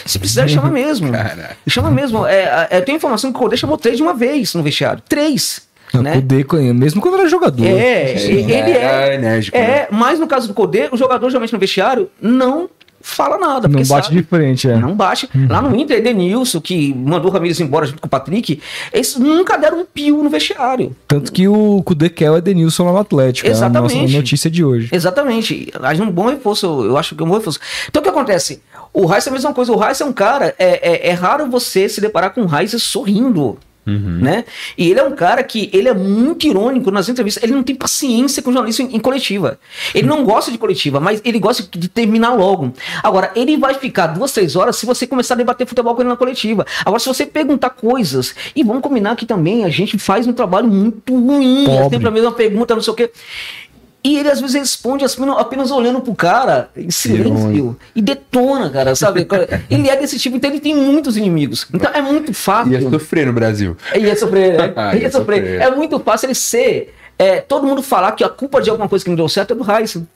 Se 0.04 0.18
precisar, 0.18 0.46
chama 0.48 0.68
mesmo. 0.68 1.10
Caraca. 1.12 1.56
Chama 1.66 1.90
mesmo. 1.90 2.26
É, 2.26 2.68
é, 2.70 2.80
tem 2.82 2.96
informação 2.96 3.32
que 3.32 3.38
o 3.38 3.40
codê 3.40 3.56
chamou 3.56 3.78
três 3.78 3.96
de 3.96 4.02
uma 4.02 4.12
vez 4.12 4.52
no 4.52 4.62
vestiário. 4.62 5.02
Três. 5.08 5.66
Né? 5.94 6.14
Kudê, 6.44 6.72
mesmo 6.72 7.00
quando 7.00 7.18
era 7.18 7.28
jogador. 7.28 7.64
É, 7.64 8.12
ele 8.22 8.52
é. 8.52 9.14
enérgico, 9.14 9.56
é, 9.56 9.60
né? 9.60 9.86
mas 9.90 10.18
no 10.18 10.26
caso 10.26 10.48
do 10.48 10.54
Codê, 10.54 10.88
o 10.92 10.96
jogador 10.96 11.28
geralmente 11.28 11.52
no 11.52 11.58
vestiário 11.58 12.10
não 12.20 12.68
fala 13.00 13.38
nada. 13.38 13.68
Não 13.68 13.82
bate 13.82 14.06
sabe, 14.06 14.16
de 14.16 14.22
frente, 14.22 14.68
é. 14.68 14.76
Não 14.76 14.94
bate. 14.94 15.28
Uhum. 15.34 15.46
Lá 15.48 15.62
no 15.62 15.74
Inter, 15.74 15.98
Edenilson, 15.98 16.60
que 16.60 16.92
mandou 16.94 17.30
o 17.30 17.32
Ramires 17.32 17.60
embora 17.60 17.86
junto 17.86 18.00
com 18.00 18.06
o 18.06 18.10
Patrick, 18.10 18.60
eles 18.92 19.16
nunca 19.16 19.56
deram 19.56 19.80
um 19.80 19.84
pio 19.84 20.22
no 20.22 20.28
vestiário. 20.28 20.94
Tanto 21.06 21.32
que 21.32 21.48
o 21.48 21.82
Kudê 21.82 22.08
quer 22.08 22.30
o 22.30 22.36
Edenilson 22.36 22.84
lá 22.84 22.92
no 22.92 22.98
Atlético. 22.98 23.48
Exatamente. 23.48 23.94
É 23.94 23.98
a 23.98 24.02
nossa 24.02 24.16
notícia 24.16 24.50
de 24.50 24.64
hoje. 24.64 24.88
Exatamente. 24.92 25.72
Mas 25.80 25.98
um 26.00 26.10
bom 26.10 26.28
reforço, 26.28 26.66
eu 26.84 26.96
acho 26.96 27.14
que 27.14 27.22
é 27.22 27.24
um 27.24 27.28
bom 27.28 27.36
reforço. 27.36 27.60
Então 27.88 28.00
o 28.00 28.02
que 28.02 28.10
acontece? 28.10 28.62
O 28.92 29.06
Raiz 29.06 29.26
é 29.26 29.30
a 29.30 29.32
mesma 29.32 29.54
coisa. 29.54 29.72
O 29.72 29.76
Raiz 29.76 30.00
é 30.00 30.04
um 30.04 30.12
cara, 30.12 30.54
é, 30.58 31.06
é, 31.06 31.08
é 31.08 31.12
raro 31.12 31.48
você 31.50 31.88
se 31.88 32.00
deparar 32.00 32.30
com 32.30 32.42
o 32.42 32.46
Raiz 32.46 32.70
sorrindo. 32.82 33.58
Uhum. 33.88 34.18
Né? 34.20 34.44
E 34.76 34.90
ele 34.90 35.00
é 35.00 35.02
um 35.02 35.12
cara 35.12 35.42
que 35.42 35.70
ele 35.72 35.88
é 35.88 35.94
muito 35.94 36.46
irônico 36.46 36.90
nas 36.90 37.08
entrevistas. 37.08 37.42
Ele 37.42 37.54
não 37.54 37.62
tem 37.62 37.74
paciência 37.74 38.42
com 38.42 38.52
jornalista 38.52 38.82
em, 38.82 38.96
em 38.96 38.98
coletiva. 38.98 39.58
Ele 39.94 40.06
não 40.06 40.24
gosta 40.24 40.52
de 40.52 40.58
coletiva, 40.58 41.00
mas 41.00 41.22
ele 41.24 41.38
gosta 41.38 41.66
de 41.70 41.88
terminar 41.88 42.34
logo. 42.34 42.74
Agora, 43.02 43.32
ele 43.34 43.56
vai 43.56 43.74
ficar 43.74 44.08
duas, 44.08 44.32
três 44.32 44.54
horas 44.56 44.76
se 44.76 44.84
você 44.84 45.06
começar 45.06 45.34
a 45.34 45.36
debater 45.38 45.66
futebol 45.66 45.94
com 45.94 46.02
ele 46.02 46.10
na 46.10 46.16
coletiva. 46.16 46.66
Agora, 46.84 47.00
se 47.00 47.08
você 47.08 47.24
perguntar 47.24 47.70
coisas, 47.70 48.34
e 48.54 48.62
vamos 48.62 48.82
combinar 48.82 49.16
que 49.16 49.24
também 49.24 49.64
a 49.64 49.70
gente 49.70 49.98
faz 49.98 50.26
um 50.26 50.32
trabalho 50.32 50.68
muito 50.68 51.14
ruim, 51.14 51.66
é 51.70 51.88
sempre 51.88 52.08
a 52.08 52.10
mesma 52.10 52.32
pergunta, 52.32 52.74
não 52.74 52.82
sei 52.82 52.92
o 52.92 52.96
quê. 52.96 53.10
E 54.02 54.16
ele 54.16 54.30
às 54.30 54.40
vezes 54.40 54.54
responde 54.54 55.04
apenas, 55.04 55.38
apenas 55.38 55.70
olhando 55.70 56.00
pro 56.00 56.14
cara 56.14 56.70
em 56.76 56.90
silêncio 56.90 57.76
e 57.94 58.00
detona, 58.00 58.70
cara, 58.70 58.94
sabe? 58.94 59.26
ele 59.68 59.88
é 59.88 59.96
desse 59.96 60.18
tipo, 60.18 60.36
então 60.36 60.50
ele 60.50 60.60
tem 60.60 60.74
muitos 60.74 61.16
inimigos. 61.16 61.66
Então 61.72 61.90
é 61.92 62.00
muito 62.00 62.32
fácil. 62.32 62.72
Ia 62.72 62.90
sofrer 62.90 63.26
no 63.26 63.32
Brasil. 63.32 63.76
Ia 63.94 64.16
sofrer, 64.16 64.56
né? 64.56 64.72
ah, 64.76 64.94
ia, 64.94 65.02
ia 65.02 65.10
sofrer. 65.10 65.42
sofrer. 65.42 65.60
É 65.60 65.70
muito 65.74 65.98
fácil 65.98 66.26
ele 66.26 66.34
ser. 66.34 66.94
É, 67.18 67.40
todo 67.40 67.66
mundo 67.66 67.82
falar 67.82 68.12
que 68.12 68.22
a 68.22 68.28
culpa 68.28 68.62
de 68.62 68.70
alguma 68.70 68.88
coisa 68.88 69.04
que 69.04 69.10
não 69.10 69.16
deu 69.16 69.28
certo 69.28 69.52
é 69.52 69.56
do 69.56 69.68
Heisen. 69.68 70.06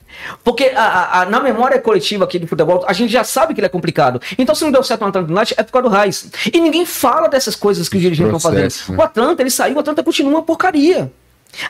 Porque 0.44 0.70
a, 0.72 0.84
a, 0.84 1.22
a, 1.22 1.26
na 1.26 1.40
memória 1.40 1.76
coletiva 1.80 2.22
aqui 2.22 2.38
do 2.38 2.46
futebol, 2.46 2.84
a 2.86 2.92
gente 2.92 3.12
já 3.12 3.24
sabe 3.24 3.52
que 3.52 3.58
ele 3.58 3.66
é 3.66 3.68
complicado. 3.68 4.22
Então, 4.38 4.54
se 4.54 4.62
não 4.62 4.70
deu 4.70 4.84
certo 4.84 5.00
no 5.00 5.08
Atlanta 5.08 5.32
United, 5.32 5.54
é 5.58 5.64
por 5.64 5.72
causa 5.72 5.88
do 5.88 5.96
Heisen. 5.96 6.30
E 6.54 6.60
ninguém 6.60 6.86
fala 6.86 7.28
dessas 7.28 7.56
coisas 7.56 7.88
que 7.88 7.96
os 7.96 8.02
dirigentes 8.02 8.32
estão 8.32 8.52
fazendo. 8.52 8.72
Né? 8.90 8.96
O 8.96 9.02
Atlanta, 9.02 9.42
ele 9.42 9.50
saiu, 9.50 9.74
o 9.74 9.80
Atlanta 9.80 10.04
continua 10.04 10.30
uma 10.30 10.42
porcaria. 10.42 11.10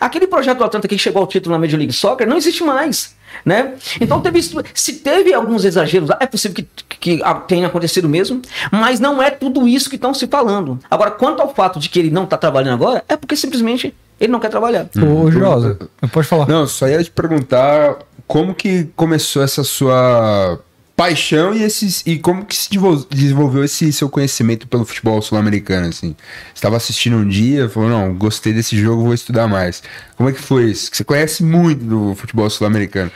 Aquele 0.00 0.26
projeto 0.26 0.58
do 0.58 0.64
Atlanta 0.64 0.88
que 0.88 0.98
chegou 0.98 1.20
ao 1.20 1.26
título 1.26 1.54
na 1.54 1.58
Major 1.58 1.78
League 1.78 1.92
Soccer 1.92 2.26
não 2.26 2.36
existe 2.36 2.62
mais. 2.62 3.14
Né? 3.44 3.74
Então, 4.00 4.20
teve, 4.20 4.40
se 4.74 4.92
teve 4.94 5.32
alguns 5.32 5.64
exageros, 5.64 6.10
é 6.20 6.26
possível 6.26 6.54
que, 6.54 6.68
que 6.98 7.22
tenha 7.46 7.66
acontecido 7.66 8.08
mesmo, 8.08 8.42
mas 8.70 9.00
não 9.00 9.22
é 9.22 9.30
tudo 9.30 9.66
isso 9.66 9.88
que 9.88 9.96
estão 9.96 10.12
se 10.12 10.26
falando. 10.26 10.78
Agora, 10.90 11.10
quanto 11.10 11.40
ao 11.40 11.52
fato 11.52 11.78
de 11.78 11.88
que 11.88 11.98
ele 11.98 12.10
não 12.10 12.24
está 12.24 12.36
trabalhando 12.36 12.74
agora, 12.74 13.02
é 13.08 13.16
porque 13.16 13.34
simplesmente 13.34 13.94
ele 14.20 14.30
não 14.30 14.38
quer 14.38 14.50
trabalhar. 14.50 14.86
Ô, 14.96 15.30
Josa, 15.30 15.78
pode 16.12 16.28
falar. 16.28 16.46
Não, 16.46 16.66
só 16.66 16.86
ia 16.86 17.02
te 17.02 17.10
perguntar 17.10 17.96
como 18.26 18.54
que 18.54 18.84
começou 18.94 19.42
essa 19.42 19.64
sua 19.64 20.60
paixão 21.02 21.52
e 21.52 21.64
esses 21.64 22.00
e 22.06 22.16
como 22.16 22.44
que 22.44 22.54
se 22.54 22.70
desenvolveu 23.10 23.64
esse 23.64 23.92
seu 23.92 24.08
conhecimento 24.08 24.68
pelo 24.68 24.84
futebol 24.84 25.20
sul-americano 25.20 25.88
assim 25.88 26.14
estava 26.54 26.76
assistindo 26.76 27.16
um 27.16 27.26
dia 27.26 27.68
falou 27.68 27.88
não 27.88 28.14
gostei 28.14 28.52
desse 28.52 28.80
jogo 28.80 29.02
vou 29.02 29.12
estudar 29.12 29.48
mais 29.48 29.82
como 30.16 30.28
é 30.28 30.32
que 30.32 30.40
foi 30.40 30.70
isso 30.70 30.88
que 30.88 30.96
você 30.96 31.02
conhece 31.02 31.42
muito 31.42 31.84
do 31.84 32.14
futebol 32.14 32.48
sul-americano 32.48 33.10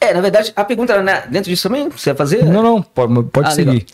é, 0.00 0.14
na 0.14 0.20
verdade, 0.20 0.52
a 0.54 0.64
pergunta 0.64 0.92
era 0.92 1.02
né, 1.02 1.24
dentro 1.28 1.50
disso 1.50 1.64
também? 1.64 1.88
Você 1.88 2.10
vai 2.10 2.16
fazer? 2.16 2.44
Não, 2.44 2.62
não, 2.62 2.80
pode, 2.80 3.20
pode 3.32 3.48
ah, 3.48 3.50
seguir. 3.50 3.84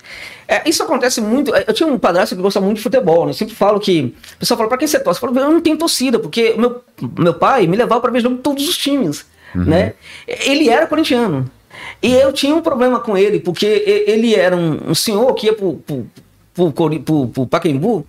É, 0.46 0.68
isso 0.68 0.82
acontece 0.82 1.18
muito. 1.18 1.50
Eu 1.56 1.72
tinha 1.72 1.86
um 1.86 1.98
padrasto 1.98 2.36
que 2.36 2.42
gosta 2.42 2.60
muito 2.60 2.76
de 2.76 2.82
futebol. 2.82 3.24
Né? 3.24 3.30
Eu 3.30 3.34
sempre 3.34 3.54
falo 3.54 3.80
que. 3.80 4.14
O 4.36 4.38
pessoal 4.40 4.58
fala, 4.58 4.68
pra 4.68 4.76
quem 4.76 4.86
você 4.86 5.00
torce? 5.00 5.16
Eu 5.16 5.32
falo, 5.32 5.40
eu 5.40 5.50
não 5.50 5.62
tenho 5.62 5.78
torcida, 5.78 6.18
porque 6.18 6.56
meu, 6.58 6.84
meu 7.18 7.32
pai 7.32 7.66
me 7.66 7.74
levava 7.74 8.02
para 8.02 8.10
ver 8.10 8.20
jogo 8.20 8.36
de 8.36 8.42
todos 8.42 8.68
os 8.68 8.76
times. 8.76 9.24
Uhum. 9.54 9.64
Né? 9.64 9.94
Ele 10.28 10.68
era 10.68 10.86
corintiano. 10.86 11.50
E 12.04 12.12
eu 12.12 12.34
tinha 12.34 12.54
um 12.54 12.60
problema 12.60 13.00
com 13.00 13.16
ele, 13.16 13.40
porque 13.40 13.64
ele 14.06 14.34
era 14.34 14.54
um, 14.54 14.90
um 14.90 14.94
senhor 14.94 15.32
que 15.32 15.46
ia 15.46 15.54
pro, 15.54 15.76
pro, 15.76 16.06
pro, 16.52 17.00
pro, 17.00 17.28
pro 17.28 17.46
Pacaembu 17.46 18.06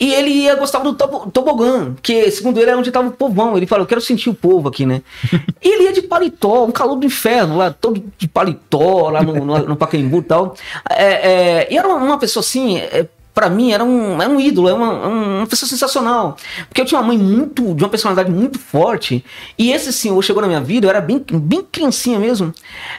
e 0.00 0.14
ele 0.14 0.30
ia 0.30 0.54
gostar 0.54 0.78
do 0.78 0.94
tobogã, 0.94 1.94
que 2.00 2.30
segundo 2.30 2.58
ele 2.58 2.70
é 2.70 2.76
onde 2.76 2.88
estava 2.88 3.08
o 3.08 3.12
povão. 3.12 3.54
Ele 3.54 3.66
falou, 3.66 3.82
eu 3.82 3.88
quero 3.88 4.00
sentir 4.00 4.30
o 4.30 4.34
povo 4.34 4.68
aqui, 4.68 4.86
né? 4.86 5.02
e 5.62 5.74
ele 5.74 5.84
ia 5.84 5.92
de 5.92 6.00
paletó, 6.00 6.64
um 6.64 6.70
calor 6.70 6.96
do 6.96 7.04
inferno, 7.04 7.58
lá, 7.58 7.70
todo 7.70 8.02
de 8.16 8.26
paletó, 8.26 9.10
lá 9.10 9.22
no, 9.22 9.44
no, 9.44 9.58
no 9.58 9.76
Pacaembu 9.76 10.20
e 10.20 10.22
tal. 10.22 10.54
É, 10.88 11.04
é, 11.04 11.68
e 11.70 11.76
era 11.76 11.86
uma 11.86 12.16
pessoa 12.16 12.40
assim, 12.40 12.78
é, 12.78 13.06
para 13.38 13.48
mim 13.48 13.70
era 13.70 13.84
um, 13.84 14.20
era 14.20 14.28
um 14.28 14.40
ídolo, 14.40 14.68
é 14.68 14.72
uma, 14.72 15.06
uma 15.06 15.46
pessoa 15.46 15.68
sensacional. 15.68 16.36
Porque 16.68 16.80
eu 16.80 16.84
tinha 16.84 17.00
uma 17.00 17.06
mãe 17.06 17.16
muito, 17.16 17.72
de 17.72 17.84
uma 17.84 17.88
personalidade 17.88 18.28
muito 18.32 18.58
forte, 18.58 19.24
e 19.56 19.70
esse 19.70 19.92
senhor 19.92 20.20
chegou 20.24 20.42
na 20.42 20.48
minha 20.48 20.60
vida, 20.60 20.86
eu 20.86 20.90
era 20.90 21.00
bem, 21.00 21.24
bem 21.30 21.62
criancinha 21.62 22.18
mesmo, 22.18 22.52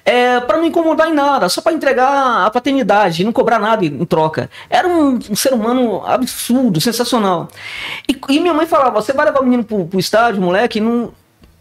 é, 0.05 0.39
para 0.39 0.57
não 0.57 0.65
incomodar 0.65 1.09
em 1.09 1.13
nada, 1.13 1.49
só 1.49 1.61
para 1.61 1.73
entregar 1.73 2.45
a 2.45 2.49
paternidade, 2.49 3.21
não 3.25 3.33
cobrar 3.33 3.59
nada 3.59 3.83
em 3.83 4.05
troca. 4.05 4.49
Era 4.69 4.87
um, 4.87 5.19
um 5.29 5.35
ser 5.35 5.53
humano 5.53 6.05
absurdo, 6.05 6.79
sensacional. 6.79 7.49
E, 8.07 8.17
e, 8.29 8.39
minha 8.39 8.53
mãe 8.53 8.65
falava: 8.65 9.01
você 9.01 9.11
vai 9.11 9.25
levar 9.25 9.41
o 9.41 9.43
menino 9.43 9.65
pro, 9.65 9.87
pro 9.87 9.99
estádio, 9.99 10.41
moleque, 10.41 10.79
não 10.79 11.11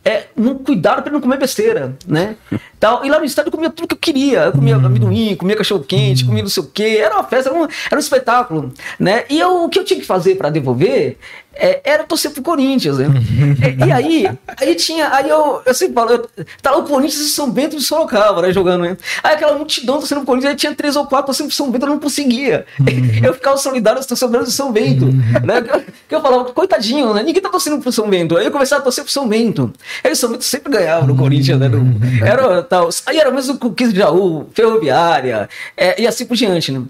é, 0.05 0.29
um 0.37 0.55
cuidado 0.55 1.03
para 1.03 1.13
não 1.13 1.21
comer 1.21 1.39
besteira, 1.39 1.97
né? 2.07 2.37
Tal. 2.79 3.05
E 3.05 3.11
lá 3.11 3.19
no 3.19 3.25
estádio 3.25 3.49
eu 3.49 3.53
comia 3.53 3.71
tudo 3.71 3.89
que 3.89 3.95
eu 3.95 3.99
queria. 3.99 4.45
Eu 4.45 4.53
comia 4.53 4.77
amendoim, 4.77 5.35
comia 5.37 5.57
cachorro 5.57 5.83
quente, 5.83 6.25
comia 6.25 6.43
não 6.43 6.51
sei 6.51 6.63
o 6.63 6.67
quê. 6.67 7.01
Era 7.03 7.15
uma 7.15 7.25
festa, 7.25 7.51
era 7.51 7.59
um, 7.59 7.65
era 7.65 7.97
um 7.97 7.99
espetáculo, 7.99 8.73
né? 8.99 9.25
E 9.29 9.39
eu, 9.39 9.65
o 9.65 9.69
que 9.69 9.79
eu 9.79 9.85
tinha 9.85 9.99
que 9.99 10.07
fazer 10.07 10.37
para 10.37 10.51
devolver 10.51 11.19
é, 11.59 11.81
era 11.85 12.05
torcer 12.05 12.31
pro 12.31 12.43
Corinthians, 12.43 12.99
né? 12.99 13.07
e, 13.85 13.89
e, 13.89 13.93
aí, 13.93 14.39
aí 14.61 14.75
tinha, 14.77 15.13
aí 15.13 15.29
eu, 15.29 15.61
eu 15.67 15.75
sempre 15.75 15.95
falo, 15.95 16.11
eu, 16.13 16.29
tá 16.63 16.71
lá 16.71 16.79
o 16.79 16.85
Corinthians 16.85 17.21
e 17.21 17.31
São 17.31 17.51
Bento 17.51 17.77
de 17.77 17.83
Sorocaba, 17.83 18.41
né, 18.41 18.53
jogando, 18.53 18.83
né? 18.83 18.97
Aí 19.23 19.35
aquela 19.35 19.57
multidão 19.57 19.99
torcendo 19.99 20.19
pro 20.19 20.27
Corinthians, 20.27 20.53
aí 20.53 20.57
tinha 20.57 20.75
três 20.75 20.95
ou 20.95 21.07
quatro 21.07 21.27
torcendo 21.27 21.49
pro 21.49 21.57
São 21.57 21.71
Bento, 21.71 21.85
eu 21.85 21.91
não 21.91 21.99
conseguia. 21.99 22.65
Uhum. 22.79 22.87
Eu 23.29 23.35
ficava 23.35 23.57
solidário 23.57 23.99
aos 23.99 24.07
torcedores 24.07 24.47
do 24.47 24.53
São 24.53 24.71
Bento, 24.71 25.07
uhum. 25.07 25.13
né? 25.45 25.63
Que 26.09 26.15
eu 26.15 26.23
falava, 26.23 26.45
coitadinho, 26.53 27.13
né? 27.13 27.23
Ninguém 27.23 27.43
tá 27.43 27.49
torcendo 27.49 27.81
pro 27.81 27.91
São 27.91 28.09
Bento. 28.09 28.37
Aí 28.37 28.45
eu 28.45 28.53
começava 28.53 28.81
a 28.81 28.85
torcer 28.85 29.03
pro 29.03 29.13
São 29.13 29.27
Bento. 29.27 29.73
Aí 30.05 30.13
o 30.13 30.17
São 30.17 30.31
Bento 30.31 30.45
sempre 30.45 30.73
ganhava 30.73 31.07
no 31.07 31.17
Corinthians, 31.17 31.59
né? 31.59 31.69
No, 31.69 31.99
era 32.25 32.63
tal. 32.69 32.89
Aí 33.07 33.19
era 33.19 33.31
mesmo 33.31 33.59
com 33.59 33.69
o 33.69 33.75
15 33.75 33.93
de 33.93 33.99
Jaú, 33.99 34.49
Ferroviária, 34.53 35.49
é, 35.77 36.01
e 36.01 36.07
assim 36.07 36.27
por 36.27 36.37
diante, 36.37 36.73
né? 36.73 36.83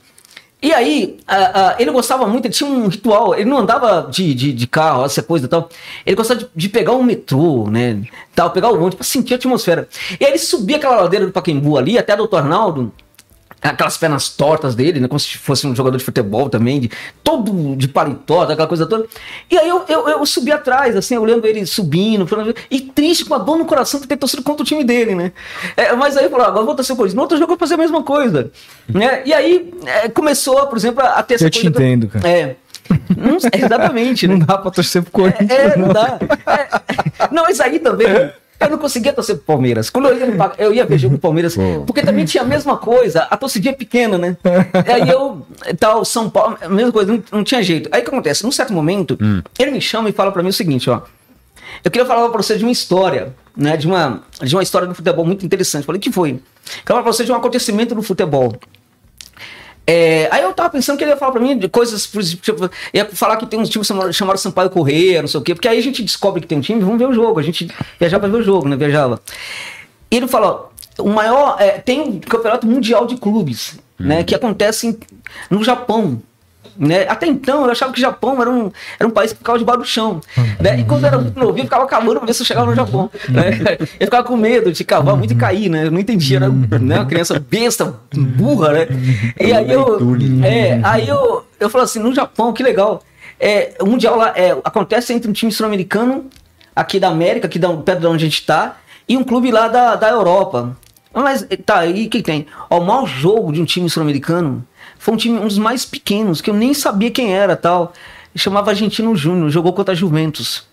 E 0.61 0.73
aí, 0.73 1.21
ele 1.79 1.93
gostava 1.93 2.27
muito, 2.27 2.47
ele 2.47 2.55
tinha 2.55 2.69
um 2.69 2.89
ritual, 2.89 3.33
ele 3.33 3.49
não 3.49 3.59
andava 3.59 4.11
de, 4.11 4.35
de, 4.35 4.53
de 4.53 4.67
carro, 4.67 5.05
essa 5.05 5.23
coisa 5.23 5.47
e 5.47 5.49
tal. 5.49 5.69
Ele 6.05 6.17
gostava 6.17 6.41
de, 6.41 6.49
de, 6.53 6.69
pegar 6.69 6.95
um 6.95 7.03
metrô, 7.05 7.71
né? 7.71 8.03
Tal, 8.35 8.51
pegar 8.51 8.69
o 8.71 8.75
ônibus 8.75 8.97
pra 8.97 9.05
sentir 9.05 9.35
a 9.35 9.37
atmosfera. 9.37 9.89
E 10.21 10.25
aí 10.25 10.33
ele 10.33 10.39
subia 10.39 10.77
aquela 10.77 11.03
ladeira 11.03 11.27
do 11.27 11.33
Pacaembu 11.33 11.79
ali, 11.79 11.97
até 11.97 12.13
a 12.13 12.17
Doutor 12.17 12.39
Arnaldo, 12.39 12.93
aquelas 13.61 13.97
pernas 13.97 14.29
tortas 14.29 14.75
dele, 14.75 15.01
né? 15.01 15.09
Como 15.09 15.19
se 15.19 15.37
fosse 15.37 15.67
um 15.67 15.75
jogador 15.75 15.97
de 15.97 16.05
futebol 16.05 16.49
também, 16.49 16.81
de, 16.81 16.91
todo 17.23 17.77
de 17.77 17.89
paletó, 17.89 18.43
aquela 18.43 18.69
coisa 18.69 18.87
toda. 18.87 19.07
E 19.51 19.59
aí 19.59 19.69
eu, 19.69 19.85
eu, 19.89 20.09
eu 20.09 20.27
subi 20.27 20.53
atrás, 20.53 20.97
assim, 20.97 21.17
olhando 21.17 21.47
ele 21.47 21.67
subindo, 21.67 22.27
e 22.71 22.81
triste, 22.81 23.25
com 23.25 23.35
a 23.35 23.39
dor 23.39 23.59
no 23.59 23.65
coração 23.65 24.01
por 24.01 24.07
ter 24.07 24.17
torcido 24.17 24.43
contra 24.43 24.63
o 24.63 24.67
time 24.67 24.85
dele, 24.85 25.15
né? 25.15 25.33
É, 25.77 25.93
mas 25.95 26.17
aí 26.17 26.25
eu 26.25 26.31
falei, 26.31 26.47
ah, 26.47 26.49
agora 26.49 26.65
vou 26.65 26.75
torcer 26.75 26.95
por 26.97 27.07
isso. 27.07 27.17
No 27.17 27.23
outro 27.23 27.37
jogo 27.37 27.53
eu 27.53 27.57
vou 27.57 27.59
fazer 27.59 27.75
a 27.75 27.79
mesma 27.79 28.03
coisa. 28.03 28.51
né? 28.89 29.23
E 29.25 29.33
aí 29.33 29.73
é, 29.87 30.09
começou, 30.09 30.67
por 30.67 30.79
exemplo, 30.79 31.03
a 31.03 31.23
ter 31.23 31.35
essa 31.35 31.47
eu 31.47 31.51
coisa. 31.51 31.67
Eu 31.69 31.73
te 31.73 31.79
entendo, 31.79 32.09
cara. 32.09 32.29
É. 32.29 32.57
Não, 33.17 33.37
exatamente, 33.37 34.27
né? 34.29 34.35
Não 34.35 34.47
dá 34.47 34.57
pra 34.59 34.71
torcer 34.71 35.03
pro 35.03 35.11
Corinthians. 35.11 35.51
É, 35.51 35.67
é 35.67 35.77
não, 35.77 35.87
não 35.87 35.95
dá. 35.95 36.19
É, 36.47 37.29
não, 37.35 37.43
mas 37.45 37.61
aí 37.61 37.79
também. 37.79 38.09
Eu 38.61 38.71
não 38.71 38.79
conseguia 38.79 39.13
torcer 39.13 39.37
pro 39.37 39.45
Palmeiras. 39.45 39.89
Quando 39.89 40.09
eu 40.09 40.19
ia, 40.19 40.27
no, 40.27 40.53
eu 40.59 40.75
ia 40.75 40.85
ver 40.85 40.99
jogo 40.99 41.17
do 41.17 41.21
Palmeiras, 41.21 41.57
porque 41.87 42.03
também 42.03 42.25
tinha 42.25 42.43
a 42.43 42.47
mesma 42.47 42.77
coisa, 42.77 43.23
a 43.31 43.37
torcidinha 43.37 43.73
pequena, 43.73 44.19
né? 44.19 44.37
Aí 44.87 45.09
eu, 45.09 45.47
tal, 45.79 46.05
São 46.05 46.29
Paulo, 46.29 46.59
a 46.61 46.69
mesma 46.69 46.91
coisa, 46.91 47.13
não, 47.13 47.23
não 47.31 47.45
tinha 47.45 47.63
jeito. 47.63 47.89
Aí 47.93 48.01
o 48.01 48.05
que 48.05 48.11
acontece? 48.11 48.43
Num 48.43 48.51
certo 48.51 48.73
momento, 48.73 49.17
hum. 49.21 49.43
ele 49.59 49.71
me 49.71 49.81
chama 49.81 50.09
e 50.09 50.13
fala 50.13 50.33
para 50.33 50.43
mim 50.43 50.49
o 50.49 50.53
seguinte, 50.53 50.91
ó. 50.91 51.03
Eu 51.85 51.91
queria 51.91 52.07
falar 52.07 52.29
pra 52.31 52.43
você 52.43 52.57
de 52.57 52.65
uma 52.65 52.73
história 52.73 53.33
né, 53.59 53.77
de 53.77 53.89
uma, 53.89 54.23
de 54.41 54.55
uma 54.55 54.63
história 54.63 54.87
do 54.87 54.95
futebol 54.95 55.27
muito 55.27 55.45
interessante. 55.45 55.85
Falei, 55.85 56.01
que 56.01 56.13
foi? 56.13 56.41
Quero 56.65 56.87
falar 56.87 57.03
pra 57.03 57.13
você 57.13 57.25
de 57.25 57.33
um 57.33 57.35
acontecimento 57.35 57.93
do 57.93 58.03
futebol. 58.03 58.57
É, 59.91 60.29
aí 60.31 60.43
eu 60.43 60.53
tava 60.53 60.69
pensando 60.69 60.99
que 60.99 61.05
ele 61.05 61.13
ia 61.13 61.17
falar 61.17 61.33
pra 61.33 61.41
mim 61.41 61.57
de 61.57 61.67
coisas, 61.67 62.07
tipo, 62.43 62.71
ia 62.93 63.07
falar 63.07 63.39
que 63.39 63.47
tem 63.47 63.59
uns 63.59 63.71
times 63.71 63.89
chamados 64.13 64.43
Sampaio 64.43 64.69
Correia, 64.69 65.23
não 65.23 65.29
sei 65.29 65.41
o 65.41 65.43
quê, 65.43 65.55
porque 65.55 65.67
aí 65.67 65.79
a 65.79 65.83
gente 65.83 66.03
descobre 66.03 66.43
que 66.43 66.47
tem 66.47 66.59
um 66.59 66.61
time, 66.61 66.79
vamos 66.79 66.99
ver 66.99 67.09
o 67.09 67.15
jogo, 67.15 67.41
a 67.41 67.43
gente 67.43 67.67
viajava 67.99 68.29
pra 68.29 68.37
ver 68.37 68.43
o 68.43 68.45
jogo, 68.45 68.69
né, 68.69 68.77
viajava. 68.77 69.19
E 70.11 70.17
ele 70.19 70.29
falou, 70.29 70.71
o 70.99 71.09
maior, 71.09 71.57
é, 71.59 71.79
tem 71.79 72.03
um 72.03 72.21
campeonato 72.21 72.67
mundial 72.67 73.07
de 73.07 73.17
clubes, 73.17 73.79
uhum. 73.99 74.09
né, 74.09 74.25
que 74.25 74.35
acontece 74.35 74.99
no 75.49 75.65
Japão, 75.65 76.21
né? 76.79 77.07
Até 77.09 77.27
então 77.27 77.65
eu 77.65 77.71
achava 77.71 77.93
que 77.93 77.99
o 77.99 78.01
Japão 78.01 78.41
era 78.41 78.49
um, 78.49 78.71
era 78.99 79.09
um 79.09 79.11
país 79.11 79.33
que 79.33 79.39
ficava 79.39 79.59
debaixo 79.59 79.81
do 79.81 79.87
chão. 79.87 80.21
Né? 80.61 80.81
E 80.81 80.85
quando 80.85 81.03
eu 81.03 81.09
era 81.09 81.19
muito 81.19 81.39
novinho, 81.39 81.63
eu 81.63 81.65
ficava 81.65 81.87
cavando 81.87 82.19
pra 82.19 82.27
ver 82.27 82.35
se 82.35 82.43
eu 82.43 82.47
chegava 82.47 82.67
no 82.67 82.75
Japão. 82.75 83.11
Né? 83.29 83.77
Eu 83.99 84.07
ficava 84.07 84.23
com 84.23 84.37
medo 84.37 84.71
de 84.71 84.85
cavar 84.85 85.17
muito 85.17 85.33
e 85.33 85.37
cair, 85.37 85.69
né? 85.69 85.87
Eu 85.87 85.91
não 85.91 85.99
entendia, 85.99 86.37
era 86.37 86.49
né? 86.49 86.97
uma 86.97 87.07
criança 87.07 87.39
besta, 87.39 87.95
burra, 88.15 88.73
né? 88.73 88.87
E 89.41 89.53
aí 89.53 89.71
eu. 89.71 89.99
É, 90.45 90.81
aí 90.85 91.09
eu, 91.09 91.45
eu 91.59 91.69
falo 91.69 91.85
assim, 91.85 91.99
no 91.99 92.15
Japão, 92.15 92.53
que 92.53 92.63
legal. 92.63 93.03
É, 93.41 93.75
o 93.81 93.87
Mundial 93.87 94.17
lá 94.17 94.33
é, 94.37 94.51
acontece 94.65 95.13
entre 95.13 95.29
um 95.29 95.33
time 95.33 95.51
sul-americano, 95.51 96.27
aqui 96.75 96.99
da 97.01 97.09
América, 97.09 97.47
aqui 97.47 97.59
da, 97.59 97.69
perto 97.77 98.01
de 98.01 98.07
onde 98.07 98.25
a 98.25 98.29
gente 98.29 98.41
está, 98.41 98.77
e 99.09 99.17
um 99.17 99.25
clube 99.25 99.51
lá 99.51 99.69
da, 99.69 99.97
da 99.97 100.09
Europa. 100.09 100.77
Mas 101.13 101.47
tá, 101.65 101.87
e 101.87 102.07
o 102.07 102.11
que 102.11 102.23
tem? 102.23 102.47
Ó, 102.69 102.79
o 102.79 102.85
maior 102.85 103.07
jogo 103.07 103.53
de 103.53 103.61
um 103.61 103.65
time 103.65 103.89
sul-americano 103.89 104.65
foi 104.99 105.15
um 105.15 105.17
time 105.17 105.39
um 105.39 105.47
dos 105.47 105.59
mais 105.59 105.85
pequenos, 105.85 106.41
que 106.41 106.51
eu 106.51 106.55
nem 106.55 106.75
sabia 106.75 107.11
quem 107.11 107.35
era 107.35 107.57
tal. 107.57 107.93
Chamava 108.35 108.71
Argentino 108.71 109.17
Júnior, 109.17 109.51
jogou 109.51 109.73
contra 109.73 109.93
a 109.93 109.97
Juventus. 109.97 110.65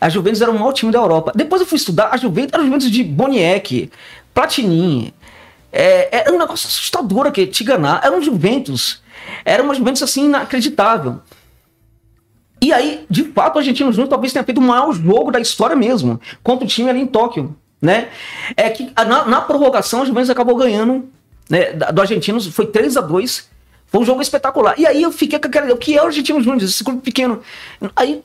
A 0.00 0.08
Juventus 0.08 0.40
era 0.42 0.50
o 0.50 0.54
maior 0.54 0.72
time 0.72 0.92
da 0.92 0.98
Europa. 0.98 1.32
Depois 1.34 1.60
eu 1.60 1.66
fui 1.66 1.76
estudar, 1.76 2.10
a 2.12 2.16
Juventus 2.16 2.52
era 2.52 2.62
a 2.62 2.66
Juventus 2.66 2.90
de 2.90 3.02
Boniek, 3.02 3.90
Platini. 4.34 5.14
É, 5.72 6.20
era 6.20 6.32
um 6.32 6.38
negócio 6.38 6.66
assustador 6.66 7.26
aqui, 7.26 7.46
Tiganá. 7.46 8.00
Era 8.02 8.14
um 8.14 8.20
Juventus. 8.20 9.02
Era 9.44 9.62
uma 9.62 9.74
Juventus 9.74 10.02
assim 10.02 10.26
inacreditável. 10.26 11.20
E 12.60 12.72
aí, 12.72 13.06
de 13.08 13.24
fato, 13.24 13.56
o 13.56 13.58
Argentino 13.58 13.92
Júnior 13.92 14.08
talvez 14.08 14.32
tenha 14.32 14.44
feito 14.44 14.58
o 14.58 14.62
maior 14.62 14.92
jogo 14.92 15.30
da 15.30 15.40
história 15.40 15.76
mesmo, 15.76 16.20
contra 16.42 16.64
o 16.64 16.68
time 16.68 16.88
ali 16.88 17.00
em 17.00 17.06
Tóquio. 17.06 17.56
Né? 17.80 18.08
É 18.56 18.70
que 18.70 18.90
na, 18.96 19.24
na 19.26 19.40
prorrogação 19.42 20.02
a 20.02 20.04
Juventus 20.04 20.30
acabou 20.30 20.56
ganhando 20.56 21.08
né, 21.48 21.72
do 21.72 22.00
Argentinos, 22.00 22.46
foi 22.48 22.66
3 22.66 22.96
a 22.96 23.00
2 23.00 23.48
Foi 23.86 24.00
um 24.00 24.04
jogo 24.04 24.20
espetacular. 24.20 24.74
E 24.78 24.86
aí 24.86 25.02
eu 25.02 25.12
fiquei 25.12 25.38
com 25.38 25.46
aquela. 25.46 25.72
O 25.72 25.76
que 25.76 25.96
é 25.96 26.02
o 26.02 26.06
Argentinos 26.06 26.44
Júnior? 26.44 26.62
Esse 26.62 26.82
clube 26.82 27.00
pequeno. 27.00 27.40
Aí, 27.94 28.22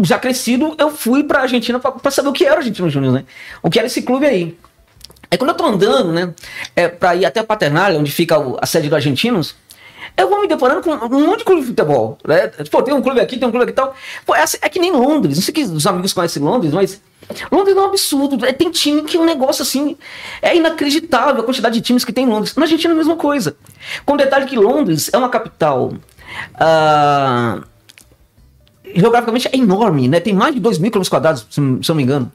já 0.00 0.18
crescido, 0.18 0.74
eu 0.78 0.90
fui 0.90 1.22
pra 1.22 1.42
Argentina 1.42 1.78
para 1.78 2.10
saber 2.10 2.28
o 2.28 2.32
que 2.32 2.44
era 2.44 2.56
o 2.56 2.58
Argentinos 2.58 2.92
Júnior, 2.92 3.12
né? 3.12 3.24
O 3.62 3.70
que 3.70 3.78
era 3.78 3.86
esse 3.86 4.02
clube 4.02 4.26
aí. 4.26 4.56
Aí 5.30 5.38
quando 5.38 5.50
eu 5.50 5.56
tô 5.56 5.66
andando, 5.66 6.12
né, 6.12 6.32
é, 6.74 6.88
pra 6.88 7.16
ir 7.16 7.24
até 7.24 7.40
a 7.40 7.44
Paternal, 7.44 7.96
onde 7.96 8.12
fica 8.12 8.36
a 8.60 8.66
sede 8.66 8.88
do 8.88 8.94
Argentinos, 8.94 9.56
eu 10.16 10.30
vou 10.30 10.40
me 10.40 10.48
deparando 10.48 10.82
com 10.82 10.90
um 10.90 11.26
monte 11.26 11.38
de 11.38 11.44
clube 11.44 11.60
de 11.60 11.66
futebol. 11.68 12.16
Né? 12.26 12.48
Pô, 12.70 12.82
tem 12.82 12.94
um 12.94 13.02
clube 13.02 13.20
aqui, 13.20 13.38
tem 13.38 13.46
um 13.46 13.50
clube 13.50 13.64
aqui 13.64 13.72
e 13.72 13.74
tal. 13.74 13.94
Pô, 14.24 14.34
é, 14.34 14.42
assim, 14.42 14.56
é 14.62 14.68
que 14.68 14.78
nem 14.78 14.90
Londres. 14.90 15.36
Não 15.36 15.42
sei 15.42 15.52
que 15.52 15.62
os 15.62 15.86
amigos 15.86 16.12
conhecem 16.12 16.42
Londres, 16.42 16.72
mas 16.72 17.02
Londres 17.52 17.76
é 17.76 17.80
um 17.80 17.84
absurdo. 17.84 18.46
É, 18.46 18.52
tem 18.52 18.70
time 18.70 19.02
que 19.02 19.16
é 19.16 19.20
um 19.20 19.24
negócio 19.26 19.62
assim. 19.62 19.96
É 20.40 20.56
inacreditável 20.56 21.42
a 21.42 21.44
quantidade 21.44 21.74
de 21.74 21.80
times 21.82 22.04
que 22.04 22.12
tem 22.12 22.24
em 22.24 22.28
Londres. 22.28 22.54
Na 22.56 22.62
Argentina 22.62 22.92
é 22.92 22.94
a 22.94 22.96
mesma 22.96 23.16
coisa. 23.16 23.56
Com 24.04 24.16
detalhe 24.16 24.46
que 24.46 24.56
Londres 24.56 25.10
é 25.12 25.18
uma 25.18 25.28
capital. 25.28 25.92
Uh, 26.54 27.62
geograficamente 28.94 29.48
é 29.52 29.56
enorme, 29.56 30.08
né? 30.08 30.20
Tem 30.20 30.32
mais 30.32 30.54
de 30.54 30.60
2 30.60 30.78
mil 30.78 30.90
quilômetros 30.90 31.10
quadrados, 31.10 31.46
se, 31.50 31.60
não 31.60 31.94
me 31.94 32.02
engano. 32.02 32.32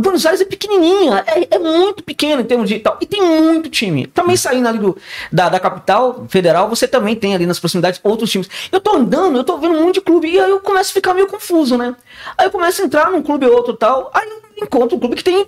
Buenos 0.00 0.24
Aires 0.24 0.40
é 0.40 0.44
pequenininha, 0.44 1.24
é, 1.26 1.54
é, 1.54 1.58
muito 1.58 2.02
pequeno 2.02 2.40
em 2.40 2.44
termos 2.44 2.68
de 2.68 2.78
tal. 2.78 2.98
E 3.00 3.06
tem 3.06 3.22
muito 3.22 3.68
time. 3.68 4.06
Também 4.06 4.36
saindo 4.36 4.66
ali 4.66 4.78
do, 4.78 4.96
da, 5.30 5.48
da 5.48 5.60
capital 5.60 6.26
federal, 6.28 6.68
você 6.68 6.88
também 6.88 7.14
tem 7.14 7.34
ali 7.34 7.46
nas 7.46 7.60
proximidades 7.60 8.00
outros 8.02 8.30
times. 8.30 8.48
Eu 8.70 8.80
tô 8.80 8.96
andando, 8.96 9.36
eu 9.36 9.44
tô 9.44 9.58
vendo 9.58 9.74
um 9.74 9.84
monte 9.84 9.94
de 9.94 10.00
clube, 10.00 10.28
e 10.28 10.38
aí 10.40 10.50
eu 10.50 10.60
começo 10.60 10.90
a 10.90 10.94
ficar 10.94 11.14
meio 11.14 11.26
confuso, 11.26 11.76
né? 11.76 11.94
Aí 12.38 12.46
eu 12.46 12.50
começo 12.50 12.80
a 12.80 12.84
entrar 12.84 13.10
num 13.10 13.22
clube 13.22 13.46
ou 13.46 13.54
outro 13.54 13.74
tal, 13.74 14.10
aí 14.14 14.28
eu 14.28 14.64
encontro 14.64 14.96
um 14.96 15.00
clube 15.00 15.16
que 15.16 15.24
tem. 15.24 15.46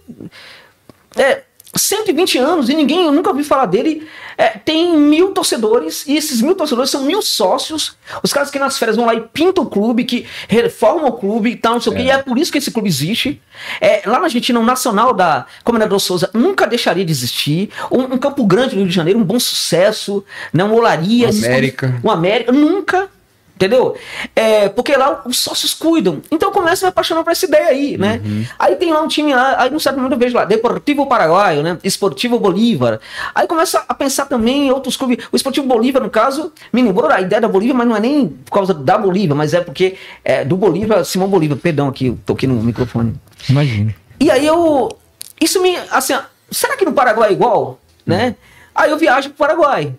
É, 1.16 1.42
120 1.76 2.38
anos 2.38 2.68
e 2.68 2.74
ninguém, 2.74 3.04
eu 3.04 3.12
nunca 3.12 3.30
ouvi 3.30 3.44
falar 3.44 3.66
dele. 3.66 4.06
É, 4.36 4.48
tem 4.48 4.96
mil 4.98 5.30
torcedores 5.30 6.04
e 6.06 6.16
esses 6.16 6.40
mil 6.40 6.54
torcedores 6.54 6.90
são 6.90 7.04
mil 7.04 7.22
sócios. 7.22 7.96
Os 8.22 8.32
caras 8.32 8.50
que 8.50 8.58
nas 8.58 8.76
férias 8.76 8.96
vão 8.96 9.06
lá 9.06 9.14
e 9.14 9.20
pintam 9.20 9.64
o 9.64 9.66
clube, 9.66 10.04
que 10.04 10.26
reformam 10.48 11.06
o 11.06 11.12
clube 11.12 11.50
e 11.50 11.56
tal, 11.56 11.74
não 11.74 11.80
sei 11.80 11.92
é. 11.92 11.94
o 11.94 11.98
quê. 11.98 12.02
E 12.04 12.10
é 12.10 12.18
por 12.18 12.38
isso 12.38 12.50
que 12.50 12.58
esse 12.58 12.70
clube 12.70 12.88
existe. 12.88 13.40
É, 13.80 14.02
lá 14.06 14.18
na 14.18 14.24
Argentina, 14.24 14.58
o 14.58 14.64
Nacional 14.64 15.12
da 15.12 15.46
Comendador 15.62 16.00
Souza 16.00 16.30
nunca 16.34 16.66
deixaria 16.66 17.04
de 17.04 17.12
existir. 17.12 17.70
Um, 17.90 18.14
um, 18.14 18.18
Campo 18.18 18.44
Grande 18.44 18.74
no 18.74 18.80
Rio 18.80 18.88
de 18.88 18.94
Janeiro, 18.94 19.20
um 19.20 19.24
bom 19.24 19.38
sucesso. 19.38 20.24
Né, 20.52 20.64
um 20.64 20.74
Olaria. 20.74 21.28
América. 21.28 22.00
Um 22.02 22.10
América. 22.10 22.52
Nunca 22.52 23.08
Entendeu? 23.54 23.96
É, 24.34 24.68
porque 24.68 24.96
lá 24.96 25.22
os 25.24 25.38
sócios 25.38 25.72
cuidam. 25.74 26.20
Então 26.30 26.48
eu 26.48 26.52
começo 26.52 26.84
a 26.84 26.88
me 26.88 26.90
apaixonar 26.90 27.22
por 27.22 27.30
essa 27.30 27.46
ideia 27.46 27.68
aí, 27.68 27.96
né? 27.96 28.20
Uhum. 28.24 28.44
Aí 28.58 28.74
tem 28.74 28.92
lá 28.92 29.00
um 29.00 29.06
time 29.06 29.32
lá, 29.32 29.62
aí 29.62 29.70
num 29.70 29.78
certo 29.78 29.96
momento 29.96 30.12
eu 30.12 30.18
vejo 30.18 30.36
lá, 30.36 30.44
Deportivo 30.44 31.06
Paraguaio, 31.06 31.62
né? 31.62 31.78
Esportivo 31.84 32.40
Bolívar. 32.40 32.98
Aí 33.32 33.46
começa 33.46 33.84
a 33.88 33.94
pensar 33.94 34.26
também 34.26 34.66
em 34.66 34.70
outros 34.72 34.96
clubes. 34.96 35.24
O 35.30 35.36
Esportivo 35.36 35.68
Bolívar, 35.68 36.02
no 36.02 36.10
caso, 36.10 36.52
me 36.72 36.82
lembrou 36.82 37.08
a 37.08 37.20
ideia 37.20 37.40
da 37.40 37.46
Bolívia, 37.46 37.74
mas 37.74 37.86
não 37.86 37.96
é 37.96 38.00
nem 38.00 38.26
por 38.28 38.52
causa 38.52 38.74
da 38.74 38.98
Bolívia, 38.98 39.36
mas 39.36 39.54
é 39.54 39.60
porque 39.60 39.96
é, 40.24 40.44
do 40.44 40.56
Bolívar, 40.56 41.04
Simão 41.04 41.28
Bolívar, 41.28 41.56
perdão 41.56 41.86
aqui, 41.88 42.06
eu 42.06 42.18
toquei 42.26 42.48
no 42.48 42.56
microfone. 42.56 43.14
Imagina. 43.48 43.94
E 44.18 44.32
aí 44.32 44.44
eu. 44.44 44.96
Isso 45.40 45.62
me. 45.62 45.76
Assim, 45.92 46.14
será 46.50 46.76
que 46.76 46.84
no 46.84 46.92
Paraguai 46.92 47.30
é 47.30 47.32
igual? 47.32 47.78
Né? 48.04 48.26
Uhum. 48.26 48.34
Aí 48.74 48.90
eu 48.90 48.98
viajo 48.98 49.28
pro 49.28 49.38
Paraguai. 49.38 49.94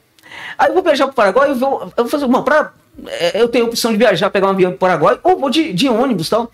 Aí 0.58 0.68
eu 0.68 0.74
vou 0.74 0.84
viajar 0.84 1.06
pro 1.06 1.16
Paraguai 1.16 1.52
e 1.52 1.54
vou, 1.54 1.92
eu 1.96 2.04
vou 2.04 2.08
fazer, 2.08 2.28
bom, 2.28 2.42
pra 2.44 2.74
eu 3.34 3.48
tenho 3.48 3.66
a 3.66 3.68
opção 3.68 3.92
de 3.92 3.98
viajar, 3.98 4.30
pegar 4.30 4.48
um 4.48 4.52
avião 4.52 4.72
para 4.72 4.76
o 4.76 4.80
Paraguai, 4.80 5.20
ou 5.24 5.38
vou 5.38 5.50
de, 5.50 5.74
de 5.74 5.90
ônibus 5.90 6.30
tal. 6.30 6.52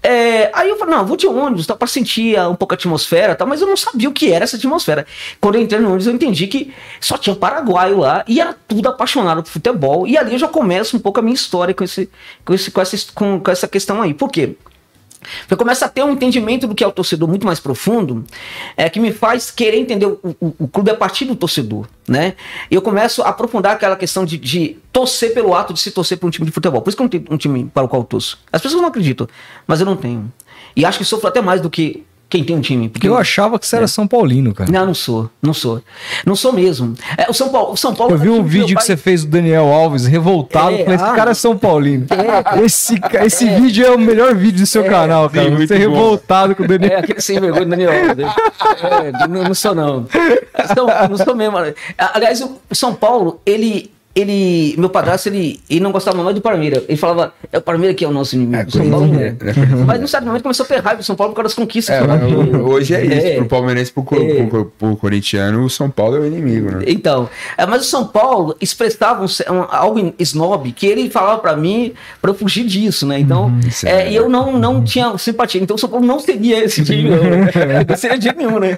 É, 0.00 0.50
aí 0.54 0.68
eu 0.68 0.76
falei, 0.78 0.94
não, 0.94 1.04
vou 1.04 1.16
de 1.16 1.26
ônibus, 1.26 1.66
tá, 1.66 1.74
para 1.74 1.88
sentir 1.88 2.38
um 2.40 2.54
pouco 2.54 2.72
a 2.72 2.76
atmosfera, 2.76 3.34
tal, 3.34 3.46
mas 3.48 3.60
eu 3.60 3.66
não 3.66 3.76
sabia 3.76 4.08
o 4.08 4.12
que 4.12 4.32
era 4.32 4.44
essa 4.44 4.56
atmosfera. 4.56 5.04
Quando 5.40 5.56
eu 5.56 5.62
entrei 5.62 5.80
no 5.80 5.88
ônibus, 5.88 6.06
eu 6.06 6.12
entendi 6.12 6.46
que 6.46 6.72
só 7.00 7.18
tinha 7.18 7.34
paraguaio 7.34 7.98
lá 7.98 8.24
e 8.28 8.40
era 8.40 8.54
tudo 8.66 8.88
apaixonado 8.88 9.42
por 9.42 9.50
futebol. 9.50 10.06
E 10.06 10.16
ali 10.16 10.32
eu 10.32 10.38
já 10.38 10.48
começo 10.48 10.96
um 10.96 11.00
pouco 11.00 11.18
a 11.18 11.22
minha 11.22 11.34
história 11.34 11.74
com, 11.74 11.82
esse, 11.82 12.08
com, 12.44 12.54
esse, 12.54 12.70
com, 12.70 12.80
essa, 12.80 12.96
com, 13.12 13.40
com 13.40 13.50
essa 13.50 13.66
questão 13.66 14.00
aí. 14.00 14.14
Por 14.14 14.30
quê? 14.30 14.56
Eu 15.48 15.56
começo 15.56 15.84
a 15.84 15.88
ter 15.88 16.02
um 16.02 16.10
entendimento 16.10 16.66
do 16.66 16.74
que 16.74 16.82
é 16.82 16.86
o 16.86 16.92
torcedor 16.92 17.28
muito 17.28 17.46
mais 17.46 17.60
profundo, 17.60 18.24
é 18.76 18.88
que 18.88 19.00
me 19.00 19.12
faz 19.12 19.50
querer 19.50 19.78
entender 19.78 20.06
o, 20.06 20.18
o, 20.40 20.54
o 20.60 20.68
clube 20.68 20.90
a 20.90 20.94
partir 20.94 21.24
do 21.24 21.36
torcedor, 21.36 21.86
né? 22.06 22.34
E 22.70 22.74
eu 22.74 22.82
começo 22.82 23.22
a 23.22 23.28
aprofundar 23.28 23.72
aquela 23.72 23.96
questão 23.96 24.24
de, 24.24 24.38
de 24.38 24.76
torcer 24.92 25.34
pelo 25.34 25.54
ato 25.54 25.72
de 25.72 25.80
se 25.80 25.90
torcer 25.90 26.18
para 26.18 26.26
um 26.26 26.30
time 26.30 26.46
de 26.46 26.52
futebol. 26.52 26.82
Por 26.82 26.90
isso 26.90 26.96
que 26.96 27.02
eu 27.02 27.04
não 27.04 27.10
tenho 27.10 27.24
um 27.30 27.36
time 27.36 27.70
para 27.72 27.84
o 27.84 27.88
qual 27.88 28.02
eu 28.02 28.06
torço. 28.06 28.38
As 28.52 28.60
pessoas 28.60 28.80
não 28.80 28.88
acreditam, 28.88 29.28
mas 29.66 29.80
eu 29.80 29.86
não 29.86 29.96
tenho. 29.96 30.32
E 30.74 30.84
acho 30.84 30.98
que 30.98 31.04
sofro 31.04 31.28
até 31.28 31.40
mais 31.40 31.60
do 31.60 31.68
que 31.68 32.04
quem 32.28 32.44
tem 32.44 32.54
um 32.54 32.60
time. 32.60 32.88
Porque 32.88 33.08
eu 33.08 33.16
achava 33.16 33.58
que 33.58 33.66
você 33.66 33.76
era 33.76 33.86
é. 33.86 33.88
São 33.88 34.06
Paulino, 34.06 34.52
cara. 34.52 34.70
Não, 34.70 34.86
não 34.86 34.94
sou. 34.94 35.30
Não 35.40 35.54
sou. 35.54 35.82
Não 36.26 36.36
sou 36.36 36.52
mesmo. 36.52 36.94
É, 37.16 37.30
o 37.30 37.32
São 37.32 37.48
Paulo. 37.48 37.72
O 37.72 37.76
São 37.76 37.94
Paulo 37.94 38.14
eu 38.14 38.18
vi 38.18 38.28
um 38.28 38.42
vídeo 38.42 38.74
pai... 38.74 38.76
que 38.76 38.82
você 38.84 38.96
fez 38.96 39.24
do 39.24 39.30
Daniel 39.30 39.66
Alves 39.66 40.04
revoltado. 40.04 40.74
É, 40.74 40.78
falei, 40.78 40.94
esse 40.94 41.04
ah, 41.04 41.12
cara 41.14 41.30
é 41.30 41.34
São 41.34 41.56
Paulino. 41.56 42.06
É, 42.10 42.64
esse 42.64 43.00
esse 43.22 43.48
é. 43.48 43.60
vídeo 43.60 43.86
é 43.86 43.90
o 43.90 43.98
melhor 43.98 44.34
vídeo 44.34 44.60
do 44.60 44.66
seu 44.66 44.84
é, 44.84 44.88
canal, 44.88 45.30
cara. 45.30 45.48
Sim, 45.48 45.66
você 45.66 45.78
revoltado 45.78 46.54
com 46.54 46.64
o 46.64 46.68
Daniel. 46.68 46.92
É, 46.92 46.96
aquele 46.96 47.20
sem 47.20 47.40
vergonha 47.40 47.64
do 47.64 47.70
Daniel 47.70 47.92
Alves. 47.92 48.26
É, 48.82 49.26
não, 49.28 49.44
não, 49.44 49.54
sou, 49.54 49.74
não. 49.74 50.06
Não, 50.76 51.08
não 51.08 51.16
sou 51.16 51.34
mesmo. 51.34 51.56
Aliás, 51.96 52.40
o 52.42 52.74
São 52.74 52.94
Paulo, 52.94 53.40
ele 53.46 53.90
ele, 54.20 54.74
meu 54.76 54.90
padrasto, 54.90 55.28
ele, 55.28 55.60
ele 55.70 55.78
não 55.78 55.92
gostava 55.92 56.20
mais 56.22 56.34
do 56.34 56.40
Palmeiras. 56.42 56.82
Ele 56.88 56.98
falava, 56.98 57.32
é 57.52 57.58
o 57.58 57.62
Palmeiras 57.62 57.96
que 57.96 58.04
é 58.04 58.08
o 58.08 58.10
nosso 58.10 58.34
inimigo. 58.34 58.62
É, 58.62 58.70
São 58.70 58.90
Paulo 58.90 59.06
né? 59.06 59.36
Mas 59.86 60.00
no 60.00 60.08
certo 60.08 60.26
momento 60.26 60.42
começou 60.42 60.64
a 60.64 60.68
ter 60.68 60.80
raiva 60.80 61.00
do 61.00 61.04
São 61.04 61.14
Paulo 61.14 61.32
por 61.32 61.36
causa 61.36 61.54
das 61.54 61.54
conquistas. 61.54 61.94
É, 61.94 62.56
hoje 62.56 62.94
é 62.94 63.04
isso. 63.04 63.26
É, 63.26 63.36
pro 63.36 63.46
palmeirense, 63.46 63.92
pro, 63.92 64.04
é, 64.12 64.46
pro, 64.46 64.64
pro, 64.66 64.96
corintiano, 64.96 65.64
o 65.64 65.70
São 65.70 65.88
Paulo 65.88 66.16
é 66.16 66.20
o 66.20 66.26
inimigo, 66.26 66.70
né? 66.70 66.84
Então, 66.88 67.30
é, 67.56 67.64
mas 67.64 67.82
o 67.82 67.84
São 67.84 68.06
Paulo 68.06 68.56
expressava 68.60 69.24
um, 69.24 69.54
um, 69.54 69.66
algo 69.70 70.14
snob 70.18 70.72
que 70.72 70.86
ele 70.86 71.08
falava 71.10 71.38
para 71.38 71.56
mim 71.56 71.92
para 72.20 72.32
eu 72.32 72.34
fugir 72.34 72.66
disso, 72.66 73.06
né? 73.06 73.20
Então, 73.20 73.46
uhum, 73.46 73.60
é, 73.84 74.12
eu 74.12 74.28
não, 74.28 74.58
não 74.58 74.82
tinha 74.82 75.16
simpatia. 75.16 75.62
Então, 75.62 75.76
o 75.76 75.78
São 75.78 75.88
Paulo 75.88 76.04
não 76.04 76.18
seria 76.18 76.64
esse 76.64 76.84
time, 76.84 77.10
não. 77.10 77.18
seria 77.96 78.18
de 78.18 78.34
nenhum, 78.34 78.58
né? 78.58 78.76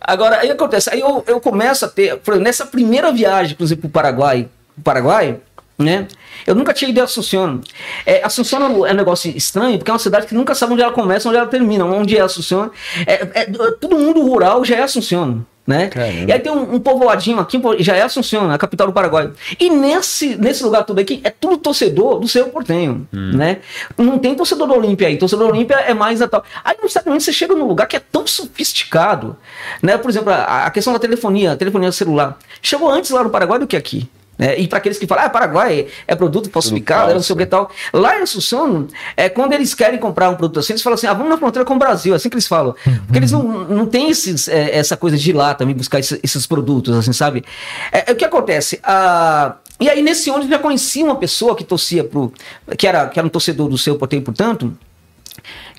Agora, 0.00 0.38
aí 0.38 0.50
acontece, 0.50 0.88
aí 0.90 1.00
eu, 1.00 1.22
eu 1.26 1.40
começo 1.40 1.84
a 1.84 1.88
ter, 1.88 2.18
nessa 2.40 2.64
primeira 2.64 3.12
viagem, 3.12 3.52
inclusive, 3.52 3.80
pro 3.80 3.90
Paraguai, 3.90 4.29
Paraguai, 4.30 4.48
Paraguai, 4.82 5.40
né? 5.78 6.06
Eu 6.46 6.54
nunca 6.54 6.72
tinha 6.72 6.90
ido 6.90 7.00
a 7.00 7.04
Assunção. 7.04 7.60
É, 8.06 8.22
Assunção 8.24 8.86
é 8.86 8.92
um 8.92 8.94
negócio 8.94 9.34
estranho, 9.36 9.78
porque 9.78 9.90
é 9.90 9.94
uma 9.94 9.98
cidade 9.98 10.26
que 10.26 10.34
nunca 10.34 10.54
sabe 10.54 10.72
onde 10.72 10.82
ela 10.82 10.92
começa, 10.92 11.28
onde 11.28 11.38
ela 11.38 11.46
termina, 11.46 11.84
onde 11.84 12.16
é 12.16 12.20
Assunção. 12.20 12.70
É, 13.06 13.28
é, 13.34 13.44
todo 13.80 13.98
mundo 13.98 14.22
rural 14.22 14.64
já 14.64 14.76
é 14.76 14.82
Assunção. 14.82 15.44
Né? 15.66 15.88
E 16.26 16.32
aí 16.32 16.40
tem 16.40 16.50
um, 16.50 16.74
um 16.74 16.80
povoadinho 16.80 17.38
aqui, 17.38 17.60
já 17.78 17.94
é 17.94 18.02
Assunção, 18.02 18.50
a 18.50 18.58
capital 18.58 18.88
do 18.88 18.92
Paraguai. 18.92 19.30
E 19.58 19.70
nesse, 19.70 20.34
nesse 20.34 20.64
lugar 20.64 20.84
tudo 20.84 21.00
aqui, 21.00 21.20
é 21.22 21.30
tudo 21.30 21.58
torcedor 21.58 22.18
do 22.18 22.26
seu 22.26 22.48
portenho, 22.48 23.06
hum. 23.12 23.36
né? 23.36 23.58
Não 23.96 24.18
tem 24.18 24.34
torcedor 24.34 24.66
do 24.66 24.74
Olímpia 24.74 25.06
aí, 25.06 25.16
torcedor 25.16 25.46
do 25.46 25.52
Olímpia 25.52 25.76
é 25.76 25.94
mais 25.94 26.20
a 26.20 26.26
tal. 26.26 26.42
Aí 26.64 26.76
nos 26.78 26.86
Estados 26.86 27.06
Unidos 27.06 27.24
você 27.24 27.32
chega 27.32 27.54
num 27.54 27.66
lugar 27.66 27.86
que 27.86 27.94
é 27.94 28.00
tão 28.00 28.26
sofisticado, 28.26 29.36
né? 29.80 29.96
Por 29.96 30.10
exemplo, 30.10 30.32
a, 30.32 30.66
a 30.66 30.70
questão 30.70 30.92
da 30.92 30.98
telefonia, 30.98 31.54
telefonia 31.54 31.92
celular, 31.92 32.36
chegou 32.60 32.90
antes 32.90 33.12
lá 33.12 33.22
no 33.22 33.30
Paraguai 33.30 33.60
do 33.60 33.66
que 33.66 33.76
aqui. 33.76 34.08
Né? 34.40 34.58
E 34.58 34.66
para 34.66 34.78
aqueles 34.78 34.98
que 34.98 35.06
falam, 35.06 35.26
ah, 35.26 35.28
Paraguai 35.28 35.86
é 36.06 36.16
produto 36.16 36.48
falsificado, 36.48 37.12
não 37.12 37.20
sei 37.20 37.34
o 37.34 37.36
que 37.36 37.44
tal. 37.44 37.70
Lá 37.92 38.18
em 38.18 38.22
Assunção, 38.22 38.88
é, 39.14 39.28
quando 39.28 39.52
eles 39.52 39.74
querem 39.74 39.98
comprar 39.98 40.30
um 40.30 40.34
produto 40.34 40.60
assim, 40.60 40.72
eles 40.72 40.80
falam 40.80 40.94
assim, 40.94 41.06
ah, 41.06 41.12
vamos 41.12 41.28
na 41.28 41.36
fronteira 41.36 41.62
com 41.62 41.74
o 41.74 41.78
Brasil, 41.78 42.14
é 42.14 42.16
assim 42.16 42.30
que 42.30 42.36
eles 42.36 42.48
falam. 42.48 42.74
Porque 43.04 43.18
eles 43.18 43.32
não, 43.32 43.42
não 43.42 43.84
têm 43.84 44.08
esses, 44.08 44.48
é, 44.48 44.78
essa 44.78 44.96
coisa 44.96 45.18
de 45.18 45.28
ir 45.28 45.34
lá 45.34 45.52
também 45.52 45.74
buscar 45.74 45.98
esses, 45.98 46.18
esses 46.22 46.46
produtos, 46.46 46.96
assim, 46.96 47.12
sabe? 47.12 47.44
É, 47.92 48.10
é, 48.10 48.12
o 48.14 48.16
que 48.16 48.24
acontece? 48.24 48.80
Ah, 48.82 49.56
e 49.78 49.90
aí, 49.90 50.00
nesse 50.00 50.30
ônibus, 50.30 50.50
eu 50.50 50.56
já 50.56 50.58
conheci 50.58 51.02
uma 51.02 51.16
pessoa 51.16 51.54
que 51.54 51.62
torcia 51.62 52.02
pro. 52.02 52.32
que 52.78 52.86
era, 52.86 53.08
que 53.08 53.18
era 53.18 53.26
um 53.26 53.30
torcedor 53.30 53.68
do 53.68 53.76
seu 53.76 53.96
portem, 53.96 54.22
portanto 54.22 54.74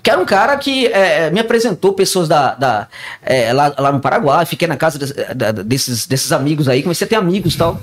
que 0.02 0.10
era 0.10 0.20
um 0.20 0.24
cara 0.24 0.56
que 0.56 0.86
é, 0.86 1.30
me 1.30 1.38
apresentou 1.38 1.92
pessoas 1.92 2.26
da, 2.28 2.54
da 2.54 2.88
é, 3.22 3.52
lá, 3.52 3.72
lá 3.78 3.92
no 3.92 4.00
Paraguai, 4.00 4.44
fiquei 4.44 4.66
na 4.66 4.76
casa 4.76 4.98
de, 4.98 5.06
de, 5.06 5.62
desses, 5.62 6.06
desses 6.06 6.32
amigos 6.32 6.68
aí, 6.68 6.82
comecei 6.82 7.06
a 7.06 7.08
ter 7.08 7.16
amigos 7.16 7.54
e 7.54 7.58
tal. 7.58 7.80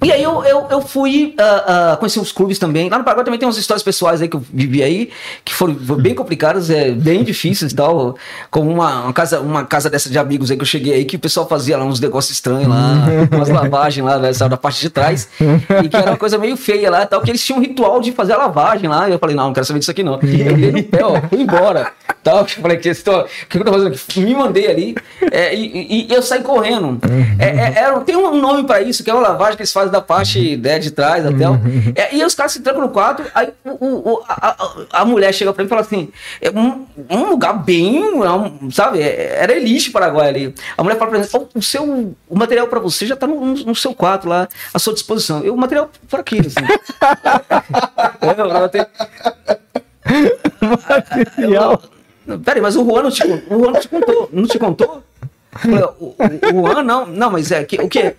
E 0.00 0.12
aí 0.12 0.22
eu, 0.22 0.44
eu, 0.44 0.66
eu 0.70 0.80
fui 0.80 1.34
uh, 1.38 1.94
uh, 1.94 1.96
conhecer 1.96 2.20
os 2.20 2.30
clubes 2.30 2.56
também. 2.56 2.88
Lá 2.88 2.98
no 2.98 3.04
Paraguai 3.04 3.24
também 3.24 3.38
tem 3.38 3.48
umas 3.48 3.56
histórias 3.56 3.82
pessoais 3.82 4.22
aí 4.22 4.28
que 4.28 4.36
eu 4.36 4.44
vivi 4.52 4.80
aí, 4.80 5.10
que 5.44 5.52
foram 5.52 5.74
bem 5.74 6.14
complicadas, 6.14 6.70
é, 6.70 6.92
bem 6.92 7.24
difíceis 7.24 7.72
e 7.72 7.74
tal. 7.74 8.16
Como 8.48 8.70
uma, 8.70 9.02
uma, 9.02 9.12
casa, 9.12 9.40
uma 9.40 9.64
casa 9.64 9.90
dessa 9.90 10.08
de 10.08 10.16
amigos 10.16 10.52
aí 10.52 10.56
que 10.56 10.62
eu 10.62 10.66
cheguei 10.66 10.94
aí, 10.94 11.04
que 11.04 11.16
o 11.16 11.18
pessoal 11.18 11.48
fazia 11.48 11.76
lá 11.76 11.84
uns 11.84 11.98
negócios 11.98 12.32
estranhos 12.32 12.68
lá, 12.68 12.94
umas 13.32 13.48
lavagens 13.48 14.06
lá, 14.06 14.18
né, 14.18 14.30
da 14.32 14.56
parte 14.56 14.80
de 14.80 14.88
trás. 14.88 15.28
E 15.82 15.88
que 15.88 15.96
era 15.96 16.12
uma 16.12 16.16
coisa 16.16 16.38
meio 16.38 16.56
feia 16.56 16.88
lá 16.90 17.02
e 17.02 17.06
tal, 17.06 17.20
que 17.20 17.30
eles 17.30 17.44
tinham 17.44 17.58
um 17.58 17.62
ritual 17.62 18.00
de 18.00 18.12
fazer 18.12 18.34
a 18.34 18.38
lavagem 18.38 18.88
lá. 18.88 19.08
E 19.08 19.12
eu 19.12 19.18
falei, 19.18 19.34
não, 19.34 19.48
não 19.48 19.52
quero 19.52 19.66
saber 19.66 19.80
disso 19.80 19.90
aqui 19.90 20.04
não. 20.04 20.20
E 20.22 20.42
eu 20.42 20.56
dei 20.56 20.70
no 20.70 20.82
pé, 20.84 21.04
ó, 21.04 21.20
fui 21.28 21.40
embora. 21.40 21.92
Tal, 22.22 22.40
eu 22.40 22.46
falei, 22.46 22.76
que, 22.76 22.90
o 22.90 22.94
que 23.48 23.58
eu 23.58 23.64
tô 23.64 23.72
fazendo 23.72 23.94
aqui? 23.94 24.20
Me 24.20 24.34
mandei 24.34 24.68
ali 24.68 24.94
é, 25.32 25.54
e, 25.54 26.06
e, 26.08 26.14
eu 26.14 26.22
saí 26.22 26.42
correndo. 26.42 26.98
É, 27.38 27.46
é, 27.46 27.84
é, 27.84 28.00
tem 28.00 28.16
um 28.16 28.40
nome 28.40 28.64
pra 28.64 28.80
isso, 28.80 29.02
que 29.02 29.10
é 29.10 29.14
uma 29.14 29.22
lavagem 29.22 29.56
que 29.56 29.62
eles 29.62 29.72
fazem 29.72 29.87
da 29.88 30.00
parte 30.00 30.56
né, 30.56 30.78
de 30.78 30.90
trás 30.90 31.24
até. 31.26 31.48
Uhum. 31.48 31.92
É, 31.94 32.14
e 32.14 32.24
os 32.24 32.34
caras 32.34 32.52
se 32.52 32.60
trancam 32.60 32.82
no 32.82 32.90
quarto, 32.90 33.22
aí 33.34 33.52
o, 33.64 34.12
o, 34.12 34.22
a, 34.28 34.74
a, 34.92 35.04
mulher 35.04 35.32
chega 35.32 35.52
pra 35.52 35.62
mim 35.62 35.66
e 35.66 35.68
fala 35.68 35.80
assim: 35.80 36.08
é 36.40 36.50
um, 36.50 36.86
um 37.10 37.30
lugar 37.30 37.52
bem, 37.52 38.02
sabe? 38.70 39.00
É, 39.00 39.38
era 39.42 39.56
elite 39.56 39.90
Paraguai 39.90 40.28
ali. 40.28 40.54
A 40.76 40.82
mulher 40.82 40.98
fala 40.98 41.10
pra 41.10 41.20
mim: 41.20 41.26
o, 41.54 41.62
seu, 41.62 42.14
o 42.28 42.38
material 42.38 42.68
pra 42.68 42.80
você 42.80 43.06
já 43.06 43.16
tá 43.16 43.26
no, 43.26 43.54
no, 43.54 43.74
seu 43.74 43.94
quarto 43.94 44.28
lá, 44.28 44.48
à 44.72 44.78
sua 44.78 44.94
disposição. 44.94 45.42
Eu, 45.42 45.54
o 45.54 45.58
material 45.58 45.90
por 46.08 46.20
aqui, 46.20 46.40
assim. 46.40 46.54
é, 48.20 48.34
material. 50.62 51.82
Peraí, 52.44 52.60
mas 52.60 52.76
o 52.76 52.84
Juan 52.84 53.02
não 53.04 53.10
te, 53.10 53.22
o 53.24 53.58
Juan 53.58 53.72
não 53.72 53.80
te 53.80 53.88
contou? 53.88 54.28
Não 54.32 54.46
te 54.46 54.58
contou? 54.58 55.02
O, 55.98 56.14
o, 56.14 56.62
Juan 56.62 56.82
não, 56.82 57.06
não, 57.06 57.30
mas 57.30 57.50
é 57.50 57.64
que, 57.64 57.80
o 57.80 57.88
quê? 57.88 58.14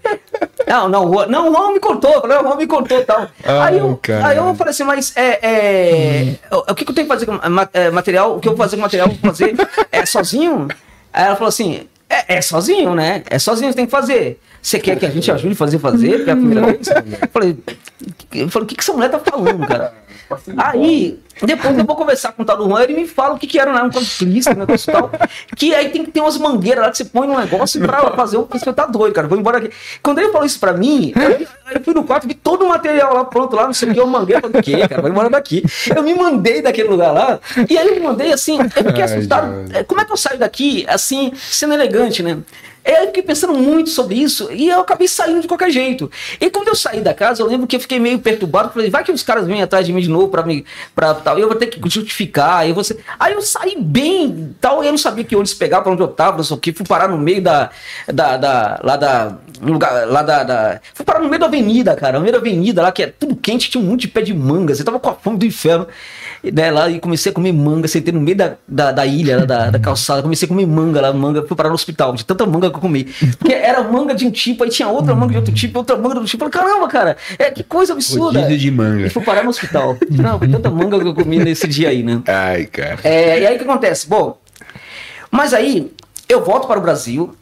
Não, 0.70 0.88
não, 0.88 1.10
o 1.10 1.26
não, 1.26 1.50
o 1.52 1.74
me 1.74 1.80
contou, 1.80 2.24
o 2.24 2.28
Juan 2.28 2.56
me 2.56 2.68
contou 2.68 3.04
tal. 3.04 3.28
aí, 3.44 3.80
eu, 3.80 4.00
aí 4.24 4.38
eu 4.38 4.54
falei 4.54 4.70
assim, 4.70 4.84
mas 4.84 5.12
é, 5.18 5.40
é 5.42 6.38
hum. 6.54 6.62
o 6.70 6.76
que, 6.76 6.86
que 6.86 6.92
eu 6.92 6.96
tenho 6.96 7.08
que 7.08 7.14
fazer 7.14 7.26
com 7.26 7.40
é, 7.74 7.90
material? 7.90 8.36
O 8.36 8.40
que 8.40 8.48
eu 8.48 8.52
vou 8.52 8.64
fazer 8.64 8.76
com 8.76 8.84
material? 8.84 9.08
Vou 9.08 9.18
fazer 9.18 9.56
é 9.92 10.06
sozinho? 10.06 10.68
Aí 11.12 11.26
ela 11.26 11.36
falou 11.36 11.50
assim: 11.50 11.88
é, 12.08 12.36
é 12.36 12.42
sozinho, 12.42 12.94
né? 12.94 13.24
É 13.32 13.40
sozinho, 13.40 13.72
você 13.72 13.78
tem 13.78 13.86
que 13.86 13.92
fazer. 13.92 14.40
Você 14.62 14.80
quer 14.80 14.98
que 14.98 15.06
a 15.06 15.10
gente 15.10 15.32
ajude 15.32 15.54
a 15.54 15.58
fazer 15.58 15.80
fazer? 15.80 16.18
Porque 16.18 16.30
é 16.30 16.34
a 16.34 16.36
primeira 16.36 16.66
vez. 16.66 16.88
Eu 16.88 17.30
falei, 17.32 17.58
eu 18.34 18.50
falei, 18.50 18.66
o 18.66 18.68
que, 18.68 18.76
que 18.76 18.82
essa 18.82 18.94
mulher 18.94 19.10
tá 19.10 19.20
falando, 19.20 19.66
cara? 19.68 19.94
Aí, 20.58 21.20
depois 21.42 21.76
eu 21.78 21.86
vou 21.86 21.96
conversar 21.96 22.34
com 22.34 22.44
o 22.44 22.46
tal 22.46 22.58
do 22.58 22.66
Juan, 22.66 22.84
ele 22.84 22.94
me 22.94 23.08
fala 23.08 23.34
o 23.34 23.40
que, 23.40 23.48
que 23.48 23.58
era 23.58 23.84
um 23.84 23.90
conflito, 23.90 24.52
um 24.52 24.54
negócio 24.54 24.92
tal. 24.92 25.10
Que 25.56 25.74
aí 25.74 25.90
tem 25.90 26.06
que 26.06 26.12
ter 26.12 26.20
umas 26.20 26.38
mangueiras 26.38 26.84
lá 26.84 26.92
que 26.92 26.98
você 26.98 27.06
põe 27.06 27.28
no 27.28 27.38
negócio 27.38 27.82
pra 27.82 28.12
fazer 28.12 28.38
o 28.38 28.48
você 28.50 28.72
tá 28.72 28.86
doido, 28.86 29.14
cara. 29.14 29.28
Vou 29.28 29.40
embora 29.40 29.58
aqui. 29.58 29.72
Quando 30.04 30.20
ele 30.20 30.32
falou 30.32 30.46
isso 30.46 30.60
pra 30.60 30.74
mim, 30.74 31.14
eu, 31.16 31.48
eu 31.74 31.82
fui 31.84 31.94
no 31.94 32.04
quarto, 32.04 32.28
vi 32.28 32.36
todo 32.36 32.64
o 32.66 32.70
material 32.70 33.14
lá 33.14 33.26
pronto, 33.26 33.56
lá, 33.56 33.66
não 33.66 33.74
sei 33.74 33.90
o 33.90 33.94
que, 33.94 34.00
eu 34.00 34.06
mangueira, 34.06 34.42
falei, 34.42 34.60
o 34.60 34.64
quê, 34.64 34.88
cara? 34.88 35.02
Vou 35.02 35.10
embora 35.10 35.30
daqui. 35.30 35.64
Eu 35.96 36.04
me 36.04 36.14
mandei 36.14 36.62
daquele 36.62 36.90
lugar 36.90 37.12
lá, 37.12 37.40
e 37.68 37.78
aí 37.78 37.88
eu 37.88 37.96
me 37.96 38.02
mandei 38.02 38.32
assim, 38.32 38.60
eu 38.60 38.70
fiquei 38.70 39.04
assustado. 39.04 39.52
Como 39.88 40.02
é 40.02 40.06
que 40.06 40.12
eu 40.12 40.18
saio 40.18 40.38
daqui, 40.38 40.86
assim, 40.88 41.32
sendo 41.36 41.74
elegante, 41.74 42.22
né? 42.22 42.38
Eu 42.84 43.08
fiquei 43.08 43.24
pensando 43.24 43.54
muito 43.54 43.90
sobre 43.90 44.16
isso 44.16 44.50
e 44.52 44.70
eu 44.70 44.80
acabei 44.80 45.08
saindo 45.08 45.42
de 45.42 45.48
qualquer 45.48 45.70
jeito. 45.70 46.10
E 46.40 46.50
quando 46.50 46.70
eu 46.70 46.76
saí 46.76 47.02
da 47.02 47.14
casa, 47.14 47.42
eu 47.42 47.48
lembro 47.48 47.68
que 47.68 47.76
eu 47.76 47.80
fiquei 47.80 48.00
meio 48.00 48.20
perturbado. 48.20 48.72
Falei, 48.72 48.90
vai 48.90 49.04
que 49.04 49.12
os 49.12 49.22
caras 49.22 49.46
vêm 49.46 49.62
atrás 49.62 49.86
de 49.86 49.94
mim 49.94 50.02
de 50.02 50.10
novo 50.10 50.30
pra 50.30 50.44
me. 50.44 50.66
Pra, 50.96 51.14
tal, 51.14 51.38
eu 51.38 51.48
vou 51.48 51.56
ter 51.56 51.68
que 51.68 51.80
justificar. 51.90 52.60
Aí, 52.60 52.74
você... 52.74 52.98
aí 53.20 53.34
eu 53.34 53.42
saí 53.42 53.76
bem 53.80 54.56
tal. 54.60 54.84
Eu 54.84 54.92
não 54.92 54.98
sabia 54.98 55.24
que 55.24 55.36
ônibus 55.36 55.54
pegar 55.54 55.82
pra 55.82 55.92
onde 55.92 56.02
eu 56.02 56.08
tava, 56.08 56.38
não 56.38 56.44
sei 56.44 56.56
o 56.56 56.60
que. 56.60 56.74
Fui 56.74 56.86
parar 56.86 57.08
no 57.08 57.18
meio 57.18 57.42
da. 57.42 57.70
da, 58.08 58.38
da 58.38 58.80
lá 58.84 58.96
da. 58.96 59.38
lugar, 59.62 60.08
lá 60.08 60.24
da, 60.24 60.44
da, 60.44 60.82
Fui 60.94 61.06
parar 61.06 61.20
no 61.20 61.28
meio 61.28 61.40
da 61.40 61.48
avenida, 61.48 61.96
cara. 61.96 62.18
No 62.18 62.22
meio 62.22 62.34
da 62.34 62.40
avenida 62.40 62.82
lá, 62.82 62.92
que 62.92 63.04
é 63.04 63.08
tudo 63.08 63.36
quente, 63.36 63.70
tinha 63.70 63.84
um 63.84 63.88
monte 63.88 64.02
de 64.02 64.08
pé 64.08 64.22
de 64.22 64.34
manga. 64.34 64.74
Você 64.74 64.84
tava 64.84 65.00
com 65.00 65.10
a 65.10 65.14
fome 65.14 65.38
do 65.38 65.46
inferno 65.46 65.88
né, 66.44 66.72
lá 66.72 66.90
e 66.90 67.00
comecei 67.00 67.32
a 67.32 67.36
comer 67.36 67.52
manga, 67.52 67.88
sentei 67.88 68.14
no 68.14 68.22
meio 68.22 68.38
da, 68.38 68.56
da, 68.68 68.92
da 68.92 69.06
ilha, 69.06 69.46
da, 69.46 69.70
da, 69.70 69.80
calçada, 69.80 70.22
comecei 70.22 70.46
a 70.46 70.50
comer 70.50 70.66
manga 70.66 71.02
lá, 71.02 71.14
manga, 71.14 71.46
fui 71.46 71.56
parar 71.56 71.70
no 71.70 71.76
hospital, 71.76 72.14
de 72.14 72.26
tanta 72.26 72.46
manga 72.46 72.70
que 72.70 72.76
eu 72.76 72.82
comi. 72.82 73.06
Porque 73.38 73.54
era 73.54 73.84
manga 73.84 74.16
de 74.16 74.26
um 74.26 74.32
tipo, 74.32 74.64
aí 74.64 74.70
tinha 74.70 74.88
outra 74.88 75.14
manga 75.14 75.32
de 75.32 75.38
outro 75.38 75.54
tipo, 75.54 75.80
outra 75.80 75.96
manga 75.96 76.10
de 76.10 76.20
outro 76.20 76.30
tipo. 76.30 76.50
Falei, 76.50 76.52
caramba, 76.52 76.88
cara, 76.88 77.18
é 77.38 77.52
que 77.52 77.64
coisa 77.64 77.94
absurda. 77.94 78.42
Rodízio 78.42 78.60
de 78.60 78.72
manga. 78.72 79.08
E 79.08 79.10
fui 79.10 79.24
parar 79.24 79.44
no 79.44 79.50
hospital. 79.50 79.98
Não, 80.10 80.40
tanta 80.40 80.70
manga 80.70 81.00
que 81.00 81.08
eu 81.08 81.14
comi 81.14 81.40
nesse 81.40 81.68
dia 81.68 81.90
aí, 81.90 82.04
né? 82.04 82.22
Ai, 82.28 82.66
cara. 82.66 83.00
É, 83.04 83.42
e 83.42 83.48
aí 83.48 83.56
o 83.56 83.58
que 83.58 83.64
acontece? 83.64 84.08
Bom, 84.08 84.38
mas 85.32 85.54
aí 85.54 85.92
eu 86.28 86.44
volto 86.44 86.68
para 86.68 86.80
o 86.80 86.82
Brasil, 86.82 87.36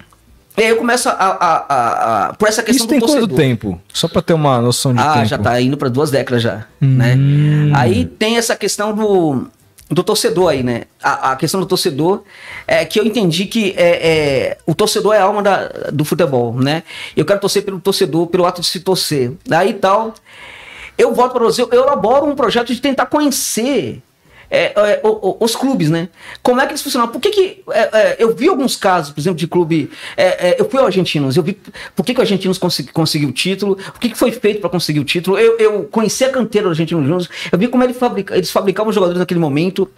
e 0.57 0.63
aí 0.63 0.69
eu 0.69 0.77
começo 0.77 1.07
a, 1.07 1.11
a, 1.11 1.55
a, 1.55 2.27
a 2.29 2.33
por 2.33 2.47
essa 2.47 2.63
questão 2.63 2.85
Isso 2.85 2.87
tem 2.87 2.99
quanto 2.99 3.35
tempo? 3.35 3.79
Só 3.93 4.07
para 4.07 4.23
ter 4.23 4.33
uma 4.33 4.59
noção 4.59 4.91
de 4.91 4.99
ah, 4.99 5.03
tempo. 5.03 5.19
Ah, 5.19 5.25
já 5.25 5.37
tá 5.37 5.61
indo 5.61 5.77
para 5.77 5.87
duas 5.87 6.09
décadas 6.09 6.41
já, 6.41 6.65
né? 6.81 7.15
hum. 7.15 7.69
né? 7.69 7.71
Aí 7.75 8.05
tem 8.05 8.37
essa 8.37 8.55
questão 8.55 8.93
do, 8.93 9.47
do 9.89 10.03
torcedor 10.03 10.49
aí, 10.49 10.63
né? 10.63 10.83
A, 11.01 11.31
a, 11.31 11.35
questão 11.35 11.59
do 11.59 11.65
torcedor 11.65 12.23
é 12.67 12.83
que 12.85 12.99
eu 12.99 13.05
entendi 13.05 13.45
que 13.45 13.75
é, 13.77 14.07
é, 14.07 14.57
o 14.65 14.73
torcedor 14.73 15.13
é 15.13 15.19
a 15.19 15.23
alma 15.23 15.43
da, 15.43 15.67
do 15.91 16.03
futebol, 16.03 16.53
né? 16.53 16.83
Eu 17.15 17.23
quero 17.23 17.39
torcer 17.39 17.63
pelo 17.63 17.79
torcedor, 17.79 18.25
pelo 18.27 18.45
ato 18.45 18.59
de 18.59 18.67
se 18.67 18.79
torcer. 18.79 19.33
Daí 19.45 19.73
tal, 19.73 20.15
eu 20.97 21.13
volto 21.13 21.33
para 21.33 21.41
o 21.41 21.45
Brasil, 21.45 21.69
eu 21.71 21.83
elaboro 21.83 22.25
um 22.25 22.35
projeto 22.35 22.73
de 22.73 22.81
tentar 22.81 23.05
conhecer 23.05 24.01
é, 24.49 24.73
é, 24.75 25.01
os 25.03 25.55
clubes, 25.55 25.89
né? 25.89 26.09
Como 26.41 26.61
é 26.61 26.65
que 26.65 26.71
eles 26.71 26.81
funcionam? 26.81 27.07
Por 27.07 27.19
que, 27.19 27.29
que 27.29 27.63
é, 27.71 27.89
é, 27.93 28.15
eu 28.19 28.35
vi 28.35 28.47
alguns 28.47 28.75
casos, 28.75 29.11
por 29.11 29.19
exemplo, 29.19 29.37
de 29.37 29.47
clube. 29.47 29.89
É, 30.15 30.59
eu 30.59 30.69
fui 30.69 30.79
ao 30.79 30.85
Argentinos, 30.85 31.35
eu 31.35 31.43
vi 31.43 31.57
por 31.95 32.05
que, 32.05 32.13
que 32.13 32.19
o 32.19 32.23
Argentinos 32.23 32.57
consegui, 32.57 32.91
conseguiu 32.91 33.29
o 33.29 33.31
título, 33.31 33.77
o 33.95 33.99
que, 33.99 34.09
que 34.09 34.17
foi 34.17 34.31
feito 34.31 34.61
para 34.61 34.69
conseguir 34.69 34.99
o 34.99 35.03
título. 35.03 35.37
Eu, 35.37 35.57
eu 35.57 35.83
conheci 35.85 36.23
a 36.23 36.29
canteira 36.29 36.67
do 36.67 36.71
Argentinos 36.71 37.05
Júnior, 37.05 37.27
eu 37.51 37.59
vi 37.59 37.67
como 37.67 37.83
ele 37.83 37.93
fabrica, 37.93 38.35
eles 38.35 38.51
fabricavam 38.51 38.89
os 38.89 38.95
jogadores 38.95 39.19
naquele 39.19 39.39
momento. 39.39 39.89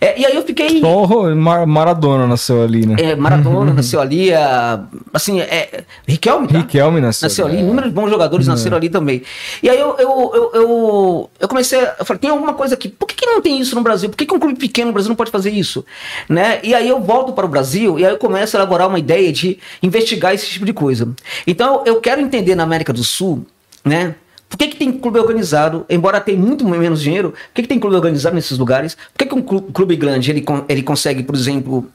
e 0.00 0.24
aí 0.24 0.34
eu 0.34 0.42
fiquei. 0.42 0.80
Oh, 0.84 1.34
Mar 1.34 1.66
Maradona 1.66 2.26
nasceu 2.26 2.62
ali, 2.62 2.86
né? 2.86 2.96
É, 2.98 3.16
Maradona 3.16 3.72
nasceu 3.72 4.00
ali, 4.00 4.32
a, 4.32 4.84
assim, 5.12 5.40
é, 5.40 5.84
Riquelme, 6.06 6.48
tá? 6.48 6.58
Riquelme 6.58 7.00
nasceu, 7.00 7.26
nasceu 7.26 7.46
ali, 7.46 7.58
inúmeros 7.58 7.92
bons 7.92 8.10
jogadores 8.10 8.46
nasceram 8.46 8.76
ali 8.76 8.88
também. 8.88 9.22
E 9.62 9.68
aí 9.68 9.78
eu, 9.78 9.96
eu, 9.98 10.32
eu, 10.34 10.50
eu, 10.54 11.30
eu 11.40 11.48
comecei, 11.48 11.80
eu 11.98 12.04
falei, 12.04 12.20
tem 12.20 12.30
alguma 12.30 12.54
coisa 12.54 12.74
aqui, 12.74 12.88
por 12.88 13.06
que, 13.06 13.14
que 13.14 13.26
não 13.26 13.40
tem 13.40 13.58
isso 13.60 13.74
no 13.74 13.82
Brasil? 13.82 13.95
Brasil? 13.96 14.08
Por 14.10 14.16
que, 14.16 14.26
que 14.26 14.34
um 14.34 14.38
clube 14.38 14.58
pequeno 14.58 14.88
no 14.88 14.92
Brasil 14.92 15.08
não 15.08 15.16
pode 15.16 15.30
fazer 15.30 15.50
isso? 15.50 15.84
Né? 16.28 16.60
E 16.62 16.74
aí 16.74 16.88
eu 16.88 17.00
volto 17.00 17.32
para 17.32 17.46
o 17.46 17.48
Brasil 17.48 17.98
e 17.98 18.04
aí 18.04 18.12
eu 18.12 18.18
começo 18.18 18.56
a 18.56 18.60
elaborar 18.60 18.88
uma 18.88 18.98
ideia 18.98 19.32
de 19.32 19.58
investigar 19.82 20.34
esse 20.34 20.46
tipo 20.46 20.64
de 20.64 20.72
coisa. 20.72 21.08
Então 21.46 21.82
eu 21.84 22.00
quero 22.00 22.20
entender 22.20 22.54
na 22.54 22.62
América 22.62 22.92
do 22.92 23.02
Sul, 23.02 23.46
né? 23.84 24.14
Por 24.48 24.56
que, 24.56 24.68
que 24.68 24.76
tem 24.76 24.92
clube 24.92 25.18
organizado, 25.18 25.84
embora 25.90 26.20
tenha 26.20 26.38
muito 26.38 26.66
menos 26.66 27.02
dinheiro, 27.02 27.30
por 27.30 27.54
que, 27.54 27.62
que 27.62 27.68
tem 27.68 27.80
clube 27.80 27.96
organizado 27.96 28.34
nesses 28.36 28.56
lugares? 28.56 28.94
Por 28.94 29.18
que, 29.18 29.26
que 29.26 29.34
um 29.34 29.42
clube 29.42 29.96
grande 29.96 30.30
ele, 30.30 30.44
ele 30.68 30.82
consegue, 30.82 31.24
por 31.24 31.34
exemplo, 31.34 31.90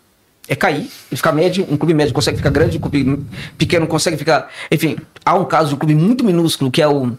é 0.48 0.56
cair, 0.56 0.82
ele 1.10 1.16
ficar 1.16 1.32
médio, 1.32 1.66
um 1.70 1.78
clube 1.78 1.94
médio 1.94 2.14
consegue 2.14 2.36
ficar 2.38 2.50
grande, 2.50 2.78
um 2.78 2.82
clube 2.82 3.26
pequeno 3.58 3.88
consegue 3.88 4.18
ficar. 4.18 4.50
Enfim, 4.70 4.98
há 5.24 5.34
um 5.36 5.46
caso 5.46 5.70
de 5.70 5.76
um 5.76 5.78
clube 5.78 5.96
muito 5.96 6.26
minúsculo 6.26 6.70
que 6.70 6.82
é 6.82 6.88
o 6.88 7.14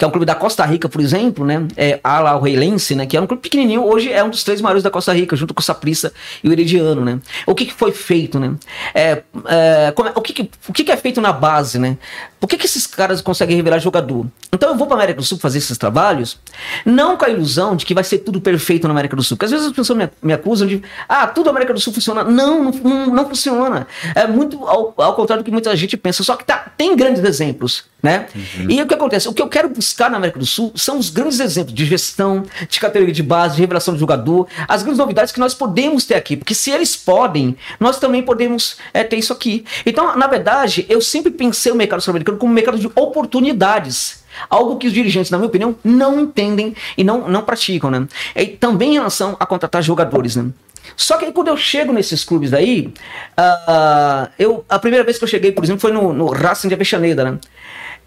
que 0.00 0.04
é 0.04 0.08
um 0.08 0.10
clube 0.10 0.24
da 0.24 0.34
Costa 0.34 0.64
Rica, 0.64 0.88
por 0.88 0.98
exemplo, 0.98 1.44
né? 1.44 1.68
É 1.76 2.00
a 2.02 2.34
o 2.34 2.40
Reilense, 2.40 2.94
né? 2.94 3.04
Que 3.04 3.18
é 3.18 3.20
um 3.20 3.26
clube 3.26 3.42
pequenininho, 3.42 3.84
hoje 3.84 4.10
é 4.10 4.24
um 4.24 4.30
dos 4.30 4.42
três 4.42 4.58
maiores 4.62 4.82
da 4.82 4.90
Costa 4.90 5.12
Rica, 5.12 5.36
junto 5.36 5.52
com 5.52 5.60
o 5.60 5.62
Saprissa 5.62 6.10
e 6.42 6.48
o 6.48 6.52
Herediano, 6.52 7.04
né? 7.04 7.20
O 7.46 7.54
que, 7.54 7.66
que 7.66 7.74
foi 7.74 7.92
feito, 7.92 8.40
né? 8.40 8.54
É, 8.94 9.22
é, 9.44 9.92
como, 9.94 10.08
o 10.14 10.22
que, 10.22 10.32
que, 10.32 10.50
o 10.66 10.72
que, 10.72 10.84
que 10.84 10.90
é 10.90 10.96
feito 10.96 11.20
na 11.20 11.34
base, 11.34 11.78
né? 11.78 11.98
Por 12.40 12.48
que, 12.48 12.56
que 12.56 12.64
esses 12.64 12.86
caras 12.86 13.20
conseguem 13.20 13.54
revelar 13.54 13.78
jogador? 13.78 14.26
Então 14.50 14.70
eu 14.70 14.76
vou 14.76 14.86
para 14.86 14.96
América 14.96 15.20
do 15.20 15.26
Sul 15.26 15.38
fazer 15.38 15.58
esses 15.58 15.76
trabalhos, 15.76 16.38
não 16.86 17.16
com 17.16 17.26
a 17.26 17.28
ilusão 17.28 17.76
de 17.76 17.84
que 17.84 17.92
vai 17.92 18.02
ser 18.02 18.18
tudo 18.18 18.40
perfeito 18.40 18.88
na 18.88 18.94
América 18.94 19.14
do 19.14 19.22
Sul. 19.22 19.36
Porque 19.36 19.44
às 19.44 19.50
vezes 19.50 19.66
as 19.66 19.72
pessoas 19.72 19.98
me, 19.98 20.08
me 20.22 20.32
acusam 20.32 20.66
de, 20.66 20.82
ah, 21.06 21.26
tudo 21.26 21.44
na 21.44 21.50
América 21.50 21.74
do 21.74 21.80
Sul 21.80 21.92
funciona. 21.92 22.24
Não, 22.24 22.64
não, 22.64 22.70
não, 22.72 23.06
não 23.14 23.28
funciona. 23.28 23.86
É 24.14 24.26
muito 24.26 24.66
ao, 24.66 24.94
ao, 24.96 25.14
contrário 25.14 25.42
do 25.42 25.44
que 25.44 25.50
muita 25.50 25.74
gente 25.76 25.96
pensa. 25.98 26.22
Só 26.24 26.34
que 26.34 26.44
tá, 26.44 26.72
tem 26.76 26.96
grandes 26.96 27.22
exemplos, 27.22 27.84
né? 28.02 28.26
Uhum. 28.34 28.70
E 28.70 28.82
o 28.82 28.86
que 28.86 28.94
acontece? 28.94 29.28
O 29.28 29.34
que 29.34 29.42
eu 29.42 29.48
quero 29.48 29.68
buscar 29.68 30.10
na 30.10 30.16
América 30.16 30.38
do 30.38 30.46
Sul 30.46 30.72
são 30.74 30.98
os 30.98 31.10
grandes 31.10 31.40
exemplos 31.40 31.74
de 31.74 31.84
gestão, 31.84 32.44
de 32.68 32.80
categoria 32.80 33.12
de 33.12 33.22
base, 33.22 33.56
de 33.56 33.60
revelação 33.60 33.92
de 33.92 34.00
jogador, 34.00 34.48
as 34.66 34.82
grandes 34.82 34.98
novidades 34.98 35.32
que 35.32 35.40
nós 35.40 35.52
podemos 35.52 36.06
ter 36.06 36.14
aqui. 36.14 36.36
Porque 36.36 36.54
se 36.54 36.70
eles 36.70 36.96
podem, 36.96 37.54
nós 37.78 37.98
também 37.98 38.22
podemos 38.22 38.76
é, 38.94 39.04
ter 39.04 39.16
isso 39.16 39.32
aqui. 39.32 39.64
Então, 39.84 40.16
na 40.16 40.26
verdade, 40.26 40.86
eu 40.88 41.00
sempre 41.00 41.30
pensei 41.30 41.70
o 41.70 41.74
mercado 41.74 42.00
sul-americano 42.00 42.29
como 42.38 42.52
um 42.52 42.54
mercado 42.54 42.78
de 42.78 42.86
oportunidades. 42.94 44.24
Algo 44.48 44.76
que 44.76 44.86
os 44.86 44.92
dirigentes, 44.92 45.30
na 45.30 45.38
minha 45.38 45.48
opinião, 45.48 45.76
não 45.82 46.20
entendem 46.20 46.74
e 46.96 47.02
não, 47.02 47.28
não 47.28 47.42
praticam, 47.42 47.90
né? 47.90 48.06
E 48.34 48.46
também 48.46 48.90
em 48.90 48.94
relação 48.94 49.36
a 49.40 49.44
contratar 49.44 49.82
jogadores, 49.82 50.36
né? 50.36 50.50
Só 50.96 51.16
que 51.16 51.24
aí 51.24 51.32
quando 51.32 51.48
eu 51.48 51.56
chego 51.56 51.92
nesses 51.92 52.24
clubes 52.24 52.52
aí, 52.52 52.92
uh, 53.38 54.28
eu, 54.38 54.64
a 54.68 54.78
primeira 54.78 55.04
vez 55.04 55.18
que 55.18 55.24
eu 55.24 55.28
cheguei, 55.28 55.52
por 55.52 55.64
exemplo, 55.64 55.80
foi 55.80 55.92
no, 55.92 56.12
no 56.12 56.26
Racing 56.26 56.68
de 56.68 56.74
Avexaneda, 56.74 57.24
né? 57.24 57.38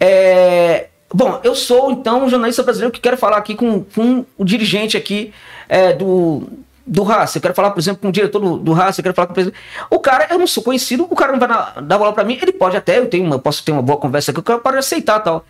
É, 0.00 0.88
bom, 1.12 1.40
eu 1.44 1.54
sou 1.54 1.92
então 1.92 2.24
um 2.24 2.28
jornalista 2.28 2.62
brasileiro 2.62 2.92
que 2.92 3.00
quero 3.00 3.16
falar 3.16 3.36
aqui 3.36 3.54
com, 3.54 3.82
com 3.82 4.24
o 4.36 4.44
dirigente 4.44 4.96
aqui 4.96 5.32
é, 5.68 5.92
do, 5.92 6.48
do 6.86 7.02
Racing, 7.02 7.38
eu 7.38 7.42
quero 7.42 7.54
falar, 7.54 7.70
por 7.70 7.80
exemplo, 7.80 8.02
com 8.02 8.08
o 8.08 8.12
diretor 8.12 8.38
do, 8.38 8.58
do 8.58 8.72
Racing, 8.72 9.00
eu 9.00 9.04
quero 9.04 9.14
falar 9.14 9.26
com 9.26 9.32
o 9.32 9.34
presidente. 9.34 9.58
O 9.90 9.98
cara, 9.98 10.26
eu 10.30 10.38
não 10.38 10.46
sou 10.46 10.62
conhecido, 10.62 11.06
o 11.08 11.16
cara 11.16 11.32
não 11.32 11.38
vai 11.38 11.48
dar, 11.48 11.80
dar 11.80 11.98
bola 11.98 12.12
para 12.12 12.24
mim, 12.24 12.38
ele 12.40 12.52
pode 12.52 12.76
até, 12.76 12.98
eu 12.98 13.06
tenho 13.06 13.24
uma, 13.24 13.38
posso 13.38 13.64
ter 13.64 13.72
uma 13.72 13.82
boa 13.82 13.98
conversa 13.98 14.30
aqui, 14.30 14.40
o 14.40 14.42
cara 14.42 14.58
pode 14.58 14.76
aceitar 14.76 15.20
tal. 15.20 15.44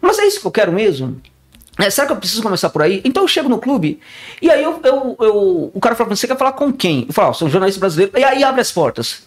Mas 0.00 0.18
é 0.18 0.26
isso 0.26 0.40
que 0.40 0.46
eu 0.46 0.50
quero 0.50 0.72
mesmo? 0.72 1.20
É, 1.78 1.88
será 1.88 2.06
que 2.06 2.12
eu 2.12 2.16
preciso 2.16 2.42
começar 2.42 2.68
por 2.68 2.82
aí? 2.82 3.00
Então 3.04 3.22
eu 3.22 3.28
chego 3.28 3.48
no 3.48 3.58
clube 3.58 3.98
e 4.42 4.50
aí 4.50 4.62
eu, 4.62 4.80
eu, 4.84 5.16
eu 5.18 5.70
o 5.72 5.80
cara 5.80 5.94
fala: 5.94 6.14
você 6.14 6.26
quer 6.26 6.36
falar 6.36 6.52
com 6.52 6.72
quem? 6.72 7.06
Eu 7.08 7.14
falo: 7.14 7.30
oh, 7.30 7.34
sou 7.34 7.48
um 7.48 7.50
jornalista 7.50 7.80
brasileiro. 7.80 8.12
E 8.18 8.22
aí 8.22 8.44
abre 8.44 8.60
as 8.60 8.70
portas. 8.70 9.22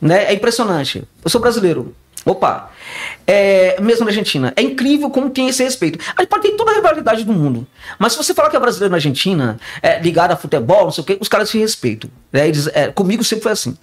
Né? 0.00 0.24
É 0.24 0.34
impressionante. 0.34 1.06
Eu 1.22 1.30
sou 1.30 1.40
brasileiro. 1.40 1.94
Opa. 2.26 2.70
É, 3.24 3.80
mesmo 3.80 4.04
na 4.04 4.10
Argentina. 4.10 4.52
É 4.56 4.62
incrível 4.62 5.08
como 5.08 5.30
tem 5.30 5.48
esse 5.48 5.62
respeito. 5.62 5.98
A 6.16 6.22
gente 6.22 6.28
pode 6.28 6.42
ter 6.42 6.56
toda 6.56 6.72
a 6.72 6.74
rivalidade 6.74 7.24
do 7.24 7.32
mundo. 7.32 7.66
Mas 8.00 8.12
se 8.12 8.18
você 8.18 8.34
falar 8.34 8.50
que 8.50 8.56
é 8.56 8.60
brasileiro 8.60 8.90
na 8.90 8.96
Argentina, 8.96 9.60
é, 9.80 10.00
ligado 10.00 10.32
a 10.32 10.36
futebol, 10.36 10.84
não 10.84 10.90
sei 10.90 11.02
o 11.02 11.06
quê, 11.06 11.16
os 11.20 11.28
caras 11.28 11.48
se 11.48 11.56
respeitam. 11.56 12.10
Né? 12.32 12.48
Eles, 12.48 12.66
é, 12.68 12.88
comigo 12.88 13.22
sempre 13.22 13.44
foi 13.44 13.52
assim. 13.52 13.78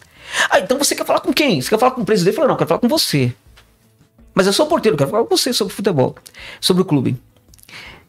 Ah, 0.49 0.60
então 0.60 0.78
você 0.78 0.94
quer 0.94 1.06
falar 1.06 1.22
com 1.22 1.34
quem? 1.34 1.61
Você 1.61 1.70
quer 1.70 1.80
falar 1.80 1.91
com 1.91 2.02
o 2.02 2.06
presidente? 2.06 2.34
Eu 2.34 2.36
falei, 2.36 2.48
não, 2.49 2.56
eu 2.56 2.57
quero 2.57 2.68
falar 2.68 2.82
com 2.82 2.88
você. 2.90 3.34
Mas 4.36 4.45
eu 4.45 4.53
sou 4.53 4.65
porteiro, 4.65 4.95
eu 4.95 4.98
quero 4.98 5.10
falar 5.10 5.24
com 5.24 5.38
você 5.38 5.53
sobre 5.53 5.74
futebol, 5.74 6.15
sobre 6.60 6.82
o 6.82 6.86
clube. 6.86 7.18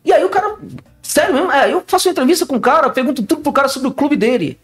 E 0.05 0.13
aí 0.13 0.25
o 0.25 0.29
cara, 0.29 0.57
sério 1.03 1.35
mesmo, 1.35 1.53
é, 1.53 1.73
eu 1.73 1.83
faço 1.87 2.09
uma 2.09 2.13
entrevista 2.13 2.45
com 2.45 2.57
o 2.57 2.61
cara, 2.61 2.91
pergunto 2.91 3.23
tudo 3.23 3.41
pro 3.41 3.53
cara 3.53 3.69
sobre 3.69 3.89
o 3.89 3.93
clube 3.93 4.17
dele. 4.17 4.59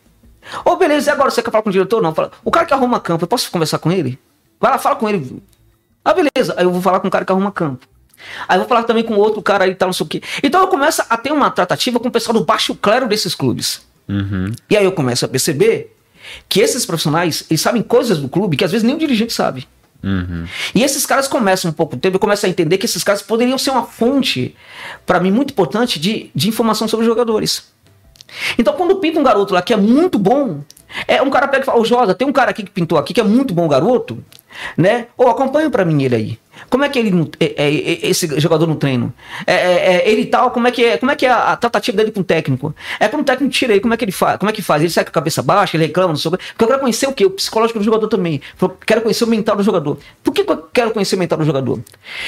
Ô, 0.65 0.71
oh, 0.71 0.77
beleza, 0.77 1.11
e 1.11 1.13
agora 1.13 1.31
você 1.31 1.43
quer 1.43 1.51
falar 1.51 1.63
com 1.63 1.69
o 1.69 1.73
diretor? 1.73 2.03
Não, 2.03 2.15
fala, 2.15 2.33
o 2.45 2.51
cara 2.51 2.67
que 2.67 2.75
arruma 2.75 2.99
campo, 2.99 3.25
eu 3.25 3.29
posso 3.29 3.51
conversar 3.51 3.79
com 3.79 3.93
ele? 3.93 4.19
Vai 4.59 4.73
lá, 4.73 4.79
fala 4.79 4.97
com 4.97 5.09
ele. 5.09 5.43
Ah, 6.05 6.15
beleza. 6.15 6.55
Aí 6.57 6.65
eu 6.65 6.71
vou 6.71 6.81
falar 6.81 7.01
com 7.01 7.09
o 7.09 7.11
cara 7.11 7.25
que 7.25 7.33
arruma 7.33 7.53
campo. 7.53 7.87
Aí 8.49 8.57
eu 8.57 8.61
vou 8.61 8.69
falar 8.69 8.85
também 8.85 9.03
com 9.03 9.15
outro 9.15 9.41
cara 9.43 9.65
aí, 9.65 9.75
tal, 9.75 9.89
não 9.89 9.93
sei 9.93 10.05
o 10.05 10.09
quê. 10.09 10.23
Então 10.43 10.61
eu 10.61 10.69
começo 10.69 11.03
a 11.09 11.17
ter 11.17 11.33
uma 11.33 11.51
tratativa 11.51 11.99
com 11.99 12.09
o 12.09 12.11
pessoal 12.11 12.39
do 12.39 12.45
baixo 12.45 12.75
clero 12.75 13.09
desses 13.09 13.35
clubes. 13.35 13.83
Uhum. 14.09 14.53
E 14.69 14.77
aí 14.77 14.85
eu 14.85 14.93
começo 14.93 15.25
a 15.25 15.29
perceber 15.29 15.97
que 16.49 16.61
esses 16.61 16.85
profissionais, 16.85 17.45
eles 17.49 17.61
sabem 17.61 17.83
coisas 17.83 18.19
do 18.19 18.29
clube 18.29 18.57
que 18.57 18.65
às 18.65 18.73
vezes 18.73 18.85
nem 18.85 18.95
o 18.95 18.99
dirigente 18.99 19.33
sabe. 19.33 19.67
Uhum. 20.03 20.47
E 20.75 20.83
esses 20.83 21.05
caras 21.05 21.29
começam 21.29 21.71
um 21.71 21.75
pouco 21.75 21.97
tempo, 21.97 22.17
eu 22.17 22.21
começo 22.21 22.47
a 22.47 22.49
entender 22.49 22.79
que 22.79 22.87
esses 22.87 23.05
caras 23.05 23.23
poderiam 23.23 23.59
ser 23.59 23.71
uma 23.71 23.85
fonte, 23.85 24.55
para 25.05 25.21
mim, 25.21 25.31
muito 25.31 25.51
importante 25.53 26.01
de, 26.01 26.31
de 26.35 26.49
informação 26.49 26.89
sobre 26.89 27.05
os 27.05 27.11
jogadores. 27.11 27.71
Então, 28.59 28.75
quando 28.75 28.97
pinta 28.97 29.19
um 29.19 29.23
garoto 29.23 29.53
lá 29.53 29.61
que 29.61 29.73
é 29.73 29.77
muito 29.77 30.19
bom, 30.19 30.63
é 31.07 31.21
um 31.21 31.31
cara 31.31 31.49
pega 31.49 31.65
e 31.65 31.67
fala: 31.67 31.81
Ô 31.81 31.85
Josa, 31.85 32.15
tem 32.15 32.27
um 32.27 32.33
cara 32.33 32.51
aqui 32.51 32.63
que 32.63 32.71
pintou 32.71 32.97
aqui 32.97 33.13
que 33.13 33.21
é 33.21 33.25
muito 33.25 33.53
bom 33.53 33.69
garoto, 33.69 34.23
né? 34.77 35.07
Ou 35.17 35.29
acompanha 35.29 35.71
para 35.71 35.85
mim 35.85 36.03
ele 36.03 36.15
aí. 36.15 36.39
Como 36.69 36.85
é 36.85 36.89
que 36.89 36.99
ele 36.99 37.31
é, 37.39 37.45
é, 37.45 37.69
é, 37.69 38.09
esse 38.09 38.39
jogador 38.41 38.67
no 38.67 38.77
treino? 38.77 39.13
É, 39.47 39.55
é, 39.55 39.97
é, 39.97 40.11
ele 40.11 40.27
tal, 40.27 40.51
como 40.51 40.67
é 40.67 40.71
que 40.71 40.85
é, 40.85 40.99
como 40.99 41.11
é 41.11 41.17
que 41.17 41.25
a, 41.25 41.53
a, 41.53 41.57
tratativa 41.57 41.97
dele 41.97 42.11
com 42.11 42.21
o 42.21 42.25
técnico? 42.25 42.75
É 42.99 43.09
quando 43.09 43.23
o 43.23 43.25
técnico 43.25 43.53
tira 43.53 43.73
ele, 43.73 43.81
como 43.81 43.95
é 43.95 43.97
que 43.97 44.05
ele 44.05 44.13
faz? 44.13 44.39
Como 44.39 44.51
é 44.51 44.53
que 44.53 44.61
faz? 44.61 44.83
Ele 44.83 44.91
sai 44.91 45.05
com 45.05 45.11
a 45.11 45.13
cabeça 45.13 45.43
baixa, 45.43 45.77
ele 45.77 45.87
reclama, 45.87 46.11
não 46.11 46.17
sei 46.17 46.31
o 46.31 46.37
que. 46.37 46.45
Porque 46.45 46.65
eu 46.65 46.69
quero 46.69 46.81
conhecer 46.81 47.07
o 47.07 47.13
que? 47.13 47.25
O 47.25 47.31
psicológico 47.31 47.79
do 47.79 47.85
jogador 47.85 48.09
também. 48.09 48.41
Quero 48.87 49.03
conhecer 49.03 49.25
o 49.25 49.27
mental 49.27 49.57
do 49.57 49.63
jogador. 49.63 49.99
Por 50.23 50.33
que, 50.33 50.45
que 50.45 50.53
eu 50.53 50.59
quero 50.73 50.91
conhecer 50.91 51.17
o 51.17 51.19
mental 51.19 51.39
do 51.39 51.45
jogador? 51.45 51.81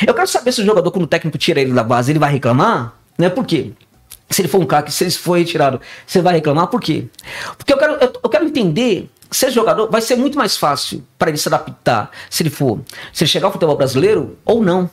Eu 0.07 0.15
quero 0.15 0.27
saber 0.27 0.53
se 0.53 0.62
o 0.62 0.65
jogador, 0.65 0.90
quando 0.90 1.05
o 1.05 1.09
técnico 1.09 1.36
tira 1.36 1.61
ele 1.61 1.73
da 1.73 1.82
base, 1.82 2.12
ele 2.12 2.19
vai 2.19 2.32
reclamar, 2.32 2.94
né? 3.19 3.28
Por 3.28 3.44
quê? 3.44 3.73
Se 4.31 4.40
ele 4.40 4.49
for 4.49 4.61
um 4.61 4.66
craque, 4.66 4.90
se 4.90 5.05
ele 5.05 5.11
for 5.11 5.39
retirado, 5.39 5.81
você 6.07 6.23
vai 6.23 6.35
reclamar 6.35 6.66
por 6.69 6.81
quê? 6.81 7.05
Porque 7.59 7.73
eu 7.73 7.77
quero, 7.77 7.93
eu, 7.94 8.12
eu 8.23 8.31
quero 8.31 8.44
entender 8.47 9.11
ser 9.32 9.50
jogador 9.50 9.90
vai 9.90 10.00
ser 10.00 10.16
muito 10.16 10.38
mais 10.38 10.56
fácil 10.56 11.04
para 11.18 11.30
ele 11.30 11.38
se 11.38 11.48
adaptar, 11.48 12.10
se 12.30 12.42
ele 12.42 12.50
for, 12.50 12.80
se 13.12 13.24
ele 13.24 13.30
chegar 13.30 13.46
ao 13.46 13.52
futebol 13.52 13.76
brasileiro 13.76 14.38
ou 14.44 14.62
não. 14.62 14.90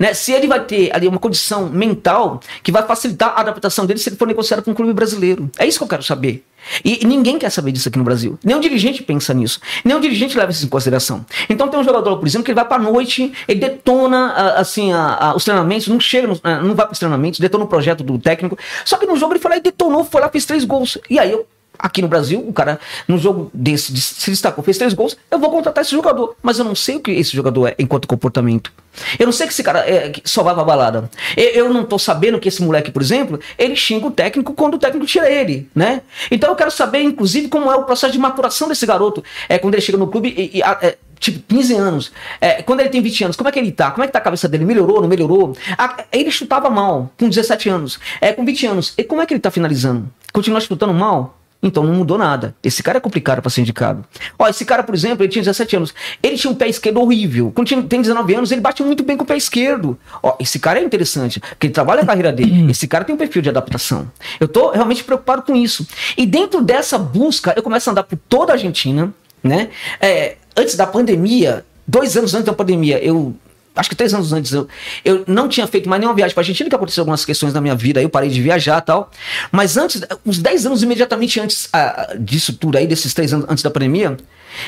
Né? 0.00 0.14
Se 0.14 0.32
ele 0.32 0.46
vai 0.46 0.64
ter 0.64 0.94
ali 0.94 1.06
uma 1.06 1.18
condição 1.18 1.68
mental 1.68 2.40
que 2.62 2.72
vai 2.72 2.82
facilitar 2.82 3.34
a 3.36 3.40
adaptação 3.40 3.84
dele 3.86 3.98
se 3.98 4.08
ele 4.08 4.16
for 4.16 4.26
negociado 4.26 4.62
com 4.62 4.70
um 4.70 4.74
clube 4.74 4.92
brasileiro. 4.92 5.50
É 5.58 5.66
isso 5.66 5.78
que 5.78 5.84
eu 5.84 5.88
quero 5.88 6.02
saber. 6.02 6.44
E, 6.84 7.06
ninguém 7.06 7.38
quer 7.38 7.50
saber 7.50 7.72
disso 7.72 7.88
aqui 7.88 7.98
no 7.98 8.04
Brasil. 8.04 8.38
O 8.44 8.60
dirigente 8.60 9.02
pensa 9.02 9.32
nisso. 9.32 9.60
O 9.84 10.00
dirigente 10.00 10.36
leva 10.36 10.50
isso 10.50 10.64
em 10.64 10.68
consideração. 10.68 11.24
Então 11.48 11.68
tem 11.68 11.78
um 11.78 11.84
jogador, 11.84 12.16
por 12.18 12.26
exemplo, 12.26 12.44
que 12.44 12.50
ele 12.50 12.56
vai 12.56 12.64
para 12.64 12.82
noite, 12.82 13.32
ele 13.46 13.60
detona 13.60 14.32
assim 14.56 14.92
a, 14.92 15.28
a, 15.28 15.36
os 15.36 15.44
treinamentos, 15.44 15.88
não 15.88 16.00
chega, 16.00 16.26
no, 16.26 16.40
não 16.62 16.74
vai 16.74 16.86
para 16.86 16.92
os 16.92 16.98
treinamentos, 16.98 17.38
detona 17.38 17.64
o 17.64 17.68
projeto 17.68 18.02
do 18.02 18.18
técnico. 18.18 18.58
Só 18.84 18.96
que 18.96 19.06
no 19.06 19.16
jogo 19.16 19.32
ele 19.34 19.40
foi 19.40 19.50
lá 19.50 19.56
e 19.56 19.60
detonou, 19.60 20.04
foi 20.04 20.20
lá, 20.20 20.28
fez 20.28 20.44
três 20.44 20.64
gols. 20.64 20.98
E 21.08 21.18
aí 21.18 21.30
eu 21.30 21.46
aqui 21.78 22.02
no 22.02 22.08
Brasil, 22.08 22.44
o 22.46 22.52
cara, 22.52 22.80
no 23.06 23.18
jogo 23.18 23.50
desse, 23.54 23.96
se 23.96 24.30
destacou, 24.30 24.64
fez 24.64 24.78
três 24.78 24.92
gols, 24.94 25.16
eu 25.30 25.38
vou 25.38 25.50
contratar 25.50 25.82
esse 25.82 25.92
jogador. 25.92 26.34
Mas 26.42 26.58
eu 26.58 26.64
não 26.64 26.74
sei 26.74 26.96
o 26.96 27.00
que 27.00 27.10
esse 27.12 27.34
jogador 27.34 27.68
é 27.68 27.74
enquanto 27.78 28.08
comportamento. 28.08 28.72
Eu 29.18 29.26
não 29.26 29.32
sei 29.32 29.46
que 29.46 29.52
esse 29.52 29.62
cara 29.62 29.80
é, 29.88 30.10
que 30.10 30.22
só 30.24 30.42
vai 30.42 30.54
pra 30.54 30.64
balada. 30.64 31.10
Eu, 31.36 31.44
eu, 31.44 31.72
não 31.72 31.84
tô 31.84 31.98
sabendo 31.98 32.40
que 32.40 32.48
esse 32.48 32.62
moleque, 32.62 32.90
por 32.90 33.00
exemplo, 33.02 33.38
ele 33.56 33.76
xinga 33.76 34.06
o 34.06 34.10
técnico 34.10 34.52
quando 34.54 34.74
o 34.74 34.78
técnico 34.78 35.06
tira 35.06 35.30
ele, 35.30 35.68
né? 35.74 36.02
Então 36.30 36.50
eu 36.50 36.56
quero 36.56 36.70
saber, 36.70 37.02
inclusive, 37.02 37.48
como 37.48 37.70
é 37.70 37.76
o 37.76 37.84
processo 37.84 38.12
de 38.12 38.18
maturação 38.18 38.68
desse 38.68 38.84
garoto. 38.84 39.22
É 39.48 39.58
quando 39.58 39.74
ele 39.74 39.82
chega 39.82 39.98
no 39.98 40.08
clube 40.08 40.34
e, 40.36 40.58
e 40.58 40.62
é, 40.62 40.96
tipo, 41.18 41.40
15 41.48 41.74
anos. 41.74 42.12
É, 42.40 42.62
quando 42.62 42.80
ele 42.80 42.88
tem 42.88 43.00
20 43.00 43.24
anos, 43.24 43.36
como 43.36 43.48
é 43.48 43.52
que 43.52 43.58
ele 43.58 43.72
tá? 43.72 43.90
Como 43.90 44.04
é 44.04 44.06
que 44.06 44.12
tá 44.12 44.18
a 44.18 44.22
cabeça 44.22 44.48
dele? 44.48 44.64
Melhorou, 44.64 45.00
não 45.00 45.08
melhorou? 45.08 45.56
A, 45.76 46.04
ele 46.12 46.30
chutava 46.30 46.68
mal 46.70 47.10
com 47.18 47.28
17 47.28 47.68
anos. 47.68 47.98
É, 48.20 48.32
com 48.32 48.44
20 48.44 48.66
anos. 48.66 48.94
E 48.96 49.04
como 49.04 49.22
é 49.22 49.26
que 49.26 49.34
ele 49.34 49.40
tá 49.40 49.50
finalizando? 49.50 50.08
Continua 50.32 50.60
chutando 50.60 50.94
mal? 50.94 51.37
Então 51.60 51.82
não 51.82 51.94
mudou 51.94 52.16
nada. 52.16 52.54
Esse 52.62 52.82
cara 52.82 52.98
é 52.98 53.00
complicado 53.00 53.42
para 53.42 53.50
ser 53.50 53.62
indicado. 53.62 54.04
Ó, 54.38 54.46
esse 54.46 54.64
cara, 54.64 54.82
por 54.84 54.94
exemplo, 54.94 55.24
ele 55.24 55.32
tinha 55.32 55.42
17 55.42 55.76
anos. 55.76 55.94
Ele 56.22 56.36
tinha 56.36 56.50
um 56.50 56.54
pé 56.54 56.68
esquerdo 56.68 57.00
horrível. 57.00 57.50
Quando 57.52 57.66
tinha, 57.66 57.82
tem 57.82 58.00
19 58.00 58.34
anos, 58.34 58.52
ele 58.52 58.60
bate 58.60 58.82
muito 58.82 59.02
bem 59.02 59.16
com 59.16 59.24
o 59.24 59.26
pé 59.26 59.36
esquerdo. 59.36 59.98
Ó, 60.22 60.36
esse 60.38 60.60
cara 60.60 60.78
é 60.78 60.84
interessante, 60.84 61.40
porque 61.40 61.66
ele 61.66 61.74
trabalha 61.74 62.02
a 62.02 62.06
carreira 62.06 62.32
dele. 62.32 62.70
Esse 62.70 62.86
cara 62.86 63.04
tem 63.04 63.14
um 63.14 63.18
perfil 63.18 63.42
de 63.42 63.48
adaptação. 63.48 64.08
Eu 64.38 64.46
tô 64.46 64.70
realmente 64.70 65.02
preocupado 65.02 65.42
com 65.42 65.56
isso. 65.56 65.86
E 66.16 66.24
dentro 66.24 66.62
dessa 66.62 66.96
busca, 66.96 67.52
eu 67.56 67.62
começo 67.62 67.90
a 67.90 67.92
andar 67.92 68.04
por 68.04 68.18
toda 68.28 68.52
a 68.52 68.54
Argentina, 68.54 69.12
né? 69.42 69.70
É, 70.00 70.36
antes 70.56 70.76
da 70.76 70.86
pandemia, 70.86 71.64
dois 71.86 72.16
anos 72.16 72.34
antes 72.34 72.46
da 72.46 72.52
pandemia, 72.52 73.02
eu 73.02 73.34
acho 73.74 73.88
que 73.88 73.96
três 73.96 74.12
anos 74.12 74.32
antes, 74.32 74.52
eu, 74.52 74.68
eu 75.04 75.24
não 75.26 75.48
tinha 75.48 75.66
feito 75.66 75.88
mais 75.88 76.00
nenhuma 76.00 76.14
viagem 76.14 76.34
para 76.34 76.40
a 76.40 76.44
Argentina, 76.44 76.68
que 76.68 76.74
aconteceu 76.74 77.02
algumas 77.02 77.24
questões 77.24 77.52
na 77.52 77.60
minha 77.60 77.74
vida, 77.74 78.00
aí 78.00 78.04
eu 78.04 78.10
parei 78.10 78.28
de 78.28 78.40
viajar 78.42 78.78
e 78.78 78.82
tal. 78.82 79.10
Mas 79.50 79.76
antes, 79.76 80.02
uns 80.24 80.38
10 80.38 80.66
anos 80.66 80.82
imediatamente 80.82 81.40
antes 81.40 81.68
ah, 81.72 82.14
disso 82.18 82.52
tudo 82.52 82.78
aí, 82.78 82.86
desses 82.86 83.14
três 83.14 83.32
anos 83.32 83.46
antes 83.48 83.62
da 83.62 83.70
pandemia, 83.70 84.16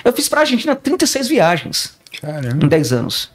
eu 0.04 0.12
fiz 0.12 0.28
para 0.28 0.40
a 0.40 0.42
Argentina 0.42 0.76
36 0.76 1.28
viagens. 1.28 1.94
Caramba. 2.20 2.64
Em 2.64 2.68
10 2.68 2.92
anos. 2.92 3.30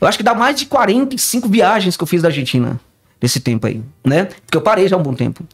Eu 0.00 0.08
acho 0.08 0.18
que 0.18 0.24
dá 0.24 0.34
mais 0.34 0.56
de 0.56 0.66
45 0.66 1.48
viagens 1.48 1.96
que 1.96 2.02
eu 2.02 2.06
fiz 2.06 2.22
da 2.22 2.28
Argentina 2.28 2.80
desse 3.20 3.40
tempo 3.40 3.66
aí, 3.66 3.82
né? 4.04 4.24
Porque 4.24 4.56
eu 4.56 4.62
parei 4.62 4.86
já 4.86 4.96
há 4.96 4.98
um 4.98 5.02
bom 5.02 5.14
tempo. 5.14 5.44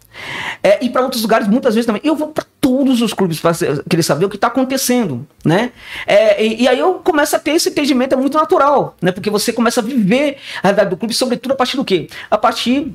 É, 0.63 0.85
e 0.85 0.91
para 0.91 1.03
outros 1.03 1.23
lugares, 1.23 1.49
muitas 1.49 1.75
vezes 1.75 1.87
também. 1.87 2.03
Eu 2.05 2.15
vou 2.15 2.29
para 2.29 2.45
todos 2.61 3.01
os 3.01 3.13
clubes 3.13 3.41
para 3.41 3.53
querer 3.89 4.03
saber 4.03 4.27
o 4.27 4.29
que 4.29 4.37
está 4.37 4.49
acontecendo, 4.49 5.27
né? 5.45 5.73
É, 6.07 6.45
e, 6.45 6.63
e, 6.63 6.69
aí 6.69 6.79
eu 6.79 6.95
começo 6.95 7.35
a 7.37 7.39
ter 7.39 7.53
esse 7.53 7.69
entendimento, 7.69 8.15
é 8.15 8.17
muito 8.17 8.37
natural, 8.37 8.97
né? 9.01 9.13
Porque 9.13 9.31
você 9.31 9.53
começa 9.53 9.81
a 9.81 9.83
viver 9.83 10.37
a 10.59 10.69
realidade 10.69 10.91
do 10.91 10.97
clube, 10.97 11.15
sobretudo 11.15 11.53
a 11.53 11.57
partir 11.57 11.77
do 11.77 11.85
quê? 11.85 12.09
A 12.31 12.37
partir 12.37 12.95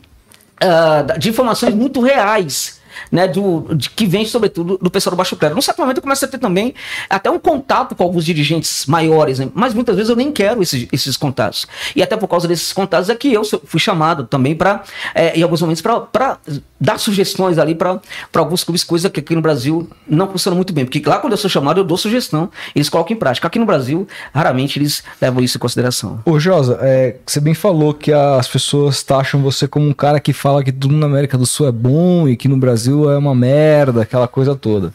uh, 0.64 1.20
de 1.20 1.30
informações 1.30 1.74
muito 1.74 2.00
reais 2.02 2.79
né, 3.12 3.28
do, 3.28 3.74
de, 3.76 3.90
que 3.90 4.06
vem, 4.06 4.26
sobretudo, 4.26 4.78
do 4.78 4.90
pessoal 4.90 5.12
do 5.12 5.18
baixo 5.18 5.36
clero. 5.36 5.56
Num 5.56 5.62
certo 5.62 5.80
momento, 5.80 6.02
começa 6.02 6.26
a 6.26 6.30
ter 6.30 6.38
também 6.38 6.74
até 7.10 7.30
um 7.30 7.40
contato 7.40 7.96
com 7.96 8.04
alguns 8.04 8.26
dirigentes 8.26 8.86
maiores, 8.86 9.40
né, 9.40 9.50
mas 9.54 9.74
muitas 9.74 9.96
vezes 9.96 10.10
eu 10.10 10.16
nem 10.16 10.32
quero 10.32 10.62
esses, 10.62 10.88
esses 10.92 11.18
contatos. 11.18 11.68
E 11.96 12.04
até 12.04 12.16
por 12.16 12.28
causa 12.28 12.48
desses 12.48 12.74
contatos 12.74 13.10
é 13.10 13.16
que 13.16 13.34
eu 13.34 13.44
fui 13.44 13.80
chamado 13.80 14.26
também 14.26 14.56
para, 14.56 14.84
é, 15.14 15.38
em 15.38 15.44
alguns 15.44 15.62
momentos, 15.62 15.82
para 15.82 16.38
dar 16.80 16.98
sugestões 16.98 17.58
ali 17.58 17.76
para 17.76 18.00
alguns 18.36 18.64
clubes, 18.64 18.84
coisa 18.84 19.10
que 19.10 19.20
aqui 19.20 19.36
no 19.36 19.42
Brasil 19.42 19.90
não 20.08 20.30
funciona 20.30 20.56
muito 20.56 20.72
bem. 20.72 20.86
Porque 20.86 21.02
lá, 21.08 21.18
quando 21.18 21.34
eu 21.34 21.38
sou 21.38 21.50
chamado, 21.50 21.82
eu 21.82 21.84
dou 21.84 21.98
sugestão, 21.98 22.50
eles 22.74 22.88
colocam 22.90 23.16
em 23.16 23.20
prática. 23.20 23.48
Aqui 23.48 23.60
no 23.60 23.66
Brasil, 23.66 24.08
raramente 24.34 24.80
eles 24.80 25.04
levam 25.22 25.44
isso 25.44 25.58
em 25.58 25.60
consideração. 25.60 26.22
Ô, 26.26 26.40
Josa, 26.40 26.80
é, 26.82 27.18
você 27.26 27.40
bem 27.40 27.54
falou 27.54 27.94
que 27.94 28.14
as 28.14 28.48
pessoas 28.48 29.04
taxam 29.04 29.42
você 29.42 29.68
como 29.68 29.88
um 29.88 29.94
cara 29.94 30.20
que 30.20 30.32
fala 30.32 30.64
que 30.64 30.72
tudo 30.72 30.96
na 30.96 31.06
América 31.06 31.38
do 31.38 31.46
Sul 31.46 31.68
é 31.68 31.72
bom 31.72 32.28
e 32.28 32.38
que 32.38 32.48
no 32.48 32.58
Brasil 32.58 33.12
é 33.12 33.18
uma 33.18 33.36
merda, 33.36 34.04
aquela 34.04 34.28
coisa 34.28 34.56
toda. 34.56 34.94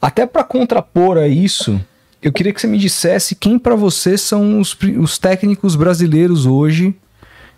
Até 0.00 0.26
para 0.26 0.42
contrapor 0.42 1.18
a 1.18 1.28
isso, 1.28 1.78
eu 2.22 2.32
queria 2.32 2.52
que 2.52 2.60
você 2.60 2.66
me 2.66 2.78
dissesse 2.78 3.34
quem 3.34 3.58
para 3.58 3.74
você 3.74 4.16
são 4.16 4.60
os, 4.60 4.76
os, 4.98 5.18
técnicos 5.18 5.76
brasileiros 5.76 6.46
hoje 6.46 6.94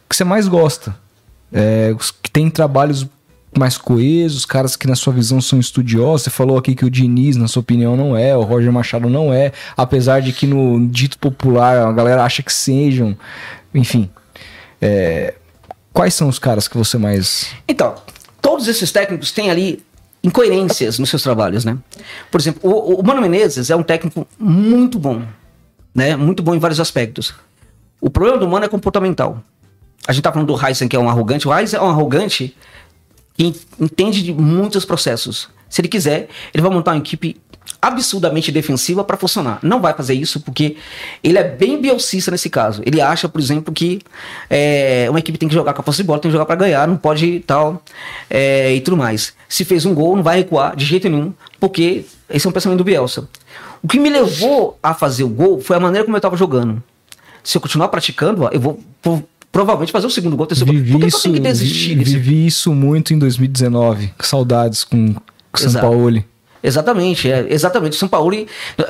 que 0.08 0.16
você 0.16 0.24
mais 0.24 0.48
gosta. 0.48 0.94
É, 1.52 1.94
que 2.22 2.30
têm 2.30 2.48
trabalhos 2.48 3.06
mais 3.58 3.76
coesos, 3.76 4.46
caras 4.46 4.76
que 4.76 4.86
na 4.86 4.94
sua 4.94 5.12
visão 5.12 5.40
são 5.40 5.58
estudiosos. 5.58 6.22
Você 6.22 6.30
falou 6.30 6.56
aqui 6.56 6.74
que 6.74 6.84
o 6.84 6.90
Diniz, 6.90 7.36
na 7.36 7.48
sua 7.48 7.60
opinião, 7.60 7.96
não 7.96 8.16
é, 8.16 8.36
o 8.36 8.42
Roger 8.42 8.72
Machado 8.72 9.08
não 9.08 9.32
é, 9.32 9.52
apesar 9.76 10.20
de 10.20 10.32
que 10.32 10.46
no 10.46 10.88
dito 10.88 11.18
popular 11.18 11.86
a 11.86 11.92
galera 11.92 12.24
acha 12.24 12.42
que 12.42 12.52
sejam. 12.52 13.16
Enfim. 13.74 14.10
É, 14.80 15.34
quais 15.92 16.14
são 16.14 16.28
os 16.28 16.38
caras 16.38 16.66
que 16.66 16.76
você 16.76 16.96
mais. 16.98 17.54
Então, 17.68 17.94
todos 18.40 18.66
esses 18.66 18.90
técnicos 18.90 19.30
têm 19.32 19.50
ali 19.50 19.82
incoerências 20.24 20.98
nos 20.98 21.10
seus 21.10 21.22
trabalhos, 21.22 21.64
né? 21.64 21.76
Por 22.30 22.40
exemplo, 22.40 22.60
o, 22.68 23.00
o 23.00 23.04
Mano 23.04 23.20
Menezes 23.20 23.70
é 23.70 23.76
um 23.76 23.82
técnico 23.82 24.26
muito 24.38 24.98
bom, 24.98 25.22
né? 25.94 26.16
Muito 26.16 26.42
bom 26.42 26.54
em 26.54 26.58
vários 26.58 26.80
aspectos. 26.80 27.34
O 28.00 28.08
problema 28.08 28.38
do 28.38 28.48
Mano 28.48 28.64
é 28.64 28.68
comportamental. 28.68 29.42
A 30.06 30.12
gente 30.12 30.22
tá 30.22 30.32
falando 30.32 30.48
do 30.48 30.66
Heisen, 30.66 30.88
que 30.88 30.96
é 30.96 30.98
um 30.98 31.08
arrogante. 31.08 31.46
O 31.46 31.56
Heisen 31.56 31.78
é 31.78 31.82
um 31.82 31.88
arrogante 31.88 32.56
que 33.36 33.54
entende 33.80 34.22
de 34.22 34.32
muitos 34.32 34.84
processos. 34.84 35.48
Se 35.68 35.80
ele 35.80 35.88
quiser, 35.88 36.28
ele 36.52 36.62
vai 36.62 36.70
montar 36.70 36.92
uma 36.92 36.98
equipe 36.98 37.40
absurdamente 37.80 38.52
defensiva 38.52 39.02
para 39.04 39.16
funcionar. 39.16 39.58
Não 39.62 39.80
vai 39.80 39.94
fazer 39.94 40.14
isso 40.14 40.40
porque 40.40 40.76
ele 41.22 41.38
é 41.38 41.44
bem 41.44 41.80
bielcista 41.80 42.30
nesse 42.30 42.50
caso. 42.50 42.82
Ele 42.84 43.00
acha, 43.00 43.28
por 43.28 43.40
exemplo, 43.40 43.72
que 43.72 44.00
é, 44.50 45.06
uma 45.08 45.18
equipe 45.18 45.38
tem 45.38 45.48
que 45.48 45.54
jogar 45.54 45.72
com 45.72 45.80
a 45.80 45.84
posse 45.84 45.98
de 45.98 46.04
bola, 46.04 46.18
tem 46.20 46.30
que 46.30 46.32
jogar 46.32 46.46
para 46.46 46.56
ganhar, 46.56 46.86
não 46.86 46.96
pode 46.96 47.40
tal 47.40 47.82
é, 48.28 48.74
e 48.74 48.80
tudo 48.80 48.96
mais. 48.96 49.34
Se 49.48 49.64
fez 49.64 49.84
um 49.84 49.94
gol, 49.94 50.16
não 50.16 50.22
vai 50.22 50.38
recuar 50.38 50.76
de 50.76 50.84
jeito 50.84 51.08
nenhum, 51.08 51.32
porque 51.58 52.04
esse 52.28 52.46
é 52.46 52.50
um 52.50 52.52
pensamento 52.52 52.78
do 52.78 52.84
Bielsa. 52.84 53.28
O 53.82 53.88
que 53.88 53.98
me 53.98 54.10
levou 54.10 54.78
a 54.82 54.94
fazer 54.94 55.24
o 55.24 55.28
gol 55.28 55.60
foi 55.60 55.76
a 55.76 55.80
maneira 55.80 56.04
como 56.04 56.16
eu 56.16 56.18
estava 56.18 56.36
jogando. 56.36 56.82
Se 57.42 57.56
eu 57.56 57.60
continuar 57.60 57.88
praticando, 57.88 58.48
eu 58.52 58.60
vou 58.60 58.80
provavelmente 59.52 59.92
fazer 59.92 60.06
o 60.06 60.10
segundo 60.10 60.36
gol, 60.36 60.46
terceiro 60.46 60.72
vivi 60.72 60.90
gol. 60.90 61.00
Por 61.00 61.06
que, 61.06 61.08
isso, 61.08 61.18
eu 61.18 61.22
tenho 61.22 61.34
que 61.34 61.40
desistir? 61.40 61.94
Vi, 61.98 62.04
vivi 62.04 62.46
isso 62.46 62.74
muito 62.74 63.12
em 63.12 63.18
2019. 63.18 64.14
Saudades 64.20 64.82
com, 64.82 65.14
com 65.14 65.22
São 65.54 65.80
Paulo. 65.80 66.24
Exatamente, 66.62 67.30
é, 67.30 67.46
exatamente. 67.50 67.94
O 67.94 67.96
São 67.96 68.08
Paulo, 68.08 68.32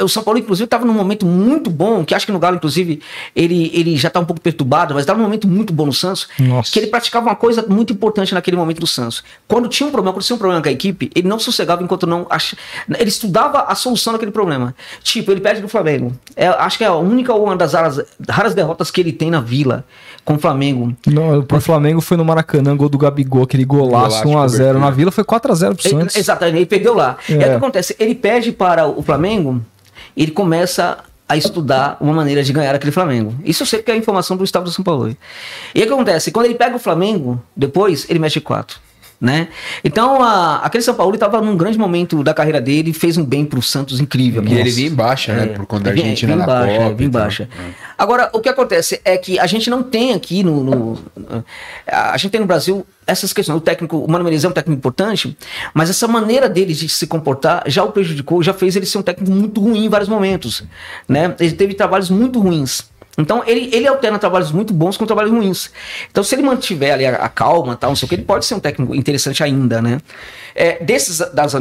o 0.01 0.09
São 0.09 0.23
Paulo 0.23 0.39
inclusive 0.39 0.67
estava 0.67 0.85
num 0.85 0.93
momento 0.93 1.25
muito 1.25 1.71
bom, 1.71 2.05
que 2.05 2.15
acho 2.15 2.27
que 2.27 2.33
no 2.33 2.39
Galo 2.39 2.57
inclusive 2.57 3.01
ele, 3.35 3.71
ele 3.73 3.97
já 3.97 4.09
está 4.09 4.21
um 4.21 4.25
pouco 4.25 4.43
perturbado, 4.43 4.93
mas 4.93 5.05
estava 5.05 5.19
num 5.19 5.25
momento 5.25 5.49
muito 5.49 5.73
bom 5.73 5.87
no 5.87 5.93
Santos, 5.93 6.29
Nossa. 6.39 6.71
que 6.71 6.79
ele 6.79 6.89
praticava 6.89 7.27
uma 7.31 7.37
coisa 7.37 7.65
muito 7.67 7.93
importante 7.93 8.35
naquele 8.35 8.57
momento 8.57 8.81
do 8.81 8.87
Santos. 8.87 9.25
Quando 9.49 9.69
tinha 9.69 9.87
um 9.87 9.91
problema, 9.91 10.13
quando 10.13 10.25
tinha 10.25 10.37
um 10.37 10.39
problema 10.39 10.63
com 10.63 10.69
a 10.69 10.73
equipe, 10.73 11.11
ele 11.15 11.27
não 11.27 11.39
sossegava 11.39 11.83
enquanto 11.83 12.07
não 12.07 12.27
ach... 12.29 12.55
ele 12.99 13.09
estudava 13.09 13.63
a 13.63 13.75
solução 13.75 14.13
daquele 14.13 14.33
problema. 14.33 14.75
Tipo, 15.03 15.31
ele 15.33 15.41
perde 15.41 15.63
do 15.63 15.69
Flamengo. 15.69 16.13
É, 16.37 16.49
acho 16.49 16.77
que 16.77 16.85
é 16.85 16.89
a 16.89 16.95
única 16.95 17.33
ou 17.33 17.45
uma 17.45 17.57
das 17.57 17.73
raras, 17.73 18.01
raras 18.29 18.55
derrotas 18.55 18.91
que 18.91 19.01
ele 19.01 19.13
tem 19.13 19.31
na 19.31 19.41
Vila 19.41 19.85
com 20.25 20.35
o 20.35 20.39
Flamengo. 20.39 20.95
Não, 21.07 21.43
pro 21.43 21.61
Flamengo 21.61 22.01
foi 22.01 22.17
no 22.17 22.25
Maracanã, 22.25 22.77
gol 22.77 22.89
do 22.89 22.99
Gabigol, 22.99 23.43
aquele 23.43 23.65
golaço 23.65 24.25
1x0. 24.25 24.79
Na 24.79 24.91
Vila 24.91 25.11
foi 25.11 25.25
4x0 25.25 25.75
pro 25.75 25.89
Santos. 25.89 26.17
Exatamente, 26.17 26.57
ele 26.57 26.67
perdeu 26.67 26.95
lá. 26.95 27.17
É. 27.29 27.33
E 27.33 27.37
aí 27.37 27.45
o 27.45 27.51
que 27.51 27.57
acontece? 27.57 27.97
Ele 27.99 28.15
perde 28.15 28.53
para 28.53 28.87
o 28.87 29.03
Flamengo, 29.03 29.61
ele 30.17 30.31
começa 30.31 30.99
a 31.29 31.37
estudar 31.37 31.97
uma 32.01 32.13
maneira 32.13 32.43
de 32.43 32.53
ganhar 32.53 32.75
aquele 32.75 32.93
Flamengo. 32.93 33.35
Isso 33.45 33.63
eu 33.63 33.67
sei 33.67 33.83
que 33.83 33.91
é 33.91 33.95
a 33.95 33.97
informação 33.97 34.37
do 34.37 34.45
Estado 34.45 34.65
de 34.65 34.75
São 34.75 34.85
Paulo. 34.85 35.09
E 35.09 35.81
aí 35.81 35.85
o 35.85 35.87
que 35.87 35.93
acontece? 35.93 36.31
Quando 36.31 36.47
ele 36.47 36.55
pega 36.55 36.77
o 36.77 36.79
Flamengo, 36.79 37.43
depois 37.57 38.07
ele 38.09 38.19
mexe 38.19 38.41
quatro 38.41 38.79
né? 39.23 39.47
Então, 39.85 40.21
a, 40.21 40.57
aquele 40.57 40.83
São 40.83 40.97
Paulo 40.97 41.15
estava 41.15 41.41
num 41.41 41.57
grande 41.57 41.79
momento 41.79 42.25
da 42.25 42.35
carreira 42.35 42.61
dele, 42.61 42.93
fez 42.93 43.17
um 43.17 43.25
bem 43.25 43.45
para 43.45 43.57
o 43.57 43.63
Santos 43.63 44.01
incrível. 44.01 44.43
E 44.45 44.53
ele 44.53 44.69
vinha 44.69 44.89
em 44.89 44.95
baixa, 44.95 45.33
né? 45.33 45.45
É, 45.45 45.47
por 45.47 45.65
conta 45.65 45.85
da 45.85 45.91
Argentina 45.91 46.35
na 46.35 46.45
baixa, 46.45 46.91
Copa. 46.91 47.09
Baixa. 47.09 47.49
Agora, 47.97 48.29
o 48.33 48.41
que 48.41 48.49
acontece 48.49 49.01
é 49.05 49.17
que 49.17 49.39
a 49.39 49.47
gente 49.47 49.71
não 49.71 49.81
tem 49.81 50.13
aqui 50.13 50.43
no, 50.43 50.65
no, 50.65 50.99
a 51.87 52.17
gente 52.17 52.33
tem 52.33 52.41
no 52.41 52.49
Brasil 52.49 52.85
essas 53.07 53.33
questões. 53.33 53.57
O 53.57 53.61
técnico, 53.61 53.97
o 53.97 54.11
Mano 54.11 54.25
Menezes 54.25 54.45
é 54.45 54.49
um 54.49 54.53
técnico 54.53 54.77
importante, 54.77 55.39
mas 55.73 55.89
essa 55.89 56.09
maneira 56.09 56.49
dele 56.49 56.75
de 56.75 56.89
se 56.89 57.07
comportar 57.07 57.63
já 57.69 57.85
o 57.85 57.93
prejudicou, 57.93 58.43
já 58.43 58.53
fez 58.53 58.75
ele 58.75 58.87
ser 58.87 58.99
um 58.99 59.03
técnico 59.03 59.31
muito 59.31 59.61
ruim 59.61 59.85
em 59.85 59.89
vários 59.89 60.09
momentos, 60.09 60.65
né? 61.09 61.33
Ele 61.39 61.53
teve 61.53 61.75
trabalhos 61.75 62.11
muito 62.11 62.41
ruins. 62.41 62.91
Então 63.17 63.43
ele, 63.47 63.69
ele 63.75 63.87
alterna 63.87 64.19
trabalhos 64.19 64.51
muito 64.53 64.73
bons 64.73 64.97
com 64.97 65.05
trabalhos 65.05 65.31
ruins. 65.31 65.71
Então 66.11 66.25
se 66.25 66.35
ele 66.35 66.43
mantiver 66.43 66.95
ali 66.95 67.07
a, 67.07 67.17
a 67.17 67.29
calma, 67.29 67.77
tal, 67.77 67.91
não 67.91 67.97
sei 67.97 68.07
o 68.07 68.09
que, 68.09 68.15
ele 68.15 68.25
pode 68.25 68.45
ser 68.45 68.55
um 68.55 68.61
técnico 68.61 68.95
interessante 68.95 69.43
ainda, 69.43 69.83
né? 69.83 70.01
É, 70.55 70.83
desses 70.83 71.19
das 71.33 71.55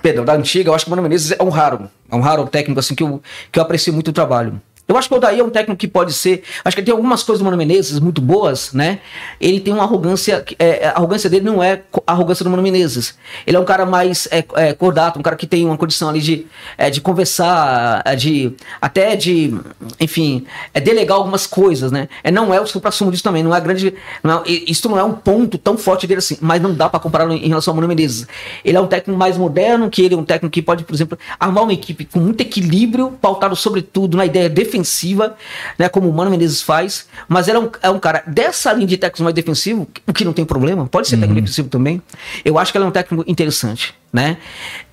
Pedro, 0.00 0.24
da 0.24 0.32
antiga, 0.34 0.70
eu 0.70 0.74
acho 0.74 0.84
que 0.84 0.90
o 0.90 0.92
Mano 0.92 1.02
Menezes 1.02 1.32
é 1.38 1.42
um 1.42 1.50
raro, 1.50 1.90
é 2.10 2.16
um 2.16 2.20
raro 2.20 2.46
técnico 2.46 2.80
assim 2.80 2.94
que 2.94 3.02
eu, 3.02 3.22
que 3.50 3.58
eu 3.58 3.62
aprecio 3.62 3.92
muito 3.92 4.08
o 4.08 4.12
trabalho. 4.12 4.60
Eu 4.88 4.96
acho 4.96 5.08
que 5.08 5.14
o 5.14 5.16
Odaí 5.16 5.38
é 5.38 5.44
um 5.44 5.48
técnico 5.48 5.78
que 5.78 5.86
pode 5.86 6.12
ser. 6.12 6.42
Acho 6.64 6.76
que 6.76 6.80
ele 6.80 6.86
tem 6.86 6.92
algumas 6.92 7.22
coisas 7.22 7.40
do 7.40 7.44
Mano 7.44 7.56
Menezes 7.56 8.00
muito 8.00 8.20
boas, 8.20 8.72
né? 8.72 8.98
Ele 9.40 9.60
tem 9.60 9.72
uma 9.72 9.84
arrogância. 9.84 10.44
É, 10.58 10.88
a 10.88 10.96
arrogância 10.96 11.30
dele 11.30 11.44
não 11.44 11.62
é 11.62 11.82
a 12.06 12.12
arrogância 12.12 12.44
do 12.44 12.50
Mano 12.50 12.62
Menezes. 12.62 13.16
Ele 13.46 13.56
é 13.56 13.60
um 13.60 13.64
cara 13.64 13.86
mais 13.86 14.28
é, 14.30 14.44
é, 14.56 14.72
cordato, 14.74 15.18
um 15.18 15.22
cara 15.22 15.36
que 15.36 15.46
tem 15.46 15.64
uma 15.64 15.76
condição 15.78 16.08
ali 16.08 16.20
de, 16.20 16.46
é, 16.76 16.90
de 16.90 17.00
conversar, 17.00 18.02
é, 18.04 18.16
de. 18.16 18.52
até 18.80 19.14
de. 19.14 19.54
enfim, 20.00 20.44
é 20.74 20.80
delegar 20.80 21.16
algumas 21.16 21.46
coisas, 21.46 21.92
né? 21.92 22.08
É, 22.24 22.30
não 22.30 22.52
é 22.52 22.60
o 22.60 22.66
supra-sumo 22.66 23.10
disso 23.10 23.22
também. 23.22 23.42
Não 23.42 23.54
é 23.54 23.60
grande. 23.60 23.94
Não 24.22 24.40
é, 24.40 24.42
isso 24.46 24.88
não 24.88 24.98
é 24.98 25.04
um 25.04 25.12
ponto 25.12 25.58
tão 25.58 25.78
forte 25.78 26.06
dele 26.08 26.18
assim, 26.18 26.36
mas 26.40 26.60
não 26.60 26.74
dá 26.74 26.88
para 26.88 26.98
comparar 26.98 27.30
em 27.30 27.48
relação 27.48 27.72
ao 27.72 27.76
Mano 27.76 27.88
Menezes. 27.88 28.26
Ele 28.64 28.76
é 28.76 28.80
um 28.80 28.88
técnico 28.88 29.18
mais 29.18 29.38
moderno, 29.38 29.88
que 29.88 30.02
ele 30.02 30.14
é 30.14 30.18
um 30.18 30.24
técnico 30.24 30.52
que 30.52 30.60
pode, 30.60 30.84
por 30.84 30.94
exemplo, 30.94 31.16
armar 31.38 31.62
uma 31.62 31.72
equipe 31.72 32.04
com 32.04 32.18
muito 32.18 32.40
equilíbrio, 32.40 33.12
pautado 33.22 33.54
sobretudo 33.54 34.16
na 34.16 34.26
ideia 34.26 34.50
defensiva 34.50 34.71
defensiva, 34.72 35.36
né, 35.78 35.88
como 35.88 36.08
o 36.08 36.12
Mano 36.12 36.30
Menezes 36.30 36.62
faz, 36.62 37.06
mas 37.28 37.46
ele 37.46 37.58
é 37.58 37.60
um, 37.60 37.70
é 37.82 37.90
um 37.90 37.98
cara 37.98 38.22
dessa 38.26 38.72
linha 38.72 38.86
de 38.86 38.96
técnico 38.96 39.22
mais 39.22 39.34
defensivo, 39.34 39.86
o 40.06 40.12
que 40.12 40.24
não 40.24 40.32
tem 40.32 40.44
problema, 40.44 40.86
pode 40.86 41.08
ser 41.08 41.16
uhum. 41.16 41.20
técnico 41.20 41.42
defensivo 41.42 41.68
também. 41.68 42.02
Eu 42.44 42.58
acho 42.58 42.72
que 42.72 42.78
ele 42.78 42.84
é 42.84 42.88
um 42.88 42.92
técnico 42.92 43.30
interessante, 43.30 43.94
né? 44.12 44.38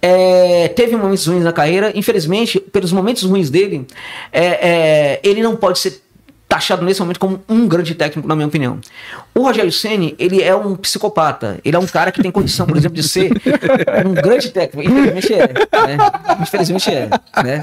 É, 0.01 0.67
teve 0.69 0.95
momentos 0.95 1.25
ruins 1.25 1.43
na 1.43 1.53
carreira, 1.53 1.91
infelizmente, 1.95 2.59
pelos 2.59 2.91
momentos 2.91 3.23
ruins 3.23 3.49
dele, 3.49 3.87
é, 4.31 4.45
é, 4.45 5.19
ele 5.23 5.41
não 5.41 5.55
pode 5.55 5.79
ser 5.79 6.01
taxado 6.49 6.83
nesse 6.83 6.99
momento 6.99 7.19
como 7.19 7.39
um 7.47 7.67
grande 7.67 7.93
técnico, 7.93 8.27
na 8.27 8.35
minha 8.35 8.47
opinião. 8.47 8.79
O 9.35 9.43
Rogério 9.43 9.71
Ceni 9.71 10.15
ele 10.17 10.41
é 10.41 10.53
um 10.55 10.75
psicopata. 10.75 11.59
Ele 11.63 11.75
é 11.75 11.79
um 11.79 11.85
cara 11.85 12.11
que 12.11 12.23
tem 12.23 12.31
condição, 12.31 12.65
por 12.65 12.75
exemplo, 12.75 12.95
de 12.95 13.07
ser 13.07 13.31
um 14.03 14.13
grande 14.15 14.49
técnico. 14.49 14.89
Infelizmente 14.89 15.33
é. 15.35 15.47
Né? 15.47 15.97
Infelizmente 16.41 16.89
é. 16.89 17.09
Né? 17.43 17.61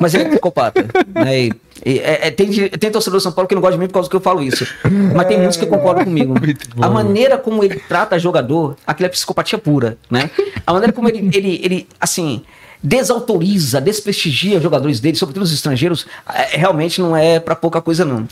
Mas 0.00 0.14
ele 0.14 0.24
é 0.24 0.28
psicopata. 0.28 0.86
Né? 1.12 1.40
E, 1.40 1.52
e, 1.84 1.98
é, 1.98 2.28
é, 2.28 2.30
tem, 2.30 2.48
tem 2.68 2.90
torcedor 2.92 3.18
do 3.18 3.22
São 3.22 3.32
Paulo 3.32 3.48
que 3.48 3.54
não 3.54 3.60
gosta 3.60 3.76
de 3.76 3.80
mim 3.80 3.88
por 3.88 3.94
causa 3.94 4.08
que 4.08 4.14
eu 4.14 4.20
falo 4.20 4.40
isso. 4.40 4.64
Mas 5.12 5.26
tem 5.26 5.36
muitos 5.36 5.56
que 5.56 5.66
concordam 5.66 6.04
comigo. 6.04 6.34
A 6.80 6.88
maneira 6.88 7.36
como 7.36 7.64
ele 7.64 7.82
trata 7.88 8.16
jogador, 8.16 8.76
aquilo 8.86 9.06
é 9.06 9.08
psicopatia 9.08 9.58
pura. 9.58 9.98
Né? 10.08 10.30
A 10.64 10.72
maneira 10.72 10.92
como 10.92 11.08
ele, 11.08 11.28
ele, 11.34 11.60
ele 11.64 11.88
assim 12.00 12.44
desautoriza, 12.82 13.80
desprestigia 13.80 14.60
jogadores 14.60 15.00
dele, 15.00 15.16
sobretudo 15.16 15.42
os 15.42 15.52
estrangeiros, 15.52 16.06
é, 16.28 16.56
realmente 16.56 17.00
não 17.00 17.16
é 17.16 17.38
para 17.38 17.54
pouca 17.54 17.80
coisa 17.80 18.04
não. 18.04 18.26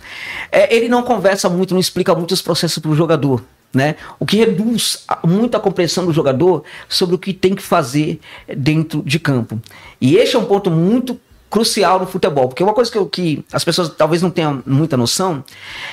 É, 0.50 0.74
ele 0.74 0.88
não 0.88 1.02
conversa 1.02 1.48
muito, 1.48 1.74
não 1.74 1.80
explica 1.80 2.14
muito 2.14 2.32
os 2.32 2.42
processos 2.42 2.78
para 2.78 2.90
o 2.90 2.96
jogador. 2.96 3.42
Né? 3.72 3.96
O 4.18 4.24
que 4.24 4.38
reduz 4.38 5.04
muito 5.22 5.54
a 5.54 5.60
compreensão 5.60 6.06
do 6.06 6.12
jogador 6.12 6.64
sobre 6.88 7.14
o 7.14 7.18
que 7.18 7.34
tem 7.34 7.54
que 7.54 7.62
fazer 7.62 8.18
dentro 8.56 9.02
de 9.02 9.18
campo. 9.18 9.60
E 10.00 10.16
este 10.16 10.36
é 10.36 10.38
um 10.38 10.46
ponto 10.46 10.70
muito 10.70 11.20
crucial 11.50 11.98
no 11.98 12.06
futebol, 12.06 12.48
porque 12.48 12.62
uma 12.62 12.74
coisa 12.74 12.90
que, 12.90 12.96
eu, 12.96 13.06
que 13.06 13.44
as 13.52 13.64
pessoas 13.64 13.90
talvez 13.90 14.22
não 14.22 14.30
tenham 14.30 14.62
muita 14.66 14.96
noção 14.96 15.44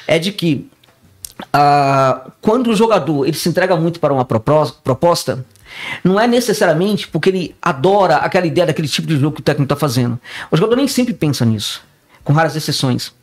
é 0.07 0.19
de 0.19 0.31
que 0.31 0.69
uh, 1.55 2.31
quando 2.41 2.67
o 2.67 2.75
jogador 2.75 3.25
ele 3.25 3.35
se 3.35 3.47
entrega 3.49 3.75
muito 3.75 3.99
para 3.99 4.13
uma 4.13 4.25
proposta, 4.25 5.45
não 6.03 6.19
é 6.19 6.27
necessariamente 6.27 7.07
porque 7.07 7.29
ele 7.29 7.55
adora 7.61 8.17
aquela 8.17 8.45
ideia 8.45 8.67
daquele 8.67 8.87
tipo 8.87 9.07
de 9.07 9.17
jogo 9.17 9.35
que 9.35 9.41
o 9.41 9.43
técnico 9.43 9.71
está 9.71 9.75
fazendo. 9.75 10.19
O 10.51 10.57
jogador 10.57 10.75
nem 10.75 10.87
sempre 10.87 11.13
pensa 11.13 11.45
nisso, 11.45 11.83
com 12.23 12.33
raras 12.33 12.55
exceções. 12.55 13.13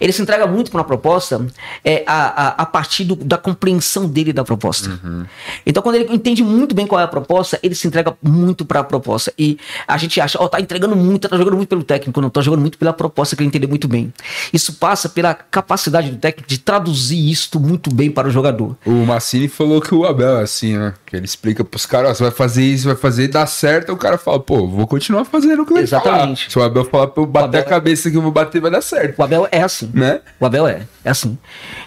Ele 0.00 0.12
se 0.12 0.22
entrega 0.22 0.46
muito 0.46 0.70
para 0.70 0.78
uma 0.78 0.84
proposta 0.84 1.44
é, 1.84 2.04
a, 2.06 2.46
a, 2.46 2.48
a 2.62 2.66
partir 2.66 3.04
do, 3.04 3.16
da 3.16 3.38
compreensão 3.38 4.06
dele 4.06 4.32
da 4.32 4.44
proposta. 4.44 4.98
Uhum. 5.02 5.24
Então, 5.66 5.82
quando 5.82 5.96
ele 5.96 6.12
entende 6.12 6.42
muito 6.42 6.74
bem 6.74 6.86
qual 6.86 7.00
é 7.00 7.04
a 7.04 7.08
proposta, 7.08 7.58
ele 7.62 7.74
se 7.74 7.86
entrega 7.86 8.16
muito 8.22 8.64
para 8.64 8.80
a 8.80 8.84
proposta. 8.84 9.32
E 9.38 9.58
a 9.86 9.96
gente 9.96 10.20
acha, 10.20 10.38
ó, 10.40 10.44
oh, 10.44 10.48
tá 10.48 10.60
entregando 10.60 10.96
muito, 10.96 11.28
tá 11.28 11.36
jogando 11.36 11.56
muito 11.56 11.68
pelo 11.68 11.82
técnico, 11.82 12.20
não, 12.20 12.30
tá 12.30 12.40
jogando 12.40 12.60
muito 12.60 12.78
pela 12.78 12.92
proposta 12.92 13.36
que 13.36 13.42
ele 13.42 13.48
entendeu 13.48 13.68
muito 13.68 13.88
bem. 13.88 14.12
Isso 14.52 14.74
passa 14.74 15.08
pela 15.08 15.34
capacidade 15.34 16.10
do 16.10 16.16
técnico 16.16 16.48
de 16.48 16.58
traduzir 16.58 17.30
isto 17.30 17.60
muito 17.60 17.92
bem 17.92 18.10
para 18.10 18.28
o 18.28 18.30
jogador. 18.30 18.76
O 18.84 19.04
Massini 19.04 19.48
falou 19.48 19.80
que 19.80 19.94
o 19.94 20.04
Abel 20.04 20.38
é 20.38 20.42
assim, 20.42 20.76
né? 20.76 20.94
Que 21.06 21.16
ele 21.16 21.24
explica 21.24 21.64
pros 21.64 21.86
caras, 21.86 22.16
você 22.18 22.24
vai 22.24 22.32
fazer 22.32 22.62
isso, 22.62 22.86
vai 22.86 22.96
fazer 22.96 23.24
e 23.24 23.28
dá 23.28 23.46
certo, 23.46 23.92
o 23.92 23.96
cara 23.96 24.18
fala, 24.18 24.40
pô, 24.40 24.66
vou 24.66 24.86
continuar 24.86 25.24
fazendo 25.24 25.62
o 25.62 25.66
que 25.66 25.72
ele 25.72 25.80
Exatamente. 25.80 26.44
Falar. 26.44 26.50
Se 26.50 26.58
o 26.58 26.62
Abel 26.62 26.84
falar 26.84 27.08
pra 27.08 27.22
eu 27.22 27.26
bater 27.26 27.46
Abel... 27.48 27.60
a 27.60 27.64
cabeça 27.64 28.10
que 28.10 28.16
eu 28.16 28.22
vou 28.22 28.30
bater, 28.30 28.60
vai 28.60 28.70
dar 28.70 28.80
certo. 28.80 29.18
O 29.18 29.22
Abel 29.22 29.48
é 29.50 29.57
assim. 29.62 29.90
Né? 29.92 30.20
O 30.38 30.46
Abel 30.46 30.66
é. 30.66 30.86
É 31.04 31.10
assim. 31.10 31.38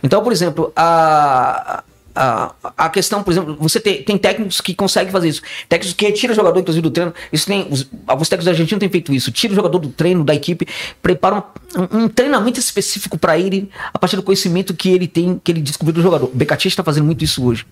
Então, 0.04 0.24
por 0.24 0.32
exemplo, 0.32 0.72
a, 0.76 1.84
a, 2.16 2.54
a 2.78 2.90
questão, 2.90 3.24
por 3.24 3.32
exemplo, 3.32 3.58
você 3.60 3.80
tem, 3.80 4.04
tem 4.04 4.18
técnicos 4.18 4.62
que 4.62 4.74
conseguem 4.74 5.12
fazer 5.12 5.30
isso. 5.30 5.42
Técnicos 5.68 5.94
que 5.94 6.06
retiram 6.06 6.34
o 6.34 6.36
jogador, 6.36 6.60
inclusive, 6.60 6.82
do 6.82 6.92
treino. 6.92 7.14
Isso 7.32 7.46
tem, 7.46 7.68
os, 7.70 7.90
alguns 8.06 8.30
técnicos 8.30 8.48
argentinos 8.48 8.80
têm 8.80 8.90
feito 8.90 9.14
isso. 9.14 9.32
Tira 9.32 9.54
o 9.54 9.56
jogador 9.56 9.80
do 9.80 9.90
treino, 9.90 10.24
da 10.24 10.36
equipe, 10.36 10.68
preparam 11.02 11.44
um, 11.76 12.00
um 12.00 12.08
treinamento 12.08 12.60
específico 12.60 13.18
para 13.18 13.38
ele, 13.38 13.70
a 13.94 13.98
partir 13.98 14.16
do 14.16 14.24
conhecimento 14.24 14.74
que 14.74 14.90
ele 14.90 15.08
tem, 15.08 15.40
que 15.44 15.52
ele 15.52 15.62
descobriu 15.62 15.94
do 15.94 16.02
jogador. 16.02 16.26
O 16.26 16.36
Becati 16.36 16.68
está 16.68 16.84
fazendo 16.84 17.06
muito 17.06 17.24
isso 17.24 17.44
hoje. 17.46 17.66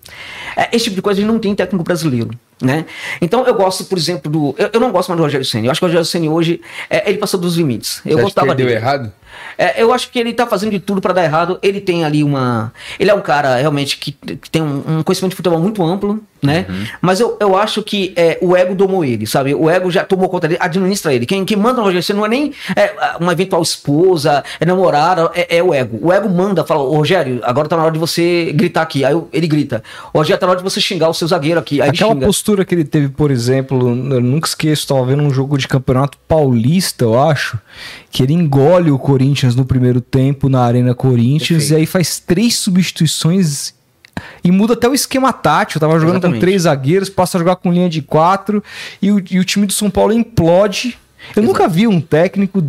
É, 0.55 0.76
esse 0.76 0.85
tipo 0.85 0.95
de 0.95 1.01
coisa 1.01 1.19
a 1.19 1.21
gente 1.21 1.31
não 1.31 1.39
tem 1.39 1.53
técnico 1.53 1.84
brasileiro. 1.84 2.30
Né? 2.61 2.85
Então 3.21 3.45
eu 3.45 3.53
gosto, 3.53 3.85
por 3.85 3.97
exemplo, 3.97 4.30
do. 4.30 4.55
Eu, 4.57 4.69
eu 4.73 4.80
não 4.81 4.91
gosto 4.91 5.07
mais 5.07 5.17
do 5.17 5.23
Rogério 5.23 5.45
Senna. 5.45 5.67
Eu 5.67 5.71
acho 5.71 5.80
que 5.80 5.85
o 5.85 5.88
Rogério 5.88 6.05
Senna 6.05 6.30
hoje 6.30 6.59
é, 6.89 7.09
ele 7.09 7.17
passou 7.17 7.39
dos 7.39 7.55
limites. 7.55 8.01
Eu 8.05 8.17
Você 8.17 8.23
gostava 8.23 8.53
dele. 8.53 8.69
deu 8.69 8.77
errado? 8.77 9.13
É, 9.57 9.81
eu 9.81 9.93
acho 9.93 10.09
que 10.09 10.19
ele 10.19 10.33
tá 10.33 10.47
fazendo 10.47 10.71
de 10.71 10.79
tudo 10.79 11.01
para 11.01 11.13
dar 11.13 11.23
errado. 11.23 11.59
Ele 11.61 11.81
tem 11.81 12.05
ali 12.05 12.23
uma. 12.23 12.73
Ele 12.99 13.09
é 13.09 13.13
um 13.13 13.21
cara 13.21 13.55
realmente 13.57 13.97
que, 13.97 14.11
que 14.11 14.49
tem 14.49 14.61
um, 14.61 14.99
um, 14.99 15.03
conhecimento 15.03 15.31
de 15.31 15.37
futebol 15.37 15.59
muito 15.59 15.83
amplo, 15.83 16.21
né? 16.41 16.65
Uhum. 16.69 16.85
Mas 17.01 17.19
eu, 17.19 17.37
eu 17.39 17.57
acho 17.57 17.83
que 17.83 18.13
é, 18.15 18.37
o 18.41 18.55
ego 18.55 18.73
domou 18.73 19.03
ele, 19.03 19.27
sabe? 19.27 19.53
O 19.53 19.69
ego 19.69 19.91
já 19.91 20.03
tomou 20.03 20.29
conta 20.29 20.47
dele, 20.47 20.59
administra 20.61 21.13
ele. 21.13 21.25
Quem, 21.25 21.43
quem 21.45 21.57
manda 21.57 21.77
no 21.77 21.83
Rogério 21.83 22.15
não 22.15 22.25
é 22.25 22.29
nem 22.29 22.53
é, 22.75 23.17
uma 23.19 23.33
eventual 23.33 23.61
esposa, 23.61 24.43
é 24.59 24.65
namorada, 24.65 25.29
é, 25.33 25.57
é, 25.57 25.63
o 25.63 25.73
ego. 25.73 25.99
O 26.01 26.13
ego 26.13 26.29
manda, 26.29 26.63
fala, 26.65 26.83
Rogério, 26.83 27.39
agora 27.43 27.67
tá 27.67 27.75
na 27.75 27.83
hora 27.83 27.91
de 27.91 27.99
você 27.99 28.51
gritar 28.53 28.81
aqui. 28.81 29.03
Aí 29.03 29.15
ele 29.33 29.47
grita. 29.47 29.83
Rogério, 30.13 30.39
tá 30.39 30.45
na 30.45 30.51
hora 30.51 30.61
de 30.61 30.63
você 30.63 30.79
xingar 30.79 31.09
o 31.09 31.13
seu 31.13 31.27
zagueiro 31.27 31.59
aqui. 31.59 31.81
Aí 31.81 31.89
Aquela 31.89 32.15
postura 32.15 32.63
que 32.63 32.73
ele 32.73 32.85
teve, 32.85 33.09
por 33.09 33.31
exemplo, 33.31 33.89
eu 33.89 34.21
nunca 34.21 34.47
esqueço, 34.47 34.87
tava 34.87 35.05
vendo 35.05 35.23
um 35.23 35.33
jogo 35.33 35.57
de 35.57 35.67
campeonato 35.67 36.17
paulista, 36.27 37.03
eu 37.03 37.19
acho, 37.21 37.59
que 38.11 38.23
ele 38.23 38.33
engole 38.33 38.91
o 38.91 38.97
Corinthians 38.97 39.55
no 39.55 39.65
primeiro 39.65 40.01
tempo 40.01 40.47
na 40.47 40.61
Arena 40.61 40.95
Corinthians 40.95 41.63
Perfeito. 41.63 41.73
e 41.73 41.75
aí 41.75 41.85
faz 41.85 42.19
três 42.19 42.57
substituições 42.57 43.73
e 44.43 44.51
muda 44.51 44.73
até 44.73 44.87
o 44.87 44.93
esquema 44.93 45.31
tático. 45.33 45.79
tava 45.79 45.93
jogando 45.99 46.15
Exatamente. 46.15 46.39
com 46.39 46.41
três 46.41 46.61
zagueiros, 46.63 47.09
passa 47.09 47.37
a 47.37 47.39
jogar 47.39 47.55
com 47.57 47.71
linha 47.71 47.89
de 47.89 48.01
quatro 48.01 48.63
e 49.01 49.11
o, 49.11 49.23
e 49.29 49.39
o 49.39 49.45
time 49.45 49.65
do 49.65 49.73
São 49.73 49.89
Paulo 49.89 50.13
implode. 50.13 50.97
Eu 51.35 51.43
Exato. 51.43 51.47
nunca 51.47 51.67
vi 51.67 51.85
um 51.85 51.99
técnico 51.99 52.63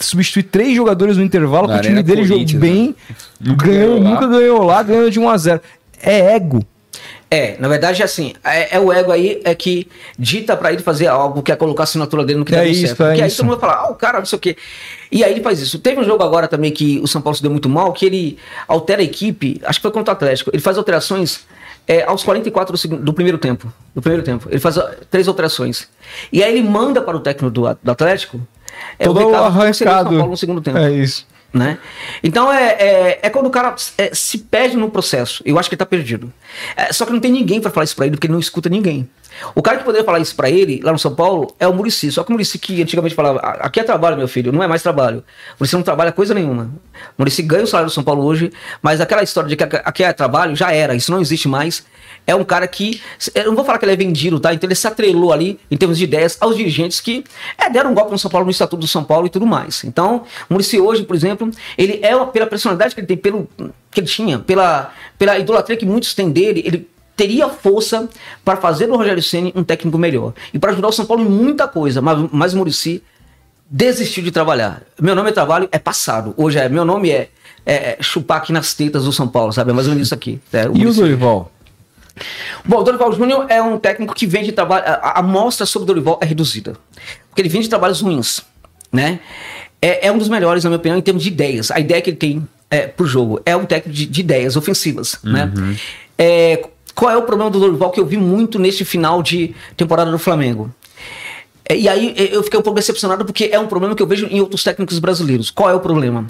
substituir 0.00 0.44
três 0.44 0.74
jogadores 0.74 1.16
no 1.16 1.22
intervalo, 1.22 1.72
o 1.72 1.80
time 1.80 2.02
dele 2.02 2.24
jogou 2.24 2.44
bem, 2.58 2.94
né? 3.40 3.54
ganhou, 3.54 4.00
nunca 4.00 4.26
ganhou 4.26 4.62
lá, 4.62 4.82
ganhou 4.82 5.10
de 5.10 5.20
1 5.20 5.28
a 5.28 5.36
0 5.36 5.60
É 6.02 6.34
ego. 6.34 6.64
É, 7.28 7.56
na 7.58 7.66
verdade, 7.66 8.02
assim, 8.04 8.34
é, 8.44 8.76
é, 8.76 8.80
o 8.80 8.92
ego 8.92 9.10
aí 9.10 9.40
é 9.44 9.52
que 9.52 9.88
dita 10.16 10.56
para 10.56 10.72
ele 10.72 10.82
fazer 10.82 11.08
algo 11.08 11.42
que 11.42 11.50
é 11.50 11.56
colocar 11.56 11.82
a 11.82 11.84
assinatura 11.84 12.24
dele 12.24 12.38
no 12.38 12.44
que 12.44 12.54
é 12.54 12.58
dá 12.58 12.64
isso, 12.64 12.86
certo. 12.86 13.02
É 13.02 13.06
Porque 13.08 13.22
aí 13.22 13.28
isso. 13.28 13.38
todo 13.38 13.46
mundo 13.46 13.58
vai 13.58 13.70
falar, 13.70 13.82
ah, 13.82 13.90
o 13.90 13.94
cara, 13.96 14.18
não 14.18 14.26
sei 14.26 14.36
o 14.36 14.40
quê. 14.40 14.56
E 15.10 15.24
aí 15.24 15.32
ele 15.32 15.42
faz 15.42 15.60
isso. 15.60 15.78
Teve 15.80 16.00
um 16.00 16.04
jogo 16.04 16.22
agora 16.22 16.46
também 16.46 16.70
que 16.70 17.00
o 17.00 17.08
São 17.08 17.20
Paulo 17.20 17.36
se 17.36 17.42
deu 17.42 17.50
muito 17.50 17.68
mal, 17.68 17.92
que 17.92 18.06
ele 18.06 18.38
altera 18.68 19.00
a 19.00 19.04
equipe, 19.04 19.60
acho 19.64 19.80
que 19.80 19.82
foi 19.82 19.90
contra 19.90 20.12
o 20.12 20.16
Atlético, 20.16 20.50
ele 20.52 20.62
faz 20.62 20.78
alterações 20.78 21.40
é, 21.88 22.04
aos 22.04 22.22
44 22.22 22.88
do, 22.88 22.96
do 22.96 23.12
primeiro 23.12 23.38
tempo. 23.38 23.72
Do 23.92 24.00
primeiro 24.00 24.24
tempo. 24.24 24.48
Ele 24.48 24.60
faz 24.60 24.78
três 25.10 25.26
alterações. 25.26 25.88
E 26.32 26.44
aí 26.44 26.56
ele 26.56 26.68
manda 26.68 27.02
para 27.02 27.16
o 27.16 27.20
técnico 27.20 27.50
do, 27.50 27.62
do 27.82 27.90
Atlético. 27.90 28.40
É, 28.98 29.04
Todo 29.04 29.20
o 29.20 29.26
recado 29.26 29.44
arrancado. 29.46 29.74
São 29.74 30.18
Paulo 30.18 30.30
no 30.30 30.36
segundo 30.36 30.60
tempo. 30.60 30.78
É 30.78 30.92
isso. 30.92 31.26
Né? 31.56 31.78
Então 32.22 32.52
é, 32.52 32.72
é, 32.72 33.18
é, 33.22 33.30
quando 33.30 33.46
o 33.46 33.50
cara 33.50 33.74
é, 33.96 34.10
se 34.14 34.38
perde 34.38 34.76
no 34.76 34.90
processo. 34.90 35.42
Eu 35.46 35.58
acho 35.58 35.70
que 35.70 35.74
ele 35.74 35.78
tá 35.78 35.86
perdido. 35.86 36.30
É, 36.76 36.92
só 36.92 37.06
que 37.06 37.12
não 37.12 37.20
tem 37.20 37.32
ninguém 37.32 37.60
para 37.60 37.70
falar 37.70 37.84
isso 37.84 37.96
para 37.96 38.06
ele, 38.06 38.16
porque 38.16 38.26
ele 38.26 38.34
não 38.34 38.40
escuta 38.40 38.68
ninguém. 38.68 39.08
O 39.54 39.62
cara 39.62 39.78
que 39.78 39.84
poderia 39.84 40.04
falar 40.04 40.20
isso 40.20 40.34
para 40.34 40.50
ele, 40.50 40.80
lá 40.82 40.92
no 40.92 40.98
São 40.98 41.14
Paulo, 41.14 41.54
é 41.58 41.66
o 41.66 41.72
Murici. 41.72 42.10
Só 42.10 42.22
que 42.22 42.30
o 42.30 42.32
Murici 42.32 42.58
que 42.58 42.82
antigamente 42.82 43.14
falava, 43.14 43.38
aqui 43.40 43.80
é 43.80 43.82
trabalho, 43.82 44.16
meu 44.16 44.28
filho, 44.28 44.52
não 44.52 44.62
é 44.62 44.66
mais 44.66 44.82
trabalho. 44.82 45.18
O 45.18 45.56
Murici 45.60 45.74
não 45.74 45.82
trabalha 45.82 46.12
coisa 46.12 46.34
nenhuma. 46.34 46.70
O 47.16 47.22
Murici 47.22 47.42
ganha 47.42 47.64
o 47.64 47.66
salário 47.66 47.90
do 47.90 47.94
São 47.94 48.04
Paulo 48.04 48.24
hoje, 48.24 48.52
mas 48.82 49.00
aquela 49.00 49.22
história 49.22 49.48
de 49.48 49.56
que 49.56 49.64
aqui 49.64 50.04
é 50.04 50.12
trabalho 50.12 50.54
já 50.54 50.72
era, 50.72 50.94
isso 50.94 51.10
não 51.10 51.20
existe 51.20 51.48
mais 51.48 51.84
é 52.26 52.34
um 52.34 52.44
cara 52.44 52.66
que. 52.66 53.00
Eu 53.34 53.46
não 53.46 53.54
vou 53.54 53.64
falar 53.64 53.78
que 53.78 53.84
ele 53.84 53.92
é 53.92 53.96
vendido, 53.96 54.40
tá? 54.40 54.52
Então 54.52 54.66
ele 54.66 54.74
se 54.74 54.86
atrelou 54.86 55.32
ali, 55.32 55.60
em 55.70 55.76
termos 55.76 55.96
de 55.96 56.04
ideias, 56.04 56.36
aos 56.40 56.56
dirigentes 56.56 57.00
que 57.00 57.24
é, 57.56 57.70
deram 57.70 57.92
um 57.92 57.94
golpe 57.94 58.10
no 58.10 58.18
São 58.18 58.30
Paulo, 58.30 58.44
no 58.44 58.50
Estatuto 58.50 58.80
do 58.80 58.88
São 58.88 59.04
Paulo 59.04 59.26
e 59.26 59.30
tudo 59.30 59.46
mais. 59.46 59.84
Então, 59.84 60.24
o 60.50 60.54
Murici 60.54 60.80
hoje, 60.80 61.04
por 61.04 61.14
exemplo, 61.14 61.50
ele 61.78 62.00
é 62.02 62.16
pela 62.26 62.46
personalidade 62.46 62.94
que 62.94 63.00
ele 63.00 63.06
tem, 63.06 63.16
pelo 63.16 63.48
que 63.90 64.00
ele 64.00 64.06
tinha, 64.06 64.38
pela, 64.40 64.92
pela 65.16 65.38
idolatria 65.38 65.76
que 65.76 65.86
muitos 65.86 66.14
têm 66.14 66.30
dele, 66.30 66.62
ele 66.66 66.88
teria 67.16 67.48
força 67.48 68.08
para 68.44 68.56
fazer 68.56 68.86
do 68.86 68.96
Rogério 68.96 69.22
Ceni 69.22 69.52
um 69.56 69.64
técnico 69.64 69.96
melhor 69.96 70.34
e 70.52 70.58
para 70.58 70.72
ajudar 70.72 70.88
o 70.88 70.92
São 70.92 71.06
Paulo 71.06 71.24
em 71.24 71.28
muita 71.28 71.66
coisa, 71.66 72.02
mas, 72.02 72.28
mas 72.30 72.54
o 72.54 72.58
Murici 72.58 73.02
desistiu 73.68 74.22
de 74.22 74.30
trabalhar. 74.30 74.82
Meu 75.00 75.14
nome 75.14 75.30
é 75.30 75.32
trabalho 75.32 75.68
é 75.72 75.78
passado. 75.78 76.34
Hoje 76.36 76.58
é 76.58 76.68
meu 76.68 76.84
nome 76.84 77.10
é, 77.10 77.28
é, 77.64 77.96
chupar 78.00 78.38
aqui 78.38 78.52
nas 78.52 78.74
tetas 78.74 79.04
do 79.04 79.12
São 79.12 79.26
Paulo, 79.26 79.52
sabe? 79.52 79.70
É 79.70 79.74
mais 79.74 79.86
ou 79.88 79.94
menos 79.94 80.08
isso 80.08 80.14
aqui. 80.14 80.40
É, 80.52 80.68
o 80.68 80.76
e 80.76 80.86
o 80.86 80.94
Dorival? 80.94 81.50
Bom, 82.64 82.78
o 82.78 82.82
Dorival 82.82 83.12
Júnior 83.12 83.46
é 83.48 83.60
um 83.60 83.78
técnico 83.78 84.14
que 84.14 84.26
vem 84.26 84.44
de 84.44 84.52
trabalho. 84.52 84.84
A 84.86 85.20
amostra 85.20 85.66
sobre 85.66 85.84
o 85.84 85.86
Dorival 85.86 86.18
é 86.22 86.26
reduzida. 86.26 86.76
Porque 87.28 87.42
ele 87.42 87.48
vem 87.48 87.60
de 87.60 87.68
trabalhos 87.68 88.00
ruins. 88.00 88.42
Né? 88.92 89.20
É, 89.82 90.06
é, 90.06 90.12
um 90.12 90.18
dos 90.18 90.28
melhores, 90.28 90.64
na 90.64 90.70
minha 90.70 90.78
opinião, 90.78 90.98
em 90.98 91.02
termos 91.02 91.22
de 91.22 91.28
ideias. 91.28 91.70
A 91.70 91.80
ideia 91.80 92.00
que 92.00 92.10
ele 92.10 92.16
tem 92.16 92.48
é, 92.70 92.86
pro 92.86 93.06
jogo 93.06 93.40
é 93.44 93.54
um 93.56 93.66
técnico 93.66 93.96
de, 93.96 94.06
de 94.06 94.20
ideias 94.20 94.56
ofensivas. 94.56 95.18
Né? 95.22 95.52
Uhum. 95.54 95.62
Né? 95.62 95.76
É, 96.16 96.68
qual 96.96 97.10
é 97.12 97.16
o 97.16 97.22
problema 97.22 97.50
do 97.50 97.60
Dorival 97.60 97.90
que 97.90 98.00
eu 98.00 98.06
vi 98.06 98.16
muito 98.16 98.58
neste 98.58 98.82
final 98.82 99.22
de 99.22 99.54
temporada 99.76 100.10
do 100.10 100.18
Flamengo? 100.18 100.74
É, 101.68 101.76
e 101.76 101.88
aí 101.88 102.14
eu 102.32 102.42
fiquei 102.42 102.58
um 102.58 102.62
pouco 102.62 102.76
decepcionado 102.76 103.24
porque 103.24 103.50
é 103.52 103.60
um 103.60 103.66
problema 103.66 103.94
que 103.94 104.02
eu 104.02 104.06
vejo 104.06 104.26
em 104.26 104.40
outros 104.40 104.64
técnicos 104.64 104.98
brasileiros. 104.98 105.50
Qual 105.50 105.68
é 105.68 105.74
o 105.74 105.80
problema? 105.80 106.26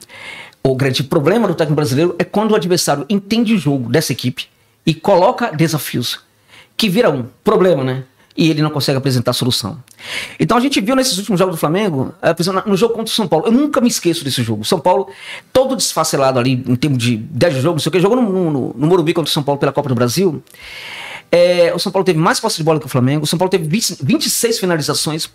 O 0.65 0.75
grande 0.75 1.05
problema 1.05 1.47
do 1.47 1.55
técnico 1.55 1.77
brasileiro 1.77 2.17
é 2.19 2.25
quando 2.25 2.51
o 2.51 2.57
adversário 2.57 3.07
entende 3.09 3.55
o 3.55 3.59
jogo 3.59 3.89
dessa 3.89 4.11
equipe 4.11 4.49
e 4.85 4.93
coloca 4.93 5.53
desafios 5.53 6.19
que 6.77 6.89
viram 6.89 7.29
problema, 7.45 7.85
né? 7.85 8.03
E 8.37 8.51
ele 8.51 8.61
não 8.63 8.71
consegue 8.71 8.99
apresentar 8.99 9.33
solução. 9.33 9.79
Então 10.39 10.57
a 10.57 10.61
gente 10.61 10.81
viu 10.81 10.95
nesses 10.95 11.17
últimos 11.17 11.39
jogos 11.39 11.55
do 11.57 11.59
Flamengo, 11.59 12.15
eh, 12.21 12.35
no 12.67 12.77
jogo 12.77 12.95
contra 12.95 13.11
o 13.11 13.15
São 13.15 13.27
Paulo. 13.27 13.47
Eu 13.47 13.53
nunca 13.53 13.81
me 13.81 13.89
esqueço 13.89 14.25
desse 14.25 14.43
jogo. 14.43 14.65
São 14.65 14.79
Paulo, 14.79 15.09
todo 15.53 15.75
desfacelado 15.75 16.39
ali, 16.39 16.53
em 16.53 16.77
termos 16.77 16.99
de 16.99 17.17
10 17.17 17.55
jogos, 17.55 17.65
não 17.65 17.79
sei 17.79 17.89
o 17.89 17.93
que, 17.93 18.01
jogou 18.01 18.21
no, 18.21 18.51
no, 18.51 18.75
no 18.77 18.87
Morumbi 18.87 19.15
contra 19.15 19.31
o 19.31 19.33
São 19.33 19.43
Paulo 19.43 19.59
pela 19.59 19.73
Copa 19.73 19.89
do 19.89 19.95
Brasil. 19.95 20.43
É, 21.31 21.73
o 21.75 21.79
São 21.79 21.91
Paulo 21.91 22.05
teve 22.05 22.19
mais 22.19 22.39
posse 22.39 22.57
de 22.57 22.63
bola 22.63 22.79
que 22.79 22.87
o 22.87 22.89
Flamengo. 22.89 23.25
O 23.25 23.27
São 23.27 23.39
Paulo 23.39 23.51
teve 23.51 23.67
20, 23.67 23.99
26 24.03 24.59
finalizações. 24.59 25.29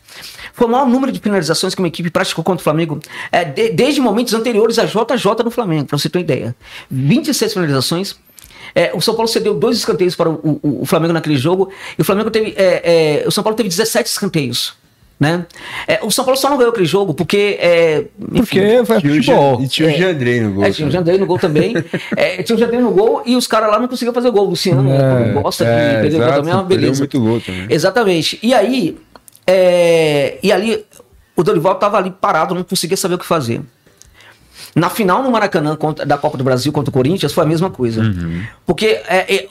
Foi 0.53 0.68
o 0.68 0.69
maior 0.69 0.88
número 0.88 1.11
de 1.11 1.19
finalizações 1.19 1.76
que 1.76 1.82
uma 1.82 1.88
equipe 1.88 2.10
praticou 2.10 2.44
contra 2.44 2.61
o 2.61 2.64
Flamengo 2.64 2.99
é, 3.32 3.44
de, 3.44 3.69
desde 3.69 3.99
momentos 3.99 4.34
anteriores 4.34 4.80
à 4.80 4.86
JJ 4.86 5.44
do 5.44 5.52
Flamengo, 5.52 5.86
para 5.86 5.98
você 5.98 6.10
ter 6.10 6.19
uma 6.19 6.23
ideia. 6.23 6.56
26 6.90 7.53
finalizações. 7.53 8.15
É, 8.73 8.91
o 8.93 9.02
São 9.02 9.14
Paulo 9.14 9.27
cedeu 9.27 9.53
dois 9.53 9.77
escanteios 9.77 10.15
para 10.15 10.30
o, 10.30 10.60
o, 10.61 10.81
o 10.81 10.85
Flamengo 10.85 11.14
naquele 11.14 11.38
jogo. 11.38 11.69
E 11.98 12.02
o 12.02 12.06
Flamengo 12.06 12.30
teve. 12.30 12.53
É, 12.57 13.22
é, 13.23 13.27
o 13.27 13.31
São 13.31 13.43
Paulo 13.43 13.56
teve 13.56 13.69
17 13.69 14.10
escanteios. 14.10 14.73
Né? 15.19 15.45
É, 15.88 15.99
o 16.02 16.10
São 16.10 16.26
Paulo 16.26 16.35
só 16.39 16.49
não 16.49 16.57
ganhou 16.57 16.72
aquele 16.72 16.88
jogo 16.88 17.14
porque. 17.14 17.60
É, 17.61 18.06
enfim, 18.31 18.60
porque 18.60 18.85
foi 18.85 19.02
futebol. 19.02 19.61
E 19.61 19.68
tinha 19.68 19.88
o 19.88 19.91
Jandrei 19.91 20.41
no 20.41 20.53
gol. 20.53 20.64
É, 20.65 20.72
tinha 20.72 20.88
o 20.88 20.91
Jandrei 20.91 21.18
no 21.19 21.27
gol 21.27 21.38
também. 21.38 21.76
é, 22.18 22.41
tinha 22.41 22.56
o 22.56 22.60
Jandrei 22.60 22.81
no 22.81 22.89
gol 22.89 23.22
e 23.23 23.35
os 23.35 23.45
caras 23.45 23.69
lá 23.69 23.80
não 23.80 23.88
conseguiam 23.88 24.15
fazer 24.15 24.31
gol. 24.31 24.48
O 24.48 24.49
Luciano 24.49 24.91
é, 24.91 25.31
gosta 25.34 25.64
é, 25.64 25.95
de 25.95 26.02
perder 26.02 26.34
também, 26.34 26.52
é 26.52 26.56
uma 26.56 26.64
beleza. 26.64 27.02
Muito 27.02 27.19
gol 27.19 27.39
também. 27.39 27.68
Exatamente. 27.69 28.39
E 28.41 28.52
aí. 28.52 28.98
É, 29.45 30.39
e 30.41 30.52
ali 30.52 30.84
o 31.35 31.43
Dorival 31.43 31.76
tava 31.76 31.98
ali 31.98 32.10
parado, 32.10 32.56
não 32.56 32.64
conseguia 32.64 32.98
saber 32.98 33.15
o 33.15 33.19
que 33.19 33.26
fazer. 33.26 33.61
Na 34.76 34.89
final 34.89 35.22
no 35.22 35.31
Maracanã 35.31 35.76
contra, 35.76 36.06
da 36.06 36.18
Copa 36.18 36.38
do 36.38 36.43
Brasil 36.43 36.72
contra 36.72 36.89
o 36.89 36.93
Corinthians 36.93 37.34
foi 37.34 37.43
a 37.43 37.48
mesma 37.48 37.69
coisa. 37.69 38.02
Uhum. 38.02 38.43
Porque 38.65 38.85
é, 39.07 39.35
é, 39.35 39.48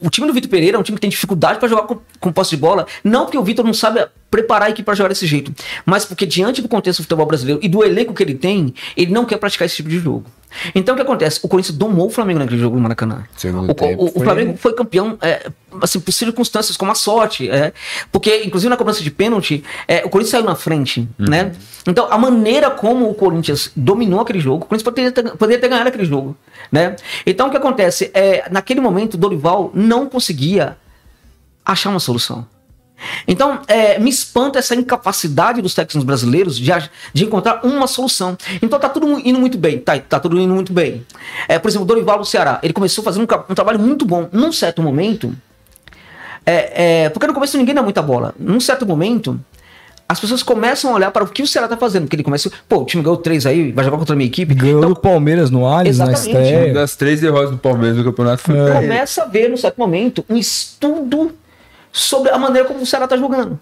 o 0.00 0.10
time 0.10 0.26
do 0.26 0.32
Vitor 0.32 0.50
Pereira 0.50 0.76
é 0.76 0.80
um 0.80 0.82
time 0.82 0.96
que 0.96 1.00
tem 1.00 1.10
dificuldade 1.10 1.58
para 1.58 1.68
jogar 1.68 1.82
com, 1.82 1.98
com 2.20 2.32
posse 2.32 2.50
de 2.50 2.56
bola, 2.56 2.86
não 3.02 3.24
porque 3.24 3.38
o 3.38 3.42
Vitor 3.42 3.64
não 3.64 3.74
sabe 3.74 4.06
preparar 4.30 4.68
a 4.68 4.70
equipe 4.70 4.84
para 4.84 4.94
jogar 4.94 5.08
desse 5.08 5.26
jeito, 5.26 5.52
mas 5.84 6.04
porque 6.04 6.26
diante 6.26 6.60
do 6.60 6.68
contexto 6.68 7.00
do 7.00 7.04
futebol 7.04 7.26
brasileiro 7.26 7.60
e 7.62 7.68
do 7.68 7.84
elenco 7.84 8.14
que 8.14 8.22
ele 8.22 8.34
tem, 8.34 8.74
ele 8.96 9.12
não 9.12 9.24
quer 9.24 9.38
praticar 9.38 9.66
esse 9.66 9.76
tipo 9.76 9.88
de 9.88 9.98
jogo. 9.98 10.24
Então 10.74 10.94
o 10.94 10.96
que 10.96 11.02
acontece? 11.02 11.40
O 11.42 11.48
Corinthians 11.48 11.76
domou 11.76 12.06
o 12.06 12.10
Flamengo 12.10 12.38
naquele 12.40 12.58
jogo 12.60 12.76
no 12.76 12.82
Maracanã. 12.82 13.24
Segundo 13.36 13.70
O, 13.70 13.74
tempo 13.74 14.02
o- 14.02 14.06
o 14.06 14.12
foi- 14.12 14.24
Flamengo 14.24 14.56
foi 14.56 14.72
campeão 14.74 15.18
é, 15.20 15.50
assim, 15.82 16.00
por 16.00 16.10
circunstâncias 16.12 16.76
como 16.76 16.90
a 16.90 16.94
sorte. 16.94 17.48
é. 17.50 17.72
porque, 18.10 18.42
inclusive, 18.44 18.68
na 18.70 18.76
cobrança 18.76 19.02
de 19.02 19.10
pênalti, 19.10 19.62
é, 19.86 20.04
o 20.04 20.08
Corinthians 20.10 20.30
saiu 20.30 20.44
na 20.44 20.54
frente. 20.54 21.08
né? 21.18 21.52
Então, 21.86 22.06
a 22.10 22.18
maneira 22.18 22.70
como 22.70 23.08
o 23.08 23.14
Corinthians 23.14 23.70
dominou 23.76 24.20
aquele 24.20 24.40
jogo, 24.40 24.64
o 24.64 24.66
Corinthians 24.66 24.82
poderia 24.82 25.12
ter, 25.12 25.22
poderia 25.36 25.60
ter 25.60 25.68
ganhado 25.68 25.88
aquele 25.88 26.04
jogo. 26.04 26.36
Né? 26.72 26.96
Então, 27.26 27.48
o 27.48 27.50
que 27.50 27.56
acontece? 27.56 28.10
É, 28.14 28.48
naquele 28.50 28.80
momento, 28.80 29.14
o 29.14 29.16
Dorival 29.18 29.70
não 29.74 30.06
conseguia 30.06 30.76
achar 31.64 31.90
uma 31.90 32.00
solução. 32.00 32.46
Então, 33.26 33.60
é, 33.68 33.98
me 33.98 34.10
espanta 34.10 34.58
essa 34.58 34.74
incapacidade 34.74 35.62
dos 35.62 35.74
técnicos 35.74 36.04
brasileiros 36.04 36.56
de, 36.58 36.70
de 37.12 37.24
encontrar 37.24 37.60
uma 37.64 37.86
solução. 37.86 38.36
Então, 38.60 38.78
tá 38.78 38.88
tudo 38.88 39.18
indo 39.24 39.38
muito 39.38 39.56
bem. 39.56 39.78
Tá, 39.78 39.98
tá 39.98 40.18
tudo 40.20 40.38
indo 40.40 40.54
muito 40.54 40.72
bem. 40.72 41.06
É, 41.48 41.58
por 41.58 41.68
exemplo, 41.68 41.84
o 41.84 41.86
Dorival 41.88 42.18
do 42.18 42.24
Ceará. 42.24 42.58
Ele 42.62 42.72
começou 42.72 43.04
fazendo 43.04 43.22
um, 43.22 43.52
um 43.52 43.54
trabalho 43.54 43.78
muito 43.78 44.04
bom. 44.04 44.28
Num 44.32 44.52
certo 44.52 44.82
momento. 44.82 45.34
É, 46.44 47.04
é, 47.04 47.08
porque 47.10 47.26
no 47.26 47.34
começo 47.34 47.56
ninguém 47.58 47.74
dá 47.74 47.82
muita 47.82 48.02
bola. 48.02 48.34
Num 48.38 48.60
certo 48.60 48.86
momento. 48.86 49.38
As 50.08 50.18
pessoas 50.18 50.42
começam 50.42 50.90
a 50.90 50.94
olhar 50.94 51.10
para 51.10 51.22
o 51.22 51.28
que 51.28 51.42
o 51.42 51.46
Ceará 51.46 51.68
tá 51.68 51.76
fazendo. 51.76 52.04
Porque 52.04 52.16
ele 52.16 52.22
começa. 52.24 52.50
Pô, 52.66 52.78
o 52.78 52.84
time 52.86 53.02
ganhou 53.02 53.18
três 53.18 53.44
aí, 53.44 53.72
vai 53.72 53.84
jogar 53.84 53.98
contra 53.98 54.14
a 54.14 54.16
minha 54.16 54.26
equipe. 54.26 54.54
Ganhou 54.54 54.78
Então, 54.78 54.94
do 54.94 54.98
Palmeiras 54.98 55.50
no 55.50 55.66
Allianz 55.66 55.98
na 55.98 56.12
estreia. 56.12 56.72
das 56.72 56.96
três 56.96 57.20
derrotas 57.20 57.50
do 57.50 57.58
Palmeiras 57.58 57.98
no 57.98 58.04
campeonato 58.04 58.50
É. 58.50 58.72
começa 58.80 59.22
a 59.22 59.26
ver, 59.26 59.50
num 59.50 59.56
certo 59.58 59.76
momento, 59.76 60.24
um 60.30 60.36
estudo 60.38 61.32
sobre 61.92 62.30
a 62.30 62.38
maneira 62.38 62.66
como 62.66 62.80
o 62.80 62.86
Ceará 62.86 63.04
está 63.04 63.16
jogando. 63.16 63.58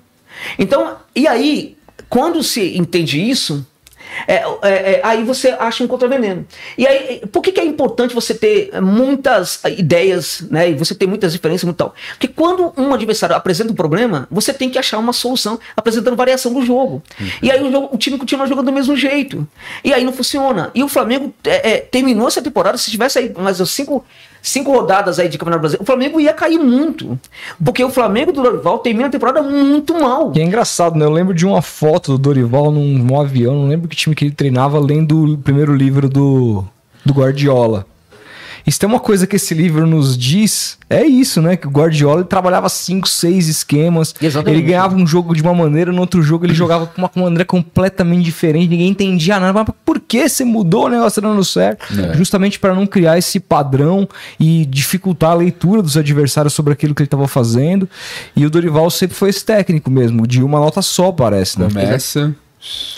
Então, 0.58 0.96
e 1.14 1.26
aí, 1.26 1.76
quando 2.08 2.42
se 2.42 2.76
entende 2.76 3.20
isso, 3.20 3.66
é, 4.28 4.34
é, 4.34 4.44
é, 4.62 5.00
aí 5.02 5.24
você 5.24 5.50
acha 5.58 5.82
um 5.82 5.86
contraveneno. 5.86 6.46
E 6.78 6.86
aí, 6.86 7.22
por 7.32 7.42
que, 7.42 7.52
que 7.52 7.60
é 7.60 7.64
importante 7.64 8.14
você 8.14 8.32
ter 8.34 8.80
muitas 8.80 9.60
ideias, 9.76 10.42
né? 10.48 10.70
E 10.70 10.74
você 10.74 10.94
ter 10.94 11.06
muitas 11.06 11.32
diferenças 11.32 11.68
e 11.68 11.72
tal? 11.72 11.94
Porque 12.10 12.28
quando 12.28 12.72
um 12.76 12.94
adversário 12.94 13.34
apresenta 13.34 13.72
um 13.72 13.74
problema, 13.74 14.26
você 14.30 14.54
tem 14.54 14.70
que 14.70 14.78
achar 14.78 14.98
uma 14.98 15.12
solução 15.12 15.58
apresentando 15.76 16.16
variação 16.16 16.52
do 16.52 16.64
jogo. 16.64 17.02
E 17.42 17.50
aí 17.50 17.62
o, 17.62 17.70
jogo- 17.70 17.88
o 17.92 17.98
time 17.98 18.16
continua 18.16 18.46
jogando 18.46 18.66
do 18.66 18.72
mesmo 18.72 18.96
jeito. 18.96 19.46
E 19.82 19.92
aí 19.92 20.04
não 20.04 20.12
funciona. 20.12 20.70
E 20.74 20.82
o 20.84 20.88
Flamengo 20.88 21.34
é, 21.44 21.72
é, 21.72 21.76
terminou 21.78 22.28
essa 22.28 22.40
temporada, 22.40 22.78
se 22.78 22.90
tivesse 22.90 23.18
aí 23.18 23.32
mais 23.36 23.60
uns 23.60 23.70
cinco, 23.70 24.04
cinco 24.48 24.72
rodadas 24.72 25.18
aí 25.18 25.28
de 25.28 25.36
Campeonato 25.36 25.60
Brasileiro, 25.60 25.82
o 25.82 25.86
Flamengo 25.86 26.20
ia 26.20 26.32
cair 26.32 26.58
muito. 26.58 27.18
Porque 27.62 27.82
o 27.84 27.90
Flamengo 27.90 28.32
do 28.32 28.42
Dorival 28.42 28.78
termina 28.78 29.08
a 29.08 29.10
temporada 29.10 29.42
muito 29.42 29.94
mal. 29.98 30.32
E 30.34 30.40
é 30.40 30.44
engraçado, 30.44 30.96
né? 30.96 31.04
Eu 31.04 31.10
lembro 31.10 31.34
de 31.34 31.44
uma 31.44 31.60
foto 31.60 32.12
do 32.12 32.18
Dorival 32.18 32.70
num, 32.70 32.98
num 32.98 33.20
avião, 33.20 33.54
não 33.54 33.68
lembro 33.68 33.88
que 33.88 33.96
time 33.96 34.14
que 34.14 34.24
ele 34.24 34.34
treinava, 34.34 34.78
lendo 34.78 35.34
o 35.34 35.38
primeiro 35.38 35.74
livro 35.74 36.08
do, 36.08 36.64
do 37.04 37.12
Guardiola. 37.12 37.86
Se 38.70 38.78
tem 38.78 38.88
uma 38.88 39.00
coisa 39.00 39.26
que 39.26 39.36
esse 39.36 39.54
livro 39.54 39.86
nos 39.86 40.18
diz, 40.18 40.76
é 40.90 41.04
isso, 41.04 41.40
né? 41.40 41.56
Que 41.56 41.66
o 41.66 41.70
Guardiola 41.70 42.24
trabalhava 42.24 42.68
cinco, 42.68 43.08
seis 43.08 43.48
esquemas. 43.48 44.14
Exatamente. 44.20 44.58
Ele 44.60 44.66
ganhava 44.66 44.96
um 44.96 45.06
jogo 45.06 45.34
de 45.34 45.42
uma 45.42 45.54
maneira, 45.54 45.92
no 45.92 46.00
outro 46.00 46.22
jogo 46.22 46.44
ele 46.44 46.52
jogava 46.54 46.86
com 46.86 47.00
uma, 47.00 47.08
com 47.08 47.20
uma 47.20 47.26
maneira 47.26 47.44
completamente 47.44 48.24
diferente. 48.24 48.68
Ninguém 48.68 48.88
entendia 48.88 49.38
nada. 49.38 49.52
Mas 49.52 49.74
por 49.84 50.00
que 50.00 50.28
você 50.28 50.44
mudou 50.44 50.86
o 50.86 50.88
negócio 50.88 51.22
dando 51.22 51.44
certo? 51.44 51.86
É. 51.98 52.14
Justamente 52.14 52.58
para 52.58 52.74
não 52.74 52.86
criar 52.86 53.16
esse 53.16 53.38
padrão 53.38 54.08
e 54.38 54.66
dificultar 54.66 55.30
a 55.30 55.34
leitura 55.34 55.80
dos 55.82 55.96
adversários 55.96 56.52
sobre 56.52 56.72
aquilo 56.72 56.94
que 56.94 57.02
ele 57.02 57.06
estava 57.06 57.28
fazendo. 57.28 57.88
E 58.34 58.44
o 58.44 58.50
Dorival 58.50 58.90
sempre 58.90 59.16
foi 59.16 59.30
esse 59.30 59.44
técnico 59.44 59.90
mesmo, 59.90 60.26
de 60.26 60.42
uma 60.42 60.58
nota 60.58 60.82
só, 60.82 61.12
parece, 61.12 61.60
né? 61.60 61.68
Começa. 61.68 62.34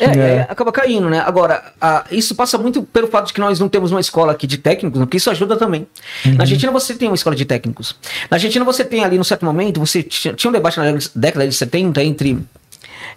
É, 0.00 0.04
É. 0.04 0.08
é, 0.18 0.40
acaba 0.48 0.70
caindo, 0.72 1.08
né? 1.10 1.20
Agora, 1.20 1.72
a- 1.80 2.04
isso 2.10 2.34
passa 2.34 2.56
muito 2.58 2.82
pelo 2.82 3.08
fato 3.08 3.26
de 3.28 3.32
que 3.32 3.40
nós 3.40 3.58
não 3.60 3.68
temos 3.68 3.90
uma 3.90 4.00
escola 4.00 4.32
aqui 4.32 4.46
de 4.46 4.58
técnicos, 4.58 4.98
né? 5.00 5.06
porque 5.06 5.16
isso 5.16 5.30
ajuda 5.30 5.56
também. 5.56 5.86
Na 6.24 6.44
Argentina 6.44 6.70
você 6.72 6.94
tem 6.94 7.08
uma 7.08 7.14
escola 7.14 7.34
de 7.36 7.44
técnicos. 7.44 7.94
Na 8.30 8.36
Argentina 8.36 8.64
você 8.64 8.84
tem 8.84 9.04
ali, 9.04 9.16
num 9.18 9.24
certo 9.24 9.44
momento, 9.44 9.80
você 9.80 10.02
tinha, 10.02 10.34
tinha 10.34 10.48
um 10.48 10.52
debate 10.52 10.78
na 10.78 10.84
década 11.14 11.46
de 11.48 11.54
70 11.54 12.02
entre 12.02 12.38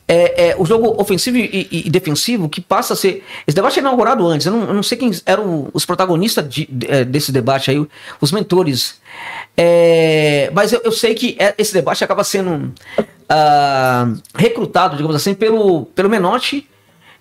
é, 0.08 0.50
é, 0.50 0.56
o 0.58 0.66
jogo 0.66 1.00
ofensivo 1.02 1.38
e, 1.38 1.68
e- 1.72 1.84
e 1.88 1.90
defensivo 1.90 2.50
que 2.50 2.60
passa 2.60 2.94
a 2.94 2.96
ser. 2.98 3.24
Esse 3.48 3.56
debate 3.56 3.78
é 3.80 3.82
inaugurado 3.82 4.28
antes. 4.28 4.46
Eu 4.48 4.52
não, 4.54 4.68
eu 4.68 4.74
não 4.74 4.84
sei 4.84 4.98
quem 4.98 5.12
eram 5.26 5.70
os 5.74 5.86
protagonistas 5.86 6.48
de- 6.50 6.68
de- 6.70 6.88
é, 6.92 7.06
desse 7.06 7.32
debate 7.32 7.72
aí, 7.72 7.86
os 8.20 8.32
mentores. 8.32 8.96
É, 9.56 10.50
mas 10.54 10.74
eu, 10.74 10.82
eu 10.84 10.92
sei 10.92 11.14
que 11.14 11.36
é- 11.40 11.54
esse 11.58 11.74
debate 11.74 12.04
acaba 12.04 12.24
sendo 12.24 12.74
ah, 13.34 14.14
recrutado, 14.36 14.96
digamos 14.96 15.16
assim, 15.16 15.34
pelo, 15.34 15.86
pelo 15.86 16.10
Menotti. 16.10 16.68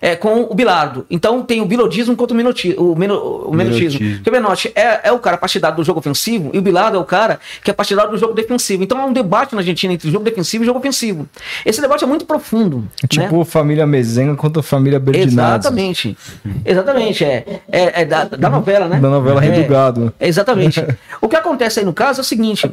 é, 0.01 0.15
com 0.15 0.41
o 0.41 0.55
Bilardo. 0.55 1.05
Então 1.09 1.43
tem 1.43 1.61
o 1.61 1.65
bilodismo 1.65 2.15
contra 2.15 2.33
o, 2.33 2.37
minoti, 2.37 2.73
o, 2.77 2.95
meno, 2.95 3.15
o 3.15 3.53
menotismo. 3.53 3.99
Menotismo. 3.99 4.15
Porque 4.15 4.29
o 4.29 4.33
Menotti 4.33 4.71
é, 4.75 5.01
é 5.03 5.11
o 5.11 5.19
cara 5.19 5.37
partidário 5.37 5.77
do 5.77 5.83
jogo 5.83 5.99
ofensivo 5.99 6.49
e 6.53 6.57
o 6.57 6.61
Bilardo 6.61 6.97
é 6.97 6.99
o 6.99 7.05
cara 7.05 7.39
que 7.63 7.69
é 7.69 7.73
partidário 7.73 8.09
do 8.09 8.17
jogo 8.17 8.33
defensivo. 8.33 8.83
Então 8.83 8.99
há 8.99 9.05
um 9.05 9.13
debate 9.13 9.53
na 9.53 9.61
Argentina 9.61 9.93
entre 9.93 10.09
jogo 10.09 10.25
defensivo 10.25 10.63
e 10.63 10.67
jogo 10.67 10.79
ofensivo. 10.79 11.29
Esse 11.63 11.79
debate 11.79 12.03
é 12.03 12.07
muito 12.07 12.25
profundo. 12.25 12.87
É 13.03 13.07
tipo 13.07 13.37
né? 13.37 13.45
família 13.45 13.85
Mezenga 13.85 14.35
contra 14.35 14.63
família 14.63 14.99
Berdinazzi. 14.99 15.59
Exatamente. 15.59 16.17
Exatamente. 16.65 17.23
É, 17.23 17.61
é, 17.71 18.01
é 18.01 18.05
da, 18.05 18.23
da 18.23 18.49
novela, 18.49 18.87
né? 18.87 18.99
Da 18.99 19.09
novela 19.09 19.43
é, 19.43 19.47
Rei 19.47 19.63
do 19.63 19.69
Gado. 19.69 20.11
é, 20.19 20.27
Exatamente. 20.27 20.83
o 21.21 21.29
que 21.29 21.35
acontece 21.35 21.79
aí 21.79 21.85
no 21.85 21.93
caso 21.93 22.21
é 22.21 22.23
o 22.23 22.25
seguinte. 22.25 22.69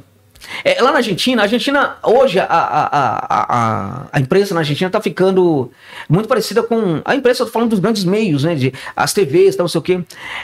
É, 0.65 0.81
lá 0.83 0.91
na 0.91 0.99
Argentina, 0.99 1.43
a 1.43 1.45
Argentina, 1.45 1.97
hoje, 2.03 2.39
a, 2.39 2.45
a, 2.45 2.89
a, 3.29 4.07
a, 4.13 4.21
imprensa 4.21 4.55
na 4.55 4.61
Argentina 4.61 4.89
está 4.89 5.01
ficando 5.01 5.71
muito 6.09 6.29
parecida 6.29 6.63
com. 6.63 7.01
A 7.05 7.15
imprensa, 7.15 7.43
eu 7.43 7.47
tô 7.47 7.53
falando 7.53 7.71
dos 7.71 7.79
grandes 7.79 8.05
meios, 8.05 8.45
né? 8.45 8.55
De, 8.55 8.73
as 8.97 9.13
TVs, 9.13 9.57
tal, 9.57 9.65
não 9.65 9.69
sei 9.69 9.79
o 9.79 9.83
quê. 9.83 10.01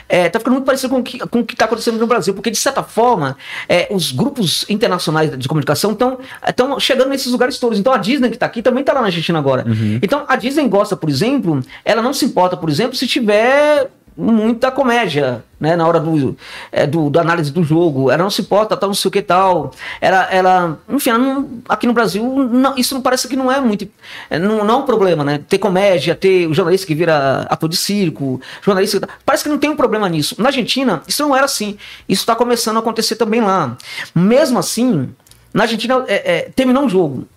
É, 0.07 0.29
tá 0.29 0.39
ficando 0.39 0.53
muito 0.53 0.65
parecido 0.65 0.89
com 0.89 0.99
o 0.99 1.03
que 1.03 1.19
com 1.19 1.39
o 1.39 1.41
está 1.41 1.65
acontecendo 1.65 1.97
no 1.97 2.07
Brasil, 2.07 2.33
porque, 2.33 2.51
de 2.51 2.57
certa 2.57 2.83
forma, 2.83 3.37
é, 3.67 3.87
os 3.91 4.11
grupos 4.11 4.65
internacionais 4.69 5.37
de 5.37 5.47
comunicação 5.47 5.91
estão 5.91 6.79
chegando 6.79 7.09
nesses 7.09 7.31
lugares 7.31 7.57
todos. 7.57 7.79
Então, 7.79 7.93
a 7.93 7.97
Disney, 7.97 8.29
que 8.29 8.35
está 8.35 8.45
aqui, 8.45 8.61
também 8.61 8.81
está 8.81 8.93
lá 8.93 9.01
na 9.01 9.07
Argentina 9.07 9.39
agora. 9.39 9.65
Então, 10.01 10.25
a 10.27 10.35
Disney 10.35 10.67
gosta, 10.67 10.95
por 10.95 11.09
exemplo, 11.09 11.61
ela 11.83 12.01
não 12.01 12.13
se 12.13 12.25
importa, 12.25 12.57
por 12.57 12.69
exemplo, 12.69 12.95
se 12.95 13.07
tiver 13.07 13.89
muita 14.17 14.71
comédia, 14.71 15.43
né, 15.59 15.75
na 15.75 15.85
hora 15.85 15.99
do, 15.99 16.37
é, 16.71 16.87
do, 16.87 17.09
da 17.09 17.19
análise 17.19 17.51
do 17.51 17.63
jogo, 17.63 18.09
ela 18.09 18.23
não 18.23 18.29
se 18.29 18.41
importa, 18.41 18.77
tal, 18.77 18.87
não 18.89 18.93
sei 18.93 19.09
o 19.09 19.11
que 19.11 19.21
tal, 19.21 19.71
ela, 19.99 20.23
ela 20.31 20.79
enfim, 20.87 21.09
ela 21.09 21.19
não- 21.19 21.49
aqui 21.67 21.85
no 21.85 21.91
Brasil, 21.91 22.23
não- 22.23 22.77
isso 22.77 22.93
não 22.95 23.01
parece 23.01 23.27
que 23.27 23.35
não 23.35 23.51
é 23.51 23.59
muito, 23.59 23.85
é, 24.29 24.39
não, 24.39 24.63
não 24.63 24.73
é 24.75 24.77
um 24.77 24.85
problema, 24.85 25.23
né, 25.23 25.41
ter 25.49 25.57
comédia, 25.57 26.15
ter 26.15 26.47
o 26.47 26.53
jornalista 26.53 26.87
que 26.87 26.95
vira 26.95 27.45
ator 27.49 27.67
de 27.67 27.75
circo, 27.75 28.39
jornalista, 28.61 29.01
que- 29.01 29.13
parece 29.25 29.43
que 29.43 29.49
não 29.49 29.57
tem 29.57 29.69
um 29.69 29.75
problema 29.75 30.07
nisso, 30.07 30.35
na 30.41 30.47
Argentina, 30.47 31.01
isso 31.07 31.21
não 31.21 31.35
era 31.35 31.45
assim, 31.45 31.77
isso 32.07 32.21
está 32.21 32.35
começando 32.35 32.77
a 32.77 32.79
acontecer 32.79 33.17
também 33.17 33.41
lá, 33.41 33.75
mesmo 34.13 34.57
assim, 34.59 35.09
na 35.53 35.63
Argentina, 35.63 36.05
é, 36.07 36.37
é, 36.37 36.41
terminou 36.55 36.83
um 36.83 36.89
jogo, 36.89 37.27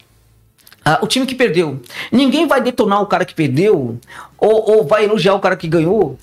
ah, 0.84 0.98
o 1.02 1.06
time 1.06 1.26
que 1.26 1.34
perdeu. 1.34 1.80
Ninguém 2.10 2.46
vai 2.46 2.60
detonar 2.62 3.02
o 3.02 3.06
cara 3.06 3.24
que 3.24 3.34
perdeu 3.34 3.98
ou, 4.38 4.70
ou 4.70 4.86
vai 4.86 5.04
elogiar 5.04 5.34
o 5.34 5.40
cara 5.40 5.54
que 5.56 5.68
ganhou, 5.68 6.18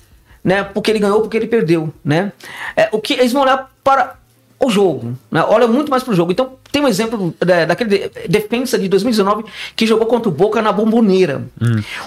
né? 0.46 0.62
Porque 0.64 0.90
ele 0.92 1.00
ganhou, 1.00 1.20
porque 1.20 1.36
ele 1.36 1.46
perdeu, 1.48 1.92
né? 2.04 2.32
É, 2.76 2.88
o 2.92 3.00
que 3.00 3.14
eles 3.14 3.32
vão 3.32 3.42
olhar 3.42 3.68
para 3.84 4.14
o 4.58 4.70
jogo, 4.70 5.14
né? 5.30 5.44
Olha 5.46 5.66
muito 5.68 5.90
mais 5.90 6.02
para 6.02 6.12
o 6.12 6.16
jogo. 6.16 6.32
Então 6.32 6.52
tem 6.72 6.80
um 6.80 6.88
exemplo 6.88 7.34
da- 7.38 7.66
daquele 7.66 7.90
de- 8.08 8.28
defensa 8.28 8.78
de 8.78 8.88
2019 8.88 9.44
que 9.76 9.86
jogou 9.86 10.06
contra 10.06 10.30
o 10.30 10.32
Boca 10.32 10.62
na 10.62 10.72
Bomboneira. 10.72 11.44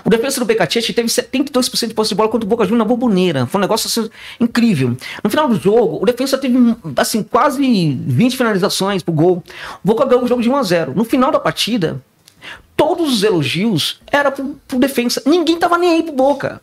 O 0.03 0.09
defensa 0.09 0.39
do 0.39 0.45
Becachete 0.47 0.91
teve 0.91 1.09
72% 1.09 1.89
de 1.89 1.93
posse 1.93 2.09
de 2.09 2.15
bola 2.15 2.27
contra 2.27 2.45
o 2.47 2.49
Boca 2.49 2.63
Juniors 2.63 2.79
na 2.79 2.85
Bomboneira. 2.85 3.45
Foi 3.45 3.59
um 3.59 3.61
negócio 3.61 3.87
assim, 3.87 4.09
incrível. 4.39 4.97
No 5.23 5.29
final 5.29 5.47
do 5.47 5.59
jogo, 5.59 5.99
o 6.01 6.05
defensa 6.07 6.39
teve 6.39 6.57
assim 6.97 7.21
quase 7.21 7.61
20 7.61 8.35
finalizações 8.35 9.03
pro 9.03 9.13
gol. 9.13 9.43
O 9.83 9.87
Boca 9.87 10.05
ganhou 10.05 10.23
o 10.23 10.27
jogo 10.27 10.41
de 10.41 10.49
1 10.49 10.55
a 10.55 10.63
0. 10.63 10.93
No 10.95 11.03
final 11.03 11.31
da 11.31 11.39
partida, 11.39 12.01
todos 12.79 13.13
os 13.13 13.23
elogios 13.23 13.99
era 14.09 14.31
pro, 14.31 14.55
pro 14.65 14.79
defensa. 14.79 15.21
Ninguém 15.25 15.59
tava 15.59 15.77
nem 15.77 15.95
aí 15.95 16.03
pro 16.03 16.13
Boca. 16.13 16.61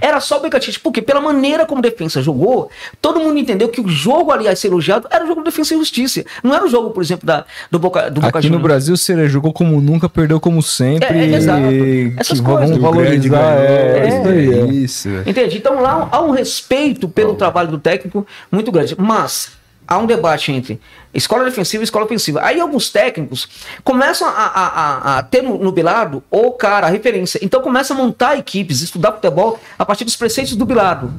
Era 0.00 0.18
só 0.18 0.38
o 0.38 0.40
Becatite. 0.40 0.80
Porque 0.80 1.00
pela 1.00 1.20
maneira 1.20 1.64
como 1.64 1.78
o 1.78 1.82
defensa 1.82 2.20
jogou, 2.20 2.68
todo 3.00 3.20
mundo 3.20 3.38
entendeu 3.38 3.68
que 3.68 3.80
o 3.80 3.88
jogo 3.88 4.32
ali 4.32 4.48
a 4.48 4.56
ser 4.56 4.66
elogiado 4.66 5.06
era 5.08 5.22
o 5.22 5.26
jogo 5.26 5.40
do 5.40 5.44
defensa 5.44 5.72
e 5.72 5.78
justiça. 5.78 6.24
Não 6.42 6.52
era 6.52 6.64
o 6.64 6.68
jogo, 6.68 6.90
por 6.90 7.00
exemplo, 7.00 7.24
da, 7.24 7.44
do 7.70 7.78
Boca, 7.78 8.10
do 8.10 8.20
Boca 8.20 8.40
Aqui 8.40 8.48
no 8.48 8.54
Juniors. 8.54 8.62
Brasil, 8.62 8.96
você 8.96 9.28
jogou 9.28 9.52
como 9.52 9.80
nunca, 9.80 10.08
perdeu 10.08 10.40
como 10.40 10.60
sempre. 10.60 11.16
É, 11.16 11.26
é, 11.26 11.36
exato. 11.36 11.60
e 11.70 12.12
Essas 12.18 12.40
que 12.40 12.44
coisas. 12.44 12.70
Vamos 12.70 12.84
O 12.84 12.92
grande 12.92 13.28
valorizar. 13.28 13.60
É, 13.60 14.00
ganhou, 14.00 14.08
isso 14.08 14.24
daí, 14.24 14.54
é. 14.54 14.64
Isso. 14.72 15.08
Entende? 15.24 15.58
Então 15.58 15.80
lá 15.80 16.08
há 16.10 16.20
um 16.20 16.32
respeito 16.32 17.08
pelo 17.08 17.36
trabalho 17.36 17.70
do 17.70 17.78
técnico 17.78 18.26
muito 18.50 18.72
grande. 18.72 18.96
Mas 18.98 19.61
há 19.92 19.98
um 19.98 20.06
debate 20.06 20.50
entre 20.52 20.80
escola 21.14 21.44
defensiva 21.44 21.82
e 21.82 21.84
escola 21.84 22.04
ofensiva. 22.04 22.40
Aí 22.42 22.60
alguns 22.60 22.88
técnicos 22.90 23.48
começam 23.84 24.26
a, 24.26 24.30
a, 24.32 24.66
a, 24.66 25.18
a 25.18 25.22
ter 25.22 25.42
no, 25.42 25.58
no 25.58 25.70
Bilardo 25.70 26.22
o 26.30 26.50
cara, 26.52 26.86
a 26.86 26.90
referência. 26.90 27.38
Então 27.42 27.60
começam 27.60 27.96
a 27.96 28.00
montar 28.00 28.38
equipes, 28.38 28.80
estudar 28.80 29.12
futebol 29.12 29.60
a 29.78 29.84
partir 29.84 30.04
dos 30.04 30.16
preceitos 30.16 30.56
do 30.56 30.64
Bilardo. 30.64 31.12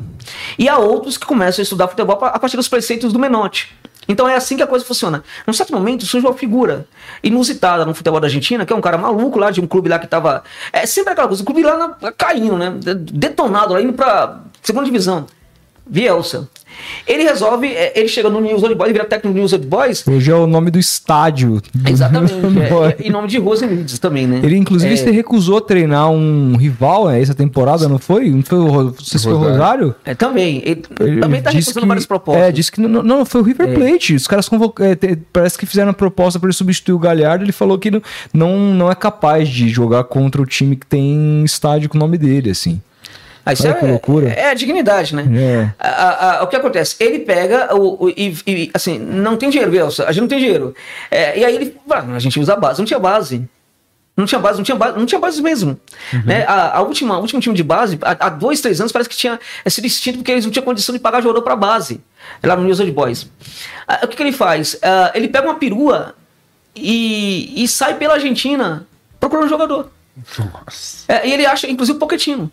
E 0.58 0.68
há 0.68 0.78
outros 0.78 1.18
que 1.18 1.26
começam 1.26 1.62
a 1.62 1.64
estudar 1.64 1.88
futebol 1.88 2.18
a 2.24 2.40
partir 2.40 2.58
dos 2.58 2.68
preceitos 2.68 3.14
do 3.14 3.20
Menotti. 3.20 3.72
Então 4.08 4.28
é 4.28 4.36
assim 4.36 4.58
que 4.58 4.64
a 4.64 4.68
coisa 4.68 4.84
funciona. 4.84 5.24
Num 5.48 5.54
certo 5.54 5.72
momento 5.72 6.06
surge 6.06 6.26
uma 6.26 6.34
figura 6.34 6.86
inusitada 7.24 7.86
no 7.86 7.94
futebol 7.94 8.20
da 8.20 8.28
Argentina, 8.28 8.66
que 8.66 8.74
é 8.74 8.76
um 8.76 8.82
cara 8.82 8.98
maluco 8.98 9.40
lá 9.40 9.50
de 9.50 9.62
um 9.62 9.68
clube 9.68 9.88
lá 9.88 9.98
que 9.98 10.08
tava. 10.08 10.44
É 10.74 10.86
sempre 10.86 11.14
aquela 11.14 11.28
coisa, 11.28 11.42
o 11.42 11.46
clube 11.46 11.64
lá 11.64 11.78
na- 12.02 12.12
caindo, 12.12 12.58
né? 12.58 12.74
Detonado 12.96 13.74
lá, 13.74 13.82
indo 13.82 13.94
pra 13.94 14.42
segunda 14.62 14.86
divisão. 14.86 15.26
Bielsa. 15.86 16.50
Ele 17.06 17.24
resolve, 17.24 17.68
é, 17.68 17.94
ele 17.96 18.08
chega 18.08 18.30
no 18.30 18.40
News 18.40 18.64
Old 18.64 18.76
Boys, 18.76 18.90
ele 18.90 18.94
vira 18.94 19.06
técnico 19.06 19.34
do 19.34 19.40
News 19.40 19.54
Old 19.54 19.68
Boys. 19.68 20.08
Hoje 20.08 20.32
é 20.32 20.36
o 20.36 20.48
nome 20.48 20.72
do 20.72 20.80
estádio. 20.80 21.62
Do 21.74 21.90
Exatamente. 21.90 22.34
é, 22.34 23.08
e 23.08 23.10
nome 23.10 23.28
de 23.28 23.38
ruas 23.38 23.62
e 23.62 24.00
também, 24.00 24.26
né? 24.26 24.42
Ele, 24.44 24.58
inclusive, 24.58 24.94
é... 24.94 24.98
se 24.98 25.12
recusou 25.12 25.62
treinar 25.62 26.10
um 26.10 26.56
rival 26.56 27.08
né, 27.08 27.22
essa 27.22 27.34
temporada, 27.36 27.88
não 27.88 28.00
foi? 28.00 28.30
Não 28.30 28.42
foi 28.42 28.58
o, 28.60 28.96
se 29.02 29.20
foi 29.20 29.34
o 29.34 29.38
Rosário? 29.38 29.96
É, 30.06 30.16
também. 30.16 30.62
Ele, 30.66 30.84
ele 31.00 31.22
também 31.22 31.42
tá 31.42 31.52
recusando 31.52 31.82
que, 31.82 31.88
várias 31.88 32.06
propostas. 32.06 32.44
É, 32.44 32.52
disse 32.52 32.72
que 32.72 32.82
não, 32.82 33.04
não 33.04 33.26
foi 33.26 33.42
o 33.42 33.44
River 33.44 33.70
é. 33.70 33.74
Plate. 33.74 34.16
Os 34.16 34.28
caras 34.28 34.50
convocaram, 34.50 34.92
é, 34.92 35.18
parece 35.32 35.58
que 35.58 35.66
fizeram 35.66 35.92
a 35.92 35.94
proposta 35.94 36.40
para 36.40 36.48
ele 36.48 36.56
substituir 36.56 36.96
o 36.96 37.00
Galhardo. 37.00 37.44
Ele 37.44 37.52
falou 37.52 37.78
que 37.78 37.92
não, 37.92 38.02
não, 38.34 38.58
não 38.74 38.92
é 38.92 38.96
capaz 38.96 39.50
de 39.50 39.70
jogar 39.70 40.06
contra 40.06 40.42
o 40.42 40.46
time 40.46 40.76
que 40.76 40.86
tem 40.86 41.44
estádio 41.44 41.90
com 41.90 41.98
o 41.98 42.00
nome 42.00 42.18
dele, 42.18 42.50
assim. 42.50 42.82
Ah, 43.46 43.54
isso 43.54 43.64
Olha 43.68 43.74
é, 43.74 43.80
que 43.80 43.86
loucura. 43.86 44.30
É, 44.30 44.52
é 44.52 44.56
dignidade, 44.56 45.16
né? 45.16 45.26
É. 45.38 45.74
A, 45.78 45.90
a, 45.90 46.40
a, 46.40 46.44
o 46.44 46.48
que 46.48 46.56
acontece? 46.56 46.96
Ele 47.00 47.20
pega 47.20 47.76
o, 47.76 48.06
o 48.06 48.10
e, 48.10 48.38
e, 48.48 48.72
assim, 48.74 48.98
não 48.98 49.36
tem 49.36 49.50
dinheiro, 49.50 49.72
Bielsa, 49.72 50.06
a 50.06 50.12
gente 50.12 50.22
não 50.22 50.28
tem 50.28 50.40
dinheiro. 50.40 50.74
É, 51.12 51.38
e 51.38 51.44
aí 51.44 51.56
ele, 51.56 51.76
a 51.90 52.20
gente 52.20 52.40
usa 52.40 52.54
a 52.54 52.56
base, 52.56 52.80
não 52.80 52.86
tinha 52.86 53.00
base. 53.00 53.48
Não 54.16 54.26
tinha 54.26 54.40
base, 54.40 54.58
não 54.58 54.64
tinha 54.64 54.78
base, 54.78 54.98
não 54.98 55.06
tinha 55.08 55.20
base 55.20 55.42
mesmo. 55.42 55.80
Uhum. 56.14 56.22
Né? 56.24 56.46
A, 56.46 56.78
a 56.78 56.82
última, 56.82 57.18
último 57.18 57.42
time 57.42 57.56
de 57.56 57.64
base, 57.64 57.98
há, 58.04 58.28
há, 58.28 58.30
dois, 58.30 58.62
três 58.62 58.80
anos, 58.80 58.92
parece 58.92 59.10
que 59.10 59.16
tinha 59.16 59.40
sido 59.66 59.86
extinto 59.86 60.20
porque 60.20 60.32
eles 60.32 60.46
não 60.46 60.52
tinham 60.52 60.64
condição 60.64 60.94
de 60.94 61.00
pagar 61.00 61.22
jogador 61.22 61.42
para 61.42 61.56
base, 61.56 62.00
lá 62.44 62.56
no 62.56 62.64
News 62.64 62.80
Old 62.80 62.92
Boys. 62.92 63.28
Ah, 63.88 64.02
o 64.04 64.08
que, 64.08 64.16
que 64.16 64.24
ele 64.24 64.32
faz? 64.32 64.78
Ah, 64.84 65.12
ele 65.16 65.28
pega 65.28 65.48
uma 65.48 65.56
perua 65.56 66.16
e, 66.76 67.64
e 67.64 67.68
sai 67.68 67.96
pela 67.96 68.14
Argentina 68.14 68.86
procurando 69.20 69.46
um 69.46 69.50
jogador. 69.50 69.92
Nossa. 70.38 71.12
É, 71.12 71.28
e 71.28 71.34
ele 71.34 71.46
acha, 71.46 71.68
inclusive, 71.68 71.98
o 71.98 72.00
Pochettino. 72.00 72.52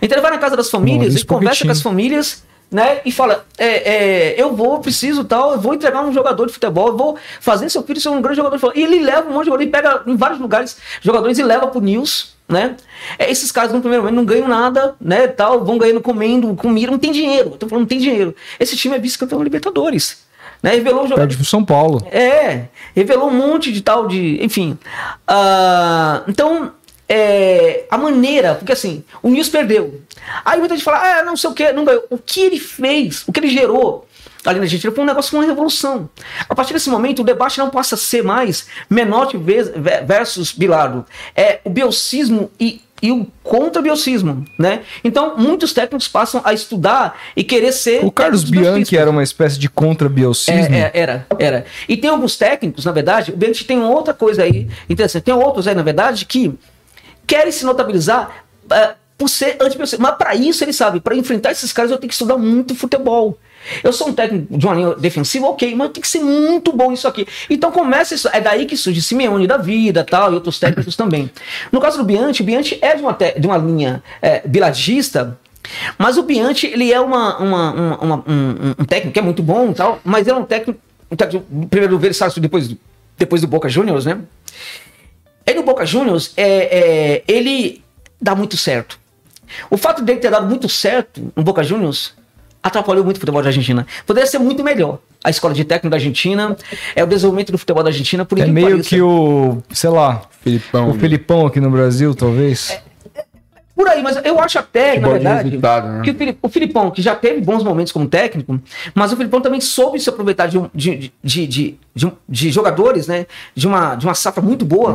Então 0.00 0.16
ele 0.16 0.22
vai 0.22 0.30
na 0.30 0.38
casa 0.38 0.56
das 0.56 0.70
famílias 0.70 1.14
e 1.14 1.24
conversa 1.24 1.64
com 1.64 1.70
as 1.70 1.82
famílias, 1.82 2.42
né? 2.70 3.00
E 3.04 3.10
fala: 3.10 3.44
é, 3.58 3.66
é, 3.66 4.40
eu 4.40 4.54
vou, 4.54 4.78
preciso 4.78 5.24
tal, 5.24 5.52
eu 5.52 5.60
vou 5.60 5.74
entregar 5.74 6.04
um 6.04 6.12
jogador 6.12 6.46
de 6.46 6.52
futebol, 6.52 6.88
eu 6.88 6.96
vou 6.96 7.18
fazer 7.40 7.68
seu 7.68 7.82
filho 7.82 8.00
ser 8.00 8.08
um 8.10 8.22
grande 8.22 8.36
jogador 8.36 8.56
de 8.56 8.60
futebol. 8.60 8.80
E 8.80 8.84
ele 8.84 9.04
leva 9.04 9.28
um 9.28 9.32
monte 9.32 9.44
de 9.44 9.46
jogador, 9.46 9.62
ele 9.62 9.70
pega 9.70 10.02
em 10.06 10.16
vários 10.16 10.40
lugares 10.40 10.76
jogadores 11.00 11.38
e 11.38 11.42
leva 11.42 11.66
pro 11.66 11.80
News, 11.80 12.36
né? 12.48 12.76
É, 13.18 13.30
esses 13.30 13.50
caras 13.50 13.72
no 13.72 13.80
primeiro 13.80 14.04
momento 14.04 14.16
não 14.16 14.24
ganham 14.24 14.48
nada, 14.48 14.94
né? 15.00 15.26
Tal, 15.26 15.64
vão 15.64 15.78
ganhando 15.78 16.00
comendo, 16.00 16.54
comida, 16.54 16.90
não 16.90 16.98
tem 16.98 17.12
dinheiro. 17.12 17.50
Eu 17.50 17.56
tô 17.56 17.68
falando, 17.68 17.82
não 17.82 17.88
tem 17.88 17.98
dinheiro. 17.98 18.34
Esse 18.58 18.76
time 18.76 18.94
é 18.94 18.98
vice-campeão 18.98 19.42
Libertadores. 19.42 20.28
Né, 20.62 20.72
revelou 20.72 21.08
jogador. 21.08 21.34
Pro 21.34 21.44
São 21.44 21.64
Paulo. 21.64 22.06
É, 22.10 22.64
revelou 22.94 23.30
um 23.30 23.34
monte 23.34 23.72
de 23.72 23.80
tal 23.80 24.06
de. 24.06 24.38
Enfim. 24.44 24.78
Uh, 25.26 26.22
então, 26.28 26.72
é, 27.12 27.86
a 27.90 27.98
maneira, 27.98 28.54
porque 28.54 28.70
assim, 28.70 29.02
o 29.20 29.28
News 29.28 29.48
perdeu. 29.48 30.00
Aí 30.44 30.60
muita 30.60 30.76
gente 30.76 30.84
fala, 30.84 31.18
ah, 31.18 31.24
não 31.24 31.36
sei 31.36 31.50
o 31.50 31.52
que, 31.52 31.72
não 31.72 31.84
ganhou. 31.84 32.04
O 32.08 32.16
que 32.16 32.40
ele 32.40 32.60
fez, 32.60 33.24
o 33.26 33.32
que 33.32 33.40
ele 33.40 33.48
gerou 33.50 34.06
ali 34.44 34.58
na 34.58 34.64
Argentina 34.64 34.92
foi 34.94 35.02
um 35.02 35.06
negócio, 35.06 35.36
uma 35.36 35.44
revolução. 35.44 36.08
A 36.48 36.54
partir 36.54 36.72
desse 36.72 36.88
momento, 36.88 37.20
o 37.20 37.24
debate 37.24 37.58
não 37.58 37.68
passa 37.68 37.96
a 37.96 37.98
ser 37.98 38.22
mais 38.22 38.68
Menotti 38.88 39.36
versus 40.06 40.52
Bilardo. 40.52 41.04
É 41.36 41.58
o 41.64 41.68
biocismo 41.68 42.50
e, 42.58 42.80
e 43.02 43.12
o 43.12 43.26
contra-biocismo, 43.42 44.46
né? 44.58 44.80
Então, 45.04 45.36
muitos 45.36 45.74
técnicos 45.74 46.08
passam 46.08 46.40
a 46.44 46.54
estudar 46.54 47.18
e 47.36 47.44
querer 47.44 47.72
ser... 47.72 48.04
O 48.04 48.10
Carlos 48.10 48.44
Bianchi 48.44 48.96
era 48.96 49.10
uma 49.10 49.22
espécie 49.22 49.58
de 49.58 49.68
contra-biocismo? 49.68 50.74
É, 50.74 50.80
é, 50.80 50.90
era, 50.94 51.26
era. 51.38 51.66
E 51.86 51.96
tem 51.96 52.08
alguns 52.08 52.36
técnicos, 52.36 52.84
na 52.86 52.92
verdade, 52.92 53.32
o 53.32 53.36
Bianchi 53.36 53.64
tem 53.64 53.82
outra 53.82 54.14
coisa 54.14 54.44
aí 54.44 54.68
interessante. 54.88 55.24
Tem 55.24 55.34
outros 55.34 55.66
aí, 55.66 55.74
na 55.74 55.82
verdade, 55.82 56.24
que 56.24 56.56
querem 57.30 57.52
se 57.52 57.64
notabilizar 57.64 58.44
uh, 58.64 58.94
por 59.16 59.28
ser 59.28 59.56
antibiocida. 59.60 60.02
Mas 60.02 60.16
para 60.16 60.34
isso, 60.34 60.64
ele 60.64 60.72
sabe, 60.72 60.98
para 60.98 61.14
enfrentar 61.14 61.52
esses 61.52 61.72
caras, 61.72 61.92
eu 61.92 61.96
tenho 61.96 62.08
que 62.08 62.14
estudar 62.14 62.36
muito 62.36 62.74
futebol. 62.74 63.38
Eu 63.84 63.92
sou 63.92 64.08
um 64.08 64.12
técnico 64.12 64.58
de 64.58 64.66
uma 64.66 64.74
linha 64.74 64.94
defensiva, 64.96 65.46
ok, 65.46 65.72
mas 65.76 65.90
tem 65.90 66.00
que 66.00 66.08
ser 66.08 66.18
muito 66.18 66.72
bom 66.72 66.92
isso 66.92 67.06
aqui. 67.06 67.24
Então 67.48 67.70
começa 67.70 68.14
isso, 68.14 68.28
é 68.32 68.40
daí 68.40 68.66
que 68.66 68.76
surge 68.76 69.00
Simeone 69.00 69.46
da 69.46 69.58
vida 69.58 70.02
tal, 70.02 70.32
e 70.32 70.34
outros 70.34 70.58
técnicos 70.58 70.96
também. 70.96 71.30
No 71.70 71.80
caso 71.80 71.98
do 71.98 72.04
Bianchi, 72.04 72.42
o 72.42 72.44
Bianchi 72.44 72.78
é 72.82 72.96
de 72.96 73.02
uma, 73.02 73.12
de 73.12 73.46
uma 73.46 73.58
linha 73.58 74.02
é, 74.20 74.42
biladista, 74.44 75.38
mas 75.98 76.16
o 76.18 76.24
Bianchi, 76.24 76.66
ele 76.66 76.90
é 76.92 77.00
uma, 77.00 77.38
uma, 77.38 77.72
uma, 77.72 77.98
uma 77.98 78.24
um, 78.26 78.74
um, 78.80 78.84
técnico 78.84 79.12
que 79.12 79.18
é 79.20 79.22
muito 79.22 79.42
bom 79.42 79.72
tal, 79.72 80.00
mas 80.02 80.26
ele 80.26 80.36
é 80.36 80.40
um 80.40 80.44
técnico, 80.44 80.80
um 81.08 81.14
técnico 81.14 81.46
primeiro 81.68 81.94
do 81.94 81.98
Versailles, 82.00 82.36
depois, 82.38 82.74
depois 83.16 83.40
do 83.42 83.46
Boca 83.46 83.68
Juniors, 83.68 84.06
né? 84.06 84.18
Ele 85.50 85.60
no 85.60 85.64
Boca 85.64 85.84
Juniors, 85.84 86.32
é, 86.36 86.46
é, 86.46 87.22
ele 87.26 87.82
dá 88.20 88.34
muito 88.34 88.56
certo. 88.56 88.98
O 89.68 89.76
fato 89.76 90.02
dele 90.02 90.20
ter 90.20 90.30
dado 90.30 90.48
muito 90.48 90.68
certo 90.68 91.32
no 91.34 91.42
Boca 91.42 91.62
Juniors 91.62 92.14
atrapalhou 92.62 93.04
muito 93.04 93.16
o 93.16 93.20
futebol 93.20 93.42
da 93.42 93.48
Argentina. 93.48 93.86
Poderia 94.06 94.28
ser 94.28 94.38
muito 94.38 94.62
melhor. 94.62 94.98
A 95.22 95.30
escola 95.30 95.52
de 95.52 95.64
técnico 95.64 95.90
da 95.90 95.96
Argentina, 95.96 96.56
é 96.94 97.02
o 97.04 97.06
desenvolvimento 97.06 97.52
do 97.52 97.58
futebol 97.58 97.82
da 97.82 97.90
Argentina, 97.90 98.24
por 98.24 98.38
É 98.38 98.46
meio 98.46 98.82
que 98.82 99.02
o, 99.02 99.62
sei 99.70 99.90
lá, 99.90 100.22
Filipão, 100.40 100.90
o 100.90 100.94
né? 100.94 101.00
Filipão 101.00 101.46
aqui 101.46 101.60
no 101.60 101.70
Brasil, 101.70 102.14
talvez. 102.14 102.70
É, 102.70 102.82
por 103.80 103.88
aí, 103.88 104.02
mas 104.02 104.20
eu 104.22 104.38
acho 104.38 104.58
até, 104.58 105.00
na 105.00 105.08
verdade, 105.08 105.56
né? 105.56 106.02
que 106.04 106.38
o, 106.42 106.48
Filipão, 106.50 106.90
que 106.90 107.00
já 107.00 107.14
teve 107.14 107.40
bons 107.40 107.64
momentos 107.64 107.90
como 107.90 108.06
técnico, 108.06 108.60
mas 108.94 109.10
o 109.10 109.16
Filipão 109.16 109.40
também 109.40 109.58
soube 109.58 109.98
se 109.98 110.10
aproveitar 110.10 110.48
de, 110.48 110.60
de, 110.74 111.10
de, 111.24 111.46
de, 111.46 111.78
de, 111.94 112.12
de 112.28 112.50
jogadores, 112.50 113.06
né? 113.06 113.26
De 113.54 113.66
uma, 113.66 113.94
de 113.94 114.04
uma 114.04 114.12
safra 114.12 114.42
muito 114.42 114.66
boa. 114.66 114.94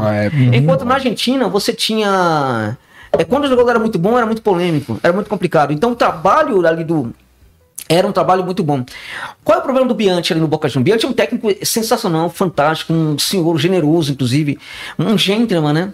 Enquanto 0.53 0.85
na 0.85 0.93
Argentina 0.93 1.47
você 1.47 1.73
tinha. 1.73 2.77
É, 3.11 3.23
quando 3.23 3.45
o 3.45 3.47
jogador 3.47 3.71
era 3.71 3.79
muito 3.79 3.97
bom, 3.97 4.15
era 4.17 4.25
muito 4.27 4.43
polêmico, 4.43 4.99
era 5.01 5.13
muito 5.13 5.29
complicado. 5.31 5.73
Então 5.73 5.93
o 5.93 5.95
trabalho 5.95 6.67
ali 6.67 6.83
do, 6.83 7.11
era 7.89 8.07
um 8.07 8.11
trabalho 8.11 8.43
muito 8.43 8.63
bom. 8.63 8.85
Qual 9.43 9.57
é 9.57 9.61
o 9.61 9.63
problema 9.63 9.87
do 9.87 9.95
Bianchi 9.95 10.31
ali 10.31 10.41
no 10.41 10.47
Boca 10.47 10.69
Juniors? 10.69 10.85
Bianchi 10.85 11.05
é 11.07 11.09
um 11.09 11.13
técnico 11.13 11.65
sensacional, 11.65 12.29
fantástico, 12.29 12.93
um 12.93 13.17
senhor 13.17 13.57
generoso, 13.57 14.11
inclusive, 14.11 14.59
um 14.99 15.17
gentleman, 15.17 15.73
né? 15.73 15.93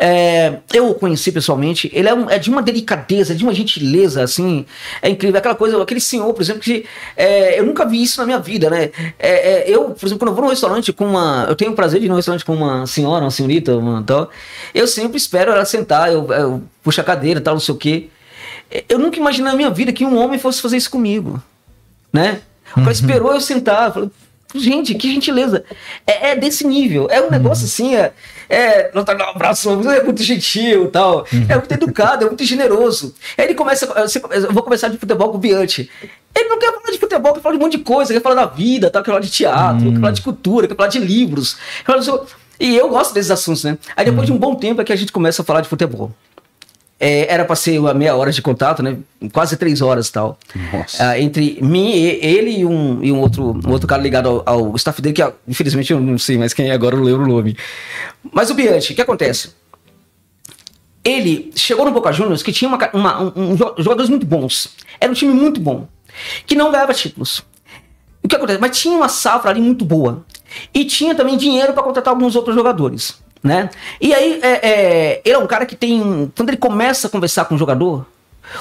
É, 0.00 0.58
eu 0.72 0.90
o 0.90 0.94
conheci 0.94 1.32
pessoalmente, 1.32 1.90
ele 1.92 2.08
é, 2.08 2.14
um, 2.14 2.30
é, 2.30 2.38
de 2.38 2.48
uma 2.48 2.62
delicadeza, 2.62 3.34
de 3.34 3.42
uma 3.42 3.52
gentileza, 3.52 4.22
assim, 4.22 4.64
é 5.02 5.08
incrível. 5.08 5.36
Aquela 5.36 5.56
coisa, 5.56 5.82
aquele 5.82 6.00
senhor, 6.00 6.32
por 6.32 6.40
exemplo, 6.40 6.62
que 6.62 6.84
é, 7.16 7.58
eu 7.58 7.66
nunca 7.66 7.84
vi 7.84 8.00
isso 8.00 8.20
na 8.20 8.24
minha 8.24 8.38
vida, 8.38 8.70
né? 8.70 8.90
É, 9.18 9.64
é, 9.64 9.64
eu, 9.66 9.90
por 9.90 10.06
exemplo, 10.06 10.20
quando 10.20 10.28
eu 10.28 10.34
vou 10.34 10.44
num 10.44 10.50
restaurante 10.50 10.92
com 10.92 11.04
uma. 11.04 11.46
Eu 11.48 11.56
tenho 11.56 11.72
o 11.72 11.74
prazer 11.74 11.98
de 11.98 12.06
ir 12.06 12.08
num 12.08 12.14
restaurante 12.14 12.44
com 12.44 12.54
uma 12.54 12.86
senhora, 12.86 13.24
uma 13.24 13.30
senhorita, 13.32 13.76
uma 13.76 14.00
tal. 14.04 14.30
Eu 14.72 14.86
sempre 14.86 15.16
espero 15.16 15.50
ela 15.50 15.64
sentar, 15.64 16.12
eu, 16.12 16.32
eu 16.32 16.62
puxo 16.80 17.00
a 17.00 17.04
cadeira 17.04 17.40
tal, 17.40 17.54
não 17.54 17.60
sei 17.60 17.74
o 17.74 17.78
quê. 17.78 18.08
Eu 18.88 19.00
nunca 19.00 19.18
imaginei 19.18 19.50
na 19.50 19.56
minha 19.56 19.70
vida 19.70 19.92
que 19.92 20.04
um 20.04 20.16
homem 20.16 20.38
fosse 20.38 20.62
fazer 20.62 20.76
isso 20.76 20.90
comigo, 20.90 21.42
né? 22.12 22.40
O 22.70 22.74
cara 22.74 22.86
uhum. 22.86 22.92
esperou 22.92 23.32
eu 23.32 23.40
sentar, 23.40 23.92
falou, 23.92 24.10
Gente, 24.54 24.94
que 24.94 25.12
gentileza. 25.12 25.64
É, 26.06 26.30
é, 26.30 26.36
desse 26.36 26.66
nível. 26.66 27.06
É 27.10 27.20
um 27.20 27.30
negócio 27.30 27.64
uhum. 27.64 27.68
assim, 27.68 27.94
é, 27.94 28.12
é, 28.48 28.90
não 28.94 29.04
tá 29.04 29.14
um 29.14 29.30
abraço, 29.30 29.70
é 29.90 30.02
muito 30.02 30.22
gentil 30.22 30.90
tal. 30.90 31.26
Uhum. 31.32 31.46
É 31.48 31.56
muito 31.56 31.72
educado, 31.72 32.24
é 32.24 32.28
muito 32.28 32.44
generoso. 32.44 33.14
Aí 33.36 33.44
ele 33.44 33.54
começa, 33.54 33.86
eu 33.86 34.52
vou 34.52 34.62
começar 34.62 34.88
de 34.88 34.96
futebol 34.96 35.30
com 35.30 35.36
o 35.36 35.40
Biante. 35.40 35.90
Ele 36.34 36.48
não 36.48 36.58
quer 36.58 36.72
falar 36.72 36.92
de 36.92 36.98
futebol, 36.98 37.34
quer 37.34 37.40
falar 37.40 37.56
de 37.56 37.60
um 37.60 37.64
monte 37.64 37.76
de 37.76 37.84
coisa, 37.84 38.12
quer 38.12 38.22
falar 38.22 38.36
da 38.36 38.46
vida, 38.46 38.90
tal, 38.90 39.02
quer 39.02 39.10
falar 39.10 39.22
de 39.22 39.30
teatro, 39.30 39.86
uhum. 39.86 39.92
quer 39.92 40.00
falar 40.00 40.12
de 40.12 40.22
cultura, 40.22 40.68
quer 40.68 40.76
falar 40.76 40.88
de 40.88 40.98
livros. 40.98 41.58
E 42.58 42.74
eu 42.74 42.88
gosto 42.88 43.12
desses 43.12 43.30
assuntos, 43.30 43.64
né? 43.64 43.76
Aí 43.94 44.04
depois 44.04 44.26
de 44.26 44.32
um 44.32 44.38
bom 44.38 44.54
tempo 44.54 44.80
é 44.80 44.84
que 44.84 44.92
a 44.92 44.96
gente 44.96 45.12
começa 45.12 45.42
a 45.42 45.44
falar 45.44 45.60
de 45.60 45.68
futebol. 45.68 46.10
É, 47.00 47.32
era 47.32 47.44
para 47.44 47.54
ser 47.54 47.78
uma 47.78 47.94
meia 47.94 48.16
hora 48.16 48.32
de 48.32 48.42
contato, 48.42 48.82
né? 48.82 48.98
Quase 49.32 49.56
três 49.56 49.80
horas 49.80 50.08
e 50.08 50.12
tal. 50.12 50.36
Ah, 50.98 51.18
entre 51.18 51.58
mim, 51.62 51.92
ele 51.92 52.58
e 52.58 52.64
um, 52.64 53.02
e 53.04 53.12
um, 53.12 53.20
outro, 53.20 53.60
um 53.64 53.70
outro 53.70 53.86
cara 53.86 54.02
ligado 54.02 54.28
ao, 54.28 54.42
ao 54.44 54.76
staff 54.76 55.00
dele, 55.00 55.14
que 55.14 55.32
infelizmente 55.46 55.92
eu 55.92 56.00
não 56.00 56.18
sei 56.18 56.36
mais 56.36 56.52
quem 56.52 56.70
é 56.70 56.72
agora, 56.72 56.96
eu 56.96 57.02
lembro 57.02 57.22
o 57.22 57.28
nome. 57.28 57.56
Mas 58.32 58.50
o 58.50 58.54
Bianchi, 58.54 58.92
o 58.92 58.96
que 58.96 59.02
acontece? 59.02 59.50
Ele 61.04 61.52
chegou 61.54 61.84
no 61.84 61.92
Boca 61.92 62.12
Juniors 62.12 62.42
que 62.42 62.52
tinha 62.52 62.68
uma, 62.68 62.90
uma, 62.92 63.22
um, 63.22 63.52
um, 63.52 63.56
jogadores 63.56 64.10
muito 64.10 64.26
bons. 64.26 64.74
Era 65.00 65.10
um 65.10 65.14
time 65.14 65.32
muito 65.32 65.60
bom. 65.60 65.86
Que 66.46 66.56
não 66.56 66.72
ganhava 66.72 66.92
títulos. 66.92 67.44
O 68.22 68.26
que 68.26 68.34
acontece? 68.34 68.60
Mas 68.60 68.76
tinha 68.76 68.96
uma 68.96 69.08
safra 69.08 69.50
ali 69.52 69.60
muito 69.60 69.84
boa. 69.84 70.26
E 70.74 70.84
tinha 70.84 71.14
também 71.14 71.36
dinheiro 71.36 71.72
para 71.72 71.82
contratar 71.82 72.12
alguns 72.12 72.34
outros 72.34 72.56
jogadores 72.56 73.20
né? 73.42 73.70
E 74.00 74.14
aí, 74.14 74.40
é, 74.42 74.68
é, 74.68 75.22
ele 75.24 75.34
é 75.34 75.38
um 75.38 75.46
cara 75.46 75.66
que 75.66 75.76
tem. 75.76 76.30
Quando 76.36 76.50
ele 76.50 76.56
começa 76.56 77.06
a 77.06 77.10
conversar 77.10 77.44
com 77.44 77.54
o 77.54 77.58
jogador, 77.58 78.06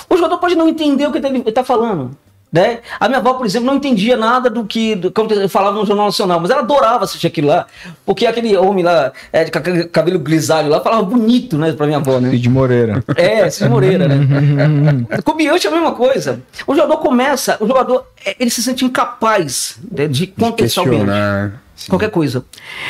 o 0.10 0.16
jogador 0.16 0.38
pode 0.38 0.56
não 0.56 0.68
entender 0.68 1.08
o 1.08 1.12
que 1.12 1.18
ele 1.18 1.44
está 1.48 1.64
falando. 1.64 2.12
Né? 2.52 2.80
A 2.98 3.10
minha 3.10 3.20
avó, 3.20 3.34
por 3.34 3.46
exemplo, 3.46 3.68
não 3.68 3.76
entendia 3.76 4.16
nada 4.16 4.50
do 4.50 4.64
que 4.64 4.96
do, 4.96 5.12
eu 5.34 5.50
falava 5.50 5.78
no 5.78 5.86
Jornal 5.86 6.06
Nacional, 6.06 6.40
mas 6.40 6.50
ela 6.50 6.62
adorava 6.62 7.04
assistir 7.04 7.28
aquilo 7.28 7.50
lá, 7.50 7.68
porque 8.06 8.26
aquele 8.26 8.56
homem 8.56 8.86
lá, 8.86 9.12
é, 9.34 9.44
de 9.44 9.52
cabelo 9.52 10.18
grisalho 10.18 10.70
lá, 10.70 10.80
falava 10.80 11.04
bonito, 11.04 11.58
né, 11.58 11.74
pra 11.74 11.86
minha 11.86 11.98
avó, 11.98 12.22
né? 12.22 12.30
Cid 12.30 12.48
Moreira. 12.48 13.04
É, 13.18 13.50
Cid 13.50 13.70
Moreira, 13.70 14.08
né? 14.08 15.06
Com 15.26 15.32
o 15.32 15.36
Bianchi 15.36 15.68
é 15.68 15.70
a 15.70 15.74
mesma 15.74 15.92
coisa. 15.92 16.42
O 16.66 16.74
jogador 16.74 16.98
começa, 17.00 17.58
o 17.60 17.68
jogador, 17.68 18.08
é, 18.26 18.38
ele 18.40 18.50
se 18.50 18.64
sente 18.64 18.86
incapaz 18.86 19.78
né, 19.92 20.08
de 20.08 20.34
o 20.38 20.86
Bianchi. 20.86 21.54
Sim. 21.78 21.90
Qualquer 21.90 22.10
coisa. 22.10 22.44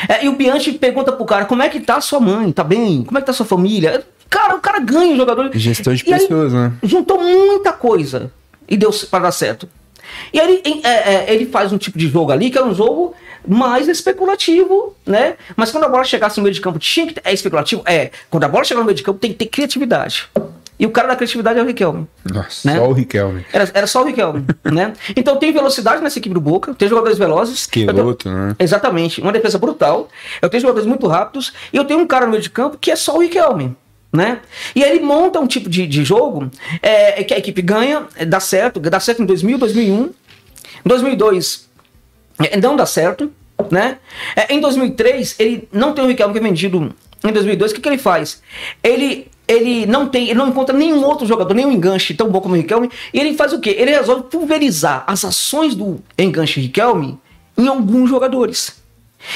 É, 0.08 0.24
e 0.24 0.28
o 0.28 0.32
Bianchi 0.32 0.72
pergunta 0.72 1.12
pro 1.12 1.24
cara: 1.26 1.44
como 1.44 1.62
é 1.62 1.68
que 1.68 1.78
tá 1.78 2.00
sua 2.00 2.18
mãe? 2.18 2.50
Tá 2.50 2.64
bem? 2.64 3.04
Como 3.04 3.18
é 3.18 3.20
que 3.20 3.26
tá 3.26 3.32
sua 3.34 3.46
família? 3.46 4.02
Cara, 4.30 4.56
o 4.56 4.60
cara 4.60 4.80
ganha 4.80 5.12
o 5.12 5.16
jogador. 5.16 5.50
Gestão 5.54 5.94
de 5.94 6.02
e 6.02 6.04
pessoas, 6.04 6.52
né? 6.52 6.72
Juntou 6.82 7.22
muita 7.22 7.72
coisa. 7.72 8.32
e 8.68 8.76
deu 8.76 8.90
para 9.10 9.24
dar 9.24 9.32
certo. 9.32 9.68
E 10.32 10.40
aí 10.40 10.62
ele, 10.64 10.80
é, 10.84 11.14
é, 11.14 11.34
ele 11.34 11.46
faz 11.46 11.70
um 11.70 11.78
tipo 11.78 11.98
de 11.98 12.08
jogo 12.08 12.32
ali 12.32 12.50
que 12.50 12.56
é 12.56 12.64
um 12.64 12.74
jogo 12.74 13.14
mais 13.46 13.88
especulativo, 13.88 14.94
né? 15.06 15.36
Mas 15.54 15.70
quando 15.70 15.84
a 15.84 15.88
bola 15.88 16.04
chegasse 16.04 16.38
no 16.38 16.42
meio 16.42 16.54
de 16.54 16.60
campo, 16.60 16.78
tinha 16.78 17.06
que 17.06 17.14
ter, 17.14 17.22
é 17.24 17.32
especulativo? 17.32 17.82
É. 17.86 18.10
Quando 18.30 18.44
a 18.44 18.48
bola 18.48 18.64
chegar 18.64 18.80
no 18.80 18.86
meio 18.86 18.96
de 18.96 19.02
campo, 19.02 19.18
tem 19.18 19.32
que 19.32 19.38
ter 19.38 19.46
criatividade. 19.46 20.28
E 20.78 20.86
o 20.86 20.90
cara 20.90 21.08
da 21.08 21.16
criatividade 21.16 21.58
é 21.58 21.62
o 21.62 21.66
Riquelme. 21.66 22.06
Nossa, 22.32 22.70
né? 22.70 22.76
só 22.76 22.88
o 22.88 22.92
Riquelme. 22.92 23.44
Era, 23.52 23.70
era 23.74 23.86
só 23.86 24.02
o 24.02 24.06
Riquelme, 24.06 24.44
né? 24.64 24.92
Então 25.16 25.36
tem 25.36 25.52
velocidade 25.52 26.00
nessa 26.00 26.18
equipe 26.18 26.32
do 26.32 26.40
Boca, 26.40 26.72
tem 26.74 26.88
jogadores 26.88 27.18
velozes. 27.18 27.60
Esqueloto, 27.60 28.24
tenho, 28.24 28.36
né? 28.36 28.56
Exatamente, 28.58 29.20
uma 29.20 29.32
defesa 29.32 29.58
brutal. 29.58 30.08
Eu 30.40 30.48
tenho 30.48 30.60
jogadores 30.60 30.86
muito 30.86 31.06
rápidos 31.08 31.52
e 31.72 31.76
eu 31.76 31.84
tenho 31.84 32.00
um 32.00 32.06
cara 32.06 32.26
no 32.26 32.30
meio 32.30 32.42
de 32.42 32.50
campo 32.50 32.78
que 32.78 32.90
é 32.90 32.96
só 32.96 33.16
o 33.16 33.20
Riquelme. 33.20 33.76
Né? 34.10 34.40
E 34.74 34.82
aí 34.82 34.92
ele 34.92 35.04
monta 35.04 35.38
um 35.38 35.46
tipo 35.46 35.68
de, 35.68 35.86
de 35.86 36.02
jogo 36.02 36.50
é, 36.80 37.22
que 37.22 37.34
a 37.34 37.38
equipe 37.38 37.60
ganha, 37.60 38.06
dá 38.26 38.40
certo, 38.40 38.80
dá 38.80 38.98
certo 38.98 39.22
em 39.22 39.26
2000, 39.26 39.58
2001. 39.58 40.02
Em 40.02 40.12
2002 40.86 41.68
é, 42.38 42.56
não 42.56 42.74
dá 42.74 42.86
certo, 42.86 43.30
né? 43.70 43.98
É, 44.34 44.54
em 44.54 44.60
2003 44.60 45.36
ele 45.38 45.68
não 45.70 45.92
tem 45.92 46.04
o 46.04 46.08
Riquelme 46.08 46.32
que 46.32 46.38
é 46.38 46.42
vendido 46.42 46.94
em 47.22 47.32
2002. 47.32 47.72
O 47.72 47.74
que, 47.74 47.80
que 47.82 47.88
ele 47.88 47.98
faz? 47.98 48.40
Ele 48.82 49.28
ele 49.48 49.86
não 49.86 50.06
tem, 50.06 50.24
ele 50.24 50.38
não 50.38 50.48
encontra 50.48 50.76
nenhum 50.76 51.02
outro 51.02 51.26
jogador, 51.26 51.54
nenhum 51.54 51.72
enganche 51.72 52.12
tão 52.12 52.28
bom 52.28 52.40
como 52.40 52.54
o 52.54 52.56
Riquelme, 52.56 52.90
e 53.12 53.18
ele 53.18 53.34
faz 53.34 53.52
o 53.52 53.58
quê? 53.58 53.74
Ele 53.78 53.90
resolve 53.90 54.24
pulverizar 54.24 55.04
as 55.06 55.24
ações 55.24 55.74
do 55.74 55.98
enganche 56.18 56.60
Riquelme 56.60 57.18
em 57.56 57.66
alguns 57.66 58.10
jogadores. 58.10 58.76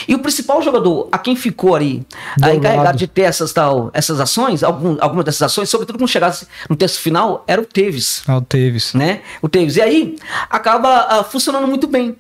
E 0.07 0.15
o 0.15 0.19
principal 0.21 0.63
jogador, 0.63 1.09
a 1.11 1.19
quem 1.19 1.35
ficou 1.35 1.75
ali, 1.75 2.07
a 2.41 2.55
encarregado 2.55 2.97
de 2.97 3.07
ter 3.07 3.23
essas, 3.23 3.53
tal, 3.53 3.91
essas 3.93 4.21
ações, 4.21 4.63
algum, 4.63 4.97
algumas 5.01 5.25
dessas 5.25 5.43
ações, 5.43 5.69
sobretudo 5.69 5.99
quando 5.99 6.09
chegasse 6.09 6.47
no 6.69 6.77
texto 6.77 7.01
final, 7.01 7.43
era 7.49 7.61
o 7.61 7.65
Teves. 7.65 8.23
Ah, 8.27 8.37
o 8.37 8.43
Teves. 8.43 8.95
Né? 8.95 9.23
O 9.41 9.49
Teves. 9.49 9.77
E 9.77 9.83
aí 9.83 10.17
acaba 10.49 11.21
uh, 11.21 11.25
funcionando 11.25 11.67
muito 11.67 11.89
bem. 11.89 12.17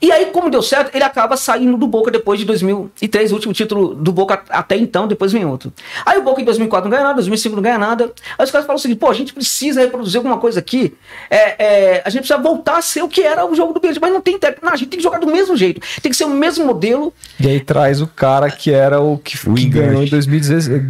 E 0.00 0.10
aí, 0.10 0.26
como 0.26 0.50
deu 0.50 0.62
certo, 0.62 0.94
ele 0.94 1.04
acaba 1.04 1.36
saindo 1.36 1.76
do 1.76 1.86
Boca 1.86 2.10
depois 2.10 2.38
de 2.38 2.46
2003, 2.46 3.32
o 3.32 3.34
último 3.34 3.52
título 3.52 3.94
do 3.94 4.12
Boca 4.12 4.42
até 4.48 4.76
então, 4.76 5.06
depois 5.06 5.32
vem 5.32 5.44
outro. 5.44 5.72
Aí 6.04 6.18
o 6.18 6.22
Boca 6.22 6.40
em 6.40 6.44
2004 6.44 6.88
não 6.88 6.90
ganha 6.90 7.04
nada, 7.04 7.14
2005 7.14 7.56
não 7.56 7.62
ganha 7.62 7.78
nada. 7.78 8.12
Aí 8.38 8.44
os 8.44 8.50
caras 8.50 8.66
falam 8.66 8.78
o 8.78 8.80
seguinte, 8.80 8.98
pô, 8.98 9.10
a 9.10 9.14
gente 9.14 9.32
precisa 9.32 9.80
reproduzir 9.80 10.18
alguma 10.18 10.38
coisa 10.38 10.60
aqui, 10.60 10.94
é, 11.30 11.64
é, 11.64 12.02
a 12.04 12.10
gente 12.10 12.20
precisa 12.20 12.40
voltar 12.40 12.78
a 12.78 12.82
ser 12.82 13.02
o 13.02 13.08
que 13.08 13.22
era 13.22 13.44
o 13.44 13.54
jogo 13.54 13.72
do 13.72 13.80
Benfica, 13.80 14.00
mas 14.06 14.12
não 14.12 14.20
tem 14.20 14.38
técnico, 14.38 14.64
não, 14.64 14.72
a 14.72 14.76
gente 14.76 14.88
tem 14.88 14.98
que 14.98 15.02
jogar 15.02 15.18
do 15.18 15.26
mesmo 15.26 15.56
jeito, 15.56 15.80
tem 16.02 16.10
que 16.10 16.16
ser 16.16 16.24
o 16.24 16.30
mesmo 16.30 16.66
modelo. 16.66 17.12
E 17.38 17.48
aí 17.48 17.60
traz 17.60 18.00
o 18.00 18.06
cara 18.06 18.50
que 18.50 18.72
era 18.72 19.00
o 19.00 19.18
que, 19.18 19.36
que 19.36 19.64
ganhou 19.66 20.02
em 20.02 20.08
2016, 20.08 20.80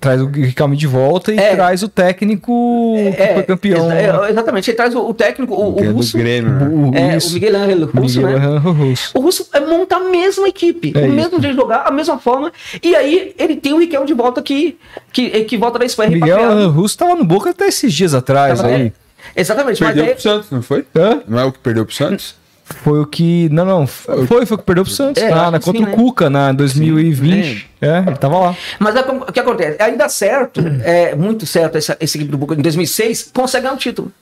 traz 0.00 0.20
o 0.20 0.26
Ricardo 0.26 0.76
de 0.76 0.86
volta 0.86 1.32
e 1.32 1.38
é, 1.38 1.54
traz 1.54 1.82
o 1.82 1.88
técnico 1.88 2.94
que 3.16 3.22
é, 3.22 3.34
foi 3.34 3.42
campeão. 3.42 3.90
É, 3.90 4.30
exatamente, 4.30 4.70
ele 4.70 4.76
traz 4.76 4.94
o, 4.94 5.08
o 5.08 5.14
técnico, 5.14 5.54
o, 5.54 5.70
o, 5.70 5.82
o 5.82 5.92
russo, 5.92 6.16
Grêmio, 6.16 6.50
né? 6.50 6.68
o, 6.68 6.94
é, 6.94 7.18
o 7.18 7.32
Miguel 7.32 7.56
Angel 7.56 7.86
Russo, 7.86 8.19
né? 8.20 8.48
O 8.64 8.72
russo. 8.72 9.10
O 9.14 9.20
russo 9.20 9.48
é 9.52 9.60
monta 9.60 9.96
a 9.96 10.00
mesma 10.00 10.48
equipe, 10.48 10.92
é 10.94 11.06
o 11.06 11.12
mesmo 11.12 11.40
jeito 11.40 11.54
de 11.54 11.60
jogar, 11.60 11.86
a 11.86 11.90
mesma 11.90 12.18
forma. 12.18 12.52
E 12.82 12.94
aí 12.94 13.34
ele 13.38 13.56
tem 13.56 13.72
o 13.72 13.78
Riquelme 13.78 14.06
de 14.06 14.14
volta 14.14 14.42
que, 14.42 14.78
que, 15.12 15.44
que 15.44 15.56
volta 15.56 15.78
da 15.78 15.84
Espanha. 15.84 16.10
Miguel 16.10 16.70
Russo 16.70 16.98
tava 16.98 17.14
no 17.14 17.24
Boca 17.24 17.50
até 17.50 17.68
esses 17.68 17.92
dias 17.92 18.14
atrás. 18.14 18.62
Aí. 18.62 18.92
É, 19.34 19.40
exatamente. 19.40 19.78
Perdeu 19.78 20.04
mas 20.04 20.12
pro 20.14 20.22
Santos, 20.22 20.50
não 20.50 20.62
foi? 20.62 20.84
Hã? 20.96 21.22
Não 21.26 21.38
é 21.38 21.44
o 21.44 21.52
que 21.52 21.58
perdeu 21.58 21.84
pro 21.84 21.94
Santos? 21.94 22.39
Foi 22.76 23.00
o 23.00 23.06
que. 23.06 23.48
Não, 23.50 23.64
não. 23.64 23.86
Foi, 23.86 24.46
foi 24.46 24.54
o 24.54 24.58
que 24.58 24.64
perdeu 24.64 24.84
pro 24.84 24.92
Santos. 24.92 25.22
É, 25.22 25.30
na, 25.30 25.58
contra 25.58 25.72
sim, 25.72 25.82
o 25.82 25.86
né? 25.86 25.92
Cuca, 25.94 26.30
na 26.30 26.52
2020. 26.52 27.44
Sim, 27.44 27.64
é, 27.80 27.98
ele 28.06 28.16
tava 28.16 28.38
lá. 28.38 28.56
Mas 28.78 28.96
é, 28.96 29.00
o 29.00 29.32
que 29.32 29.40
acontece? 29.40 29.82
Aí 29.82 29.96
dá 29.96 30.08
certo, 30.08 30.60
é 30.84 31.14
muito 31.14 31.46
certo 31.46 31.76
essa, 31.76 31.96
esse 32.00 32.16
equipe 32.16 32.30
do 32.30 32.38
Boca 32.38 32.54
em 32.54 32.62
2006, 32.62 33.30
consegue 33.34 33.64
ganhar 33.64 33.74
um 33.74 33.78
título. 33.78 34.12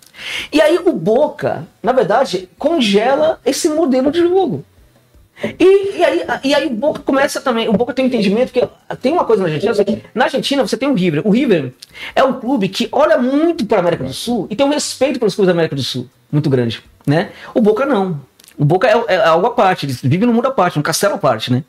E 0.52 0.60
aí 0.60 0.78
o 0.84 0.92
Boca, 0.92 1.66
na 1.82 1.92
verdade, 1.92 2.48
congela 2.58 3.38
esse 3.44 3.68
modelo 3.68 4.10
de 4.10 4.20
jogo. 4.20 4.64
E, 5.58 5.98
e, 5.98 6.04
aí, 6.04 6.22
e 6.42 6.54
aí 6.54 6.66
o 6.66 6.70
Boca 6.70 7.00
começa 7.00 7.40
também, 7.40 7.68
o 7.68 7.72
Boca 7.72 7.94
tem 7.94 8.04
um 8.04 8.08
entendimento 8.08 8.52
que 8.52 8.66
tem 9.00 9.12
uma 9.12 9.24
coisa 9.24 9.44
na 9.44 9.48
Argentina, 9.48 10.02
na 10.12 10.24
Argentina 10.24 10.66
você 10.66 10.76
tem 10.76 10.88
o 10.88 10.94
River. 10.94 11.22
O 11.24 11.30
River 11.30 11.72
é 12.14 12.24
um 12.24 12.40
clube 12.40 12.68
que 12.68 12.88
olha 12.90 13.16
muito 13.18 13.64
para 13.64 13.78
a 13.78 13.80
América 13.80 14.02
do 14.02 14.12
Sul 14.12 14.48
e 14.50 14.56
tem 14.56 14.66
um 14.66 14.70
respeito 14.70 15.18
pelos 15.18 15.36
clubes 15.36 15.46
da 15.46 15.52
América 15.52 15.76
do 15.76 15.82
Sul 15.82 16.08
muito 16.30 16.50
grande, 16.50 16.82
né? 17.06 17.30
O 17.54 17.60
Boca 17.60 17.86
não. 17.86 18.20
O 18.58 18.64
Boca 18.64 18.88
é, 18.88 19.14
é, 19.14 19.24
algo 19.24 19.46
à 19.46 19.50
parte, 19.50 19.86
eles 19.86 20.02
vivem 20.02 20.26
num 20.26 20.32
mundo 20.32 20.48
à 20.48 20.50
parte, 20.50 20.76
num 20.76 20.82
castelo 20.82 21.14
à 21.14 21.18
parte, 21.18 21.52
né? 21.52 21.62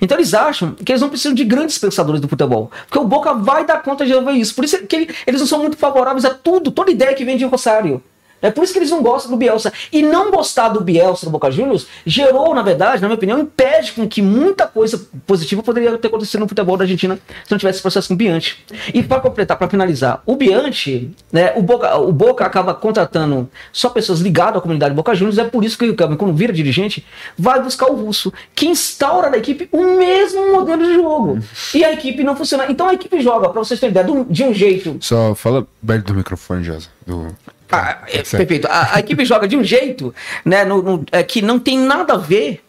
Então 0.00 0.16
eles 0.18 0.34
acham 0.34 0.72
que 0.72 0.92
eles 0.92 1.00
não 1.00 1.08
precisam 1.08 1.34
de 1.34 1.44
grandes 1.44 1.78
pensadores 1.78 2.20
do 2.20 2.28
futebol, 2.28 2.70
porque 2.86 2.98
o 2.98 3.04
Boca 3.04 3.32
vai 3.32 3.64
dar 3.64 3.82
conta 3.82 4.04
de 4.04 4.10
resolver 4.10 4.32
isso. 4.32 4.54
Por 4.54 4.64
isso 4.64 4.86
que 4.86 4.94
ele, 4.94 5.14
eles 5.26 5.40
não 5.40 5.46
são 5.46 5.60
muito 5.60 5.76
favoráveis 5.76 6.24
a 6.24 6.34
tudo, 6.34 6.70
toda 6.70 6.90
ideia 6.90 7.14
que 7.14 7.24
vem 7.24 7.38
de 7.38 7.44
Rosário. 7.44 8.02
É 8.44 8.50
por 8.50 8.62
isso 8.62 8.72
que 8.74 8.78
eles 8.78 8.90
não 8.90 9.02
gostam 9.02 9.30
do 9.30 9.36
Bielsa. 9.38 9.72
E 9.90 10.02
não 10.02 10.30
gostar 10.30 10.68
do 10.68 10.80
Bielsa 10.80 11.24
no 11.24 11.32
Boca 11.32 11.50
Juniors 11.50 11.86
gerou, 12.04 12.54
na 12.54 12.62
verdade, 12.62 13.00
na 13.00 13.08
minha 13.08 13.16
opinião, 13.16 13.38
impede 13.38 13.92
com 13.92 14.06
que 14.06 14.20
muita 14.20 14.66
coisa 14.66 15.00
positiva 15.26 15.62
poderia 15.62 15.96
ter 15.96 16.08
acontecido 16.08 16.40
no 16.40 16.48
futebol 16.48 16.76
da 16.76 16.84
Argentina 16.84 17.18
se 17.44 17.50
não 17.50 17.58
tivesse 17.58 17.76
esse 17.76 17.82
processo 17.82 18.08
com 18.08 18.14
o 18.14 18.16
Bianchi. 18.16 18.56
E 18.92 19.02
para 19.02 19.20
completar, 19.20 19.56
para 19.56 19.68
finalizar, 19.68 20.22
o 20.26 20.36
Bianchi, 20.36 21.10
né, 21.32 21.54
o 21.56 21.62
Boca, 21.62 21.96
o 21.96 22.12
Boca 22.12 22.44
acaba 22.44 22.74
contratando 22.74 23.48
só 23.72 23.88
pessoas 23.88 24.20
ligadas 24.20 24.58
à 24.58 24.60
comunidade 24.60 24.94
Boca 24.94 25.14
Juniors, 25.14 25.38
é 25.38 25.44
por 25.44 25.64
isso 25.64 25.78
que 25.78 25.86
o 25.86 25.90
Ricardo, 25.90 26.16
quando 26.16 26.34
vira 26.34 26.52
dirigente, 26.52 27.04
vai 27.38 27.62
buscar 27.62 27.90
o 27.90 27.94
russo, 27.94 28.30
que 28.54 28.66
instaura 28.66 29.30
na 29.30 29.38
equipe 29.38 29.68
o 29.72 29.96
mesmo 29.96 30.52
modelo 30.52 30.84
de 30.84 30.94
jogo. 30.94 31.38
E 31.74 31.82
a 31.82 31.92
equipe 31.92 32.22
não 32.22 32.36
funciona. 32.36 32.66
Então 32.70 32.88
a 32.88 32.94
equipe 32.94 33.20
joga, 33.20 33.48
para 33.48 33.64
vocês 33.64 33.80
terem 33.80 33.90
ideia, 33.90 34.06
de 34.28 34.44
um 34.44 34.52
jeito. 34.52 34.98
Só 35.00 35.34
fala 35.34 35.66
perto 35.84 36.12
do 36.12 36.14
microfone, 36.14 36.62
Josa. 36.62 36.88
Do... 37.06 37.28
Ah, 37.70 38.02
é, 38.06 38.22
perfeito. 38.22 38.66
A, 38.68 38.96
a, 38.96 39.00
equipe 39.00 39.24
joga 39.24 39.48
de 39.48 39.56
um 39.56 39.64
jeito 39.64 40.14
né, 40.44 40.64
no, 40.64 40.82
no, 40.82 41.04
é, 41.10 41.22
que 41.22 41.42
não 41.42 41.58
tem 41.58 41.78
nada 41.78 42.14
a 42.14 42.16
ver 42.16 42.62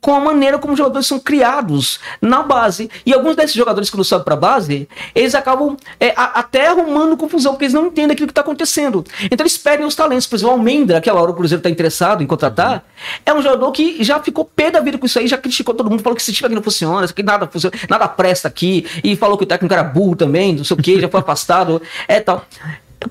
com 0.00 0.14
a 0.14 0.20
maneira 0.20 0.58
como 0.58 0.72
os 0.72 0.78
jogadores 0.78 1.06
são 1.06 1.18
criados 1.18 2.00
na 2.20 2.42
base. 2.42 2.90
E 3.04 3.12
alguns 3.12 3.36
desses 3.36 3.54
jogadores 3.54 3.90
que 3.90 3.96
não 3.96 4.04
sobem 4.04 4.24
para 4.24 4.34
a 4.34 4.36
base, 4.36 4.88
eles 5.14 5.34
acabam 5.34 5.76
é, 5.98 6.12
a, 6.16 6.40
até 6.40 6.68
arrumando 6.68 7.16
confusão, 7.16 7.52
porque 7.52 7.66
eles 7.66 7.74
não 7.74 7.86
entendem 7.86 8.12
aquilo 8.12 8.26
que 8.26 8.32
está 8.32 8.40
acontecendo. 8.40 9.04
Então 9.30 9.44
eles 9.44 9.58
perdem 9.58 9.86
os 9.86 9.94
talentos. 9.94 10.26
Por 10.26 10.36
exemplo, 10.36 10.54
o 10.54 10.58
Almendra, 10.58 10.98
aquela 10.98 11.20
hora 11.20 11.30
o 11.30 11.34
Cruzeiro 11.34 11.60
está 11.60 11.68
interessado 11.68 12.22
em 12.22 12.26
contratar, 12.26 12.76
uhum. 12.76 12.80
é 13.26 13.34
um 13.34 13.42
jogador 13.42 13.70
que 13.72 14.02
já 14.02 14.18
ficou 14.20 14.44
pé 14.44 14.70
da 14.70 14.80
vida 14.80 14.96
com 14.96 15.06
isso 15.06 15.18
aí, 15.18 15.26
já 15.26 15.36
criticou 15.36 15.74
todo 15.74 15.90
mundo, 15.90 16.02
falou 16.02 16.16
que 16.16 16.22
esse 16.22 16.32
time 16.32 16.46
aqui 16.46 16.54
não 16.54 16.62
funciona, 16.62 17.06
que 17.08 17.22
nada 17.22 17.46
funciona, 17.46 17.76
nada 17.88 18.08
presta 18.08 18.48
aqui, 18.48 18.86
e 19.04 19.14
falou 19.16 19.36
que 19.36 19.44
o 19.44 19.46
técnico 19.46 19.72
era 19.72 19.82
burro 19.82 20.16
também, 20.16 20.54
não 20.54 20.64
sei 20.64 20.76
o 20.76 20.82
que, 20.82 21.00
já 21.00 21.08
foi 21.08 21.20
afastado, 21.20 21.82
é 22.08 22.20
tal. 22.20 22.46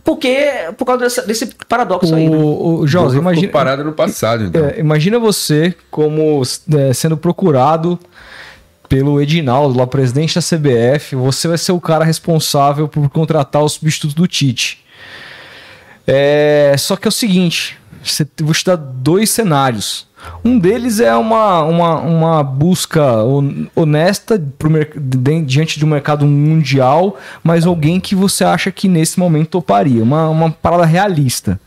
Porque, 0.03 0.69
por 0.77 0.85
causa 0.85 1.03
dessa, 1.03 1.21
desse 1.23 1.47
paradoxo 1.67 2.13
o, 2.13 2.15
aí. 2.15 2.29
Né? 2.29 2.37
O, 2.37 2.85
José, 2.85 3.17
imagina. 3.17 3.51
parado 3.51 3.83
no 3.83 3.91
passado, 3.93 4.43
então. 4.45 4.65
É, 4.65 4.79
imagina 4.79 5.17
você 5.17 5.73
como 5.89 6.41
é, 6.75 6.93
sendo 6.93 7.17
procurado 7.17 7.99
pelo 8.87 9.21
Edinaldo, 9.21 9.77
lá 9.77 9.87
presidente 9.87 10.35
da 10.35 10.41
CBF. 10.41 11.15
Você 11.15 11.47
vai 11.47 11.57
ser 11.57 11.71
o 11.71 11.79
cara 11.81 12.05
responsável 12.05 12.87
por 12.87 13.09
contratar 13.09 13.63
o 13.63 13.69
substituto 13.69 14.15
do 14.15 14.27
Tite. 14.27 14.83
É, 16.05 16.75
só 16.77 16.95
que 16.95 17.07
é 17.07 17.09
o 17.09 17.11
seguinte: 17.11 17.77
você, 18.03 18.27
vou 18.41 18.53
te 18.53 18.65
dar 18.65 18.75
dois 18.75 19.29
cenários. 19.29 20.07
Um 20.43 20.57
deles 20.57 20.99
é 20.99 21.15
uma, 21.15 21.63
uma, 21.63 21.95
uma 21.99 22.43
busca 22.43 23.03
honesta 23.75 24.41
pro, 24.57 24.69
diante 25.45 25.79
de 25.79 25.85
um 25.85 25.89
mercado 25.89 26.25
mundial, 26.25 27.17
mas 27.43 27.65
alguém 27.65 27.99
que 27.99 28.15
você 28.15 28.43
acha 28.43 28.71
que 28.71 28.87
nesse 28.87 29.19
momento 29.19 29.49
toparia. 29.49 30.03
Uma, 30.03 30.29
uma 30.29 30.51
parada 30.51 30.85
realista. 30.85 31.59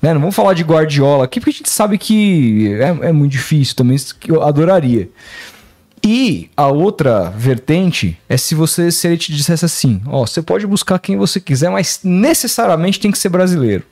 Né? 0.00 0.12
Não 0.12 0.20
vamos 0.20 0.34
falar 0.34 0.54
de 0.54 0.62
Guardiola 0.62 1.24
aqui, 1.24 1.40
porque 1.40 1.50
a 1.50 1.58
gente 1.58 1.70
sabe 1.70 1.98
que 1.98 2.74
é, 2.74 3.08
é 3.08 3.12
muito 3.12 3.32
difícil 3.32 3.74
também, 3.74 3.96
que 4.18 4.30
eu 4.30 4.42
adoraria. 4.42 5.08
E 6.04 6.48
a 6.56 6.68
outra 6.68 7.30
vertente 7.30 8.18
é 8.28 8.36
se 8.36 8.54
você 8.54 8.90
se 8.90 9.06
ele 9.06 9.16
te 9.16 9.32
dissesse 9.32 9.64
assim: 9.64 10.00
ó, 10.06 10.24
você 10.24 10.40
pode 10.40 10.66
buscar 10.66 10.98
quem 10.98 11.16
você 11.16 11.40
quiser, 11.40 11.70
mas 11.70 12.00
necessariamente 12.04 13.00
tem 13.00 13.10
que 13.10 13.18
ser 13.18 13.28
brasileiro. 13.28 13.84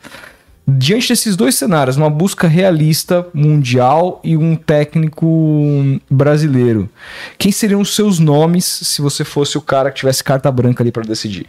Diante 0.69 1.09
desses 1.09 1.37
dois 1.37 1.55
cenários, 1.55 1.97
uma 1.97 2.11
busca 2.11 2.49
realista 2.49 3.25
mundial 3.33 4.21
e 4.25 4.37
um 4.37 4.57
técnico 4.57 5.25
brasileiro, 6.11 6.89
quem 7.39 7.53
seriam 7.53 7.81
os 7.81 7.95
seus 7.95 8.19
nomes 8.19 8.65
se 8.65 9.01
você 9.01 9.25
fosse 9.25 9.57
o 9.57 9.61
cara 9.61 9.91
que 9.93 9.99
tivesse 9.99 10.25
carta 10.25 10.51
branca 10.51 10.83
ali 10.83 10.91
para 10.91 11.05
decidir? 11.05 11.47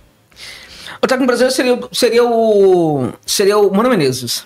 O 1.01 1.07
técnico 1.07 1.27
brasileiro 1.27 1.55
seria, 1.55 1.79
seria 1.91 2.23
o 2.23 3.11
seria 3.25 3.57
o 3.57 3.75
Mano 3.75 3.89
Menezes 3.89 4.45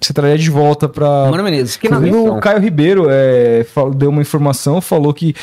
você 0.00 0.12
traria 0.12 0.38
de 0.38 0.50
volta 0.50 0.88
para. 0.88 1.30
Mano 1.30 1.42
Menezes. 1.42 1.76
Que 1.76 1.86
inclusive, 1.86 2.16
o 2.16 2.40
Caio 2.40 2.58
Ribeiro 2.58 3.06
é, 3.08 3.64
deu 3.94 4.10
uma 4.10 4.22
informação, 4.22 4.80
falou 4.80 5.12
que. 5.12 5.34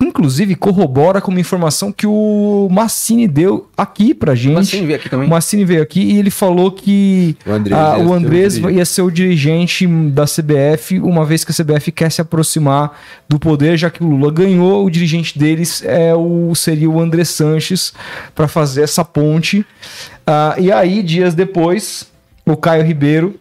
Inclusive, 0.00 0.54
corrobora 0.54 1.20
com 1.20 1.30
uma 1.30 1.40
informação 1.40 1.90
que 1.90 2.06
o 2.06 2.68
Massini 2.70 3.26
deu 3.26 3.68
aqui 3.76 4.12
pra 4.12 4.34
gente. 4.34 4.52
O 4.52 4.56
Massini 4.56 4.86
veio 4.86 4.98
aqui 4.98 5.08
também. 5.08 5.26
O 5.26 5.30
Massini 5.30 5.64
veio 5.64 5.82
aqui 5.82 6.00
e 6.00 6.18
ele 6.18 6.30
falou 6.30 6.70
que 6.70 7.36
o 7.46 7.52
Andrés, 7.52 7.80
a, 7.80 7.98
o 7.98 8.12
Andrés 8.12 8.56
ia 8.56 8.84
ser 8.84 9.02
o 9.02 9.10
dirigente 9.10 9.86
da 9.86 10.24
CBF, 10.24 11.00
uma 11.00 11.24
vez 11.24 11.44
que 11.44 11.52
a 11.52 11.54
CBF 11.54 11.90
quer 11.92 12.10
se 12.10 12.20
aproximar 12.20 12.98
do 13.28 13.38
poder, 13.38 13.76
já 13.76 13.90
que 13.90 14.02
o 14.02 14.06
Lula 14.06 14.30
ganhou, 14.30 14.84
o 14.84 14.90
dirigente 14.90 15.38
deles 15.38 15.82
é 15.84 16.14
o, 16.14 16.54
seria 16.54 16.90
o 16.90 17.00
André 17.00 17.24
Sanches 17.24 17.92
para 18.34 18.46
fazer 18.46 18.82
essa 18.82 19.04
ponte. 19.04 19.60
Uh, 19.60 20.60
e 20.60 20.72
aí, 20.72 21.02
dias 21.02 21.34
depois 21.34 22.06
o 22.44 22.56
Caio 22.56 22.84
Ribeiro, 22.84 23.38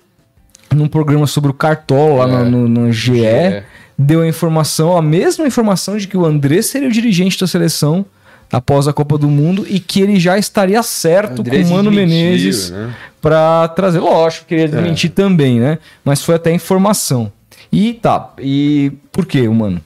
num 0.76 0.88
programa 0.88 1.26
sobre 1.28 1.50
o 1.52 1.54
Cartola 1.54 2.26
lá 2.26 2.42
É, 2.42 2.44
no, 2.44 2.68
no, 2.68 2.86
no 2.86 2.92
GE, 2.92 3.16
GE. 3.16 3.64
deu 3.98 4.22
a 4.22 4.28
informação, 4.28 4.96
a 4.98 5.02
mesma 5.02 5.48
informação 5.48 5.98
de 5.98 6.08
que 6.08 6.18
o 6.18 6.26
André 6.26 6.62
seria 6.62 6.88
o 6.88 6.92
dirigente 6.92 7.40
da 7.40 7.48
seleção 7.48 8.06
após 8.52 8.88
a 8.88 8.94
Copa 8.94 9.18
do 9.18 9.28
Mundo 9.28 9.66
e 9.68 9.80
que 9.80 10.02
ele 10.02 10.20
já 10.20 10.38
estaria 10.38 10.82
certo 10.84 11.42
André 11.42 11.64
com 11.64 11.70
o 11.70 11.72
Mano 11.72 11.92
Menezes 11.92 12.70
né? 12.70 12.94
pra 13.22 13.68
trazer. 13.70 14.00
Lógico, 14.00 14.46
queria 14.46 14.68
desmentir 14.68 15.10
também, 15.12 15.60
né? 15.60 15.80
Mas 16.04 16.22
foi 16.22 16.36
até 16.36 16.54
informação. 16.54 17.32
E 17.72 17.94
tá, 17.94 18.34
e 18.40 18.92
por 19.12 19.26
que 19.26 19.48
o 19.48 19.54
Mano? 19.54 19.82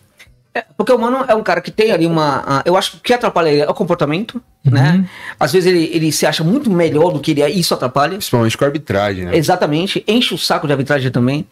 É, 0.54 0.66
porque 0.76 0.92
o 0.92 0.98
Mano 0.98 1.24
é 1.28 1.36
um 1.36 1.44
cara 1.44 1.62
que 1.62 1.70
tem 1.70 1.92
ali 1.92 2.08
uma. 2.08 2.44
a- 2.46 2.62
eu 2.66 2.76
acho 2.76 2.92
que 2.94 2.98
o 2.98 3.02
que 3.02 3.14
atrapalha 3.14 3.50
ele 3.50 3.62
é 3.62 3.70
o 3.70 3.74
comportamento, 3.74 4.42
né? 4.66 5.06
Às 5.40 5.52
vezes 5.54 5.72
ele, 5.72 5.92
ele 5.94 6.12
se 6.12 6.26
acha 6.26 6.44
muito 6.44 6.72
melhor 6.72 7.12
do 7.14 7.20
que 7.20 7.32
ele 7.32 7.42
é 7.44 7.50
e 7.52 7.60
isso 7.60 7.74
atrapalha. 7.74 8.14
Principalmente 8.14 8.58
com 8.58 8.64
a 8.64 8.68
arbitragem, 8.68 9.26
né? 9.26 9.38
Exatamente, 9.38 10.04
enche 10.08 10.34
o 10.34 10.38
saco 10.40 10.66
de 10.66 10.74
arbitragem 10.74 11.12
também. 11.12 11.46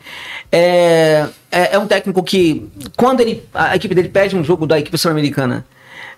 É, 0.51 1.27
é, 1.51 1.75
é 1.75 1.79
um 1.79 1.85
técnico 1.87 2.23
que, 2.23 2.67
quando 2.95 3.21
ele, 3.21 3.43
a 3.53 3.75
equipe 3.75 3.93
dele 3.93 4.09
pede 4.09 4.35
um 4.35 4.43
jogo 4.43 4.65
da 4.65 4.79
equipe 4.79 4.97
sul-americana, 4.97 5.63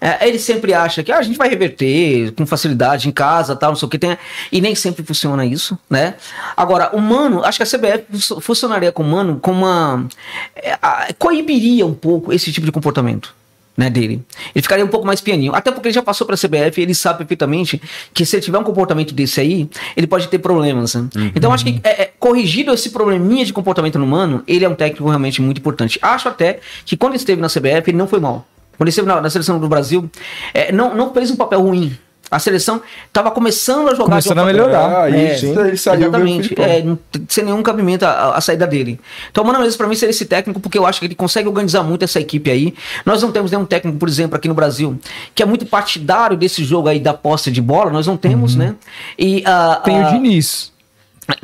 é, 0.01 0.27
ele 0.27 0.39
sempre 0.39 0.73
acha 0.73 1.03
que 1.03 1.11
ah, 1.11 1.17
a 1.17 1.21
gente 1.21 1.37
vai 1.37 1.49
reverter 1.49 2.31
com 2.33 2.45
facilidade 2.45 3.07
em 3.07 3.11
casa, 3.11 3.55
tal, 3.55 3.71
não 3.71 3.75
sei 3.75 3.85
o 3.85 3.89
que 3.89 3.99
tem, 3.99 4.17
e 4.51 4.61
nem 4.61 4.73
sempre 4.75 5.03
funciona 5.03 5.45
isso, 5.45 5.77
né? 5.89 6.15
Agora, 6.55 6.89
o 6.93 6.99
Mano, 7.01 7.43
acho 7.43 7.57
que 7.57 7.63
a 7.63 7.65
CBF 7.65 8.05
fu- 8.19 8.39
funcionaria 8.41 8.91
com 8.91 9.03
o 9.03 9.07
Mano 9.07 9.39
com 9.41 9.51
uma. 9.51 10.07
É, 10.55 10.77
a- 10.81 11.07
coibiria 11.17 11.85
um 11.85 11.93
pouco 11.93 12.31
esse 12.33 12.51
tipo 12.51 12.65
de 12.65 12.71
comportamento 12.71 13.33
né, 13.77 13.89
dele. 13.89 14.21
Ele 14.53 14.61
ficaria 14.61 14.83
um 14.83 14.89
pouco 14.89 15.07
mais 15.07 15.21
pianinho. 15.21 15.55
Até 15.55 15.71
porque 15.71 15.87
ele 15.87 15.95
já 15.95 16.01
passou 16.01 16.27
para 16.27 16.35
a 16.35 16.37
CBF 16.37 16.79
e 16.79 16.83
ele 16.83 16.93
sabe 16.93 17.19
perfeitamente 17.19 17.81
que 18.13 18.25
se 18.25 18.35
ele 18.35 18.43
tiver 18.43 18.57
um 18.57 18.63
comportamento 18.63 19.13
desse 19.13 19.39
aí, 19.39 19.69
ele 19.95 20.05
pode 20.05 20.27
ter 20.27 20.37
problemas. 20.39 20.95
né? 20.95 21.07
Então 21.33 21.53
acho 21.53 21.63
que 21.63 21.79
é, 21.81 22.01
é, 22.03 22.11
corrigido 22.19 22.73
esse 22.73 22.89
probleminha 22.89 23.45
de 23.45 23.53
comportamento 23.53 23.95
humano, 23.95 24.43
ele 24.45 24.65
é 24.65 24.69
um 24.69 24.75
técnico 24.75 25.07
realmente 25.07 25.41
muito 25.41 25.59
importante. 25.59 25.97
Acho 26.01 26.27
até 26.27 26.59
que 26.85 26.97
quando 26.97 27.15
esteve 27.15 27.41
na 27.41 27.47
CBF, 27.47 27.89
ele 27.89 27.97
não 27.97 28.07
foi 28.07 28.19
mal. 28.19 28.45
Quando 28.79 28.87
ele 28.87 28.89
esteve 28.91 29.07
na, 29.07 29.19
na 29.19 29.29
seleção 29.29 29.59
do 29.59 29.67
Brasil, 29.67 30.09
é, 30.53 30.71
não, 30.71 30.95
não 30.95 31.13
fez 31.13 31.29
um 31.29 31.35
papel 31.35 31.61
ruim. 31.61 31.95
A 32.31 32.37
seleção 32.37 32.79
estava 33.07 33.31
começando 33.31 33.87
a 33.89 33.95
jogar 33.95 34.05
Começando 34.11 34.37
a 34.37 34.45
melhorar. 34.45 35.01
Ah, 35.03 35.11
é, 35.11 35.33
isso, 35.33 35.47
ele 35.47 35.75
saiu 35.75 36.01
exatamente. 36.03 36.53
É, 36.61 36.85
sem 37.27 37.43
nenhum 37.43 37.61
cabimento 37.63 38.05
a, 38.05 38.09
a- 38.09 38.37
a 38.37 38.41
saída 38.41 38.67
dele. 38.67 38.99
Então, 39.31 39.43
o 39.43 39.47
Mano 39.47 39.57
Menezes, 39.57 39.75
pra 39.75 39.87
mim, 39.87 39.95
seria 39.95 40.11
esse 40.11 40.25
técnico, 40.25 40.59
porque 40.59 40.77
eu 40.77 40.85
acho 40.85 40.99
que 40.99 41.07
ele 41.07 41.15
consegue 41.15 41.47
organizar 41.49 41.81
muito 41.83 42.03
essa 42.03 42.19
equipe 42.19 42.51
aí. 42.51 42.75
Nós 43.03 43.21
não 43.23 43.31
temos 43.31 43.49
nenhum 43.49 43.65
técnico, 43.65 43.97
por 43.97 44.07
exemplo, 44.07 44.37
aqui 44.37 44.47
no 44.47 44.53
Brasil, 44.53 44.97
que 45.33 45.41
é 45.41 45.45
muito 45.45 45.65
partidário 45.65 46.37
desse 46.37 46.63
jogo 46.63 46.87
aí 46.87 46.99
da 46.99 47.15
posse 47.15 47.49
de 47.51 47.61
bola. 47.63 47.89
Nós 47.89 48.05
não 48.05 48.15
temos, 48.15 48.55
né? 48.55 48.75
E, 49.17 49.41
ah, 49.47 49.81
Tem 49.83 49.99
ah, 49.99 50.09
o 50.09 50.13
Diniz. 50.13 50.71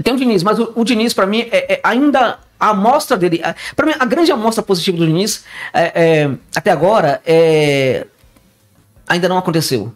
tem 0.03 0.13
o 0.13 0.17
Diniz, 0.17 0.43
mas 0.43 0.59
o, 0.59 0.71
o 0.75 0.83
Diniz, 0.85 1.13
pra 1.15 1.25
mim, 1.25 1.47
é, 1.51 1.73
é 1.73 1.79
ainda 1.83 2.37
a 2.59 2.69
amostra 2.69 3.17
dele. 3.17 3.41
a- 3.43 3.55
Pra 3.75 3.85
mim, 3.85 3.93
a 3.99 4.05
grande 4.05 4.31
amostra 4.31 4.63
positiva 4.63 4.97
do 4.97 5.05
Diniz, 5.05 5.43
é, 5.73 5.91
é, 5.95 6.31
até 6.55 6.71
agora, 6.71 7.21
é, 7.25 8.05
ainda 9.07 9.27
não 9.29 9.37
aconteceu. 9.37 9.93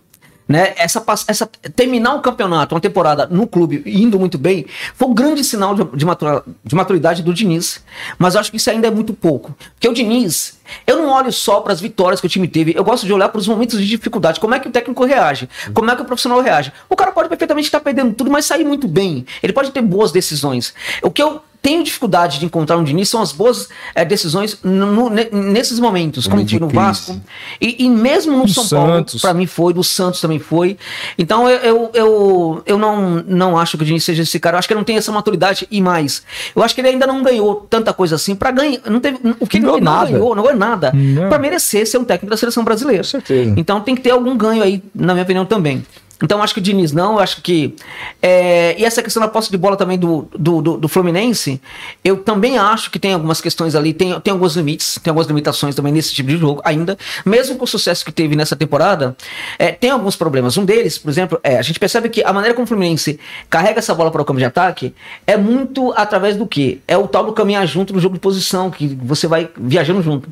Né? 0.47 0.73
Essa, 0.77 1.03
essa, 1.27 1.45
terminar 1.75 2.15
o 2.15 2.21
campeonato, 2.21 2.73
uma 2.73 2.81
temporada 2.81 3.27
no 3.27 3.45
clube, 3.45 3.83
indo 3.85 4.17
muito 4.17 4.35
bem, 4.35 4.65
foi 4.95 5.07
um 5.07 5.13
grande 5.13 5.43
sinal 5.43 5.75
de, 5.75 5.83
de, 5.95 6.03
matura- 6.03 6.43
de 6.65 6.73
maturidade 6.73 7.21
do 7.21 7.31
Diniz. 7.31 7.83
Mas 8.17 8.33
eu 8.33 8.39
acho 8.41 8.49
que 8.49 8.57
isso 8.57 8.67
ainda 8.71 8.87
é 8.87 8.89
muito 8.89 9.13
pouco. 9.13 9.55
Porque 9.75 9.87
o 9.87 9.93
Diniz, 9.93 10.57
eu 10.87 10.97
não 10.97 11.09
olho 11.11 11.31
só 11.31 11.61
para 11.61 11.71
as 11.71 11.79
vitórias 11.79 12.19
que 12.19 12.25
o 12.25 12.29
time 12.29 12.47
teve, 12.47 12.73
eu 12.75 12.83
gosto 12.83 13.05
de 13.05 13.13
olhar 13.13 13.29
para 13.29 13.37
os 13.37 13.47
momentos 13.47 13.77
de 13.79 13.85
dificuldade. 13.87 14.39
Como 14.39 14.55
é 14.55 14.59
que 14.59 14.67
o 14.67 14.71
técnico 14.71 15.05
reage? 15.05 15.47
Como 15.71 15.91
é 15.91 15.95
que 15.95 16.01
o 16.01 16.05
profissional 16.05 16.41
reage? 16.41 16.73
O 16.89 16.95
cara 16.95 17.11
pode 17.11 17.29
perfeitamente 17.29 17.67
estar 17.67 17.79
perdendo 17.79 18.11
tudo, 18.15 18.31
mas 18.31 18.45
sair 18.45 18.63
muito 18.65 18.87
bem. 18.87 19.27
Ele 19.43 19.53
pode 19.53 19.69
ter 19.69 19.83
boas 19.83 20.11
decisões. 20.11 20.73
O 21.03 21.11
que 21.11 21.21
eu 21.21 21.43
tenho 21.61 21.83
dificuldade 21.83 22.39
de 22.39 22.45
encontrar 22.45 22.77
no 22.77 22.83
Diniz 22.85 23.09
são 23.09 23.21
as 23.21 23.31
boas 23.31 23.67
eh, 23.93 24.05
decisões 24.05 24.57
no- 24.63 24.91
no- 24.93 25.09
ne- 25.09 25.27
nesses 25.31 25.77
momentos, 25.79 26.25
como 26.27 26.47
foi 26.47 26.59
no 26.59 26.67
crise. 26.67 26.83
Vasco. 26.83 27.21
E, 27.59 27.83
e 27.85 27.89
mesmo 27.89 28.37
no 28.37 28.45
Do 28.45 28.53
São 28.53 28.63
Santos. 28.63 29.21
Paulo, 29.21 29.21
para 29.21 29.33
mim 29.33 29.45
foi, 29.45 29.73
do 29.73 29.83
Santos 29.83 30.21
também 30.21 30.39
foi. 30.39 30.77
Então 31.17 31.49
eu, 31.49 31.59
eu, 31.59 31.91
eu, 31.93 32.63
eu 32.65 32.77
não, 32.77 33.23
não 33.27 33.57
acho 33.57 33.77
que 33.77 33.83
o 33.83 33.85
Diniz 33.85 34.03
seja 34.03 34.23
esse 34.23 34.39
cara. 34.39 34.55
Eu 34.55 34.59
acho 34.59 34.67
que 34.67 34.73
ele 34.73 34.79
não 34.79 34.85
tem 34.85 34.95
essa 34.97 35.11
maturidade 35.11 35.67
e 35.69 35.81
mais. 35.81 36.23
Eu 36.55 36.63
acho 36.63 36.73
que 36.73 36.81
ele 36.81 36.87
ainda 36.89 37.05
não 37.05 37.21
ganhou 37.21 37.67
tanta 37.69 37.91
coisa 37.93 38.15
assim 38.15 38.35
para 38.35 38.51
ganhar. 38.51 38.79
Não 38.89 38.99
teve, 38.99 39.17
o 39.39 39.45
que 39.45 39.59
Não 39.59 39.75
ele 39.75 39.81
ganhou 39.81 39.95
não 39.97 40.11
ganhou, 40.11 40.35
não 40.35 40.43
ganhou 40.43 40.57
nada. 40.59 40.93
Para 41.27 41.39
merecer 41.39 41.85
ser 41.85 41.97
um 41.97 42.03
técnico 42.05 42.29
da 42.31 42.37
seleção 42.37 42.63
brasileira. 42.63 43.03
Com 43.03 43.09
certeza. 43.09 43.53
Então 43.57 43.81
tem 43.81 43.95
que 43.95 44.01
ter 44.01 44.11
algum 44.11 44.35
ganho 44.37 44.63
aí, 44.63 44.81
na 44.95 45.13
minha 45.13 45.23
opinião, 45.23 45.45
também. 45.45 45.85
Então 46.21 46.43
acho 46.43 46.53
que 46.53 46.59
o 46.59 46.63
Diniz 46.63 46.91
não, 46.91 47.17
acho 47.17 47.41
que. 47.41 47.75
é, 48.21 48.75
e 48.79 48.83
essa 48.83 49.01
questão 49.01 49.21
da 49.21 49.27
posse 49.27 49.49
de 49.49 49.57
bola 49.57 49.77
também 49.77 49.97
do, 49.97 50.27
do, 50.37 50.61
do, 50.61 50.77
do 50.77 50.87
Fluminense, 50.87 51.61
eu 52.03 52.17
também 52.17 52.57
acho 52.57 52.91
que 52.91 52.99
tem 52.99 53.13
algumas 53.13 53.39
questões 53.39 53.75
ali, 53.75 53.93
tem, 53.93 54.19
tem 54.19 54.31
alguns 54.31 54.55
limites, 54.55 54.99
tem 55.01 55.11
algumas 55.11 55.27
limitações 55.27 55.75
também 55.75 55.93
nesse 55.93 56.13
tipo 56.13 56.29
de 56.29 56.37
jogo 56.37 56.61
ainda. 56.65 56.97
Mesmo 57.25 57.55
com 57.55 57.63
o 57.63 57.67
sucesso 57.67 58.03
que 58.03 58.11
teve 58.11 58.35
nessa 58.35 58.55
temporada, 58.55 59.15
é, 59.57 59.71
tem 59.71 59.91
alguns 59.91 60.15
problemas. 60.15 60.57
Um 60.57 60.65
deles, 60.65 60.97
por 60.97 61.09
exemplo, 61.09 61.39
é 61.43 61.57
a 61.57 61.61
gente 61.61 61.79
percebe 61.79 62.09
que 62.09 62.23
a 62.23 62.33
maneira 62.33 62.53
como 62.53 62.65
o 62.65 62.67
Fluminense 62.67 63.19
carrega 63.49 63.79
essa 63.79 63.95
bola 63.95 64.11
para 64.11 64.21
o 64.21 64.25
campo 64.25 64.39
de 64.39 64.45
ataque 64.45 64.93
é 65.25 65.37
muito 65.37 65.93
através 65.95 66.35
do 66.35 66.45
quê? 66.45 66.79
É 66.87 66.97
o 66.97 67.07
tal 67.07 67.25
do 67.25 67.33
caminhar 67.33 67.65
junto 67.65 67.93
no 67.93 67.99
jogo 67.99 68.15
de 68.15 68.19
posição, 68.19 68.69
que 68.69 68.87
você 68.87 69.27
vai 69.27 69.49
viajando 69.57 70.01
junto. 70.01 70.29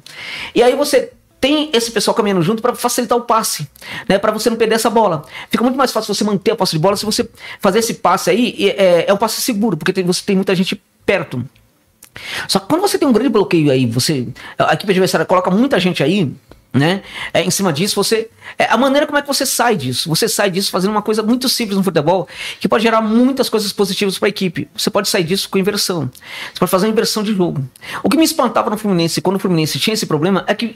E 0.54 0.62
aí 0.62 0.76
você 0.76 1.12
tem 1.40 1.70
esse 1.74 1.92
pessoal 1.92 2.16
caminhando 2.16 2.42
junto 2.42 2.62
para 2.62 2.74
facilitar 2.76 3.18
o 3.18 3.22
passe, 3.22 3.68
né? 4.10 4.18
Para 4.18 4.32
você 4.32 4.50
não 4.50 4.58
perder 4.58 4.76
essa 4.76 4.90
bola. 4.90 5.24
Fica 5.50 5.64
muito 5.64 5.78
mais 5.78 5.92
fácil 5.92 6.14
você 6.14 6.24
manter 6.24 6.52
a 6.52 6.56
posse 6.56 6.74
de 6.74 6.80
bola 6.80 6.98
se 6.98 7.06
você 7.06 7.30
fazer 7.60 7.80
esse 7.80 7.96
passe 7.96 8.30
aí. 8.30 8.56
É, 8.78 9.06
é 9.08 9.14
um 9.14 9.18
passe 9.18 9.42
seguro, 9.42 9.78
porque 9.78 9.94
tem- 9.94 10.04
você 10.04 10.22
tem 10.26 10.36
muita 10.36 10.56
gente 10.56 10.82
perto. 11.06 11.44
Só 12.48 12.60
que 12.60 12.68
quando 12.68 12.82
você 12.82 12.98
tem 12.98 13.08
um 13.08 13.12
grande 13.12 13.30
bloqueio 13.30 13.72
aí, 13.72 13.86
você 13.86 14.28
a 14.58 14.74
equipe 14.74 14.92
adversária 14.92 15.26
coloca 15.26 15.52
muita 15.52 15.80
gente 15.80 16.02
aí, 16.02 16.34
né? 16.74 17.04
É, 17.32 17.44
em 17.44 17.52
cima 17.52 17.72
disso, 17.72 17.96
você 17.96 18.30
é, 18.58 18.66
a 18.66 18.76
maneira 18.78 19.06
como 19.06 19.20
é 19.20 19.22
que 19.22 19.28
você 19.28 19.46
sai 19.46 19.76
disso. 19.76 20.10
Você 20.10 20.28
sai 20.28 20.50
disso 20.50 20.72
fazendo 20.72 20.92
uma 20.92 21.04
coisa 21.04 21.22
muito 21.22 21.48
simples 21.48 21.78
no 21.78 21.84
futebol 21.84 22.28
que 22.60 22.68
pode 22.68 22.82
gerar 22.82 23.02
muitas 23.02 23.50
coisas 23.50 23.72
positivas 23.72 24.18
para 24.18 24.28
a 24.28 24.30
equipe. 24.30 24.68
Você 24.76 24.90
pode 24.90 25.08
sair 25.08 25.24
disso 25.24 25.48
com 25.50 25.60
inversão. 25.60 26.10
Você 26.52 26.60
pode 26.60 26.72
fazer 26.72 26.88
uma 26.88 26.92
inversão 26.92 27.22
de 27.22 27.36
jogo. 27.36 27.64
O 28.02 28.10
que 28.10 28.18
me 28.18 28.26
espantava 28.26 28.72
no 28.72 28.78
Fluminense 28.78 29.22
quando 29.22 29.36
o 29.36 29.40
Fluminense 29.40 29.78
tinha 29.80 29.94
esse 29.94 30.08
problema 30.08 30.44
é 30.48 30.56
que 30.56 30.76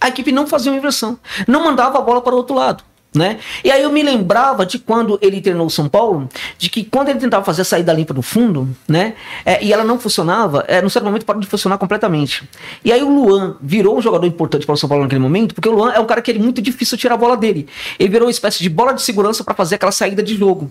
a 0.00 0.08
equipe 0.08 0.32
não 0.32 0.46
fazia 0.46 0.70
uma 0.72 0.78
inversão, 0.78 1.18
não 1.46 1.64
mandava 1.64 1.98
a 1.98 2.00
bola 2.00 2.20
para 2.20 2.34
o 2.34 2.36
outro 2.36 2.54
lado. 2.54 2.84
Né? 3.14 3.38
E 3.64 3.70
aí 3.70 3.82
eu 3.82 3.90
me 3.90 4.02
lembrava 4.02 4.66
de 4.66 4.78
quando 4.78 5.18
ele 5.22 5.40
treinou 5.40 5.66
o 5.66 5.70
São 5.70 5.88
Paulo, 5.88 6.28
de 6.58 6.68
que 6.68 6.84
quando 6.84 7.08
ele 7.08 7.18
tentava 7.18 7.42
fazer 7.42 7.62
a 7.62 7.64
saída 7.64 7.90
limpa 7.90 8.12
do 8.12 8.20
fundo, 8.20 8.68
né? 8.86 9.14
é, 9.46 9.64
e 9.64 9.72
ela 9.72 9.82
não 9.82 9.98
funcionava, 9.98 10.62
é, 10.68 10.82
no 10.82 10.90
certo 10.90 11.06
momento 11.06 11.24
parou 11.24 11.40
de 11.40 11.48
funcionar 11.48 11.78
completamente. 11.78 12.46
E 12.84 12.92
aí 12.92 13.02
o 13.02 13.08
Luan 13.08 13.56
virou 13.62 13.96
um 13.96 14.02
jogador 14.02 14.26
importante 14.26 14.66
para 14.66 14.74
o 14.74 14.76
São 14.76 14.88
Paulo 14.88 15.04
naquele 15.04 15.22
momento, 15.22 15.54
porque 15.54 15.68
o 15.70 15.72
Luan 15.72 15.92
é 15.92 15.98
um 15.98 16.04
cara 16.04 16.20
que 16.20 16.32
é 16.32 16.34
muito 16.34 16.60
difícil 16.60 16.98
tirar 16.98 17.14
a 17.14 17.18
bola 17.18 17.34
dele. 17.34 17.66
Ele 17.98 18.10
virou 18.10 18.26
uma 18.26 18.30
espécie 18.30 18.62
de 18.62 18.68
bola 18.68 18.92
de 18.92 19.00
segurança 19.00 19.42
para 19.42 19.54
fazer 19.54 19.76
aquela 19.76 19.90
saída 19.90 20.22
de 20.22 20.36
jogo. 20.36 20.70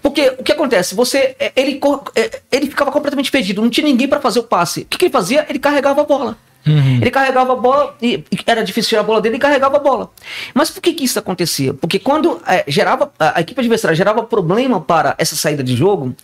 Porque 0.00 0.28
o 0.38 0.44
que 0.44 0.52
acontece? 0.52 0.94
Você, 0.94 1.34
é, 1.40 1.52
ele, 1.56 1.80
é, 2.14 2.40
ele 2.52 2.68
ficava 2.68 2.92
completamente 2.92 3.32
perdido, 3.32 3.60
não 3.60 3.68
tinha 3.68 3.86
ninguém 3.86 4.06
para 4.06 4.20
fazer 4.20 4.38
o 4.38 4.44
passe. 4.44 4.82
O 4.82 4.86
que, 4.86 4.96
que 4.96 5.04
ele 5.06 5.12
fazia? 5.12 5.44
Ele 5.48 5.58
carregava 5.58 6.02
a 6.02 6.04
bola. 6.04 6.38
Ele 6.66 7.10
carregava 7.10 7.52
a 7.52 7.56
bola, 7.56 7.94
e 8.00 8.24
era 8.46 8.64
difícil 8.64 8.90
tirar 8.90 9.00
a 9.02 9.04
bola 9.04 9.20
dele, 9.20 9.36
e 9.36 9.38
carregava 9.38 9.76
a 9.76 9.80
bola. 9.80 10.10
Mas 10.54 10.70
por 10.70 10.80
que, 10.80 10.94
que 10.94 11.04
isso 11.04 11.18
acontecia? 11.18 11.74
Porque 11.74 11.98
quando 11.98 12.40
eh, 12.46 12.64
gerava, 12.66 13.12
a, 13.18 13.38
a 13.38 13.40
equipe 13.40 13.60
adversária 13.60 13.94
gerava 13.94 14.22
problema 14.22 14.80
para 14.80 15.14
essa 15.18 15.36
saída 15.36 15.62
de 15.62 15.76
jogo, 15.76 16.14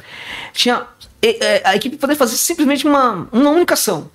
tinha 0.53 0.87
eh, 1.23 1.61
a 1.65 1.77
equipe 1.77 1.97
poder 1.97 2.15
fazer 2.15 2.37
simplesmente 2.37 2.87
uma, 2.87 3.29
uma 3.31 3.51
única 3.51 3.75
ação. 3.75 4.11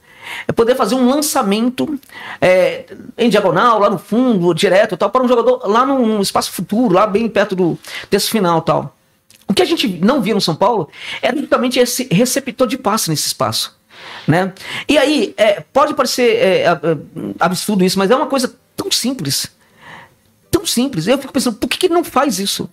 É 0.47 0.51
poder 0.51 0.75
fazer 0.75 0.95
um 0.95 1.07
lançamento 1.07 1.99
eh, 2.41 2.85
em 3.17 3.29
diagonal, 3.29 3.79
lá 3.79 3.89
no 3.89 3.99
fundo, 3.99 4.53
direto, 4.53 4.97
tal, 4.97 5.11
para 5.11 5.23
um 5.23 5.27
jogador 5.27 5.61
lá 5.67 5.85
num 5.85 6.19
espaço 6.21 6.51
futuro, 6.51 6.95
lá 6.95 7.05
bem 7.05 7.29
perto 7.29 7.55
do, 7.55 7.77
desse 8.09 8.29
final 8.29 8.61
tal. 8.61 8.95
O 9.47 9.53
que 9.53 9.61
a 9.61 9.65
gente 9.65 9.87
não 9.87 10.21
via 10.21 10.33
no 10.33 10.41
São 10.41 10.55
Paulo 10.55 10.89
era 11.21 11.37
justamente 11.37 11.79
esse 11.79 12.07
receptor 12.11 12.67
de 12.67 12.77
passe 12.77 13.09
nesse 13.09 13.27
espaço. 13.27 13.74
Né? 14.27 14.53
E 14.87 14.97
aí, 14.97 15.33
é, 15.37 15.61
pode 15.73 15.93
parecer 15.93 16.35
é, 16.37 16.67
ab- 16.67 16.85
ab- 16.85 17.35
absurdo 17.39 17.83
isso, 17.83 17.97
mas 17.99 18.09
é 18.11 18.15
uma 18.15 18.27
coisa 18.27 18.53
tão 18.75 18.89
simples. 18.91 19.47
Tão 20.51 20.65
simples. 20.65 21.07
Eu 21.07 21.17
fico 21.17 21.33
pensando, 21.33 21.57
por 21.57 21.67
que, 21.69 21.77
que 21.77 21.85
ele 21.87 21.93
não 21.93 22.03
faz 22.03 22.39
isso? 22.39 22.69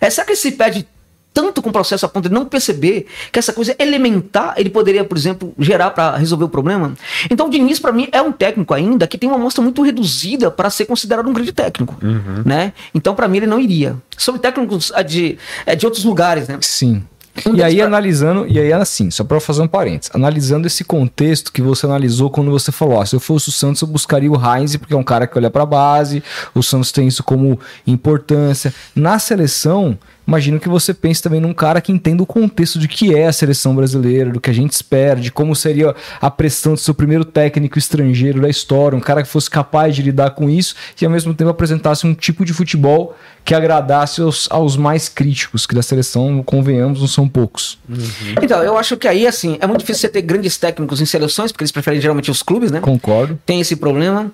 É, 0.00 0.08
será 0.10 0.24
que 0.24 0.32
ele 0.32 0.38
se 0.38 0.52
perde 0.52 0.86
tanto 1.32 1.60
com 1.60 1.68
o 1.68 1.72
processo 1.72 2.06
a 2.06 2.08
ponto 2.08 2.28
de 2.28 2.34
não 2.34 2.46
perceber 2.46 3.08
que 3.32 3.38
essa 3.40 3.52
coisa 3.52 3.74
elementar 3.80 4.54
ele 4.56 4.70
poderia, 4.70 5.04
por 5.04 5.16
exemplo, 5.18 5.52
gerar 5.58 5.90
para 5.90 6.16
resolver 6.16 6.44
o 6.44 6.48
problema? 6.48 6.94
Então, 7.28 7.48
o 7.48 7.50
Diniz, 7.50 7.80
para 7.80 7.90
mim, 7.90 8.08
é 8.12 8.22
um 8.22 8.30
técnico 8.30 8.72
ainda 8.72 9.04
que 9.08 9.18
tem 9.18 9.28
uma 9.28 9.36
amostra 9.36 9.60
muito 9.60 9.82
reduzida 9.82 10.48
para 10.48 10.70
ser 10.70 10.84
considerado 10.84 11.28
um 11.28 11.32
grande 11.32 11.50
técnico. 11.52 11.96
Né? 12.44 12.72
Então, 12.94 13.16
para 13.16 13.26
mim, 13.26 13.38
ele 13.38 13.46
não 13.48 13.58
iria. 13.58 13.96
Sobre 14.16 14.40
técnicos 14.40 14.92
ah, 14.94 15.02
de, 15.02 15.36
eh, 15.66 15.74
de 15.74 15.84
outros 15.84 16.04
lugares, 16.04 16.46
né? 16.46 16.56
Sim. 16.60 17.02
Um 17.46 17.54
E 17.56 17.62
aí, 17.62 17.76
pra- 17.76 17.86
analisando, 17.86 18.46
e 18.48 18.58
aí, 18.58 18.72
assim, 18.72 19.10
só 19.10 19.24
pra 19.24 19.40
fazer 19.40 19.60
um 19.62 19.66
parênteses, 19.66 20.10
analisando 20.14 20.66
esse 20.66 20.84
contexto 20.84 21.52
que 21.52 21.60
você 21.60 21.84
analisou 21.84 22.30
quando 22.30 22.50
você 22.50 22.70
falou, 22.70 22.98
ó, 22.98 23.04
se 23.04 23.16
eu 23.16 23.20
fosse 23.20 23.48
o 23.48 23.52
Santos, 23.52 23.82
eu 23.82 23.88
buscaria 23.88 24.30
o 24.30 24.36
Heinz, 24.36 24.76
porque 24.76 24.94
é 24.94 24.96
um 24.96 25.02
cara 25.02 25.26
que 25.26 25.36
olha 25.36 25.50
pra 25.50 25.66
base, 25.66 26.22
o 26.54 26.62
Santos 26.62 26.92
tem 26.92 27.08
isso 27.08 27.24
como 27.24 27.58
importância. 27.86 28.72
Na 28.94 29.18
seleção, 29.18 29.98
imagino 30.26 30.58
que 30.58 30.68
você 30.68 30.92
pense 30.94 31.22
também 31.22 31.40
num 31.40 31.52
cara 31.52 31.80
que 31.80 31.92
entenda 31.92 32.22
o 32.22 32.26
contexto 32.26 32.78
de 32.78 32.88
que 32.88 33.14
é 33.14 33.26
a 33.26 33.32
seleção 33.32 33.74
brasileira, 33.74 34.30
do 34.30 34.40
que 34.40 34.50
a 34.50 34.52
gente 34.52 34.72
espera, 34.72 35.20
de 35.20 35.30
como 35.30 35.54
seria 35.54 35.94
a 36.20 36.30
pressão 36.30 36.74
de 36.74 36.80
ser 36.80 36.90
o 36.90 36.94
primeiro 36.94 37.24
técnico 37.24 37.78
estrangeiro 37.78 38.40
da 38.40 38.48
história, 38.48 38.96
um 38.96 39.00
cara 39.00 39.22
que 39.22 39.28
fosse 39.28 39.50
capaz 39.50 39.94
de 39.94 40.02
lidar 40.02 40.30
com 40.30 40.48
isso 40.48 40.74
e 41.00 41.04
ao 41.04 41.10
mesmo 41.10 41.34
tempo 41.34 41.50
apresentasse 41.50 42.06
um 42.06 42.14
tipo 42.14 42.44
de 42.44 42.52
futebol 42.52 43.16
que 43.44 43.54
agradasse 43.54 44.22
aos, 44.22 44.48
aos 44.50 44.76
mais 44.76 45.08
críticos, 45.08 45.66
que 45.66 45.74
da 45.74 45.82
seleção, 45.82 46.42
convenhamos, 46.42 47.00
não 47.00 47.08
são 47.08 47.28
poucos. 47.28 47.78
Uhum. 47.88 47.98
Então, 48.42 48.62
eu 48.62 48.78
acho 48.78 48.96
que 48.96 49.06
aí, 49.06 49.26
assim, 49.26 49.58
é 49.60 49.66
muito 49.66 49.80
difícil 49.80 50.00
você 50.02 50.08
ter 50.08 50.22
grandes 50.22 50.56
técnicos 50.56 51.00
em 51.00 51.06
seleções, 51.06 51.52
porque 51.52 51.62
eles 51.62 51.72
preferem 51.72 52.00
geralmente 52.00 52.30
os 52.30 52.42
clubes, 52.42 52.70
né? 52.70 52.80
Concordo. 52.80 53.38
Tem 53.44 53.60
esse 53.60 53.76
problema. 53.76 54.32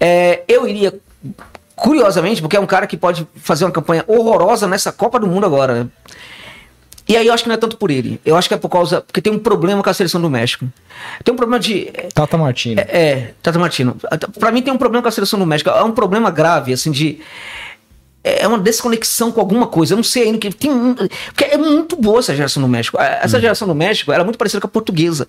É, 0.00 0.42
eu 0.48 0.66
iria 0.66 0.94
Curiosamente, 1.74 2.40
porque 2.40 2.56
é 2.56 2.60
um 2.60 2.66
cara 2.66 2.86
que 2.86 2.96
pode 2.96 3.26
fazer 3.36 3.64
uma 3.64 3.70
campanha 3.70 4.04
horrorosa 4.06 4.66
nessa 4.66 4.92
Copa 4.92 5.18
do 5.18 5.26
Mundo 5.26 5.46
agora. 5.46 5.84
Né? 5.84 5.90
E 7.08 7.16
aí 7.16 7.26
eu 7.26 7.34
acho 7.34 7.42
que 7.42 7.48
não 7.48 7.54
é 7.54 7.58
tanto 7.58 7.76
por 7.76 7.90
ele. 7.90 8.20
Eu 8.24 8.36
acho 8.36 8.48
que 8.48 8.54
é 8.54 8.56
por 8.56 8.68
causa. 8.68 9.00
Porque 9.00 9.20
tem 9.20 9.32
um 9.32 9.38
problema 9.38 9.82
com 9.82 9.90
a 9.90 9.94
seleção 9.94 10.20
do 10.20 10.30
México. 10.30 10.66
Tem 11.24 11.34
um 11.34 11.36
problema 11.36 11.58
de. 11.58 11.92
Tata 12.14 12.38
Martino. 12.38 12.80
É, 12.80 12.84
é 12.90 13.34
Tata 13.42 13.58
Martino. 13.58 13.96
Pra 14.38 14.52
mim 14.52 14.62
tem 14.62 14.72
um 14.72 14.78
problema 14.78 15.02
com 15.02 15.08
a 15.08 15.12
seleção 15.12 15.38
do 15.38 15.46
México. 15.46 15.70
É 15.70 15.82
um 15.82 15.92
problema 15.92 16.30
grave, 16.30 16.72
assim, 16.72 16.90
de. 16.90 17.20
É 18.24 18.46
uma 18.46 18.58
desconexão 18.58 19.32
com 19.32 19.40
alguma 19.40 19.66
coisa. 19.66 19.94
Eu 19.94 19.96
não 19.96 20.04
sei 20.04 20.24
ainda 20.24 20.38
que. 20.38 20.52
Tem, 20.52 20.70
porque 21.26 21.44
é 21.44 21.56
muito 21.56 21.96
boa 21.96 22.20
essa 22.20 22.34
geração 22.36 22.62
do 22.62 22.68
México. 22.68 23.00
Essa 23.00 23.36
hum. 23.36 23.40
geração 23.40 23.66
do 23.66 23.74
México 23.74 24.12
era 24.12 24.22
é 24.22 24.24
muito 24.24 24.38
parecida 24.38 24.60
com 24.60 24.68
a 24.68 24.70
portuguesa. 24.70 25.26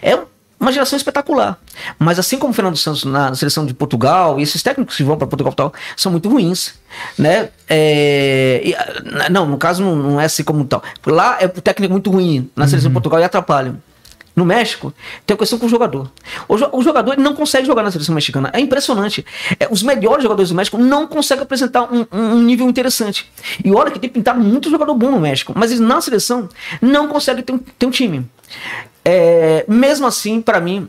É 0.00 0.16
uma 0.58 0.72
geração 0.72 0.96
espetacular. 0.96 1.58
Mas 1.98 2.18
assim 2.18 2.38
como 2.38 2.50
o 2.50 2.54
Fernando 2.54 2.76
Santos 2.76 3.04
na 3.04 3.34
seleção 3.34 3.66
de 3.66 3.74
Portugal, 3.74 4.38
e 4.38 4.42
esses 4.42 4.62
técnicos 4.62 4.96
que 4.96 5.02
vão 5.02 5.16
para 5.16 5.26
Portugal 5.26 5.52
tal, 5.52 5.72
são 5.96 6.10
muito 6.10 6.28
ruins. 6.28 6.74
Né? 7.18 7.50
É, 7.68 8.62
e, 8.64 8.74
ah, 8.74 9.28
não, 9.30 9.46
no 9.46 9.58
caso 9.58 9.82
não, 9.82 9.94
não, 9.94 10.20
é 10.20 10.24
assim 10.24 10.42
como 10.42 10.64
tal. 10.64 10.82
Lá 11.06 11.36
é 11.40 11.46
o 11.46 11.48
técnico 11.48 11.92
muito 11.92 12.10
ruim 12.10 12.50
na 12.56 12.66
seleção 12.66 12.88
uhum. 12.88 12.92
de 12.92 12.94
Portugal 12.94 13.20
e 13.20 13.24
atrapalham. 13.24 13.80
No 14.34 14.44
México, 14.44 14.92
tem 15.24 15.34
a 15.34 15.38
questão 15.38 15.58
com 15.58 15.64
o 15.64 15.68
jogador. 15.68 16.10
O, 16.46 16.58
jo 16.58 16.68
o 16.70 16.82
jogador 16.82 17.16
não 17.16 17.34
consegue 17.34 17.66
jogar 17.66 17.82
na 17.82 17.90
seleção 17.90 18.14
mexicana. 18.14 18.50
É 18.52 18.60
impressionante. 18.60 19.24
É, 19.58 19.66
os 19.70 19.82
melhores 19.82 20.22
jogadores 20.22 20.50
do 20.50 20.54
México 20.54 20.76
não 20.76 21.06
conseguem 21.06 21.42
apresentar 21.42 21.90
um, 21.90 22.06
um, 22.12 22.42
nível 22.42 22.68
interessante. 22.68 23.32
E 23.64 23.72
olha 23.72 23.90
que 23.90 23.98
tem 23.98 24.10
pintado 24.10 24.38
muito 24.38 24.68
jogador 24.68 24.94
bom 24.94 25.10
no 25.10 25.20
México, 25.20 25.54
mas 25.56 25.70
eles 25.70 25.80
na 25.80 26.02
seleção 26.02 26.50
não 26.82 27.08
conseguem 27.08 27.42
ter 27.42 27.52
um, 27.54 27.58
ter 27.58 27.86
um 27.86 27.90
time. 27.90 28.28
É, 29.08 29.64
mesmo 29.68 30.04
assim, 30.04 30.42
para 30.42 30.60
mim, 30.60 30.88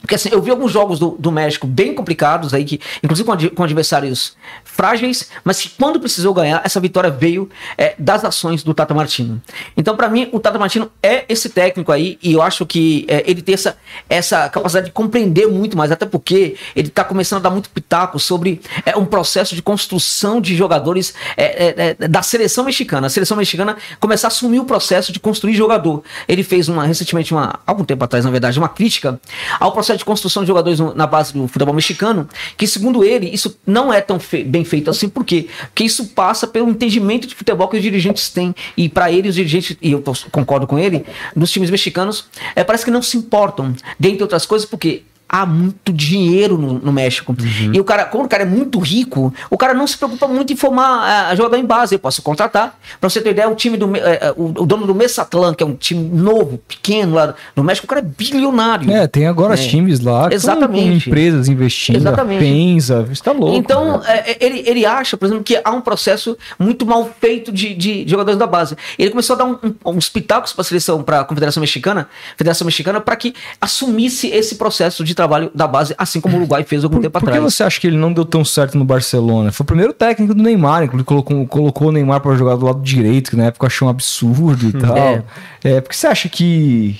porque 0.00 0.14
assim, 0.14 0.30
eu 0.32 0.40
vi 0.40 0.50
alguns 0.50 0.72
jogos 0.72 0.98
do, 0.98 1.16
do 1.18 1.30
México 1.30 1.66
bem 1.66 1.94
complicados 1.94 2.54
aí, 2.54 2.64
que, 2.64 2.80
inclusive 3.02 3.26
com, 3.26 3.54
com 3.54 3.62
adversários 3.62 4.36
frágeis, 4.64 5.30
mas 5.44 5.60
que 5.60 5.68
quando 5.70 6.00
precisou 6.00 6.32
ganhar, 6.32 6.62
essa 6.64 6.80
vitória 6.80 7.10
veio 7.10 7.48
é, 7.76 7.94
das 7.98 8.24
ações 8.24 8.62
do 8.62 8.72
Tata 8.72 8.94
Martino. 8.94 9.40
Então, 9.76 9.96
para 9.96 10.08
mim, 10.08 10.28
o 10.32 10.40
Tata 10.40 10.58
Martino 10.58 10.90
é 11.02 11.24
esse 11.28 11.48
técnico 11.48 11.92
aí, 11.92 12.18
e 12.22 12.32
eu 12.32 12.42
acho 12.42 12.64
que 12.64 13.04
é, 13.08 13.22
ele 13.26 13.42
tem 13.42 13.54
essa, 13.54 13.76
essa 14.08 14.48
capacidade 14.48 14.86
de 14.86 14.92
compreender 14.92 15.46
muito 15.46 15.76
mais, 15.76 15.90
até 15.92 16.06
porque 16.06 16.56
ele 16.74 16.88
tá 16.88 17.04
começando 17.04 17.40
a 17.40 17.42
dar 17.42 17.50
muito 17.50 17.68
pitaco 17.70 18.18
sobre 18.18 18.60
é, 18.86 18.96
um 18.96 19.04
processo 19.04 19.54
de 19.54 19.62
construção 19.62 20.40
de 20.40 20.56
jogadores 20.56 21.14
é, 21.36 21.44
é, 21.44 21.96
é, 22.00 22.08
da 22.08 22.22
seleção 22.22 22.64
mexicana. 22.64 23.06
A 23.06 23.10
seleção 23.10 23.36
mexicana 23.36 23.76
começar 23.98 24.28
a 24.28 24.30
assumir 24.30 24.60
o 24.60 24.64
processo 24.64 25.12
de 25.12 25.20
construir 25.20 25.54
jogador. 25.54 26.02
Ele 26.26 26.42
fez 26.42 26.68
uma, 26.68 26.86
recentemente, 26.86 27.32
uma, 27.32 27.60
algum 27.66 27.84
tempo 27.84 28.04
atrás, 28.04 28.24
na 28.24 28.30
verdade, 28.30 28.58
uma 28.58 28.68
crítica 28.68 29.20
ao 29.58 29.72
processo 29.72 29.89
de 29.96 30.04
construção 30.04 30.42
de 30.42 30.48
jogadores 30.48 30.78
na 30.94 31.06
base 31.06 31.32
do 31.32 31.46
futebol 31.48 31.74
mexicano, 31.74 32.28
que 32.56 32.66
segundo 32.66 33.04
ele, 33.04 33.28
isso 33.28 33.58
não 33.66 33.92
é 33.92 34.00
tão 34.00 34.18
fe 34.18 34.42
bem 34.42 34.64
feito 34.64 34.90
assim, 34.90 35.08
por 35.08 35.24
quê? 35.24 35.48
Porque 35.66 35.84
isso 35.84 36.08
passa 36.08 36.46
pelo 36.46 36.68
entendimento 36.68 37.26
de 37.26 37.34
futebol 37.34 37.68
que 37.68 37.76
os 37.76 37.82
dirigentes 37.82 38.28
têm, 38.28 38.54
e 38.76 38.88
para 38.88 39.10
ele, 39.10 39.28
os 39.28 39.34
dirigentes, 39.34 39.76
e 39.80 39.92
eu 39.92 40.02
concordo 40.30 40.66
com 40.66 40.78
ele, 40.78 41.04
dos 41.34 41.50
times 41.50 41.70
mexicanos, 41.70 42.26
é, 42.54 42.64
parece 42.64 42.84
que 42.84 42.90
não 42.90 43.02
se 43.02 43.16
importam, 43.16 43.74
dentre 43.98 44.22
outras 44.22 44.46
coisas, 44.46 44.68
porque 44.68 45.02
há 45.30 45.46
muito 45.46 45.92
dinheiro 45.92 46.58
no, 46.58 46.74
no 46.74 46.92
México. 46.92 47.34
Uhum. 47.38 47.72
E 47.72 47.80
o 47.80 47.84
cara, 47.84 48.04
quando 48.04 48.26
o 48.26 48.28
cara 48.28 48.42
é 48.42 48.46
muito 48.46 48.80
rico, 48.80 49.32
o 49.48 49.56
cara 49.56 49.72
não 49.72 49.86
se 49.86 49.96
preocupa 49.96 50.26
muito 50.26 50.52
em 50.52 50.56
formar 50.56 51.28
a 51.28 51.34
jogador 51.36 51.56
em 51.56 51.64
base. 51.64 51.94
Eu 51.94 52.00
posso 52.00 52.20
contratar. 52.20 52.76
Pra 53.00 53.08
você 53.08 53.20
ter 53.20 53.30
ideia, 53.30 53.48
o 53.48 53.54
time 53.54 53.76
do. 53.76 53.96
É, 53.96 54.34
o, 54.36 54.46
o, 54.46 54.66
dono 54.66 54.86
do 54.86 54.94
Mesatlan, 54.94 55.54
que 55.54 55.62
é 55.62 55.66
um 55.66 55.76
time 55.76 56.02
novo, 56.02 56.58
pequeno 56.66 57.14
lá 57.14 57.34
no 57.54 57.62
México, 57.62 57.86
o 57.86 57.88
cara 57.88 58.00
é 58.00 58.04
bilionário. 58.04 58.90
É, 58.90 59.06
tem 59.06 59.28
agora 59.28 59.54
é. 59.54 59.56
times 59.56 60.00
lá. 60.00 60.28
Exatamente. 60.32 61.08
empresas 61.08 61.48
investindo. 61.48 61.96
Exatamente. 61.96 62.40
Pensa, 62.40 63.06
está 63.12 63.30
louco. 63.30 63.56
Então, 63.56 64.02
é, 64.04 64.36
ele, 64.44 64.64
ele 64.66 64.84
acha, 64.84 65.16
por 65.16 65.26
exemplo, 65.26 65.44
que 65.44 65.60
há 65.62 65.70
um 65.70 65.80
processo 65.80 66.36
muito 66.58 66.84
mal 66.84 67.08
feito 67.20 67.52
de, 67.52 67.72
de, 67.74 68.04
de 68.04 68.10
jogadores 68.10 68.38
da 68.38 68.46
base. 68.48 68.76
Ele 68.98 69.10
começou 69.10 69.34
a 69.34 69.38
dar 69.38 69.44
um, 69.44 69.58
um, 69.62 69.74
uns 69.92 70.08
pitacos 70.08 70.52
para 70.52 70.62
a 70.62 70.64
seleção, 70.64 71.04
para 71.04 71.20
a 71.20 71.24
Confederação 71.24 71.60
Mexicana, 71.60 72.08
Federação 72.36 72.64
Mexicana, 72.64 73.00
para 73.00 73.14
que 73.14 73.32
assumisse 73.60 74.26
esse 74.28 74.56
processo 74.56 75.04
de 75.04 75.14
trabalho 75.20 75.50
da 75.54 75.66
base, 75.66 75.94
assim 75.98 76.20
como 76.20 76.36
o 76.36 76.38
Uruguai 76.38 76.64
fez 76.64 76.82
algum 76.82 76.96
por, 76.96 77.02
tempo 77.02 77.12
por 77.12 77.18
atrás. 77.18 77.38
Por 77.38 77.46
que 77.46 77.54
você 77.54 77.62
acha 77.62 77.80
que 77.80 77.86
ele 77.86 77.96
não 77.96 78.12
deu 78.12 78.24
tão 78.24 78.44
certo 78.44 78.78
no 78.78 78.84
Barcelona? 78.84 79.52
Foi 79.52 79.64
o 79.64 79.66
primeiro 79.66 79.92
técnico 79.92 80.34
do 80.34 80.42
Neymar, 80.42 80.84
inclusive 80.84 81.04
colocou, 81.04 81.46
colocou 81.46 81.88
o 81.88 81.92
Neymar 81.92 82.20
para 82.20 82.34
jogar 82.36 82.56
do 82.56 82.64
lado 82.64 82.80
direito, 82.80 83.30
que 83.30 83.36
na 83.36 83.44
época 83.44 83.64
eu 83.64 83.66
achei 83.66 83.86
um 83.86 83.90
absurdo 83.90 84.68
e 84.68 84.72
tal. 84.80 84.96
É. 84.96 85.24
é, 85.62 85.80
porque 85.80 85.96
você 85.96 86.06
acha 86.06 86.28
que. 86.28 86.98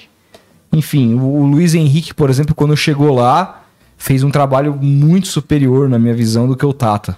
Enfim, 0.72 1.14
o 1.14 1.44
Luiz 1.46 1.74
Henrique, 1.74 2.14
por 2.14 2.30
exemplo, 2.30 2.54
quando 2.54 2.76
chegou 2.76 3.12
lá, 3.12 3.62
fez 3.98 4.22
um 4.22 4.30
trabalho 4.30 4.74
muito 4.80 5.26
superior, 5.26 5.88
na 5.88 5.98
minha 5.98 6.14
visão, 6.14 6.46
do 6.46 6.56
que 6.56 6.64
o 6.64 6.72
Tata. 6.72 7.16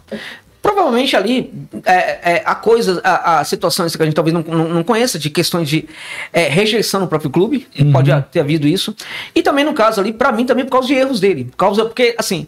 Provavelmente 0.93 1.17
ali 1.17 1.53
é, 1.87 2.35
é, 2.35 2.43
a 2.45 2.55
coisa, 2.55 3.01
a, 3.03 3.41
a 3.41 3.45
situação 3.45 3.89
que 3.89 4.03
a 4.03 4.05
gente 4.05 4.15
talvez 4.15 4.35
não, 4.35 4.43
não, 4.43 4.69
não 4.69 4.85
conheça, 4.85 5.19
de 5.19 5.31
questões 5.31 5.69
de 5.69 5.89
é, 6.33 6.49
rejeição 6.49 7.01
no 7.01 7.09
próprio 7.09 7.31
clube, 7.31 7.67
uhum. 7.79 7.93
pode 7.93 8.11
ter 8.31 8.41
havido 8.41 8.69
isso. 8.69 8.95
E 9.35 9.43
também 9.43 9.65
no 9.65 9.73
caso 9.73 10.01
ali, 10.01 10.13
para 10.13 10.31
mim, 10.33 10.45
também 10.45 10.67
por 10.67 10.73
causa 10.73 10.89
de 10.89 10.95
erros 10.95 11.19
dele. 11.19 11.45
Por 11.45 11.57
causa, 11.57 11.85
porque, 11.87 12.15
assim, 12.19 12.47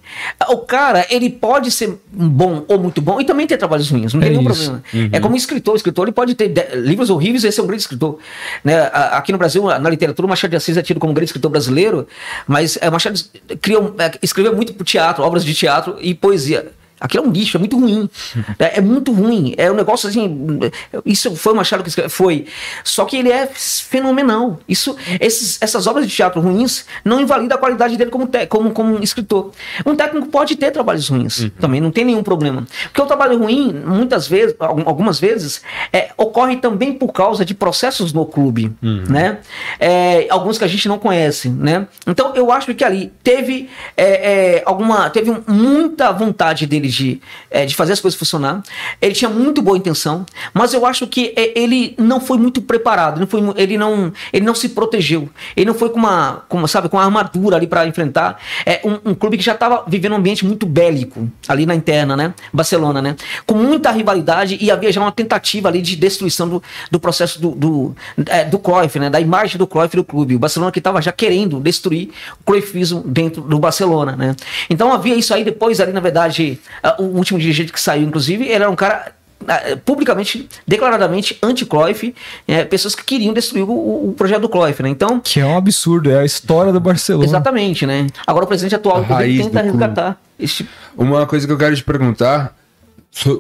o 0.51 0.59
cara, 0.59 1.07
ele 1.09 1.31
pode 1.31 1.71
ser 1.71 1.99
bom 2.13 2.65
ou 2.69 2.79
muito 2.79 3.01
bom 3.01 3.19
e 3.19 3.25
também 3.25 3.47
ter 3.47 3.57
trabalhos 3.57 3.91
ruins, 3.91 4.13
não 4.13 4.21
tem 4.21 4.29
é 4.29 4.33
nenhum 4.33 4.51
isso. 4.51 4.65
problema. 4.65 4.85
Uhum. 4.93 5.09
É 5.11 5.21
como 5.21 5.37
escritor, 5.37 5.73
o 5.73 5.77
escritor 5.77 6.05
ele 6.05 6.13
pode 6.13 6.35
ter 6.35 6.53
livros 6.75 7.09
horríveis 7.09 7.45
e 7.45 7.49
esse 7.49 7.59
é 7.59 7.63
um 7.63 7.67
grande 7.67 7.83
escritor. 7.83 8.19
Né? 8.63 8.91
Aqui 8.93 9.33
no 9.33 9.39
Brasil, 9.39 9.65
na 9.65 9.89
literatura, 9.89 10.27
o 10.27 10.29
Machado 10.29 10.51
de 10.51 10.57
Assis 10.57 10.77
é 10.77 10.83
tido 10.83 11.01
como 11.01 11.13
um 11.13 11.15
grande 11.15 11.31
escritor 11.31 11.51
brasileiro, 11.51 12.07
mas 12.47 12.77
é, 12.81 12.91
Machado 12.91 13.19
criou, 13.63 13.95
é, 13.99 14.13
escreveu 14.23 14.55
muito 14.55 14.75
para 14.75 14.85
teatro, 14.85 15.25
obras 15.25 15.45
de 15.45 15.55
teatro 15.55 15.97
e 16.01 16.15
poesia. 16.15 16.73
Aquilo 17.05 17.27
é 17.27 17.29
um 17.29 17.31
lixo, 17.31 17.59
é 17.59 17.61
muito 17.61 17.79
ruim. 17.79 18.09
é, 18.59 18.79
é, 18.79 18.81
muito 18.81 19.13
ruim. 19.13 19.55
É 19.59 19.71
um 19.71 19.75
negócio 19.75 20.09
assim. 20.09 20.59
Isso 21.05 21.37
foi 21.37 21.53
o 21.53 21.57
Machado 21.57 21.83
que 21.83 21.91
escreveu. 21.91 22.09
Foi. 22.09 22.47
Só 22.83 23.05
que 23.05 23.19
ele 23.19 23.31
é 23.31 23.47
fenomenal. 23.47 24.59
Isso, 24.67 24.97
esses, 25.21 25.61
essas 25.61 25.87
obras 25.87 26.07
de 26.07 26.17
teatro 26.17 26.41
ruins 26.41 26.87
não 27.05 27.21
invalidam 27.21 27.59
a 27.59 27.61
qualidade 27.61 27.99
dele 27.99 28.11
como, 28.11 28.27
te, 28.27 28.47
como, 28.47 28.71
como 28.71 29.03
escritor. 29.03 29.51
Um 29.85 29.95
técnico 29.95 30.29
pode 30.29 30.57
ter 30.57 30.71
trabalhos 30.71 31.09
ruins. 31.09 31.41
Uhum. 31.41 31.51
Também 31.61 31.79
não 31.79 31.91
tem 31.91 32.07
nenhum 32.07 32.23
problema. 32.23 32.67
Porque 32.85 33.03
o 33.03 33.07
trabalho 33.07 33.39
ruim, 33.39 33.75
muitas 33.85 34.27
vezes, 34.27 34.57
algumas 34.59 35.21
vezes, 35.21 35.61
é, 35.93 36.11
ocorre 36.17 36.57
também 36.57 36.95
por 36.95 37.13
causa 37.13 37.45
de 37.45 37.55
processos 37.55 38.15
no 38.15 38.25
clube. 38.25 38.73
Uhum. 38.83 39.05
Né? 39.11 39.41
É, 39.79 40.27
alguns 40.31 40.57
que 40.57 40.65
a 40.65 40.69
gente 40.69 40.89
não 40.89 40.99
conhece. 40.99 41.51
Né? 41.51 41.87
Então 42.07 42.35
eu 42.35 42.51
acho 42.51 42.75
que 42.75 42.83
ali 42.83 43.13
teve 43.23 43.69
é, 43.95 44.55
é 44.57 44.63
alguma. 44.65 45.11
Teve 45.11 45.37
muita 45.47 46.11
vontade 46.11 46.67
dele 46.67 46.94
de, 46.95 47.21
é, 47.51 47.67
de 47.67 47.75
fazer 47.75 47.93
as 47.93 48.01
coisas 48.01 48.19
funcionar. 48.19 48.63
Ele 49.01 49.15
tinha 49.15 49.31
muito 49.31 49.61
boa 49.61 49.77
intenção, 49.77 50.25
mas 50.53 50.73
eu 50.73 50.87
acho 50.87 51.07
que 51.07 51.33
é, 51.37 51.59
ele 51.59 51.95
não 51.99 52.21
foi 52.21 52.39
muito 52.39 52.63
preparado. 52.63 53.21
Não 53.21 53.27
foi, 53.27 53.41
ele, 53.57 53.77
não, 53.77 54.13
ele 54.33 54.45
não 54.45 54.55
se 54.55 54.71
protegeu. 54.71 55.29
Ele 55.57 55.67
não 55.67 55.75
foi 55.75 55.91
com 55.91 55.99
uma, 55.99 56.45
com, 56.49 56.67
sabe, 56.67 56.89
com 56.89 56.97
uma 56.97 57.05
armadura 57.05 57.57
ali 57.57 57.67
para 57.67 57.87
enfrentar 57.87 58.39
é, 58.65 58.81
um, 58.85 59.11
um, 59.11 59.15
clube 59.15 59.37
que 59.37 59.45
já 59.45 59.53
estava 59.53 59.85
vivendo 59.87 60.13
um 60.13 60.17
ambiente 60.17 60.45
muito 60.45 60.67
bélico 60.67 61.29
ali 61.49 61.67
na 61.67 61.75
interna, 61.75 62.17
né? 62.17 62.35
Barcelona, 62.53 63.03
né? 63.03 63.17
Com 63.47 63.55
muita 63.55 63.91
rivalidade 63.91 64.59
e 64.61 64.71
havia 64.71 64.93
já 64.93 65.01
uma 65.01 65.13
tentativa 65.13 65.69
ali 65.69 65.83
de 65.83 65.97
destruição 65.97 66.49
do, 66.49 66.63
do 66.91 67.01
processo 67.01 67.41
do, 67.41 67.51
do, 67.51 67.97
é, 68.27 68.45
do 68.45 68.59
Cruyff, 68.59 68.99
né? 68.99 69.11
Da 69.11 69.21
imagem 69.21 69.59
do 69.59 69.67
Cruyff 69.67 69.97
do 69.97 70.05
clube. 70.05 70.37
O 70.37 70.39
Barcelona 70.39 70.73
que 70.73 70.79
estava 70.79 71.01
já 71.01 71.13
querendo 71.13 71.61
destruir 71.61 72.11
o 72.41 72.45
Cruyffismo 72.45 73.03
dentro 73.07 73.43
do 73.43 73.59
Barcelona, 73.59 74.17
né? 74.17 74.37
Então 74.69 74.93
havia 74.93 75.15
isso 75.15 75.33
aí 75.35 75.45
depois 75.45 75.81
ali, 75.81 75.93
na 75.93 76.01
verdade, 76.01 76.61
o 76.99 77.05
último 77.05 77.39
dirigente 77.39 77.73
que 77.73 77.81
saiu, 77.81 78.07
inclusive, 78.07 78.45
ele 78.45 78.55
era 78.55 78.71
um 78.71 78.77
cara 78.77 79.13
ah, 79.47 79.77
publicamente, 79.85 80.49
declaradamente 80.67 81.39
anti-Cruyff, 81.43 82.15
é, 82.49 82.65
pessoas 82.65 82.95
que 82.95 83.05
queriam 83.05 83.35
destruir 83.35 83.65
o, 83.65 84.09
o, 84.09 84.15
projeto 84.17 84.43
do 84.43 84.49
Cruyff, 84.49 84.83
né? 84.83 84.89
Então, 84.89 85.21
que 85.21 85.41
é 85.41 85.45
um 85.45 85.57
absurdo, 85.57 86.11
é 86.11 86.21
a 86.21 86.25
história 86.25 86.73
do 86.73 86.81
Barcelona. 86.81 87.25
Exatamente, 87.25 87.87
né? 87.87 88.07
Agora 88.27 88.45
o 88.45 88.49
presidente 88.49 88.75
atual 88.75 89.05
tenta 89.05 89.61
resgatar. 89.61 90.21
Este... 90.39 90.69
Uma 90.97 91.27
coisa 91.27 91.47
que 91.47 91.53
eu 91.53 91.59
quero 91.59 91.77
te 91.77 91.85
perguntar, 91.85 92.57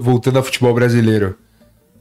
voltando 0.01 0.37
ao 0.37 0.43
futebol 0.43 0.75
brasileiro, 0.75 1.37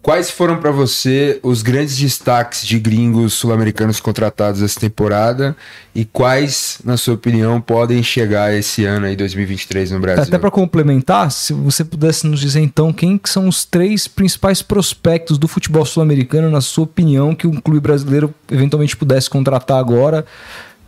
Quais 0.03 0.29
foram 0.29 0.57
para 0.57 0.69
você 0.69 1.39
os 1.41 1.61
grandes 1.61 1.97
destaques 1.97 2.67
de 2.67 2.77
gringos 2.77 3.35
sul-americanos 3.35 4.01
contratados 4.01 4.61
essa 4.61 4.77
temporada 4.77 5.55
e 5.95 6.03
quais, 6.03 6.79
na 6.83 6.97
sua 6.97 7.13
opinião, 7.13 7.61
podem 7.61 8.03
chegar 8.03 8.53
esse 8.53 8.83
ano 8.83 9.05
aí 9.05 9.15
2023 9.15 9.91
no 9.91 10.01
Brasil? 10.01 10.23
Até 10.23 10.37
para 10.37 10.51
complementar, 10.51 11.31
se 11.31 11.53
você 11.53 11.85
pudesse 11.85 12.27
nos 12.27 12.41
dizer 12.41 12.59
então 12.59 12.91
quem 12.91 13.17
que 13.17 13.29
são 13.29 13.47
os 13.47 13.63
três 13.63 14.05
principais 14.05 14.61
prospectos 14.61 15.37
do 15.37 15.47
futebol 15.47 15.85
sul-americano, 15.85 16.51
na 16.51 16.59
sua 16.59 16.83
opinião, 16.83 17.33
que 17.33 17.47
um 17.47 17.61
clube 17.61 17.79
brasileiro 17.79 18.35
eventualmente 18.51 18.97
pudesse 18.97 19.29
contratar 19.29 19.79
agora, 19.79 20.25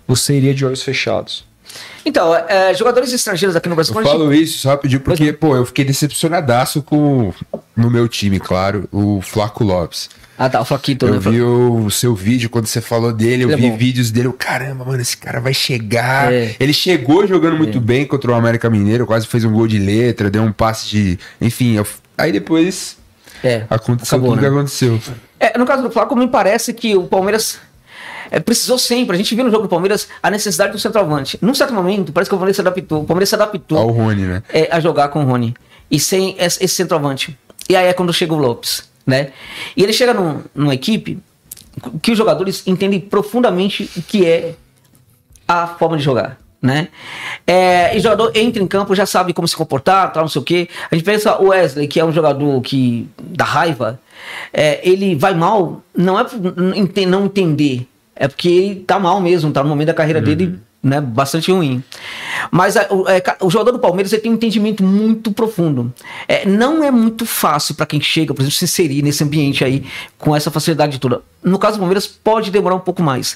você 0.05 0.35
iria 0.35 0.53
de 0.53 0.65
olhos 0.65 0.83
fechados? 0.83 1.45
Então, 2.05 2.35
é, 2.35 2.73
jogadores 2.73 3.11
estrangeiros 3.11 3.55
aqui 3.55 3.67
no 3.67 3.75
Brasil. 3.75 3.95
Eu 3.95 4.03
falo 4.03 4.31
gente... 4.31 4.43
isso 4.43 4.59
só 4.59 4.77
pedir 4.77 4.99
porque, 4.99 5.33
pô, 5.33 5.55
eu 5.55 5.65
fiquei 5.65 5.83
decepcionadaço 5.83 6.81
com 6.83 7.33
no 7.75 7.89
meu 7.89 8.07
time, 8.07 8.39
claro, 8.39 8.87
o 8.91 9.21
Flaco 9.21 9.63
Lopes. 9.63 10.09
Ah, 10.37 10.49
tá, 10.49 10.59
o 10.59 10.65
Flaquito, 10.65 11.05
eu 11.05 11.13
né? 11.13 11.19
Vi 11.19 11.41
o 11.41 11.89
seu 11.89 12.13
vídeo 12.13 12.49
quando 12.49 12.67
você 12.67 12.81
falou 12.81 13.13
dele, 13.13 13.45
eu 13.45 13.51
é 13.51 13.55
vi 13.55 13.67
é 13.67 13.77
vídeos 13.77 14.11
dele. 14.11 14.27
Eu, 14.27 14.33
caramba, 14.33 14.83
mano, 14.83 15.01
esse 15.01 15.15
cara 15.15 15.39
vai 15.39 15.53
chegar. 15.53 16.31
É. 16.31 16.55
Ele 16.59 16.73
chegou 16.73 17.25
jogando 17.25 17.57
muito 17.57 17.77
é. 17.77 17.81
bem 17.81 18.05
contra 18.05 18.31
o 18.31 18.33
América 18.33 18.69
Mineiro, 18.69 19.05
quase 19.05 19.25
fez 19.27 19.45
um 19.45 19.51
gol 19.53 19.65
de 19.65 19.79
letra, 19.79 20.29
deu 20.29 20.43
um 20.43 20.51
passe 20.51 20.89
de. 20.89 21.19
Enfim, 21.39 21.75
eu... 21.77 21.87
aí 22.17 22.31
depois. 22.31 22.97
É, 23.43 23.65
aconteceu 23.69 24.17
acabou, 24.17 24.31
tudo 24.31 24.41
né? 24.41 24.49
que 24.49 24.53
aconteceu. 24.53 24.99
É, 25.39 25.57
no 25.57 25.65
caso 25.65 25.83
do 25.83 25.91
Flaco, 25.91 26.15
me 26.15 26.27
parece 26.27 26.73
que 26.73 26.95
o 26.95 27.03
Palmeiras 27.03 27.59
é, 28.31 28.39
precisou 28.39 28.77
sempre. 28.77 29.15
A 29.15 29.17
gente 29.17 29.33
viu 29.35 29.43
no 29.43 29.51
jogo 29.51 29.63
do 29.63 29.69
Palmeiras 29.69 30.07
a 30.21 30.29
necessidade 30.29 30.71
do 30.71 30.79
centroavante. 30.79 31.37
Num 31.41 31.53
certo 31.53 31.73
momento, 31.73 32.11
parece 32.11 32.29
que 32.29 32.35
o 32.35 32.37
Palmeiras 32.37 32.55
se 32.55 32.61
adaptou. 32.61 33.01
O 33.01 33.05
Palmeiras 33.05 33.29
se 33.29 33.35
adaptou 33.35 33.77
ao 33.77 33.89
Rony, 33.89 34.23
né? 34.23 34.43
É, 34.53 34.69
a 34.71 34.79
jogar 34.79 35.09
com 35.09 35.23
o 35.23 35.25
Rony. 35.25 35.53
E 35.89 35.99
sem 35.99 36.35
esse, 36.39 36.67
centroavante. 36.67 37.37
E 37.69 37.75
aí 37.75 37.87
é 37.87 37.93
quando 37.93 38.13
chega 38.13 38.33
o 38.33 38.37
Lopes, 38.37 38.89
né? 39.05 39.31
E 39.75 39.83
ele 39.83 39.93
chega 39.93 40.13
num, 40.13 40.41
numa 40.53 40.73
equipe 40.73 41.19
que 42.01 42.11
os 42.11 42.17
jogadores 42.17 42.63
entendem 42.65 42.99
profundamente 42.99 43.89
o 43.97 44.01
que 44.01 44.25
é 44.25 44.55
a 45.47 45.67
forma 45.67 45.97
de 45.97 46.03
jogar. 46.03 46.37
Né? 46.61 46.87
É, 47.45 47.95
e 47.95 47.99
o 47.99 48.01
jogador 48.01 48.31
entra 48.33 48.63
em 48.63 48.65
campo, 48.65 48.95
já 48.95 49.05
sabe 49.05 49.33
como 49.33 49.47
se 49.47 49.55
comportar, 49.55 50.11
tal, 50.11 50.23
não 50.23 50.29
sei 50.29 50.41
o 50.41 50.45
que. 50.45 50.67
A 50.89 50.95
gente 50.95 51.05
pensa 51.05 51.39
o 51.39 51.49
Wesley, 51.49 51.87
que 51.87 51.99
é 51.99 52.05
um 52.05 52.11
jogador 52.11 52.59
que 52.61 53.07
dá 53.21 53.45
raiva, 53.45 53.99
é, 54.51 54.79
ele 54.83 55.15
vai 55.15 55.35
mal, 55.35 55.83
não 55.95 56.19
é 56.19 56.23
por 56.23 56.39
não 56.55 57.25
entender, 57.25 57.87
é 58.15 58.27
porque 58.27 58.47
ele 58.47 58.75
tá 58.75 58.97
mal 58.97 59.19
mesmo, 59.19 59.51
tá 59.51 59.61
no 59.61 59.69
momento 59.69 59.87
da 59.87 59.93
carreira 59.93 60.19
uhum. 60.19 60.25
dele 60.25 60.59
né, 60.85 61.01
bastante 61.01 61.51
ruim. 61.51 61.83
Mas 62.51 62.77
a, 62.77 62.85
o, 62.93 63.09
é, 63.09 63.21
o, 63.41 63.49
jogador 63.49 63.71
do 63.71 63.79
Palmeiras 63.79 64.11
tem 64.11 64.31
um 64.31 64.35
entendimento 64.35 64.83
muito 64.83 65.31
profundo. 65.31 65.91
É, 66.27 66.45
não 66.45 66.83
é 66.83 66.91
muito 66.91 67.25
fácil 67.25 67.73
para 67.73 67.87
quem 67.87 67.99
chega, 67.99 68.35
por 68.35 68.43
exemplo, 68.43 68.55
se 68.55 68.65
inserir 68.65 69.01
nesse 69.01 69.23
ambiente 69.23 69.65
aí 69.65 69.83
com 70.19 70.35
essa 70.35 70.51
facilidade 70.51 70.99
toda. 70.99 71.21
No 71.43 71.57
caso 71.57 71.77
do 71.77 71.79
Palmeiras, 71.79 72.05
pode 72.05 72.51
demorar 72.51 72.75
um 72.75 72.79
pouco 72.79 73.01
mais. 73.01 73.35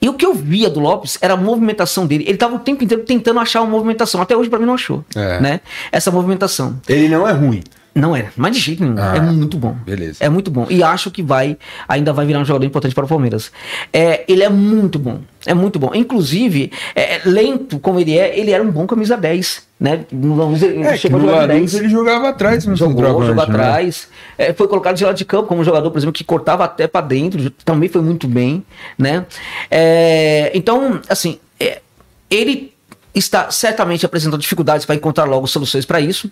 E 0.00 0.08
o 0.08 0.14
que 0.14 0.24
eu 0.24 0.32
via 0.32 0.70
do 0.70 0.80
Lopes 0.80 1.18
era 1.20 1.34
a 1.34 1.36
movimentação 1.36 2.06
dele. 2.06 2.24
Ele 2.24 2.32
estava 2.32 2.56
o 2.56 2.58
tempo 2.58 2.82
inteiro 2.82 3.04
tentando 3.04 3.38
achar 3.38 3.60
uma 3.60 3.70
movimentação. 3.70 4.22
Até 4.22 4.34
hoje, 4.34 4.48
para 4.48 4.58
mim, 4.58 4.64
não 4.64 4.74
achou. 4.74 5.04
É. 5.14 5.40
Né? 5.40 5.60
Essa 5.92 6.10
movimentação. 6.10 6.80
Ele 6.88 7.06
não 7.06 7.28
é 7.28 7.32
ruim. 7.32 7.62
Não 7.98 8.14
é, 8.14 8.30
mas 8.36 8.56
de 8.56 8.62
jeito 8.62 8.82
nenhum. 8.82 8.96
Ah, 8.96 9.16
é 9.16 9.20
muito 9.20 9.58
bom. 9.58 9.76
Beleza. 9.84 10.18
É 10.24 10.28
muito 10.28 10.50
bom. 10.50 10.66
E 10.70 10.82
acho 10.82 11.10
que 11.10 11.22
vai, 11.22 11.58
ainda 11.88 12.12
vai 12.12 12.24
virar 12.24 12.38
um 12.38 12.44
jogador 12.44 12.64
importante 12.64 12.94
para 12.94 13.04
o 13.04 13.08
Palmeiras. 13.08 13.50
É, 13.92 14.24
ele 14.28 14.42
é 14.42 14.48
muito 14.48 14.98
bom. 14.98 15.20
É 15.44 15.52
muito 15.52 15.78
bom. 15.78 15.90
Inclusive, 15.94 16.70
é, 16.94 17.20
lento 17.24 17.78
como 17.80 17.98
ele 17.98 18.16
é, 18.16 18.38
ele 18.38 18.52
era 18.52 18.62
um 18.62 18.70
bom 18.70 18.86
camisa 18.86 19.16
10. 19.16 19.66
Né? 19.80 20.04
No 20.10 20.54
ele 20.56 20.82
é, 20.82 20.96
chegou 20.96 21.20
10. 21.20 21.74
ele 21.74 21.88
jogava 21.88 22.28
atrás, 22.28 22.66
no 22.66 22.76
jogou, 22.76 23.04
jogou 23.04 23.34
né? 23.34 23.42
atrás. 23.42 24.08
É, 24.36 24.52
foi 24.52 24.68
colocado 24.68 24.96
de 24.96 25.04
lado 25.04 25.16
de 25.16 25.24
campo 25.24 25.48
como 25.48 25.64
jogador, 25.64 25.90
por 25.90 25.98
exemplo, 25.98 26.12
que 26.12 26.24
cortava 26.24 26.64
até 26.64 26.86
para 26.86 27.06
dentro, 27.06 27.50
também 27.64 27.88
foi 27.88 28.02
muito 28.02 28.26
bem, 28.26 28.64
né? 28.96 29.26
É, 29.70 30.50
então, 30.54 31.00
assim, 31.08 31.38
é, 31.60 31.80
ele 32.30 32.72
está 33.18 33.50
certamente 33.50 34.04
apresentando 34.04 34.40
dificuldades 34.40 34.86
para 34.86 34.94
encontrar 34.94 35.24
logo 35.24 35.46
soluções 35.46 35.84
para 35.84 36.00
isso. 36.00 36.30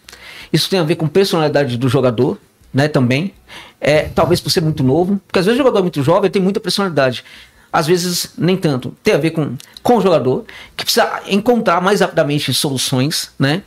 Isso 0.52 0.68
tem 0.68 0.78
a 0.78 0.84
ver 0.84 0.96
com 0.96 1.08
personalidade 1.08 1.76
do 1.76 1.88
jogador, 1.88 2.38
né, 2.72 2.88
também. 2.88 3.32
É, 3.80 4.02
talvez 4.02 4.40
por 4.40 4.50
ser 4.50 4.60
muito 4.60 4.82
novo, 4.82 5.20
porque 5.26 5.38
às 5.38 5.46
vezes 5.46 5.58
o 5.58 5.62
jogador 5.62 5.78
é 5.78 5.82
muito 5.82 6.02
jovem 6.02 6.30
tem 6.30 6.42
muita 6.42 6.60
personalidade. 6.60 7.24
Às 7.72 7.86
vezes 7.86 8.32
nem 8.38 8.56
tanto. 8.56 8.94
Tem 9.02 9.12
a 9.12 9.18
ver 9.18 9.32
com, 9.32 9.54
com 9.82 9.96
o 9.98 10.00
jogador, 10.00 10.44
que 10.76 10.84
precisa 10.84 11.20
encontrar 11.26 11.80
mais 11.82 12.00
rapidamente 12.00 12.54
soluções, 12.54 13.30
né? 13.38 13.62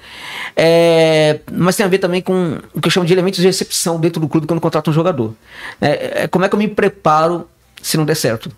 É, 0.56 1.42
mas 1.52 1.76
tem 1.76 1.86
a 1.86 1.90
ver 1.90 2.00
também 2.00 2.22
com 2.22 2.58
o 2.74 2.82
que 2.82 2.88
eu 2.88 2.92
chamo 2.92 3.06
de 3.06 3.14
elementos 3.14 3.40
de 3.40 3.46
recepção 3.46 4.00
dentro 4.00 4.20
do 4.20 4.28
clube 4.28 4.48
quando 4.48 4.62
contrata 4.62 4.90
um 4.90 4.94
jogador. 4.94 5.36
É, 5.80 6.24
é 6.24 6.28
como 6.28 6.44
é 6.44 6.50
que 6.50 6.56
eu 6.56 6.60
me 6.60 6.68
preparo 6.68 7.48
se 7.82 7.98
não 7.98 8.06
der 8.06 8.16
certo? 8.16 8.52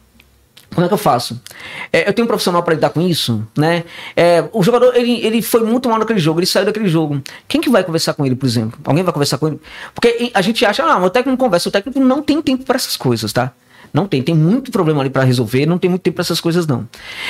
Como 0.74 0.86
é 0.86 0.88
que 0.88 0.94
eu 0.94 0.98
faço? 0.98 1.42
É, 1.92 2.08
eu 2.08 2.14
tenho 2.14 2.26
um 2.26 2.28
profissional 2.28 2.64
para 2.64 2.74
lidar 2.74 2.92
com 2.92 3.02
isso, 3.02 3.46
né? 3.58 3.84
É, 4.16 4.44
o 4.54 4.64
jogador, 4.64 4.96
ele, 4.96 5.20
ele 5.26 5.42
foi 5.42 5.64
muito 5.64 5.90
mal 5.90 6.00
naquele 6.00 6.20
jogo, 6.20 6.40
ele 6.40 6.48
saiu 6.48 6.66
daquele 6.66 6.88
jogo. 6.88 7.22
Quem 7.48 7.60
que 7.60 7.70
vai 7.70 7.84
conversar 7.84 8.14
com 8.14 8.26
ele, 8.26 8.36
por 8.36 8.46
exemplo? 8.46 8.80
Alguém 8.86 9.04
vai 9.04 9.12
conversar 9.12 9.38
com 9.38 9.48
ele? 9.48 9.60
Porque 9.94 10.32
a 10.34 10.42
gente 10.42 10.66
acha, 10.66 10.84
ah, 10.84 10.98
o 10.98 11.10
técnico 11.10 11.32
não 11.32 11.38
conversa, 11.38 11.68
o 11.68 11.72
técnico 11.72 12.00
não 12.00 12.22
tem 12.22 12.42
tempo 12.42 12.64
para 12.64 12.78
essas 12.78 12.96
coisas, 12.96 13.34
tá? 13.34 13.52
Não 13.94 14.08
tem, 14.08 14.22
tem 14.22 14.34
muito 14.34 14.72
problema 14.72 15.02
ali 15.02 15.10
para 15.10 15.24
resolver, 15.24 15.66
não 15.66 15.78
tem 15.78 15.90
muito 15.90 16.02
tempo 16.02 16.16
para 16.16 16.24
essas 16.24 16.40
coisas 16.40 16.66
não. 16.66 16.88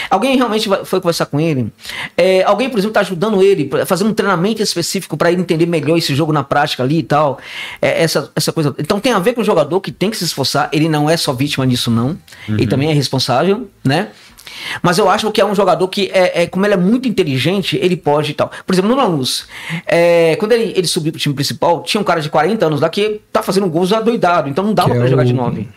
Alguém 0.10 0.36
realmente 0.36 0.70
vai, 0.70 0.86
foi 0.86 1.02
conversar 1.02 1.26
com 1.26 1.40
ele? 1.40 1.72
É, 2.16 2.44
alguém, 2.44 2.70
por 2.70 2.78
exemplo, 2.78 2.92
está 2.92 3.02
ajudando 3.02 3.42
ele, 3.42 3.70
fazendo 3.86 4.10
um 4.10 4.14
treinamento 4.14 4.62
específico 4.62 5.18
para 5.18 5.32
ele 5.32 5.42
entender 5.42 5.66
melhor 5.66 5.98
esse 5.98 6.14
jogo 6.14 6.32
na 6.32 6.44
prática 6.44 6.84
ali 6.84 7.00
e 7.00 7.04
tal. 7.04 7.40
É, 7.82 8.04
essa, 8.04 8.32
essa 8.36 8.52
coisa. 8.52 8.76
Então 8.78 9.00
tem 9.00 9.12
a 9.12 9.20
ver 9.20 9.34
com 9.34 9.42
o 9.42 9.44
jogador 9.44 9.82
que 9.82 9.92
tem 9.92 10.10
que 10.10 10.18
se 10.18 10.24
esforçar, 10.24 10.70
ele 10.72 10.88
não 10.88 11.10
é 11.10 11.18
só 11.18 11.34
vítima 11.34 11.66
disso 11.66 11.90
não, 11.90 12.10
uhum. 12.48 12.56
ele 12.56 12.68
também 12.68 12.92
é 12.92 12.94
responsável, 12.94 13.70
né? 13.84 14.10
Mas 14.82 14.98
eu 14.98 15.10
acho 15.10 15.32
que 15.32 15.42
é 15.42 15.46
um 15.46 15.56
jogador 15.56 15.88
que, 15.88 16.10
é, 16.14 16.44
é, 16.44 16.48
como 16.48 16.66
ele 16.66 16.74
é 16.74 16.78
muito 16.78 17.08
inteligente, 17.08 17.78
ele 17.82 17.96
pode 17.96 18.32
e 18.32 18.34
tal. 18.34 18.52
Por 18.66 18.74
exemplo, 18.74 18.90
no 18.92 18.96
Lanús, 18.96 19.48
é, 19.86 20.36
quando 20.38 20.52
ele, 20.52 20.74
ele 20.76 20.88
subiu 20.88 21.12
pro 21.12 21.20
time 21.20 21.34
principal, 21.34 21.84
tinha 21.84 22.02
um 22.02 22.04
cara 22.04 22.22
de 22.22 22.30
40 22.30 22.66
anos 22.66 22.82
lá 22.82 22.90
que 22.90 23.22
tá 23.32 23.42
fazendo 23.42 23.68
gols 23.68 23.94
adoidado, 23.94 24.50
então 24.50 24.64
não 24.64 24.74
dava 24.74 24.90
para 24.90 25.06
é 25.06 25.08
jogar 25.08 25.24
o... 25.24 25.26
de 25.26 25.34
9. 25.34 25.68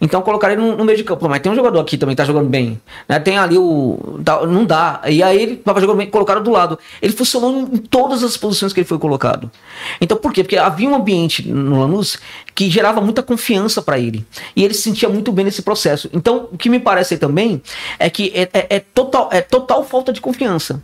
Então 0.00 0.22
colocaram 0.22 0.54
ele 0.54 0.62
no, 0.62 0.76
no, 0.76 0.84
meio 0.84 0.96
de 0.96 1.04
campo. 1.04 1.28
Mas 1.28 1.40
tem 1.40 1.50
um 1.50 1.54
jogador 1.54 1.80
aqui 1.80 1.96
também 1.96 2.14
que 2.14 2.22
tá 2.22 2.24
jogando 2.24 2.48
bem. 2.48 2.80
Né? 3.08 3.18
Tem 3.18 3.38
ali 3.38 3.56
o. 3.58 4.20
Tá, 4.24 4.46
não 4.46 4.64
dá. 4.64 5.02
E 5.06 5.22
aí 5.22 5.40
ele 5.40 5.56
tava 5.56 5.80
jogando 5.80 5.98
bem, 5.98 6.10
colocaram 6.10 6.42
do 6.42 6.50
lado. 6.50 6.78
Ele 7.00 7.12
funcionou 7.12 7.68
em 7.72 7.76
todas 7.76 8.22
as 8.22 8.36
posições 8.36 8.72
que 8.72 8.80
ele 8.80 8.86
foi 8.86 8.98
colocado. 8.98 9.50
Então 10.00 10.16
por 10.16 10.32
quê? 10.32 10.42
Porque 10.42 10.56
havia 10.56 10.88
um 10.88 10.94
ambiente 10.94 11.48
no 11.48 11.80
Lanús 11.80 12.18
que 12.54 12.68
gerava 12.68 13.00
muita 13.00 13.22
confiança 13.22 13.80
para 13.80 13.98
ele. 13.98 14.26
E 14.56 14.64
ele 14.64 14.74
se 14.74 14.82
sentia 14.82 15.08
muito 15.08 15.30
bem 15.30 15.44
nesse 15.44 15.62
processo. 15.62 16.10
Então, 16.12 16.48
o 16.52 16.58
que 16.58 16.68
me 16.68 16.80
parece 16.80 17.16
também 17.16 17.62
é 17.98 18.10
que 18.10 18.32
é, 18.34 18.48
é, 18.52 18.76
é 18.76 18.80
total, 18.80 19.28
é 19.32 19.40
total 19.40 19.84
falta 19.84 20.12
de 20.12 20.20
confiança. 20.20 20.82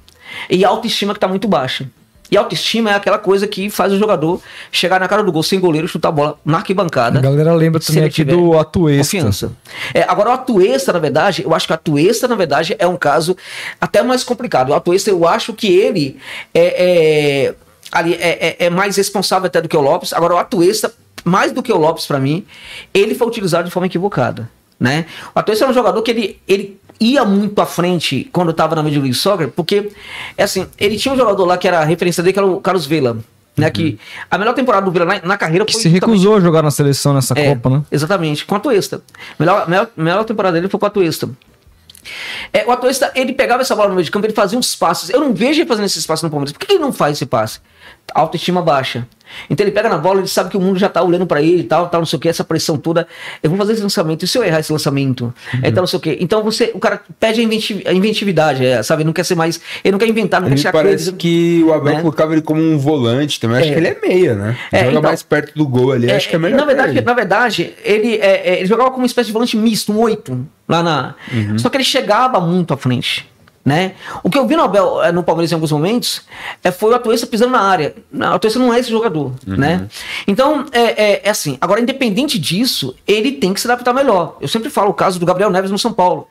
E 0.48 0.64
autoestima 0.64 1.14
que 1.14 1.20
tá 1.20 1.28
muito 1.28 1.48
baixa. 1.48 1.88
E 2.34 2.36
autoestima 2.36 2.90
é 2.90 2.94
aquela 2.94 3.16
coisa 3.16 3.46
que 3.46 3.70
faz 3.70 3.92
o 3.92 3.96
jogador 3.96 4.42
chegar 4.72 4.98
na 4.98 5.06
cara 5.06 5.22
do 5.22 5.30
gol 5.30 5.44
sem 5.44 5.60
goleiro, 5.60 5.86
chutar 5.86 6.08
a 6.08 6.12
bola 6.12 6.38
na 6.44 6.56
arquibancada. 6.56 7.20
A 7.20 7.22
galera 7.22 7.54
lembra 7.54 7.80
também 7.80 8.02
aqui 8.02 8.24
do 8.24 8.58
Atuesta. 8.58 9.04
Confiança. 9.04 9.52
É, 9.94 10.02
agora, 10.02 10.30
o 10.30 10.32
Atuesta, 10.32 10.92
na 10.92 10.98
verdade, 10.98 11.44
eu 11.44 11.54
acho 11.54 11.68
que 11.68 11.72
o 11.72 11.74
Atuesta, 11.74 12.26
na 12.26 12.34
verdade, 12.34 12.74
é 12.76 12.88
um 12.88 12.96
caso 12.96 13.36
até 13.80 14.02
mais 14.02 14.24
complicado. 14.24 14.70
O 14.70 14.74
Atuesta, 14.74 15.10
eu 15.10 15.28
acho 15.28 15.52
que 15.52 15.68
ele 15.68 16.16
é, 16.52 17.44
é 17.46 17.54
ali, 17.92 18.14
é, 18.14 18.56
é, 18.58 18.66
é 18.66 18.70
mais 18.70 18.96
responsável 18.96 19.46
até 19.46 19.60
do 19.62 19.68
que 19.68 19.76
o 19.76 19.80
Lopes. 19.80 20.12
Agora, 20.12 20.34
o 20.34 20.38
Atuesta, 20.38 20.92
mais 21.24 21.52
do 21.52 21.62
que 21.62 21.72
o 21.72 21.76
Lopes, 21.76 22.04
para 22.04 22.18
mim, 22.18 22.44
ele 22.92 23.14
foi 23.14 23.28
utilizado 23.28 23.66
de 23.66 23.70
forma 23.70 23.86
equivocada. 23.86 24.50
Né? 24.80 25.06
O 25.32 25.38
Atuesta 25.38 25.66
é 25.66 25.68
um 25.68 25.72
jogador 25.72 26.02
que 26.02 26.10
ele, 26.10 26.40
ele 26.48 26.80
ia 27.00 27.24
muito 27.24 27.60
à 27.60 27.66
frente 27.66 28.28
quando 28.32 28.50
estava 28.50 28.74
na 28.74 28.82
Major 28.82 29.02
League 29.02 29.14
Soccer, 29.14 29.48
porque, 29.48 29.90
é 30.36 30.42
assim, 30.44 30.66
ele 30.78 30.96
tinha 30.96 31.14
um 31.14 31.16
jogador 31.16 31.44
lá 31.44 31.58
que 31.58 31.68
era 31.68 31.82
referência 31.84 32.22
dele, 32.22 32.32
que 32.32 32.38
era 32.38 32.46
o 32.46 32.60
Carlos 32.60 32.86
Vela. 32.86 33.18
Né, 33.56 33.66
uhum. 33.66 33.72
que 33.72 34.00
a 34.28 34.36
melhor 34.36 34.52
temporada 34.52 34.84
do 34.84 34.90
Vila 34.90 35.04
na, 35.04 35.20
na 35.22 35.36
carreira 35.38 35.64
que 35.64 35.72
se 35.72 35.88
recusou 35.88 36.34
a 36.34 36.40
jogar 36.40 36.60
na 36.60 36.72
seleção 36.72 37.14
nessa 37.14 37.38
é, 37.38 37.54
Copa, 37.54 37.70
né? 37.70 37.82
Exatamente, 37.88 38.44
com 38.44 38.56
a 38.56 38.58
Tuesta. 38.58 39.00
Melhor, 39.38 39.68
melhor, 39.68 39.88
melhor 39.96 40.24
temporada 40.24 40.56
dele 40.56 40.68
foi 40.68 40.80
com 40.80 40.86
a 40.86 40.90
Tuesta. 40.90 41.30
É, 42.52 42.64
o 42.66 42.72
Atuesta, 42.72 43.12
ele 43.14 43.32
pegava 43.32 43.62
essa 43.62 43.74
bola 43.74 43.88
no 43.88 43.94
meio 43.94 44.04
de 44.04 44.10
campo, 44.10 44.26
ele 44.26 44.34
fazia 44.34 44.58
uns 44.58 44.74
passes. 44.74 45.08
Eu 45.08 45.20
não 45.20 45.32
vejo 45.32 45.60
ele 45.60 45.68
fazendo 45.68 45.84
esses 45.84 46.04
passes 46.04 46.22
no 46.22 46.30
Palmeiras. 46.30 46.52
Por 46.52 46.58
que 46.58 46.72
ele 46.72 46.80
não 46.80 46.92
faz 46.92 47.16
esse 47.16 47.26
passe? 47.26 47.60
Autoestima 48.14 48.62
baixa. 48.62 49.06
Então 49.48 49.64
ele 49.64 49.72
pega 49.72 49.88
na 49.88 49.98
bola, 49.98 50.20
ele 50.20 50.28
sabe 50.28 50.50
que 50.50 50.56
o 50.56 50.60
mundo 50.60 50.78
já 50.78 50.88
tá 50.88 51.02
olhando 51.02 51.26
para 51.26 51.42
ele 51.42 51.60
e 51.60 51.64
tal, 51.64 51.88
tal, 51.88 52.00
não 52.00 52.06
sei 52.06 52.16
o 52.16 52.20
que, 52.20 52.28
essa 52.28 52.44
pressão 52.44 52.76
toda. 52.76 53.06
Eu 53.42 53.50
vou 53.50 53.58
fazer 53.58 53.72
esse 53.72 53.82
lançamento, 53.82 54.24
e 54.24 54.28
se 54.28 54.38
eu 54.38 54.44
errar 54.44 54.60
esse 54.60 54.72
lançamento? 54.72 55.34
Uhum. 55.52 55.60
É, 55.62 55.70
tal, 55.70 55.82
não 55.82 55.86
sei 55.86 55.98
o 55.98 56.00
que. 56.00 56.16
Então 56.20 56.42
você, 56.42 56.70
o 56.74 56.78
cara 56.78 57.00
pede 57.18 57.40
a, 57.40 57.92
inventividade, 57.92 58.64
é, 58.64 58.82
sabe? 58.82 59.04
Não 59.04 59.12
quer 59.12 59.24
ser 59.24 59.34
mais. 59.34 59.60
Ele 59.82 59.92
não 59.92 59.98
quer 59.98 60.08
inventar, 60.08 60.40
não 60.40 60.48
ele 60.48 60.56
quer 60.56 60.62
chegar 60.62 60.72
Parece 60.72 61.04
coisa, 61.04 61.12
que 61.12 61.64
o 61.66 61.72
Abel 61.72 61.94
né? 61.94 62.00
colocava 62.00 62.32
ele 62.32 62.42
como 62.42 62.60
um 62.60 62.78
volante 62.78 63.40
também. 63.40 63.58
Acho 63.58 63.70
é. 63.70 63.72
que 63.72 63.78
ele 63.78 63.88
é 63.88 63.98
meia, 64.00 64.34
né? 64.34 64.56
É, 64.70 64.78
Joga 64.78 64.90
então, 64.90 65.02
mais 65.02 65.22
perto 65.22 65.52
do 65.54 65.66
gol 65.66 65.92
ali. 65.92 66.10
acho 66.10 66.28
que 66.28 66.36
é 66.36 66.38
melhor. 66.38 66.58
Na 66.58 66.64
verdade, 66.64 67.00
na 67.00 67.14
verdade 67.14 67.74
ele, 67.84 68.16
é, 68.16 68.58
ele 68.58 68.66
jogava 68.66 68.90
como 68.90 69.02
uma 69.02 69.06
espécie 69.06 69.26
de 69.28 69.32
volante 69.32 69.56
misto, 69.56 69.92
um 69.92 69.98
oito, 69.98 70.46
lá 70.68 70.82
na. 70.82 71.14
Uhum. 71.32 71.58
Só 71.58 71.68
que 71.68 71.76
ele 71.76 71.84
chegava 71.84 72.40
muito 72.40 72.72
à 72.72 72.76
frente. 72.76 73.28
Né? 73.64 73.94
O 74.22 74.28
que 74.28 74.36
eu 74.36 74.46
vi 74.46 74.56
no, 74.56 74.62
Abel, 74.62 75.02
eh, 75.02 75.10
no 75.10 75.22
Palmeiras 75.22 75.50
em 75.50 75.54
alguns 75.54 75.72
momentos 75.72 76.20
é, 76.62 76.70
foi 76.70 76.90
o 76.92 76.94
Atuesta 76.94 77.26
pisando 77.26 77.52
na 77.52 77.62
área. 77.62 77.94
O 78.12 78.22
Atuesta 78.22 78.58
não 78.58 78.74
é 78.74 78.78
esse 78.78 78.90
jogador, 78.90 79.32
uhum. 79.46 79.56
né? 79.56 79.88
Então, 80.26 80.66
é, 80.70 80.80
é, 80.82 81.22
é, 81.24 81.30
assim. 81.30 81.56
Agora, 81.62 81.80
independente 81.80 82.38
disso, 82.38 82.94
ele 83.06 83.32
tem 83.32 83.54
que 83.54 83.60
se 83.62 83.66
adaptar 83.66 83.94
melhor. 83.94 84.36
Eu 84.38 84.48
sempre 84.48 84.68
falo 84.68 84.90
o 84.90 84.94
caso 84.94 85.18
do 85.18 85.24
Gabriel 85.24 85.48
Neves 85.48 85.70
no 85.70 85.78
São 85.78 85.94
Paulo. 85.94 86.28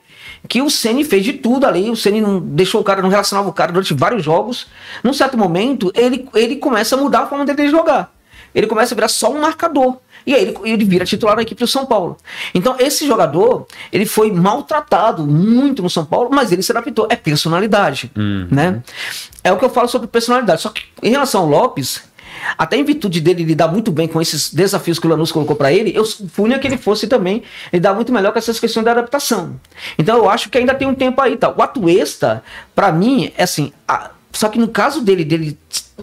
Que 0.48 0.62
o 0.62 0.70
Ceni 0.70 1.02
fez 1.02 1.24
de 1.24 1.32
tudo 1.32 1.66
ali, 1.66 1.90
o 1.90 1.96
Ceni 1.96 2.20
não 2.20 2.38
deixou 2.38 2.80
o 2.80 2.84
cara, 2.84 3.02
não 3.02 3.08
relacionava 3.08 3.48
o 3.48 3.52
cara 3.52 3.72
durante 3.72 3.92
vários 3.94 4.22
jogos. 4.22 4.68
Num 5.02 5.12
certo 5.12 5.36
momento, 5.36 5.90
ele, 5.94 6.28
ele 6.34 6.56
começa 6.56 6.94
a 6.94 6.98
mudar 6.98 7.20
a 7.20 7.26
forma 7.26 7.44
dele 7.44 7.64
de 7.64 7.70
jogar. 7.70 8.14
Ele 8.54 8.68
começa 8.68 8.94
a 8.94 8.96
virar 8.96 9.08
só 9.08 9.32
um 9.32 9.40
marcador. 9.40 9.96
E 10.26 10.34
aí 10.34 10.42
ele, 10.42 10.56
ele 10.64 10.84
vira 10.84 11.04
titular 11.04 11.36
da 11.36 11.42
equipe 11.42 11.60
do 11.60 11.66
São 11.66 11.86
Paulo. 11.86 12.16
Então, 12.54 12.76
esse 12.78 13.06
jogador, 13.06 13.66
ele 13.92 14.06
foi 14.06 14.32
maltratado 14.32 15.26
muito 15.26 15.82
no 15.82 15.90
São 15.90 16.04
Paulo, 16.04 16.30
mas 16.32 16.52
ele 16.52 16.62
se 16.62 16.72
adaptou. 16.72 17.06
É 17.10 17.16
personalidade, 17.16 18.10
uhum. 18.16 18.48
né? 18.50 18.82
É 19.42 19.52
o 19.52 19.58
que 19.58 19.64
eu 19.64 19.70
falo 19.70 19.88
sobre 19.88 20.08
personalidade. 20.08 20.62
Só 20.62 20.70
que 20.70 20.82
em 21.02 21.10
relação 21.10 21.42
ao 21.42 21.48
Lopes, 21.48 22.02
até 22.56 22.76
em 22.76 22.84
virtude 22.84 23.20
dele 23.20 23.44
lidar 23.44 23.68
muito 23.68 23.90
bem 23.90 24.08
com 24.08 24.20
esses 24.20 24.52
desafios 24.52 24.98
que 24.98 25.06
o 25.06 25.10
Lanús 25.10 25.32
colocou 25.32 25.56
para 25.56 25.72
ele, 25.72 25.92
eu 25.94 26.04
punha 26.34 26.58
que 26.58 26.66
ele 26.66 26.76
fosse 26.76 27.06
também 27.06 27.42
lidar 27.72 27.94
muito 27.94 28.12
melhor 28.12 28.32
com 28.32 28.38
essas 28.38 28.58
questões 28.58 28.84
da 28.84 28.92
adaptação. 28.92 29.58
Então 29.98 30.16
eu 30.18 30.28
acho 30.28 30.50
que 30.50 30.58
ainda 30.58 30.74
tem 30.74 30.86
um 30.86 30.94
tempo 30.94 31.20
aí. 31.20 31.36
Tá? 31.36 31.52
O 31.56 31.62
Atuesta, 31.62 32.42
para 32.74 32.92
mim, 32.92 33.32
é 33.36 33.44
assim. 33.44 33.72
A, 33.86 34.10
só 34.32 34.48
que 34.48 34.58
no 34.58 34.68
caso 34.68 35.00
dele, 35.00 35.24
dele 35.24 35.58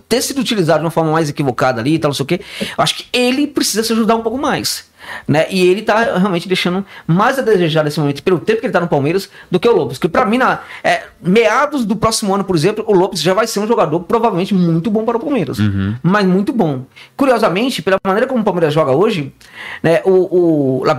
ter 0.07 0.21
sido 0.21 0.39
utilizado 0.39 0.79
de 0.79 0.85
uma 0.85 0.91
forma 0.91 1.11
mais 1.11 1.29
equivocada 1.29 1.81
ali 1.81 1.95
e 1.95 1.99
tal, 1.99 2.09
não 2.09 2.15
sei 2.15 2.23
o 2.23 2.27
quê, 2.27 2.41
eu 2.61 2.83
acho 2.83 2.95
que 2.95 3.05
ele 3.11 3.47
precisa 3.47 3.83
se 3.83 3.91
ajudar 3.93 4.15
um 4.15 4.21
pouco 4.21 4.37
mais. 4.37 4.89
Né? 5.27 5.47
E 5.49 5.67
ele 5.67 5.81
tá 5.81 6.17
realmente 6.17 6.47
deixando 6.47 6.85
mais 7.07 7.37
a 7.39 7.41
desejar 7.41 7.83
nesse 7.83 7.99
momento, 7.99 8.21
pelo 8.21 8.39
tempo 8.39 8.59
que 8.59 8.67
ele 8.67 8.73
tá 8.73 8.79
no 8.79 8.87
Palmeiras, 8.87 9.29
do 9.49 9.59
que 9.59 9.67
o 9.67 9.75
Lopes. 9.75 9.97
Que 9.97 10.07
para 10.07 10.25
mim, 10.25 10.37
na, 10.37 10.59
é, 10.83 11.03
meados 11.21 11.85
do 11.85 11.95
próximo 11.95 12.33
ano, 12.33 12.43
por 12.43 12.55
exemplo, 12.55 12.85
o 12.87 12.93
Lopes 12.93 13.21
já 13.21 13.33
vai 13.33 13.47
ser 13.47 13.59
um 13.59 13.67
jogador 13.67 13.99
provavelmente 14.01 14.53
muito 14.53 14.91
bom 14.91 15.03
para 15.03 15.17
o 15.17 15.19
Palmeiras. 15.19 15.59
Uhum. 15.59 15.95
Mas 16.03 16.25
muito 16.25 16.53
bom. 16.53 16.85
Curiosamente, 17.17 17.81
pela 17.81 17.99
maneira 18.05 18.27
como 18.27 18.41
o 18.41 18.43
Palmeiras 18.43 18.73
joga 18.73 18.91
hoje, 18.91 19.33
né, 19.81 20.01
o, 20.05 20.81
o 20.81 20.83
La 20.85 20.93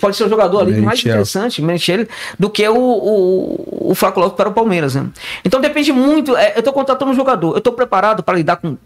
Pode 0.00 0.16
ser 0.16 0.24
um 0.24 0.28
jogador 0.28 0.60
ali 0.60 0.80
mais 0.80 1.00
interessante, 1.00 1.62
Merentiel, 1.62 2.06
do 2.38 2.48
que 2.50 2.66
o, 2.68 2.76
o, 2.76 3.90
o 3.90 3.94
Flaco 3.94 4.20
Lopes 4.20 4.36
para 4.36 4.48
o 4.48 4.52
Palmeiras. 4.52 4.94
Né? 4.94 5.08
Então 5.44 5.60
depende 5.60 5.92
muito. 5.92 6.36
É, 6.36 6.54
eu 6.54 6.60
estou 6.60 6.72
contratando 6.72 7.10
um 7.10 7.14
jogador, 7.14 7.52
eu 7.52 7.58
estou 7.58 7.72
preparado 7.72 8.22
para 8.22 8.36
lidar 8.36 8.56
com 8.56 8.76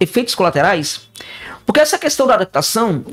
efeitos 0.00 0.34
colaterais. 0.34 1.08
Porque 1.68 1.80
essa 1.80 1.98
questão 1.98 2.26
da 2.26 2.32
adaptação 2.32 3.04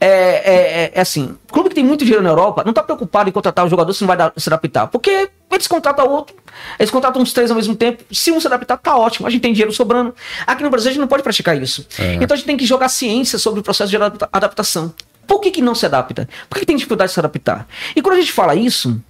é, 0.00 0.06
é, 0.06 0.54
é, 0.84 0.92
é 0.94 1.00
assim: 1.00 1.36
o 1.48 1.52
clube 1.52 1.68
que 1.68 1.74
tem 1.74 1.82
muito 1.82 2.04
dinheiro 2.04 2.22
na 2.22 2.30
Europa 2.30 2.62
não 2.62 2.70
está 2.70 2.80
preocupado 2.80 3.28
em 3.28 3.32
contratar 3.32 3.64
um 3.64 3.68
jogador 3.68 3.92
se 3.92 4.02
não 4.02 4.06
vai 4.06 4.16
dar, 4.16 4.32
se 4.36 4.48
adaptar. 4.48 4.86
Porque 4.86 5.28
eles 5.50 5.66
contratam 5.66 6.06
outro, 6.06 6.36
eles 6.78 6.92
contratam 6.92 7.20
uns 7.20 7.32
três 7.32 7.50
ao 7.50 7.56
mesmo 7.56 7.74
tempo. 7.74 8.04
Se 8.12 8.30
um 8.30 8.38
se 8.38 8.46
adaptar, 8.46 8.76
tá 8.76 8.96
ótimo. 8.96 9.26
A 9.26 9.30
gente 9.30 9.42
tem 9.42 9.52
dinheiro 9.52 9.72
sobrando. 9.72 10.14
Aqui 10.46 10.62
no 10.62 10.70
Brasil 10.70 10.90
a 10.90 10.92
gente 10.92 11.00
não 11.00 11.08
pode 11.08 11.24
praticar 11.24 11.60
isso. 11.60 11.84
É. 11.98 12.14
Então 12.14 12.34
a 12.34 12.36
gente 12.36 12.46
tem 12.46 12.56
que 12.56 12.64
jogar 12.64 12.88
ciência 12.88 13.36
sobre 13.36 13.58
o 13.58 13.62
processo 13.64 13.90
de 13.90 13.96
adaptação. 14.32 14.94
Por 15.26 15.40
que, 15.40 15.50
que 15.50 15.62
não 15.62 15.74
se 15.74 15.86
adapta? 15.86 16.28
Por 16.48 16.56
que, 16.56 16.60
que 16.60 16.66
tem 16.66 16.76
dificuldade 16.76 17.10
de 17.10 17.14
se 17.14 17.20
adaptar? 17.20 17.66
E 17.94 18.02
quando 18.02 18.16
a 18.16 18.20
gente 18.20 18.32
fala 18.32 18.54
isso, 18.54 19.00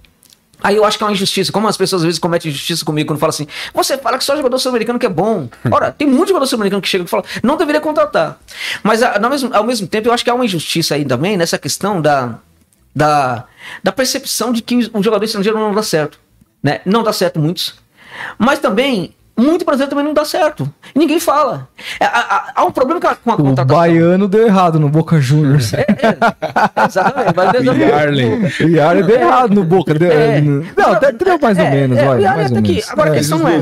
Aí 0.63 0.77
eu 0.77 0.85
acho 0.85 0.97
que 0.97 1.03
é 1.03 1.07
uma 1.07 1.13
injustiça. 1.13 1.51
Como 1.51 1.67
as 1.67 1.77
pessoas 1.77 2.01
às 2.01 2.05
vezes 2.05 2.19
cometem 2.19 2.49
injustiça 2.49 2.83
comigo 2.85 3.09
quando 3.09 3.19
falam 3.19 3.29
assim: 3.29 3.47
você 3.73 3.97
fala 3.97 4.17
que 4.17 4.23
só 4.23 4.35
jogador 4.35 4.57
sul-americano 4.57 4.97
que 4.97 5.05
é 5.05 5.09
bom. 5.09 5.49
Ora, 5.69 5.91
tem 5.91 6.07
muito 6.07 6.29
jogador 6.29 6.47
sul-americano 6.47 6.81
que 6.81 6.87
chega 6.87 7.03
e 7.03 7.07
fala: 7.07 7.23
não 7.43 7.57
deveria 7.57 7.81
contratar. 7.81 8.39
Mas 8.81 9.03
ao 9.03 9.29
mesmo, 9.29 9.53
ao 9.53 9.63
mesmo 9.63 9.87
tempo 9.87 10.07
eu 10.07 10.13
acho 10.13 10.23
que 10.23 10.29
há 10.29 10.33
uma 10.33 10.45
injustiça 10.45 10.95
aí 10.95 11.05
também 11.05 11.37
nessa 11.37 11.57
questão 11.57 12.01
da, 12.01 12.39
da, 12.95 13.43
da 13.83 13.91
percepção 13.91 14.53
de 14.53 14.61
que 14.61 14.89
um 14.93 15.03
jogador 15.03 15.25
estrangeiro 15.25 15.59
não 15.59 15.73
dá 15.73 15.83
certo. 15.83 16.19
Né? 16.63 16.81
Não 16.85 17.03
dá 17.03 17.11
certo 17.13 17.39
muitos. 17.39 17.75
Mas 18.37 18.59
também 18.59 19.13
muito 19.37 19.65
brasileiro 19.65 19.89
também 19.89 20.05
não 20.05 20.13
dá 20.13 20.23
certo. 20.23 20.71
E 20.93 20.99
ninguém 20.99 21.19
fala. 21.19 21.67
É, 21.99 22.05
há, 22.05 22.51
há, 22.55 22.63
um 22.63 22.71
problema 22.71 23.01
com 23.01 23.07
a, 23.07 23.15
com 23.15 23.31
a 23.31 23.33
o 23.33 23.37
contratação. 23.37 23.77
O 23.77 23.79
baiano 23.79 24.27
deu 24.27 24.47
errado 24.47 24.79
no 24.79 24.87
Boca 24.87 25.19
Juniors. 25.19 25.73
É, 25.73 25.81
é, 25.81 26.85
exatamente. 26.87 27.33
Mas 27.35 27.67
o 27.67 27.73
Yarley. 27.73 28.51
O 28.61 28.69
Yarley 28.69 29.03
deu 29.03 29.19
errado 29.19 29.53
no 29.53 29.63
Boca. 29.63 29.93
Deu, 29.93 30.11
é. 30.11 30.41
Não, 30.41 30.93
até 30.93 31.11
deu 31.11 31.37
mais 31.39 31.57
ou 31.57 31.65
é, 31.65 31.71
menos. 31.71 31.97
É, 31.97 32.05
vai, 32.05 32.21
mais 32.21 32.51
ou 32.51 32.61
menos. 32.61 32.89
Agora 32.89 33.11
a 33.11 33.13
questão 33.13 33.47
é. 33.47 33.61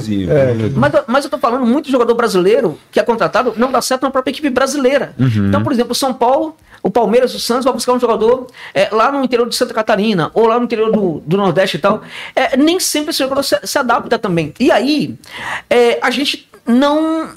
Mas, 0.76 0.92
mas 1.08 1.24
eu 1.26 1.32
tô 1.32 1.38
falando 1.40 1.66
muito 1.66 1.90
jogador 1.90 2.14
brasileiro 2.14 2.78
que 2.92 3.00
é 3.00 3.04
contratado 3.04 3.54
não 3.58 3.72
dá 3.72 3.82
certo 3.82 4.04
na 4.04 4.12
própria 4.12 4.32
equipe 4.32 4.50
brasileira. 4.50 5.14
Uhum. 5.20 5.48
Então, 5.48 5.64
por 5.64 5.72
exemplo, 5.74 5.94
o 5.94 5.96
São 5.96 6.14
Paulo 6.14 6.56
o 6.84 6.92
Palmeiras, 6.92 7.34
o 7.34 7.40
Santos 7.40 7.64
vai 7.64 7.74
buscar 7.74 7.94
um 7.94 8.00
jogador 8.00 8.48
é, 8.74 8.90
lá 8.92 9.10
no 9.10 9.24
interior 9.24 9.48
de 9.48 9.56
Santa 9.56 9.74
Catarina 9.74 10.30
ou 10.34 10.46
lá 10.46 10.60
no 10.60 10.66
interior 10.66 10.92
do, 10.92 11.24
do 11.26 11.38
Nordeste 11.38 11.78
e 11.78 11.80
tal. 11.80 12.02
É, 12.36 12.58
nem 12.58 12.78
sempre 12.78 13.12
esse 13.12 13.20
jogador 13.20 13.42
se, 13.42 13.58
se 13.64 13.80
adapta 13.80 14.20
também. 14.20 14.54
E 14.60 14.70
aí, 14.70 15.16
é, 15.70 15.98
a 16.02 16.12
gente 16.12 16.50
não 16.68 17.30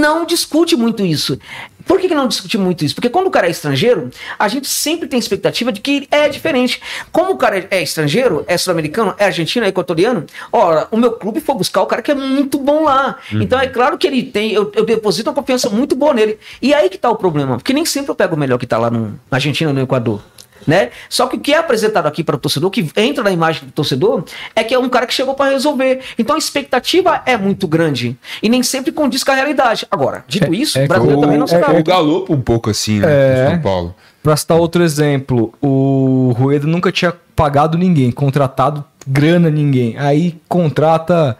não 0.00 0.24
discute 0.24 0.76
muito 0.76 1.04
isso. 1.04 1.38
Por 1.86 2.00
que, 2.00 2.08
que 2.08 2.14
não 2.14 2.26
discute 2.26 2.56
muito 2.56 2.84
isso? 2.84 2.94
Porque 2.94 3.10
quando 3.10 3.26
o 3.26 3.30
cara 3.30 3.46
é 3.46 3.50
estrangeiro, 3.50 4.10
a 4.38 4.48
gente 4.48 4.66
sempre 4.66 5.06
tem 5.06 5.18
expectativa 5.18 5.70
de 5.70 5.80
que 5.80 6.08
é 6.10 6.28
diferente. 6.28 6.80
Como 7.12 7.32
o 7.32 7.36
cara 7.36 7.66
é 7.70 7.82
estrangeiro, 7.82 8.44
é 8.46 8.56
sul-americano, 8.56 9.14
é 9.18 9.26
argentino, 9.26 9.66
é 9.66 9.68
equatoriano, 9.68 10.24
ora, 10.50 10.88
o 10.90 10.96
meu 10.96 11.12
clube 11.12 11.40
foi 11.40 11.54
buscar 11.54 11.82
o 11.82 11.86
cara 11.86 12.00
que 12.00 12.10
é 12.10 12.14
muito 12.14 12.58
bom 12.58 12.84
lá. 12.84 13.18
Uhum. 13.32 13.42
Então 13.42 13.60
é 13.60 13.66
claro 13.66 13.98
que 13.98 14.06
ele 14.06 14.22
tem, 14.22 14.52
eu, 14.52 14.72
eu, 14.74 14.84
deposito 14.84 15.28
uma 15.28 15.34
confiança 15.34 15.68
muito 15.68 15.94
boa 15.94 16.14
nele. 16.14 16.38
E 16.62 16.72
aí 16.72 16.88
que 16.88 16.96
tá 16.96 17.10
o 17.10 17.16
problema, 17.16 17.56
porque 17.56 17.72
nem 17.72 17.84
sempre 17.84 18.10
eu 18.10 18.14
pego 18.14 18.34
o 18.34 18.38
melhor 18.38 18.58
que 18.58 18.66
tá 18.66 18.78
lá 18.78 18.90
no, 18.90 19.08
na 19.30 19.36
Argentina 19.36 19.70
ou 19.70 19.74
no 19.74 19.82
Equador 19.82 20.22
né? 20.66 20.90
Só 21.08 21.26
que 21.26 21.36
o 21.36 21.40
que 21.40 21.52
é 21.52 21.58
apresentado 21.58 22.06
aqui 22.06 22.22
para 22.22 22.36
o 22.36 22.38
torcedor, 22.38 22.70
que 22.70 22.88
entra 22.96 23.24
na 23.24 23.30
imagem 23.30 23.66
do 23.66 23.72
torcedor, 23.72 24.24
é 24.54 24.64
que 24.64 24.74
é 24.74 24.78
um 24.78 24.88
cara 24.88 25.06
que 25.06 25.14
chegou 25.14 25.34
para 25.34 25.50
resolver. 25.50 26.00
Então 26.18 26.36
a 26.36 26.38
expectativa 26.38 27.22
é 27.26 27.36
muito 27.36 27.66
grande 27.66 28.16
e 28.42 28.48
nem 28.48 28.62
sempre 28.62 28.92
condiz 28.92 29.22
com 29.24 29.32
a 29.32 29.34
realidade. 29.34 29.86
Agora, 29.90 30.24
dito 30.26 30.52
é, 30.52 30.56
isso, 30.56 30.78
é, 30.78 30.84
o 30.84 30.88
brasileiro 30.88 31.18
o, 31.18 31.22
também 31.22 31.38
não 31.38 31.46
se 31.46 31.58
dá. 31.58 31.72
É, 31.72 31.78
o 31.78 31.84
Galopo 31.84 32.34
um 32.34 32.40
pouco 32.40 32.70
assim, 32.70 33.00
né? 33.00 33.06
É, 33.08 33.50
São 33.50 33.60
Paulo. 33.60 33.94
Para 34.22 34.36
citar 34.36 34.56
outro 34.56 34.82
exemplo, 34.82 35.52
o 35.60 36.34
Rueda 36.36 36.66
nunca 36.66 36.90
tinha 36.90 37.14
pagado 37.36 37.76
ninguém, 37.76 38.10
contratado 38.10 38.84
grana 39.06 39.50
ninguém. 39.50 39.98
Aí 39.98 40.40
contrata 40.48 41.36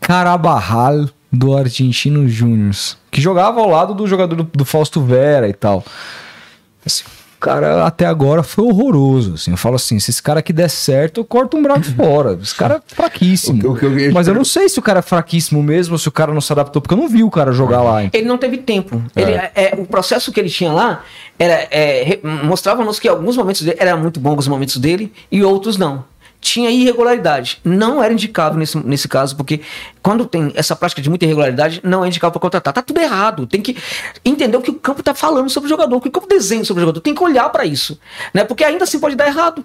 Carabarral 0.00 1.08
do 1.30 1.56
Argentino 1.56 2.28
Júnior, 2.28 2.74
que 3.10 3.20
jogava 3.20 3.60
ao 3.60 3.68
lado 3.68 3.94
do 3.94 4.06
jogador 4.06 4.36
do, 4.36 4.44
do 4.44 4.64
Fausto 4.64 5.00
Vera 5.00 5.48
e 5.48 5.52
tal. 5.52 5.84
Assim, 6.84 7.04
cara 7.42 7.84
até 7.84 8.06
agora 8.06 8.42
foi 8.42 8.64
horroroso. 8.64 9.34
Assim. 9.34 9.50
Eu 9.50 9.56
falo 9.56 9.74
assim: 9.74 9.98
se 9.98 10.10
esse 10.10 10.22
cara 10.22 10.38
aqui 10.38 10.52
der 10.52 10.70
certo, 10.70 11.20
eu 11.20 11.24
corto 11.24 11.56
um 11.56 11.62
braço 11.62 11.92
fora. 11.96 12.38
Esse 12.40 12.54
cara 12.54 12.76
é 12.76 12.94
fraquíssimo. 12.94 13.72
O 13.72 13.76
que, 13.76 13.86
o 13.86 13.96
que 13.96 14.10
Mas 14.12 14.28
eu 14.28 14.34
não 14.34 14.44
sei 14.44 14.68
se 14.68 14.78
o 14.78 14.82
cara 14.82 15.00
é 15.00 15.02
fraquíssimo 15.02 15.62
mesmo, 15.62 15.94
ou 15.94 15.98
se 15.98 16.08
o 16.08 16.12
cara 16.12 16.32
não 16.32 16.40
se 16.40 16.52
adaptou, 16.52 16.80
porque 16.80 16.94
eu 16.94 16.98
não 16.98 17.08
vi 17.08 17.24
o 17.24 17.30
cara 17.30 17.52
jogar 17.52 17.82
lá. 17.82 18.04
Ele 18.04 18.24
não 18.24 18.38
teve 18.38 18.58
tempo. 18.58 19.02
É. 19.16 19.22
Ele, 19.22 19.32
é, 19.32 19.74
o 19.76 19.84
processo 19.84 20.30
que 20.30 20.38
ele 20.38 20.48
tinha 20.48 20.72
lá 20.72 21.02
era, 21.38 21.66
é, 21.70 22.20
mostrava-nos 22.22 23.00
que 23.00 23.08
alguns 23.08 23.36
momentos 23.36 23.62
dele 23.62 23.76
eram 23.80 23.98
muito 23.98 24.20
bons, 24.20 24.30
alguns 24.30 24.48
momentos 24.48 24.76
dele, 24.76 25.12
e 25.30 25.42
outros 25.42 25.76
não 25.76 26.11
tinha 26.42 26.68
irregularidade. 26.70 27.60
Não 27.64 28.02
era 28.02 28.12
indicável 28.12 28.58
nesse, 28.58 28.76
nesse 28.84 29.06
caso, 29.06 29.36
porque 29.36 29.60
quando 30.02 30.26
tem 30.26 30.52
essa 30.56 30.74
prática 30.74 31.00
de 31.00 31.08
muita 31.08 31.24
irregularidade, 31.24 31.80
não 31.84 32.04
é 32.04 32.08
indicável 32.08 32.32
para 32.32 32.40
contratar. 32.40 32.74
Tá 32.74 32.82
tudo 32.82 33.00
errado. 33.00 33.46
Tem 33.46 33.62
que 33.62 33.76
entender 34.24 34.56
o 34.56 34.60
que 34.60 34.70
o 34.70 34.74
campo 34.74 35.00
está 35.00 35.14
falando 35.14 35.48
sobre 35.48 35.68
o 35.68 35.70
jogador, 35.70 35.96
o 35.96 36.00
que 36.00 36.08
o 36.08 36.12
campo 36.12 36.26
desenha 36.26 36.64
sobre 36.64 36.80
o 36.80 36.82
jogador. 36.82 37.00
Tem 37.00 37.14
que 37.14 37.22
olhar 37.22 37.48
para 37.50 37.64
isso. 37.64 37.98
Né? 38.34 38.44
Porque 38.44 38.64
ainda 38.64 38.82
assim 38.82 38.98
pode 38.98 39.14
dar 39.14 39.28
errado. 39.28 39.64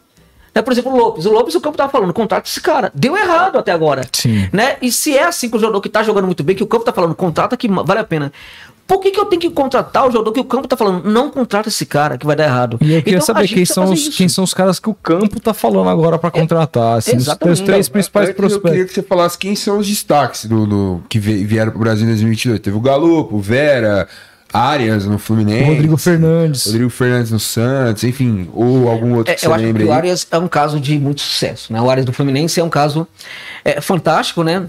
Né? 0.54 0.62
Por 0.62 0.72
exemplo, 0.72 0.94
o 0.94 0.96
Lopes. 0.96 1.26
O 1.26 1.32
Lopes, 1.32 1.56
o 1.56 1.62
campo 1.62 1.74
estava 1.74 1.92
falando, 1.92 2.14
contrata 2.14 2.48
esse 2.48 2.62
cara. 2.62 2.92
Deu 2.94 3.18
errado 3.18 3.58
até 3.58 3.72
agora. 3.72 4.08
Sim. 4.14 4.48
Né? 4.54 4.78
E 4.80 4.92
se 4.92 5.18
é 5.18 5.24
assim 5.24 5.50
com 5.50 5.58
o 5.58 5.60
jogador 5.60 5.82
que 5.82 5.88
está 5.88 6.04
jogando 6.04 6.26
muito 6.26 6.44
bem, 6.44 6.56
que 6.56 6.64
o 6.64 6.68
campo 6.68 6.84
está 6.84 6.94
falando, 6.94 7.16
contrata 7.16 7.58
que 7.58 7.68
vale 7.68 8.00
a 8.00 8.04
pena. 8.04 8.32
Por 8.88 9.00
que, 9.02 9.12
que 9.12 9.20
eu 9.20 9.26
tenho 9.26 9.42
que 9.42 9.50
contratar 9.50 10.08
o 10.08 10.12
jogador 10.12 10.32
que 10.32 10.40
o 10.40 10.46
campo 10.46 10.66
tá 10.66 10.78
falando? 10.78 11.04
Não 11.04 11.30
contrata 11.30 11.68
esse 11.68 11.86
cara 11.86 12.18
que 12.18 12.26
vai 12.26 12.38
dar 12.38 12.46
errado. 12.46 12.78
E 12.80 12.94
eu 12.94 13.04
queria 13.04 13.18
então, 13.18 13.26
saber 13.26 13.46
quem 13.50 13.66
são, 13.66 13.92
os, 13.92 14.08
quem 14.16 14.30
são 14.30 14.46
os 14.46 14.54
caras 14.54 14.80
que 14.80 14.90
o 14.90 14.94
campo 14.94 15.42
tá 15.42 15.54
falando 15.54 15.90
agora 15.90 16.18
para 16.18 16.30
é, 16.30 16.40
contratar. 16.40 16.96
É, 16.96 16.98
assim, 17.00 17.18
os, 17.18 17.60
três 17.60 17.90
principais 17.90 18.32
prospectos. 18.32 18.54
Eu 18.54 18.62
queria 18.62 18.86
que 18.86 18.94
você 18.94 19.04
falasse 19.04 19.38
quem 19.38 19.58
são 19.58 19.80
os 19.80 19.88
destaques 19.88 20.46
do, 20.46 20.66
do 20.66 21.04
que 21.10 21.20
vieram 21.20 21.72
pro 21.72 21.82
Brasil 21.82 22.06
em 22.06 22.10
2022. 22.12 22.62
Teve 22.62 22.78
o 22.78 22.80
Galo, 22.80 23.28
o 23.30 23.42
Vera, 23.42 24.08
Arias 24.54 25.06
no 25.06 25.20
Fluminense. 25.20 25.70
Rodrigo 25.72 25.98
Fernandes. 25.98 26.66
Rodrigo 26.66 26.90
Fernandes 26.90 27.32
no 27.32 27.40
Santos, 27.40 28.04
enfim, 28.04 28.50
ou 28.54 28.90
algum 28.90 29.16
outro 29.16 29.32
é, 29.32 29.36
que 29.36 29.42
você 29.42 29.48
eu 29.48 29.54
acho 29.54 29.74
que 29.74 29.84
o 29.84 29.92
Arias 29.92 30.28
é 30.32 30.38
um 30.38 30.48
caso 30.48 30.80
de 30.80 30.98
muito 30.98 31.22
sucesso, 31.22 31.72
né? 31.72 31.82
O 31.82 31.90
Arias 31.90 32.06
do 32.06 32.14
Fluminense 32.14 32.60
é 32.60 32.64
um 32.64 32.70
caso 32.70 33.08
é, 33.64 33.82
fantástico, 33.82 34.44
né? 34.44 34.66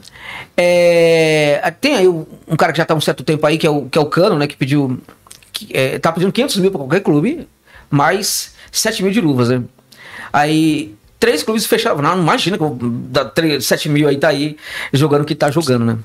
É, 0.57 1.73
tem 1.81 1.97
aí 1.97 2.09
um 2.09 2.57
cara 2.57 2.73
que 2.73 2.79
já 2.79 2.83
está 2.83 2.95
um 2.95 3.01
certo 3.01 3.23
tempo 3.23 3.47
aí, 3.47 3.57
que 3.57 3.67
é 3.67 3.71
o, 3.71 3.83
que 3.87 3.97
é 3.97 4.01
o 4.01 4.07
Cano, 4.07 4.37
né? 4.37 4.47
Que 4.47 4.57
pediu. 4.57 5.01
Que, 5.53 5.69
é, 5.73 5.99
tá 5.99 6.13
pedindo 6.13 6.33
500 6.33 6.57
mil 6.57 6.71
para 6.71 6.79
qualquer 6.81 7.01
clube, 7.01 7.49
mais 7.89 8.55
7 8.73 9.03
mil 9.03 9.13
de 9.13 9.21
luvas, 9.21 9.49
né? 9.49 9.63
Aí 10.33 10.95
três 11.19 11.43
clubes 11.43 11.67
fecharam. 11.67 12.01
Não, 12.01 12.19
imagina 12.19 12.57
que 12.57 12.65
dá 12.81 13.31
7 13.61 13.89
mil 13.89 14.09
aí 14.09 14.17
tá 14.17 14.29
aí 14.29 14.57
jogando 14.93 15.23
o 15.23 15.25
que 15.25 15.35
tá 15.35 15.51
jogando, 15.51 15.85
né? 15.85 15.99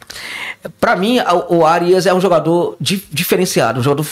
Pra 0.80 0.96
mim, 0.96 1.20
o 1.50 1.66
Arias 1.66 2.06
é 2.06 2.14
um 2.14 2.22
jogador 2.22 2.76
diferenciado, 2.80 3.80
um 3.80 3.84
jogador 3.84 4.06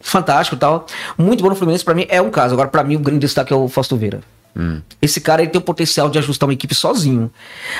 fantástico 0.00 0.56
e 0.56 0.58
tal. 0.58 0.86
Muito 1.16 1.42
bom 1.42 1.50
no 1.50 1.54
Fluminense, 1.54 1.84
pra 1.84 1.94
mim 1.94 2.06
é 2.08 2.20
um 2.20 2.30
caso. 2.30 2.54
Agora, 2.54 2.68
pra 2.68 2.84
mim, 2.84 2.96
o 2.96 3.00
grande 3.00 3.20
destaque 3.20 3.52
é 3.52 3.56
o 3.56 3.68
Fausto 3.68 3.96
Vera. 3.96 4.20
Hum. 4.54 4.82
Esse 5.00 5.18
cara 5.20 5.40
ele 5.40 5.50
tem 5.50 5.58
o 5.58 5.64
potencial 5.64 6.10
de 6.10 6.18
ajustar 6.18 6.46
uma 6.46 6.52
equipe 6.52 6.74
sozinho. 6.74 7.30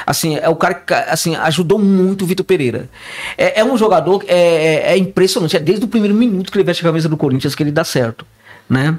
Assim, 0.07 0.37
é 0.37 0.49
o 0.49 0.57
cara 0.57 0.75
que 0.75 0.95
assim, 0.95 1.37
ajudou 1.37 1.79
muito 1.79 2.23
o 2.23 2.27
Vitor 2.27 2.45
Pereira. 2.45 2.89
É, 3.37 3.61
é 3.61 3.65
um 3.65 3.77
jogador, 3.77 4.25
é, 4.27 4.37
é, 4.37 4.93
é, 4.93 4.97
impressionante. 4.97 5.57
É 5.57 5.61
desde 5.61 5.85
o 5.85 5.89
primeiro 5.89 6.15
minuto 6.15 6.51
que 6.51 6.57
ele 6.57 6.65
veste 6.65 6.83
a 6.83 6.89
camisa 6.89 7.09
do 7.09 7.17
Corinthians 7.17 7.55
que 7.55 7.63
ele 7.63 7.73
dá 7.73 7.85
certo. 7.85 8.27
Né? 8.69 8.99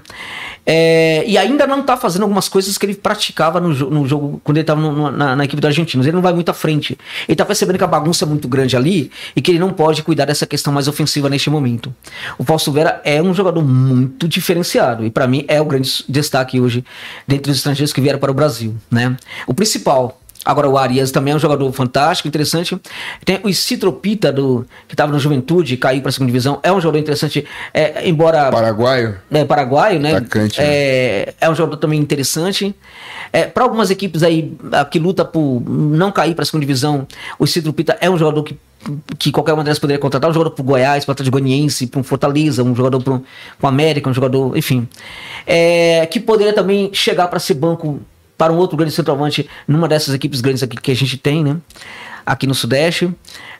É, 0.65 1.23
e 1.27 1.37
ainda 1.37 1.67
não 1.67 1.81
está 1.81 1.97
fazendo 1.97 2.21
algumas 2.21 2.47
coisas 2.47 2.77
que 2.77 2.85
ele 2.85 2.95
praticava 2.95 3.59
no, 3.59 3.69
no 3.69 4.07
jogo 4.07 4.39
quando 4.43 4.57
ele 4.57 4.63
estava 4.63 5.11
na, 5.11 5.35
na, 5.35 5.45
equipe 5.45 5.61
do 5.61 5.67
Argentinos. 5.67 6.05
Ele 6.05 6.15
não 6.15 6.21
vai 6.21 6.33
muito 6.33 6.49
à 6.49 6.53
frente. 6.53 6.97
Ele 7.27 7.33
está 7.33 7.43
percebendo 7.43 7.77
que 7.77 7.83
a 7.83 7.87
bagunça 7.87 8.23
é 8.23 8.27
muito 8.27 8.47
grande 8.47 8.77
ali 8.77 9.11
e 9.35 9.41
que 9.41 9.51
ele 9.51 9.59
não 9.59 9.73
pode 9.73 10.03
cuidar 10.03 10.25
dessa 10.25 10.45
questão 10.45 10.71
mais 10.71 10.87
ofensiva 10.87 11.29
neste 11.29 11.49
momento. 11.49 11.93
O 12.37 12.43
Fausto 12.43 12.71
Vera 12.71 13.01
é 13.03 13.21
um 13.21 13.33
jogador 13.33 13.63
muito 13.63 14.27
diferenciado 14.27 15.05
e 15.05 15.09
para 15.09 15.27
mim 15.27 15.43
é 15.47 15.59
o 15.59 15.65
grande 15.65 16.03
destaque 16.07 16.59
hoje 16.59 16.85
dentre 17.27 17.51
os 17.51 17.57
estrangeiros 17.57 17.91
que 17.91 17.99
vieram 17.99 18.19
para 18.19 18.31
o 18.31 18.33
Brasil. 18.33 18.75
Né? 18.89 19.17
O 19.45 19.53
principal 19.53 20.19
Agora 20.45 20.69
o 20.69 20.77
Arias 20.77 21.11
também 21.11 21.33
é 21.33 21.35
um 21.35 21.39
jogador 21.39 21.71
fantástico, 21.71 22.27
interessante. 22.27 22.77
Tem 23.23 23.39
o 23.43 23.53
Citropita, 23.53 24.31
do, 24.31 24.65
que 24.87 24.93
estava 24.93 25.11
na 25.11 25.17
Juventude, 25.17 25.77
caiu 25.77 26.01
para 26.01 26.09
a 26.09 26.11
segunda 26.11 26.31
divisão. 26.31 26.59
É 26.63 26.71
um 26.71 26.81
jogador 26.81 26.99
interessante, 26.99 27.45
é, 27.73 28.07
embora... 28.07 28.51
Paraguaio? 28.51 29.15
É, 29.31 29.45
paraguaio, 29.45 29.99
né? 29.99 30.15
Atacante, 30.17 30.59
é, 30.59 31.25
né? 31.27 31.33
é 31.39 31.49
um 31.49 31.55
jogador 31.55 31.77
também 31.77 31.99
interessante. 31.99 32.75
É, 33.31 33.45
para 33.45 33.63
algumas 33.63 33.89
equipes 33.89 34.21
aí 34.21 34.55
que 34.91 34.99
luta 34.99 35.23
por 35.23 35.61
não 35.65 36.11
cair 36.11 36.35
para 36.35 36.43
a 36.43 36.45
segunda 36.45 36.65
divisão, 36.65 37.07
o 37.39 37.47
Citropita 37.47 37.97
é 38.01 38.09
um 38.09 38.17
jogador 38.17 38.43
que 38.43 38.57
que 39.17 39.31
qualquer 39.31 39.53
uma 39.53 39.63
delas 39.63 39.79
poderia 39.79 39.99
contratar, 39.99 40.29
um 40.29 40.33
jogador 40.33 40.51
para 40.51 40.61
o 40.61 40.65
Goiás, 40.65 41.05
para 41.05 41.15
o 41.25 41.31
Goianiense, 41.31 41.87
para 41.87 42.01
um 42.01 42.03
Fortaleza, 42.03 42.63
um 42.63 42.75
jogador 42.75 43.01
para 43.01 43.13
o 43.13 43.67
América, 43.67 44.09
um 44.09 44.13
jogador, 44.13 44.57
enfim. 44.57 44.87
É, 45.47 46.05
que 46.07 46.19
poderia 46.19 46.53
também 46.53 46.89
chegar 46.93 47.27
para 47.27 47.39
ser 47.39 47.53
banco 47.53 48.01
para 48.43 48.51
um 48.51 48.57
outro 48.57 48.75
grande 48.75 48.91
centroavante 48.91 49.49
numa 49.65 49.87
dessas 49.87 50.13
equipes 50.13 50.41
grandes 50.41 50.61
aqui 50.61 50.75
que 50.75 50.91
a 50.91 50.95
gente 50.95 51.17
tem, 51.17 51.41
né? 51.41 51.55
Aqui 52.25 52.45
no 52.45 52.53
Sudeste. 52.53 53.09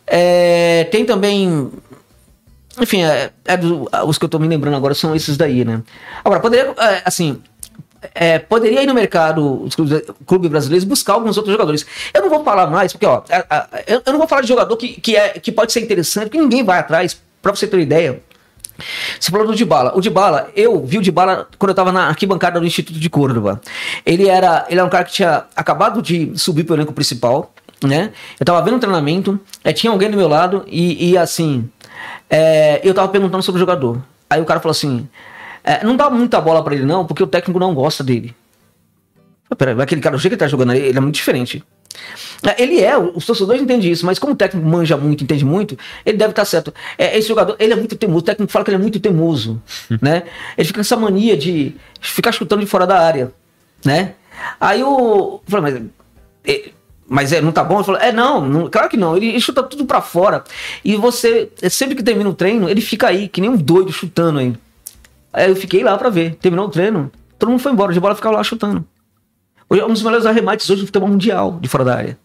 É, 0.05 0.83
tem 0.91 1.05
também. 1.05 1.71
Enfim, 2.81 3.01
é, 3.03 3.31
é 3.45 3.55
do, 3.55 3.87
os 4.05 4.17
que 4.17 4.25
eu 4.25 4.27
estou 4.27 4.41
me 4.41 4.47
lembrando 4.47 4.75
agora 4.75 4.93
são 4.93 5.15
esses 5.15 5.37
daí, 5.37 5.63
né? 5.63 5.81
Agora, 6.21 6.41
poderia, 6.41 6.73
é, 6.77 7.01
assim, 7.05 7.41
é, 8.13 8.39
poderia 8.39 8.83
ir 8.83 8.87
no 8.87 8.93
mercado, 8.93 9.63
os 9.63 9.73
clubes, 9.73 10.01
clubes, 10.25 10.49
brasileiros, 10.49 10.83
buscar 10.83 11.13
alguns 11.13 11.37
outros 11.37 11.53
jogadores. 11.53 11.85
Eu 12.13 12.23
não 12.23 12.29
vou 12.29 12.43
falar 12.43 12.67
mais, 12.67 12.91
porque, 12.91 13.05
ó, 13.05 13.23
eu 13.87 14.11
não 14.11 14.17
vou 14.17 14.27
falar 14.27 14.41
de 14.41 14.49
jogador 14.49 14.75
que, 14.75 14.99
que, 14.99 15.15
é, 15.15 15.29
que 15.39 15.51
pode 15.51 15.71
ser 15.71 15.79
interessante, 15.79 16.25
porque 16.25 16.39
ninguém 16.39 16.61
vai 16.61 16.79
atrás, 16.79 17.21
para 17.41 17.55
você 17.55 17.67
ter 17.67 17.77
uma 17.77 17.83
ideia. 17.83 18.21
Você 19.19 19.31
falou 19.31 19.47
do 19.47 19.55
Dybala. 19.55 19.93
O 19.95 20.01
Dybala, 20.01 20.49
eu 20.55 20.83
vi 20.85 20.97
o 20.97 21.01
Dybala 21.01 21.47
quando 21.57 21.69
eu 21.69 21.73
estava 21.73 21.91
na 21.91 22.07
arquibancada 22.07 22.59
do 22.59 22.65
Instituto 22.65 22.99
de 22.99 23.09
Córdoba. 23.09 23.61
Ele 24.05 24.27
era, 24.27 24.65
ele 24.69 24.79
era 24.79 24.85
um 24.85 24.89
cara 24.89 25.03
que 25.03 25.13
tinha 25.13 25.45
acabado 25.55 26.01
de 26.01 26.31
subir 26.35 26.63
para 26.63 26.73
o 26.73 26.75
elenco 26.77 26.93
principal, 26.93 27.53
né? 27.83 28.11
Eu 28.39 28.43
estava 28.43 28.61
vendo 28.61 28.75
um 28.75 28.79
treinamento, 28.79 29.39
é, 29.63 29.73
tinha 29.73 29.91
alguém 29.91 30.09
do 30.09 30.17
meu 30.17 30.27
lado 30.27 30.63
e, 30.67 31.11
e 31.11 31.17
assim, 31.17 31.69
é, 32.29 32.81
eu 32.83 32.91
estava 32.91 33.07
perguntando 33.07 33.43
sobre 33.43 33.57
o 33.57 33.59
jogador. 33.59 34.01
Aí 34.29 34.41
o 34.41 34.45
cara 34.45 34.59
falou 34.59 34.71
assim, 34.71 35.07
é, 35.63 35.83
não 35.83 35.95
dá 35.95 36.09
muita 36.09 36.41
bola 36.41 36.63
para 36.63 36.75
ele 36.75 36.85
não, 36.85 37.05
porque 37.05 37.23
o 37.23 37.27
técnico 37.27 37.59
não 37.59 37.73
gosta 37.73 38.03
dele. 38.03 38.35
Peraí, 39.57 39.79
aquele 39.79 40.01
cara, 40.01 40.15
o 40.15 40.19
jeito 40.19 40.31
que 40.31 40.35
ele 40.35 40.39
tá 40.39 40.47
jogando 40.47 40.73
ele 40.73 40.97
é 40.97 41.01
muito 41.01 41.15
diferente. 41.15 41.63
É, 42.45 42.61
ele 42.61 42.81
é, 42.81 42.97
os 42.97 43.25
torcedores 43.25 43.61
entendem 43.61 43.91
isso, 43.91 44.05
mas 44.05 44.19
como 44.19 44.33
o 44.33 44.35
técnico 44.35 44.67
manja 44.67 44.97
muito, 44.97 45.23
entende 45.23 45.45
muito, 45.45 45.77
ele 46.05 46.17
deve 46.17 46.31
estar 46.31 46.45
certo. 46.45 46.73
É, 46.97 47.17
esse 47.17 47.27
jogador, 47.27 47.55
ele 47.59 47.73
é 47.73 47.75
muito 47.75 47.95
teimoso, 47.95 48.19
o 48.19 48.25
técnico 48.25 48.51
fala 48.51 48.65
que 48.65 48.71
ele 48.71 48.77
é 48.77 48.81
muito 48.81 48.99
teimoso, 48.99 49.61
né? 50.01 50.23
Ele 50.57 50.67
fica 50.67 50.77
com 50.77 50.81
essa 50.81 50.97
mania 50.97 51.37
de 51.37 51.75
ficar 52.01 52.31
chutando 52.31 52.61
de 52.61 52.67
fora 52.67 52.85
da 52.85 52.99
área, 52.99 53.31
né? 53.83 54.13
Aí 54.59 54.83
o... 54.83 55.41
Mas... 55.47 55.81
É, 56.45 56.69
mas 57.07 57.31
é, 57.31 57.41
não 57.41 57.51
tá 57.51 57.63
bom? 57.63 57.75
Ele 57.75 57.83
falou, 57.83 58.01
é 58.01 58.11
não, 58.11 58.47
não 58.47 58.69
claro 58.69 58.89
que 58.89 58.97
não, 58.97 59.15
ele, 59.15 59.27
ele 59.27 59.39
chuta 59.39 59.61
tudo 59.61 59.85
para 59.85 60.01
fora. 60.01 60.43
E 60.83 60.95
você, 60.95 61.49
sempre 61.69 61.95
que 61.95 62.03
termina 62.03 62.29
o 62.29 62.33
treino, 62.33 62.67
ele 62.69 62.81
fica 62.81 63.07
aí, 63.07 63.27
que 63.27 63.39
nem 63.39 63.49
um 63.49 63.57
doido 63.57 63.91
chutando 63.91 64.39
aí. 64.39 64.53
Aí 65.31 65.49
eu 65.49 65.55
fiquei 65.55 65.83
lá 65.83 65.97
para 65.97 66.09
ver, 66.09 66.35
terminou 66.35 66.65
o 66.65 66.69
treino, 66.69 67.11
todo 67.37 67.49
mundo 67.49 67.59
foi 67.59 67.71
embora, 67.71 67.93
de 67.93 67.99
bola 67.99 68.15
ficava 68.15 68.37
lá 68.37 68.43
chutando. 68.43 68.85
É 69.79 69.85
um 69.85 69.93
dos 69.93 70.03
melhores 70.03 70.25
arremates 70.25 70.69
hoje 70.69 70.81
do 70.81 70.87
futebol 70.87 71.09
mundial 71.09 71.59
de 71.59 71.67
fora 71.67 71.83
da 71.83 71.95
área. 71.95 72.17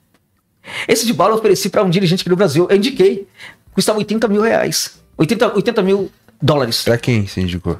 Esse 0.86 1.07
de 1.07 1.12
bola 1.12 1.33
eu 1.33 1.39
ofereci 1.39 1.70
para 1.70 1.83
um 1.83 1.91
dirigente 1.91 2.20
aqui 2.20 2.31
no 2.31 2.36
Brasil. 2.36 2.67
Eu 2.68 2.77
indiquei. 2.77 3.27
Custava 3.73 3.99
80 3.99 4.28
mil 4.28 4.43
reais. 4.43 4.99
80, 5.17 5.55
80 5.55 5.83
mil 5.83 6.10
dólares. 6.41 6.83
Para 6.83 6.99
quem 6.99 7.27
você 7.27 7.41
indicou? 7.41 7.78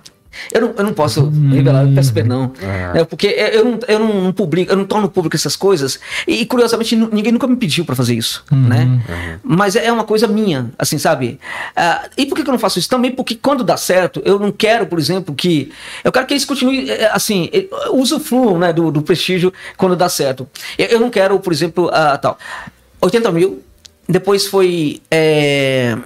Eu 0.53 0.61
não, 0.61 0.75
eu 0.77 0.85
não 0.85 0.93
posso 0.93 1.25
hum. 1.25 1.51
revelar, 1.51 1.87
peço 1.95 2.13
perdão. 2.13 2.53
Ah. 2.63 2.99
É, 2.99 3.05
porque 3.05 3.27
eu 3.27 3.65
não, 3.65 3.79
eu 3.87 3.99
não 3.99 4.33
publico, 4.33 4.73
eu 4.73 4.77
não 4.77 4.85
torno 4.85 5.09
público 5.09 5.37
essas 5.37 5.57
coisas. 5.57 5.99
E, 6.27 6.45
curiosamente, 6.47 6.97
ninguém 6.97 7.33
nunca 7.33 7.47
me 7.47 7.57
pediu 7.57 7.85
para 7.85 7.95
fazer 7.95 8.15
isso, 8.15 8.45
uhum. 8.51 8.69
né? 8.69 8.85
Uhum. 8.85 9.39
Mas 9.43 9.77
é 9.77 9.91
uma 9.91 10.05
coisa 10.05 10.27
minha, 10.27 10.71
assim, 10.79 10.99
sabe? 10.99 11.39
Uh, 11.77 12.09
e 12.17 12.27
por 12.27 12.37
que, 12.37 12.43
que 12.43 12.49
eu 12.49 12.53
não 12.53 12.59
faço 12.59 12.79
isso? 12.79 12.89
Também 12.89 13.11
porque 13.11 13.35
quando 13.35 13.65
dá 13.65 13.77
certo, 13.77 14.23
eu 14.25 14.39
não 14.39 14.53
quero, 14.53 14.87
por 14.87 14.99
exemplo, 14.99 15.35
que. 15.35 15.73
Eu 16.03 16.13
quero 16.13 16.27
que 16.27 16.35
eles 16.35 16.45
continuem, 16.45 16.89
é, 16.91 17.11
assim, 17.13 17.51
usufruam 17.93 18.59
né, 18.59 18.73
do, 18.73 18.91
do 18.91 19.03
prestígio 19.03 19.53
quando 19.77 19.97
dá 19.97 20.09
certo. 20.09 20.49
Eu, 20.79 20.87
eu 20.87 21.01
não 21.01 21.11
quero, 21.11 21.39
por 21.41 21.53
exemplo, 21.53 21.87
uh, 21.87 22.19
tal. 22.21 22.39
80 23.01 23.31
mil, 23.33 23.63
depois 24.09 24.47
foi. 24.47 25.01
É, 25.11 25.97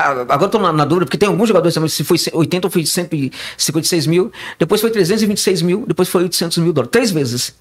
agora 0.00 0.46
estou 0.46 0.60
na, 0.60 0.72
na, 0.72 0.84
dúvida, 0.84 1.06
porque 1.06 1.18
tem 1.18 1.28
alguns 1.28 1.48
jogadores 1.48 1.74
também, 1.74 1.88
se 1.88 2.04
foi 2.04 2.16
80 2.32 2.66
ou 2.66 2.70
foi 2.70 2.84
156 2.84 4.06
mil, 4.06 4.32
depois 4.58 4.80
foi 4.80 4.90
326 4.90 5.62
mil, 5.62 5.84
depois 5.86 6.08
foi 6.08 6.22
800 6.24 6.58
mil 6.58 6.72
dólares. 6.72 6.90
Três 6.92 7.10
vezes. 7.10 7.54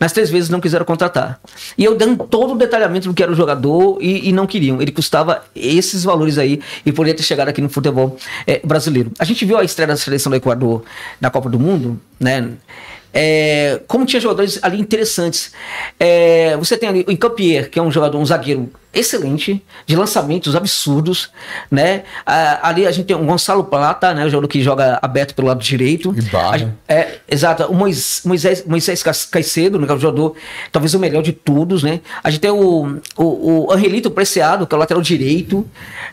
Nas 0.00 0.12
três 0.12 0.30
vezes 0.30 0.48
não 0.48 0.62
quiseram 0.62 0.86
contratar. 0.86 1.38
E 1.76 1.84
eu 1.84 1.94
dando 1.94 2.24
todo 2.24 2.54
o 2.54 2.56
detalhamento 2.56 3.06
do 3.06 3.12
que 3.12 3.22
era 3.22 3.30
o 3.30 3.34
jogador 3.34 3.98
e, 4.00 4.30
e 4.30 4.32
não 4.32 4.46
queriam. 4.46 4.80
Ele 4.80 4.90
custava 4.90 5.44
esses 5.54 6.04
valores 6.04 6.38
aí 6.38 6.58
e 6.86 6.90
poderia 6.90 7.14
ter 7.14 7.22
chegado 7.22 7.48
aqui 7.48 7.60
no 7.60 7.68
futebol 7.68 8.16
é, 8.46 8.60
brasileiro. 8.64 9.12
A 9.18 9.24
gente 9.26 9.44
viu 9.44 9.58
a 9.58 9.62
estreia 9.62 9.88
da 9.88 9.96
seleção 9.98 10.30
do 10.30 10.36
Equador 10.36 10.82
na 11.20 11.28
Copa 11.28 11.50
do 11.50 11.60
Mundo, 11.60 12.00
né? 12.18 12.50
É, 13.12 13.80
como 13.88 14.06
tinha 14.06 14.20
jogadores 14.20 14.58
ali 14.62 14.80
interessantes. 14.80 15.52
É, 15.98 16.56
você 16.56 16.76
tem 16.76 16.88
ali 16.88 17.04
o 17.06 17.10
Incampier, 17.10 17.68
que 17.68 17.78
é 17.78 17.82
um 17.82 17.90
jogador, 17.90 18.18
um 18.18 18.24
zagueiro 18.24 18.70
excelente, 18.92 19.62
de 19.86 19.96
lançamentos 19.96 20.56
absurdos, 20.56 21.30
né? 21.70 22.02
Ah, 22.26 22.68
ali 22.68 22.86
a 22.86 22.90
gente 22.90 23.06
tem 23.06 23.16
o 23.16 23.24
Gonçalo 23.24 23.64
Plata, 23.64 24.12
né? 24.14 24.24
O 24.24 24.28
jogador 24.28 24.48
que 24.48 24.62
joga 24.62 24.98
aberto 25.00 25.34
pelo 25.34 25.48
lado 25.48 25.62
direito. 25.62 26.14
E 26.16 26.22
barra. 26.22 26.74
é, 26.88 27.18
exato. 27.28 27.64
O 27.64 27.74
Moisés, 27.74 28.22
Moisés, 28.24 28.64
Moisés 28.66 29.02
Caicedo, 29.30 29.78
né? 29.78 29.86
Que 29.86 29.92
é 29.92 29.94
o 29.94 29.98
jogador 29.98 30.34
talvez 30.72 30.94
o 30.94 30.98
melhor 30.98 31.22
de 31.22 31.32
todos, 31.32 31.82
né? 31.82 32.00
A 32.22 32.30
gente 32.30 32.40
tem 32.40 32.50
o, 32.50 33.00
o, 33.16 33.66
o 33.66 33.72
Angelito 33.72 34.10
Preciado, 34.10 34.66
que 34.66 34.74
é 34.74 34.76
o 34.76 34.80
lateral 34.80 35.02
direito, 35.02 35.66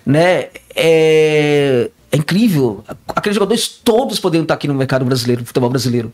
né? 0.05 0.47
É, 0.75 1.89
é 2.17 2.19
incrível. 2.19 2.83
Aqueles 3.07 3.35
jogadores 3.35 3.67
todos 3.67 4.19
poderiam 4.19 4.43
estar 4.43 4.55
aqui 4.55 4.67
no 4.67 4.73
mercado 4.73 5.05
brasileiro, 5.05 5.41
no 5.41 5.47
futebol 5.47 5.69
brasileiro. 5.69 6.11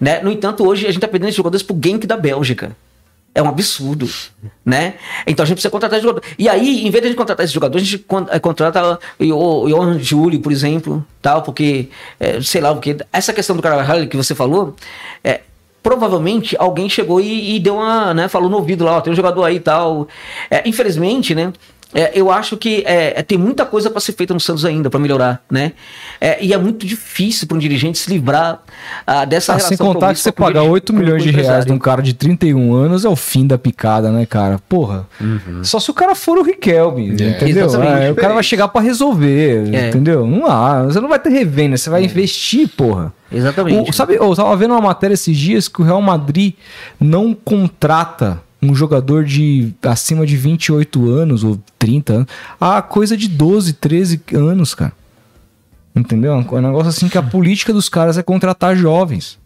Né? 0.00 0.20
No 0.20 0.30
entanto, 0.30 0.66
hoje 0.66 0.84
a 0.84 0.88
gente 0.88 0.96
está 0.96 1.08
perdendo 1.08 1.28
esses 1.28 1.36
jogadores 1.36 1.62
pro 1.62 1.78
Genk 1.82 2.06
da 2.06 2.16
Bélgica. 2.16 2.76
É 3.36 3.42
um 3.42 3.48
absurdo, 3.48 4.08
né? 4.64 4.94
Então 5.26 5.42
a 5.42 5.46
gente 5.46 5.56
precisa 5.56 5.70
contratar 5.70 5.98
esse 5.98 6.06
jogador. 6.06 6.24
E 6.38 6.48
aí, 6.48 6.86
em 6.86 6.90
vez 6.90 7.04
de 7.04 7.14
contratar 7.14 7.44
esse 7.44 7.52
jogador, 7.52 7.76
a 7.76 7.80
gente 7.80 8.06
eh, 8.30 8.38
contrata 8.38 8.96
o 9.18 9.68
Johan 9.68 9.98
Júlio, 9.98 10.38
por 10.38 10.52
exemplo, 10.52 11.04
tal, 11.20 11.42
porque, 11.42 11.88
é, 12.20 12.40
sei 12.40 12.60
lá, 12.60 12.72
porque 12.72 12.96
essa 13.12 13.32
questão 13.32 13.56
do 13.56 13.62
Carvalho 13.62 14.08
que 14.08 14.16
você 14.16 14.36
falou, 14.36 14.76
é, 15.24 15.40
provavelmente 15.82 16.56
alguém 16.60 16.88
chegou 16.88 17.20
e, 17.20 17.56
e, 17.56 17.60
deu 17.60 17.74
uma, 17.74 18.14
né, 18.14 18.28
falou 18.28 18.48
no 18.48 18.56
ouvido 18.56 18.84
lá, 18.84 18.96
ó, 18.96 19.00
tem 19.00 19.12
um 19.12 19.16
jogador 19.16 19.42
aí 19.42 19.56
e 19.56 19.60
tal. 19.60 20.06
É, 20.48 20.66
infelizmente, 20.66 21.34
né, 21.34 21.52
é, 21.94 22.10
eu 22.12 22.30
acho 22.30 22.56
que 22.56 22.82
é, 22.84 23.20
é 23.20 23.22
tem 23.22 23.38
muita 23.38 23.64
coisa 23.64 23.88
para 23.88 24.00
ser 24.00 24.12
feita 24.12 24.34
no 24.34 24.40
Santos 24.40 24.64
ainda, 24.64 24.90
para 24.90 24.98
melhorar, 24.98 25.40
né? 25.48 25.72
É, 26.20 26.44
e 26.44 26.52
é 26.52 26.58
muito 26.58 26.84
difícil 26.84 27.46
para 27.46 27.56
um 27.56 27.60
dirigente 27.60 27.98
se 27.98 28.10
livrar 28.10 28.62
ah, 29.06 29.24
dessa 29.24 29.52
ah, 29.52 29.56
relação. 29.56 29.76
Sem 29.76 29.86
contar 29.86 30.12
que 30.12 30.20
você 30.20 30.32
pagar 30.32 30.64
8 30.64 30.92
milhões 30.92 31.22
de 31.22 31.30
reais 31.30 31.64
de 31.64 31.72
um 31.72 31.78
cara 31.78 32.02
de 32.02 32.12
31 32.12 32.74
anos 32.74 33.04
é 33.04 33.08
o 33.08 33.14
fim 33.14 33.46
da 33.46 33.56
picada, 33.56 34.10
né, 34.10 34.26
cara? 34.26 34.58
Porra. 34.68 35.06
Uhum. 35.20 35.62
Só 35.62 35.78
se 35.78 35.88
o 35.90 35.94
cara 35.94 36.16
for 36.16 36.36
o 36.36 36.42
Riquelme, 36.42 37.10
é. 37.10 37.28
entendeu? 37.30 37.82
É, 37.82 38.10
o 38.10 38.16
cara 38.16 38.34
vai 38.34 38.42
chegar 38.42 38.66
para 38.68 38.80
resolver, 38.80 39.72
é. 39.72 39.88
entendeu? 39.88 40.26
Não 40.26 40.46
há. 40.46 40.82
Você 40.82 41.00
não 41.00 41.08
vai 41.08 41.20
ter 41.20 41.30
revenda, 41.30 41.76
você 41.76 41.88
vai 41.88 42.02
é. 42.02 42.04
investir, 42.06 42.68
porra. 42.68 43.12
Exatamente. 43.30 43.90
O, 43.90 43.92
sabe, 43.92 44.16
eu 44.16 44.34
tava 44.34 44.56
vendo 44.56 44.72
uma 44.72 44.80
matéria 44.80 45.14
esses 45.14 45.36
dias 45.36 45.68
que 45.68 45.80
o 45.80 45.84
Real 45.84 46.02
Madrid 46.02 46.54
não 47.00 47.34
contrata 47.34 48.40
um 48.64 48.74
jogador 48.74 49.24
de 49.24 49.72
acima 49.82 50.26
de 50.26 50.36
28 50.36 51.10
anos 51.10 51.44
ou 51.44 51.58
30 51.78 52.12
anos 52.12 52.28
a 52.60 52.80
coisa 52.82 53.16
de 53.16 53.28
12, 53.28 53.74
13 53.74 54.20
anos, 54.34 54.74
cara. 54.74 54.92
Entendeu? 55.94 56.32
É 56.32 56.36
um 56.36 56.60
negócio 56.60 56.88
assim 56.88 57.08
que 57.08 57.18
a 57.18 57.22
política 57.22 57.72
dos 57.72 57.88
caras 57.88 58.18
é 58.18 58.22
contratar 58.22 58.74
jovens. 58.74 59.38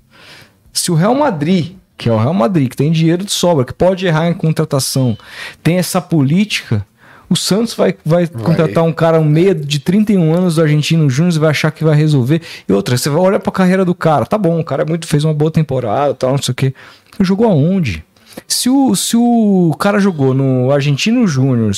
Se 0.72 0.90
o 0.90 0.94
Real 0.94 1.14
Madrid, 1.14 1.72
que 1.96 2.08
é 2.08 2.12
o 2.12 2.18
Real 2.18 2.32
Madrid, 2.32 2.70
que 2.70 2.76
tem 2.76 2.90
dinheiro 2.90 3.24
de 3.24 3.32
sobra, 3.32 3.64
que 3.64 3.72
pode 3.74 4.06
errar 4.06 4.28
em 4.28 4.34
contratação, 4.34 5.18
tem 5.62 5.76
essa 5.76 6.00
política, 6.00 6.86
O 7.30 7.36
Santos 7.36 7.74
vai, 7.74 7.94
vai, 8.04 8.24
vai, 8.24 8.42
contratar 8.42 8.82
um 8.84 8.92
cara, 8.92 9.20
um 9.20 9.24
meia 9.24 9.54
de 9.54 9.78
31 9.80 10.34
anos 10.34 10.54
do 10.54 10.62
Argentino 10.62 11.10
Júnior 11.10 11.34
e 11.34 11.38
vai 11.38 11.50
achar 11.50 11.70
que 11.70 11.84
vai 11.84 11.94
resolver. 11.94 12.40
E 12.66 12.72
outra, 12.72 12.96
você 12.96 13.10
vai 13.10 13.20
olhar 13.20 13.40
pra 13.40 13.52
carreira 13.52 13.84
do 13.84 13.94
cara. 13.94 14.24
Tá 14.24 14.38
bom, 14.38 14.58
o 14.58 14.64
cara 14.64 14.82
é 14.82 14.86
muito, 14.86 15.06
fez 15.06 15.24
uma 15.24 15.34
boa 15.34 15.50
temporada 15.50 16.14
tal, 16.14 16.30
não 16.30 16.42
sei 16.42 16.52
o 16.52 16.54
quê. 16.54 16.74
Jogou 17.20 17.46
aonde? 17.46 18.02
Se 18.46 18.70
o, 18.70 18.94
se 18.94 19.16
o 19.16 19.74
cara 19.78 19.98
jogou 19.98 20.34
no 20.34 20.70
Argentino 20.70 21.26
Júnior, 21.26 21.72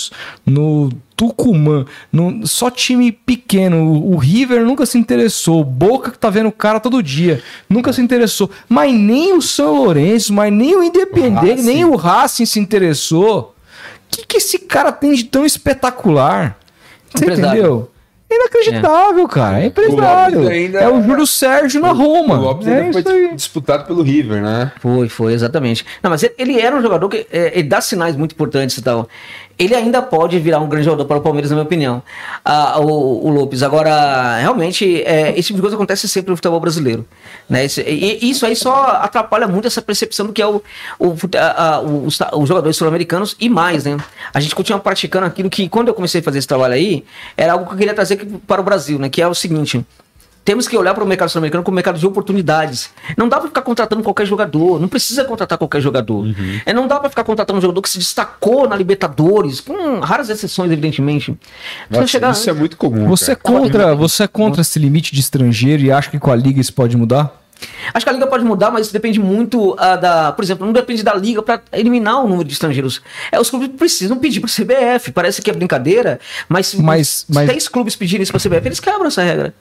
no 0.46 0.90
Tucumã, 1.16 1.84
no, 2.12 2.46
só 2.46 2.70
time 2.70 3.12
pequeno, 3.12 3.84
o, 3.84 4.14
o 4.14 4.16
River 4.16 4.64
nunca 4.64 4.86
se 4.86 4.98
interessou, 4.98 5.62
Boca 5.62 6.10
que 6.10 6.18
tá 6.18 6.30
vendo 6.30 6.48
o 6.48 6.52
cara 6.52 6.80
todo 6.80 7.02
dia, 7.02 7.42
nunca 7.68 7.92
se 7.92 8.00
interessou, 8.00 8.50
mas 8.68 8.92
nem 8.92 9.36
o 9.36 9.42
São 9.42 9.84
Lourenço, 9.84 10.32
mas 10.32 10.52
nem 10.52 10.76
o 10.76 10.82
Independente, 10.82 11.62
nem 11.62 11.84
o 11.84 11.96
Racing 11.96 12.46
se 12.46 12.58
interessou. 12.58 13.54
O 14.06 14.16
que, 14.16 14.26
que 14.26 14.36
esse 14.38 14.58
cara 14.58 14.90
tem 14.90 15.14
de 15.14 15.24
tão 15.24 15.46
espetacular? 15.46 16.58
Você 17.14 17.24
entendeu? 17.24 17.90
Inacreditável, 18.30 19.24
é. 19.24 19.28
cara. 19.28 19.60
É 19.60 19.66
empresário. 19.66 20.48
é 20.48 20.88
o 20.88 21.02
Júlio 21.02 21.26
Sérgio 21.26 21.80
na 21.80 21.90
Roma. 21.90 22.38
O 22.38 22.42
Lopes 22.42 22.66
é 22.68 22.92
foi 22.92 23.34
disputado 23.34 23.86
pelo 23.86 24.02
River, 24.02 24.40
né? 24.40 24.72
Foi, 24.78 25.08
foi, 25.08 25.32
exatamente. 25.32 25.84
Não, 26.02 26.10
mas 26.10 26.22
ele, 26.22 26.34
ele 26.38 26.60
era 26.60 26.76
um 26.76 26.80
jogador 26.80 27.08
que 27.08 27.26
é, 27.32 27.58
ele 27.58 27.68
dá 27.68 27.80
sinais 27.80 28.14
muito 28.14 28.32
importantes 28.32 28.76
e 28.76 28.82
tal 28.82 29.08
ele 29.60 29.74
ainda 29.74 30.00
pode 30.00 30.38
virar 30.38 30.58
um 30.58 30.66
grande 30.66 30.86
jogador 30.86 31.04
para 31.04 31.18
o 31.18 31.20
Palmeiras, 31.20 31.50
na 31.50 31.56
minha 31.56 31.64
opinião. 31.66 32.02
Ah, 32.42 32.80
o, 32.80 33.26
o 33.26 33.30
Lopes. 33.30 33.62
Agora, 33.62 34.38
realmente, 34.38 35.02
é, 35.02 35.38
esse 35.38 35.48
tipo 35.48 35.56
de 35.56 35.60
coisa 35.60 35.76
acontece 35.76 36.08
sempre 36.08 36.30
no 36.30 36.36
futebol 36.36 36.58
brasileiro. 36.58 37.06
Né? 37.46 37.66
Esse, 37.66 37.82
e, 37.82 38.30
isso 38.30 38.46
aí 38.46 38.56
só 38.56 38.72
atrapalha 39.02 39.46
muito 39.46 39.66
essa 39.66 39.82
percepção 39.82 40.24
do 40.24 40.32
que 40.32 40.40
é 40.40 40.46
o, 40.46 40.62
o, 40.98 41.14
a, 41.36 41.64
a, 41.74 41.80
os, 41.82 42.18
os 42.32 42.48
jogadores 42.48 42.74
sul-americanos 42.78 43.36
e 43.38 43.50
mais, 43.50 43.84
né? 43.84 43.98
A 44.32 44.40
gente 44.40 44.54
continua 44.54 44.80
praticando 44.80 45.26
aquilo 45.26 45.50
que, 45.50 45.68
quando 45.68 45.88
eu 45.88 45.94
comecei 45.94 46.22
a 46.22 46.24
fazer 46.24 46.38
esse 46.38 46.48
trabalho 46.48 46.72
aí, 46.72 47.04
era 47.36 47.52
algo 47.52 47.66
que 47.66 47.74
eu 47.74 47.78
queria 47.78 47.92
trazer 47.92 48.16
para 48.46 48.62
o 48.62 48.64
Brasil, 48.64 48.98
né? 48.98 49.10
Que 49.10 49.20
é 49.20 49.28
o 49.28 49.34
seguinte. 49.34 49.84
Temos 50.44 50.66
que 50.66 50.76
olhar 50.76 50.94
para 50.94 51.04
o 51.04 51.06
mercado 51.06 51.28
sul-americano 51.28 51.62
como 51.62 51.74
mercado 51.74 51.98
de 51.98 52.06
oportunidades. 52.06 52.90
Não 53.16 53.28
dá 53.28 53.38
para 53.38 53.48
ficar 53.48 53.62
contratando 53.62 54.02
qualquer 54.02 54.26
jogador. 54.26 54.80
Não 54.80 54.88
precisa 54.88 55.24
contratar 55.24 55.58
qualquer 55.58 55.80
jogador. 55.80 56.24
Uhum. 56.24 56.60
É, 56.64 56.72
não 56.72 56.88
dá 56.88 56.98
para 56.98 57.10
ficar 57.10 57.24
contratando 57.24 57.58
um 57.58 57.62
jogador 57.62 57.82
que 57.82 57.90
se 57.90 57.98
destacou 57.98 58.68
na 58.68 58.74
Libertadores, 58.74 59.60
com 59.60 60.00
raras 60.00 60.30
exceções, 60.30 60.72
evidentemente. 60.72 61.36
Nossa, 61.90 62.06
chegar... 62.06 62.32
Isso 62.32 62.48
é 62.48 62.52
muito 62.52 62.76
comum. 62.76 63.06
Você 63.08 63.32
é 63.32 63.34
contra, 63.34 63.94
você 63.94 64.24
é 64.24 64.28
contra 64.28 64.62
esse 64.62 64.78
limite 64.78 65.14
de 65.14 65.20
estrangeiro 65.20 65.82
e 65.82 65.92
acha 65.92 66.10
que 66.10 66.18
com 66.18 66.30
a 66.30 66.36
liga 66.36 66.60
isso 66.60 66.72
pode 66.72 66.96
mudar? 66.96 67.40
Acho 67.92 68.06
que 68.06 68.10
a 68.10 68.12
liga 68.12 68.26
pode 68.26 68.44
mudar, 68.44 68.70
mas 68.70 68.86
isso 68.86 68.92
depende 68.92 69.20
muito 69.20 69.72
uh, 69.72 70.00
da. 70.00 70.32
Por 70.32 70.42
exemplo, 70.42 70.64
não 70.64 70.72
depende 70.72 71.02
da 71.02 71.14
liga 71.14 71.42
para 71.42 71.60
eliminar 71.72 72.24
o 72.24 72.28
número 72.28 72.44
de 72.44 72.52
estrangeiros. 72.52 73.02
É, 73.30 73.38
os 73.38 73.50
clubes 73.50 73.68
precisam 73.76 74.16
pedir 74.16 74.40
para 74.40 74.48
a 74.48 74.52
CBF. 74.52 75.12
Parece 75.12 75.42
que 75.42 75.50
é 75.50 75.52
brincadeira, 75.52 76.18
mas, 76.48 76.74
mas, 76.74 77.26
mas... 77.28 77.46
se 77.46 77.52
10 77.52 77.68
clubes 77.68 77.96
pedirem 77.96 78.22
isso 78.22 78.32
para 78.32 78.38
a 78.38 78.42
CBF, 78.42 78.68
eles 78.68 78.80
quebram 78.80 79.06
essa 79.06 79.22
regra. 79.22 79.54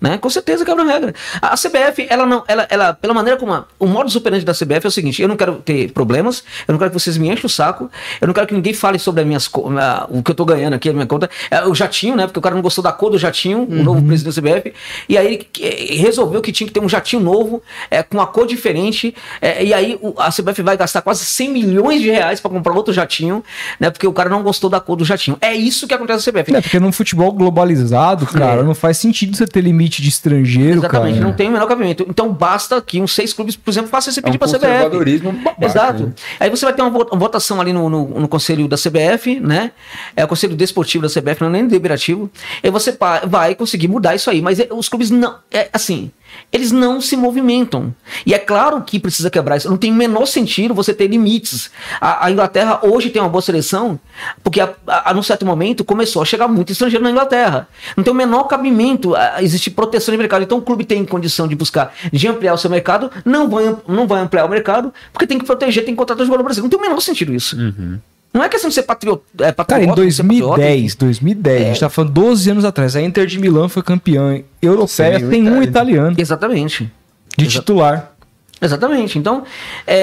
Né? 0.00 0.18
Com 0.18 0.28
certeza 0.28 0.64
quebra 0.64 0.84
regra. 0.84 1.14
A, 1.40 1.54
CBF, 1.56 2.06
ela 2.10 2.26
não, 2.26 2.44
ela, 2.46 2.66
ela, 2.68 2.92
pela 2.92 3.14
maneira 3.14 3.38
como 3.38 3.52
a, 3.52 3.64
o 3.78 3.86
modo 3.86 4.14
operandi 4.16 4.44
da 4.44 4.52
CBF 4.52 4.84
é 4.84 4.88
o 4.88 4.90
seguinte: 4.90 5.22
eu 5.22 5.28
não 5.28 5.36
quero 5.36 5.54
ter 5.56 5.92
problemas, 5.92 6.44
eu 6.66 6.72
não 6.72 6.78
quero 6.78 6.90
que 6.90 6.98
vocês 6.98 7.16
me 7.16 7.28
enchem 7.28 7.46
o 7.46 7.48
saco, 7.48 7.90
eu 8.20 8.26
não 8.26 8.34
quero 8.34 8.46
que 8.46 8.54
ninguém 8.54 8.74
fale 8.74 8.98
sobre 8.98 9.22
as 9.22 9.26
minhas, 9.26 9.50
a, 9.80 10.06
o 10.10 10.22
que 10.22 10.30
eu 10.30 10.34
tô 10.34 10.44
ganhando 10.44 10.74
aqui, 10.74 10.88
a 10.88 10.92
minha 10.92 11.06
conta. 11.06 11.30
É, 11.50 11.64
o 11.66 11.74
jatinho, 11.74 12.16
né? 12.16 12.26
Porque 12.26 12.38
o 12.38 12.42
cara 12.42 12.54
não 12.54 12.62
gostou 12.62 12.82
da 12.82 12.92
cor 12.92 13.10
do 13.10 13.18
jatinho, 13.18 13.60
uhum. 13.60 13.80
o 13.80 13.82
novo 13.82 14.02
presidente 14.02 14.40
da 14.40 14.42
CBF, 14.42 14.74
e 15.08 15.16
aí 15.16 15.48
ele 15.58 15.96
resolveu 15.96 16.42
que 16.42 16.52
tinha 16.52 16.66
que 16.66 16.72
ter 16.72 16.80
um 16.80 16.88
jatinho 16.88 17.22
novo, 17.22 17.62
é, 17.90 18.02
com 18.02 18.18
uma 18.18 18.26
cor 18.26 18.46
diferente, 18.46 19.14
é, 19.40 19.64
e 19.64 19.72
aí 19.72 19.98
o, 20.02 20.14
a 20.18 20.30
CBF 20.30 20.62
vai 20.62 20.76
gastar 20.76 21.00
quase 21.02 21.24
100 21.24 21.48
milhões 21.50 22.02
de 22.02 22.10
reais 22.10 22.40
para 22.40 22.50
comprar 22.50 22.74
outro 22.74 22.92
jatinho, 22.92 23.42
né? 23.80 23.90
Porque 23.90 24.06
o 24.06 24.12
cara 24.12 24.28
não 24.28 24.42
gostou 24.42 24.68
da 24.68 24.80
cor 24.80 24.96
do 24.96 25.04
jatinho. 25.04 25.38
É 25.40 25.54
isso 25.54 25.86
que 25.86 25.94
acontece 25.94 26.30
na 26.30 26.32
CBF. 26.32 26.54
É, 26.54 26.60
porque 26.60 26.80
num 26.80 26.92
futebol 26.92 27.32
globalizado, 27.32 28.26
cara, 28.26 28.60
é. 28.60 28.64
não 28.64 28.74
faz 28.74 28.98
sentido 28.98 29.36
você 29.36 29.46
ter 29.46 29.60
limite 29.60 29.83
de 29.88 30.08
estrangeiro, 30.08 30.78
Exatamente, 30.78 31.14
cara. 31.14 31.26
não 31.26 31.32
tem 31.32 31.48
o 31.48 31.52
menor 31.52 31.66
cabimento. 31.66 32.06
Então 32.08 32.32
basta 32.32 32.80
que 32.80 33.00
uns 33.00 33.14
seis 33.14 33.32
clubes, 33.32 33.56
por 33.56 33.70
exemplo, 33.70 33.88
façam 33.88 34.10
esse 34.10 34.20
pedido 34.20 34.42
é 34.42 34.46
um 34.46 34.50
para 34.50 34.56
a 34.56 34.88
CBF. 34.88 35.20
Babaca, 35.20 35.64
Exato. 35.64 36.06
Né? 36.06 36.12
Aí 36.40 36.50
você 36.50 36.64
vai 36.64 36.74
ter 36.74 36.82
uma 36.82 36.90
votação 36.90 37.60
ali 37.60 37.72
no, 37.72 37.88
no, 37.88 38.20
no, 38.20 38.28
conselho 38.28 38.66
da 38.68 38.76
CBF, 38.76 39.40
né? 39.40 39.72
É 40.16 40.24
o 40.24 40.28
conselho 40.28 40.56
desportivo 40.56 41.06
da 41.06 41.08
CBF, 41.08 41.40
não 41.40 41.48
é 41.48 41.52
nem 41.52 41.66
deliberativo. 41.66 42.30
E 42.62 42.70
você 42.70 42.96
vai 43.26 43.54
conseguir 43.54 43.88
mudar 43.88 44.14
isso 44.14 44.30
aí. 44.30 44.40
Mas 44.40 44.60
é, 44.60 44.68
os 44.70 44.88
clubes 44.88 45.10
não. 45.10 45.38
É 45.52 45.68
assim 45.72 46.10
eles 46.52 46.70
não 46.70 47.00
se 47.00 47.16
movimentam. 47.16 47.94
E 48.24 48.32
é 48.32 48.38
claro 48.38 48.82
que 48.82 48.98
precisa 48.98 49.30
quebrar 49.30 49.56
isso. 49.56 49.68
Não 49.68 49.76
tem 49.76 49.90
o 49.90 49.94
menor 49.94 50.26
sentido 50.26 50.74
você 50.74 50.94
ter 50.94 51.08
limites. 51.08 51.70
A, 52.00 52.26
a 52.26 52.30
Inglaterra 52.30 52.80
hoje 52.82 53.10
tem 53.10 53.20
uma 53.20 53.28
boa 53.28 53.42
seleção, 53.42 53.98
porque 54.42 54.60
a, 54.60 54.72
a, 54.86 55.10
a, 55.10 55.14
num 55.14 55.22
certo 55.22 55.44
momento 55.44 55.84
começou 55.84 56.22
a 56.22 56.24
chegar 56.24 56.46
muito 56.46 56.72
estrangeiro 56.72 57.02
na 57.02 57.10
Inglaterra. 57.10 57.68
Não 57.96 58.04
tem 58.04 58.12
o 58.12 58.16
menor 58.16 58.44
cabimento 58.44 59.14
a, 59.14 59.42
existir 59.42 59.70
proteção 59.70 60.12
de 60.12 60.18
mercado. 60.18 60.42
Então 60.44 60.58
o 60.58 60.62
clube 60.62 60.84
tem 60.84 61.04
condição 61.04 61.48
de 61.48 61.56
buscar, 61.56 61.92
de 62.12 62.28
ampliar 62.28 62.54
o 62.54 62.58
seu 62.58 62.70
mercado, 62.70 63.10
não 63.24 63.48
vai, 63.48 63.76
não 63.88 64.06
vai 64.06 64.20
ampliar 64.20 64.44
o 64.44 64.48
mercado, 64.48 64.94
porque 65.12 65.26
tem 65.26 65.38
que 65.38 65.44
proteger, 65.44 65.84
tem 65.84 65.94
que 65.94 65.98
contratar 65.98 66.22
o 66.22 66.26
jogador 66.26 66.44
brasileiro. 66.44 66.70
Não 66.70 66.78
tem 66.78 66.78
o 66.78 66.88
menor 66.88 67.00
sentido 67.00 67.34
isso. 67.34 67.56
Uhum. 67.56 67.98
Não 68.34 68.42
é 68.42 68.48
questão 68.48 68.68
de 68.68 68.74
ser 68.74 68.82
patriota. 68.82 69.22
É, 69.38 69.52
patriota 69.52 69.86
Cara, 69.86 69.92
em 69.92 69.94
2010, 69.94 70.96
2010, 70.96 71.60
é. 71.60 71.64
a 71.64 71.68
gente 71.68 71.80
tá 71.80 71.88
falando 71.88 72.12
12 72.12 72.50
anos 72.50 72.64
atrás, 72.64 72.96
a 72.96 73.00
Inter 73.00 73.26
de 73.26 73.38
Milão 73.38 73.68
foi 73.68 73.80
campeã 73.80 74.42
europeia, 74.60 75.20
Sim, 75.20 75.30
tem 75.30 75.48
um 75.48 75.62
italiano. 75.62 76.16
Exatamente. 76.18 76.90
De 77.38 77.46
titular. 77.46 78.12
Exatamente. 78.60 79.18
Então, 79.18 79.44
é, 79.86 79.98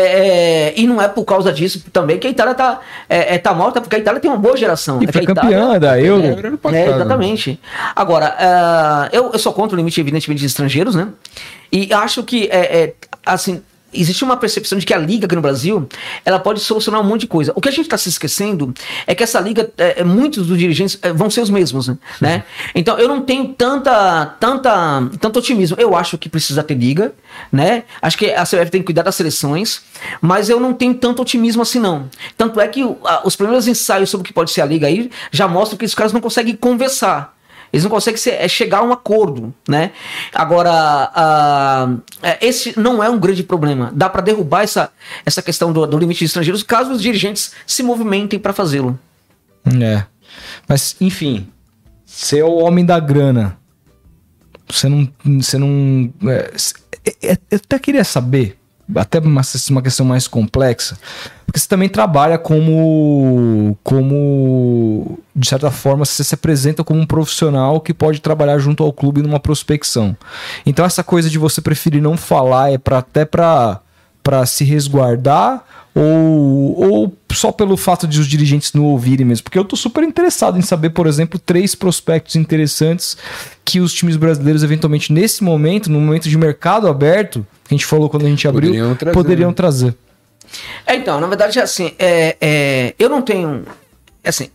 é, 0.69 0.73
e 0.77 0.87
não 0.87 1.01
é 1.01 1.09
por 1.09 1.25
causa 1.25 1.51
disso 1.51 1.83
também 1.91 2.19
que 2.19 2.27
a 2.27 2.29
Itália 2.29 2.53
tá, 2.53 2.79
é, 3.09 3.35
é 3.35 3.37
tá 3.37 3.53
morta, 3.53 3.81
porque 3.81 3.97
a 3.97 3.99
Itália 3.99 4.21
tem 4.21 4.29
uma 4.29 4.37
boa 4.37 4.55
geração. 4.55 5.01
E 5.01 5.05
é 5.05 5.11
foi 5.11 5.25
campeã 5.25 5.77
da 5.77 5.99
Euro. 5.99 6.23
É, 6.71 6.89
exatamente. 6.89 7.59
Agora, 7.93 8.35
uh, 8.39 9.15
eu, 9.15 9.31
eu 9.33 9.39
sou 9.39 9.51
contra 9.51 9.75
o 9.75 9.77
limite, 9.77 9.99
evidentemente, 9.99 10.39
de 10.39 10.45
estrangeiros, 10.45 10.95
né? 10.95 11.09
E 11.71 11.91
acho 11.93 12.23
que, 12.23 12.47
é, 12.51 12.83
é 12.83 12.93
assim, 13.25 13.61
existe 13.93 14.23
uma 14.23 14.37
percepção 14.37 14.77
de 14.77 14.85
que 14.85 14.93
a 14.93 14.97
liga 14.97 15.25
aqui 15.25 15.35
no 15.35 15.41
Brasil 15.41 15.87
ela 16.23 16.39
pode 16.39 16.59
solucionar 16.59 17.01
um 17.01 17.03
monte 17.03 17.21
de 17.21 17.27
coisa. 17.27 17.51
O 17.55 17.61
que 17.61 17.69
a 17.69 17.71
gente 17.71 17.85
está 17.85 17.97
se 17.97 18.09
esquecendo 18.09 18.73
é 19.05 19.13
que 19.13 19.23
essa 19.23 19.39
liga, 19.39 19.71
é, 19.77 20.01
é 20.01 20.03
muitos 20.03 20.47
dos 20.47 20.57
dirigentes 20.57 20.97
é, 21.01 21.11
vão 21.11 21.29
ser 21.29 21.41
os 21.41 21.49
mesmos, 21.49 21.89
né? 22.19 22.43
Então 22.73 22.97
eu 22.97 23.07
não 23.07 23.21
tenho 23.21 23.49
tanta, 23.49 24.25
tanta, 24.39 25.09
tanto 25.19 25.39
otimismo. 25.39 25.77
Eu 25.79 25.95
acho 25.95 26.17
que 26.17 26.29
precisa 26.29 26.63
ter 26.63 26.75
liga, 26.75 27.13
né? 27.51 27.83
Acho 28.01 28.17
que 28.17 28.31
a 28.31 28.43
CBF 28.43 28.71
tem 28.71 28.81
que 28.81 28.85
cuidar 28.85 29.03
das 29.03 29.15
seleções, 29.15 29.81
mas 30.21 30.49
eu 30.49 30.59
não 30.59 30.73
tenho 30.73 30.93
tanto 30.93 31.21
otimismo 31.21 31.61
assim 31.61 31.79
não. 31.79 32.09
Tanto 32.37 32.59
é 32.59 32.67
que 32.67 32.83
os 33.23 33.35
primeiros 33.35 33.67
ensaios 33.67 34.09
sobre 34.09 34.23
o 34.23 34.27
que 34.27 34.33
pode 34.33 34.51
ser 34.51 34.61
a 34.61 34.65
liga 34.65 34.87
aí 34.87 35.09
já 35.31 35.47
mostram 35.47 35.77
que 35.77 35.85
os 35.85 35.95
caras 35.95 36.13
não 36.13 36.21
conseguem 36.21 36.55
conversar. 36.55 37.35
Eles 37.72 37.83
não 37.83 37.90
conseguem 37.90 38.17
ser, 38.17 38.32
é 38.32 38.48
chegar 38.48 38.80
a 38.80 38.83
um 38.83 38.91
acordo, 38.91 39.53
né? 39.67 39.91
Agora, 40.33 41.11
uh, 41.16 42.01
esse 42.41 42.77
não 42.77 43.01
é 43.01 43.09
um 43.09 43.17
grande 43.17 43.43
problema. 43.43 43.91
Dá 43.95 44.09
para 44.09 44.22
derrubar 44.22 44.64
essa, 44.64 44.91
essa 45.25 45.41
questão 45.41 45.72
do, 45.72 45.88
do 45.88 45.98
limite 45.98 46.19
de 46.19 46.25
estrangeiros 46.25 46.64
caso 46.64 46.91
os 46.91 47.01
dirigentes 47.01 47.53
se 47.66 47.82
movimentem 47.82 48.38
para 48.40 48.51
fazê-lo. 48.51 49.00
É. 49.82 50.03
Mas, 50.67 50.95
enfim, 51.00 51.48
você 52.06 52.40
é 52.40 52.45
o 52.45 52.56
homem 52.56 52.85
da 52.85 53.00
grana. 53.00 53.58
Você 54.67 54.90
não. 54.90 55.09
Você 55.40 55.58
não. 55.58 56.14
É, 56.30 56.51
é, 57.06 57.32
é 57.33 57.38
eu 57.50 57.58
até 57.58 57.80
queria 57.80 58.03
saber 58.03 58.58
até 58.95 59.19
uma, 59.19 59.41
uma 59.69 59.81
questão 59.81 60.05
mais 60.05 60.27
complexa, 60.27 60.97
porque 61.45 61.59
você 61.59 61.67
também 61.67 61.89
trabalha 61.89 62.37
como, 62.37 63.77
como 63.83 65.19
de 65.35 65.47
certa 65.47 65.69
forma, 65.69 66.05
você 66.05 66.23
se 66.23 66.33
apresenta 66.33 66.83
como 66.83 66.99
um 66.99 67.05
profissional 67.05 67.81
que 67.81 67.93
pode 67.93 68.21
trabalhar 68.21 68.57
junto 68.57 68.83
ao 68.83 68.93
clube 68.93 69.21
numa 69.21 69.39
prospecção. 69.39 70.15
Então 70.65 70.85
essa 70.85 71.03
coisa 71.03 71.29
de 71.29 71.37
você 71.37 71.61
preferir 71.61 72.01
não 72.01 72.15
falar 72.15 72.71
é 72.71 72.77
para 72.77 72.99
até 72.99 73.25
para 73.25 73.79
para 74.24 74.45
se 74.45 74.64
resguardar 74.64 75.66
ou, 75.93 76.80
ou 76.80 77.17
só 77.32 77.51
pelo 77.51 77.75
fato 77.75 78.08
de 78.08 78.19
os 78.19 78.27
dirigentes 78.27 78.74
não 78.74 78.85
ouvirem 78.85 79.25
mesmo? 79.25 79.43
Porque 79.43 79.59
eu 79.59 79.66
tô 79.66 79.75
super 79.75 80.03
interessado 80.03 80.58
em 80.58 80.61
saber, 80.61 80.91
por 80.91 81.08
exemplo, 81.08 81.40
três 81.40 81.75
prospectos 81.75 82.35
interessantes 82.35 83.17
que 83.66 83.80
os 83.80 83.93
times 83.93 84.16
brasileiros, 84.16 84.64
eventualmente, 84.64 85.11
nesse 85.11 85.43
momento, 85.43 85.91
no 85.91 86.00
momento 86.00 86.30
de 86.30 86.38
mercado 86.38 86.88
aberto, 86.88 87.45
que 87.66 87.74
a 87.74 87.77
gente 87.77 87.85
falou 87.85 88.09
quando 88.09 88.25
a 88.25 88.30
gente 88.30 88.48
abriu, 88.48 88.72
poderiam 88.72 88.95
trazer. 88.95 89.14
Poderiam 89.14 89.53
trazer. 89.53 89.95
É, 90.85 90.95
então, 90.95 91.19
na 91.19 91.27
verdade, 91.27 91.59
assim, 91.59 91.93
é, 91.98 92.35
é, 92.41 92.95
eu 93.00 93.09
não 93.09 93.22
tenho. 93.22 93.64
Assim, 94.24 94.50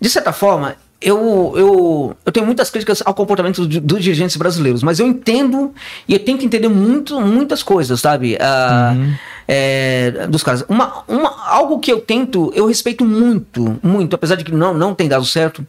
de 0.00 0.08
certa 0.08 0.32
forma, 0.32 0.76
eu, 1.04 1.52
eu, 1.56 2.16
eu 2.24 2.32
tenho 2.32 2.46
muitas 2.46 2.70
críticas 2.70 3.02
ao 3.04 3.14
comportamento 3.14 3.66
dos 3.66 4.02
dirigentes 4.02 4.36
brasileiros, 4.36 4.82
mas 4.82 4.98
eu 4.98 5.06
entendo 5.06 5.72
e 6.08 6.14
eu 6.14 6.18
tenho 6.18 6.38
que 6.38 6.46
entender 6.46 6.68
muito, 6.68 7.20
muitas 7.20 7.62
coisas, 7.62 8.00
sabe? 8.00 8.34
Uh, 8.36 8.96
uhum. 8.96 9.14
É, 9.46 10.26
dos 10.28 10.42
caras. 10.42 10.64
Uma, 10.68 11.04
uma, 11.06 11.48
algo 11.48 11.78
que 11.78 11.92
eu 11.92 12.00
tento, 12.00 12.52
eu 12.54 12.66
respeito 12.66 13.04
muito, 13.04 13.78
muito, 13.82 14.14
apesar 14.14 14.36
de 14.36 14.44
que 14.44 14.52
não, 14.52 14.74
não 14.74 14.94
tem 14.94 15.08
dado 15.08 15.24
certo, 15.24 15.66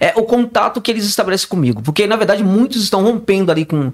é 0.00 0.12
o 0.16 0.22
contato 0.22 0.80
que 0.80 0.90
eles 0.90 1.04
estabelecem 1.04 1.48
comigo. 1.48 1.82
Porque, 1.82 2.06
na 2.06 2.16
verdade, 2.16 2.42
muitos 2.42 2.82
estão 2.82 3.02
rompendo 3.02 3.50
ali 3.50 3.64
com 3.64 3.92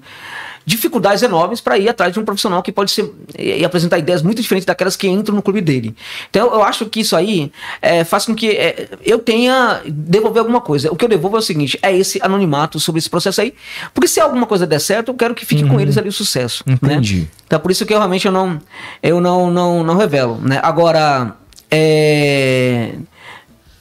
dificuldades 0.65 1.21
enormes 1.21 1.61
para 1.61 1.77
ir 1.77 1.87
atrás 1.87 2.11
de 2.11 2.19
um 2.19 2.25
profissional 2.25 2.63
que 2.63 2.71
pode 2.71 2.89
ser 2.89 3.13
e, 3.37 3.63
apresentar 3.63 3.99
ideias 3.99 4.21
muito 4.23 4.41
diferentes 4.41 4.65
daquelas 4.65 4.95
que 4.95 5.07
entram 5.07 5.35
no 5.35 5.41
clube 5.41 5.61
dele. 5.61 5.95
Então 6.29 6.51
eu 6.53 6.63
acho 6.63 6.87
que 6.87 7.01
isso 7.01 7.15
aí 7.15 7.51
é, 7.81 8.03
faz 8.03 8.25
com 8.25 8.33
que 8.33 8.49
é, 8.49 8.89
eu 9.03 9.19
tenha 9.19 9.81
devolver 9.85 10.39
alguma 10.39 10.59
coisa. 10.59 10.91
O 10.91 10.95
que 10.95 11.05
eu 11.05 11.09
devolvo 11.09 11.37
é 11.37 11.39
o 11.39 11.43
seguinte: 11.43 11.77
é 11.81 11.95
esse 11.95 12.19
anonimato 12.21 12.79
sobre 12.79 12.99
esse 12.99 13.09
processo 13.09 13.41
aí. 13.41 13.53
Porque 13.93 14.07
se 14.07 14.19
alguma 14.19 14.47
coisa 14.47 14.65
der 14.65 14.79
certo, 14.79 15.09
eu 15.09 15.15
quero 15.15 15.35
que 15.35 15.45
fique 15.45 15.63
uhum. 15.63 15.69
com 15.69 15.79
eles 15.79 15.97
ali 15.97 16.09
o 16.09 16.13
sucesso. 16.13 16.63
Né? 16.65 16.73
Entendi. 16.73 17.21
Né? 17.21 17.27
Então 17.45 17.59
por 17.59 17.69
isso 17.69 17.85
que 17.85 17.93
eu 17.93 17.97
realmente 17.99 18.25
eu 18.25 18.31
não, 18.31 18.59
eu 19.03 19.21
não, 19.21 19.24
não, 19.51 19.83
não 19.83 19.97
revelo. 19.97 20.39
Né? 20.41 20.59
Agora. 20.61 21.35
É 21.71 22.95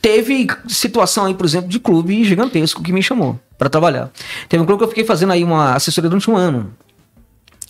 teve 0.05 0.47
situação 0.69 1.25
aí, 1.25 1.33
por 1.33 1.47
exemplo, 1.47 1.67
de 1.67 1.81
clube 1.81 2.23
gigantesco 2.25 2.83
que 2.83 2.93
me 2.93 3.03
chamou 3.03 3.41
para 3.57 3.71
trabalhar. 3.71 4.11
Teve 4.51 4.63
um 4.63 4.67
clube 4.67 4.81
que 4.81 4.85
eu 4.85 4.89
fiquei 4.89 5.03
fazendo 5.03 5.33
aí 5.33 5.43
uma 5.43 5.73
assessoria 5.75 6.11
durante 6.11 6.31
um 6.31 6.37
ano. 6.37 6.75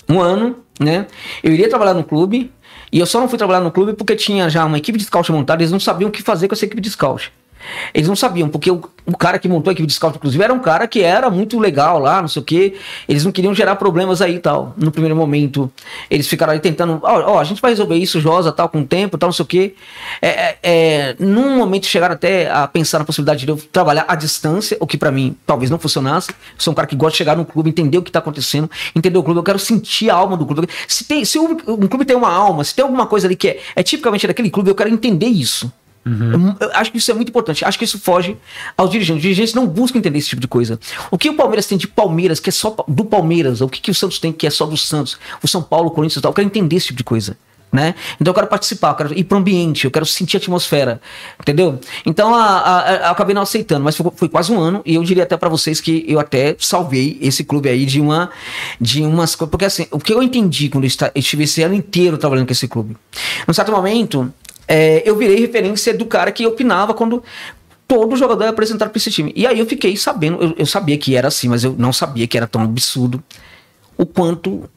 Um 0.08 0.20
ano, 0.20 0.56
né? 0.80 1.06
Eu 1.44 1.52
iria 1.52 1.68
trabalhar 1.68 1.94
no 1.94 2.02
clube 2.02 2.50
e 2.90 2.98
eu 2.98 3.06
só 3.06 3.20
não 3.20 3.28
fui 3.28 3.38
trabalhar 3.38 3.60
no 3.60 3.70
clube 3.70 3.92
porque 3.92 4.16
tinha 4.16 4.50
já 4.50 4.64
uma 4.64 4.76
equipe 4.76 4.98
de 4.98 5.04
scout 5.04 5.30
montada, 5.30 5.62
eles 5.62 5.70
não 5.70 5.78
sabiam 5.78 6.08
o 6.08 6.10
que 6.10 6.22
fazer 6.22 6.48
com 6.48 6.54
essa 6.54 6.64
equipe 6.64 6.80
de 6.80 6.90
scout. 6.90 7.32
Eles 7.92 8.08
não 8.08 8.16
sabiam, 8.16 8.48
porque 8.48 8.70
o, 8.70 8.82
o, 9.06 9.16
cara 9.16 9.38
que 9.38 9.48
montou 9.48 9.70
a 9.70 9.72
equipe 9.72 9.86
de 9.86 9.92
scout, 9.92 10.16
inclusive, 10.16 10.42
era 10.42 10.52
um 10.52 10.58
cara 10.58 10.86
que 10.86 11.02
era 11.02 11.30
muito 11.30 11.58
legal 11.58 11.98
lá, 11.98 12.20
não 12.20 12.28
sei 12.28 12.42
o 12.42 12.44
quê. 12.44 12.74
Eles 13.08 13.24
não 13.24 13.32
queriam 13.32 13.54
gerar 13.54 13.76
problemas 13.76 14.20
aí 14.20 14.36
e 14.36 14.38
tal. 14.38 14.74
No 14.76 14.90
primeiro 14.90 15.16
momento, 15.16 15.70
eles 16.10 16.26
ficaram 16.26 16.52
aí 16.52 16.60
tentando, 16.60 17.00
ó, 17.02 17.20
oh, 17.20 17.34
oh, 17.34 17.38
a 17.38 17.44
gente 17.44 17.60
vai 17.60 17.70
resolver 17.70 17.96
isso, 17.96 18.20
Josa, 18.20 18.52
tal, 18.52 18.68
com 18.68 18.80
o 18.80 18.86
tempo, 18.86 19.18
tal, 19.18 19.28
não 19.28 19.32
sei 19.32 19.42
o 19.42 19.46
quê. 19.46 19.74
É, 20.20 20.28
é, 20.28 20.58
é, 20.62 21.16
num 21.18 21.56
momento 21.56 21.86
chegaram 21.86 22.14
até 22.14 22.50
a 22.50 22.66
pensar 22.66 22.98
na 22.98 23.04
possibilidade 23.04 23.44
de 23.44 23.50
eu 23.50 23.56
trabalhar 23.56 24.04
à 24.08 24.14
distância, 24.14 24.76
o 24.80 24.86
que 24.86 24.96
para 24.96 25.10
mim 25.10 25.36
talvez 25.46 25.70
não 25.70 25.78
funcionasse. 25.78 26.30
Eu 26.30 26.36
sou 26.58 26.72
um 26.72 26.74
cara 26.74 26.86
que 26.86 26.96
gosta 26.96 27.12
de 27.12 27.18
chegar 27.18 27.36
no 27.36 27.44
clube, 27.44 27.70
entender 27.70 27.98
o 27.98 28.02
que 28.02 28.10
tá 28.10 28.18
acontecendo, 28.18 28.70
entender 28.94 29.18
o 29.18 29.22
clube, 29.22 29.38
eu 29.38 29.44
quero 29.44 29.58
sentir 29.58 30.10
a 30.10 30.14
alma 30.14 30.36
do 30.36 30.46
clube. 30.46 30.68
Se, 30.88 31.04
tem, 31.04 31.24
se 31.24 31.38
um, 31.38 31.56
um 31.68 31.86
clube 31.86 32.04
tem 32.04 32.16
uma 32.16 32.30
alma, 32.30 32.64
se 32.64 32.74
tem 32.74 32.82
alguma 32.82 33.06
coisa 33.06 33.26
ali 33.26 33.36
que 33.36 33.48
é, 33.48 33.60
é 33.76 33.82
tipicamente 33.82 34.26
daquele 34.26 34.50
clube, 34.50 34.70
eu 34.70 34.74
quero 34.74 34.90
entender 34.90 35.26
isso. 35.26 35.72
Uhum. 36.06 36.54
Acho 36.74 36.92
que 36.92 36.98
isso 36.98 37.10
é 37.10 37.14
muito 37.14 37.28
importante. 37.28 37.64
Acho 37.64 37.78
que 37.78 37.84
isso 37.84 37.98
foge 37.98 38.36
aos 38.76 38.90
dirigentes. 38.90 39.16
Os 39.16 39.22
dirigentes 39.22 39.54
não 39.54 39.66
buscam 39.66 39.98
entender 39.98 40.18
esse 40.18 40.28
tipo 40.28 40.40
de 40.40 40.48
coisa. 40.48 40.78
O 41.10 41.16
que 41.16 41.30
o 41.30 41.34
Palmeiras 41.34 41.66
tem 41.66 41.78
de 41.78 41.88
Palmeiras, 41.88 42.40
que 42.40 42.50
é 42.50 42.52
só 42.52 42.76
do 42.86 43.04
Palmeiras, 43.04 43.60
o 43.60 43.68
que, 43.68 43.80
que 43.80 43.90
o 43.90 43.94
Santos 43.94 44.18
tem, 44.18 44.32
que 44.32 44.46
é 44.46 44.50
só 44.50 44.66
do 44.66 44.76
Santos, 44.76 45.18
o 45.42 45.48
São 45.48 45.62
Paulo, 45.62 45.88
o 45.88 45.90
Corinthians 45.90 46.18
e 46.18 46.22
tal. 46.22 46.30
Eu 46.30 46.34
quero 46.34 46.46
entender 46.46 46.76
esse 46.76 46.86
tipo 46.88 46.98
de 46.98 47.04
coisa. 47.04 47.36
Né? 47.72 47.92
Então 48.20 48.30
eu 48.30 48.34
quero 48.34 48.46
participar, 48.46 48.90
eu 48.90 48.94
quero 48.94 49.18
ir 49.18 49.24
para 49.24 49.34
o 49.34 49.40
ambiente, 49.40 49.84
eu 49.84 49.90
quero 49.90 50.06
sentir 50.06 50.36
a 50.36 50.38
atmosfera, 50.38 51.00
entendeu? 51.40 51.80
Então 52.06 52.32
a, 52.32 52.44
a, 52.44 52.78
a, 52.78 52.96
eu 53.08 53.10
acabei 53.10 53.34
não 53.34 53.42
aceitando, 53.42 53.82
mas 53.82 53.96
foi, 53.96 54.12
foi, 54.14 54.28
quase 54.28 54.52
um 54.52 54.60
ano 54.60 54.80
e 54.86 54.94
eu 54.94 55.02
diria 55.02 55.24
até 55.24 55.36
para 55.36 55.48
vocês 55.48 55.80
que 55.80 56.04
eu 56.06 56.20
até 56.20 56.54
salvei 56.56 57.18
esse 57.20 57.42
clube 57.42 57.68
aí 57.68 57.84
de 57.84 58.00
uma 58.00 58.30
de 58.80 59.02
umas 59.02 59.34
coisas, 59.34 59.50
porque 59.50 59.64
assim, 59.64 59.88
o 59.90 59.98
que 59.98 60.14
eu 60.14 60.22
entendi 60.22 60.68
quando 60.68 60.84
eu 60.84 60.90
estive 61.16 61.42
esse 61.42 61.64
ano 61.64 61.74
inteiro 61.74 62.16
trabalhando 62.16 62.46
com 62.46 62.52
esse 62.52 62.68
clube, 62.68 62.96
num 63.44 63.52
certo 63.52 63.72
momento 63.72 64.32
é, 64.66 65.02
eu 65.08 65.16
virei 65.16 65.38
referência 65.38 65.92
do 65.94 66.06
cara 66.06 66.32
que 66.32 66.46
opinava 66.46 66.94
quando 66.94 67.22
todo 67.86 68.16
jogador 68.16 68.44
é 68.44 68.48
apresentado 68.48 68.90
para 68.90 68.98
esse 68.98 69.10
time. 69.10 69.32
E 69.36 69.46
aí 69.46 69.58
eu 69.58 69.66
fiquei 69.66 69.96
sabendo, 69.96 70.42
eu, 70.42 70.54
eu, 70.58 70.66
sabia 70.66 70.96
que 70.96 71.16
era 71.16 71.28
assim, 71.28 71.48
mas 71.48 71.64
eu 71.64 71.74
não 71.78 71.92
sabia 71.92 72.26
que 72.26 72.36
era 72.36 72.46
tão 72.46 72.62
absurdo 72.62 73.22
o 73.96 74.06
quanto 74.06 74.68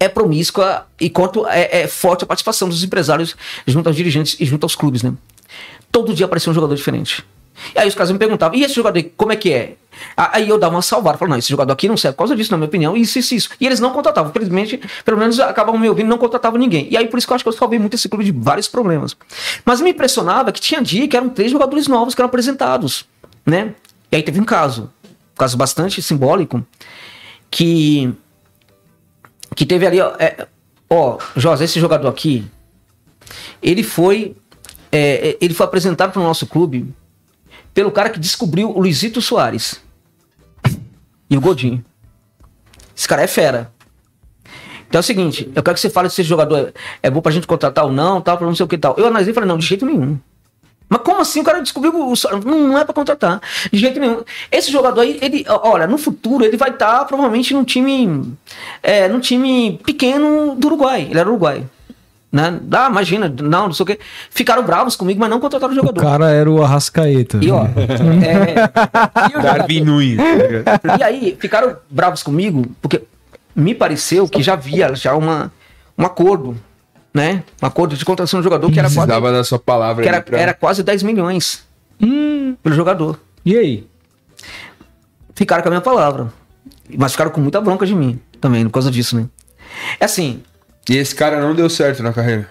é 0.00 0.08
promíscua 0.08 0.86
e 1.00 1.08
quanto 1.08 1.46
é, 1.46 1.82
é 1.82 1.86
forte 1.86 2.24
a 2.24 2.26
participação 2.26 2.68
dos 2.68 2.82
empresários 2.82 3.36
junto 3.66 3.86
aos 3.86 3.96
dirigentes 3.96 4.36
e 4.40 4.44
junto 4.44 4.64
aos 4.64 4.74
clubes, 4.74 5.02
né? 5.02 5.12
Todo 5.92 6.14
dia 6.14 6.26
aparecia 6.26 6.50
um 6.50 6.54
jogador 6.54 6.74
diferente. 6.74 7.24
E 7.74 7.78
aí 7.78 7.88
os 7.88 7.94
caras 7.94 8.10
me 8.10 8.18
perguntavam, 8.18 8.58
e 8.58 8.64
esse 8.64 8.74
jogador 8.74 9.02
como 9.16 9.32
é 9.32 9.36
que 9.36 9.52
é? 9.52 9.76
Aí 10.16 10.48
eu 10.48 10.58
dava 10.58 10.74
uma 10.74 10.82
salvada, 10.82 11.18
falava, 11.18 11.34
não, 11.34 11.38
esse 11.38 11.50
jogador 11.50 11.72
aqui 11.72 11.88
não 11.88 11.96
serve 11.96 12.14
por 12.14 12.18
causa 12.18 12.34
disso, 12.34 12.50
na 12.50 12.56
minha 12.56 12.66
opinião, 12.66 12.96
isso, 12.96 13.18
isso, 13.18 13.34
isso. 13.34 13.50
E 13.60 13.66
eles 13.66 13.78
não 13.78 13.90
contratavam, 13.90 14.30
infelizmente, 14.30 14.80
pelo 15.04 15.18
menos 15.18 15.38
acabavam 15.38 15.78
me 15.78 15.88
ouvindo, 15.88 16.08
não 16.08 16.18
contratavam 16.18 16.58
ninguém. 16.58 16.88
E 16.90 16.96
aí 16.96 17.06
por 17.06 17.18
isso 17.18 17.26
que 17.26 17.32
eu 17.32 17.34
acho 17.34 17.44
que 17.44 17.48
eu 17.48 17.52
salvei 17.52 17.78
muito 17.78 17.94
esse 17.94 18.08
clube 18.08 18.24
de 18.24 18.32
vários 18.32 18.68
problemas. 18.68 19.16
Mas 19.64 19.80
me 19.80 19.90
impressionava 19.90 20.50
que 20.52 20.60
tinha 20.60 20.80
dia 20.80 21.06
que 21.06 21.16
eram 21.16 21.28
três 21.28 21.50
jogadores 21.50 21.86
novos 21.86 22.14
que 22.14 22.20
eram 22.20 22.28
apresentados, 22.28 23.04
né? 23.44 23.74
E 24.10 24.16
aí 24.16 24.22
teve 24.22 24.40
um 24.40 24.44
caso, 24.44 24.90
um 25.04 25.38
caso 25.38 25.56
bastante 25.56 26.02
simbólico, 26.02 26.64
que 27.50 28.12
que 29.54 29.66
teve 29.66 29.86
ali, 29.86 30.00
ó, 30.00 30.14
é, 30.18 30.46
ó 30.88 31.18
José, 31.36 31.64
esse 31.64 31.78
jogador 31.78 32.08
aqui, 32.08 32.44
ele 33.62 33.82
foi 33.82 34.34
é, 34.90 35.30
é 35.30 35.38
ele 35.40 35.52
foi 35.52 35.66
apresentado 35.66 36.12
para 36.12 36.20
o 36.20 36.24
nosso 36.24 36.46
clube 36.46 36.94
pelo 37.74 37.90
cara 37.90 38.10
que 38.10 38.18
descobriu 38.18 38.70
o 38.70 38.80
Luizito 38.80 39.20
Soares 39.20 39.80
e 41.28 41.36
o 41.36 41.40
Godinho. 41.40 41.84
Esse 42.94 43.08
cara 43.08 43.22
é 43.22 43.26
fera. 43.26 43.72
Então 44.88 44.98
é 44.98 45.00
o 45.00 45.02
seguinte, 45.02 45.50
eu 45.54 45.62
quero 45.62 45.74
que 45.74 45.80
você 45.80 45.88
fale 45.88 46.10
se 46.10 46.20
esse 46.20 46.28
jogador 46.28 46.72
é, 47.02 47.08
bom 47.08 47.22
pra 47.22 47.32
gente 47.32 47.46
contratar 47.46 47.86
ou 47.86 47.92
não, 47.92 48.20
tal, 48.20 48.36
pra 48.36 48.46
não 48.46 48.54
sei 48.54 48.64
o 48.64 48.68
que 48.68 48.76
tal. 48.76 48.94
Eu 48.98 49.06
analisei 49.06 49.32
e 49.32 49.34
falei, 49.34 49.48
não, 49.48 49.56
de 49.56 49.66
jeito 49.66 49.86
nenhum. 49.86 50.18
Mas 50.92 51.00
como 51.00 51.22
assim 51.22 51.40
o 51.40 51.44
cara 51.44 51.62
descobriu 51.62 51.94
o 51.94 52.14
não, 52.44 52.76
é 52.76 52.84
para 52.84 52.92
contratar 52.92 53.40
de 53.72 53.78
jeito 53.78 53.98
nenhum. 53.98 54.22
Esse 54.50 54.70
jogador 54.70 55.00
aí, 55.00 55.18
ele, 55.22 55.42
olha, 55.48 55.86
no 55.86 55.96
futuro 55.96 56.44
ele 56.44 56.58
vai 56.58 56.68
estar 56.68 56.98
tá, 56.98 57.04
provavelmente 57.06 57.54
num 57.54 57.64
time, 57.64 58.36
é, 58.82 59.08
num 59.08 59.18
time 59.18 59.80
pequeno 59.86 60.54
do 60.54 60.66
Uruguai. 60.66 61.06
Ele 61.08 61.18
era 61.18 61.26
uruguai. 61.26 61.64
Né? 62.32 62.60
Ah, 62.72 62.88
imagina, 62.88 63.28
não, 63.28 63.66
não 63.66 63.72
sei 63.74 63.84
o 63.84 63.86
quê. 63.86 63.98
Ficaram 64.30 64.64
bravos 64.64 64.96
comigo, 64.96 65.20
mas 65.20 65.28
não 65.28 65.38
contrataram 65.38 65.74
o 65.74 65.76
jogador. 65.76 66.00
O 66.00 66.02
cara 66.02 66.30
era 66.30 66.50
o 66.50 66.64
Arrascaeta. 66.64 67.38
E 67.42 67.50
ó, 67.50 67.66
é, 68.24 69.28
e 69.28 69.42
Darwin 69.42 69.80
Nunes. 69.82 70.18
e 70.98 71.02
aí, 71.02 71.36
ficaram 71.38 71.76
bravos 71.90 72.22
comigo, 72.22 72.64
porque 72.80 73.02
me 73.54 73.74
pareceu 73.74 74.26
que 74.26 74.42
já 74.42 74.54
havia 74.54 74.94
já 74.94 75.14
uma, 75.14 75.52
um 75.98 76.06
acordo, 76.06 76.56
né? 77.12 77.44
Um 77.62 77.66
acordo 77.66 77.96
de 77.96 78.04
contratação 78.04 78.40
do 78.40 78.44
jogador 78.44 78.72
que 78.72 78.78
era 78.78 78.90
quase. 78.90 79.06
da 79.06 79.44
sua 79.44 79.58
palavra 79.58 80.02
que 80.02 80.08
era, 80.08 80.22
pra... 80.22 80.38
era 80.38 80.54
quase 80.54 80.82
10 80.82 81.02
milhões 81.02 81.66
hum. 82.00 82.56
pelo 82.62 82.74
jogador. 82.74 83.20
E 83.44 83.58
aí? 83.58 83.86
Ficaram 85.34 85.62
com 85.62 85.68
a 85.68 85.72
minha 85.72 85.82
palavra. 85.82 86.32
Mas 86.96 87.12
ficaram 87.12 87.30
com 87.30 87.42
muita 87.42 87.60
bronca 87.60 87.84
de 87.84 87.94
mim 87.94 88.18
também, 88.40 88.64
por 88.64 88.72
causa 88.72 88.90
disso, 88.90 89.16
né? 89.16 89.26
É 90.00 90.06
assim, 90.06 90.42
e 90.88 90.96
esse 90.96 91.14
cara 91.14 91.40
não 91.40 91.54
deu 91.54 91.68
certo 91.70 92.02
na 92.02 92.12
carreira. 92.12 92.48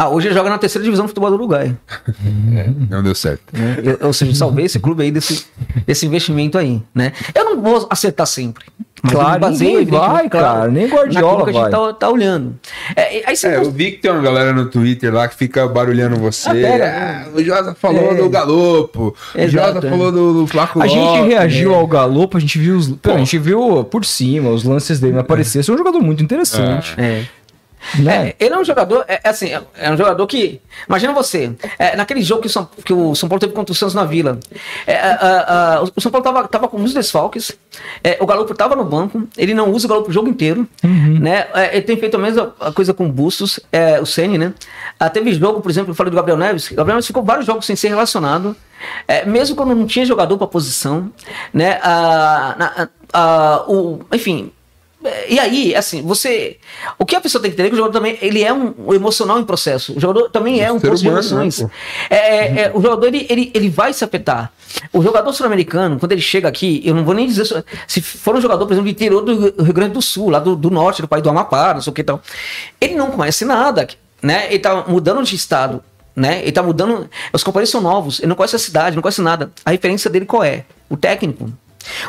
Ah, 0.00 0.08
hoje 0.08 0.28
ele 0.28 0.34
joga 0.34 0.48
na 0.48 0.58
terceira 0.58 0.84
divisão 0.84 1.06
do 1.06 1.08
futebol 1.08 1.28
do 1.28 1.34
Uruguai. 1.34 1.76
É, 2.54 2.70
não 2.88 3.02
deu 3.02 3.16
certo. 3.16 3.42
É, 3.52 3.90
eu, 4.00 4.06
ou 4.06 4.12
seja, 4.12 4.32
salvei 4.32 4.66
esse 4.66 4.78
clube 4.78 5.02
aí 5.02 5.10
desse, 5.10 5.44
desse 5.84 6.06
investimento 6.06 6.56
aí, 6.56 6.80
né? 6.94 7.12
Eu 7.34 7.44
não 7.44 7.60
vou 7.60 7.84
acertar 7.90 8.26
sempre. 8.26 8.64
Mas 9.02 9.12
claro, 9.12 9.50
ninguém 9.50 9.84
vai, 9.86 10.28
cara. 10.28 10.68
Nem 10.68 10.88
Guardiola 10.88 11.44
que 11.44 11.50
a 11.50 11.52
gente 11.52 11.70
tá, 11.70 11.92
tá 11.92 12.08
olhando. 12.08 12.58
É, 12.94 13.24
aí 13.26 13.34
é, 13.44 13.56
eu 13.56 13.70
vi 13.70 13.92
que 13.92 13.98
tem 13.98 14.10
uma 14.10 14.22
galera 14.22 14.52
no 14.52 14.66
Twitter 14.66 15.12
lá 15.12 15.26
que 15.26 15.36
fica 15.36 15.66
barulhando 15.66 16.16
você. 16.16 16.48
Ah, 16.48 17.24
ah, 17.26 17.28
o 17.34 17.42
Josa 17.42 17.74
falou 17.74 18.12
é. 18.12 18.14
do 18.14 18.28
Galopo. 18.28 19.16
Exato, 19.34 19.46
o 19.46 19.50
Josa 19.74 19.86
é. 19.86 19.90
falou 19.90 20.12
do, 20.12 20.32
do 20.40 20.46
Flaco 20.46 20.80
A 20.80 20.86
gente 20.86 21.28
reagiu 21.28 21.74
ao 21.74 21.86
Galopo, 21.86 22.36
a 22.36 22.40
gente 22.40 22.58
viu 22.58 22.76
os, 22.76 22.88
pô, 22.88 23.12
a 23.12 23.18
gente 23.18 23.38
viu 23.38 23.84
por 23.84 24.04
cima 24.04 24.50
os 24.50 24.64
lances 24.64 25.00
dele 25.00 25.14
me 25.14 25.20
aparecer. 25.20 25.60
Esse 25.60 25.70
é 25.70 25.74
um 25.74 25.78
jogador 25.78 26.00
muito 26.00 26.22
interessante. 26.22 26.94
É. 26.96 27.24
Né? 27.98 28.28
É, 28.28 28.44
ele 28.44 28.54
é 28.54 28.58
um 28.58 28.64
jogador, 28.64 29.04
é, 29.08 29.20
é, 29.24 29.28
assim, 29.28 29.50
é 29.76 29.90
um 29.90 29.96
jogador 29.96 30.26
que. 30.26 30.60
Imagina 30.88 31.12
você, 31.12 31.52
é, 31.78 31.96
naquele 31.96 32.22
jogo 32.22 32.42
que 32.42 32.46
o, 32.46 32.50
São, 32.50 32.68
que 32.84 32.92
o 32.92 33.14
São 33.14 33.28
Paulo 33.28 33.40
teve 33.40 33.52
contra 33.52 33.72
o 33.72 33.74
Santos 33.74 33.94
na 33.94 34.04
Vila. 34.04 34.38
É, 34.86 35.00
o 35.96 36.00
São 36.00 36.10
Paulo 36.10 36.24
tava, 36.24 36.48
tava 36.48 36.68
com 36.68 36.76
muitos 36.76 36.94
desfalques. 36.94 37.52
É, 38.02 38.16
o 38.20 38.26
Galo 38.26 38.44
tava 38.46 38.74
no 38.76 38.84
banco, 38.84 39.26
ele 39.36 39.54
não 39.54 39.70
usa 39.70 39.86
o 39.86 39.88
Galo 39.88 40.08
o 40.08 40.12
jogo 40.12 40.28
inteiro. 40.28 40.66
Uhum. 40.82 41.18
Né? 41.20 41.46
ele 41.72 41.82
tem 41.82 41.96
feito 41.96 42.16
a 42.16 42.18
mesma 42.18 42.46
coisa 42.74 42.92
com 42.92 43.06
o 43.06 43.12
Bustos, 43.12 43.60
o 44.00 44.06
Ceni, 44.06 44.38
né? 44.38 44.52
Ah, 44.98 45.08
teve 45.08 45.32
jogo, 45.32 45.60
por 45.60 45.70
exemplo, 45.70 45.90
eu 45.90 45.94
falei 45.94 46.10
do 46.10 46.16
Gabriel 46.16 46.36
Neves. 46.38 46.70
O 46.70 46.74
Gabriel 46.74 46.96
Neves 46.96 47.06
ficou 47.06 47.22
vários 47.22 47.46
jogos 47.46 47.66
sem 47.66 47.76
ser 47.76 47.88
relacionado. 47.88 48.56
mesmo 49.26 49.56
quando 49.56 49.74
não 49.74 49.86
tinha 49.86 50.04
jogador 50.04 50.36
para 50.36 50.46
posição, 50.46 51.10
né? 51.52 51.78
Ah, 51.82 52.54
na, 52.58 52.88
ah, 53.12 53.64
o, 53.68 54.00
enfim, 54.12 54.52
e 55.28 55.38
aí, 55.38 55.76
assim, 55.76 56.02
você. 56.02 56.56
O 56.98 57.06
que 57.06 57.14
a 57.14 57.20
pessoa 57.20 57.40
tem 57.40 57.50
que 57.50 57.54
entender 57.54 57.68
é 57.68 57.70
que 57.70 57.74
o 57.74 57.78
jogador 57.78 57.98
também 57.98 58.18
ele 58.20 58.42
é 58.42 58.52
um, 58.52 58.74
um 58.78 58.94
emocional 58.94 59.38
em 59.38 59.44
processo. 59.44 59.96
O 59.96 60.00
jogador 60.00 60.28
também 60.28 60.60
é 60.60 60.72
um 60.72 60.80
poço 60.80 61.02
de 61.02 61.08
emoções. 61.08 61.60
Né, 61.60 61.70
é, 62.10 62.62
é, 62.62 62.72
o 62.74 62.82
jogador 62.82 63.06
ele, 63.06 63.24
ele, 63.30 63.52
ele 63.54 63.68
vai 63.70 63.92
se 63.92 64.04
afetar. 64.04 64.52
O 64.92 65.00
jogador 65.00 65.32
sul-americano, 65.32 66.00
quando 66.00 66.12
ele 66.12 66.20
chega 66.20 66.48
aqui, 66.48 66.82
eu 66.84 66.96
não 66.96 67.04
vou 67.04 67.14
nem 67.14 67.28
dizer. 67.28 67.64
Se 67.86 68.00
for 68.00 68.34
um 68.34 68.40
jogador, 68.40 68.66
por 68.66 68.72
exemplo, 68.72 68.90
do 68.90 68.92
interior 68.92 69.22
do 69.22 69.62
Rio 69.62 69.72
Grande 69.72 69.94
do 69.94 70.02
Sul, 70.02 70.30
lá 70.30 70.40
do, 70.40 70.56
do 70.56 70.68
norte, 70.68 71.00
do 71.00 71.06
país 71.06 71.22
do 71.22 71.30
Amapá, 71.30 71.74
não 71.74 71.80
sei 71.80 71.92
o 71.92 71.94
que 71.94 72.02
tal. 72.02 72.20
Ele 72.80 72.96
não 72.96 73.12
conhece 73.12 73.44
nada, 73.44 73.86
né? 74.20 74.46
Ele 74.48 74.58
tá 74.58 74.84
mudando 74.88 75.22
de 75.22 75.36
estado. 75.36 75.82
Né? 76.16 76.42
Ele 76.42 76.50
tá 76.50 76.64
mudando. 76.64 77.08
Os 77.32 77.44
companheiros 77.44 77.70
são 77.70 77.80
novos, 77.80 78.18
ele 78.18 78.26
não 78.26 78.34
conhece 78.34 78.56
a 78.56 78.58
cidade, 78.58 78.96
não 78.96 79.02
conhece 79.02 79.22
nada. 79.22 79.52
A 79.64 79.70
referência 79.70 80.10
dele 80.10 80.26
qual 80.26 80.42
é? 80.42 80.64
O 80.90 80.96
técnico 80.96 81.52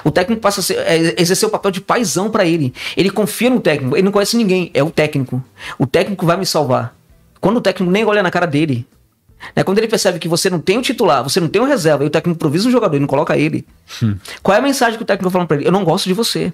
O 0.04 0.12
técnico 0.12 0.42
passa 0.42 0.60
a 0.60 0.64
ser, 0.64 0.78
é, 0.80 1.22
exercer 1.22 1.48
o 1.48 1.52
papel 1.52 1.72
de 1.72 1.82
paizão 1.82 2.30
para 2.30 2.46
ele. 2.46 2.74
Ele 2.98 3.10
confia 3.10 3.50
no 3.50 3.60
técnico, 3.60 3.96
ele 3.96 4.04
não 4.04 4.12
conhece 4.12 4.36
ninguém, 4.36 4.72
é 4.74 4.84
o 4.84 4.90
técnico. 4.90 5.44
O 5.78 5.86
técnico 5.86 6.26
vai 6.26 6.38
me 6.38 6.46
salvar. 6.46 6.96
Quando 7.40 7.58
o 7.58 7.62
técnico 7.62 7.92
nem 7.92 8.04
olha 8.06 8.22
na 8.22 8.32
cara 8.32 8.46
dele, 8.46 8.86
né, 9.56 9.64
quando 9.64 9.78
ele 9.78 9.88
percebe 9.88 10.20
que 10.20 10.28
você 10.28 10.50
não 10.50 10.60
tem 10.60 10.78
o 10.78 10.82
titular, 10.82 11.24
você 11.24 11.40
não 11.40 11.48
tem 11.48 11.62
o 11.62 11.66
reserva, 11.66 12.04
e 12.04 12.08
o 12.08 12.10
técnico 12.10 12.36
improvisa 12.36 12.68
um 12.68 12.72
jogador 12.72 12.98
e 12.98 13.00
não 13.00 13.08
coloca 13.08 13.38
ele, 13.38 13.66
hum. 14.04 14.16
qual 14.44 14.56
é 14.56 14.60
a 14.60 14.62
mensagem 14.62 14.98
que 14.98 15.04
o 15.04 15.06
técnico 15.06 15.30
tá 15.30 15.32
falando 15.32 15.48
para 15.48 15.58
ele? 15.58 15.68
Eu 15.68 15.72
não 15.72 15.84
gosto 15.84 16.08
de 16.08 16.14
você. 16.14 16.52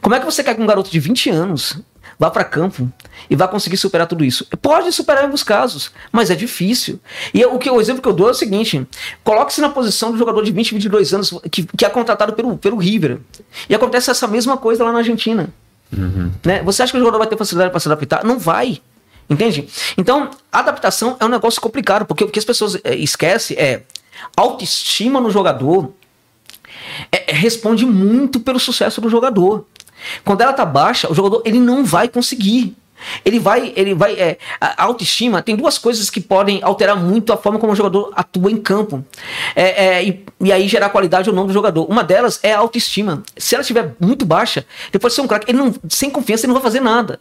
Como 0.00 0.14
é 0.14 0.18
que 0.18 0.24
você 0.24 0.42
quer 0.42 0.54
que 0.54 0.62
um 0.62 0.66
garoto 0.66 0.90
de 0.90 0.98
20 0.98 1.30
anos 1.30 1.80
vá 2.18 2.30
para 2.30 2.44
campo 2.44 2.90
e 3.30 3.36
vá 3.36 3.46
conseguir 3.46 3.76
superar 3.76 4.06
tudo 4.06 4.24
isso. 4.24 4.46
Pode 4.60 4.90
superar 4.92 5.22
em 5.22 5.26
alguns 5.26 5.42
casos, 5.42 5.92
mas 6.10 6.30
é 6.30 6.34
difícil. 6.34 6.98
E 7.32 7.44
o, 7.44 7.58
que, 7.58 7.70
o 7.70 7.80
exemplo 7.80 8.02
que 8.02 8.08
eu 8.08 8.12
dou 8.12 8.28
é 8.28 8.32
o 8.32 8.34
seguinte: 8.34 8.86
coloque-se 9.22 9.60
na 9.60 9.68
posição 9.68 10.10
do 10.10 10.18
jogador 10.18 10.42
de 10.42 10.50
20, 10.50 10.74
22 10.74 11.14
anos 11.14 11.34
que, 11.50 11.64
que 11.64 11.84
é 11.84 11.88
contratado 11.88 12.32
pelo, 12.32 12.58
pelo 12.58 12.76
River. 12.76 13.18
E 13.68 13.74
acontece 13.74 14.10
essa 14.10 14.26
mesma 14.26 14.56
coisa 14.56 14.82
lá 14.84 14.92
na 14.92 14.98
Argentina. 14.98 15.48
Uhum. 15.96 16.32
Né? 16.44 16.62
Você 16.64 16.82
acha 16.82 16.92
que 16.92 16.98
o 16.98 17.00
jogador 17.00 17.18
vai 17.18 17.26
ter 17.26 17.36
facilidade 17.36 17.70
para 17.70 17.80
se 17.80 17.88
adaptar? 17.88 18.24
Não 18.24 18.38
vai. 18.38 18.80
Entende? 19.30 19.68
Então, 19.96 20.30
adaptação 20.50 21.16
é 21.20 21.24
um 21.24 21.28
negócio 21.28 21.60
complicado, 21.60 22.06
porque 22.06 22.24
o 22.24 22.28
que 22.28 22.38
as 22.38 22.44
pessoas 22.46 22.78
é, 22.82 22.96
esquecem 22.96 23.56
é 23.58 23.82
autoestima 24.34 25.20
no 25.20 25.30
jogador 25.30 25.92
é, 27.12 27.32
responde 27.32 27.84
muito 27.86 28.40
pelo 28.40 28.58
sucesso 28.58 29.00
do 29.00 29.08
jogador. 29.08 29.66
Quando 30.24 30.40
ela 30.40 30.52
tá 30.52 30.64
baixa, 30.64 31.10
o 31.10 31.14
jogador 31.14 31.42
ele 31.44 31.58
não 31.58 31.84
vai 31.84 32.08
conseguir. 32.08 32.76
Ele 33.24 33.38
vai, 33.38 33.72
ele 33.76 33.94
vai. 33.94 34.14
É, 34.14 34.38
a 34.60 34.84
autoestima 34.84 35.40
tem 35.40 35.54
duas 35.54 35.78
coisas 35.78 36.10
que 36.10 36.20
podem 36.20 36.60
alterar 36.62 36.96
muito 36.96 37.32
a 37.32 37.36
forma 37.36 37.58
como 37.58 37.72
o 37.72 37.76
jogador 37.76 38.12
atua 38.14 38.50
em 38.50 38.56
campo. 38.56 39.04
É, 39.54 39.86
é, 39.86 40.04
e, 40.04 40.24
e, 40.40 40.52
aí 40.52 40.66
gerar 40.66 40.88
qualidade 40.90 41.30
ou 41.30 41.36
não 41.36 41.46
do 41.46 41.52
jogador. 41.52 41.84
Uma 41.84 42.02
delas 42.02 42.40
é 42.42 42.52
a 42.52 42.58
autoestima. 42.58 43.22
Se 43.36 43.54
ela 43.54 43.62
estiver 43.62 43.94
muito 44.00 44.26
baixa, 44.26 44.66
ele 44.92 44.98
pode 44.98 45.14
ser 45.14 45.20
um 45.20 45.28
craque. 45.28 45.50
Ele 45.50 45.58
não, 45.58 45.74
sem 45.88 46.10
confiança, 46.10 46.44
ele 46.44 46.52
não 46.52 46.60
vai 46.60 46.62
fazer 46.62 46.80
nada. 46.80 47.20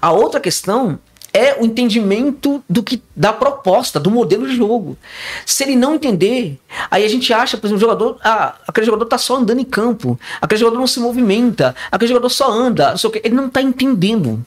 A 0.00 0.12
outra 0.12 0.38
questão 0.38 0.98
é 1.36 1.56
o 1.60 1.66
entendimento 1.66 2.64
do 2.68 2.82
que 2.82 3.02
da 3.14 3.32
proposta, 3.32 4.00
do 4.00 4.10
modelo 4.10 4.48
de 4.48 4.56
jogo. 4.56 4.96
Se 5.44 5.64
ele 5.64 5.76
não 5.76 5.94
entender, 5.94 6.58
aí 6.90 7.04
a 7.04 7.08
gente 7.08 7.32
acha, 7.32 7.58
por 7.58 7.66
exemplo, 7.66 7.76
o 7.76 7.80
jogador, 7.80 8.18
ah, 8.24 8.54
aquele 8.66 8.86
jogador 8.86 9.04
tá 9.04 9.18
só 9.18 9.36
andando 9.36 9.60
em 9.60 9.64
campo, 9.64 10.18
aquele 10.40 10.60
jogador 10.60 10.78
não 10.78 10.86
se 10.86 10.98
movimenta, 10.98 11.74
aquele 11.92 12.08
jogador 12.08 12.30
só 12.30 12.50
anda, 12.50 12.90
não 12.90 12.98
sei 12.98 13.10
o 13.10 13.12
que, 13.12 13.20
ele 13.22 13.34
não 13.34 13.50
tá 13.50 13.60
entendendo 13.60 14.44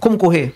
como 0.00 0.18
correr 0.18 0.54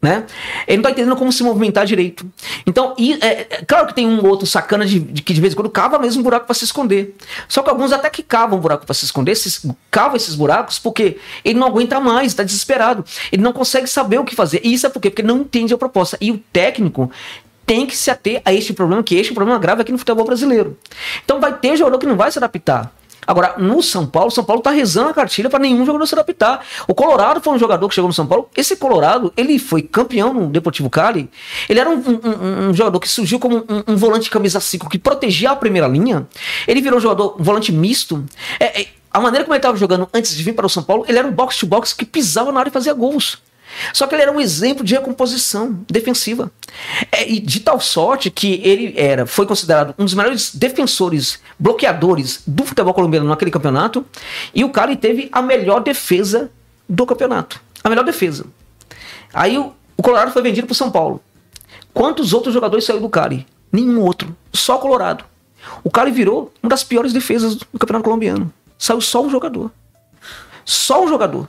né? 0.00 0.24
Ele 0.68 0.76
não 0.76 0.82
tá 0.84 0.90
entendendo 0.90 1.16
como 1.16 1.32
se 1.32 1.42
movimentar 1.42 1.86
direito. 1.86 2.26
Então, 2.66 2.94
e, 2.98 3.14
é, 3.14 3.26
é, 3.26 3.64
claro 3.66 3.86
que 3.86 3.94
tem 3.94 4.06
um 4.06 4.24
outro 4.26 4.46
sacana 4.46 4.84
de, 4.84 5.00
de, 5.00 5.22
que 5.22 5.32
de 5.32 5.40
vez 5.40 5.52
em 5.52 5.56
quando 5.56 5.70
cava 5.70 5.98
mesmo 5.98 6.20
um 6.20 6.22
buraco 6.22 6.46
para 6.46 6.54
se 6.54 6.64
esconder. 6.64 7.16
Só 7.48 7.62
que 7.62 7.70
alguns 7.70 7.92
até 7.92 8.08
que 8.10 8.22
cavam 8.22 8.58
um 8.58 8.60
buraco 8.60 8.84
para 8.84 8.94
se 8.94 9.04
esconder, 9.04 9.32
esses, 9.32 9.66
cavam 9.90 10.16
esses 10.16 10.34
buracos 10.34 10.78
porque 10.78 11.18
ele 11.44 11.58
não 11.58 11.66
aguenta 11.66 11.98
mais, 11.98 12.28
está 12.28 12.42
desesperado. 12.42 13.04
Ele 13.32 13.42
não 13.42 13.52
consegue 13.52 13.86
saber 13.86 14.18
o 14.18 14.24
que 14.24 14.34
fazer. 14.34 14.60
E 14.62 14.72
isso 14.72 14.86
é 14.86 14.90
por 14.90 15.00
quê? 15.00 15.10
Porque 15.10 15.22
não 15.22 15.38
entende 15.38 15.72
a 15.72 15.78
proposta. 15.78 16.16
E 16.20 16.30
o 16.30 16.38
técnico 16.52 17.10
tem 17.64 17.84
que 17.84 17.96
se 17.96 18.10
ater 18.10 18.40
a 18.44 18.54
este 18.54 18.72
problema, 18.72 19.02
que 19.02 19.16
este 19.16 19.30
é 19.30 19.32
um 19.32 19.34
problema 19.34 19.58
grave 19.58 19.82
aqui 19.82 19.90
no 19.90 19.98
futebol 19.98 20.24
brasileiro. 20.24 20.78
Então 21.24 21.40
vai 21.40 21.52
ter 21.58 21.76
jogador 21.76 21.98
que 21.98 22.06
não 22.06 22.16
vai 22.16 22.30
se 22.30 22.38
adaptar. 22.38 22.92
Agora, 23.26 23.54
no 23.58 23.82
São 23.82 24.06
Paulo, 24.06 24.30
São 24.30 24.44
Paulo 24.44 24.62
tá 24.62 24.70
rezando 24.70 25.08
a 25.10 25.14
cartilha 25.14 25.50
para 25.50 25.58
nenhum 25.58 25.84
jogador 25.84 26.06
se 26.06 26.14
adaptar. 26.14 26.64
O 26.86 26.94
Colorado 26.94 27.40
foi 27.40 27.54
um 27.54 27.58
jogador 27.58 27.88
que 27.88 27.94
chegou 27.94 28.08
no 28.08 28.14
São 28.14 28.26
Paulo. 28.26 28.48
Esse 28.56 28.76
Colorado, 28.76 29.32
ele 29.36 29.58
foi 29.58 29.82
campeão 29.82 30.32
no 30.32 30.48
Deportivo 30.48 30.88
Cali. 30.88 31.28
Ele 31.68 31.80
era 31.80 31.90
um, 31.90 31.96
um, 31.96 32.68
um 32.68 32.74
jogador 32.74 33.00
que 33.00 33.08
surgiu 33.08 33.38
como 33.38 33.58
um, 33.58 33.92
um, 33.92 33.96
volante 33.96 34.30
camisa 34.30 34.60
5 34.60 34.88
que 34.88 34.98
protegia 34.98 35.50
a 35.50 35.56
primeira 35.56 35.88
linha. 35.88 36.26
Ele 36.68 36.80
virou 36.80 36.98
um 36.98 37.02
jogador, 37.02 37.36
um 37.38 37.42
volante 37.42 37.72
misto. 37.72 38.24
É, 38.60 38.82
é, 38.82 38.86
a 39.10 39.20
maneira 39.20 39.44
como 39.44 39.54
ele 39.54 39.58
estava 39.58 39.76
jogando 39.76 40.08
antes 40.12 40.36
de 40.36 40.42
vir 40.42 40.52
para 40.52 40.66
o 40.66 40.68
São 40.68 40.82
Paulo, 40.82 41.04
ele 41.08 41.18
era 41.18 41.26
um 41.26 41.32
box-to-box 41.32 41.92
-box 41.92 41.96
que 41.96 42.04
pisava 42.04 42.52
na 42.52 42.60
área 42.60 42.70
e 42.70 42.72
fazia 42.72 42.92
gols. 42.92 43.38
Só 43.92 44.06
que 44.06 44.14
ele 44.14 44.22
era 44.22 44.32
um 44.32 44.40
exemplo 44.40 44.84
de 44.84 44.94
recomposição 44.94 45.84
defensiva. 45.88 46.50
É, 47.10 47.28
e 47.28 47.40
de 47.40 47.60
tal 47.60 47.80
sorte 47.80 48.30
que 48.30 48.60
ele 48.64 48.94
era, 48.96 49.26
foi 49.26 49.46
considerado 49.46 49.94
um 49.98 50.04
dos 50.04 50.14
melhores 50.14 50.54
defensores, 50.54 51.38
bloqueadores 51.58 52.42
do 52.46 52.64
futebol 52.64 52.94
colombiano 52.94 53.28
naquele 53.28 53.50
campeonato. 53.50 54.04
E 54.54 54.64
o 54.64 54.70
cara 54.70 54.94
teve 54.96 55.28
a 55.32 55.42
melhor 55.42 55.80
defesa 55.80 56.50
do 56.88 57.06
campeonato. 57.06 57.60
A 57.82 57.88
melhor 57.88 58.04
defesa. 58.04 58.46
Aí 59.32 59.58
o, 59.58 59.72
o 59.96 60.02
Colorado 60.02 60.30
foi 60.32 60.42
vendido 60.42 60.66
para 60.66 60.72
o 60.72 60.76
São 60.76 60.90
Paulo. 60.90 61.22
Quantos 61.92 62.32
outros 62.32 62.52
jogadores 62.52 62.84
saíram 62.84 63.02
do 63.02 63.08
Cali? 63.08 63.46
Nenhum 63.72 64.00
outro. 64.00 64.36
Só 64.52 64.78
Colorado. 64.78 65.24
O 65.82 65.90
Cali 65.90 66.10
virou 66.10 66.52
uma 66.62 66.70
das 66.70 66.84
piores 66.84 67.12
defesas 67.12 67.56
do 67.56 67.66
campeonato 67.78 68.04
colombiano. 68.04 68.52
Saiu 68.78 69.00
só 69.00 69.22
um 69.22 69.30
jogador. 69.30 69.70
Só 70.64 71.04
um 71.04 71.08
jogador. 71.08 71.48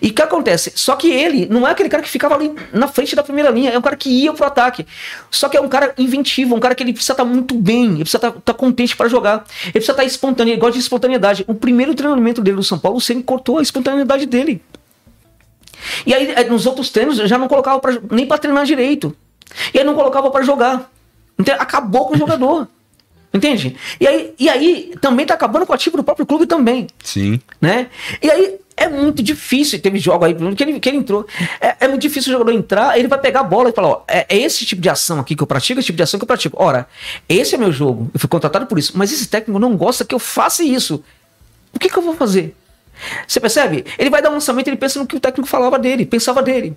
E 0.00 0.08
o 0.08 0.14
que 0.14 0.22
acontece? 0.22 0.72
Só 0.74 0.96
que 0.96 1.10
ele 1.10 1.46
não 1.46 1.66
é 1.66 1.72
aquele 1.72 1.88
cara 1.88 2.02
que 2.02 2.08
ficava 2.08 2.34
ali 2.34 2.52
na 2.72 2.88
frente 2.88 3.14
da 3.14 3.22
primeira 3.22 3.50
linha, 3.50 3.70
é 3.70 3.78
um 3.78 3.82
cara 3.82 3.96
que 3.96 4.08
ia 4.08 4.32
pro 4.32 4.46
ataque. 4.46 4.86
Só 5.30 5.48
que 5.48 5.56
é 5.56 5.60
um 5.60 5.68
cara 5.68 5.94
inventivo, 5.98 6.54
um 6.54 6.60
cara 6.60 6.74
que 6.74 6.82
ele 6.82 6.92
precisa 6.92 7.12
estar 7.12 7.24
tá 7.24 7.28
muito 7.28 7.54
bem, 7.54 7.86
ele 7.86 7.96
precisa 7.98 8.18
estar 8.18 8.32
tá, 8.32 8.40
tá 8.44 8.54
contente 8.54 8.96
para 8.96 9.08
jogar, 9.08 9.44
ele 9.64 9.72
precisa 9.72 9.92
estar 9.92 10.02
tá 10.02 10.04
espontâneo, 10.04 10.52
ele 10.52 10.60
gosta 10.60 10.74
de 10.74 10.80
espontaneidade. 10.80 11.44
O 11.46 11.54
primeiro 11.54 11.94
treinamento 11.94 12.42
dele 12.42 12.56
no 12.56 12.62
São 12.62 12.78
Paulo, 12.78 12.98
o 12.98 13.00
Ceni 13.00 13.22
cortou 13.22 13.58
a 13.58 13.62
espontaneidade 13.62 14.26
dele. 14.26 14.62
E 16.04 16.14
aí 16.14 16.32
eh, 16.32 16.44
nos 16.44 16.66
outros 16.66 16.90
treinos 16.90 17.16
já 17.16 17.38
não 17.38 17.48
colocava 17.48 17.78
pra, 17.78 17.98
nem 18.10 18.26
para 18.26 18.38
treinar 18.38 18.64
direito. 18.64 19.16
E 19.72 19.78
aí 19.78 19.84
não 19.84 19.94
colocava 19.94 20.30
para 20.30 20.44
jogar. 20.44 20.90
Então 21.38 21.54
acabou 21.58 22.06
com 22.06 22.14
o 22.14 22.18
jogador. 22.18 22.68
Entende? 23.32 23.76
E 24.00 24.06
aí, 24.06 24.34
e 24.38 24.48
aí 24.48 24.94
também 25.00 25.26
tá 25.26 25.34
acabando 25.34 25.66
com 25.66 25.72
o 25.72 25.74
ativo 25.74 25.98
do 25.98 26.02
próprio 26.02 26.26
clube 26.26 26.46
também. 26.46 26.86
Sim. 27.02 27.40
Né? 27.60 27.88
E 28.22 28.30
aí 28.30 28.58
é 28.78 28.88
muito 28.88 29.22
difícil. 29.22 29.80
Teve 29.80 29.98
jogo 29.98 30.24
aí 30.24 30.34
que 30.34 30.62
ele, 30.62 30.80
que 30.80 30.88
ele 30.88 30.98
entrou. 30.98 31.26
É, 31.60 31.76
é, 31.80 31.88
muito 31.88 32.00
difícil 32.00 32.30
o 32.30 32.32
jogador 32.32 32.56
entrar, 32.56 32.98
ele 32.98 33.08
vai 33.08 33.18
pegar 33.18 33.40
a 33.40 33.44
bola 33.44 33.70
e 33.70 33.72
falar: 33.72 33.88
ó, 33.88 34.02
é, 34.06 34.26
é, 34.28 34.38
esse 34.38 34.64
tipo 34.64 34.80
de 34.80 34.88
ação 34.88 35.18
aqui 35.18 35.34
que 35.34 35.42
eu 35.42 35.46
pratico, 35.46 35.80
esse 35.80 35.86
tipo 35.86 35.96
de 35.96 36.02
ação 36.02 36.18
que 36.18 36.24
eu 36.24 36.28
pratico. 36.28 36.56
Ora, 36.62 36.86
esse 37.28 37.54
é 37.54 37.58
meu 37.58 37.72
jogo. 37.72 38.10
Eu 38.14 38.20
fui 38.20 38.28
contratado 38.28 38.66
por 38.66 38.78
isso. 38.78 38.92
Mas 38.94 39.12
esse 39.12 39.26
técnico 39.26 39.58
não 39.58 39.76
gosta 39.76 40.04
que 40.04 40.14
eu 40.14 40.18
faça 40.18 40.62
isso. 40.62 41.02
O 41.74 41.78
que, 41.78 41.88
que 41.88 41.98
eu 41.98 42.02
vou 42.02 42.14
fazer? 42.14 42.56
Você 43.26 43.40
percebe? 43.40 43.84
Ele 43.98 44.10
vai 44.10 44.22
dar 44.22 44.30
um 44.30 44.34
lançamento, 44.34 44.68
ele 44.68 44.76
pensa 44.76 44.98
no 44.98 45.06
que 45.06 45.16
o 45.16 45.20
técnico 45.20 45.48
falava 45.48 45.78
dele, 45.78 46.06
pensava 46.06 46.42
dele. 46.42 46.76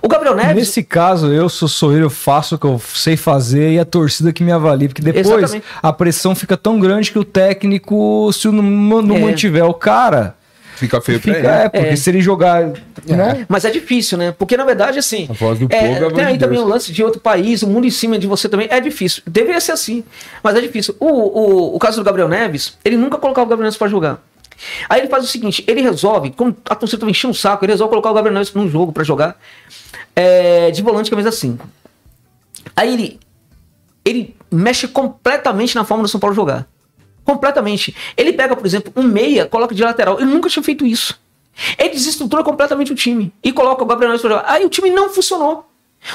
O 0.00 0.08
Gabriel 0.08 0.34
Neves. 0.34 0.54
Nesse 0.54 0.82
caso, 0.82 1.30
eu 1.32 1.48
sou 1.48 1.68
sou 1.68 1.92
eu 1.92 2.08
faço 2.08 2.54
o 2.54 2.58
que 2.58 2.64
eu 2.64 2.80
sei 2.94 3.16
fazer 3.16 3.72
e 3.72 3.78
a 3.78 3.84
torcida 3.84 4.32
que 4.32 4.42
me 4.42 4.50
avalia. 4.50 4.88
Porque 4.88 5.02
depois 5.02 5.26
Exatamente. 5.26 5.66
a 5.82 5.92
pressão 5.92 6.34
fica 6.34 6.56
tão 6.56 6.80
grande 6.80 7.12
que 7.12 7.18
o 7.18 7.24
técnico, 7.24 8.32
se 8.32 8.48
não, 8.48 8.62
não 9.02 9.16
é. 9.16 9.20
mantiver 9.20 9.64
o 9.64 9.74
cara. 9.74 10.37
Fica 10.78 11.00
feio 11.00 11.18
fica, 11.18 11.40
pra 11.40 11.52
ele. 11.52 11.62
É, 11.64 11.68
porque 11.68 11.86
é. 11.88 11.96
se 11.96 12.08
ele 12.08 12.20
jogar. 12.20 12.62
É. 12.62 12.72
Né? 13.16 13.46
Mas 13.48 13.64
é 13.64 13.70
difícil, 13.70 14.16
né? 14.16 14.32
Porque 14.32 14.56
na 14.56 14.64
verdade, 14.64 14.98
assim. 14.98 15.26
A 15.28 15.32
voz 15.32 15.58
do 15.58 15.66
é, 15.70 15.94
povo 15.94 16.06
é 16.06 16.14
Tem 16.14 16.24
aí 16.24 16.32
de 16.34 16.38
também 16.38 16.58
o 16.58 16.62
um 16.62 16.66
lance 16.66 16.92
de 16.92 17.02
outro 17.02 17.20
país, 17.20 17.62
o 17.62 17.66
mundo 17.66 17.86
em 17.86 17.90
cima 17.90 18.18
de 18.18 18.26
você 18.26 18.48
também. 18.48 18.68
É 18.70 18.80
difícil. 18.80 19.22
Deveria 19.26 19.60
ser 19.60 19.72
assim. 19.72 20.04
Mas 20.42 20.56
é 20.56 20.60
difícil. 20.60 20.94
O, 21.00 21.06
o, 21.06 21.76
o 21.76 21.78
caso 21.78 21.96
do 21.96 22.04
Gabriel 22.04 22.28
Neves, 22.28 22.78
ele 22.84 22.96
nunca 22.96 23.18
colocava 23.18 23.46
o 23.46 23.50
Gabriel 23.50 23.64
Neves 23.64 23.76
pra 23.76 23.88
jogar. 23.88 24.22
Aí 24.88 25.00
ele 25.00 25.08
faz 25.08 25.24
o 25.24 25.26
seguinte: 25.26 25.64
ele 25.66 25.80
resolve, 25.80 26.30
como 26.30 26.56
a 26.68 26.74
torcida 26.74 27.00
tava 27.00 27.10
enchendo 27.10 27.32
o 27.32 27.36
saco, 27.36 27.64
ele 27.64 27.72
resolve 27.72 27.90
colocar 27.90 28.10
o 28.10 28.14
Gabriel 28.14 28.34
Neves 28.34 28.52
num 28.54 28.68
jogo 28.68 28.92
para 28.92 29.02
jogar 29.02 29.36
é, 30.14 30.70
de 30.70 30.82
volante 30.82 31.10
camisa 31.10 31.32
5. 31.32 31.68
Aí 32.76 32.92
ele, 32.92 33.20
ele 34.04 34.36
mexe 34.50 34.86
completamente 34.86 35.74
na 35.74 35.84
forma 35.84 36.02
do 36.02 36.08
São 36.08 36.20
Paulo 36.20 36.34
jogar. 36.34 36.66
Completamente. 37.28 37.94
Ele 38.16 38.32
pega, 38.32 38.56
por 38.56 38.64
exemplo, 38.64 38.90
um 38.96 39.02
meia, 39.02 39.44
coloca 39.44 39.74
de 39.74 39.82
lateral. 39.84 40.18
Ele 40.18 40.30
nunca 40.30 40.48
tinha 40.48 40.62
feito 40.62 40.86
isso. 40.86 41.20
Ele 41.76 41.90
desestrutura 41.90 42.42
completamente 42.42 42.90
o 42.90 42.94
time 42.94 43.30
e 43.44 43.52
coloca 43.52 43.82
o 43.82 43.86
Gabriel 43.86 44.12
Neves 44.12 44.22
pra 44.22 44.30
jogar. 44.30 44.50
Aí 44.50 44.64
o 44.64 44.70
time 44.70 44.88
não 44.88 45.10
funcionou. 45.10 45.68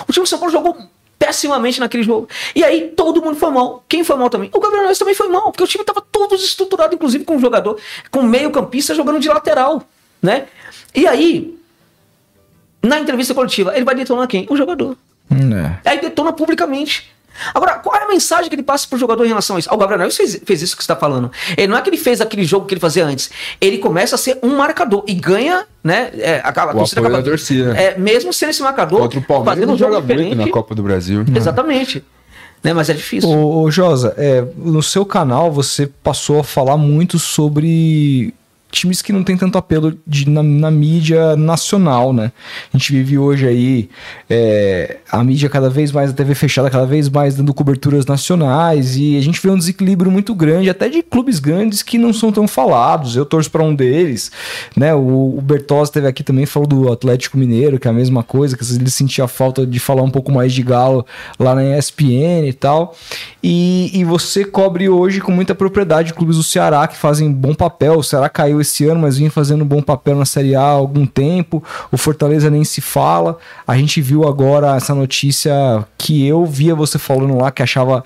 O 0.07 0.11
time 0.11 0.23
do 0.23 0.27
São 0.27 0.39
Paulo 0.39 0.51
jogou 0.51 0.75
pessimamente 1.19 1.79
naquele 1.79 2.01
jogo. 2.01 2.27
E 2.55 2.63
aí 2.63 2.93
todo 2.97 3.21
mundo 3.21 3.35
foi 3.35 3.51
mal. 3.51 3.83
Quem 3.87 4.03
foi 4.03 4.15
mal 4.15 4.27
também? 4.27 4.49
O 4.51 4.59
Gabriel 4.59 4.85
Neves 4.85 4.97
também 4.97 5.13
foi 5.13 5.27
mal, 5.27 5.51
porque 5.51 5.63
o 5.63 5.67
time 5.67 5.83
estava 5.83 6.01
todo 6.01 6.33
estruturado, 6.33 6.95
inclusive 6.95 7.23
com 7.23 7.35
o 7.35 7.39
jogador, 7.39 7.79
com 8.09 8.23
meio 8.23 8.49
campista 8.49 8.95
jogando 8.95 9.19
de 9.19 9.29
lateral, 9.29 9.83
né? 10.19 10.47
E 10.95 11.05
aí, 11.05 11.55
na 12.81 12.99
entrevista 12.99 13.35
coletiva, 13.35 13.75
ele 13.75 13.85
vai 13.85 13.93
detonar 13.93 14.27
quem? 14.27 14.47
O 14.49 14.57
jogador. 14.57 14.97
É. 15.29 15.91
Aí 15.91 16.01
detona 16.01 16.33
publicamente. 16.33 17.13
Agora, 17.53 17.79
qual 17.79 17.95
é 17.95 18.03
a 18.03 18.07
mensagem 18.07 18.49
que 18.49 18.55
ele 18.55 18.63
passa 18.63 18.87
pro 18.87 18.97
jogador 18.97 19.25
em 19.25 19.29
relação 19.29 19.55
a 19.55 19.59
isso? 19.59 19.73
O 19.73 19.77
Gabriel 19.77 19.99
Neves 19.99 20.15
fez, 20.15 20.41
fez 20.45 20.61
isso 20.61 20.75
que 20.77 20.83
você 20.83 20.91
está 20.91 20.95
falando. 20.95 21.31
Ele 21.57 21.67
não 21.67 21.77
é 21.77 21.81
que 21.81 21.89
ele 21.89 21.97
fez 21.97 22.21
aquele 22.21 22.43
jogo 22.43 22.65
que 22.65 22.73
ele 22.73 22.81
fazia 22.81 23.05
antes. 23.05 23.29
Ele 23.59 23.77
começa 23.77 24.15
a 24.15 24.17
ser 24.17 24.39
um 24.43 24.55
marcador 24.55 25.03
e 25.07 25.13
ganha, 25.13 25.65
né? 25.83 26.11
É, 26.17 26.41
acaba, 26.43 26.71
a 26.71 26.75
torcida 26.75 27.01
acaba, 27.01 27.17
da 27.17 27.23
torcida. 27.23 27.77
É, 27.77 27.97
mesmo 27.97 28.31
sendo 28.31 28.49
esse 28.49 28.61
marcador, 28.61 28.99
Contra 28.99 29.19
o 29.19 29.23
Palmeiras 29.23 29.55
fazendo 29.55 29.73
um 29.73 29.77
jogo 29.77 30.01
diferente 30.01 30.35
na 30.35 30.49
Copa 30.49 30.75
do 30.75 30.83
Brasil. 30.83 31.25
Exatamente. 31.35 32.03
Né, 32.63 32.71
mas 32.71 32.89
é 32.89 32.93
difícil. 32.93 33.29
Ô, 33.29 33.63
ô 33.63 33.71
Josa, 33.71 34.13
é, 34.17 34.41
no 34.55 34.81
seu 34.81 35.05
canal 35.05 35.51
você 35.51 35.85
passou 35.85 36.39
a 36.39 36.43
falar 36.45 36.77
muito 36.77 37.19
sobre 37.19 38.33
times 38.73 39.01
que 39.01 39.13
não 39.13 39.23
tem 39.23 39.37
tanto 39.37 39.57
apelo 39.57 39.97
de, 40.05 40.27
na, 40.27 40.41
na, 40.41 40.71
mídia 40.71 41.35
nacional, 41.35 42.11
né? 42.11 42.31
A 42.73 42.77
gente 42.77 42.91
vive 42.91 43.17
hoje 43.17 43.47
aí 43.47 43.89
é, 44.27 44.97
a 45.11 45.23
mídia 45.23 45.47
cada 45.47 45.69
vez 45.69 45.91
mais, 45.91 46.09
a 46.09 46.13
TV 46.13 46.33
fechada 46.33 46.69
cada 46.69 46.85
vez 46.85 47.07
mais 47.07 47.35
dando 47.35 47.53
coberturas 47.53 48.05
nacionais 48.05 48.97
e 48.97 49.15
a 49.15 49.21
gente 49.21 49.39
vê 49.39 49.49
um 49.49 49.57
desequilíbrio 49.57 50.09
muito 50.09 50.33
grande, 50.33 50.69
até 50.69 50.89
de 50.89 51.03
clubes 51.03 51.39
grandes 51.39 51.83
que 51.83 51.99
não 51.99 52.11
são 52.11 52.31
tão 52.31 52.47
falados. 52.47 53.15
Eu 53.15 53.25
torço 53.25 53.51
para 53.51 53.63
um 53.63 53.75
deles, 53.75 54.31
né? 54.75 54.93
O, 54.95 55.37
o 55.37 55.41
Bertozzi 55.41 55.91
teve 55.91 56.07
aqui 56.07 56.23
também, 56.23 56.45
falou 56.47 56.67
do 56.67 56.91
Atlético 56.91 57.37
Mineiro, 57.37 57.79
que 57.79 57.87
é 57.87 57.91
a 57.91 57.93
mesma 57.93 58.23
coisa, 58.23 58.57
que 58.57 58.63
ele 58.73 58.89
sentia 58.89 59.27
falta 59.27 59.67
de 59.67 59.79
falar 59.79 60.01
um 60.01 60.09
pouco 60.09 60.31
mais 60.31 60.51
de 60.51 60.63
galo 60.63 61.05
lá 61.39 61.53
na 61.53 61.77
ESPN 61.77 62.47
e 62.47 62.53
tal. 62.53 62.95
E, 63.43 63.91
e 63.93 64.03
você 64.03 64.43
cobre 64.43 64.89
hoje 64.89 65.21
com 65.21 65.31
muita 65.31 65.53
propriedade 65.53 66.13
clubes 66.13 66.37
do 66.37 66.43
Ceará 66.43 66.87
que 66.87 66.97
fazem 66.97 67.31
bom 67.31 67.53
papel. 67.53 67.99
O 67.99 68.03
Ceará 68.03 68.29
caiu 68.29 68.62
esse 68.63 68.85
ano, 68.85 68.99
mas 68.99 69.17
vinha 69.17 69.29
fazendo 69.31 69.63
um 69.63 69.67
bom 69.67 69.81
papel 69.81 70.15
na 70.15 70.25
Série 70.25 70.55
A 70.55 70.61
há 70.61 70.71
algum 70.71 71.05
tempo. 71.05 71.63
O 71.91 71.97
Fortaleza 71.97 72.49
nem 72.49 72.63
se 72.63 72.81
fala. 72.81 73.37
A 73.67 73.77
gente 73.77 74.01
viu 74.01 74.27
agora 74.27 74.75
essa 74.75 74.95
notícia 74.95 75.53
que 75.97 76.27
eu 76.27 76.45
via 76.45 76.75
você 76.75 76.97
falando 76.97 77.37
lá 77.37 77.51
que 77.51 77.63
achava 77.63 78.03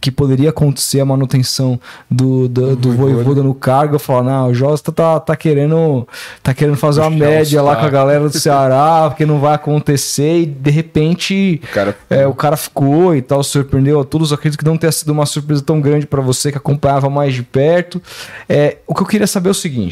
que 0.00 0.10
poderia 0.10 0.50
acontecer 0.50 1.00
a 1.00 1.04
manutenção 1.04 1.78
do, 2.10 2.48
do, 2.48 2.74
do 2.74 2.92
Voivoda 2.92 3.42
no 3.42 3.54
cargo. 3.54 3.94
Eu 3.94 3.98
falo, 4.00 4.24
não, 4.24 4.48
o 4.48 4.54
Josta 4.54 4.90
tá, 4.90 5.20
tá 5.20 5.36
querendo 5.36 6.06
tá 6.42 6.52
querendo 6.54 6.76
fazer 6.76 7.00
uma 7.00 7.10
média 7.10 7.62
lá 7.62 7.76
com 7.76 7.86
a 7.86 7.90
galera 7.90 8.28
do 8.28 8.38
Ceará, 8.38 9.06
porque 9.10 9.24
não 9.24 9.38
vai 9.38 9.54
acontecer. 9.54 10.42
E 10.42 10.46
de 10.46 10.70
repente 10.70 11.60
o 11.62 11.68
cara, 11.68 11.96
é, 12.10 12.26
o 12.26 12.34
cara 12.34 12.56
ficou 12.56 13.14
e 13.14 13.22
tal, 13.22 13.42
surpreendeu 13.42 14.00
a 14.00 14.04
todos. 14.04 14.30
Eu 14.30 14.36
acredito 14.36 14.58
que 14.58 14.64
não 14.64 14.76
tenha 14.76 14.92
sido 14.92 15.10
uma 15.10 15.26
surpresa 15.26 15.62
tão 15.62 15.80
grande 15.80 16.06
para 16.06 16.20
você 16.20 16.50
que 16.50 16.58
acompanhava 16.58 17.08
mais 17.08 17.34
de 17.34 17.42
perto. 17.42 18.02
É, 18.48 18.78
o 18.86 18.94
que 18.94 19.02
eu 19.02 19.06
queria 19.06 19.26
saber 19.26 19.48
é 19.48 19.52
o 19.52 19.54
seguinte. 19.54 19.87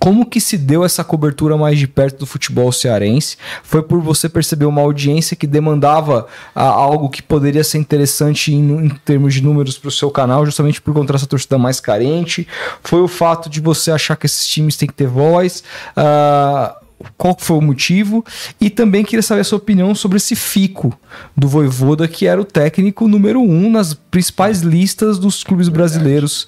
Como 0.00 0.26
que 0.26 0.40
se 0.40 0.58
deu 0.58 0.84
essa 0.84 1.04
cobertura 1.04 1.56
mais 1.56 1.78
de 1.78 1.86
perto 1.86 2.20
do 2.20 2.26
futebol 2.26 2.72
cearense? 2.72 3.36
Foi 3.62 3.82
por 3.82 4.00
você 4.00 4.28
perceber 4.28 4.64
uma 4.64 4.80
audiência 4.80 5.36
que 5.36 5.46
demandava 5.46 6.26
ah, 6.54 6.64
algo 6.64 7.08
que 7.08 7.22
poderia 7.22 7.62
ser 7.62 7.78
interessante 7.78 8.52
em, 8.52 8.86
em 8.86 8.88
termos 9.04 9.34
de 9.34 9.42
números 9.42 9.78
para 9.78 9.88
o 9.88 9.92
seu 9.92 10.10
canal, 10.10 10.44
justamente 10.44 10.80
por 10.80 10.90
encontrar 10.90 11.16
essa 11.16 11.26
torcida 11.26 11.58
mais 11.58 11.78
carente? 11.78 12.48
Foi 12.82 13.00
o 13.00 13.08
fato 13.08 13.48
de 13.48 13.60
você 13.60 13.90
achar 13.90 14.16
que 14.16 14.26
esses 14.26 14.46
times 14.46 14.76
têm 14.76 14.88
que 14.88 14.94
ter 14.94 15.06
voz? 15.06 15.62
Ah, 15.96 16.76
qual 17.16 17.36
foi 17.38 17.56
o 17.56 17.60
motivo 17.60 18.24
e 18.60 18.70
também 18.70 19.04
queria 19.04 19.22
saber 19.22 19.42
a 19.42 19.44
sua 19.44 19.58
opinião 19.58 19.94
sobre 19.94 20.16
esse 20.16 20.34
Fico 20.34 20.96
do 21.36 21.48
Voivoda, 21.48 22.08
que 22.08 22.26
era 22.26 22.40
o 22.40 22.44
técnico 22.44 23.08
número 23.08 23.40
um 23.40 23.70
nas 23.70 23.94
principais 23.94 24.60
listas 24.60 25.18
dos 25.18 25.44
clubes 25.44 25.68
brasileiros 25.68 26.46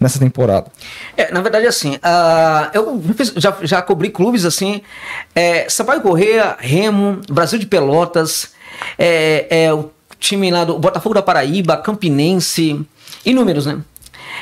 nessa 0.00 0.18
temporada. 0.18 0.66
É, 1.16 1.32
na 1.32 1.40
verdade, 1.40 1.66
assim, 1.66 1.96
uh, 1.96 2.70
eu 2.72 3.02
já, 3.36 3.56
já 3.62 3.82
cobri 3.82 4.10
clubes 4.10 4.44
assim, 4.44 4.82
é, 5.34 5.68
Sampaio 5.68 6.00
Correia, 6.00 6.56
Remo, 6.58 7.20
Brasil 7.28 7.58
de 7.58 7.66
Pelotas, 7.66 8.50
é, 8.98 9.46
é, 9.64 9.72
o 9.72 9.90
time 10.18 10.50
lá 10.50 10.64
do 10.64 10.78
Botafogo 10.78 11.14
da 11.14 11.22
Paraíba, 11.22 11.76
Campinense, 11.76 12.80
inúmeros, 13.24 13.66
né? 13.66 13.80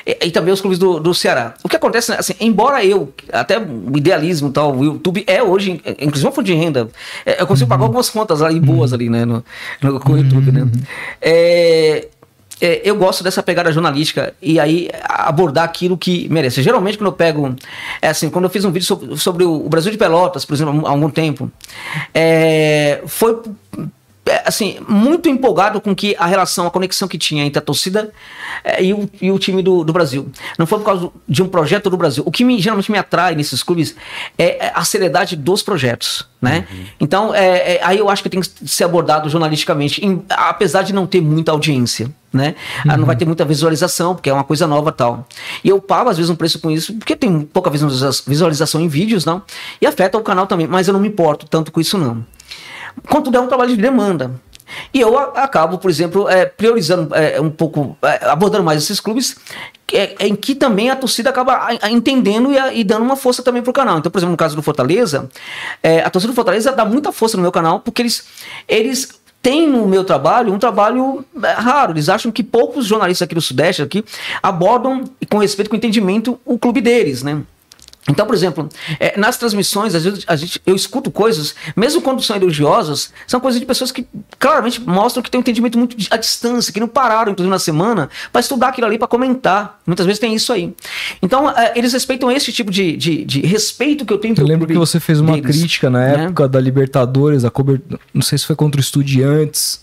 E, 0.06 0.26
e, 0.26 0.31
também 0.31 0.52
os 0.52 0.60
clubes 0.60 0.78
do, 0.78 0.98
do 1.00 1.14
Ceará. 1.14 1.55
O 1.62 1.68
que 1.68 1.76
acontece, 1.76 2.12
assim, 2.12 2.34
embora 2.40 2.84
eu, 2.84 3.12
até 3.32 3.58
o 3.58 3.97
idealismo 3.97 4.50
tal, 4.50 4.76
o 4.76 4.84
YouTube 4.84 5.24
é 5.26 5.42
hoje, 5.42 5.81
inclusive 5.98 6.26
uma 6.26 6.32
fonte 6.32 6.47
de 6.47 6.55
renda, 6.55 6.89
é, 7.24 7.40
eu 7.40 7.47
consigo 7.47 7.66
uhum. 7.66 7.68
pagar 7.70 7.84
algumas 7.84 8.10
contas 8.10 8.42
ali 8.42 8.60
boas 8.60 8.92
ali, 8.92 9.08
né, 9.08 9.24
no, 9.24 9.44
no, 9.82 10.00
com 10.00 10.12
o 10.12 10.18
YouTube, 10.18 10.52
né. 10.52 10.62
uhum. 10.62 10.66
né. 10.66 10.82
É, 11.20 12.08
é, 12.60 12.81
eu 12.84 12.97
gosto 12.97 13.24
dessa 13.24 13.42
pegada 13.42 13.73
jornalística 13.73 14.32
e 14.40 14.60
aí 14.60 14.89
abordar 15.08 15.64
aquilo 15.64 15.98
que 15.98 16.28
merece. 16.31 16.62
Geralmente, 16.62 16.97
quando 16.97 17.08
eu 17.08 17.12
pego. 17.12 17.55
É 18.00 18.08
assim, 18.08 18.31
quando 18.31 18.44
eu 18.44 18.50
fiz 18.50 18.64
um 18.64 18.70
vídeo 18.70 18.86
sobre, 18.86 19.16
sobre 19.18 19.44
o 19.44 19.68
Brasil 19.68 19.90
de 19.90 19.98
Pelotas, 19.98 20.44
por 20.44 20.55
exemplo, 20.55 20.86
há 20.86 20.90
algum 20.90 21.10
tempo, 21.10 21.50
é, 22.14 23.02
foi 23.06 23.40
assim, 24.44 24.78
muito 24.88 25.28
empolgado 25.28 25.80
com 25.80 25.94
que 25.94 26.16
a 26.18 26.26
relação, 26.26 26.66
a 26.66 26.70
conexão 26.70 27.06
que 27.06 27.18
tinha 27.18 27.44
entre 27.44 27.58
a 27.58 27.62
torcida 27.62 28.10
é, 28.62 28.82
e, 28.82 28.94
o, 28.94 29.08
e 29.20 29.30
o 29.30 29.38
time 29.38 29.62
do, 29.62 29.84
do 29.84 29.92
Brasil. 29.92 30.30
Não 30.58 30.66
foi 30.66 30.78
por 30.78 30.84
causa 30.84 31.10
de 31.28 31.42
um 31.42 31.48
projeto 31.48 31.90
do 31.90 31.96
Brasil. 31.96 32.22
O 32.26 32.30
que 32.30 32.44
me, 32.44 32.58
geralmente 32.58 32.90
me 32.90 32.98
atrai 32.98 33.34
nesses 33.34 33.62
clubes 33.62 33.94
é, 34.38 34.66
é 34.66 34.72
a 34.74 34.84
seriedade 34.84 35.36
dos 35.36 35.62
projetos. 35.62 36.26
Né? 36.40 36.66
Uhum. 36.70 36.84
Então, 37.00 37.34
é, 37.34 37.76
é, 37.76 37.80
aí 37.82 37.98
eu 37.98 38.10
acho 38.10 38.22
que 38.22 38.28
tem 38.28 38.40
que 38.40 38.68
ser 38.68 38.84
abordado 38.84 39.28
jornalisticamente, 39.30 40.04
em, 40.04 40.22
apesar 40.28 40.82
de 40.82 40.92
não 40.92 41.06
ter 41.06 41.20
muita 41.20 41.52
audiência. 41.52 42.10
Né? 42.32 42.54
Uhum. 42.84 42.90
Ah, 42.90 42.96
não 42.96 43.06
vai 43.06 43.16
ter 43.16 43.24
muita 43.24 43.44
visualização, 43.44 44.14
porque 44.14 44.28
é 44.28 44.32
uma 44.32 44.44
coisa 44.44 44.66
nova 44.66 44.90
tal. 44.90 45.26
E 45.62 45.68
eu 45.68 45.80
pago, 45.80 46.10
às 46.10 46.16
vezes, 46.16 46.28
um 46.30 46.34
preço 46.34 46.58
com 46.58 46.70
isso, 46.70 46.94
porque 46.94 47.14
tem 47.14 47.40
pouca 47.42 47.70
visualização 47.70 48.80
em 48.80 48.88
vídeos, 48.88 49.24
não? 49.24 49.40
E 49.80 49.86
afeta 49.86 50.18
o 50.18 50.22
canal 50.22 50.46
também, 50.46 50.66
mas 50.66 50.88
eu 50.88 50.92
não 50.92 51.00
me 51.00 51.08
importo 51.08 51.46
tanto 51.46 51.70
com 51.70 51.80
isso, 51.80 51.96
não. 51.96 52.24
Contudo, 53.08 53.36
é 53.36 53.40
um 53.40 53.47
trabalho 53.47 53.74
de 53.74 53.81
demanda. 53.81 54.31
E 54.92 55.00
eu 55.00 55.18
acabo, 55.18 55.78
por 55.78 55.90
exemplo, 55.90 56.28
é, 56.28 56.47
priorizando 56.47 57.14
é, 57.14 57.40
um 57.40 57.50
pouco, 57.50 57.97
é, 58.02 58.26
abordando 58.26 58.64
mais 58.64 58.82
esses 58.82 58.98
clubes, 58.98 59.36
é, 59.92 60.26
em 60.26 60.34
que 60.34 60.55
também 60.55 60.90
a 60.90 60.97
torcida 60.97 61.31
acaba 61.31 61.68
entendendo 61.90 62.50
e, 62.52 62.81
e 62.81 62.84
dando 62.84 63.02
uma 63.02 63.16
força 63.16 63.42
também 63.42 63.62
para 63.62 63.70
o 63.70 63.74
canal. 63.74 63.98
Então, 63.98 64.10
por 64.10 64.18
exemplo, 64.18 64.32
no 64.32 64.36
caso 64.36 64.56
do 64.56 64.62
Fortaleza, 64.62 65.28
é, 65.82 66.00
a 66.00 66.10
torcida 66.10 66.32
do 66.32 66.36
Fortaleza 66.36 66.73
dá 66.73 66.84
muita 66.84 67.12
força 67.12 67.36
no 67.36 67.42
meu 67.42 67.52
canal, 67.52 67.81
porque 67.81 68.02
eles, 68.02 68.24
eles 68.66 69.20
têm 69.42 69.68
no 69.68 69.86
meu 69.86 70.05
trabalho 70.05 70.52
um 70.52 70.58
trabalho 70.58 71.24
é, 71.42 71.52
raro. 71.52 71.92
Eles 71.92 72.08
acham 72.08 72.32
que 72.32 72.42
poucos 72.42 72.86
jornalistas 72.86 73.26
aqui 73.26 73.34
do 73.34 73.42
Sudeste 73.42 73.82
aqui 73.82 74.05
abordam 74.42 75.05
com 75.31 75.39
respeito, 75.39 75.68
com 75.68 75.76
entendimento, 75.76 76.40
o 76.44 76.58
clube 76.58 76.81
deles, 76.81 77.23
né? 77.23 77.42
Então, 78.08 78.26
por 78.26 78.34
exemplo, 78.34 78.68
é, 79.00 79.18
nas 79.18 79.39
transmissões, 79.39 79.94
às 79.94 80.05
vezes 80.05 80.24
a 80.26 80.36
gente, 80.36 80.60
eu 80.66 80.76
escuto 80.76 81.10
coisas, 81.10 81.55
mesmo 81.74 82.02
quando 82.02 82.23
são 82.23 82.36
elogiosas, 82.36 83.10
são 83.26 83.41
coisas 83.41 83.58
de 83.58 83.66
pessoas 83.66 83.91
que 83.91 84.07
claramente 84.39 84.81
mostram 84.81 85.23
que 85.23 85.31
têm 85.31 85.39
um 85.39 85.41
entendimento 85.41 85.78
muito 85.78 85.97
à 86.10 86.16
distância, 86.18 86.73
que 86.73 86.78
não 86.78 86.89
pararam, 86.89 87.33
inclusive, 87.33 87.50
na 87.50 87.58
semana, 87.58 88.10
para 88.31 88.42
estudar 88.42 88.68
aquilo 88.68 88.86
ali, 88.86 88.99
para 88.99 89.08
comentar. 89.08 89.81
Muitas 89.86 90.05
vezes 90.05 90.18
tem 90.18 90.34
isso 90.34 90.52
aí. 90.52 90.74
Então, 91.23 91.50
é, 91.50 91.73
eles 91.76 91.94
respeitam 91.94 92.31
esse 92.31 92.52
tipo 92.52 92.70
de, 92.70 92.94
de, 92.94 93.24
de, 93.24 93.41
respeito 93.41 94.05
que 94.05 94.12
eu 94.12 94.18
tenho 94.18 94.34
Eu 94.36 94.47
lembro 94.47 94.66
que 94.66 94.74
você 94.74 95.00
fez 95.00 95.20
uma 95.20 95.33
deles, 95.33 95.57
crítica 95.57 95.89
na 95.89 96.00
né? 96.00 96.24
época 96.24 96.47
da 96.47 96.60
Libertadores, 96.60 97.44
a 97.44 97.50
cobertura, 97.50 97.99
não 98.12 98.23
sei 98.23 98.36
se 98.36 98.44
foi 98.44 98.55
contra 98.55 98.78
o 98.78 98.83
Estudiantes, 98.84 99.81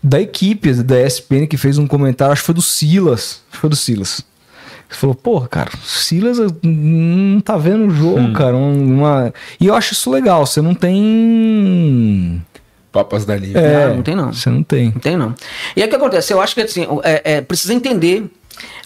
da 0.00 0.20
equipe 0.20 0.72
da 0.72 1.00
ESPN 1.04 1.46
que 1.48 1.56
fez 1.56 1.78
um 1.78 1.86
comentário, 1.86 2.32
acho 2.32 2.42
que 2.42 2.46
foi 2.46 2.54
do 2.54 2.62
Silas. 2.62 3.42
Foi 3.50 3.68
do 3.68 3.74
Silas 3.74 4.22
você 4.88 5.00
falou, 5.00 5.14
porra, 5.14 5.48
cara, 5.48 5.70
Silas 5.82 6.38
não 6.62 7.40
tá 7.40 7.56
vendo 7.56 7.86
o 7.86 7.90
jogo, 7.90 8.20
hum. 8.20 8.32
cara. 8.32 8.56
Uma... 8.56 9.32
E 9.60 9.66
eu 9.66 9.74
acho 9.74 9.92
isso 9.92 10.10
legal. 10.10 10.46
Você 10.46 10.60
não 10.60 10.74
tem. 10.74 12.42
Papas 12.92 13.24
da 13.24 13.36
linha. 13.36 13.58
É, 13.58 13.88
não, 13.88 13.96
não 13.96 14.02
tem, 14.02 14.14
não. 14.14 14.32
Você 14.32 14.50
não 14.50 14.62
tem. 14.62 14.92
Não 14.92 15.00
tem, 15.00 15.16
não. 15.16 15.34
E 15.76 15.82
aí 15.82 15.86
o 15.88 15.90
que 15.90 15.96
acontece? 15.96 16.32
Eu 16.32 16.40
acho 16.40 16.54
que 16.54 16.60
assim, 16.60 16.86
é, 17.02 17.36
é, 17.36 17.40
precisa 17.40 17.74
entender 17.74 18.30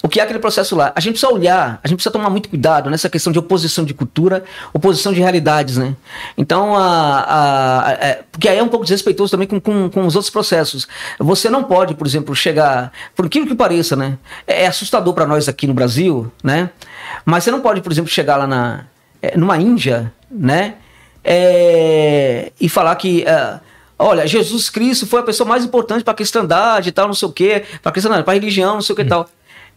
o 0.02 0.08
que 0.08 0.20
é 0.20 0.23
aquele 0.23 0.39
processo 0.39 0.76
lá? 0.76 0.92
A 0.94 1.00
gente 1.00 1.15
precisa 1.15 1.32
olhar, 1.32 1.81
a 1.82 1.89
gente 1.89 1.97
precisa 1.97 2.12
tomar 2.12 2.31
muito 2.31 2.48
cuidado 2.48 2.89
nessa 2.89 3.08
questão 3.08 3.32
de 3.32 3.39
oposição 3.39 3.84
de 3.84 3.92
cultura, 3.92 4.44
oposição 4.73 5.12
de 5.12 5.20
realidades, 5.20 5.76
né? 5.76 5.97
Então, 6.36 6.76
a, 6.76 7.20
a, 7.20 7.89
a, 7.89 7.92
é, 7.92 8.23
porque 8.31 8.48
aí 8.48 8.58
é 8.58 8.62
um 8.62 8.68
pouco 8.68 8.84
desrespeitoso 8.84 9.31
também 9.31 9.48
com, 9.48 9.60
com, 9.60 9.90
com, 9.90 10.07
os 10.07 10.15
outros 10.15 10.31
processos. 10.31 10.86
Você 11.18 11.50
não 11.50 11.65
pode, 11.65 11.94
por 11.94 12.07
exemplo, 12.07 12.34
chegar, 12.34 12.92
por 13.15 13.26
aquilo 13.26 13.47
que 13.47 13.55
pareça, 13.55 13.97
né? 13.97 14.16
É, 14.47 14.65
é 14.65 14.66
assustador 14.66 15.12
para 15.15 15.26
nós 15.26 15.48
aqui 15.48 15.66
no 15.66 15.74
Brasil, 15.74 16.31
né? 16.42 16.70
Mas 17.24 17.44
você 17.44 17.50
não 17.50 17.60
pode, 17.60 17.81
por 17.81 17.90
exemplo, 17.90 18.10
chegar 18.10 18.36
lá 18.36 18.47
na, 18.47 18.84
é, 19.20 19.36
numa 19.36 19.58
Índia, 19.58 20.12
né? 20.31 20.76
É, 21.24 22.52
e 22.60 22.68
falar 22.68 22.94
que 22.97 23.24
olha, 23.98 24.26
Jesus 24.26 24.70
Cristo 24.70 25.07
foi 25.07 25.20
a 25.20 25.24
pessoa 25.24 25.47
mais 25.47 25.65
importante 25.65 26.05
para 26.05 26.12
a 26.12 26.16
cristandade 26.16 26.89
e 26.89 26.92
tal, 26.92 27.08
não 27.08 27.15
sei 27.15 27.28
o 27.28 27.32
quê, 27.32 27.65
para 27.82 27.90
a 27.90 27.92
cristandade, 27.92 28.23
para 28.23 28.32
a 28.32 28.34
religião, 28.34 28.74
não 28.74 28.81
sei 28.81 28.92
o 28.92 28.97
que 28.97 29.02
e 29.02 29.07
tal 29.07 29.28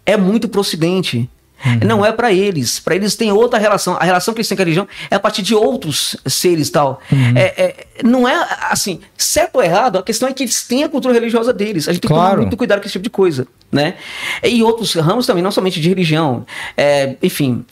é 0.05 0.17
muito 0.17 0.47
pro 0.47 0.61
ocidente. 0.61 1.30
Uhum. 1.63 1.80
Não 1.88 2.05
é 2.05 2.11
para 2.11 2.33
eles. 2.33 2.80
Para 2.80 2.95
eles 2.95 3.15
tem 3.15 3.31
outra 3.31 3.59
relação. 3.59 3.95
A 3.99 4.03
relação 4.03 4.33
que 4.33 4.39
eles 4.39 4.47
têm 4.47 4.55
com 4.55 4.63
a 4.63 4.65
religião 4.65 4.88
é 5.09 5.15
a 5.15 5.19
partir 5.19 5.41
de 5.41 5.53
outros 5.53 6.15
seres 6.25 6.69
tal. 6.69 6.99
Uhum. 7.11 7.33
É, 7.35 7.41
é, 7.41 7.85
não 8.03 8.27
é 8.27 8.35
assim, 8.69 8.99
certo 9.15 9.57
ou 9.57 9.63
errado, 9.63 9.99
a 9.99 10.03
questão 10.03 10.27
é 10.27 10.33
que 10.33 10.43
eles 10.43 10.63
têm 10.63 10.83
a 10.83 10.89
cultura 10.89 11.13
religiosa 11.13 11.53
deles. 11.53 11.88
A 11.88 11.93
gente 11.93 12.01
tem 12.01 12.09
claro. 12.09 12.23
que 12.23 12.31
tomar 12.31 12.41
muito 12.41 12.57
cuidado 12.57 12.80
com 12.80 12.85
esse 12.85 12.93
tipo 12.93 13.03
de 13.03 13.09
coisa. 13.09 13.47
Né? 13.71 13.95
E 14.43 14.63
outros 14.63 14.93
ramos 14.95 15.25
também, 15.25 15.43
não 15.43 15.51
somente 15.51 15.80
de 15.80 15.88
religião. 15.88 16.45
É, 16.75 17.15
enfim. 17.21 17.63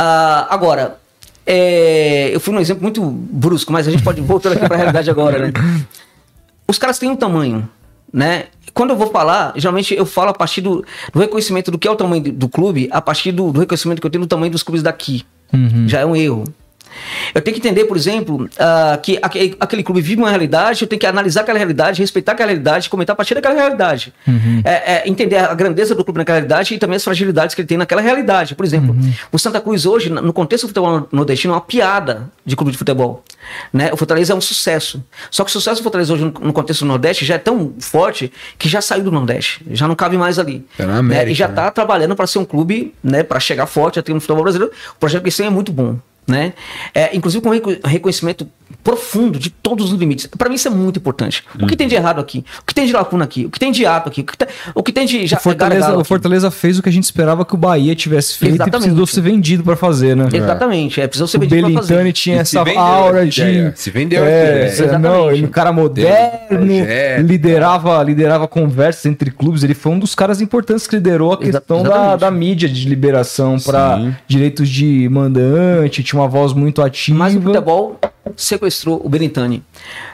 Uh, 0.00 0.46
agora, 0.48 0.98
é, 1.46 2.30
eu 2.32 2.40
fui 2.40 2.52
num 2.54 2.60
exemplo 2.60 2.82
muito 2.82 3.02
brusco, 3.04 3.72
mas 3.72 3.86
a 3.86 3.90
gente 3.90 4.02
pode 4.02 4.20
voltar 4.22 4.52
aqui 4.52 4.66
para 4.66 4.74
a 4.74 4.78
realidade 4.78 5.10
agora. 5.10 5.38
Né? 5.38 5.52
Os 6.66 6.78
caras 6.78 6.98
têm 6.98 7.10
um 7.10 7.16
tamanho 7.16 7.68
né? 8.12 8.44
Quando 8.78 8.90
eu 8.90 8.96
vou 8.96 9.10
falar, 9.10 9.54
geralmente 9.56 9.92
eu 9.92 10.06
falo 10.06 10.30
a 10.30 10.32
partir 10.32 10.60
do, 10.60 10.84
do 11.12 11.18
reconhecimento 11.18 11.68
do 11.68 11.76
que 11.76 11.88
é 11.88 11.90
o 11.90 11.96
tamanho 11.96 12.22
do, 12.22 12.30
do 12.30 12.48
clube, 12.48 12.88
a 12.92 13.00
partir 13.00 13.32
do, 13.32 13.50
do, 13.50 13.58
reconhecimento 13.58 14.00
que 14.00 14.06
eu 14.06 14.10
tenho 14.10 14.22
do 14.22 14.28
tamanho 14.28 14.52
dos 14.52 14.62
clubes 14.62 14.84
daqui. 14.84 15.26
Uhum. 15.52 15.88
Já 15.88 15.98
é 15.98 16.06
um 16.06 16.14
erro. 16.14 16.44
Eu 17.34 17.42
tenho 17.42 17.56
que 17.56 17.60
entender, 17.60 17.86
por 17.86 17.96
exemplo, 17.96 18.44
uh, 18.44 19.00
que 19.02 19.18
aquele, 19.20 19.56
aquele, 19.58 19.82
clube 19.82 20.00
vive 20.00 20.22
uma 20.22 20.30
realidade, 20.30 20.82
eu 20.82 20.88
tenho 20.88 21.00
que 21.00 21.06
analisar 21.06 21.40
aquela 21.40 21.58
realidade, 21.58 22.00
respeitar 22.00 22.32
aquela 22.32 22.50
realidade, 22.50 22.88
comentar 22.88 23.14
a 23.14 23.16
partir 23.16 23.34
daquela 23.34 23.56
realidade. 23.56 24.14
Uhum. 24.24 24.62
É, 24.64 24.92
é, 24.92 25.08
entender 25.08 25.38
a 25.38 25.52
grandeza 25.54 25.92
do 25.96 26.04
clube 26.04 26.18
naquela 26.18 26.38
realidade 26.38 26.72
e 26.72 26.78
também 26.78 26.96
as 26.96 27.02
fragilidades 27.02 27.56
que 27.56 27.62
ele 27.62 27.68
tem 27.68 27.78
naquela 27.78 28.00
realidade. 28.00 28.54
Por 28.54 28.64
exemplo, 28.64 28.94
uhum. 28.94 29.12
o 29.32 29.38
Santa 29.40 29.60
Cruz 29.60 29.86
hoje, 29.86 30.08
no 30.08 30.32
contexto 30.32 30.64
do 30.64 30.68
futebol 30.68 31.08
nordestino, 31.10 31.52
é 31.52 31.56
uma 31.56 31.62
piada 31.62 32.30
de 32.46 32.54
clube 32.54 32.70
de 32.70 32.78
futebol. 32.78 33.24
Né? 33.72 33.90
O 33.92 33.96
Fortaleza 33.96 34.32
é 34.32 34.36
um 34.36 34.40
sucesso. 34.40 35.02
Só 35.30 35.44
que 35.44 35.50
o 35.50 35.52
sucesso 35.52 35.80
do 35.80 35.84
Fortaleza 35.84 36.12
hoje, 36.14 36.24
no 36.24 36.52
contexto 36.52 36.80
do 36.80 36.88
Nordeste, 36.88 37.24
já 37.24 37.34
é 37.34 37.38
tão 37.38 37.74
forte 37.78 38.32
que 38.58 38.68
já 38.68 38.80
saiu 38.80 39.04
do 39.04 39.12
Nordeste. 39.12 39.64
Já 39.70 39.86
não 39.86 39.94
cabe 39.94 40.16
mais 40.16 40.38
ali. 40.38 40.66
É 40.78 40.84
na 40.84 40.98
América, 40.98 41.26
né? 41.26 41.32
E 41.32 41.34
já 41.34 41.46
está 41.46 41.64
né? 41.64 41.70
trabalhando 41.70 42.16
para 42.16 42.26
ser 42.26 42.38
um 42.38 42.44
clube, 42.44 42.94
né, 43.02 43.22
para 43.22 43.40
chegar 43.40 43.66
forte 43.66 43.98
até 43.98 44.12
no 44.12 44.20
futebol 44.20 44.42
brasileiro. 44.42 44.72
O 44.96 44.98
projeto 44.98 45.22
que 45.22 45.30
tem 45.30 45.46
é 45.46 45.50
muito 45.50 45.72
bom 45.72 45.98
né? 46.28 46.52
É, 46.94 47.16
inclusive 47.16 47.42
com 47.42 47.50
reconhecimento 47.88 48.46
profundo 48.82 49.38
de 49.38 49.50
todos 49.50 49.92
os 49.92 49.98
limites. 49.98 50.26
Para 50.26 50.48
mim 50.48 50.54
isso 50.54 50.68
é 50.68 50.70
muito 50.70 50.98
importante. 50.98 51.44
O 51.60 51.66
que 51.66 51.76
tem 51.76 51.86
de 51.86 51.94
errado 51.94 52.20
aqui? 52.20 52.44
O 52.62 52.64
que 52.64 52.74
tem 52.74 52.86
de 52.86 52.92
lacuna 52.92 53.24
aqui? 53.24 53.44
O 53.44 53.50
que 53.50 53.58
tem 53.58 53.70
de 53.70 53.84
ato 53.84 54.08
aqui? 54.08 54.22
O 54.22 54.24
que, 54.24 54.38
tá, 54.38 54.46
o 54.74 54.82
que 54.82 54.92
tem 54.92 55.06
de 55.06 55.26
já 55.26 55.36
o 55.36 55.40
Fortaleza, 55.40 55.98
o 55.98 56.04
Fortaleza 56.04 56.50
fez 56.50 56.78
o 56.78 56.82
que 56.82 56.88
a 56.88 56.92
gente 56.92 57.04
esperava 57.04 57.44
que 57.44 57.54
o 57.54 57.58
Bahia 57.58 57.94
tivesse 57.94 58.38
feito 58.38 58.54
Exatamente. 58.54 58.76
e 58.76 58.80
precisou 58.80 59.06
ser 59.06 59.20
vendido 59.20 59.62
para 59.62 59.76
fazer, 59.76 60.16
né? 60.16 60.28
Exatamente, 60.32 61.00
é, 61.00 61.06
precisou 61.06 61.28
ser 61.28 61.36
o 61.36 61.40
vendido 61.40 61.70
para 61.70 61.82
fazer. 61.82 62.06
O 62.06 62.12
tinha 62.12 62.40
essa 62.40 62.64
aura 62.76 63.26
de 63.26 63.72
se 63.74 63.90
vendeu 63.90 64.24
é, 64.24 64.68
é, 64.68 64.98
não, 64.98 65.30
ele 65.30 65.44
um 65.44 65.48
cara 65.48 65.72
moderno, 65.72 66.66
liderava, 67.22 68.02
liderava 68.02 68.48
conversas 68.48 69.06
entre 69.06 69.30
clubes, 69.30 69.62
ele 69.62 69.74
foi 69.74 69.92
um 69.92 69.98
dos 69.98 70.14
caras 70.14 70.40
importantes 70.40 70.86
que 70.86 70.96
liderou 70.96 71.32
a 71.32 71.38
questão 71.38 71.82
da, 71.82 72.16
da 72.16 72.30
mídia 72.30 72.68
de 72.68 72.88
liberação 72.88 73.58
para 73.58 74.14
direitos 74.26 74.68
de 74.68 75.08
mandante, 75.10 76.02
tinha 76.02 76.20
uma 76.20 76.28
voz 76.28 76.52
muito 76.52 76.80
ativa. 76.80 77.18
Mas 77.18 77.34
o 77.34 77.40
futebol 77.40 77.98
sequestrou 78.36 79.00
o 79.04 79.08
Benintani. 79.08 79.62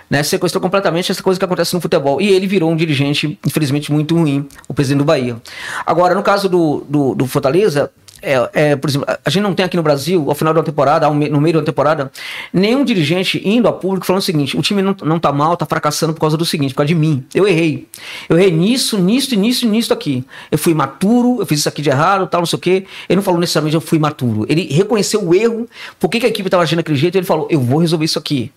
Né, 0.08 0.22
sequestrou 0.22 0.60
completamente 0.60 1.10
essa 1.10 1.22
coisa 1.22 1.38
que 1.38 1.44
acontece 1.44 1.74
no 1.74 1.80
futebol. 1.80 2.20
E 2.20 2.28
ele 2.28 2.46
virou 2.46 2.70
um 2.70 2.76
dirigente, 2.76 3.38
infelizmente, 3.44 3.90
muito 3.90 4.14
ruim, 4.16 4.46
o 4.68 4.74
presidente 4.74 4.98
do 4.98 5.04
Bahia. 5.04 5.36
Agora, 5.84 6.14
no 6.14 6.22
caso 6.22 6.48
do, 6.48 6.84
do, 6.88 7.14
do 7.14 7.26
Fortaleza, 7.26 7.90
é, 8.24 8.50
é, 8.52 8.76
por 8.76 8.88
exemplo, 8.88 9.06
a 9.24 9.30
gente 9.30 9.42
não 9.42 9.54
tem 9.54 9.64
aqui 9.64 9.76
no 9.76 9.82
Brasil, 9.82 10.24
ao 10.28 10.34
final 10.34 10.54
da 10.54 10.62
temporada, 10.62 11.08
no 11.08 11.40
meio 11.40 11.54
da 11.58 11.62
temporada, 11.62 12.10
nenhum 12.52 12.84
dirigente 12.84 13.40
indo 13.44 13.68
a 13.68 13.72
público 13.72 14.06
falando 14.06 14.22
o 14.22 14.24
seguinte: 14.24 14.56
o 14.56 14.62
time 14.62 14.80
não, 14.80 14.96
não 15.02 15.18
tá 15.18 15.30
mal, 15.32 15.56
tá 15.56 15.66
fracassando 15.66 16.14
por 16.14 16.20
causa 16.20 16.36
do 16.36 16.44
seguinte, 16.44 16.72
por 16.72 16.78
causa 16.78 16.88
de 16.88 16.94
mim. 16.94 17.24
Eu 17.34 17.46
errei. 17.46 17.86
Eu 18.28 18.38
errei 18.38 18.50
nisso, 18.50 18.98
nisso, 18.98 19.36
nisso 19.36 19.68
nisso 19.68 19.92
aqui. 19.92 20.24
Eu 20.50 20.58
fui 20.58 20.72
maturo, 20.74 21.40
eu 21.40 21.46
fiz 21.46 21.60
isso 21.60 21.68
aqui 21.68 21.82
de 21.82 21.90
errado, 21.90 22.26
tal, 22.26 22.40
não 22.40 22.46
sei 22.46 22.56
o 22.56 22.60
quê. 22.60 22.86
Ele 23.08 23.16
não 23.16 23.22
falou 23.22 23.38
necessariamente 23.38 23.74
eu 23.74 23.80
fui 23.80 23.98
maturo. 23.98 24.46
Ele 24.48 24.66
reconheceu 24.72 25.22
o 25.22 25.34
erro, 25.34 25.68
por 25.98 26.08
que 26.08 26.24
a 26.24 26.28
equipe 26.28 26.46
estava 26.46 26.62
agindo 26.62 26.78
daquele 26.78 26.98
jeito, 26.98 27.16
ele 27.16 27.26
falou: 27.26 27.46
eu 27.50 27.60
vou 27.60 27.78
resolver 27.78 28.04
isso 28.04 28.18
aqui. 28.18 28.50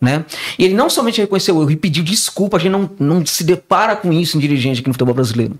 Né? 0.00 0.24
E 0.58 0.64
ele 0.64 0.74
não 0.74 0.90
somente 0.90 1.20
reconheceu 1.20 1.56
o 1.56 1.62
erro 1.62 1.70
e 1.70 1.76
pediu 1.76 2.04
desculpa, 2.04 2.58
a 2.58 2.60
gente 2.60 2.70
não, 2.70 2.90
não 2.98 3.24
se 3.24 3.42
depara 3.42 3.96
com 3.96 4.12
isso 4.12 4.36
em 4.36 4.40
dirigente 4.40 4.80
aqui 4.80 4.88
no 4.88 4.92
futebol 4.92 5.14
brasileiro. 5.14 5.58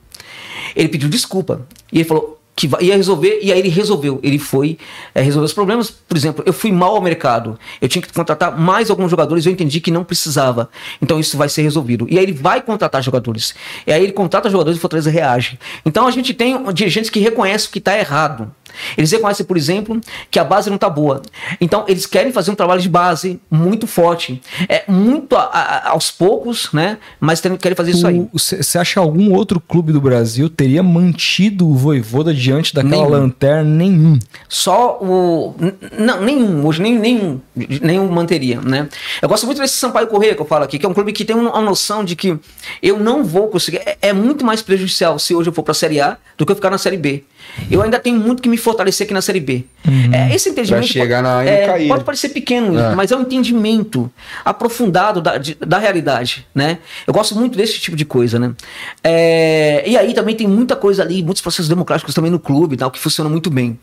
Ele 0.75 0.89
pediu 0.89 1.08
desculpa. 1.08 1.66
E 1.91 1.99
ele 1.99 2.05
falou: 2.05 2.35
que 2.57 2.70
ia 2.81 2.97
resolver, 2.97 3.39
e 3.43 3.52
aí 3.52 3.59
ele 3.59 3.68
resolveu. 3.68 4.18
Ele 4.23 4.39
foi 4.39 4.78
é, 5.15 5.20
resolver 5.20 5.44
os 5.44 5.52
problemas. 5.52 5.91
Por 5.91 6.17
exemplo, 6.17 6.43
eu 6.47 6.55
fui 6.55 6.73
mal 6.73 6.97
ao 6.97 7.02
mercado. 7.02 7.59
Eu 7.83 7.89
tinha 7.89 8.01
que 8.01 8.10
contratar 8.10 8.59
mais 8.59 8.89
alguns 8.89 9.10
jogadores, 9.10 9.44
eu 9.44 9.52
entendi 9.52 9.78
que 9.78 9.91
não 9.91 10.02
precisava. 10.02 10.70
Então 11.01 11.20
isso 11.20 11.36
vai 11.36 11.51
ser 11.51 11.60
resolvido. 11.60 12.07
E 12.09 12.18
aí 12.18 12.25
ele 12.25 12.33
vai 12.33 12.62
contratar 12.62 13.02
jogadores. 13.02 13.55
E 13.86 13.93
aí 13.93 14.02
ele 14.02 14.12
contrata 14.12 14.49
jogadores 14.49 14.76
e 14.76 14.78
o 14.78 14.81
Fortaleza 14.81 15.10
reage. 15.10 15.59
Então 15.85 16.07
a 16.07 16.10
gente 16.10 16.33
tem 16.33 16.57
dirigentes 16.73 17.10
que 17.10 17.20
reconhecem 17.20 17.70
que 17.70 17.78
está 17.78 17.97
errado. 17.99 18.51
Eles 18.97 19.10
reconhecem, 19.10 19.44
por 19.44 19.57
exemplo, 19.57 20.01
que 20.31 20.39
a 20.39 20.44
base 20.44 20.68
não 20.68 20.76
está 20.76 20.89
boa. 20.89 21.23
Então, 21.60 21.85
eles 21.89 22.07
querem 22.07 22.33
fazer 22.33 22.51
um 22.51 22.55
trabalho 22.55 22.81
de 22.81 22.89
base 22.89 23.41
muito 23.51 23.86
forte. 23.86 24.41
É 24.68 24.85
muito 24.91 25.36
a, 25.36 25.43
a, 25.43 25.91
aos 25.91 26.10
poucos, 26.10 26.70
né? 26.73 26.99
Mas 27.20 27.41
querem 27.41 27.76
fazer 27.76 27.93
isso 27.93 28.07
aí. 28.07 28.26
Você 28.33 28.78
acha 28.78 28.94
que 28.94 28.99
algum 28.99 29.33
outro 29.33 29.60
clube 29.60 29.93
do 29.93 30.01
Brasil 30.01 30.49
teria 30.49 30.83
mantido 30.83 31.68
o 31.68 31.75
Voivoda 31.75 32.35
diante 32.47 32.73
daquela 32.73 32.97
nenhum. 32.97 33.10
lanterna? 33.10 33.65
Nenhum. 33.65 34.18
Só 34.49 34.99
o. 35.00 35.55
Não, 35.99 36.20
nenhum. 36.20 36.65
Hoje 36.65 36.81
nem, 36.81 36.97
nenhum, 36.97 37.41
nenhum 37.83 38.08
manteria, 38.08 38.60
né? 38.60 38.89
Eu 39.20 39.28
gosto 39.28 39.47
muito 39.47 39.60
desse 39.60 39.75
Sampaio 39.75 40.07
Correia 40.07 40.34
que 40.34 40.41
eu 40.41 40.47
falo 40.47 40.65
aqui, 40.65 40.78
que 40.78 40.86
é 40.86 40.89
um 40.89 40.94
clube 40.94 41.12
que 41.12 41.25
tem 41.25 41.34
uma 41.34 41.60
noção 41.60 42.05
de 42.05 42.15
que 42.15 42.39
eu 42.81 42.99
não 43.00 43.25
vou 43.25 43.49
conseguir. 43.49 43.78
É, 43.78 43.99
é 44.00 44.12
muito 44.12 44.44
mais 44.44 44.62
prejudicial 44.62 45.18
se 45.18 45.34
hoje 45.34 45.49
eu 45.49 45.52
for 45.52 45.62
para 45.62 45.73
a 45.73 45.75
Série 45.75 46.00
A 46.00 46.16
do 46.39 46.47
que 46.47 46.52
eu 46.52 46.57
ficar 46.57 46.70
na 46.70 46.78
Série 46.78 46.97
B. 46.97 47.25
Eu 47.70 47.83
ainda 47.83 47.99
tenho 47.99 48.18
muito 48.18 48.42
que 48.42 48.49
me 48.49 48.57
fortalecer 48.57 49.05
aqui 49.05 49.15
na 49.15 49.23
Série 49.23 49.41
B. 49.41 49.65
Uhum. 49.86 50.12
É, 50.12 50.34
esse 50.34 50.49
entendimento 50.49 50.83
pra 50.83 50.92
chegar 50.92 51.23
pode, 51.23 51.44
na 51.44 51.50
é, 51.50 51.89
pode 51.89 52.05
parecer 52.05 52.28
pequeno, 52.31 52.78
é. 52.78 52.94
mas 52.94 53.12
é 53.12 53.16
um 53.16 53.23
entendimento 53.23 54.10
aprofundado 54.44 55.20
da, 55.20 55.39
de, 55.39 55.55
da 55.55 55.78
realidade, 55.78 56.47
né? 56.55 56.78
Eu 57.07 57.15
gosto 57.15 57.34
muito 57.36 57.57
desse 57.57 57.78
tipo 57.78 57.97
de 57.97 58.05
coisa, 58.05 58.39
né? 58.39 58.55
É, 59.02 59.84
e 59.86 59.97
aí 59.97 60.12
também 60.12 60.34
tem 60.34 60.47
muita 60.47 60.75
coisa 60.75 61.02
ali, 61.02 61.23
muitos 61.23 61.41
processos 61.41 61.68
democráticos 61.68 62.15
também 62.15 62.31
no 62.31 62.39
clube, 62.39 62.76
tal, 62.76 62.91
que 62.91 62.99
funcionam 62.99 63.31
muito 63.31 63.49
bem. 63.49 63.78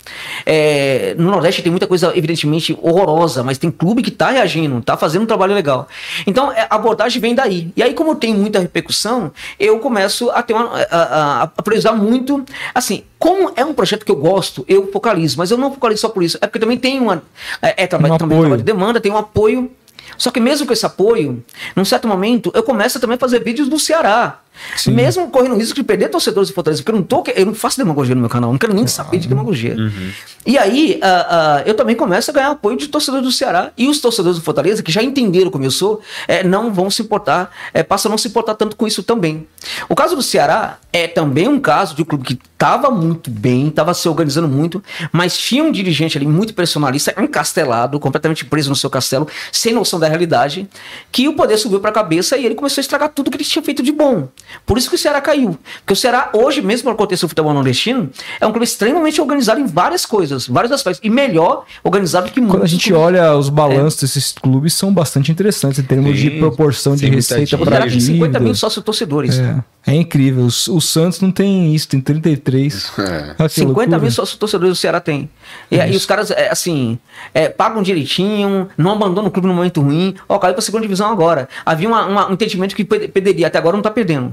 É, 0.46 1.16
no 1.18 1.32
Nordeste 1.32 1.62
tem 1.62 1.72
muita 1.72 1.88
coisa 1.88 2.12
evidentemente 2.16 2.78
horrorosa, 2.82 3.44
mas 3.44 3.58
tem 3.58 3.72
clube 3.72 4.02
que 4.02 4.10
está 4.10 4.32
reagindo, 4.32 4.80
está 4.80 4.98
fazendo 4.98 5.24
um 5.24 5.28
trabalho 5.28 5.54
legal. 5.54 5.88
Então 6.28 6.52
é, 6.52 6.68
a 6.70 6.76
abordagem 6.76 7.22
vem 7.22 7.34
daí. 7.34 7.72
E 7.76 7.82
aí 7.82 7.94
como 7.94 8.16
tem 8.16 8.34
muita 8.34 8.60
repercussão, 8.60 9.32
eu 9.60 9.80
começo 9.80 10.30
a 10.32 10.44
ter 10.44 10.54
uma, 10.54 10.70
a, 10.92 10.98
a, 10.98 11.44
a 11.44 11.48
priorizar 11.48 11.96
muito, 11.96 12.44
assim, 12.74 13.04
como 13.24 13.54
é 13.56 13.64
um 13.64 13.74
projeto 13.74 14.06
que 14.06 14.12
eu 14.12 14.18
gosto, 14.18 14.66
eu 14.68 14.92
focalizo, 14.92 15.38
mas 15.38 15.50
eu 15.50 15.58
não 15.58 15.74
focalizo 15.74 16.02
só 16.02 16.10
por 16.10 16.24
isso. 16.24 16.38
É 16.42 16.46
porque 16.46 16.60
também 16.60 16.78
tem 16.78 17.00
uma. 17.00 17.24
É, 17.62 17.84
é 17.84 17.88
trabalho, 17.88 18.16
um 18.16 18.18
também 18.18 18.38
trabalho 18.38 18.58
de 18.58 18.64
demanda, 18.64 19.00
tem 19.00 19.14
um 19.14 19.18
apoio. 19.18 19.72
Só 20.18 20.30
que 20.30 20.42
mesmo 20.42 20.68
com 20.68 20.74
esse 20.74 20.86
apoio, 20.86 21.42
num 21.74 21.86
certo 21.86 22.06
momento, 22.06 22.52
eu 22.54 22.62
começo 22.64 23.00
também 23.00 23.16
a 23.16 23.18
fazer 23.18 23.42
vídeos 23.42 23.70
do 23.70 23.80
Ceará. 23.80 24.42
Sim. 24.76 24.92
Mesmo 24.92 25.30
correndo 25.30 25.56
o 25.56 25.58
risco 25.58 25.76
de 25.76 25.84
perder 25.84 26.10
torcedores 26.10 26.50
de 26.50 26.54
Fortaleza, 26.54 26.82
porque 26.82 26.92
eu 26.92 27.00
não, 27.00 27.04
tô, 27.04 27.24
eu 27.36 27.46
não 27.46 27.54
faço 27.54 27.78
demagogia 27.78 28.16
no 28.16 28.22
meu 28.22 28.30
canal, 28.30 28.52
não 28.52 28.58
quero 28.58 28.74
nem 28.74 28.88
saber 28.88 29.18
de 29.18 29.28
demagogia. 29.28 29.76
Uhum. 29.76 30.12
E 30.46 30.58
aí, 30.58 31.00
uh, 31.02 31.64
uh, 31.64 31.64
eu 31.66 31.74
também 31.74 31.96
começo 31.96 32.30
a 32.30 32.34
ganhar 32.34 32.52
apoio 32.52 32.78
de 32.78 32.88
torcedores 32.88 33.26
do 33.26 33.32
Ceará. 33.32 33.72
E 33.78 33.88
os 33.88 34.00
torcedores 34.00 34.38
do 34.38 34.44
Fortaleza, 34.44 34.84
que 34.84 34.92
já 34.92 35.02
entenderam 35.02 35.50
como 35.50 35.64
eu 35.64 35.72
sou, 35.72 36.02
é, 36.28 36.44
não 36.44 36.74
vão 36.74 36.90
se 36.90 37.02
importar, 37.02 37.52
é, 37.74 37.82
passam 37.82 38.10
a 38.10 38.12
não 38.12 38.18
se 38.18 38.28
importar 38.28 38.56
tanto 38.56 38.76
com 38.76 38.86
isso 38.86 39.04
também. 39.04 39.48
O 39.88 39.96
caso 39.96 40.16
do 40.16 40.22
Ceará 40.22 40.80
é 40.92 41.08
também 41.08 41.48
um 41.48 41.60
caso 41.60 41.96
de 41.96 42.02
um 42.02 42.06
clube 42.06 42.26
que 42.26 42.40
estava 42.54 42.90
muito 42.90 43.30
bem, 43.30 43.68
estava 43.68 43.94
se 43.94 44.08
organizando 44.08 44.48
muito, 44.48 44.84
mas 45.12 45.38
tinha 45.38 45.64
um 45.64 45.72
dirigente 45.72 46.18
ali 46.18 46.28
muito 46.28 46.54
personalista, 46.54 47.14
encastelado, 47.22 48.00
completamente 48.00 48.46
preso 48.46 48.70
no 48.70 48.76
seu 48.76 48.90
castelo, 48.90 49.28
sem 49.52 49.74
noção 49.74 50.00
da 50.00 50.08
realidade, 50.08 50.70
que 51.12 51.28
o 51.28 51.34
poder 51.34 51.58
subiu 51.58 51.80
para 51.80 51.90
a 51.90 51.94
cabeça 51.94 52.38
e 52.38 52.46
ele 52.46 52.56
começou 52.56 52.80
a 52.80 52.84
estragar 52.84 53.10
tudo 53.10 53.30
que 53.30 53.38
ele 53.38 53.44
tinha 53.44 53.64
feito 53.64 53.84
de 53.84 53.92
bom. 53.92 54.30
Por 54.66 54.78
isso 54.78 54.90
que 54.90 54.96
o 54.96 54.98
Ceará 54.98 55.22
caiu. 55.22 55.58
Porque 55.80 55.94
o 55.94 55.96
Ceará, 55.96 56.30
hoje, 56.34 56.62
mesmo 56.62 56.90
no 56.90 56.96
contexto 56.96 57.24
do 57.24 57.30
futebol 57.30 57.54
nordestino, 57.54 58.10
é 58.40 58.46
um 58.46 58.52
clube 58.52 58.66
extremamente 58.66 59.20
organizado 59.20 59.60
em 59.60 59.66
várias 59.66 60.06
coisas, 60.06 60.48
vários 60.48 60.72
aspectos. 60.72 61.02
E 61.04 61.10
melhor 61.10 61.66
organizado 61.84 62.32
que 62.32 62.40
muitos. 62.40 62.56
Quando 62.56 62.64
a 62.64 62.68
gente 62.68 62.90
clubes. 62.90 63.06
olha 63.06 63.36
os 63.36 63.50
balanços 63.50 64.00
é. 64.00 64.06
desses 64.06 64.32
clubes, 64.32 64.74
são 64.74 64.94
bastante 64.94 65.32
interessantes 65.32 65.80
em 65.80 65.84
termos 65.84 66.18
Sim, 66.18 66.30
de 66.30 66.40
proporção 66.40 66.96
de 66.96 67.08
receita 67.08 67.58
para 67.58 67.86
vida. 67.86 68.00
50 68.00 68.40
mil 68.40 68.56
sócios 68.56 68.84
torcedores. 68.84 69.40
É. 69.40 69.64
É 69.86 69.94
incrível. 69.94 70.44
O, 70.44 70.48
o, 70.48 70.82
Santos 70.82 71.20
não 71.20 71.30
tem 71.30 71.76
isso, 71.76 71.90
tem 71.90 72.00
33. 72.00 72.92
É. 73.40 73.50
50 73.50 73.66
loucura. 73.66 74.00
mil 74.00 74.12
sócios 74.12 74.38
torcedores 74.38 74.78
o 74.78 74.80
Ceará 74.80 75.02
tem. 75.02 75.30
E, 75.70 75.76
e 75.76 75.96
os 75.96 76.06
caras, 76.06 76.32
é, 76.32 76.50
assim, 76.50 76.98
é, 77.34 77.50
pagam 77.50 77.84
direitinho, 77.84 78.70
não 78.78 78.94
abandonam 78.94 79.28
o 79.28 79.32
clube 79.32 79.48
no 79.48 79.54
momento 79.54 79.82
ruim. 79.82 80.16
Ó, 80.30 80.40
caiu 80.40 80.54
pra 80.54 80.62
segunda 80.62 80.84
divisão 80.84 81.12
agora. 81.12 81.50
Havia 81.66 81.90
uma, 81.90 82.06
uma, 82.06 82.30
um 82.30 82.34
entendimento 82.34 82.76
que 82.76 82.86
perderia, 82.86 83.48
até 83.48 83.58
agora 83.58 83.76
não 83.76 83.84
tá 83.84 83.92
perdendo. 83.92 84.33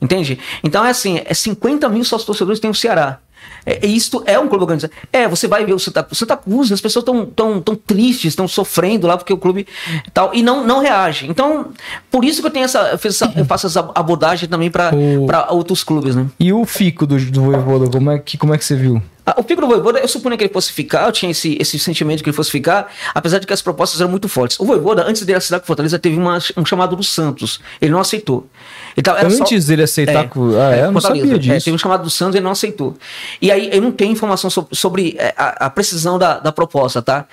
Entende? 0.00 0.38
Então 0.64 0.84
é 0.84 0.90
assim, 0.90 1.20
é 1.24 1.34
50 1.34 1.88
mil 1.88 2.04
sócios 2.04 2.26
torcedores 2.26 2.60
tem 2.60 2.70
o 2.70 2.74
Ceará. 2.74 3.20
É, 3.64 3.86
isto 3.86 4.22
é 4.26 4.38
um 4.38 4.48
clube 4.48 4.64
organizado. 4.64 4.92
É, 5.12 5.28
você 5.28 5.46
vai 5.46 5.64
ver 5.64 5.74
o 5.74 5.78
Santa, 5.78 6.06
Santa 6.12 6.36
Cruz, 6.36 6.72
as 6.72 6.80
pessoas 6.80 7.02
estão 7.02 7.26
tão, 7.26 7.60
tão 7.60 7.74
tristes, 7.74 8.26
estão 8.26 8.48
sofrendo 8.48 9.06
lá 9.06 9.16
porque 9.16 9.32
o 9.32 9.38
clube 9.38 9.66
tal, 10.12 10.34
e 10.34 10.42
não, 10.42 10.66
não 10.66 10.80
reage. 10.80 11.26
Então, 11.28 11.68
por 12.10 12.24
isso 12.24 12.40
que 12.40 12.46
eu 12.46 12.50
tenho 12.50 12.64
essa, 12.64 12.98
eu, 13.36 13.44
faço 13.44 13.66
essa 13.66 13.90
abordagem 13.94 14.48
também 14.48 14.70
para 14.70 14.94
o... 14.94 15.54
outros 15.54 15.84
clubes, 15.84 16.14
né? 16.14 16.26
E 16.38 16.52
o 16.52 16.64
fico 16.64 17.06
do, 17.06 17.18
do 17.18 17.42
Voivoda, 17.42 17.90
como 17.90 18.10
é, 18.10 18.18
que, 18.18 18.38
como 18.38 18.54
é 18.54 18.58
que 18.58 18.64
você 18.64 18.76
viu? 18.76 19.02
Ah, 19.24 19.34
o 19.36 19.44
pico 19.44 19.60
do 19.60 19.66
Voivoda, 19.66 19.98
eu 19.98 20.08
suponho 20.08 20.36
que 20.36 20.44
ele 20.44 20.52
fosse 20.52 20.72
ficar, 20.72 21.06
eu 21.06 21.12
tinha 21.12 21.30
esse, 21.30 21.56
esse 21.60 21.78
sentimento 21.78 22.18
de 22.18 22.24
que 22.24 22.30
ele 22.30 22.36
fosse 22.36 22.50
ficar, 22.50 22.90
apesar 23.14 23.38
de 23.38 23.46
que 23.46 23.52
as 23.52 23.60
propostas 23.60 24.00
eram 24.00 24.10
muito 24.10 24.28
fortes. 24.28 24.58
O 24.58 24.64
Voivoda, 24.64 25.04
antes 25.06 25.24
dele 25.24 25.38
assinar 25.38 25.60
com 25.60 25.64
o 25.64 25.66
Fortaleza, 25.66 25.98
teve 25.98 26.16
uma, 26.16 26.38
um 26.56 26.64
chamado 26.64 26.96
do 26.96 27.02
Santos. 27.02 27.60
Ele 27.80 27.92
não 27.92 28.00
aceitou. 28.00 28.46
Então, 28.96 29.14
Antes 29.16 29.64
só... 29.64 29.68
dele 29.68 29.82
aceitar. 29.82 30.24
É, 30.24 30.28
com... 30.28 30.50
Ah, 30.58 30.74
é, 30.74 30.84
eu 30.84 30.92
não 30.92 31.00
sabia 31.00 31.38
disso. 31.38 31.52
É, 31.52 31.58
teve 31.58 31.74
um 31.74 31.78
chamado 31.78 32.02
do 32.02 32.10
Santos 32.10 32.34
e 32.34 32.38
ele 32.38 32.44
não 32.44 32.52
aceitou. 32.52 32.96
E 33.40 33.50
aí 33.50 33.70
eu 33.72 33.82
não 33.82 33.92
tenho 33.92 34.12
informação 34.12 34.50
sobre, 34.50 34.74
sobre 34.74 35.16
é, 35.18 35.34
a, 35.36 35.66
a, 35.66 35.70
precisão 35.70 36.18
da, 36.18 36.38
da 36.38 36.52
proposta, 36.52 37.00
tá? 37.00 37.26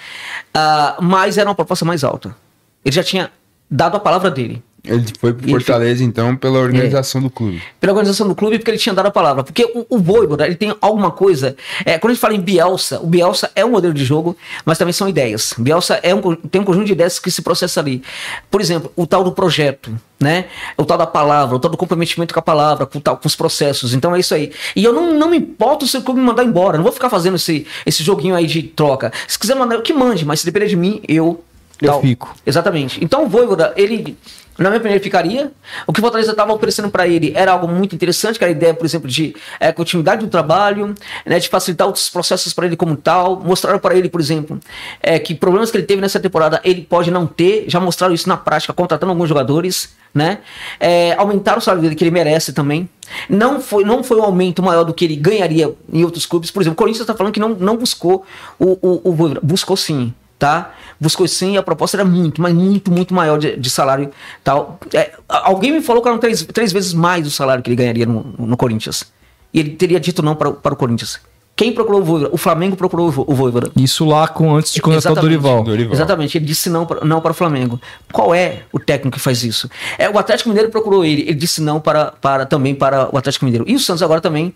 Uh, 0.55 1.03
mas 1.03 1.37
era 1.37 1.49
uma 1.49 1.55
proposta 1.55 1.85
mais 1.85 2.03
alta. 2.03 2.35
Ele 2.83 2.95
já 2.95 3.03
tinha 3.03 3.31
dado 3.69 3.97
a 3.97 3.99
palavra 3.99 4.31
dele. 4.31 4.63
Ele 4.88 5.06
foi 5.19 5.33
pro 5.33 5.49
Fortaleza, 5.49 6.03
então, 6.03 6.35
pela 6.35 6.59
organização 6.59 7.19
é, 7.22 7.24
do 7.25 7.30
clube. 7.30 7.61
Pela 7.80 7.93
organização 7.93 8.27
do 8.27 8.33
clube, 8.33 8.57
porque 8.57 8.72
ele 8.72 8.77
tinha 8.77 8.95
dado 8.95 9.07
a 9.07 9.11
palavra. 9.11 9.43
Porque 9.43 9.66
o, 9.66 9.85
o 9.90 9.99
Voivoda, 9.99 10.45
ele 10.45 10.56
tem 10.56 10.74
alguma 10.80 11.11
coisa... 11.11 11.56
É, 11.85 11.98
quando 11.98 12.11
a 12.11 12.14
gente 12.14 12.22
fala 12.22 12.33
em 12.33 12.41
Bielsa, 12.41 12.99
o 12.99 13.07
Bielsa 13.07 13.51
é 13.56 13.66
um 13.66 13.72
modelo 13.72 13.93
de 13.93 14.06
jogo, 14.06 14.35
mas 14.66 14.77
também 14.77 14.93
são 14.93 15.07
ideias. 15.07 15.53
Bielsa 15.57 15.99
é 16.01 16.16
um, 16.16 16.35
tem 16.35 16.61
um 16.61 16.64
conjunto 16.64 16.85
de 16.85 16.93
ideias 16.93 17.19
que 17.19 17.30
se 17.30 17.41
processa 17.41 17.80
ali. 17.80 18.01
Por 18.49 18.61
exemplo, 18.61 18.91
o 18.95 19.06
tal 19.06 19.24
do 19.24 19.32
projeto, 19.32 19.95
né? 20.19 20.45
O 20.77 20.85
tal 20.85 20.98
da 20.98 21.06
palavra, 21.06 21.56
o 21.56 21.59
tal 21.59 21.69
do 21.69 21.77
comprometimento 21.77 22.33
com 22.33 22.40
a 22.40 22.43
palavra, 22.43 22.85
com, 22.85 22.99
tal, 22.99 23.17
com 23.17 23.27
os 23.27 23.35
processos. 23.35 23.93
Então 23.93 24.16
é 24.16 24.19
isso 24.19 24.33
aí. 24.33 24.51
E 24.75 24.83
eu 24.83 24.93
não, 24.93 25.14
não 25.14 25.30
me 25.30 25.38
importo 25.38 25.85
se 25.85 25.98
o 25.98 26.01
clube 26.01 26.19
me 26.19 26.25
mandar 26.25 26.43
embora. 26.43 26.77
Não 26.77 26.83
vou 26.83 26.93
ficar 26.93 27.09
fazendo 27.09 27.35
esse, 27.35 27.67
esse 27.85 28.03
joguinho 28.03 28.35
aí 28.35 28.48
de 28.48 28.64
troca. 28.64 29.11
Se 29.27 29.38
quiser 29.38 29.56
mandar, 29.56 29.82
que 29.82 29.93
mande, 29.93 30.25
mas 30.25 30.40
se 30.40 30.45
depender 30.45 30.67
de 30.67 30.75
mim, 30.75 31.01
eu 31.07 31.43
eu 31.82 31.91
tal. 31.91 32.01
fico. 32.01 32.35
Exatamente. 32.45 33.03
Então 33.03 33.25
o 33.25 33.30
Voivoda, 33.30 33.74
ele, 33.75 34.17
na 34.57 34.69
minha 34.69 34.79
opinião, 34.79 34.95
ele 34.95 35.03
ficaria. 35.03 35.51
O 35.85 35.93
que 35.93 35.99
o 35.99 36.01
Fortaleza 36.01 36.31
estava 36.31 36.51
oferecendo 36.51 36.89
para 36.89 37.07
ele 37.07 37.31
era 37.35 37.51
algo 37.51 37.67
muito 37.67 37.93
interessante, 37.93 38.37
que 38.37 38.43
era 38.43 38.51
a 38.51 38.55
ideia, 38.55 38.73
por 38.73 38.85
exemplo, 38.85 39.07
de 39.07 39.35
é, 39.59 39.71
continuidade 39.71 40.25
do 40.25 40.29
trabalho, 40.29 40.95
né, 41.25 41.39
de 41.39 41.47
facilitar 41.47 41.87
os 41.87 42.09
processos 42.09 42.53
para 42.53 42.65
ele 42.65 42.75
como 42.75 42.95
tal. 42.95 43.39
Mostraram 43.39 43.79
para 43.79 43.95
ele, 43.95 44.09
por 44.09 44.19
exemplo, 44.19 44.59
é, 45.01 45.19
que 45.19 45.35
problemas 45.35 45.69
que 45.69 45.77
ele 45.77 45.85
teve 45.85 46.01
nessa 46.01 46.19
temporada 46.19 46.59
ele 46.63 46.81
pode 46.81 47.11
não 47.11 47.27
ter. 47.27 47.65
Já 47.67 47.79
mostraram 47.79 48.13
isso 48.13 48.27
na 48.27 48.37
prática, 48.37 48.73
contratando 48.73 49.11
alguns 49.11 49.29
jogadores. 49.29 49.95
Né? 50.13 50.39
É, 50.79 51.13
aumentaram 51.13 51.59
o 51.59 51.61
salário 51.61 51.83
dele, 51.83 51.93
que 51.93 52.03
ele 52.03 52.09
merece 52.09 52.51
também. 52.51 52.89
Não 53.29 53.61
foi, 53.61 53.83
não 53.83 54.03
foi 54.03 54.17
um 54.17 54.23
aumento 54.23 54.63
maior 54.63 54.83
do 54.83 54.93
que 54.93 55.05
ele 55.05 55.15
ganharia 55.15 55.71
em 55.93 56.03
outros 56.03 56.25
clubes. 56.25 56.49
Por 56.49 56.63
exemplo, 56.63 56.73
o 56.73 56.77
Corinthians 56.77 57.01
está 57.01 57.13
falando 57.13 57.33
que 57.33 57.39
não, 57.39 57.49
não 57.49 57.77
buscou 57.77 58.25
o, 58.57 58.77
o, 58.81 59.11
o 59.11 59.39
Buscou 59.43 59.77
sim 59.77 60.11
tá? 60.38 60.74
Buscou 60.99 61.27
sim 61.27 61.57
a 61.57 61.64
proposta 61.64 61.98
era 61.98 62.06
muito, 62.06 62.41
mas 62.41 62.53
muito, 62.53 62.91
muito 62.91 63.14
maior 63.14 63.38
de, 63.38 63.56
de 63.57 63.69
salário 63.69 64.11
tal. 64.43 64.80
É, 64.93 65.14
alguém 65.27 65.72
me 65.72 65.82
falou 65.82 66.01
que 66.01 66.07
eram 66.07 66.19
três, 66.19 66.43
três 66.43 66.72
vezes 66.72 66.93
mais 66.93 67.25
o 67.25 67.32
salário 67.32 67.64
que 67.64 67.69
ele 67.69 67.75
ganharia 67.75 68.06
no, 68.06 68.24
no 68.38 68.57
Corinthians. 68.57 69.11
E 69.53 69.59
ele 69.59 69.72
teria 69.72 69.99
dito 69.99 70.22
não 70.22 70.35
para, 70.35 70.51
para 70.51 70.74
o 70.74 70.77
Corinthians. 70.77 71.19
Quem 71.57 71.73
procurou 71.73 72.01
o 72.01 72.03
Voivoda? 72.03 72.29
O 72.31 72.37
Flamengo 72.37 72.75
procurou 72.75 73.07
o 73.07 73.33
Voivoda. 73.33 73.71
Isso 73.75 74.05
lá 74.05 74.27
com, 74.27 74.55
antes 74.55 74.71
de 74.71 74.79
contratar 74.79 75.11
o 75.11 75.15
Dorival. 75.15 75.63
Dorival. 75.63 75.91
Exatamente, 75.91 76.37
ele 76.37 76.45
disse 76.45 76.69
não 76.69 76.85
para, 76.85 77.03
não 77.03 77.19
para 77.19 77.31
o 77.31 77.33
Flamengo. 77.33 77.81
Qual 78.13 78.35
é 78.35 78.61
o 78.71 78.79
técnico 78.79 79.17
que 79.17 79.23
faz 79.23 79.43
isso? 79.43 79.67
É, 79.97 80.07
o 80.07 80.19
Atlético 80.19 80.49
Mineiro 80.49 80.69
procurou 80.69 81.03
ele, 81.03 81.23
ele 81.23 81.33
disse 81.33 81.59
não 81.59 81.79
para, 81.79 82.11
para 82.11 82.45
também 82.45 82.75
para 82.75 83.09
o 83.11 83.17
Atlético 83.17 83.43
Mineiro. 83.43 83.65
E 83.67 83.75
o 83.75 83.79
Santos 83.79 84.03
agora 84.03 84.21
também, 84.21 84.53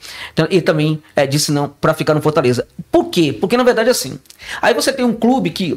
ele 0.51 0.61
também 0.61 1.01
é, 1.15 1.25
disse 1.25 1.51
não 1.51 1.67
para 1.67 1.95
ficar 1.95 2.13
no 2.13 2.21
Fortaleza. 2.21 2.67
Por 2.91 3.05
quê? 3.05 3.33
Porque 3.33 3.57
na 3.57 3.63
verdade 3.63 3.89
é 3.89 3.91
assim. 3.91 4.19
Aí 4.61 4.75
você 4.75 4.93
tem 4.93 5.03
um 5.03 5.13
clube 5.13 5.49
que 5.49 5.75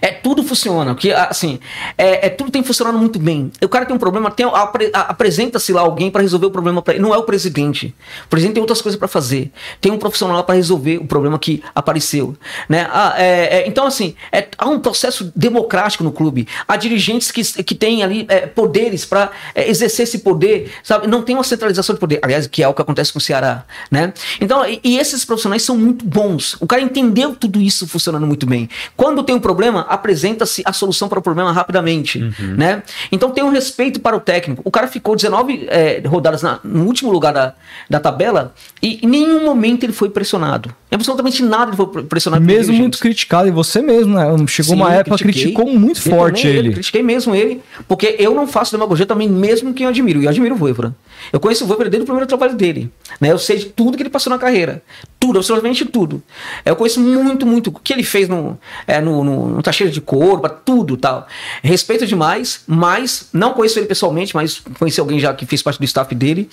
é 0.00 0.08
tudo 0.08 0.42
funciona, 0.42 0.94
que 0.94 1.12
assim, 1.12 1.58
é, 1.96 2.26
é, 2.26 2.30
tudo 2.30 2.50
tem 2.50 2.62
funcionado 2.62 2.98
muito 2.98 3.18
bem. 3.18 3.50
O 3.62 3.68
cara 3.68 3.84
tem 3.84 3.94
um 3.94 3.98
problema, 3.98 4.30
tem 4.30 4.46
apre, 4.46 4.90
apresenta-se 4.92 5.72
lá 5.72 5.80
alguém 5.80 6.10
para 6.10 6.22
resolver 6.22 6.46
o 6.46 6.50
problema 6.50 6.82
para 6.82 6.94
ele. 6.94 7.02
Não 7.02 7.14
é 7.14 7.18
o 7.18 7.22
presidente. 7.22 7.94
O 8.26 8.28
presidente 8.28 8.54
tem 8.54 8.60
outras 8.60 8.80
coisas 8.80 8.98
para 8.98 9.08
fazer. 9.08 9.50
Tem 9.80 9.92
um 9.92 9.98
profissional 9.98 10.42
para 10.44 10.54
resolver 10.54 10.98
o 10.98 11.06
problema 11.06 11.38
que 11.38 11.62
apareceu, 11.74 12.36
né? 12.68 12.88
Ah, 12.90 13.14
é, 13.16 13.58
é, 13.58 13.68
então 13.68 13.86
assim, 13.86 14.14
é, 14.32 14.48
há 14.58 14.68
um 14.68 14.78
processo 14.78 15.32
democrático 15.34 16.04
no 16.04 16.12
clube. 16.12 16.46
Há 16.66 16.76
dirigentes 16.76 17.30
que, 17.30 17.42
que 17.62 17.74
têm 17.74 18.02
ali 18.02 18.26
é, 18.28 18.46
poderes 18.46 19.04
para 19.04 19.30
é, 19.54 19.68
exercer 19.68 20.04
esse 20.04 20.18
poder, 20.18 20.72
sabe? 20.82 21.06
Não 21.06 21.22
tem 21.22 21.34
uma 21.34 21.44
centralização 21.44 21.94
de 21.94 22.00
poder. 22.00 22.20
Aliás, 22.22 22.46
que 22.46 22.62
é 22.62 22.68
o 22.68 22.74
que 22.74 22.82
acontece 22.82 23.12
com 23.12 23.18
o 23.18 23.22
Ceará, 23.22 23.64
né? 23.90 24.12
Então, 24.40 24.64
e, 24.66 24.80
e 24.82 24.98
esses 24.98 25.24
profissionais 25.24 25.62
são 25.62 25.76
muito 25.76 26.04
bons. 26.04 26.56
O 26.60 26.66
cara 26.66 26.82
entendeu 26.82 27.34
tudo 27.34 27.60
isso 27.60 27.86
funcionando 27.86 28.26
muito 28.26 28.46
bem. 28.46 28.68
Quando 28.96 29.22
tem 29.22 29.34
um 29.34 29.40
problema 29.40 29.73
problema, 29.74 29.86
apresenta-se 29.88 30.62
a 30.64 30.72
solução 30.72 31.08
para 31.08 31.18
o 31.18 31.22
problema 31.22 31.52
rapidamente, 31.52 32.18
uhum. 32.18 32.54
né? 32.56 32.82
Então 33.10 33.30
tem 33.30 33.42
um 33.42 33.50
respeito 33.50 34.00
para 34.00 34.16
o 34.16 34.20
técnico. 34.20 34.62
O 34.64 34.70
cara 34.70 34.86
ficou 34.86 35.16
19 35.16 35.66
é, 35.68 36.02
rodadas 36.06 36.42
na, 36.42 36.60
no 36.62 36.84
último 36.84 37.10
lugar 37.10 37.32
da, 37.32 37.54
da 37.90 38.00
tabela 38.00 38.54
e 38.80 39.00
em 39.02 39.08
nenhum 39.08 39.44
momento 39.44 39.84
ele 39.84 39.92
foi 39.92 40.08
pressionado. 40.10 40.74
Absolutamente 40.94 41.42
nada 41.42 41.70
ele 41.70 41.76
foi 41.76 42.04
pressionado. 42.04 42.44
Mesmo 42.44 42.72
muito 42.74 42.98
criticado, 42.98 43.48
e 43.48 43.50
você 43.50 43.82
mesmo, 43.82 44.14
né? 44.14 44.24
Chegou 44.46 44.74
Sim, 44.74 44.80
uma 44.80 44.92
época, 44.92 45.16
critiquei, 45.16 45.52
criticou 45.52 45.66
muito 45.66 46.00
forte 46.00 46.46
ele. 46.46 46.58
ele. 46.58 46.72
Critiquei 46.72 47.02
mesmo 47.02 47.34
ele, 47.34 47.60
porque 47.88 48.16
eu 48.18 48.34
não 48.34 48.46
faço 48.46 48.72
demagogia 48.72 49.04
também, 49.04 49.28
mesmo 49.28 49.74
quem 49.74 49.84
eu 49.84 49.90
admiro. 49.90 50.20
E 50.20 50.24
eu 50.24 50.30
admiro 50.30 50.54
o 50.54 50.58
Voivoda. 50.58 50.94
Eu 51.32 51.40
conheço 51.40 51.64
o 51.64 51.66
Voivoda 51.66 51.90
desde 51.90 52.02
o 52.02 52.06
primeiro 52.06 52.26
trabalho 52.26 52.54
dele. 52.54 52.90
Né? 53.20 53.32
Eu 53.32 53.38
sei 53.38 53.58
de 53.58 53.66
tudo 53.66 53.96
que 53.96 54.02
ele 54.02 54.10
passou 54.10 54.30
na 54.30 54.38
carreira. 54.38 54.82
Tudo, 55.18 55.38
absolutamente 55.38 55.84
tudo. 55.84 56.22
Eu 56.64 56.76
conheço 56.76 57.00
muito, 57.00 57.46
muito 57.46 57.68
o 57.68 57.72
que 57.72 57.92
ele 57.92 58.02
fez 58.02 58.28
no, 58.28 58.58
é, 58.86 59.00
no, 59.00 59.24
no, 59.24 59.48
no 59.48 59.72
cheio 59.72 59.90
de 59.90 60.00
corpo, 60.00 60.48
tudo 60.64 60.96
tal. 60.96 61.26
Respeito 61.62 62.06
demais, 62.06 62.62
mas 62.66 63.28
não 63.32 63.52
conheço 63.52 63.78
ele 63.78 63.86
pessoalmente, 63.86 64.34
mas 64.36 64.62
conheci 64.78 65.00
alguém 65.00 65.18
já 65.18 65.32
que 65.34 65.46
fez 65.46 65.62
parte 65.62 65.78
do 65.78 65.84
staff 65.84 66.14
dele. 66.14 66.48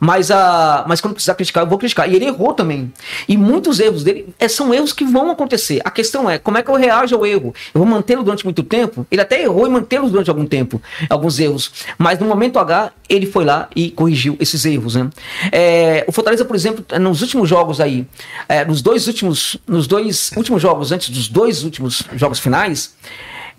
Mas, 0.00 0.30
a, 0.30 0.84
mas 0.88 1.00
quando 1.00 1.14
precisar 1.14 1.34
criticar, 1.34 1.62
eu 1.64 1.68
vou 1.68 1.78
criticar. 1.78 2.10
E 2.10 2.16
ele 2.16 2.24
errou 2.24 2.54
também. 2.54 2.92
E 3.28 3.36
muitos 3.36 3.78
erros 3.84 4.02
dele 4.02 4.26
é, 4.38 4.48
são 4.48 4.72
erros 4.74 4.92
que 4.92 5.04
vão 5.04 5.30
acontecer. 5.30 5.80
A 5.84 5.90
questão 5.90 6.28
é 6.28 6.38
como 6.38 6.58
é 6.58 6.62
que 6.62 6.70
eu 6.70 6.74
reajo 6.74 7.14
ao 7.14 7.26
erro? 7.26 7.54
Eu 7.74 7.80
vou 7.80 7.86
mantê-lo 7.86 8.22
durante 8.22 8.44
muito 8.44 8.62
tempo? 8.62 9.06
Ele 9.10 9.20
até 9.20 9.42
errou 9.42 9.66
e 9.66 9.70
mantê-lo 9.70 10.08
durante 10.10 10.30
algum 10.30 10.46
tempo, 10.46 10.80
alguns 11.08 11.38
erros. 11.38 11.72
Mas 11.98 12.18
no 12.18 12.26
momento 12.26 12.58
H, 12.58 12.92
ele 13.08 13.26
foi 13.26 13.44
lá 13.44 13.68
e 13.74 13.90
corrigiu 13.90 14.36
esses 14.40 14.64
erros. 14.64 14.94
Né? 14.94 15.08
É, 15.52 16.04
o 16.08 16.12
Fortaleza, 16.12 16.44
por 16.44 16.56
exemplo, 16.56 16.84
nos 16.98 17.22
últimos 17.22 17.48
jogos 17.48 17.80
aí, 17.80 18.06
é, 18.48 18.64
nos 18.64 18.82
dois 18.82 19.06
últimos, 19.06 19.56
nos 19.66 19.86
dois 19.86 20.32
últimos 20.36 20.60
jogos, 20.60 20.90
antes 20.90 21.10
dos 21.10 21.28
dois 21.28 21.62
últimos 21.62 22.02
jogos 22.16 22.38
finais, 22.38 22.94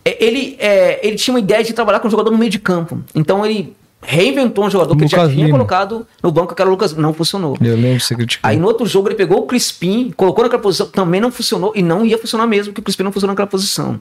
é, 0.03 0.23
ele, 0.23 0.55
é, 0.59 1.05
ele 1.05 1.15
tinha 1.15 1.33
uma 1.33 1.39
ideia 1.39 1.63
de 1.63 1.73
trabalhar 1.73 1.99
com 1.99 2.07
o 2.07 2.11
jogador 2.11 2.31
no 2.31 2.37
meio 2.37 2.51
de 2.51 2.59
campo. 2.59 3.03
Então 3.13 3.45
ele 3.45 3.75
reinventou 4.07 4.65
um 4.65 4.69
jogador 4.69 4.95
que 4.95 5.03
ele 5.03 5.09
já 5.09 5.27
tinha 5.27 5.49
colocado 5.49 6.07
no 6.21 6.31
banco, 6.31 6.55
que 6.55 6.61
era 6.61 6.69
o 6.69 6.71
Lucas. 6.71 6.93
Não 6.93 7.13
funcionou. 7.13 7.57
Eu 7.61 7.75
lembro 7.75 7.99
você 7.99 8.15
criticou. 8.15 8.49
Aí 8.49 8.57
no 8.57 8.67
outro 8.67 8.85
jogo 8.85 9.07
ele 9.09 9.15
pegou 9.15 9.39
o 9.39 9.45
Crispim, 9.45 10.11
colocou 10.15 10.43
naquela 10.43 10.61
posição, 10.61 10.87
também 10.87 11.19
não 11.19 11.31
funcionou 11.31 11.73
e 11.75 11.81
não 11.81 12.05
ia 12.05 12.17
funcionar 12.17 12.47
mesmo, 12.47 12.71
porque 12.71 12.81
o 12.81 12.83
Crispim 12.83 13.03
não 13.03 13.11
funcionou 13.11 13.33
naquela 13.33 13.47
posição. 13.47 13.99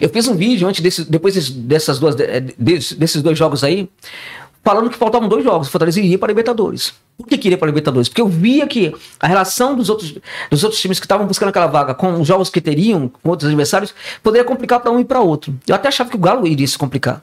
Eu 0.00 0.08
fiz 0.08 0.26
um 0.26 0.34
vídeo 0.34 0.66
antes 0.66 0.80
desse, 0.80 1.04
depois 1.04 1.48
dessas 1.50 1.98
duas, 1.98 2.16
desses 2.16 3.22
dois 3.22 3.38
jogos 3.38 3.62
aí, 3.62 3.88
falando 4.64 4.90
que 4.90 4.96
faltavam 4.96 5.28
dois 5.28 5.44
jogos. 5.44 5.68
O 5.68 5.70
Fortaleza 5.70 6.00
iria 6.00 6.18
para 6.18 6.28
a 6.28 6.32
Libertadores. 6.32 6.94
Por 7.16 7.28
que 7.28 7.38
queria 7.38 7.56
para 7.56 7.66
a 7.66 7.70
Libertadores? 7.70 8.08
Porque 8.08 8.20
eu 8.20 8.26
via 8.26 8.66
que 8.66 8.92
a 9.20 9.26
relação 9.28 9.76
dos 9.76 9.88
outros, 9.88 10.14
dos 10.50 10.64
outros 10.64 10.80
times 10.80 10.98
que 10.98 11.04
estavam 11.04 11.26
buscando 11.26 11.50
aquela 11.50 11.66
vaga 11.66 11.94
com 11.94 12.20
os 12.20 12.26
jogos 12.26 12.50
que 12.50 12.60
teriam, 12.60 13.08
com 13.08 13.30
outros 13.30 13.46
adversários, 13.46 13.94
poderia 14.22 14.44
complicar 14.44 14.80
para 14.80 14.90
um 14.90 14.98
e 14.98 15.04
para 15.04 15.20
outro. 15.20 15.54
Eu 15.68 15.74
até 15.74 15.88
achava 15.88 16.10
que 16.10 16.16
o 16.16 16.18
Galo 16.18 16.46
iria 16.46 16.66
se 16.66 16.76
complicar. 16.76 17.22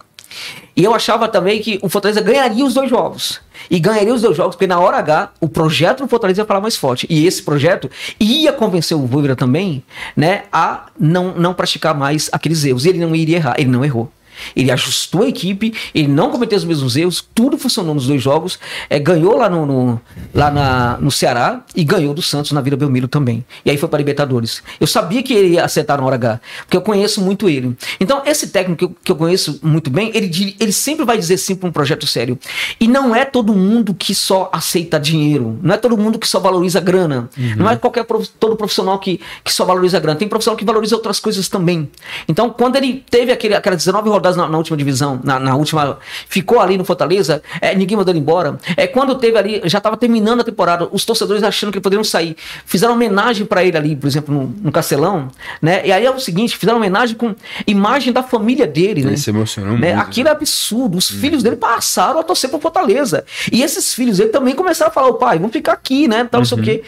E 0.76 0.84
eu 0.84 0.94
achava 0.94 1.28
também 1.28 1.62
que 1.62 1.80
o 1.82 1.90
Fortaleza 1.90 2.22
ganharia 2.22 2.66
os 2.66 2.74
dois 2.74 2.90
jogos. 2.90 3.42
E 3.70 3.80
ganharia 3.80 4.14
os 4.14 4.22
dois 4.22 4.36
jogos, 4.36 4.56
porque 4.56 4.68
na 4.68 4.80
hora 4.80 4.98
H, 4.98 5.32
o 5.40 5.48
projeto 5.48 6.04
do 6.04 6.08
Fortaleza 6.08 6.42
ia 6.42 6.46
falar 6.46 6.62
mais 6.62 6.76
forte. 6.76 7.06
E 7.10 7.26
esse 7.26 7.44
projeto 7.44 7.90
ia 8.20 8.52
convencer 8.52 8.98
o 8.98 9.06
Voivoda 9.06 9.36
também, 9.36 9.84
né, 10.16 10.44
a 10.52 10.88
não, 11.00 11.36
não 11.36 11.54
praticar 11.54 11.96
mais 11.96 12.30
aqueles 12.32 12.64
erros. 12.64 12.86
E 12.86 12.90
ele 12.90 13.00
não 13.00 13.16
iria 13.16 13.38
errar, 13.38 13.56
ele 13.58 13.70
não 13.70 13.84
errou. 13.86 14.12
Ele 14.56 14.72
ajustou 14.72 15.24
a 15.24 15.28
equipe, 15.28 15.74
ele 15.94 16.08
não 16.08 16.32
cometeu 16.32 16.58
os 16.58 16.66
mesmos 16.66 16.96
erros, 16.96 17.26
tudo 17.34 17.58
funcionou 17.58 17.94
nos 17.94 18.08
dois 18.08 18.22
jogos. 18.22 18.60
É, 18.90 19.00
ganhou 19.00 19.38
lá, 19.38 19.50
no, 19.50 19.66
no, 19.66 20.02
lá 20.34 20.52
na, 20.52 20.98
no 20.98 21.12
Ceará 21.12 21.64
e 21.76 21.84
ganhou 21.84 22.14
do 22.14 22.22
Santos 22.22 22.52
na 22.52 22.62
Vila 22.62 22.78
Belmiro 22.78 23.08
também. 23.08 23.44
E 23.66 23.72
aí 23.72 23.78
foi 23.78 23.90
para 23.90 23.98
Libertadores. 23.98 24.64
Eu 24.80 24.88
sabia 24.88 25.22
que 25.24 25.34
ele 25.34 25.56
ia 25.56 25.66
acertar 25.66 26.00
na 26.00 26.06
hora 26.06 26.16
H, 26.16 26.42
porque 26.62 26.78
eu 26.78 26.82
conheço 26.82 27.22
muito 27.22 27.50
ele. 27.50 27.76
Então, 28.00 28.22
esse 28.26 28.48
técnico 28.48 28.78
que 28.78 28.86
eu, 28.86 28.96
que 29.04 29.12
eu 29.12 29.16
conheço 29.16 29.60
muito 29.64 29.90
bem, 29.90 30.12
ele, 30.14 30.56
ele 30.60 30.72
sempre 30.72 31.06
vai 31.06 31.18
dizer 31.18 31.38
sim 31.38 31.56
para 31.56 31.68
um 31.68 31.72
projeto 31.72 32.06
sério. 32.06 32.38
E 32.80 32.88
não 32.88 33.16
é 33.16 33.26
todo 33.26 33.54
mundo 33.54 33.94
que 33.94 34.14
só 34.14 34.50
aceita 34.54 35.00
dinheiro, 35.00 35.60
não 35.62 35.76
é 35.76 35.78
todo 35.78 35.98
mundo 35.98 36.20
que 36.20 36.28
só 36.28 36.40
valoriza 36.40 36.80
grana, 36.80 37.30
uhum. 37.38 37.56
não 37.58 37.70
é 37.70 37.76
qualquer 37.76 38.06
todo 38.40 38.56
profissional 38.56 39.00
que, 39.00 39.20
que 39.44 39.54
só 39.54 39.66
valoriza 39.66 40.00
grana. 40.00 40.18
Tem 40.18 40.28
profissional 40.28 40.58
que 40.58 40.66
valoriza 40.66 40.96
outras 40.96 41.20
coisas 41.20 41.48
também. 41.48 41.90
Então, 42.28 42.50
quando 42.50 42.76
ele 42.76 43.04
teve 43.10 43.32
aquele, 43.32 43.56
aquelas 43.56 43.80
19 43.80 44.10
rodadas 44.10 44.31
na, 44.36 44.48
na 44.48 44.58
última 44.58 44.78
divisão, 44.78 45.20
na, 45.24 45.40
na, 45.40 45.56
última. 45.56 45.98
Ficou 46.28 46.60
ali 46.60 46.78
no 46.78 46.84
Fortaleza, 46.84 47.42
é, 47.60 47.76
ninguém 47.76 47.98
mandou 47.98 48.12
ele 48.12 48.20
embora. 48.20 48.58
É, 48.76 48.88
quando 48.88 49.16
teve 49.16 49.38
ali, 49.38 49.62
já 49.66 49.78
estava 49.78 49.98
terminando 49.98 50.42
a 50.42 50.44
temporada, 50.44 50.88
os 50.92 51.06
torcedores 51.06 51.44
achando 51.44 51.72
que 51.72 51.80
poderiam 51.80 52.04
sair. 52.04 52.36
Fizeram 52.66 52.94
homenagem 52.94 53.46
para 53.46 53.64
ele 53.64 53.78
ali, 53.78 53.96
por 53.96 54.08
exemplo, 54.08 54.34
no, 54.34 54.54
no 54.62 54.72
Castelão, 54.72 55.30
né? 55.62 55.86
E 55.86 55.92
aí 55.92 56.06
é 56.06 56.12
o 56.12 56.20
seguinte: 56.20 56.58
fizeram 56.58 56.78
homenagem 56.78 57.16
com 57.16 57.36
imagem 57.66 58.14
da 58.14 58.24
família 58.24 58.68
dele, 58.68 59.02
né? 59.02 59.10
Ele 59.10 59.18
se 59.18 59.30
emocionou 59.30 59.78
né? 59.78 59.94
muito. 59.94 60.02
Aquilo 60.02 60.30
é 60.30 60.32
absurdo. 60.32 60.98
Os 60.98 61.12
hum. 61.12 61.20
filhos 61.20 61.44
dele 61.44 61.56
passaram 61.56 62.20
a 62.20 62.24
torcer 62.24 62.50
pro 62.50 62.60
Fortaleza. 62.60 63.26
E 63.52 63.62
esses 63.62 63.94
filhos 63.94 64.18
dele 64.18 64.30
também 64.30 64.56
começaram 64.56 64.90
a 64.92 64.94
falar: 64.94 65.08
o 65.08 65.16
pai, 65.16 65.38
vamos 65.38 65.54
ficar 65.54 65.74
aqui, 65.74 66.08
né? 66.08 66.28
Tal, 66.30 66.40
uhum. 66.40 66.42
não 66.42 66.46
sei 66.46 66.56
o 66.56 66.60
uhum. 66.60 66.66
quê. 66.66 66.84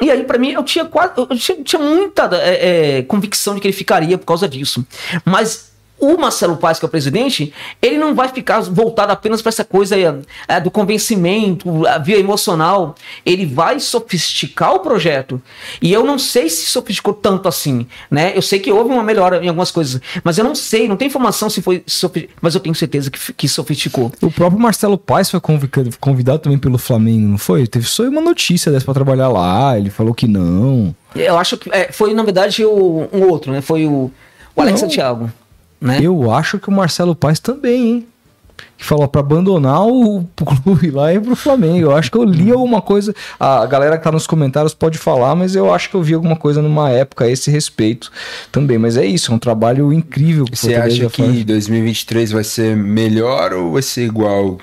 E 0.00 0.10
aí, 0.10 0.24
para 0.24 0.38
mim, 0.38 0.52
eu 0.52 0.62
tinha 0.64 0.84
quase. 0.84 1.12
Eu 1.16 1.26
tinha, 1.36 1.62
tinha 1.62 1.80
muita 1.82 2.30
é, 2.32 2.98
é, 2.98 3.02
convicção 3.02 3.54
de 3.54 3.60
que 3.60 3.66
ele 3.68 3.76
ficaria 3.76 4.16
por 4.16 4.24
causa 4.24 4.48
disso. 4.48 4.84
Mas 5.24 5.69
o 6.00 6.18
Marcelo 6.18 6.56
Paes, 6.56 6.78
que 6.78 6.84
é 6.84 6.88
o 6.88 6.90
presidente, 6.90 7.52
ele 7.80 7.98
não 7.98 8.14
vai 8.14 8.28
ficar 8.28 8.60
voltado 8.60 9.12
apenas 9.12 9.42
para 9.42 9.50
essa 9.50 9.64
coisa 9.64 9.96
é, 10.48 10.60
do 10.60 10.70
convencimento, 10.70 11.86
a 11.86 11.98
via 11.98 12.18
emocional. 12.18 12.94
Ele 13.24 13.46
vai 13.46 13.78
sofisticar 13.78 14.74
o 14.74 14.80
projeto. 14.80 15.40
E 15.80 15.92
eu 15.92 16.04
não 16.04 16.18
sei 16.18 16.48
se 16.48 16.66
sofisticou 16.66 17.12
tanto 17.12 17.48
assim, 17.48 17.86
né? 18.10 18.32
Eu 18.34 18.42
sei 18.42 18.58
que 18.58 18.72
houve 18.72 18.90
uma 18.90 19.02
melhora 19.02 19.44
em 19.44 19.48
algumas 19.48 19.70
coisas, 19.70 20.00
mas 20.24 20.38
eu 20.38 20.44
não 20.44 20.54
sei, 20.54 20.88
não 20.88 20.96
tem 20.96 21.08
informação 21.08 21.50
se 21.50 21.60
foi 21.60 21.84
mas 22.40 22.54
eu 22.54 22.60
tenho 22.60 22.74
certeza 22.74 23.10
que, 23.10 23.32
que 23.32 23.48
sofisticou. 23.48 24.12
O 24.20 24.30
próprio 24.30 24.60
Marcelo 24.60 24.96
Paes 24.96 25.30
foi 25.30 25.40
convidado, 25.40 25.90
convidado 25.98 26.38
também 26.40 26.58
pelo 26.58 26.78
Flamengo, 26.78 27.28
não 27.28 27.38
foi? 27.38 27.66
Teve 27.66 27.86
só 27.86 28.04
uma 28.04 28.20
notícia 28.20 28.72
dessa 28.72 28.84
para 28.84 28.94
trabalhar 28.94 29.28
lá, 29.28 29.78
ele 29.78 29.90
falou 29.90 30.14
que 30.14 30.26
não. 30.26 30.94
Eu 31.14 31.38
acho 31.38 31.56
que 31.56 31.70
é, 31.72 31.90
foi, 31.92 32.14
na 32.14 32.22
verdade, 32.22 32.64
o, 32.64 33.08
um 33.12 33.28
outro, 33.28 33.52
né? 33.52 33.60
Foi 33.60 33.86
o, 33.86 34.10
o 34.54 34.60
Alex 34.60 34.80
não. 34.80 34.88
Santiago. 34.88 35.30
Né? 35.80 35.98
Eu 36.02 36.30
acho 36.30 36.58
que 36.58 36.68
o 36.68 36.72
Marcelo 36.72 37.14
Paes 37.14 37.40
também, 37.40 37.86
hein? 37.86 38.06
Que 38.76 38.84
falou 38.84 39.08
para 39.08 39.20
abandonar 39.20 39.86
o 39.86 40.26
clube 40.36 40.90
lá 40.90 41.12
e 41.12 41.16
ir 41.16 41.20
pro 41.20 41.34
Flamengo. 41.34 41.86
Eu 41.86 41.96
acho 41.96 42.10
que 42.10 42.18
eu 42.18 42.24
li 42.24 42.50
alguma 42.50 42.82
coisa. 42.82 43.14
A 43.38 43.64
galera 43.66 43.96
que 43.96 44.04
tá 44.04 44.12
nos 44.12 44.26
comentários 44.26 44.74
pode 44.74 44.98
falar, 44.98 45.34
mas 45.34 45.54
eu 45.54 45.72
acho 45.72 45.88
que 45.88 45.94
eu 45.96 46.02
vi 46.02 46.14
alguma 46.14 46.36
coisa 46.36 46.60
numa 46.60 46.90
época 46.90 47.24
a 47.24 47.28
esse 47.28 47.50
respeito 47.50 48.10
também. 48.52 48.78
Mas 48.78 48.96
é 48.96 49.04
isso, 49.04 49.32
é 49.32 49.34
um 49.34 49.38
trabalho 49.38 49.92
incrível. 49.92 50.44
Que 50.44 50.58
Você 50.58 50.74
acha 50.74 51.08
que 51.08 51.22
faz. 51.22 51.44
2023 51.44 52.32
vai 52.32 52.44
ser 52.44 52.76
melhor 52.76 53.52
ou 53.52 53.72
vai 53.72 53.82
ser 53.82 54.04
igual 54.04 54.58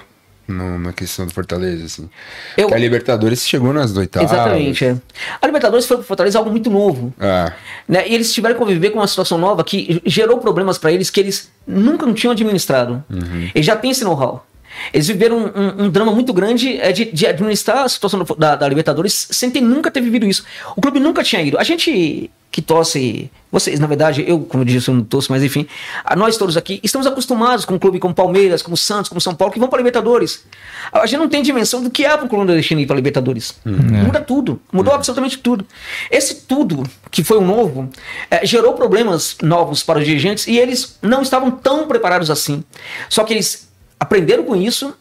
no, 0.48 0.80
na 0.80 0.94
questão 0.94 1.26
do 1.26 1.34
Fortaleza, 1.34 1.86
assim. 1.86 2.10
Eu... 2.56 2.74
A 2.74 2.78
Libertadores 2.78 3.48
chegou 3.48 3.74
nas 3.74 3.96
oitavas. 3.96 4.32
Exatamente, 4.32 4.86
é. 4.86 4.96
A 5.42 5.46
Libertadores 5.46 5.86
foi 5.86 5.98
pro 5.98 6.06
Fortaleza 6.06 6.38
algo 6.38 6.50
muito 6.50 6.70
novo. 6.70 7.14
É. 7.20 7.52
Né? 7.88 8.08
E 8.08 8.16
eles 8.16 8.34
tiveram 8.34 8.56
que 8.56 8.60
conviver 8.60 8.92
com 8.92 9.00
uma 9.00 9.08
situação 9.08 9.38
nova 9.38 9.64
que 9.64 10.02
gerou 10.06 10.40
problemas 10.40 10.78
para 10.78 10.92
eles 10.92 11.10
que 11.10 11.20
eles 11.20 11.52
nunca 11.66 12.12
tinham 12.14 12.32
administrado. 12.32 13.04
Uhum. 13.10 13.50
Eles 13.54 13.66
já 13.66 13.76
têm 13.76 13.92
esse 13.92 14.04
know-how. 14.04 14.46
Eles 14.94 15.08
viveram 15.08 15.38
um, 15.38 15.46
um, 15.46 15.86
um, 15.86 15.90
drama 15.90 16.12
muito 16.12 16.34
grande 16.34 16.80
é, 16.80 16.92
de, 16.92 17.06
de, 17.06 17.26
administrar 17.26 17.84
a 17.84 17.90
situação 17.90 18.24
da, 18.38 18.56
da, 18.56 18.68
Libertadores 18.68 19.28
sem 19.32 19.50
ter 19.50 19.62
nunca 19.62 19.92
ter 19.92 20.02
vivido 20.02 20.26
isso. 20.26 20.44
O 20.76 20.82
clube 20.82 21.00
nunca 21.00 21.24
tinha 21.24 21.42
ido. 21.42 21.58
A 21.58 21.64
gente 21.64 22.30
que 22.58 22.62
torce, 22.62 23.30
vocês, 23.52 23.80
na 23.80 23.86
verdade, 23.86 24.24
eu, 24.28 24.40
como 24.40 24.64
eu 24.64 24.66
disse, 24.66 24.90
eu 24.90 24.96
não 24.96 25.04
torço, 25.04 25.32
mas 25.32 25.44
enfim, 25.44 25.68
nós 26.16 26.38
todos 26.38 26.58
aqui 26.58 26.80
estamos 26.84 27.06
acostumados 27.06 27.66
com 27.66 27.76
um 27.76 27.78
clube 27.78 28.00
como 28.00 28.16
Palmeiras, 28.16 28.64
como 28.64 28.76
Santos, 28.76 29.10
como 29.10 29.22
São 29.22 29.36
Paulo, 29.36 29.54
que 29.54 29.60
vão 29.60 29.70
para 29.70 29.78
Libertadores. 29.78 30.44
A 30.92 31.06
gente 31.06 31.20
não 31.20 31.30
tem 31.30 31.44
dimensão 31.44 31.84
do 31.84 31.92
que 31.92 32.04
é 32.04 32.18
para 32.18 32.26
o 32.26 32.28
clube 32.28 32.46
nordestino 32.46 32.82
ir 32.82 32.88
para 32.88 32.96
Libertadores. 32.96 33.54
Uhum. 33.64 34.06
Muda 34.06 34.22
tudo, 34.22 34.60
mudou 34.72 34.92
uhum. 34.92 34.98
absolutamente 34.98 35.38
tudo. 35.38 35.68
Esse 36.10 36.34
tudo, 36.48 36.82
que 37.12 37.24
foi 37.24 37.38
um 37.38 37.46
novo, 37.46 37.90
é, 38.32 38.44
gerou 38.44 38.74
problemas 38.74 39.38
novos 39.44 39.84
para 39.84 40.00
os 40.00 40.06
dirigentes 40.06 40.48
e 40.48 40.58
eles 40.58 40.98
não 41.02 41.22
estavam 41.22 41.52
tão 41.52 41.88
preparados 41.88 42.32
assim. 42.32 42.64
Só 43.08 43.24
que 43.24 43.34
eles 43.34 43.67
aprenderam 44.00 44.44
com 44.44 44.56
isso 44.56 44.94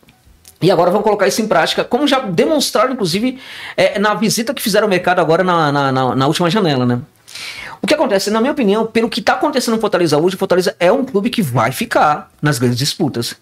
e 0.61 0.71
agora 0.71 0.91
vão 0.91 1.03
colocar 1.03 1.27
isso 1.29 1.43
em 1.43 1.47
prática, 1.47 1.85
como 1.85 2.07
já 2.07 2.21
demonstraram, 2.21 2.93
inclusive, 2.93 3.39
é, 3.77 3.99
na 3.99 4.15
visita 4.15 4.55
que 4.55 4.63
fizeram 4.63 4.87
ao 4.87 4.91
mercado 4.91 5.21
agora 5.21 5.45
na, 5.45 5.71
na, 5.71 5.93
na, 5.93 6.15
na 6.15 6.27
última 6.27 6.49
janela, 6.49 6.87
né? 6.87 7.01
O 7.83 7.87
que 7.87 7.95
acontece, 7.95 8.31
na 8.31 8.41
minha 8.41 8.53
opinião, 8.53 8.87
pelo 8.87 9.09
que 9.09 9.21
está 9.21 9.35
acontecendo 9.35 9.75
no 9.75 9.81
Fortaleza 9.81 10.19
hoje, 10.19 10.35
o 10.35 10.39
Fortaleza 10.39 10.75
é 10.81 10.91
um 10.91 11.05
clube 11.05 11.29
que 11.29 11.43
vai 11.43 11.71
ficar 11.73 12.31
nas 12.41 12.59
grandes 12.59 12.79
disputas. 12.79 13.37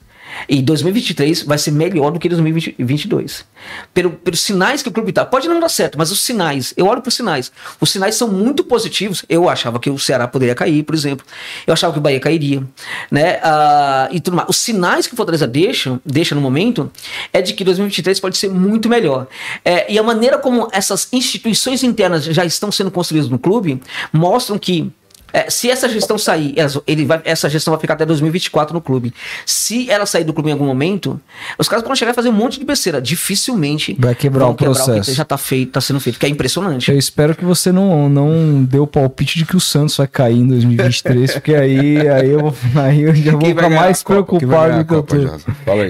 E 0.49 0.61
2023 0.61 1.43
vai 1.43 1.59
ser 1.59 1.71
melhor 1.71 2.11
do 2.11 2.19
que 2.19 2.29
2022. 2.29 3.45
Pelo, 3.93 4.11
pelos 4.11 4.41
sinais 4.41 4.83
que 4.83 4.89
o 4.89 4.93
clube 4.93 5.13
tá. 5.13 5.25
Pode 5.25 5.49
não 5.49 5.61
dar 5.61 5.69
certo, 5.69 5.97
mas 5.97 6.11
os 6.11 6.21
sinais, 6.21 6.75
eu 6.77 6.87
olho 6.87 7.01
para 7.01 7.09
os 7.09 7.15
sinais. 7.15 7.53
Os 7.81 7.91
sinais 7.91 8.15
são 8.15 8.29
muito 8.29 8.65
positivos. 8.65 9.25
Eu 9.29 9.49
achava 9.49 9.79
que 9.79 9.91
o 9.91 9.99
Ceará 9.99 10.27
poderia 10.27 10.55
cair, 10.55 10.83
por 10.83 10.95
exemplo. 10.95 11.25
Eu 11.67 11.73
achava 11.73 11.93
que 11.93 11.99
o 11.99 12.03
Bahia 12.03 12.21
cairia. 12.21 12.63
Né? 13.11 13.41
Ah, 13.43 14.09
e 14.11 14.21
tudo 14.21 14.37
mais. 14.37 14.49
Os 14.49 14.57
sinais 14.57 15.07
que 15.07 15.15
o 15.15 15.17
Fortaleza 15.17 15.47
deixa, 15.47 16.01
deixa 16.05 16.35
no 16.35 16.41
momento 16.41 16.91
é 17.33 17.41
de 17.41 17.55
que 17.55 17.65
2023 17.65 18.21
pode 18.21 18.37
ser 18.37 18.51
muito 18.51 18.89
melhor. 18.89 19.27
É, 19.65 19.91
e 19.93 19.99
a 19.99 20.03
maneira 20.03 20.39
como 20.39 20.69
essas 20.73 21.09
instituições 21.13 21.83
internas 21.83 22.25
já 22.25 22.45
estão 22.45 22.71
sendo 22.71 22.91
construídas 22.91 23.31
no 23.31 23.39
clube 23.39 23.81
mostram 24.13 24.59
que 24.59 24.93
é, 25.35 25.51
se 25.51 25.69
essa 25.69 25.89
gestão 25.89 26.17
sair, 26.17 26.55
ele 26.87 27.05
vai, 27.05 27.21
essa 27.25 27.51
gestão 27.51 27.73
vai 27.73 27.81
ficar 27.81 27.95
até 27.95 28.07
2024 28.07 28.73
no 28.73 28.81
clube. 28.81 29.13
Se 29.45 29.91
ela 29.91 30.07
sair 30.07 30.23
do 30.23 30.33
clube 30.33 30.49
em 30.49 30.53
algum 30.53 30.65
momento, 30.65 31.21
os 31.59 31.69
caras 31.69 31.85
vão 31.85 31.97
chegar 31.97 32.13
a 32.13 32.15
fazer 32.15 32.29
um 32.29 32.33
monte 32.33 32.61
de 32.61 32.65
besteira. 32.65 33.03
Dificilmente 33.03 33.97
vai 33.99 34.15
quebrar 34.15 34.47
o 34.47 34.55
processo. 34.55 34.85
Quebrar 34.85 35.03
o 35.03 35.05
que 35.07 35.13
já 35.13 35.25
tá 35.25 35.37
feito, 35.37 35.73
tá 35.73 35.81
sendo 35.81 35.99
feito, 35.99 36.21
que 36.21 36.27
é 36.27 36.29
impressionante. 36.29 36.89
Eu 36.89 36.97
espero 36.97 37.35
que 37.35 37.45
você 37.45 37.73
não, 37.73 38.09
não 38.09 38.63
dê 38.63 38.79
o 38.79 38.87
palpite 38.87 39.37
de 39.37 39.45
que 39.45 39.57
o 39.57 39.61
Santos 39.61 39.97
vai 39.97 40.07
cair 40.07 40.39
em 40.39 40.47
2023, 40.47 41.33
porque 41.33 41.57
aí, 41.57 42.09
aí, 42.09 42.31
eu, 42.31 42.39
vou, 42.39 42.55
aí 42.81 43.03
eu 43.03 43.13
já 43.13 43.33
vou 43.33 43.41
ficar 43.41 43.71
mais 43.71 44.05
preocupado 44.05 44.79
do 44.79 44.85
que 44.85 44.95
eu 44.95 45.03
tô. 45.03 45.17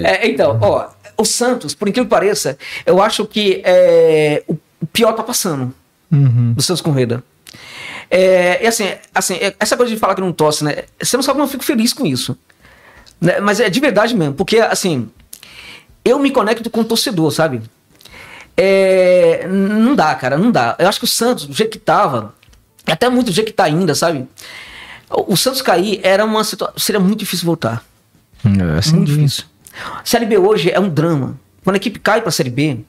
É, 0.03 0.27
então, 0.27 0.57
ó, 0.59 0.87
o 1.15 1.23
Santos, 1.23 1.75
por 1.75 1.87
incrível 1.87 2.05
que 2.05 2.09
pareça, 2.09 2.57
eu 2.83 2.99
acho 2.99 3.23
que 3.27 3.61
é, 3.63 4.43
o 4.47 4.87
pior 4.87 5.13
tá 5.13 5.21
passando 5.21 5.71
uhum. 6.11 6.53
do 6.53 6.63
Santos 6.63 6.81
Correda. 6.81 7.23
É, 8.09 8.63
e 8.63 8.67
assim, 8.67 8.91
assim, 9.13 9.35
é, 9.35 9.55
essa 9.59 9.75
coisa 9.75 9.93
de 9.93 9.99
falar 9.99 10.15
que 10.15 10.21
não 10.21 10.31
tosse, 10.31 10.63
né? 10.63 10.83
Você 11.01 11.17
não 11.17 11.23
sabe 11.23 11.35
como 11.35 11.45
eu 11.45 11.51
fico 11.51 11.63
feliz 11.63 11.93
com 11.93 12.05
isso. 12.05 12.37
Né? 13.19 13.39
Mas 13.39 13.59
é 13.59 13.69
de 13.69 13.79
verdade 13.79 14.15
mesmo, 14.15 14.33
porque 14.35 14.59
assim, 14.59 15.09
eu 16.03 16.19
me 16.19 16.31
conecto 16.31 16.69
com 16.69 16.81
o 16.81 16.85
torcedor, 16.85 17.31
sabe? 17.31 17.61
É, 18.55 19.47
não 19.47 19.95
dá, 19.95 20.13
cara, 20.15 20.37
não 20.37 20.51
dá. 20.51 20.75
Eu 20.79 20.87
acho 20.87 20.99
que 20.99 21.05
o 21.05 21.07
Santos, 21.07 21.45
do 21.45 21.53
jeito 21.53 21.71
que 21.71 21.79
tava, 21.79 22.33
até 22.85 23.09
muito 23.09 23.27
do 23.27 23.33
jeito 23.33 23.47
que 23.47 23.53
tá 23.53 23.65
ainda, 23.65 23.95
sabe? 23.95 24.27
O 25.09 25.35
Santos 25.35 25.61
cair 25.61 25.99
era 26.03 26.23
uma 26.23 26.43
situação. 26.43 26.75
Seria 26.77 26.99
muito 26.99 27.19
difícil 27.19 27.45
voltar. 27.45 27.83
É, 28.43 28.77
assim 28.77 28.95
muito 28.95 29.11
difícil. 29.11 29.45
Série 30.03 30.25
B 30.25 30.37
hoje 30.37 30.71
é 30.71 30.79
um 30.79 30.89
drama. 30.89 31.37
Quando 31.63 31.75
a 31.75 31.77
equipe 31.77 31.99
cai 31.99 32.21
pra 32.21 32.31
Série 32.31 32.49
B, 32.49 32.79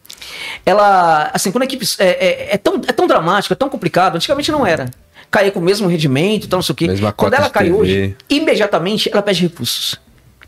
ela. 0.64 1.30
Assim, 1.32 1.50
quando 1.50 1.62
a 1.62 1.64
equipe. 1.66 1.84
É, 1.98 2.06
é, 2.06 2.54
é 2.54 2.58
tão, 2.58 2.74
é 2.86 2.92
tão 2.92 3.06
dramático, 3.06 3.52
é 3.52 3.56
tão 3.56 3.68
complicado. 3.68 4.16
Antigamente 4.16 4.52
não 4.52 4.66
era 4.66 4.90
cair 5.36 5.50
com 5.50 5.60
o 5.60 5.62
mesmo 5.62 5.86
rendimento, 5.86 6.47
então 6.47 6.58
não 6.58 6.62
sei 6.62 6.73
o 6.73 6.76
quê. 6.76 6.86
Mesma 6.86 7.12
quando 7.12 7.34
ela 7.34 7.50
cai 7.50 7.65
TV. 7.65 7.76
hoje, 7.76 8.16
imediatamente 8.31 9.10
ela 9.12 9.23
pede 9.23 9.42
recursos. 9.42 9.97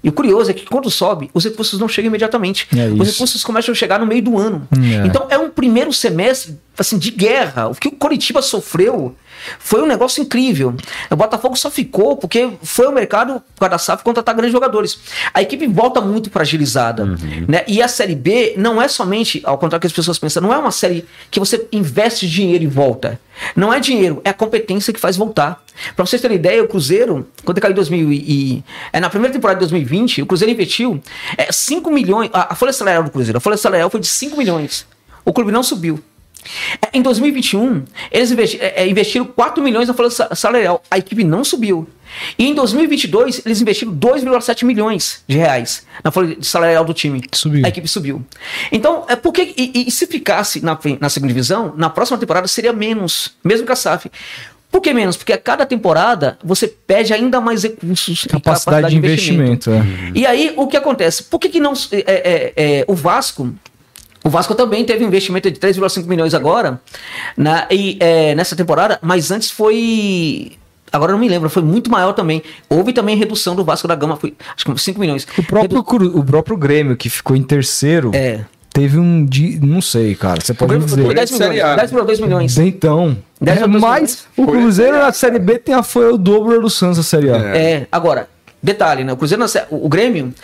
E 0.03 0.09
o 0.09 0.13
curioso 0.13 0.51
é 0.51 0.55
que 0.55 0.65
quando 0.65 0.89
sobe, 0.91 1.29
os 1.35 1.45
recursos 1.45 1.79
não 1.79 1.89
chegam 1.89 2.09
imediatamente. 2.09 2.69
É 2.75 2.89
os 2.89 3.13
recursos 3.13 3.43
começam 3.43 3.73
a 3.73 3.75
chegar 3.75 3.99
no 3.99 4.07
meio 4.07 4.23
do 4.23 4.39
ano. 4.39 4.67
É. 4.73 5.07
Então 5.07 5.27
é 5.29 5.37
um 5.37 5.51
primeiro 5.51 5.93
semestre 5.93 6.57
assim 6.79 6.97
de 6.97 7.11
guerra. 7.11 7.69
O 7.69 7.75
que 7.75 7.89
o 7.89 7.93
Coritiba 7.93 8.41
sofreu 8.41 9.15
foi 9.59 9.83
um 9.83 9.87
negócio 9.87 10.23
incrível. 10.23 10.75
O 11.11 11.17
Botafogo 11.17 11.57
só 11.57 11.71
ficou 11.71 12.17
porque 12.17 12.51
foi 12.63 12.87
ao 12.87 12.93
mercado 12.93 13.43
para 13.59 13.77
a 13.77 13.79
SAF 13.79 14.03
contratar 14.03 14.35
grandes 14.35 14.53
jogadores. 14.53 14.99
A 15.33 15.43
equipe 15.43 15.67
volta 15.67 16.01
muito 16.01 16.31
fragilizada. 16.31 17.05
Uhum. 17.05 17.47
Né? 17.49 17.65
E 17.67 17.83
a 17.83 17.89
Série 17.89 18.15
B 18.15 18.55
não 18.57 18.81
é 18.81 18.89
somente, 18.89 19.41
ao 19.45 19.59
contrário 19.59 19.81
que 19.81 19.87
as 19.87 19.93
pessoas 19.93 20.19
pensam, 20.19 20.43
não 20.43 20.53
é 20.53 20.59
uma 20.59 20.71
série 20.71 21.05
que 21.31 21.39
você 21.39 21.67
investe 21.73 22.29
dinheiro 22.29 22.65
e 22.65 22.67
volta. 22.67 23.21
Não 23.55 23.73
é 23.73 23.79
dinheiro, 23.79 24.21
é 24.25 24.31
a 24.31 24.35
competência 24.35 24.93
que 24.93 24.99
faz 24.99 25.17
voltar. 25.17 25.63
Para 25.95 26.05
vocês 26.05 26.21
terem 26.21 26.37
ideia, 26.37 26.63
o 26.63 26.69
Cruzeiro, 26.69 27.29
quando 27.45 27.61
caiu 27.61 27.73
em 27.73 27.75
2000 27.77 28.13
e, 28.13 28.65
é, 28.93 29.01
na 29.01 29.09
primeira 29.09 29.33
temporada 29.33 29.59
de 29.59 29.61
2020, 29.61 30.23
o 30.23 30.27
Cruzeiro 30.27 30.53
investiu 30.53 31.01
é, 31.37 31.53
5 31.53 31.91
milhões, 31.91 32.31
a, 32.33 32.53
a 32.53 32.57
folha 32.57 32.73
salarial 32.73 33.05
do 33.05 33.11
Cruzeiro, 33.11 33.39
a 33.39 33.41
folha 33.41 33.57
salarial 33.57 33.89
foi 33.89 34.01
de 34.01 34.07
5 34.07 34.37
milhões. 34.37 34.87
O 35.25 35.33
clube 35.33 35.53
não 35.53 35.63
subiu. 35.63 36.03
Em 36.93 37.03
2021, 37.03 37.85
eles 38.11 38.55
é, 38.55 38.83
é, 38.83 38.89
investiram 38.89 39.27
4 39.27 39.63
milhões 39.63 39.89
na 39.89 39.95
folha 39.95 40.11
salarial. 40.11 40.83
A 40.91 40.99
equipe 40.99 41.25
não 41.25 41.45
subiu. 41.45 41.87
E 42.39 42.47
em 42.47 42.55
2022, 42.55 43.43
eles 43.45 43.61
investiram 43.61 43.95
2,7 43.95 44.65
milhões 44.65 45.23
de 45.29 45.37
reais 45.37 45.87
na 46.03 46.11
folha 46.11 46.37
salarial 46.41 46.85
do 46.85 46.95
time. 46.95 47.23
Subiu. 47.33 47.65
A 47.65 47.69
equipe 47.69 47.87
subiu. 47.87 48.25
Então, 48.73 49.05
é 49.09 49.17
porque. 49.17 49.55
E, 49.57 49.89
e, 49.89 49.91
se 49.91 50.07
ficasse 50.07 50.65
na, 50.65 50.79
na 51.01 51.09
segunda 51.09 51.33
divisão, 51.33 51.75
na 51.77 51.91
próxima 51.91 52.19
temporada 52.19 52.49
seria 52.49 52.73
menos, 52.73 53.37
mesmo 53.45 53.67
que 53.67 53.73
a 53.73 53.77
SAF. 53.77 54.11
Por 54.71 54.83
que 54.83 54.93
menos? 54.93 55.17
Porque 55.17 55.33
a 55.33 55.39
cada 55.39 55.65
temporada 55.65 56.39
você 56.45 56.69
pede 56.69 57.15
ainda 57.15 57.41
mais 57.41 57.63
recursos 57.63 58.25
capacidade, 58.25 58.43
capacidade 58.43 58.91
de 58.91 58.97
investimento. 58.97 59.71
investimento 59.71 60.15
é. 60.15 60.19
E 60.19 60.27
aí, 60.27 60.53
o 60.57 60.67
que 60.67 60.77
acontece? 60.77 61.23
Por 61.25 61.39
que, 61.39 61.49
que 61.49 61.61
não. 61.61 61.73
É, 61.91 62.53
é 62.55 62.85
o 62.87 62.95
Vasco 62.95 63.55
o 64.25 64.31
Vasco 64.31 64.55
também 64.55 64.85
teve 64.85 65.05
um 65.05 65.09
investimento 65.09 65.51
de 65.51 65.59
3,5 65.59 66.07
milhões 66.07 66.35
agora, 66.35 66.81
na, 67.37 67.67
e, 67.71 67.97
é, 68.01 68.35
nessa 68.35 68.57
temporada, 68.57 68.99
mas 69.03 69.31
antes 69.31 69.51
foi. 69.51 70.53
Agora 70.91 71.13
não 71.13 71.19
me 71.19 71.29
lembro, 71.29 71.51
foi 71.51 71.63
muito 71.63 71.91
maior 71.91 72.15
também. 72.15 72.43
Houve 72.69 72.95
também 72.95 73.17
redução 73.17 73.55
do 73.55 73.63
Vasco 73.63 73.87
da 73.87 73.95
Gama, 73.95 74.17
foi 74.17 74.35
acho 74.57 74.65
que 74.65 74.79
5 74.79 74.99
milhões. 74.99 75.27
O 75.37 75.43
próprio, 75.43 75.83
Redu... 75.83 76.19
o 76.19 76.25
próprio 76.25 76.57
Grêmio, 76.57 76.97
que 76.97 77.11
ficou 77.11 77.37
em 77.37 77.43
terceiro. 77.43 78.11
É 78.15 78.41
teve 78.79 78.97
um 78.97 79.25
de. 79.25 79.59
Não 79.61 79.81
sei, 79.81 80.15
cara. 80.15 80.41
Você 80.41 80.55
pode 80.55 80.79
dizer. 80.79 81.05
Foi 81.05 81.15
10 81.15 81.31
milhões. 81.33 81.77
10 81.77 81.91
para 81.91 82.03
2 82.05 82.21
milhões. 82.21 82.59
Então. 82.59 83.19
10 83.41 83.63
é, 83.63 83.67
mas 83.67 84.27
o 84.37 84.47
Cruzeiro 84.47 84.99
na 84.99 85.13
Série 85.13 85.39
B 85.39 85.59
tem 85.59 85.75
a, 85.75 85.83
foi 85.83 86.13
o 86.13 86.17
dobro 86.17 86.61
do 86.61 86.71
Santos 86.71 86.99
na 86.99 87.03
Série 87.03 87.31
A. 87.31 87.37
É, 87.37 87.87
agora, 87.91 88.29
Detalhe, 88.61 89.05
né? 89.05 89.13
O 89.13 89.17
Cruzeiro, 89.17 89.45
o, 89.71 89.87
o 89.87 89.89
Grêmio, 89.89 90.35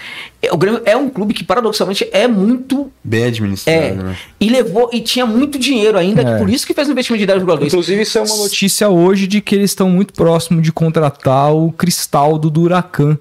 é, 0.40 0.52
o 0.52 0.56
Grêmio 0.56 0.82
é 0.84 0.96
um 0.96 1.08
clube 1.08 1.34
que 1.34 1.42
paradoxalmente 1.42 2.08
é 2.12 2.28
muito 2.28 2.90
bem 3.02 3.24
administrado, 3.24 3.76
é, 3.76 3.90
né? 3.92 4.16
E 4.40 4.48
levou 4.48 4.88
e 4.92 5.00
tinha 5.00 5.26
muito 5.26 5.58
dinheiro 5.58 5.98
ainda, 5.98 6.22
é. 6.22 6.38
por 6.38 6.48
isso 6.48 6.64
que 6.64 6.72
fez 6.72 6.88
um 6.88 6.92
investimento 6.92 7.20
de 7.20 7.26
10 7.26 7.40
jogadores. 7.40 7.72
Inclusive, 7.72 8.02
isso 8.02 8.18
é 8.18 8.22
uma 8.22 8.36
notícia 8.36 8.88
hoje 8.88 9.26
de 9.26 9.40
que 9.40 9.54
eles 9.54 9.72
estão 9.72 9.90
muito 9.90 10.14
próximos 10.14 10.62
de 10.62 10.72
contratar 10.72 11.52
o 11.52 11.72
Cristaldo 11.72 12.48
do 12.48 12.62
Huracan. 12.62 13.18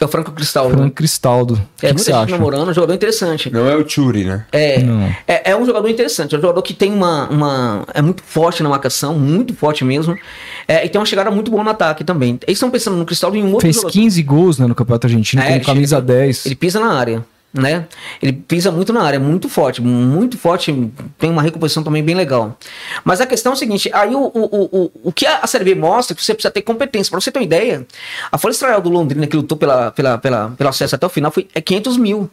É 0.00 0.04
o 0.04 0.08
Franco 0.08 0.30
Cristaldo. 0.32 0.76
Franco? 0.76 0.94
Cristaldo. 0.94 1.60
É, 1.82 1.92
muita 1.92 2.12
gente 2.12 2.30
namorando, 2.30 2.68
um 2.68 2.74
jogador 2.74 2.94
interessante. 2.94 3.50
Não 3.50 3.68
é 3.68 3.76
o 3.76 3.88
Churi, 3.88 4.24
né? 4.24 4.46
É, 4.52 4.76
é, 5.26 5.50
é, 5.50 5.56
um 5.56 5.66
jogador 5.66 5.88
interessante. 5.88 6.34
É 6.34 6.38
um 6.38 6.40
jogador 6.40 6.62
que 6.62 6.72
tem 6.72 6.92
uma, 6.92 7.28
uma. 7.28 7.84
É 7.92 8.00
muito 8.00 8.22
forte 8.22 8.62
na 8.62 8.68
marcação, 8.68 9.18
muito 9.18 9.54
forte 9.54 9.84
mesmo. 9.84 10.16
É, 10.66 10.84
e 10.84 10.88
tem 10.88 11.00
uma 11.00 11.06
chegada 11.06 11.30
muito 11.30 11.50
boa 11.50 11.64
no 11.64 11.70
ataque 11.70 12.04
também. 12.04 12.38
Eles 12.46 12.56
estão 12.56 12.70
pensando 12.70 12.96
no 12.96 13.04
Cristaldo 13.04 13.36
em 13.36 13.42
um 13.42 13.48
outro 13.48 13.62
Fez 13.62 13.76
jogador. 13.76 13.92
15 13.92 14.22
gols 14.22 14.58
né, 14.58 14.66
no 14.66 14.74
Campeonato 14.74 15.06
Argentino, 15.06 15.42
é, 15.42 15.58
com 15.58 15.66
camisa 15.66 15.96
chega, 15.96 16.06
10. 16.06 16.46
Ele 16.46 16.54
pisa 16.54 16.78
na 16.78 16.92
área 16.92 17.24
né? 17.52 17.86
Ele 18.22 18.32
pisa 18.32 18.70
muito 18.70 18.92
na 18.92 19.02
área, 19.02 19.18
muito 19.18 19.48
forte, 19.48 19.80
muito 19.80 20.36
forte, 20.36 20.90
tem 21.18 21.30
uma 21.30 21.42
recomposição 21.42 21.82
também 21.82 22.02
bem 22.02 22.14
legal. 22.14 22.56
Mas 23.04 23.20
a 23.20 23.26
questão 23.26 23.52
é 23.52 23.54
o 23.54 23.58
seguinte, 23.58 23.90
aí 23.92 24.14
o, 24.14 24.20
o, 24.20 24.64
o, 24.72 24.90
o 25.04 25.12
que 25.12 25.26
a 25.26 25.46
Série 25.46 25.64
B 25.64 25.74
mostra 25.74 26.14
é 26.14 26.16
que 26.16 26.22
você 26.22 26.34
precisa 26.34 26.52
ter 26.52 26.62
competência. 26.62 27.10
Para 27.10 27.20
você 27.20 27.30
ter 27.30 27.38
uma 27.38 27.44
ideia, 27.44 27.86
a 28.30 28.38
Folha 28.38 28.52
Israel 28.52 28.80
do 28.80 28.90
Londrina, 28.90 29.26
que 29.26 29.36
lutou 29.36 29.56
pela, 29.56 29.90
pela, 29.90 30.18
pela, 30.18 30.50
pelo 30.50 30.70
acesso 30.70 30.94
até 30.94 31.06
o 31.06 31.10
final, 31.10 31.30
foi 31.30 31.48
é 31.54 31.60
500 31.60 31.96
mil. 31.96 32.30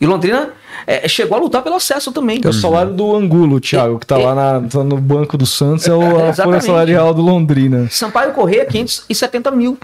E 0.00 0.06
Londrina 0.06 0.50
é, 0.86 1.06
chegou 1.06 1.38
a 1.38 1.40
lutar 1.40 1.62
pelo 1.62 1.76
acesso 1.76 2.10
também. 2.10 2.40
É 2.44 2.48
o 2.48 2.52
salário 2.52 2.92
do 2.92 3.14
Angulo, 3.14 3.60
Thiago, 3.60 4.00
que 4.00 4.06
tá 4.06 4.18
é, 4.18 4.24
lá 4.24 4.34
na, 4.34 4.68
tá 4.68 4.82
no 4.82 4.96
banco 4.98 5.38
do 5.38 5.46
Santos, 5.46 5.86
é 5.86 5.94
o, 5.94 6.28
a 6.28 6.32
folha 6.32 6.60
salarial 6.60 7.14
do 7.14 7.22
Londrina. 7.22 7.88
Sampaio 7.90 8.32
Correia, 8.32 8.66
570 8.66 9.50
mil. 9.52 9.78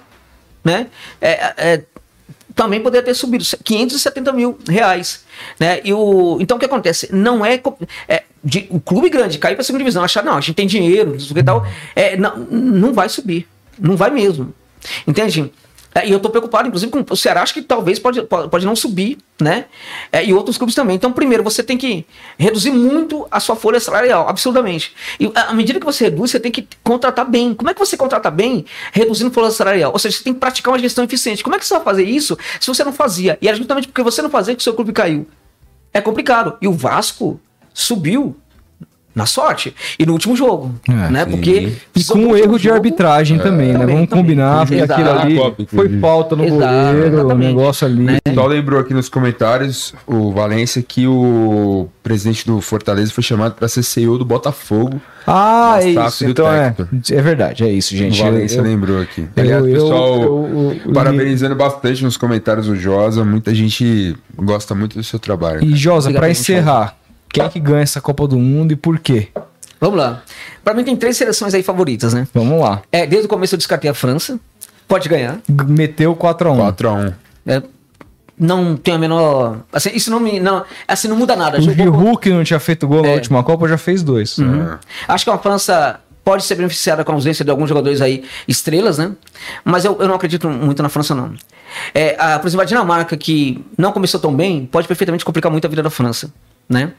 Né? 0.65 0.89
É, 1.21 1.31
é, 1.57 1.83
também 2.55 2.81
poderia 2.81 3.05
ter 3.05 3.15
subido 3.15 3.45
570 3.63 4.33
mil 4.33 4.59
reais. 4.69 5.25
Né? 5.59 5.81
E 5.85 5.93
o, 5.93 6.39
então 6.41 6.57
o 6.57 6.61
que 6.61 6.67
acontece? 6.67 7.09
Não 7.13 7.45
é, 7.45 7.61
é 8.09 8.23
de, 8.43 8.67
o 8.71 8.81
clube 8.81 9.09
grande 9.09 9.39
cair 9.39 9.55
para 9.55 9.63
a 9.63 9.65
segunda 9.65 9.83
divisão, 9.85 10.03
achar, 10.03 10.25
não, 10.25 10.37
a 10.37 10.41
gente 10.41 10.55
tem 10.55 10.67
dinheiro, 10.67 11.17
que 11.17 11.43
tal, 11.43 11.67
é, 11.95 12.17
não, 12.17 12.37
não 12.37 12.93
vai 12.93 13.09
subir. 13.09 13.47
Não 13.79 13.97
vai 13.97 14.11
mesmo. 14.11 14.55
Entende? 15.07 15.53
É, 15.95 16.07
e 16.07 16.11
eu 16.11 16.19
estou 16.19 16.31
preocupado, 16.31 16.69
inclusive, 16.69 16.91
com 16.93 17.05
o 17.09 17.17
Ceará, 17.17 17.43
acho 17.43 17.53
que 17.53 17.63
talvez 17.63 17.99
pode, 17.99 18.23
pode 18.23 18.65
não 18.65 18.77
subir, 18.77 19.19
né? 19.41 19.65
É, 20.13 20.25
e 20.25 20.33
outros 20.33 20.57
clubes 20.57 20.75
também. 20.75 20.95
Então, 20.95 21.13
primeiro, 21.13 21.43
você 21.43 21.63
tem 21.63 21.77
que 21.77 22.07
reduzir 22.39 22.71
muito 22.71 23.27
a 23.31 23.41
sua 23.41 23.57
folha 23.57 23.81
salarial, 23.81 24.29
absurdamente. 24.29 24.95
E 25.19 25.31
à 25.35 25.53
medida 25.53 25.81
que 25.81 25.87
você 25.87 26.05
reduz, 26.05 26.31
você 26.31 26.39
tem 26.39 26.53
que 26.53 26.67
contratar 26.85 27.29
bem. 27.29 27.55
Como 27.55 27.69
é 27.69 27.75
que 27.75 27.81
você 27.81 27.97
contrata 27.97 28.31
bem 28.31 28.65
reduzindo 28.93 29.33
folha 29.33 29.51
salarial? 29.51 29.93
Ou 29.93 29.99
seja, 29.99 30.17
você 30.17 30.25
tem 30.25 30.33
que 30.33 30.41
praticar 30.41 30.73
uma 30.73 30.79
gestão 30.79 31.05
eficiente. 31.05 31.43
Como 31.43 31.57
é 31.57 31.59
que 31.59 31.67
você 31.67 31.75
vai 31.75 31.83
fazer 31.83 32.05
isso 32.05 32.39
se 32.61 32.69
você 32.69 32.85
não 32.85 32.93
fazia? 32.93 33.37
E 33.43 33.49
era 33.49 33.57
justamente 33.57 33.89
porque 33.89 34.03
você 34.03 34.23
não 34.23 34.31
fazia 34.31 34.55
que 34.55 34.61
o 34.61 34.65
seu 34.65 34.75
clube 34.75 34.93
caiu. 34.93 35.27
É 35.93 36.01
complicado. 36.01 36.57
E 36.61 36.69
o 36.69 36.73
Vasco 36.73 37.41
subiu 37.75 38.37
na 39.15 39.27
sorte. 39.27 39.75
E 39.99 40.07
no 40.07 40.13
último 40.13 40.37
jogo, 40.37 40.75
é, 40.89 41.11
né? 41.11 41.25
Porque 41.25 41.73
e 41.95 42.05
com 42.05 42.19
um 42.19 42.37
erro 42.37 42.57
de 42.57 42.65
jogo, 42.65 42.77
arbitragem 42.77 43.39
é, 43.39 43.43
também, 43.43 43.69
né? 43.69 43.79
Também, 43.81 43.95
Vamos 43.95 44.09
também. 44.09 44.25
combinar, 44.25 44.67
porque 44.67 44.77
Exato. 44.77 44.93
aquilo 44.93 45.45
ali 45.45 45.67
foi 45.67 45.99
falta 45.99 46.37
no 46.37 46.45
Exato, 46.45 46.59
goleiro, 46.61 47.29
o 47.29 47.35
negócio 47.35 47.87
ali. 47.87 48.03
Né? 48.05 48.19
Só 48.35 48.47
lembrou 48.47 48.81
aqui 48.81 48.95
nos 48.95 49.09
comentários 49.09 49.95
o 50.07 50.33
Valência 50.33 50.83
que 50.83 51.07
o 51.07 51.89
presidente 52.03 52.47
do 52.47 52.61
Fortaleza 52.61 53.13
foi 53.13 53.23
chamado 53.23 53.55
para 53.55 53.69
ser 53.69 53.83
CEO 53.83 54.17
do 54.17 54.25
Botafogo. 54.25 55.01
Ah, 55.27 55.79
é 55.81 55.91
isso. 55.91 56.25
Então 56.27 56.51
é, 56.51 56.75
é 57.11 57.23
verdade, 57.23 57.65
é 57.65 57.71
isso, 57.71 57.97
gente. 57.97 58.21
O 58.21 58.25
Valência 58.25 58.59
eu, 58.59 58.65
lembrou 58.65 59.01
aqui. 59.01 59.27
Aliás, 59.37 59.65
eu, 59.65 59.73
pessoal 59.73 60.23
eu, 60.23 60.81
eu, 60.87 60.93
parabenizando 60.93 61.55
bastante 61.55 62.03
nos 62.03 62.17
comentários 62.17 62.69
o 62.69 62.77
Josa. 62.77 63.25
Muita 63.25 63.55
gente 63.55 64.17
gosta 64.37 64.75
muito 64.75 64.97
do 64.97 65.05
seu 65.05 65.19
trabalho. 65.19 65.63
E 65.65 65.77
Josa, 65.77 66.13
para 66.13 66.31
encerrar, 66.31 66.97
quem 67.33 67.45
é 67.45 67.49
que 67.49 67.61
ganha 67.61 67.83
essa 67.83 68.01
Copa 68.01 68.27
do 68.27 68.39
Mundo 68.39 68.73
e 68.73 68.77
por 68.77 68.99
quê? 68.99 69.29
Vamos 69.81 69.99
lá. 69.99 70.23
Para 70.63 70.75
mim 70.75 70.85
tem 70.85 70.95
três 70.95 71.17
seleções 71.17 71.55
aí 71.55 71.63
favoritas, 71.63 72.13
né? 72.13 72.29
Vamos 72.35 72.61
lá. 72.61 72.83
É, 72.93 73.07
desde 73.07 73.27
o 73.27 73.29
começo 73.29 73.55
eu 73.55 73.59
descartei 73.59 73.91
a 73.91 73.95
França. 73.95 74.39
Pode 74.87 75.09
ganhar. 75.09 75.39
Meteu 75.49 76.15
4x1. 76.15 76.77
4x1. 76.77 77.15
É, 77.47 77.63
não 78.39 78.77
tem 78.77 78.95
a 78.95 78.99
menor. 78.99 79.61
Assim, 79.73 79.91
isso 79.95 80.11
não 80.11 80.21
me. 80.21 80.39
Não, 80.39 80.65
assim, 80.87 81.09
não 81.09 81.17
muda 81.17 81.35
nada. 81.37 81.59
O. 81.59 81.91
Hulk 81.91 82.29
não 82.31 82.45
tinha 82.45 82.61
feito 82.61 82.87
gol 82.87 83.05
é. 83.05 83.09
na 83.09 83.15
última 83.15 83.43
Copa, 83.43 83.69
já 83.69 83.79
fez 83.79 84.03
dois. 84.03 84.37
Uhum. 84.37 84.73
É. 84.73 84.79
Acho 85.09 85.25
que 85.25 85.31
a 85.31 85.39
França 85.39 86.01
pode 86.23 86.45
ser 86.45 86.57
beneficiada 86.57 87.03
com 87.05 87.13
a 87.13 87.15
ausência 87.15 87.45
de 87.45 87.51
alguns 87.51 87.69
jogadores 87.69 88.03
aí, 88.03 88.25
estrelas, 88.47 88.99
né? 88.99 89.13
Mas 89.65 89.85
eu, 89.85 89.97
eu 90.01 90.09
não 90.09 90.17
acredito 90.17 90.49
muito 90.49 90.83
na 90.83 90.89
França, 90.89 91.15
não. 91.15 91.33
É, 91.95 92.17
a, 92.19 92.39
por 92.39 92.49
exemplo, 92.49 92.63
a 92.63 92.67
Dinamarca, 92.67 93.17
que 93.17 93.65
não 93.79 93.93
começou 93.93 94.21
tão 94.21 94.35
bem, 94.35 94.67
pode 94.67 94.87
perfeitamente 94.87 95.25
complicar 95.25 95.51
muito 95.51 95.65
a 95.65 95.71
vida 95.71 95.83
da 95.83 95.91
França 95.91 96.31
né? 96.71 96.93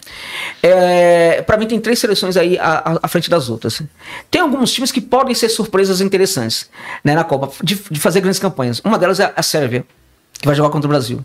É, 0.62 1.42
para 1.44 1.56
mim 1.56 1.66
tem 1.66 1.80
três 1.80 1.98
seleções 1.98 2.36
aí 2.36 2.60
à, 2.60 3.00
à, 3.02 3.08
frente 3.08 3.30
das 3.30 3.50
outras. 3.50 3.82
Tem 4.30 4.42
alguns 4.42 4.74
times 4.74 4.92
que 4.92 5.00
podem 5.00 5.34
ser 5.34 5.48
surpresas 5.48 6.02
interessantes 6.02 6.70
né, 7.02 7.16
na 7.16 7.24
Copa, 7.24 7.50
de, 7.64 7.82
de 7.90 8.00
fazer 8.00 8.20
grandes 8.20 8.38
campanhas. 8.40 8.82
Uma 8.84 9.00
delas 9.00 9.22
é 9.22 9.32
a 9.34 9.42
Sérvia, 9.42 9.86
que 10.34 10.46
vai 10.46 10.54
jogar 10.54 10.70
contra 10.70 10.88
o 10.88 10.90
Brasil. 10.90 11.24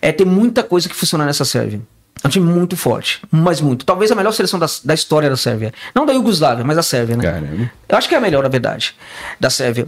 É, 0.00 0.10
tem 0.10 0.26
muita 0.26 0.62
coisa 0.62 0.88
que 0.88 0.94
funciona 0.94 1.26
nessa 1.26 1.44
Sérvia. 1.44 1.82
É 2.24 2.26
um 2.26 2.30
time 2.30 2.50
muito 2.50 2.76
forte, 2.78 3.20
mas 3.30 3.60
muito. 3.60 3.84
Talvez 3.84 4.10
a 4.10 4.14
melhor 4.14 4.32
seleção 4.32 4.58
da, 4.58 4.66
da 4.82 4.94
história 4.94 5.28
da 5.28 5.36
Sérvia. 5.36 5.72
Não 5.94 6.06
da 6.06 6.14
Iugoslávia, 6.14 6.64
mas 6.64 6.76
da 6.76 6.82
Sérvia, 6.82 7.16
né? 7.16 7.22
Caramba. 7.22 7.70
Eu 7.88 7.98
acho 7.98 8.08
que 8.08 8.14
é 8.14 8.18
a 8.18 8.20
melhor, 8.20 8.42
na 8.42 8.48
verdade, 8.48 8.94
da 9.38 9.50
Sérvia. 9.50 9.86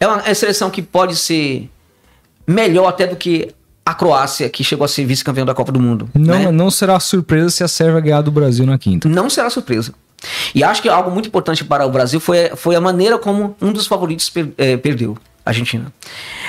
É 0.00 0.06
uma, 0.06 0.20
é 0.22 0.28
uma 0.28 0.34
seleção 0.34 0.68
que 0.68 0.82
pode 0.82 1.14
ser 1.16 1.70
melhor 2.46 2.88
até 2.88 3.06
do 3.06 3.16
que 3.16 3.54
a 3.86 3.92
Croácia, 3.92 4.48
que 4.48 4.64
chegou 4.64 4.84
a 4.84 4.88
ser 4.88 5.04
vice-campeão 5.04 5.44
da 5.44 5.54
Copa 5.54 5.70
do 5.70 5.78
Mundo. 5.78 6.08
Não, 6.14 6.38
né? 6.38 6.50
não 6.50 6.70
será 6.70 6.98
surpresa 6.98 7.50
se 7.50 7.64
a 7.64 7.68
Sérvia 7.68 8.00
ganhar 8.00 8.22
do 8.22 8.30
Brasil 8.30 8.64
na 8.64 8.78
quinta. 8.78 9.08
Não 9.08 9.28
será 9.28 9.50
surpresa. 9.50 9.92
E 10.54 10.64
acho 10.64 10.80
que 10.80 10.88
algo 10.88 11.10
muito 11.10 11.28
importante 11.28 11.64
para 11.64 11.86
o 11.86 11.90
Brasil 11.90 12.18
foi, 12.18 12.50
foi 12.56 12.74
a 12.74 12.80
maneira 12.80 13.18
como 13.18 13.54
um 13.60 13.72
dos 13.72 13.86
favoritos 13.86 14.30
per, 14.30 14.48
é, 14.56 14.76
perdeu. 14.76 15.18
Argentina. 15.44 15.92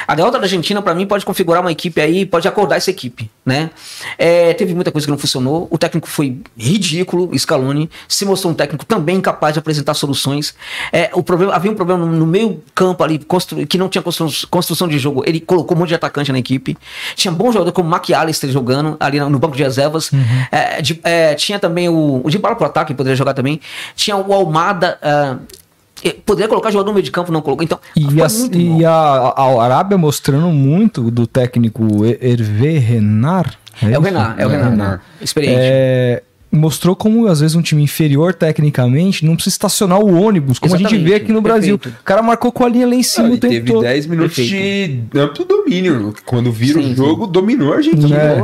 A 0.07 0.15
derrota 0.15 0.37
da 0.37 0.45
Argentina, 0.45 0.81
para 0.81 0.95
mim, 0.95 1.05
pode 1.05 1.25
configurar 1.25 1.61
uma 1.61 1.71
equipe 1.71 1.99
aí, 1.99 2.25
pode 2.25 2.47
acordar 2.47 2.77
essa 2.77 2.89
equipe, 2.89 3.29
né? 3.45 3.69
É, 4.17 4.53
teve 4.53 4.73
muita 4.73 4.91
coisa 4.91 5.05
que 5.05 5.11
não 5.11 5.17
funcionou. 5.17 5.67
O 5.69 5.77
técnico 5.77 6.07
foi 6.07 6.37
ridículo, 6.57 7.37
Scaloni. 7.37 7.89
Se 8.07 8.23
mostrou 8.23 8.53
um 8.53 8.55
técnico 8.55 8.85
também 8.85 9.17
incapaz 9.17 9.53
de 9.53 9.59
apresentar 9.59 9.93
soluções. 9.95 10.55
É, 10.93 11.09
o 11.13 11.21
problema, 11.21 11.53
havia 11.53 11.71
um 11.71 11.75
problema 11.75 12.05
no 12.05 12.25
meio 12.25 12.63
campo 12.73 13.03
ali, 13.03 13.19
constru, 13.19 13.67
que 13.67 13.77
não 13.77 13.89
tinha 13.89 14.01
constru, 14.01 14.29
construção 14.49 14.87
de 14.87 14.97
jogo. 14.97 15.23
Ele 15.25 15.41
colocou 15.41 15.75
um 15.75 15.79
monte 15.81 15.89
de 15.89 15.95
atacante 15.95 16.31
na 16.31 16.39
equipe. 16.39 16.77
Tinha 17.15 17.31
bom 17.31 17.51
jogador 17.51 17.73
como 17.73 17.89
o 17.89 17.93
McAllister 17.93 18.49
jogando 18.49 18.95
ali 18.99 19.19
no 19.19 19.39
banco 19.39 19.57
de 19.57 19.63
reservas. 19.63 20.11
Uhum. 20.11 20.19
É, 20.51 20.81
de, 20.81 20.99
é, 21.03 21.35
tinha 21.35 21.59
também 21.59 21.89
o, 21.89 22.21
o 22.23 22.29
de 22.29 22.37
bala 22.37 22.55
pro 22.55 22.65
ataque, 22.65 22.93
poderia 22.93 23.15
jogar 23.15 23.33
também. 23.33 23.59
Tinha 23.95 24.15
o 24.15 24.33
Almada. 24.33 24.97
Uh, 25.01 25.64
Poderia 26.13 26.47
colocar 26.47 26.71
jogador 26.71 26.89
no 26.89 26.93
meio 26.93 27.03
de 27.03 27.11
campo, 27.11 27.31
não 27.31 27.41
colocou. 27.41 27.63
Então, 27.63 27.79
e, 27.95 28.21
a, 28.21 28.27
e 28.53 28.85
a, 28.85 28.91
a, 28.91 29.63
Arábia 29.63 29.97
mostrando 29.97 30.47
muito 30.49 31.09
do 31.09 31.25
técnico 31.25 31.83
Hervé 32.05 32.77
Renard. 32.77 33.57
É, 33.81 33.91
é 33.91 33.99
o 33.99 34.01
Renard, 34.01 34.41
é 34.41 34.45
o 34.45 34.49
Renard. 34.49 34.71
Renard. 34.71 35.01
Experiente. 35.21 35.57
É, 35.59 36.23
mostrou 36.55 36.95
como 36.95 37.27
às 37.27 37.41
vezes 37.41 37.55
um 37.55 37.61
time 37.61 37.83
inferior 37.83 38.33
tecnicamente 38.33 39.25
não 39.25 39.35
precisa 39.35 39.53
estacionar 39.53 39.99
o 39.99 40.13
ônibus, 40.13 40.57
como 40.57 40.75
Exatamente. 40.75 40.95
a 40.95 40.97
gente 40.97 41.09
vê 41.09 41.15
aqui 41.15 41.31
no 41.31 41.41
Brasil. 41.41 41.77
Perfeito. 41.77 42.01
O 42.01 42.03
cara 42.03 42.21
marcou 42.21 42.51
com 42.51 42.65
a 42.65 42.69
linha 42.69 42.87
lá 42.87 42.95
em 42.95 43.03
cima 43.03 43.27
ah, 43.27 43.31
o 43.31 43.37
tempo 43.37 43.53
teve 43.53 43.71
todo. 43.71 43.81
10 43.81 44.05
minutos 44.07 44.35
Perfeito. 44.35 45.09
de 45.11 45.19
amplo 45.19 45.45
domínio. 45.45 46.13
Quando 46.25 46.51
vira 46.51 46.81
sim, 46.81 46.93
o 46.93 46.95
jogo, 46.95 47.25
sim. 47.25 47.31
dominou 47.31 47.73
a 47.73 47.77
Argentina. 47.77 48.15
É. 48.15 48.35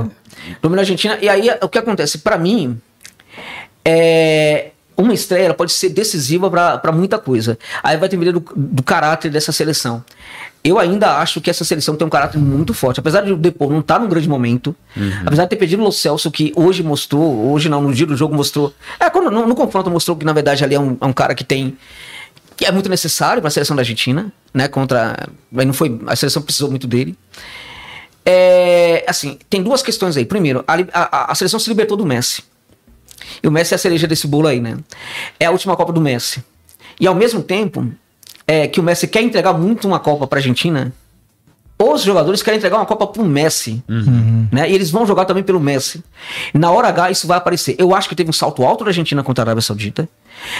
Dominou 0.61 0.79
a 0.79 0.81
Argentina. 0.81 1.17
E 1.21 1.29
aí, 1.29 1.49
o 1.61 1.69
que 1.69 1.77
acontece? 1.77 2.17
Para 2.19 2.37
mim, 2.37 2.77
é 3.85 4.71
uma 5.01 5.13
estreia 5.13 5.53
pode 5.53 5.71
ser 5.71 5.89
decisiva 5.89 6.49
para 6.49 6.91
muita 6.91 7.17
coisa. 7.17 7.57
Aí 7.83 7.97
vai 7.97 8.07
depender 8.07 8.31
do, 8.31 8.43
do 8.55 8.83
caráter 8.83 9.29
dessa 9.29 9.51
seleção. 9.51 10.03
Eu 10.63 10.77
ainda 10.77 11.17
acho 11.17 11.41
que 11.41 11.49
essa 11.49 11.63
seleção 11.63 11.95
tem 11.95 12.05
um 12.05 12.09
caráter 12.09 12.37
muito 12.37 12.73
forte. 12.73 12.99
Apesar 12.99 13.21
de 13.21 13.31
o 13.31 13.37
Depô 13.37 13.67
não 13.67 13.79
estar 13.79 13.95
tá 13.95 13.99
num 13.99 14.07
grande 14.07 14.29
momento, 14.29 14.75
uhum. 14.95 15.11
apesar 15.25 15.43
de 15.43 15.49
ter 15.49 15.55
perdido 15.55 15.83
o 15.83 15.91
Celso, 15.91 16.29
que 16.29 16.53
hoje 16.55 16.83
mostrou, 16.83 17.51
hoje 17.51 17.67
não, 17.67 17.81
no 17.81 17.91
dia 17.91 18.05
do 18.05 18.15
jogo 18.15 18.35
mostrou. 18.35 18.71
É, 18.99 19.09
quando, 19.09 19.31
no, 19.31 19.47
no 19.47 19.55
confronto 19.55 19.89
mostrou 19.89 20.15
que 20.15 20.23
na 20.23 20.33
verdade 20.33 20.63
ali 20.63 20.75
é 20.75 20.79
um, 20.79 20.97
é 21.01 21.05
um 21.05 21.13
cara 21.13 21.33
que 21.33 21.43
tem. 21.43 21.75
que 22.55 22.63
é 22.63 22.71
muito 22.71 22.89
necessário 22.89 23.41
para 23.41 23.47
a 23.47 23.51
seleção 23.51 23.75
da 23.75 23.81
Argentina, 23.81 24.31
né? 24.53 24.67
Contra. 24.67 25.17
Não 25.51 25.73
foi, 25.73 25.99
a 26.05 26.15
seleção 26.15 26.43
precisou 26.43 26.69
muito 26.69 26.85
dele. 26.85 27.17
É, 28.23 29.03
assim, 29.07 29.39
tem 29.49 29.63
duas 29.63 29.81
questões 29.81 30.15
aí. 30.15 30.25
Primeiro, 30.25 30.63
a, 30.67 30.75
a, 30.93 31.31
a 31.31 31.35
seleção 31.35 31.59
se 31.59 31.67
libertou 31.69 31.97
do 31.97 32.05
Messi. 32.05 32.43
E 33.41 33.47
o 33.47 33.51
Messi 33.51 33.73
é 33.73 33.75
a 33.75 33.77
cereja 33.77 34.07
desse 34.07 34.27
bolo 34.27 34.47
aí, 34.47 34.59
né? 34.59 34.77
É 35.39 35.45
a 35.45 35.51
última 35.51 35.75
Copa 35.75 35.93
do 35.93 36.01
Messi. 36.01 36.43
E 36.99 37.07
ao 37.07 37.15
mesmo 37.15 37.41
tempo 37.41 37.91
é, 38.47 38.67
que 38.67 38.79
o 38.79 38.83
Messi 38.83 39.07
quer 39.07 39.21
entregar 39.21 39.53
muito 39.53 39.87
uma 39.87 39.99
Copa 39.99 40.27
para 40.27 40.37
a 40.37 40.41
Argentina, 40.41 40.93
os 41.79 42.03
jogadores 42.03 42.43
querem 42.43 42.57
entregar 42.59 42.77
uma 42.77 42.85
Copa 42.85 43.07
pro 43.07 43.23
Messi. 43.23 43.83
Uhum. 43.89 44.47
Né? 44.51 44.69
E 44.69 44.75
eles 44.75 44.91
vão 44.91 45.05
jogar 45.05 45.25
também 45.25 45.43
pelo 45.43 45.59
Messi. 45.59 46.03
Na 46.53 46.69
hora 46.69 46.87
H, 46.89 47.11
isso 47.11 47.27
vai 47.27 47.37
aparecer. 47.37 47.75
Eu 47.79 47.95
acho 47.95 48.07
que 48.07 48.15
teve 48.15 48.29
um 48.29 48.33
salto 48.33 48.63
alto 48.63 48.83
da 48.83 48.91
Argentina 48.91 49.23
contra 49.23 49.41
a 49.41 49.45
Arábia 49.45 49.61
Saudita. 49.61 50.07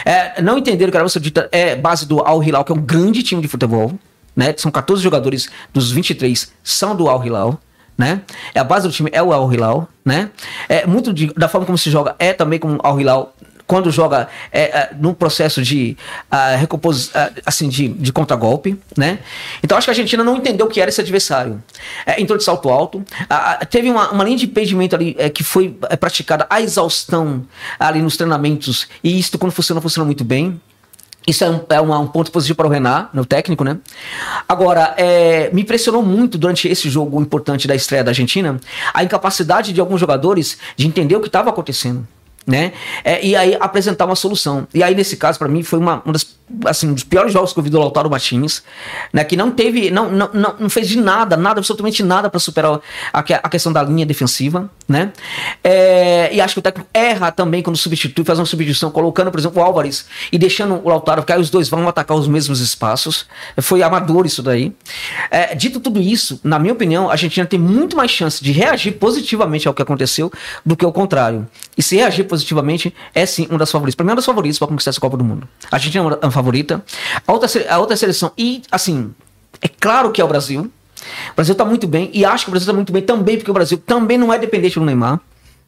É, 0.04 0.42
não 0.42 0.58
entenderam 0.58 0.90
que 0.90 0.98
a 0.98 1.00
Arábia 1.00 1.12
Saudita 1.12 1.48
é 1.52 1.76
base 1.76 2.08
do 2.08 2.22
Al 2.22 2.44
Hilal, 2.44 2.64
que 2.64 2.72
é 2.72 2.76
um 2.76 2.82
grande 2.82 3.22
time 3.22 3.42
de 3.42 3.48
futebol. 3.48 3.92
né? 4.36 4.54
São 4.58 4.72
14 4.72 5.04
jogadores 5.04 5.50
dos 5.74 5.92
23 5.92 6.52
são 6.64 6.96
do 6.96 7.08
Al 7.08 7.24
Hilal. 7.24 7.60
Né? 8.02 8.22
É 8.56 8.60
a 8.60 8.64
base 8.64 8.88
do 8.88 8.92
time 8.92 9.12
é 9.14 9.22
o 9.22 9.32
Al 9.32 9.54
Hilal, 9.54 9.88
né? 10.04 10.32
É 10.68 10.88
muito 10.88 11.14
de, 11.14 11.28
da 11.36 11.48
forma 11.48 11.68
como 11.68 11.78
se 11.78 11.92
joga 11.92 12.16
é 12.18 12.34
também 12.34 12.58
como 12.58 12.80
Al 12.82 13.00
Hilal 13.00 13.36
quando 13.68 13.92
joga 13.92 14.28
é, 14.52 14.64
é, 14.64 14.90
no 15.00 15.14
processo 15.14 15.62
de 15.62 15.96
uh, 16.32 16.76
uh, 16.76 17.42
assim, 17.46 17.70
de, 17.70 17.90
de 17.90 18.12
contragolpe, 18.12 18.76
né? 18.98 19.20
Então 19.64 19.78
acho 19.78 19.86
que 19.86 19.92
a 19.92 19.94
Argentina 19.94 20.24
não 20.24 20.38
entendeu 20.38 20.66
o 20.66 20.70
que 20.70 20.82
era 20.82 20.90
esse 20.90 21.00
adversário. 21.00 21.64
É, 22.04 22.20
entrou 22.20 22.40
de 22.40 22.44
salto 22.44 22.70
alto, 22.70 22.98
uh, 22.98 23.66
teve 23.70 23.92
uma, 23.92 24.10
uma 24.10 24.24
linha 24.24 24.38
de 24.38 24.46
impedimento 24.46 24.96
ali 24.96 25.16
é, 25.20 25.30
que 25.30 25.44
foi 25.44 25.78
é, 25.92 25.96
praticada 25.96 26.48
a 26.50 26.60
exaustão 26.60 27.46
ali 27.80 28.02
nos 28.02 28.18
treinamentos, 28.18 28.88
e 29.04 29.20
isso 29.20 29.38
quando 29.38 29.52
funciona, 29.52 29.80
funciona 29.80 30.08
muito 30.08 30.24
bem. 30.24 30.60
Isso 31.28 31.44
é, 31.44 31.50
um, 31.50 31.62
é 31.70 31.82
um, 31.82 32.08
ponto 32.08 32.32
positivo 32.32 32.58
para 32.58 32.68
o 32.68 32.70
Renan, 32.70 33.08
meu 33.14 33.24
técnico, 33.24 33.64
né? 33.64 33.78
Agora, 34.50 34.96
é, 34.98 35.52
me 35.54 35.62
impressionou 35.62 36.02
muito 36.02 36.38
durante 36.38 36.68
esse 36.68 36.90
jogo 36.90 37.22
importante 37.22 37.68
da 37.68 37.76
estreia 37.76 38.04
da 38.04 38.10
Argentina 38.10 38.60
a 38.94 39.04
incapacidade 39.04 39.72
de 39.72 39.80
alguns 39.80 40.00
jogadores 40.00 40.58
de 40.76 40.88
entender 40.88 41.16
o 41.16 41.22
que 41.22 41.28
estava 41.28 41.50
acontecendo 41.50 42.08
né? 42.46 42.74
É, 43.04 43.24
e 43.26 43.36
aí 43.36 43.56
apresentar 43.60 44.06
uma 44.06 44.16
solução. 44.16 44.68
E 44.74 44.82
aí, 44.84 44.96
nesse 44.96 45.18
caso, 45.18 45.38
para 45.38 45.48
mim, 45.48 45.64
foi 45.64 45.80
uma, 45.80 46.02
uma 46.04 46.14
das 46.14 46.24
assim, 46.66 46.90
um 46.90 46.94
dos 46.94 47.04
piores 47.04 47.34
jogos 47.34 47.54
que 47.54 47.60
eu 47.60 47.64
vi 47.64 47.70
do 47.70 47.80
Lautaro 47.80 48.10
Martins, 48.10 48.64
né, 49.12 49.24
que 49.24 49.36
não 49.36 49.52
teve, 49.52 49.92
não, 49.92 50.12
não, 50.12 50.30
não, 50.60 50.70
fez 50.70 50.88
de 50.88 51.00
nada, 51.00 51.36
nada, 51.38 51.60
absolutamente 51.60 52.04
nada 52.04 52.30
para 52.30 52.40
superar 52.40 52.80
a, 53.14 53.20
a, 53.20 53.50
questão 53.50 53.72
da 53.72 53.84
linha 53.84 54.06
defensiva, 54.06 54.70
né? 54.88 55.12
É, 55.64 56.34
e 56.34 56.42
acho 56.42 56.56
que 56.56 56.60
o 56.60 56.62
técnico 56.62 56.90
erra 56.94 57.32
também 57.32 57.62
quando 57.64 57.78
substitui, 57.78 58.24
faz 58.26 58.40
uma 58.40 58.46
substituição, 58.46 58.92
colocando, 58.92 59.32
por 59.32 59.40
exemplo, 59.40 59.62
o 59.62 59.66
Álvares 59.66 60.06
e 60.32 60.38
deixando 60.38 60.82
o 60.84 60.90
Lautaro, 60.90 61.22
porque 61.22 61.34
aí 61.34 61.40
os 61.40 61.50
dois 61.50 61.70
vão 61.70 61.88
atacar 61.88 62.18
os 62.18 62.28
mesmos 62.28 62.60
espaços. 62.60 63.26
Foi 63.60 63.82
amador 63.84 64.26
isso 64.26 64.42
daí. 64.44 64.74
É, 65.30 65.56
dito 65.56 65.80
tudo 65.80 66.00
isso, 66.00 66.40
na 66.44 66.60
minha 66.60 66.74
opinião, 66.74 67.10
a 67.10 67.14
Argentina 67.14 67.46
tem 67.46 67.60
muito 67.60 67.96
mais 67.96 68.12
chance 68.12 68.44
de 68.44 68.52
reagir 68.52 68.94
positivamente 68.94 69.68
ao 69.68 69.74
que 69.74 69.82
aconteceu 69.82 70.32
do 70.66 70.76
que 70.76 70.86
o 70.86 70.92
contrário. 70.92 71.48
E 71.78 71.84
se 71.84 71.96
reagir 71.96 72.26
positivamente, 72.26 72.94
é 73.14 73.26
sim 73.26 73.48
um 73.50 73.58
das 73.58 73.72
favoritas. 73.72 73.96
Para 73.96 74.04
mim, 74.04 74.12
é 74.12 74.14
um 74.14 74.16
das 74.16 74.26
favoritas 74.26 74.60
para 74.60 74.68
conquistar 74.68 74.92
essa 74.92 75.00
Copa 75.00 75.18
do 75.18 75.24
Mundo. 75.24 75.48
A 75.72 75.76
Argentina 75.76 76.18
é 76.22 76.26
uma 76.26 76.32
favorita. 76.42 76.84
A 77.26 77.32
outra, 77.32 77.50
a 77.70 77.80
outra 77.80 77.96
seleção, 77.96 78.32
e 78.38 78.62
assim, 78.72 79.12
é 79.62 79.68
claro 79.68 80.12
que 80.12 80.20
é 80.20 80.26
o 80.26 80.28
Brasil. 80.28 80.72
O 81.32 81.36
Brasil 81.36 81.54
está 81.54 81.66
muito 81.66 81.88
bem, 81.88 82.10
e 82.14 82.26
acho 82.26 82.46
que 82.46 82.50
o 82.50 82.52
Brasil 82.52 82.66
está 82.66 82.74
muito 82.74 82.92
bem 82.92 83.02
também, 83.02 83.38
porque 83.38 83.52
o 83.52 83.54
Brasil 83.54 83.78
também 83.78 84.18
não 84.18 84.34
é 84.34 84.38
dependente 84.38 84.80
do 84.80 84.86
Neymar. 84.86 85.20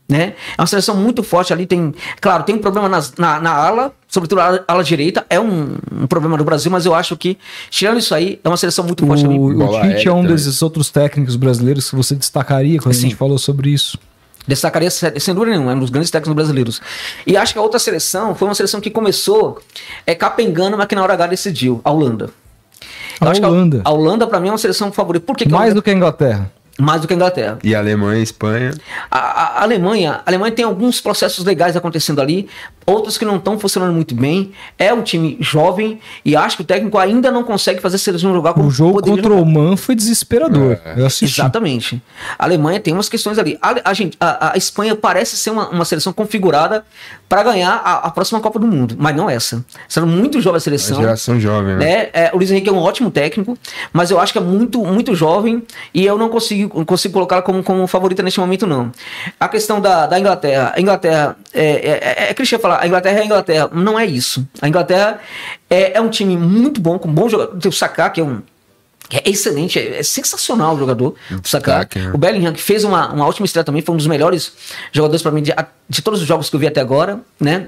Né? 0.08 0.34
É 0.58 0.62
uma 0.62 0.68
seleção 0.68 0.98
muito 0.98 1.24
forte 1.24 1.54
ali. 1.54 1.66
Tem, 1.66 1.94
claro, 2.20 2.44
tem 2.44 2.56
um 2.56 2.60
problema 2.60 2.90
nas, 2.90 3.14
na, 3.16 3.40
na 3.40 3.52
ala, 3.52 3.94
sobretudo 4.08 4.42
a 4.42 4.46
ala, 4.46 4.66
ala 4.68 4.84
direita, 4.84 5.26
é 5.30 5.40
um, 5.40 5.78
um, 5.92 6.08
problema 6.08 6.38
do 6.38 6.44
Brasil, 6.44 6.70
mas 6.70 6.86
eu 6.86 6.94
acho 6.94 7.16
que, 7.16 7.38
tirando 7.70 8.00
isso 8.00 8.14
aí, 8.14 8.40
é 8.44 8.48
uma 8.48 8.58
seleção 8.58 8.86
muito 8.86 9.06
forte 9.08 9.26
o, 9.26 9.30
ali. 9.30 9.40
O 9.40 9.82
Tite 9.82 10.08
é 10.08 10.14
um 10.14 10.26
desses 10.26 10.62
outros 10.62 10.90
técnicos 10.90 11.38
brasileiros 11.38 11.90
que 11.90 11.96
você 11.96 12.16
destacaria 12.16 12.80
quando 12.80 12.94
Sim. 12.94 13.00
a 13.00 13.10
gente 13.10 13.16
falou 13.16 13.38
sobre 13.38 13.70
isso. 13.70 13.98
Destacaria 14.48 14.90
sem 14.90 15.34
dúvida 15.34 15.52
nenhuma, 15.52 15.72
é 15.72 15.76
um 15.76 15.80
dos 15.80 15.90
grandes 15.90 16.12
técnicos 16.12 16.36
brasileiros. 16.36 16.82
E 17.26 17.38
acho 17.38 17.54
que 17.54 17.60
a 17.60 17.62
outra 17.62 17.80
seleção 17.80 18.36
foi 18.36 18.48
uma 18.48 18.56
seleção 18.56 18.82
que 18.82 18.90
começou 18.90 19.62
é, 20.06 20.14
capengando, 20.14 20.78
mas 20.78 20.86
que 20.88 20.96
na 20.96 21.04
hora 21.04 21.14
H 21.14 21.28
decidiu, 21.28 21.80
a 21.84 21.92
Holanda. 21.92 22.30
a 23.22 23.30
Holanda. 23.30 23.82
A, 23.86 23.90
a 23.90 23.94
Holanda, 23.94 24.28
para 24.28 24.40
mim, 24.40 24.50
é 24.50 24.52
uma 24.52 24.58
seleção 24.58 24.92
favorita. 24.92 25.26
Por 25.26 25.38
que 25.38 25.48
Mais 25.48 25.70
que 25.70 25.76
do 25.76 25.82
que 25.82 25.90
a 25.90 25.94
Inglaterra 25.94 26.52
mais 26.80 27.02
do 27.02 27.08
que 27.08 27.14
a 27.14 27.16
Inglaterra. 27.16 27.60
E 27.64 27.76
a 27.76 27.80
Alemanha 27.80 28.20
e 28.20 28.24
Espanha? 28.24 28.74
A, 29.10 29.18
a, 29.18 29.46
a, 29.60 29.64
Alemanha, 29.64 30.22
a 30.26 30.30
Alemanha 30.30 30.52
tem 30.52 30.66
alguns 30.66 31.00
processos 31.00 31.46
legais 31.46 31.76
acontecendo 31.76 32.20
ali, 32.20 32.50
outros 32.86 33.18
que 33.18 33.26
não 33.26 33.38
estão 33.38 33.60
funcionando 33.60 33.94
muito 33.94 34.16
bem. 34.16 34.52
É 34.78 34.94
um 34.94 35.04
time 35.04 35.38
jovem 35.40 36.00
e 36.26 36.36
acho 36.36 36.58
que 36.58 36.64
o 36.64 36.66
técnico 36.66 36.98
ainda 36.98 37.32
não 37.32 37.44
consegue 37.44 37.80
fazer 37.80 37.98
a 37.98 38.00
seleção 38.00 38.34
jogar 38.34 38.54
como 38.54 38.68
O 38.68 38.72
jogo 38.72 39.02
contra 39.02 39.24
jogar. 39.24 39.36
o 39.36 39.42
Oman 39.42 39.78
foi 39.78 39.96
desesperador. 39.96 40.80
É. 40.84 41.00
Eu 41.00 41.06
assisti. 41.06 41.40
Exatamente. 41.42 42.02
A 42.38 42.46
Alemanha 42.46 42.80
tem 42.80 42.94
umas 42.94 43.08
questões 43.08 43.38
ali. 43.38 43.58
A, 43.62 43.92
a, 43.92 43.94
gente, 43.94 44.18
a, 44.20 44.54
a 44.54 44.58
Espanha 44.58 44.96
parece 44.96 45.38
ser 45.38 45.52
uma, 45.52 45.70
uma 45.70 45.86
seleção 45.86 46.12
configurada 46.12 46.84
para 47.34 47.42
ganhar 47.42 47.82
a, 47.84 47.94
a, 47.96 48.12
próxima 48.12 48.40
Copa 48.40 48.60
do 48.60 48.68
Mundo, 48.68 48.96
mas 49.00 49.16
não 49.16 49.28
essa. 49.28 49.66
Sendo 49.88 50.06
muito 50.06 50.40
jovem 50.40 50.58
a 50.58 50.60
seleção. 50.60 50.98
A 51.00 51.02
geração 51.02 51.40
jovem, 51.40 51.76
né? 51.78 51.86
né? 51.86 52.10
É, 52.14 52.30
o 52.32 52.38
Luiz 52.38 52.52
Henrique 52.52 52.70
é 52.70 52.72
um 52.72 52.78
ótimo 52.78 53.10
técnico, 53.10 53.58
mas 53.92 54.12
eu 54.12 54.20
acho 54.20 54.32
que 54.32 54.38
é 54.38 54.42
muito, 54.42 54.86
muito 54.86 55.16
jovem 55.16 55.64
e 55.96 56.06
eu 56.06 56.16
não 56.16 56.30
consigo, 56.30 56.63
consigo 56.68 57.14
colocá-la 57.14 57.42
como, 57.42 57.64
como 57.64 57.88
favorita 57.88 58.24
neste 58.24 58.40
momento, 58.40 58.66
não. 58.66 58.92
A 59.40 59.48
questão 59.48 59.80
da, 59.80 60.06
da 60.06 60.20
Inglaterra. 60.20 60.74
A 60.76 60.82
Inglaterra, 60.82 61.36
é, 61.54 61.66
é, 61.66 62.26
é, 62.26 62.30
é 62.30 62.34
clichê 62.34 62.58
falar, 62.58 62.82
a 62.82 62.88
Inglaterra 62.88 63.20
é 63.20 63.22
a 63.22 63.26
Inglaterra. 63.26 63.70
Não 63.74 64.00
é 64.00 64.06
isso. 64.06 64.48
A 64.62 64.68
Inglaterra 64.68 65.20
é, 65.70 65.98
é 65.98 66.02
um 66.02 66.10
time 66.10 66.38
muito 66.38 66.82
bom, 66.82 66.98
com 67.00 67.12
bom 67.12 67.30
jogador. 67.30 67.58
Tem 67.58 67.70
o 67.70 67.74
Saka, 67.74 68.10
que 68.10 68.22
é 68.22 68.24
um 68.24 68.42
é 69.12 69.30
excelente, 69.30 69.78
é, 69.78 70.00
é 70.00 70.04
sensacional 70.04 70.76
o 70.76 70.80
jogador. 70.80 71.16
O 71.32 71.48
Saka. 71.48 71.88
Né? 71.96 72.12
O 72.14 72.18
Bellingham, 72.18 72.54
que 72.54 72.62
fez 72.62 72.84
uma, 72.84 73.12
uma 73.14 73.28
ótima 73.28 73.46
estreia 73.46 73.64
também, 73.64 73.82
foi 73.82 73.94
um 73.94 73.98
dos 73.98 74.08
melhores 74.08 74.54
jogadores 74.92 75.22
para 75.22 75.32
mim 75.32 75.44
de, 75.44 75.54
de, 75.90 76.02
todos 76.02 76.22
os 76.22 76.28
jogos 76.28 76.50
que 76.50 76.56
eu 76.56 76.60
vi 76.60 76.68
até 76.68 76.82
agora, 76.82 77.20
né? 77.40 77.68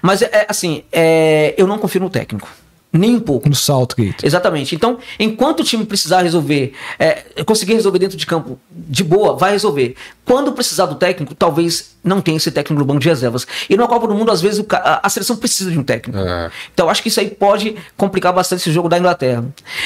Mas, 0.00 0.22
é, 0.22 0.46
assim, 0.48 0.84
é, 0.92 1.54
eu 1.58 1.66
não 1.66 1.78
confio 1.78 2.00
no 2.00 2.08
técnico. 2.08 2.48
Nem 2.92 3.16
um 3.16 3.20
pouco. 3.20 3.48
No 3.48 3.54
Saltgate. 3.54 4.26
Exatamente. 4.26 4.74
Então, 4.74 4.98
enquanto 5.18 5.60
o 5.60 5.64
time 5.64 5.84
precisar 5.84 6.22
resolver, 6.22 6.72
é, 6.98 7.22
conseguir 7.44 7.74
resolver 7.74 8.00
dentro 8.00 8.16
de 8.16 8.26
campo 8.26 8.58
de 8.70 9.04
boa, 9.04 9.36
vai 9.36 9.52
resolver. 9.52 9.94
Quando 10.24 10.52
precisar 10.52 10.86
do 10.86 10.96
técnico, 10.96 11.34
talvez 11.34 11.96
não 12.02 12.20
tenha 12.20 12.36
esse 12.36 12.50
técnico 12.50 12.80
no 12.80 12.84
banco 12.86 13.00
de 13.00 13.08
reservas. 13.08 13.46
E 13.68 13.76
na 13.76 13.86
Copa 13.86 14.06
do 14.08 14.14
Mundo, 14.14 14.32
às 14.32 14.40
vezes, 14.40 14.58
o, 14.58 14.66
a, 14.70 15.00
a, 15.06 15.08
seleção 15.08 15.36
precisa 15.36 15.70
de 15.70 15.78
um 15.78 15.82
técnico. 15.82 16.18
É. 16.18 16.50
Então, 16.72 16.88
acho 16.88 17.02
que 17.02 17.08
isso 17.08 17.20
aí 17.20 17.30
pode 17.30 17.76
complicar 17.96 18.32
bastante 18.32 18.60
esse 18.60 18.72
jogo 18.72 18.88
da 18.88 18.98
Inglaterra. 18.98 19.44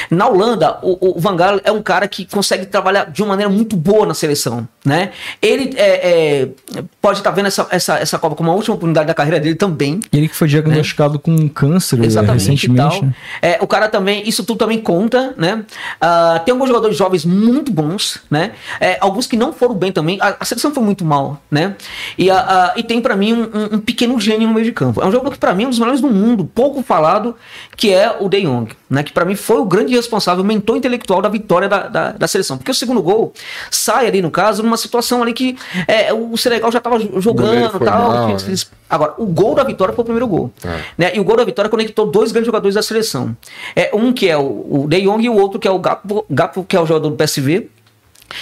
Na 0.09 0.27
Holanda, 0.27 0.79
o, 0.81 1.17
o 1.17 1.19
Van 1.19 1.35
Gaal 1.35 1.59
é 1.63 1.71
um 1.71 1.81
cara 1.81 2.07
que 2.07 2.25
consegue 2.25 2.65
trabalhar 2.65 3.11
de 3.11 3.21
uma 3.21 3.29
maneira 3.29 3.51
muito 3.51 3.75
boa 3.75 4.05
na 4.05 4.13
seleção. 4.13 4.67
Né? 4.83 5.11
Ele 5.41 5.73
é, 5.77 6.43
é, 6.43 6.83
pode 7.01 7.19
estar 7.19 7.31
tá 7.31 7.35
vendo 7.35 7.47
essa, 7.47 7.67
essa, 7.71 7.97
essa 7.97 8.19
Copa 8.19 8.35
como 8.35 8.51
a 8.51 8.53
última 8.53 8.75
oportunidade 8.75 9.07
da 9.07 9.13
carreira 9.13 9.39
dele 9.39 9.55
também. 9.55 9.99
Ele 10.13 10.27
que 10.27 10.35
foi 10.35 10.47
diagnosticado 10.47 11.15
né? 11.15 11.19
com 11.23 11.49
câncer 11.49 11.97
né, 11.97 12.05
Exatamente, 12.05 12.49
recentemente. 12.49 12.94
É, 13.41 13.57
o 13.61 13.67
cara 13.67 13.87
também, 13.89 14.27
isso 14.27 14.43
tudo 14.43 14.57
também 14.57 14.79
conta, 14.79 15.33
né? 15.37 15.65
Uh, 16.01 16.43
tem 16.43 16.51
alguns 16.51 16.67
jogadores 16.67 16.97
jovens 16.97 17.25
muito 17.25 17.71
bons, 17.71 18.21
né? 18.29 18.51
É, 18.79 18.97
alguns 19.01 19.27
que 19.27 19.37
não 19.37 19.53
foram 19.53 19.75
bem 19.75 19.91
também. 19.91 20.19
A, 20.21 20.35
a 20.39 20.45
seleção 20.45 20.73
foi 20.73 20.83
muito 20.83 21.03
mal, 21.05 21.41
né? 21.49 21.75
E, 22.17 22.29
uh, 22.29 22.35
uh, 22.35 22.71
e 22.75 22.83
tem 22.83 23.01
para 23.01 23.15
mim 23.15 23.33
um, 23.33 23.75
um, 23.75 23.79
pequeno 23.79 24.19
gênio 24.19 24.47
no 24.47 24.53
meio 24.53 24.65
de 24.65 24.71
campo. 24.71 25.01
É 25.01 25.05
um 25.05 25.11
jogador 25.11 25.31
que 25.31 25.39
para 25.39 25.53
mim 25.53 25.63
é 25.63 25.67
um 25.67 25.69
dos 25.69 25.79
melhores 25.79 26.01
do 26.01 26.09
mundo, 26.09 26.49
pouco 26.53 26.81
falado, 26.81 27.35
que 27.75 27.93
é 27.93 28.15
o 28.19 28.29
De 28.29 28.41
Jong, 28.41 28.71
né? 28.89 29.03
Que 29.03 29.11
para 29.11 29.25
mim 29.25 29.35
foi 29.35 29.57
o 29.57 29.65
grande 29.65 29.95
responsável, 29.95 30.43
o 30.43 30.47
mentor 30.47 30.77
intelectual 30.77 31.21
da 31.21 31.29
vitória 31.29 31.67
da, 31.67 31.87
da, 31.87 32.11
da, 32.11 32.27
seleção. 32.27 32.57
Porque 32.57 32.71
o 32.71 32.73
segundo 32.73 33.01
gol 33.01 33.33
sai 33.71 34.07
ali, 34.07 34.21
no 34.21 34.31
caso, 34.31 34.61
numa 34.63 34.77
situação 34.77 35.21
ali 35.21 35.33
que 35.33 35.57
é, 35.87 36.13
o 36.13 36.35
Senegal 36.37 36.71
já 36.71 36.79
tava 36.79 36.99
jogando 37.19 37.77
e 37.77 37.85
tal. 37.85 38.09
Mal, 38.09 38.27
né? 38.27 38.37
Agora, 38.89 39.13
o 39.17 39.25
gol 39.25 39.55
da 39.55 39.63
vitória 39.63 39.93
foi 39.93 40.03
o 40.03 40.05
primeiro 40.05 40.27
gol. 40.27 40.51
É. 40.63 40.81
Né? 40.97 41.15
E 41.15 41.19
o 41.19 41.23
gol 41.23 41.37
da 41.37 41.43
vitória 41.43 41.69
conectou 41.69 42.05
dois 42.05 42.31
grandes 42.31 42.45
jogadores 42.45 42.75
da 42.75 42.83
seleção. 42.83 43.35
É, 43.75 43.89
um 43.93 44.13
que 44.13 44.29
é 44.29 44.37
o, 44.37 44.83
o 44.83 44.87
De 44.87 45.01
Jong 45.01 45.23
e 45.23 45.29
o 45.29 45.35
outro 45.35 45.59
que 45.59 45.67
é 45.67 45.71
o 45.71 45.79
Gapo, 45.79 46.25
Gapo 46.29 46.63
que 46.63 46.75
é 46.75 46.79
o 46.79 46.85
jogador 46.85 47.09
do 47.09 47.15
PSV 47.15 47.69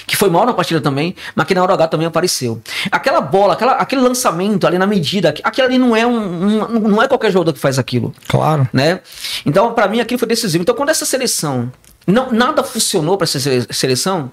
que 0.06 0.16
foi 0.16 0.30
mal 0.30 0.46
na 0.46 0.54
partida 0.54 0.82
também, 0.82 1.16
mas 1.36 1.46
que 1.48 1.54
na 1.54 1.64
hora 1.64 1.74
H 1.74 1.88
também 1.88 2.08
apareceu. 2.08 2.62
Aquela 2.92 3.22
bola, 3.22 3.54
aquela, 3.54 3.74
aquele 3.74 4.02
lançamento 4.02 4.66
ali 4.68 4.78
na 4.78 4.88
medida, 4.88 5.34
aquilo 5.44 5.68
ali 5.68 5.78
não 5.78 5.96
é 5.96 6.06
um, 6.06 6.16
um, 6.16 6.80
não 6.80 7.02
é 7.02 7.08
qualquer 7.08 7.32
jogador 7.32 7.54
que 7.54 7.60
faz 7.60 7.78
aquilo. 7.80 8.14
Claro. 8.28 8.68
Né? 8.74 9.02
Então, 9.46 9.74
para 9.74 9.88
mim, 9.88 10.00
aquilo 10.00 10.20
foi 10.20 10.28
decisivo. 10.28 10.62
Então, 10.62 10.76
quando 10.76 10.90
essa 10.90 11.06
seleção 11.06 11.72
não, 12.06 12.32
nada 12.32 12.64
funcionou 12.64 13.18
para 13.18 13.26
essa 13.26 13.40
seleção, 13.72 14.30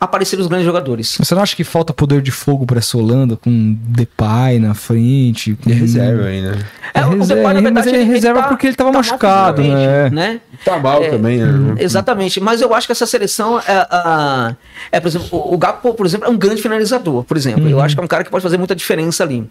apareceram 0.00 0.42
os 0.42 0.48
grandes 0.48 0.66
jogadores. 0.66 1.16
Você 1.18 1.34
não 1.34 1.42
acha 1.42 1.54
que 1.54 1.62
falta 1.62 1.92
poder 1.92 2.20
de 2.20 2.32
fogo 2.32 2.66
para 2.66 2.78
essa 2.78 2.98
Holanda 2.98 3.36
com 3.36 3.76
Depay 3.80 4.58
na 4.58 4.74
frente? 4.74 5.54
Com... 5.54 5.70
E 5.70 5.72
reserva 5.72 6.26
ainda. 6.26 6.58
É, 6.92 7.00
é, 7.00 7.06
o 7.06 7.10
reserva, 7.10 7.34
Depay, 7.34 7.54
na 7.54 7.60
verdade, 7.60 7.74
mas 7.74 7.86
ele, 7.86 7.96
ele 7.98 8.12
reserva 8.12 8.42
tá, 8.42 8.48
porque 8.48 8.66
ele 8.66 8.74
estava 8.74 8.90
tá 8.90 8.98
machucado, 8.98 9.62
né? 9.62 10.10
né? 10.10 10.40
Tá 10.64 10.78
mal 10.78 11.02
é, 11.02 11.10
também, 11.10 11.38
né? 11.38 11.74
Exatamente. 11.78 12.40
Mas 12.40 12.60
eu 12.60 12.74
acho 12.74 12.86
que 12.86 12.92
essa 12.92 13.06
seleção 13.06 13.58
é, 13.60 14.56
é 14.90 15.00
por 15.00 15.08
exemplo, 15.08 15.28
o, 15.32 15.56
Gapo, 15.56 15.94
por 15.94 16.06
exemplo, 16.06 16.26
é 16.26 16.30
um 16.30 16.36
grande 16.36 16.60
finalizador, 16.60 17.22
por 17.22 17.36
exemplo. 17.36 17.64
Uhum. 17.64 17.70
Eu 17.70 17.80
acho 17.80 17.94
que 17.94 18.00
é 18.00 18.04
um 18.04 18.08
cara 18.08 18.24
que 18.24 18.30
pode 18.30 18.42
fazer 18.42 18.58
muita 18.58 18.74
diferença 18.74 19.22
ali. 19.22 19.48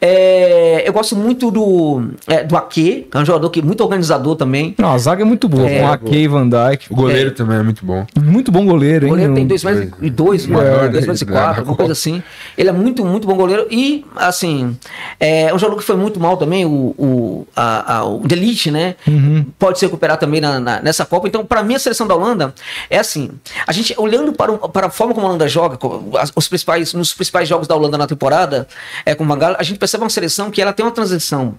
É, 0.00 0.82
eu 0.86 0.92
gosto 0.92 1.16
muito 1.16 1.50
do 1.50 2.10
é, 2.26 2.44
do 2.44 2.56
Ake, 2.56 3.08
que 3.10 3.16
é 3.16 3.20
um 3.20 3.24
jogador 3.24 3.50
que 3.50 3.60
é 3.60 3.62
muito 3.62 3.82
organizador 3.82 4.36
também. 4.36 4.74
Não, 4.78 4.92
a 4.92 4.98
zaga 4.98 5.22
é 5.22 5.24
muito 5.24 5.48
boa, 5.48 5.68
com 5.68 5.88
Ake 5.88 6.16
e 6.16 6.28
Van 6.28 6.48
Dijk. 6.48 6.86
O 6.90 7.07
goleiro 7.08 7.30
é. 7.30 7.32
também 7.32 7.58
é 7.58 7.62
muito 7.62 7.84
bom. 7.84 8.06
Muito 8.16 8.52
bom 8.52 8.64
goleiro, 8.64 9.06
hein? 9.06 9.12
O 9.12 9.14
goleiro 9.14 9.34
tem 9.34 9.46
2 9.46 9.64
metros 9.64 9.84
e 10.00 10.10
2, 10.10 10.46
2 10.46 10.46
metros 10.46 11.22
e 11.22 11.26
4, 11.26 11.60
alguma 11.60 11.76
coisa 11.76 11.92
assim. 11.92 12.22
Ele 12.56 12.68
é 12.68 12.72
muito, 12.72 13.04
muito 13.04 13.26
bom 13.26 13.36
goleiro. 13.36 13.66
E, 13.70 14.04
assim, 14.16 14.76
é 15.18 15.52
um 15.52 15.58
jogador 15.58 15.78
que 15.78 15.84
foi 15.84 15.96
muito 15.96 16.20
mal 16.20 16.36
também, 16.36 16.64
o, 16.64 16.94
o, 16.98 17.46
a, 17.54 17.96
a, 17.96 18.04
o 18.04 18.26
Delite, 18.26 18.70
né? 18.70 18.94
Uhum. 19.06 19.46
Pode 19.58 19.78
se 19.78 19.84
recuperar 19.86 20.16
também 20.18 20.40
na, 20.40 20.60
na, 20.60 20.82
nessa 20.82 21.04
Copa. 21.04 21.28
Então, 21.28 21.44
para 21.44 21.62
mim, 21.62 21.74
a 21.74 21.78
seleção 21.78 22.06
da 22.06 22.14
Holanda 22.14 22.54
é 22.88 22.98
assim. 22.98 23.30
A 23.66 23.72
gente, 23.72 23.94
olhando 23.98 24.32
para, 24.32 24.52
o, 24.52 24.68
para 24.68 24.86
a 24.86 24.90
forma 24.90 25.14
como 25.14 25.26
a 25.26 25.30
Holanda 25.30 25.48
joga, 25.48 25.78
os 26.34 26.48
principais, 26.48 26.94
nos 26.94 27.12
principais 27.12 27.48
jogos 27.48 27.66
da 27.66 27.74
Holanda 27.74 27.98
na 27.98 28.06
temporada, 28.06 28.66
é, 29.04 29.14
com 29.14 29.24
o 29.24 29.26
Mangala, 29.26 29.56
a 29.58 29.62
gente 29.62 29.78
percebe 29.78 30.04
uma 30.04 30.10
seleção 30.10 30.50
que 30.50 30.60
ela 30.60 30.72
tem 30.72 30.84
uma 30.84 30.92
transição 30.92 31.54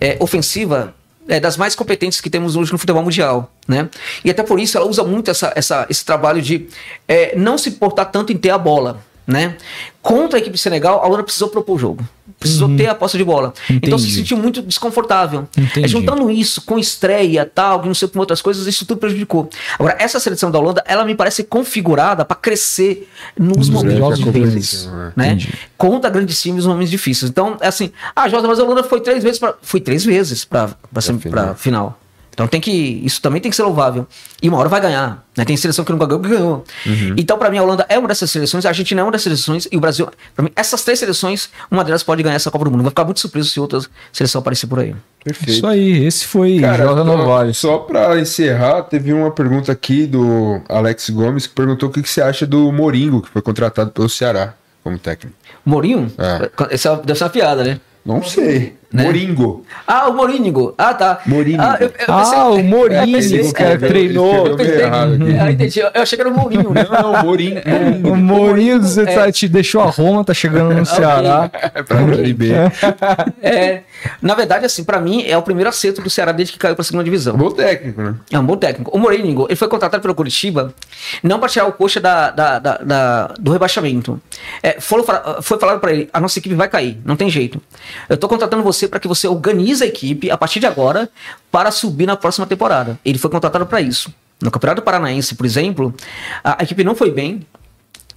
é, 0.00 0.16
ofensiva 0.20 0.94
é, 1.30 1.38
das 1.38 1.56
mais 1.56 1.74
competentes 1.76 2.20
que 2.20 2.28
temos 2.28 2.56
hoje 2.56 2.72
no 2.72 2.78
futebol 2.78 3.02
mundial, 3.02 3.52
né? 3.66 3.88
E 4.24 4.30
até 4.30 4.42
por 4.42 4.58
isso 4.58 4.76
ela 4.76 4.86
usa 4.86 5.04
muito 5.04 5.30
essa, 5.30 5.52
essa, 5.54 5.86
esse 5.88 6.04
trabalho 6.04 6.42
de 6.42 6.66
é, 7.06 7.36
não 7.36 7.56
se 7.56 7.70
importar 7.70 8.06
tanto 8.06 8.32
em 8.32 8.36
ter 8.36 8.50
a 8.50 8.58
bola, 8.58 9.00
né? 9.30 9.56
Contra 10.02 10.38
a 10.38 10.40
equipe 10.40 10.56
de 10.56 10.60
Senegal, 10.60 11.02
a 11.02 11.06
Holanda 11.06 11.22
precisou 11.22 11.48
propor 11.48 11.74
o 11.74 11.78
jogo. 11.78 12.08
Precisou 12.38 12.68
uhum. 12.68 12.76
ter 12.76 12.86
a 12.86 12.94
posse 12.94 13.18
de 13.18 13.24
bola. 13.24 13.52
Entendi. 13.64 13.86
Então 13.86 13.98
se 13.98 14.10
sentiu 14.10 14.36
muito 14.36 14.62
desconfortável. 14.62 15.46
É, 15.76 15.86
juntando 15.86 16.30
isso 16.30 16.62
com 16.62 16.78
estreia, 16.78 17.44
tal, 17.44 17.84
não 17.84 17.92
sei 17.92 18.08
com 18.08 18.18
outras 18.18 18.40
coisas, 18.40 18.66
isso 18.66 18.86
tudo 18.86 18.98
prejudicou. 18.98 19.50
Agora, 19.78 19.96
essa 19.98 20.18
seleção 20.18 20.50
da 20.50 20.58
Holanda, 20.58 20.82
ela 20.86 21.04
me 21.04 21.14
parece 21.14 21.44
configurada 21.44 22.24
para 22.24 22.36
crescer 22.36 23.08
nos 23.38 23.68
uhum. 23.68 23.74
momentos 23.74 24.18
difíceis. 24.18 24.88
Né? 25.14 25.38
Contra 25.76 26.08
grandes 26.08 26.40
times 26.40 26.64
nos 26.64 26.66
momentos 26.66 26.90
difíceis. 26.90 27.30
Então, 27.30 27.58
é 27.60 27.68
assim, 27.68 27.92
ah, 28.16 28.26
Jota, 28.28 28.48
mas 28.48 28.58
a 28.58 28.64
Holanda 28.64 28.82
foi 28.82 29.00
três 29.00 29.22
vezes 29.22 29.38
para. 29.38 29.54
Foi 29.60 29.80
três 29.80 30.04
vezes 30.04 30.44
para 30.44 30.74
final. 31.20 31.54
final. 31.54 32.00
Então 32.40 32.48
tem 32.48 32.60
que. 32.60 33.02
Isso 33.04 33.20
também 33.20 33.38
tem 33.38 33.50
que 33.50 33.56
ser 33.56 33.64
louvável. 33.64 34.06
E 34.42 34.48
uma 34.48 34.56
hora 34.56 34.68
vai 34.68 34.80
ganhar. 34.80 35.26
Né? 35.36 35.44
Tem 35.44 35.54
seleção 35.58 35.84
que 35.84 35.92
não 35.92 35.98
ganhou, 35.98 36.18
ganhou. 36.18 36.64
Uhum. 36.86 37.14
Então, 37.18 37.36
para 37.36 37.50
mim, 37.50 37.58
a 37.58 37.62
Holanda 37.62 37.84
é 37.86 37.98
uma 37.98 38.08
dessas 38.08 38.30
seleções, 38.30 38.64
a 38.64 38.70
Argentina 38.70 39.02
é 39.02 39.04
uma 39.04 39.12
dessas 39.12 39.24
seleções, 39.24 39.68
e 39.70 39.76
o 39.76 39.80
Brasil. 39.80 40.08
Para 40.34 40.44
mim, 40.44 40.50
essas 40.56 40.82
três 40.82 40.98
seleções, 40.98 41.50
uma 41.70 41.84
delas 41.84 42.02
pode 42.02 42.22
ganhar 42.22 42.36
essa 42.36 42.50
Copa 42.50 42.64
do 42.64 42.70
Mundo. 42.70 42.82
Vai 42.82 42.90
ficar 42.90 43.04
muito 43.04 43.20
surpreso 43.20 43.50
se 43.50 43.60
outra 43.60 43.80
seleção 44.10 44.40
aparecer 44.40 44.66
por 44.66 44.78
aí. 44.78 44.96
Perfeito. 45.22 45.50
Isso 45.50 45.66
aí, 45.66 46.06
esse 46.06 46.26
foi 46.26 46.60
Cara, 46.60 46.82
Jota 46.82 47.04
Novaes. 47.04 47.58
Só 47.58 47.76
para 47.76 48.18
encerrar, 48.18 48.84
teve 48.84 49.12
uma 49.12 49.30
pergunta 49.30 49.70
aqui 49.70 50.06
do 50.06 50.62
Alex 50.66 51.10
Gomes 51.10 51.46
que 51.46 51.54
perguntou 51.54 51.90
o 51.90 51.92
que, 51.92 52.02
que 52.02 52.08
você 52.08 52.22
acha 52.22 52.46
do 52.46 52.72
Moringo, 52.72 53.20
que 53.20 53.28
foi 53.28 53.42
contratado 53.42 53.90
pelo 53.90 54.08
Ceará 54.08 54.54
como 54.82 54.98
técnico. 54.98 55.36
Morinho? 55.62 56.10
É. 56.16 56.74
Essa 56.74 56.96
deve 56.96 57.18
ser 57.18 57.24
uma 57.24 57.30
piada, 57.30 57.62
né? 57.62 57.80
Não 58.02 58.22
sei. 58.22 58.79
Né? 58.92 59.04
Moringo. 59.04 59.64
Ah, 59.86 60.08
o 60.08 60.14
Moringo. 60.14 60.74
Ah, 60.76 60.92
tá. 60.92 61.20
Moringo. 61.24 61.62
Ah, 61.62 61.76
eu, 61.78 61.86
eu 61.86 61.92
pensei, 61.92 62.38
ah 62.38 62.48
o 62.48 62.62
Moringo, 62.62 63.54
que 63.54 63.78
treinou. 63.78 64.46
Eu, 64.48 64.56
pensei, 64.56 64.82
ah, 64.82 65.50
entendi. 65.50 65.78
Eu 65.78 66.02
achei 66.02 66.16
que 66.16 66.22
era 66.22 66.28
o 66.28 66.36
Mourinho. 66.36 66.70
Né? 66.70 66.84
Não, 66.90 67.12
não, 67.12 67.22
Moringo. 67.22 67.58
É, 67.58 68.08
o 68.08 68.16
Mourinho, 68.16 68.82
você 68.82 69.02
é. 69.02 69.14
tá, 69.14 69.30
te 69.30 69.48
deixou 69.48 69.80
a 69.80 69.86
Roma, 69.86 70.24
tá 70.24 70.34
chegando 70.34 70.74
no 70.74 70.84
Ceará. 70.86 71.48
É 71.52 71.82
pra 71.82 71.98
Série 72.16 72.32
B. 72.32 72.52
É, 73.40 73.82
na 74.20 74.34
verdade, 74.34 74.66
assim, 74.66 74.82
pra 74.82 75.00
mim, 75.00 75.24
é 75.24 75.36
o 75.36 75.42
primeiro 75.42 75.70
acerto 75.70 76.02
do 76.02 76.10
Ceará 76.10 76.32
desde 76.32 76.52
que 76.52 76.58
caiu 76.58 76.74
pra 76.74 76.84
segunda 76.84 77.04
divisão. 77.04 77.36
Bom 77.36 77.50
técnico, 77.50 78.02
né? 78.02 78.14
É 78.30 78.38
um 78.38 78.44
bom 78.44 78.56
técnico. 78.56 78.90
O 78.92 78.98
Moringo, 78.98 79.46
ele 79.48 79.56
foi 79.56 79.68
contratado 79.68 80.02
pelo 80.02 80.14
Curitiba, 80.16 80.74
não 81.22 81.38
pra 81.38 81.48
tirar 81.48 81.66
o 81.66 81.72
coxa 81.72 82.00
da, 82.00 82.30
da, 82.30 82.58
da, 82.58 82.76
da 82.78 83.26
do 83.38 83.52
rebaixamento. 83.52 84.20
É, 84.62 84.80
foi, 84.80 85.04
foi 85.42 85.58
falado 85.58 85.80
pra 85.80 85.92
ele, 85.92 86.08
a 86.12 86.20
nossa 86.20 86.38
equipe 86.38 86.54
vai 86.54 86.68
cair, 86.68 86.98
não 87.04 87.14
tem 87.14 87.30
jeito. 87.30 87.60
Eu 88.08 88.16
tô 88.16 88.28
contratando 88.28 88.62
você 88.62 88.79
para 88.88 89.00
que 89.00 89.08
você 89.08 89.26
organize 89.28 89.82
a 89.82 89.86
equipe 89.86 90.30
a 90.30 90.36
partir 90.36 90.60
de 90.60 90.66
agora 90.66 91.08
para 91.50 91.70
subir 91.70 92.06
na 92.06 92.16
próxima 92.16 92.46
temporada. 92.46 92.98
Ele 93.04 93.18
foi 93.18 93.30
contratado 93.30 93.66
para 93.66 93.80
isso. 93.80 94.12
No 94.40 94.50
Campeonato 94.50 94.82
Paranaense, 94.82 95.34
por 95.34 95.44
exemplo, 95.44 95.94
a, 96.42 96.60
a 96.60 96.64
equipe 96.64 96.82
não 96.82 96.94
foi 96.94 97.10
bem 97.10 97.46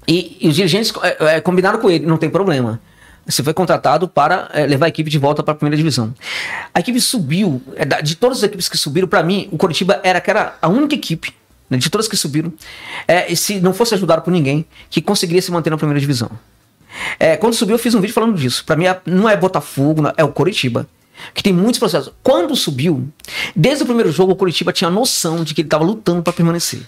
e, 0.08 0.38
e 0.42 0.48
os 0.50 0.56
dirigentes 0.56 0.94
é, 1.02 1.36
é, 1.36 1.42
combinaram 1.42 1.80
com 1.80 1.90
ele, 1.90 2.06
não 2.06 2.18
tem 2.18 2.30
problema. 2.30 2.80
Você 3.26 3.42
foi 3.42 3.54
contratado 3.54 4.08
para 4.08 4.50
é, 4.54 4.66
levar 4.66 4.88
a 4.88 4.90
equipe 4.90 5.10
de 5.10 5.18
volta 5.18 5.42
para 5.42 5.54
a 5.54 5.56
primeira 5.56 5.78
divisão. 5.78 6.14
A 6.74 6.80
equipe 6.80 7.00
subiu, 7.00 7.62
é, 7.76 8.02
de 8.02 8.16
todas 8.16 8.40
as 8.40 8.44
equipes 8.44 8.68
que 8.68 8.78
subiram, 8.78 9.08
para 9.08 9.24
mim, 9.24 9.48
o 9.52 9.58
Coritiba 9.58 10.00
era, 10.04 10.22
era 10.26 10.58
a 10.62 10.68
única 10.68 10.96
equipe, 10.96 11.34
né, 11.70 11.78
de 11.78 11.90
todas 11.90 12.08
que 12.08 12.18
subiram, 12.18 12.52
é, 13.08 13.34
se 13.34 13.62
não 13.62 13.74
fosse 13.74 13.94
ajudado 13.94 14.22
por 14.22 14.32
ninguém, 14.32 14.66
que 14.90 15.02
conseguiria 15.02 15.42
se 15.42 15.52
manter 15.52 15.70
na 15.70 15.78
primeira 15.78 16.00
divisão. 16.00 16.30
É, 17.20 17.38
quando 17.38 17.54
subiu, 17.54 17.76
eu 17.76 17.80
fiz 17.80 17.94
um 17.96 18.02
vídeo 18.02 18.14
falando 18.14 18.38
disso. 18.38 18.64
Para 18.66 18.76
mim, 18.76 18.86
é, 18.86 19.00
não 19.06 19.30
é 19.30 19.36
Botafogo, 19.36 20.04
é 20.18 20.24
o 20.24 20.30
Coritiba. 20.30 20.88
Que 21.34 21.44
tem 21.44 21.54
muitos 21.54 21.80
processos. 21.80 22.12
Quando 22.24 22.56
subiu, 22.56 23.08
desde 23.56 23.84
o 23.84 23.86
primeiro 23.86 24.12
jogo, 24.12 24.32
o 24.32 24.36
Curitiba 24.36 24.74
tinha 24.74 24.90
noção 24.90 25.44
de 25.44 25.54
que 25.54 25.62
ele 25.62 25.68
estava 25.68 25.84
lutando 25.84 26.24
para 26.24 26.34
permanecer 26.34 26.82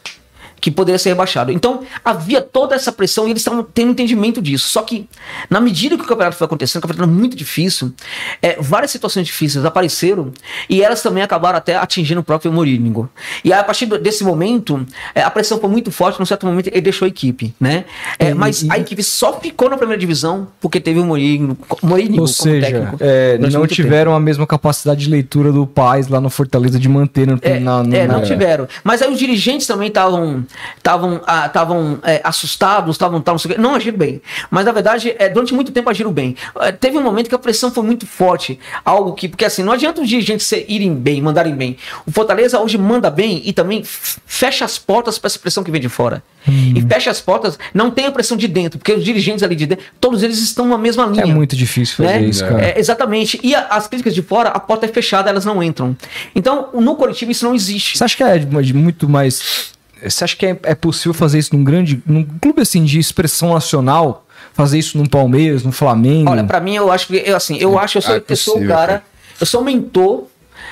que 0.60 0.72
poderia 0.72 0.98
ser 0.98 1.10
rebaixado. 1.10 1.52
Então, 1.52 1.84
havia 2.04 2.42
toda 2.42 2.76
essa 2.76 2.92
pressão 2.92 3.28
e 3.28 3.32
eles 3.32 3.42
estavam 3.42 3.64
tendo 3.64 3.92
entendimento 3.92 4.42
disso. 4.42 4.68
Só 4.68 4.82
que, 4.82 5.08
na 5.50 5.60
medida 5.60 5.96
que 5.98 6.04
o 6.04 6.08
campeonato 6.08 6.38
foi 6.38 6.46
acontecendo, 6.46 6.80
o 6.80 6.88
campeonato 6.88 7.10
era 7.10 7.20
muito 7.20 7.36
difícil, 7.36 7.94
é, 8.42 8.58
várias 8.60 8.92
situações 8.92 9.26
difíceis 9.26 9.66
apareceram 9.66 10.32
e 10.70 10.82
elas 10.82 11.02
também 11.02 11.24
acabaram 11.24 11.58
até 11.58 11.76
atingindo 11.76 12.22
o 12.22 12.24
próprio 12.24 12.52
Morínigo. 12.52 13.10
E 13.44 13.54
aí, 13.54 13.60
a 13.60 13.64
partir 13.64 13.86
desse 13.86 14.24
momento, 14.24 14.86
é, 15.14 15.22
a 15.22 15.30
pressão 15.30 15.60
foi 15.60 15.70
muito 15.70 15.92
forte, 15.92 16.20
num 16.20 16.26
certo 16.26 16.46
momento 16.46 16.68
ele 16.68 16.82
deixou 16.82 17.06
a 17.06 17.10
equipe, 17.10 17.54
né? 17.60 17.86
É, 18.18 18.34
mas 18.34 18.64
e... 18.64 18.72
a 18.72 18.80
equipe 18.80 19.04
só 19.04 19.40
ficou 19.40 19.70
na 19.70 19.78
primeira 19.78 20.00
divisão 20.00 20.48
porque 20.60 20.80
teve 20.80 21.00
o 21.00 21.06
Morínigo, 21.06 21.58
Morínigo 21.82 22.22
Ou 22.22 22.28
seja, 22.28 22.66
técnico. 22.66 22.98
É, 23.00 23.38
não 23.38 23.68
tiveram 23.68 24.12
tempo. 24.12 24.18
a 24.18 24.20
mesma 24.20 24.48
capacidade 24.48 25.02
de 25.02 25.10
leitura 25.10 25.52
do 25.52 25.66
Paz 25.66 26.08
lá 26.08 26.20
no 26.20 26.30
Fortaleza 26.30 26.80
de 26.80 26.90
manter 26.90 27.28
no, 27.28 27.40
é, 27.42 27.60
na, 27.60 27.84
no, 27.84 27.96
é, 27.96 28.08
não 28.08 28.22
tiveram. 28.22 28.68
Mas 28.84 29.02
aí 29.02 29.12
os 29.12 29.20
dirigentes 29.20 29.68
também 29.68 29.88
estavam 29.88 30.45
estavam 30.78 31.22
estavam 31.46 32.00
ah, 32.04 32.12
é, 32.12 32.22
assustados, 32.24 32.96
estavam 32.96 33.24
não 33.58 33.76
agiram 33.76 33.98
bem. 33.98 34.22
Mas 34.50 34.66
na 34.66 34.72
verdade, 34.72 35.16
é, 35.18 35.30
durante 35.30 35.54
muito 35.54 35.72
tempo 35.72 35.90
agiram 35.90 36.12
bem. 36.12 36.36
É, 36.60 36.72
teve 36.72 36.98
um 36.98 37.04
momento 37.04 37.30
que 37.30 37.36
a 37.36 37.40
pressão 37.40 37.72
foi 37.72 37.84
muito 37.84 38.06
forte, 38.06 38.60
algo 38.84 39.14
que 39.14 39.28
porque 39.28 39.46
assim 39.46 39.64
não 39.64 39.74
adianta 39.74 40.02
os 40.02 40.10
dirigentes 40.10 40.52
irem 40.68 40.94
bem, 40.94 41.22
mandarem 41.22 41.56
bem. 41.56 41.78
O 42.06 42.12
Fortaleza 42.12 42.60
hoje 42.60 42.78
manda 42.78 43.10
bem 43.10 43.42
e 43.46 43.54
também 43.54 43.84
fecha 43.84 44.66
as 44.66 44.78
portas 44.78 45.18
para 45.18 45.28
essa 45.28 45.40
pressão 45.40 45.64
que 45.64 45.72
vem 45.72 45.82
de 45.82 45.90
fora. 45.90 46.24
Hum. 46.48 46.74
E 46.76 46.82
fecha 46.82 47.10
as 47.10 47.20
portas, 47.20 47.58
não 47.74 47.90
tem 47.90 48.06
a 48.06 48.12
pressão 48.12 48.38
de 48.38 48.48
dentro, 48.48 48.78
porque 48.78 48.94
os 48.94 49.04
dirigentes 49.04 49.44
ali 49.44 49.56
de 49.56 49.66
dentro, 49.66 49.86
todos 50.00 50.22
eles 50.22 50.40
estão 50.40 50.68
na 50.68 50.78
mesma 50.78 51.06
linha. 51.06 51.24
É 51.24 51.26
muito 51.26 51.56
difícil 51.56 51.98
fazer 51.98 52.20
né? 52.20 52.26
isso, 52.26 52.46
cara. 52.46 52.64
É, 52.64 52.80
exatamente. 52.80 53.40
E 53.44 53.56
a, 53.56 53.68
as 53.68 53.88
críticas 53.88 54.14
de 54.14 54.22
fora, 54.22 54.50
a 54.50 54.60
porta 54.60 54.86
é 54.86 54.90
fechada, 54.90 55.30
elas 55.30 55.46
não 55.46 55.62
entram. 55.64 55.96
Então, 56.36 56.70
no 56.74 56.96
coletivo 56.96 57.32
isso 57.32 57.46
não 57.46 57.56
existe. 57.56 57.98
Você 57.98 58.04
acha 58.04 58.16
que 58.16 58.24
é 58.24 58.40
muito 58.74 59.10
mais 59.10 59.75
você 60.10 60.24
acha 60.24 60.36
que 60.36 60.46
é, 60.46 60.58
é, 60.64 60.76
possível 60.76 61.14
fazer 61.14 61.40
isso 61.40 61.56
num 61.56 61.64
grande. 61.64 62.02
num 62.06 62.24
clube 62.24 62.62
assim 62.62 62.84
de 62.84 63.00
expressão 63.00 63.54
nacional? 63.54 64.26
Fazer 64.54 64.80
isso 64.80 64.98
no 64.98 65.10
Palmeiras, 65.10 65.64
no 65.64 65.72
Flamengo? 65.72 66.32
Olha, 66.32 66.44
para 66.44 66.60
mim 66.60 66.76
eu 66.76 66.92
acho 66.92 67.08
que. 67.08 67.24
Eu, 67.26 67.36
assim, 67.36 67.58
eu 67.58 67.78
acho, 67.78 67.98
eu 67.98 68.02
sou, 68.02 68.16
é 68.16 68.24
eu 68.28 68.36
sou 68.36 68.64
o 68.64 68.68
cara. 68.68 69.04
Eu 69.40 69.46
sou 69.46 69.62
o 69.62 69.66
mentor, 69.66 70.28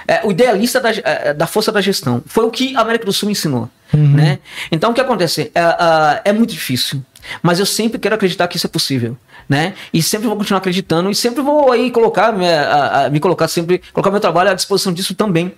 é, 0.08 0.22
o 0.26 0.32
idealista 0.32 0.80
da, 0.80 0.90
é, 0.92 1.34
da 1.34 1.46
força 1.46 1.72
da 1.72 1.82
gestão. 1.82 2.24
Foi 2.26 2.46
o 2.46 2.52
que 2.52 2.76
a 2.76 2.82
América 2.82 3.06
do 3.06 3.12
Sul 3.12 3.28
me 3.28 3.34
ensinou. 3.34 3.70
Uhum. 3.94 4.14
Né? 4.14 4.40
Então 4.72 4.92
o 4.92 4.94
que 4.94 5.02
acontece? 5.02 5.52
É, 5.54 5.60
é, 5.60 6.22
é 6.26 6.34
muito 6.34 6.52
difícil. 6.52 7.04
Mas 7.42 7.60
eu 7.60 7.66
sempre 7.66 8.00
quero 8.00 8.16
acreditar 8.16 8.48
que 8.48 8.58
isso 8.58 8.68
é 8.68 8.70
possível 8.70 9.18
né? 9.48 9.74
E 9.94 10.02
sempre 10.02 10.28
vou 10.28 10.38
continuar 10.38 10.60
acreditando 10.60 11.10
e 11.10 11.16
sempre 11.16 11.42
vou 11.42 11.72
aí 11.72 11.92
colocar, 11.92 12.32
me, 12.32 12.48
a, 12.48 13.06
a, 13.06 13.10
me 13.10 13.20
colocar 13.20 13.48
sempre, 13.48 13.82
colocar 13.92 14.12
meu 14.12 14.20
trabalho 14.20 14.52
à 14.52 14.54
disposição 14.54 14.94
disso 14.94 15.16
também, 15.16 15.54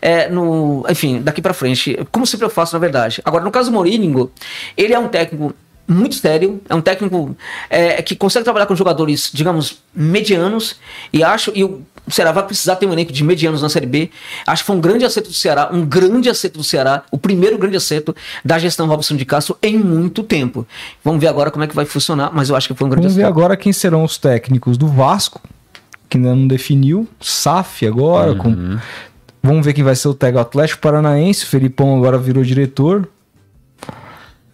é, 0.00 0.28
no, 0.28 0.84
enfim, 0.88 1.20
daqui 1.20 1.42
para 1.42 1.54
frente, 1.54 1.98
como 2.10 2.26
sempre 2.26 2.46
eu 2.46 2.50
faço 2.50 2.74
na 2.74 2.78
verdade. 2.78 3.20
Agora, 3.24 3.44
no 3.44 3.50
caso 3.50 3.70
do 3.70 3.74
Mourinho, 3.74 4.30
ele 4.76 4.92
é 4.94 4.98
um 4.98 5.08
técnico 5.08 5.54
muito 5.86 6.14
sério, 6.14 6.62
é 6.68 6.74
um 6.74 6.80
técnico 6.80 7.36
é, 7.68 8.00
que 8.02 8.16
consegue 8.16 8.44
trabalhar 8.44 8.66
com 8.66 8.74
jogadores, 8.74 9.30
digamos, 9.32 9.82
medianos, 9.94 10.76
e 11.12 11.22
acho, 11.22 11.52
e 11.54 11.62
o 12.06 12.10
Ceará 12.10 12.32
vai 12.32 12.44
precisar 12.44 12.76
ter 12.76 12.86
um 12.86 12.92
elenco 12.92 13.12
de 13.12 13.24
medianos 13.24 13.62
na 13.62 13.68
Série 13.68 13.86
B. 13.86 14.10
Acho 14.46 14.62
que 14.62 14.66
foi 14.66 14.76
um 14.76 14.80
grande 14.80 15.04
acerto 15.04 15.30
do 15.30 15.34
Ceará, 15.34 15.70
um 15.72 15.84
grande 15.84 16.28
acerto 16.28 16.58
do 16.58 16.64
Ceará, 16.64 17.02
o 17.10 17.18
primeiro 17.18 17.56
grande 17.56 17.76
acerto 17.76 18.14
da 18.44 18.58
gestão 18.58 18.86
Robson 18.86 19.16
de 19.16 19.24
Castro 19.24 19.56
em 19.62 19.78
muito 19.78 20.22
tempo. 20.22 20.66
Vamos 21.02 21.20
ver 21.20 21.28
agora 21.28 21.50
como 21.50 21.64
é 21.64 21.66
que 21.66 21.74
vai 21.74 21.84
funcionar, 21.84 22.30
mas 22.32 22.48
eu 22.48 22.56
acho 22.56 22.68
que 22.68 22.74
foi 22.74 22.86
um 22.86 22.90
grande 22.90 23.06
Vamos 23.06 23.14
acerto. 23.14 23.26
Vamos 23.26 23.36
ver 23.36 23.42
agora 23.42 23.56
quem 23.56 23.72
serão 23.72 24.04
os 24.04 24.18
técnicos 24.18 24.76
do 24.76 24.86
Vasco, 24.86 25.40
que 26.08 26.18
ainda 26.18 26.34
não 26.34 26.46
definiu, 26.46 27.08
SAF 27.20 27.86
agora, 27.86 28.32
uhum. 28.32 28.38
com... 28.38 28.78
Vamos 29.42 29.64
ver 29.64 29.74
quem 29.74 29.84
vai 29.84 29.94
ser 29.94 30.08
o 30.08 30.14
técnico 30.14 30.40
Atlético 30.40 30.80
Paranaense, 30.80 31.44
o 31.44 31.46
Felipão 31.46 31.96
agora 31.98 32.16
virou 32.16 32.42
diretor, 32.42 33.06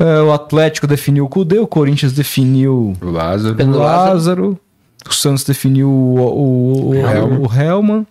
é, 0.00 0.20
o 0.22 0.32
Atlético 0.32 0.86
definiu 0.86 1.26
o 1.26 1.28
Cudê, 1.28 1.58
o 1.58 1.66
Corinthians 1.66 2.12
definiu 2.12 2.96
o 3.00 3.10
Lázaro. 3.10 3.62
O 3.62 3.70
Lázaro. 3.76 4.60
O 5.08 5.12
Santos 5.12 5.44
definiu 5.44 5.88
o, 5.88 6.18
o, 6.18 6.88
o, 6.90 6.94
Helman. 6.94 7.38
o 7.40 7.54
Helman. 7.54 8.06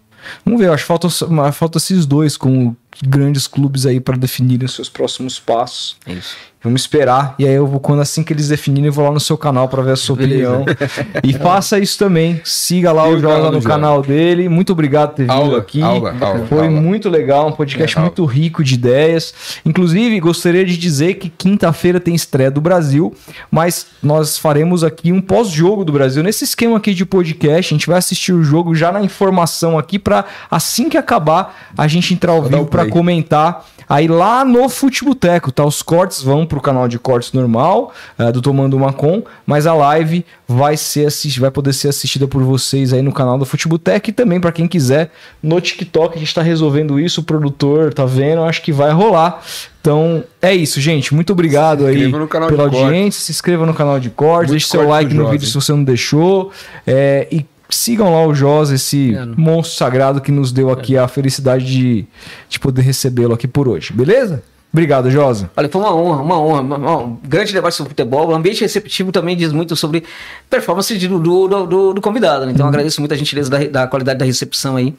Vamos 0.45 0.59
ver, 0.59 0.69
acho 0.71 0.83
que 0.83 0.87
faltam, 0.87 1.09
falta 1.51 1.77
esses 1.77 2.05
dois 2.05 2.35
com 2.35 2.75
grandes 3.03 3.47
clubes 3.47 3.85
aí 3.85 3.99
para 3.99 4.17
definirem 4.17 4.65
os 4.65 4.73
seus 4.73 4.89
próximos 4.89 5.39
passos. 5.39 5.97
Isso. 6.05 6.35
Vamos 6.61 6.81
esperar. 6.81 7.35
E 7.39 7.47
aí 7.47 7.53
eu 7.53 7.65
vou, 7.65 7.79
quando 7.79 8.01
assim 8.01 8.21
que 8.21 8.33
eles 8.33 8.49
definirem, 8.49 8.87
eu 8.87 8.91
vou 8.91 9.05
lá 9.05 9.11
no 9.11 9.19
seu 9.19 9.37
canal 9.37 9.69
para 9.69 9.81
ver 9.81 9.91
a 9.93 9.95
sua 9.95 10.17
Beleza. 10.17 10.57
opinião. 10.57 10.65
e 11.23 11.31
faça 11.31 11.79
isso 11.79 11.97
também. 11.97 12.41
Siga 12.43 12.91
lá 12.91 13.07
o 13.07 13.17
Joga 13.17 13.49
no 13.49 13.61
canal 13.61 14.01
dele. 14.01 14.49
Muito 14.49 14.73
obrigado 14.73 15.11
por 15.11 15.15
ter 15.15 15.21
vindo 15.23 15.31
aula, 15.31 15.59
aqui. 15.59 15.81
Aula, 15.81 16.13
aula, 16.19 16.45
Foi 16.47 16.67
muito 16.67 17.09
legal, 17.09 17.47
um 17.47 17.53
podcast 17.53 17.97
é, 17.97 18.01
muito 18.01 18.25
rico 18.25 18.61
de 18.61 18.73
ideias. 18.73 19.33
Inclusive, 19.65 20.19
gostaria 20.19 20.65
de 20.65 20.77
dizer 20.77 21.13
que 21.13 21.29
quinta-feira 21.29 21.97
tem 21.97 22.13
estreia 22.13 22.51
do 22.51 22.59
Brasil, 22.59 23.15
mas 23.49 23.87
nós 24.03 24.37
faremos 24.37 24.83
aqui 24.83 25.13
um 25.13 25.21
pós-jogo 25.21 25.85
do 25.85 25.93
Brasil. 25.93 26.21
Nesse 26.21 26.43
esquema 26.43 26.75
aqui 26.75 26.93
de 26.93 27.05
podcast, 27.05 27.73
a 27.73 27.77
gente 27.77 27.87
vai 27.87 27.99
assistir 27.99 28.33
o 28.33 28.43
jogo 28.43 28.75
já 28.75 28.91
na 28.91 29.01
informação 29.01 29.79
aqui 29.79 29.97
para 29.97 30.25
assim 30.51 30.89
que 30.89 30.97
acabar, 30.97 31.71
a 31.77 31.87
gente 31.87 32.13
entrar 32.13 32.33
ao 32.33 32.43
vivo 32.43 32.65
para 32.81 32.89
comentar 32.89 33.65
aí 33.89 34.07
lá 34.07 34.45
no 34.45 34.69
Futeboteco, 34.69 35.51
tá? 35.51 35.65
Os 35.65 35.81
cortes 35.81 36.21
vão 36.21 36.45
pro 36.45 36.61
canal 36.61 36.87
de 36.87 36.99
cortes 36.99 37.33
normal 37.33 37.91
uh, 38.19 38.31
do 38.31 38.39
Tomando 38.39 38.77
uma 38.77 38.93
Com, 38.93 39.23
mas 39.47 39.65
a 39.65 39.73
live 39.73 40.23
vai 40.47 40.77
ser 40.77 41.07
assist... 41.07 41.39
vai 41.39 41.49
poder 41.49 41.73
ser 41.73 41.87
assistida 41.87 42.27
por 42.27 42.43
vocês 42.43 42.93
aí 42.93 43.01
no 43.01 43.11
canal 43.11 43.37
do 43.37 43.45
Futeboteco 43.45 44.11
e 44.11 44.13
também 44.13 44.39
para 44.39 44.51
quem 44.51 44.67
quiser 44.67 45.11
no 45.41 45.59
TikTok, 45.59 46.15
a 46.15 46.19
gente 46.19 46.33
tá 46.35 46.43
resolvendo 46.43 46.99
isso, 46.99 47.21
o 47.21 47.23
produtor 47.23 47.91
tá 47.91 48.05
vendo, 48.05 48.43
acho 48.43 48.61
que 48.61 48.71
vai 48.71 48.91
rolar. 48.91 49.41
Então, 49.81 50.23
é 50.41 50.53
isso, 50.53 50.79
gente. 50.81 51.13
Muito 51.15 51.31
obrigado 51.31 51.85
aí 51.85 52.11
pela 52.49 52.63
audiência. 52.63 53.21
Se 53.21 53.31
inscreva 53.31 53.65
no 53.65 53.73
canal 53.73 53.99
de 53.99 54.09
cortes, 54.09 54.51
deixe 54.51 54.67
seu 54.67 54.87
like 54.87 55.13
no 55.13 55.29
vídeo 55.29 55.47
se 55.47 55.55
você 55.55 55.71
não 55.71 55.83
deixou. 55.83 56.51
É, 56.85 57.27
e 57.31 57.45
sigam 57.69 58.11
lá 58.11 58.25
o 58.25 58.33
Jos, 58.33 58.71
esse 58.71 59.15
é, 59.15 59.25
monstro 59.37 59.77
sagrado 59.77 60.21
que 60.21 60.31
nos 60.31 60.51
deu 60.51 60.69
aqui 60.69 60.97
a 60.97 61.07
felicidade 61.07 61.65
de, 61.65 62.05
de 62.49 62.59
poder 62.59 62.81
recebê-lo 62.81 63.33
aqui 63.33 63.47
por 63.47 63.67
hoje. 63.67 63.93
Beleza? 63.93 64.43
Obrigado, 64.71 65.09
Josa. 65.09 65.49
Olha, 65.57 65.67
foi 65.67 65.81
uma 65.81 65.95
honra, 65.95 66.21
uma 66.21 66.39
honra. 66.39 66.61
Uma, 66.61 66.97
um 66.97 67.17
grande 67.23 67.51
debate 67.51 67.75
sobre 67.75 67.89
futebol. 67.89 68.29
O 68.29 68.35
ambiente 68.35 68.61
receptivo 68.61 69.11
também 69.11 69.35
diz 69.35 69.51
muito 69.51 69.75
sobre 69.75 70.03
performance 70.47 70.95
do, 70.95 71.19
do, 71.19 71.65
do, 71.65 71.93
do 71.93 72.01
convidado. 72.01 72.45
Né? 72.45 72.51
Então, 72.51 72.65
uhum. 72.65 72.69
agradeço 72.69 73.01
muito 73.01 73.11
a 73.11 73.17
gentileza 73.17 73.49
da, 73.49 73.57
da, 73.57 73.87
qualidade 73.87 74.19
da 74.19 74.25
recepção 74.25 74.75
aí. 74.75 74.93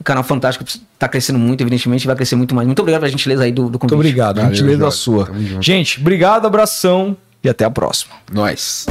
O 0.00 0.02
canal 0.02 0.24
fantástico 0.24 0.64
está 0.64 1.08
crescendo 1.08 1.38
muito, 1.38 1.60
evidentemente, 1.60 2.04
vai 2.04 2.16
crescer 2.16 2.34
muito 2.34 2.52
mais. 2.52 2.66
Muito 2.66 2.80
obrigado 2.80 3.02
pela 3.02 3.10
gentileza 3.10 3.44
aí 3.44 3.52
do, 3.52 3.70
do 3.70 3.78
convite. 3.78 3.94
Muito 3.94 4.08
obrigado, 4.08 4.40
a 4.40 4.46
gentileza 4.46 4.78
da 4.78 4.90
sua. 4.90 5.30
Gente, 5.60 6.00
obrigado, 6.00 6.44
abração 6.44 7.16
e 7.44 7.48
até 7.48 7.64
a 7.64 7.70
próxima. 7.70 8.14
Nós. 8.32 8.86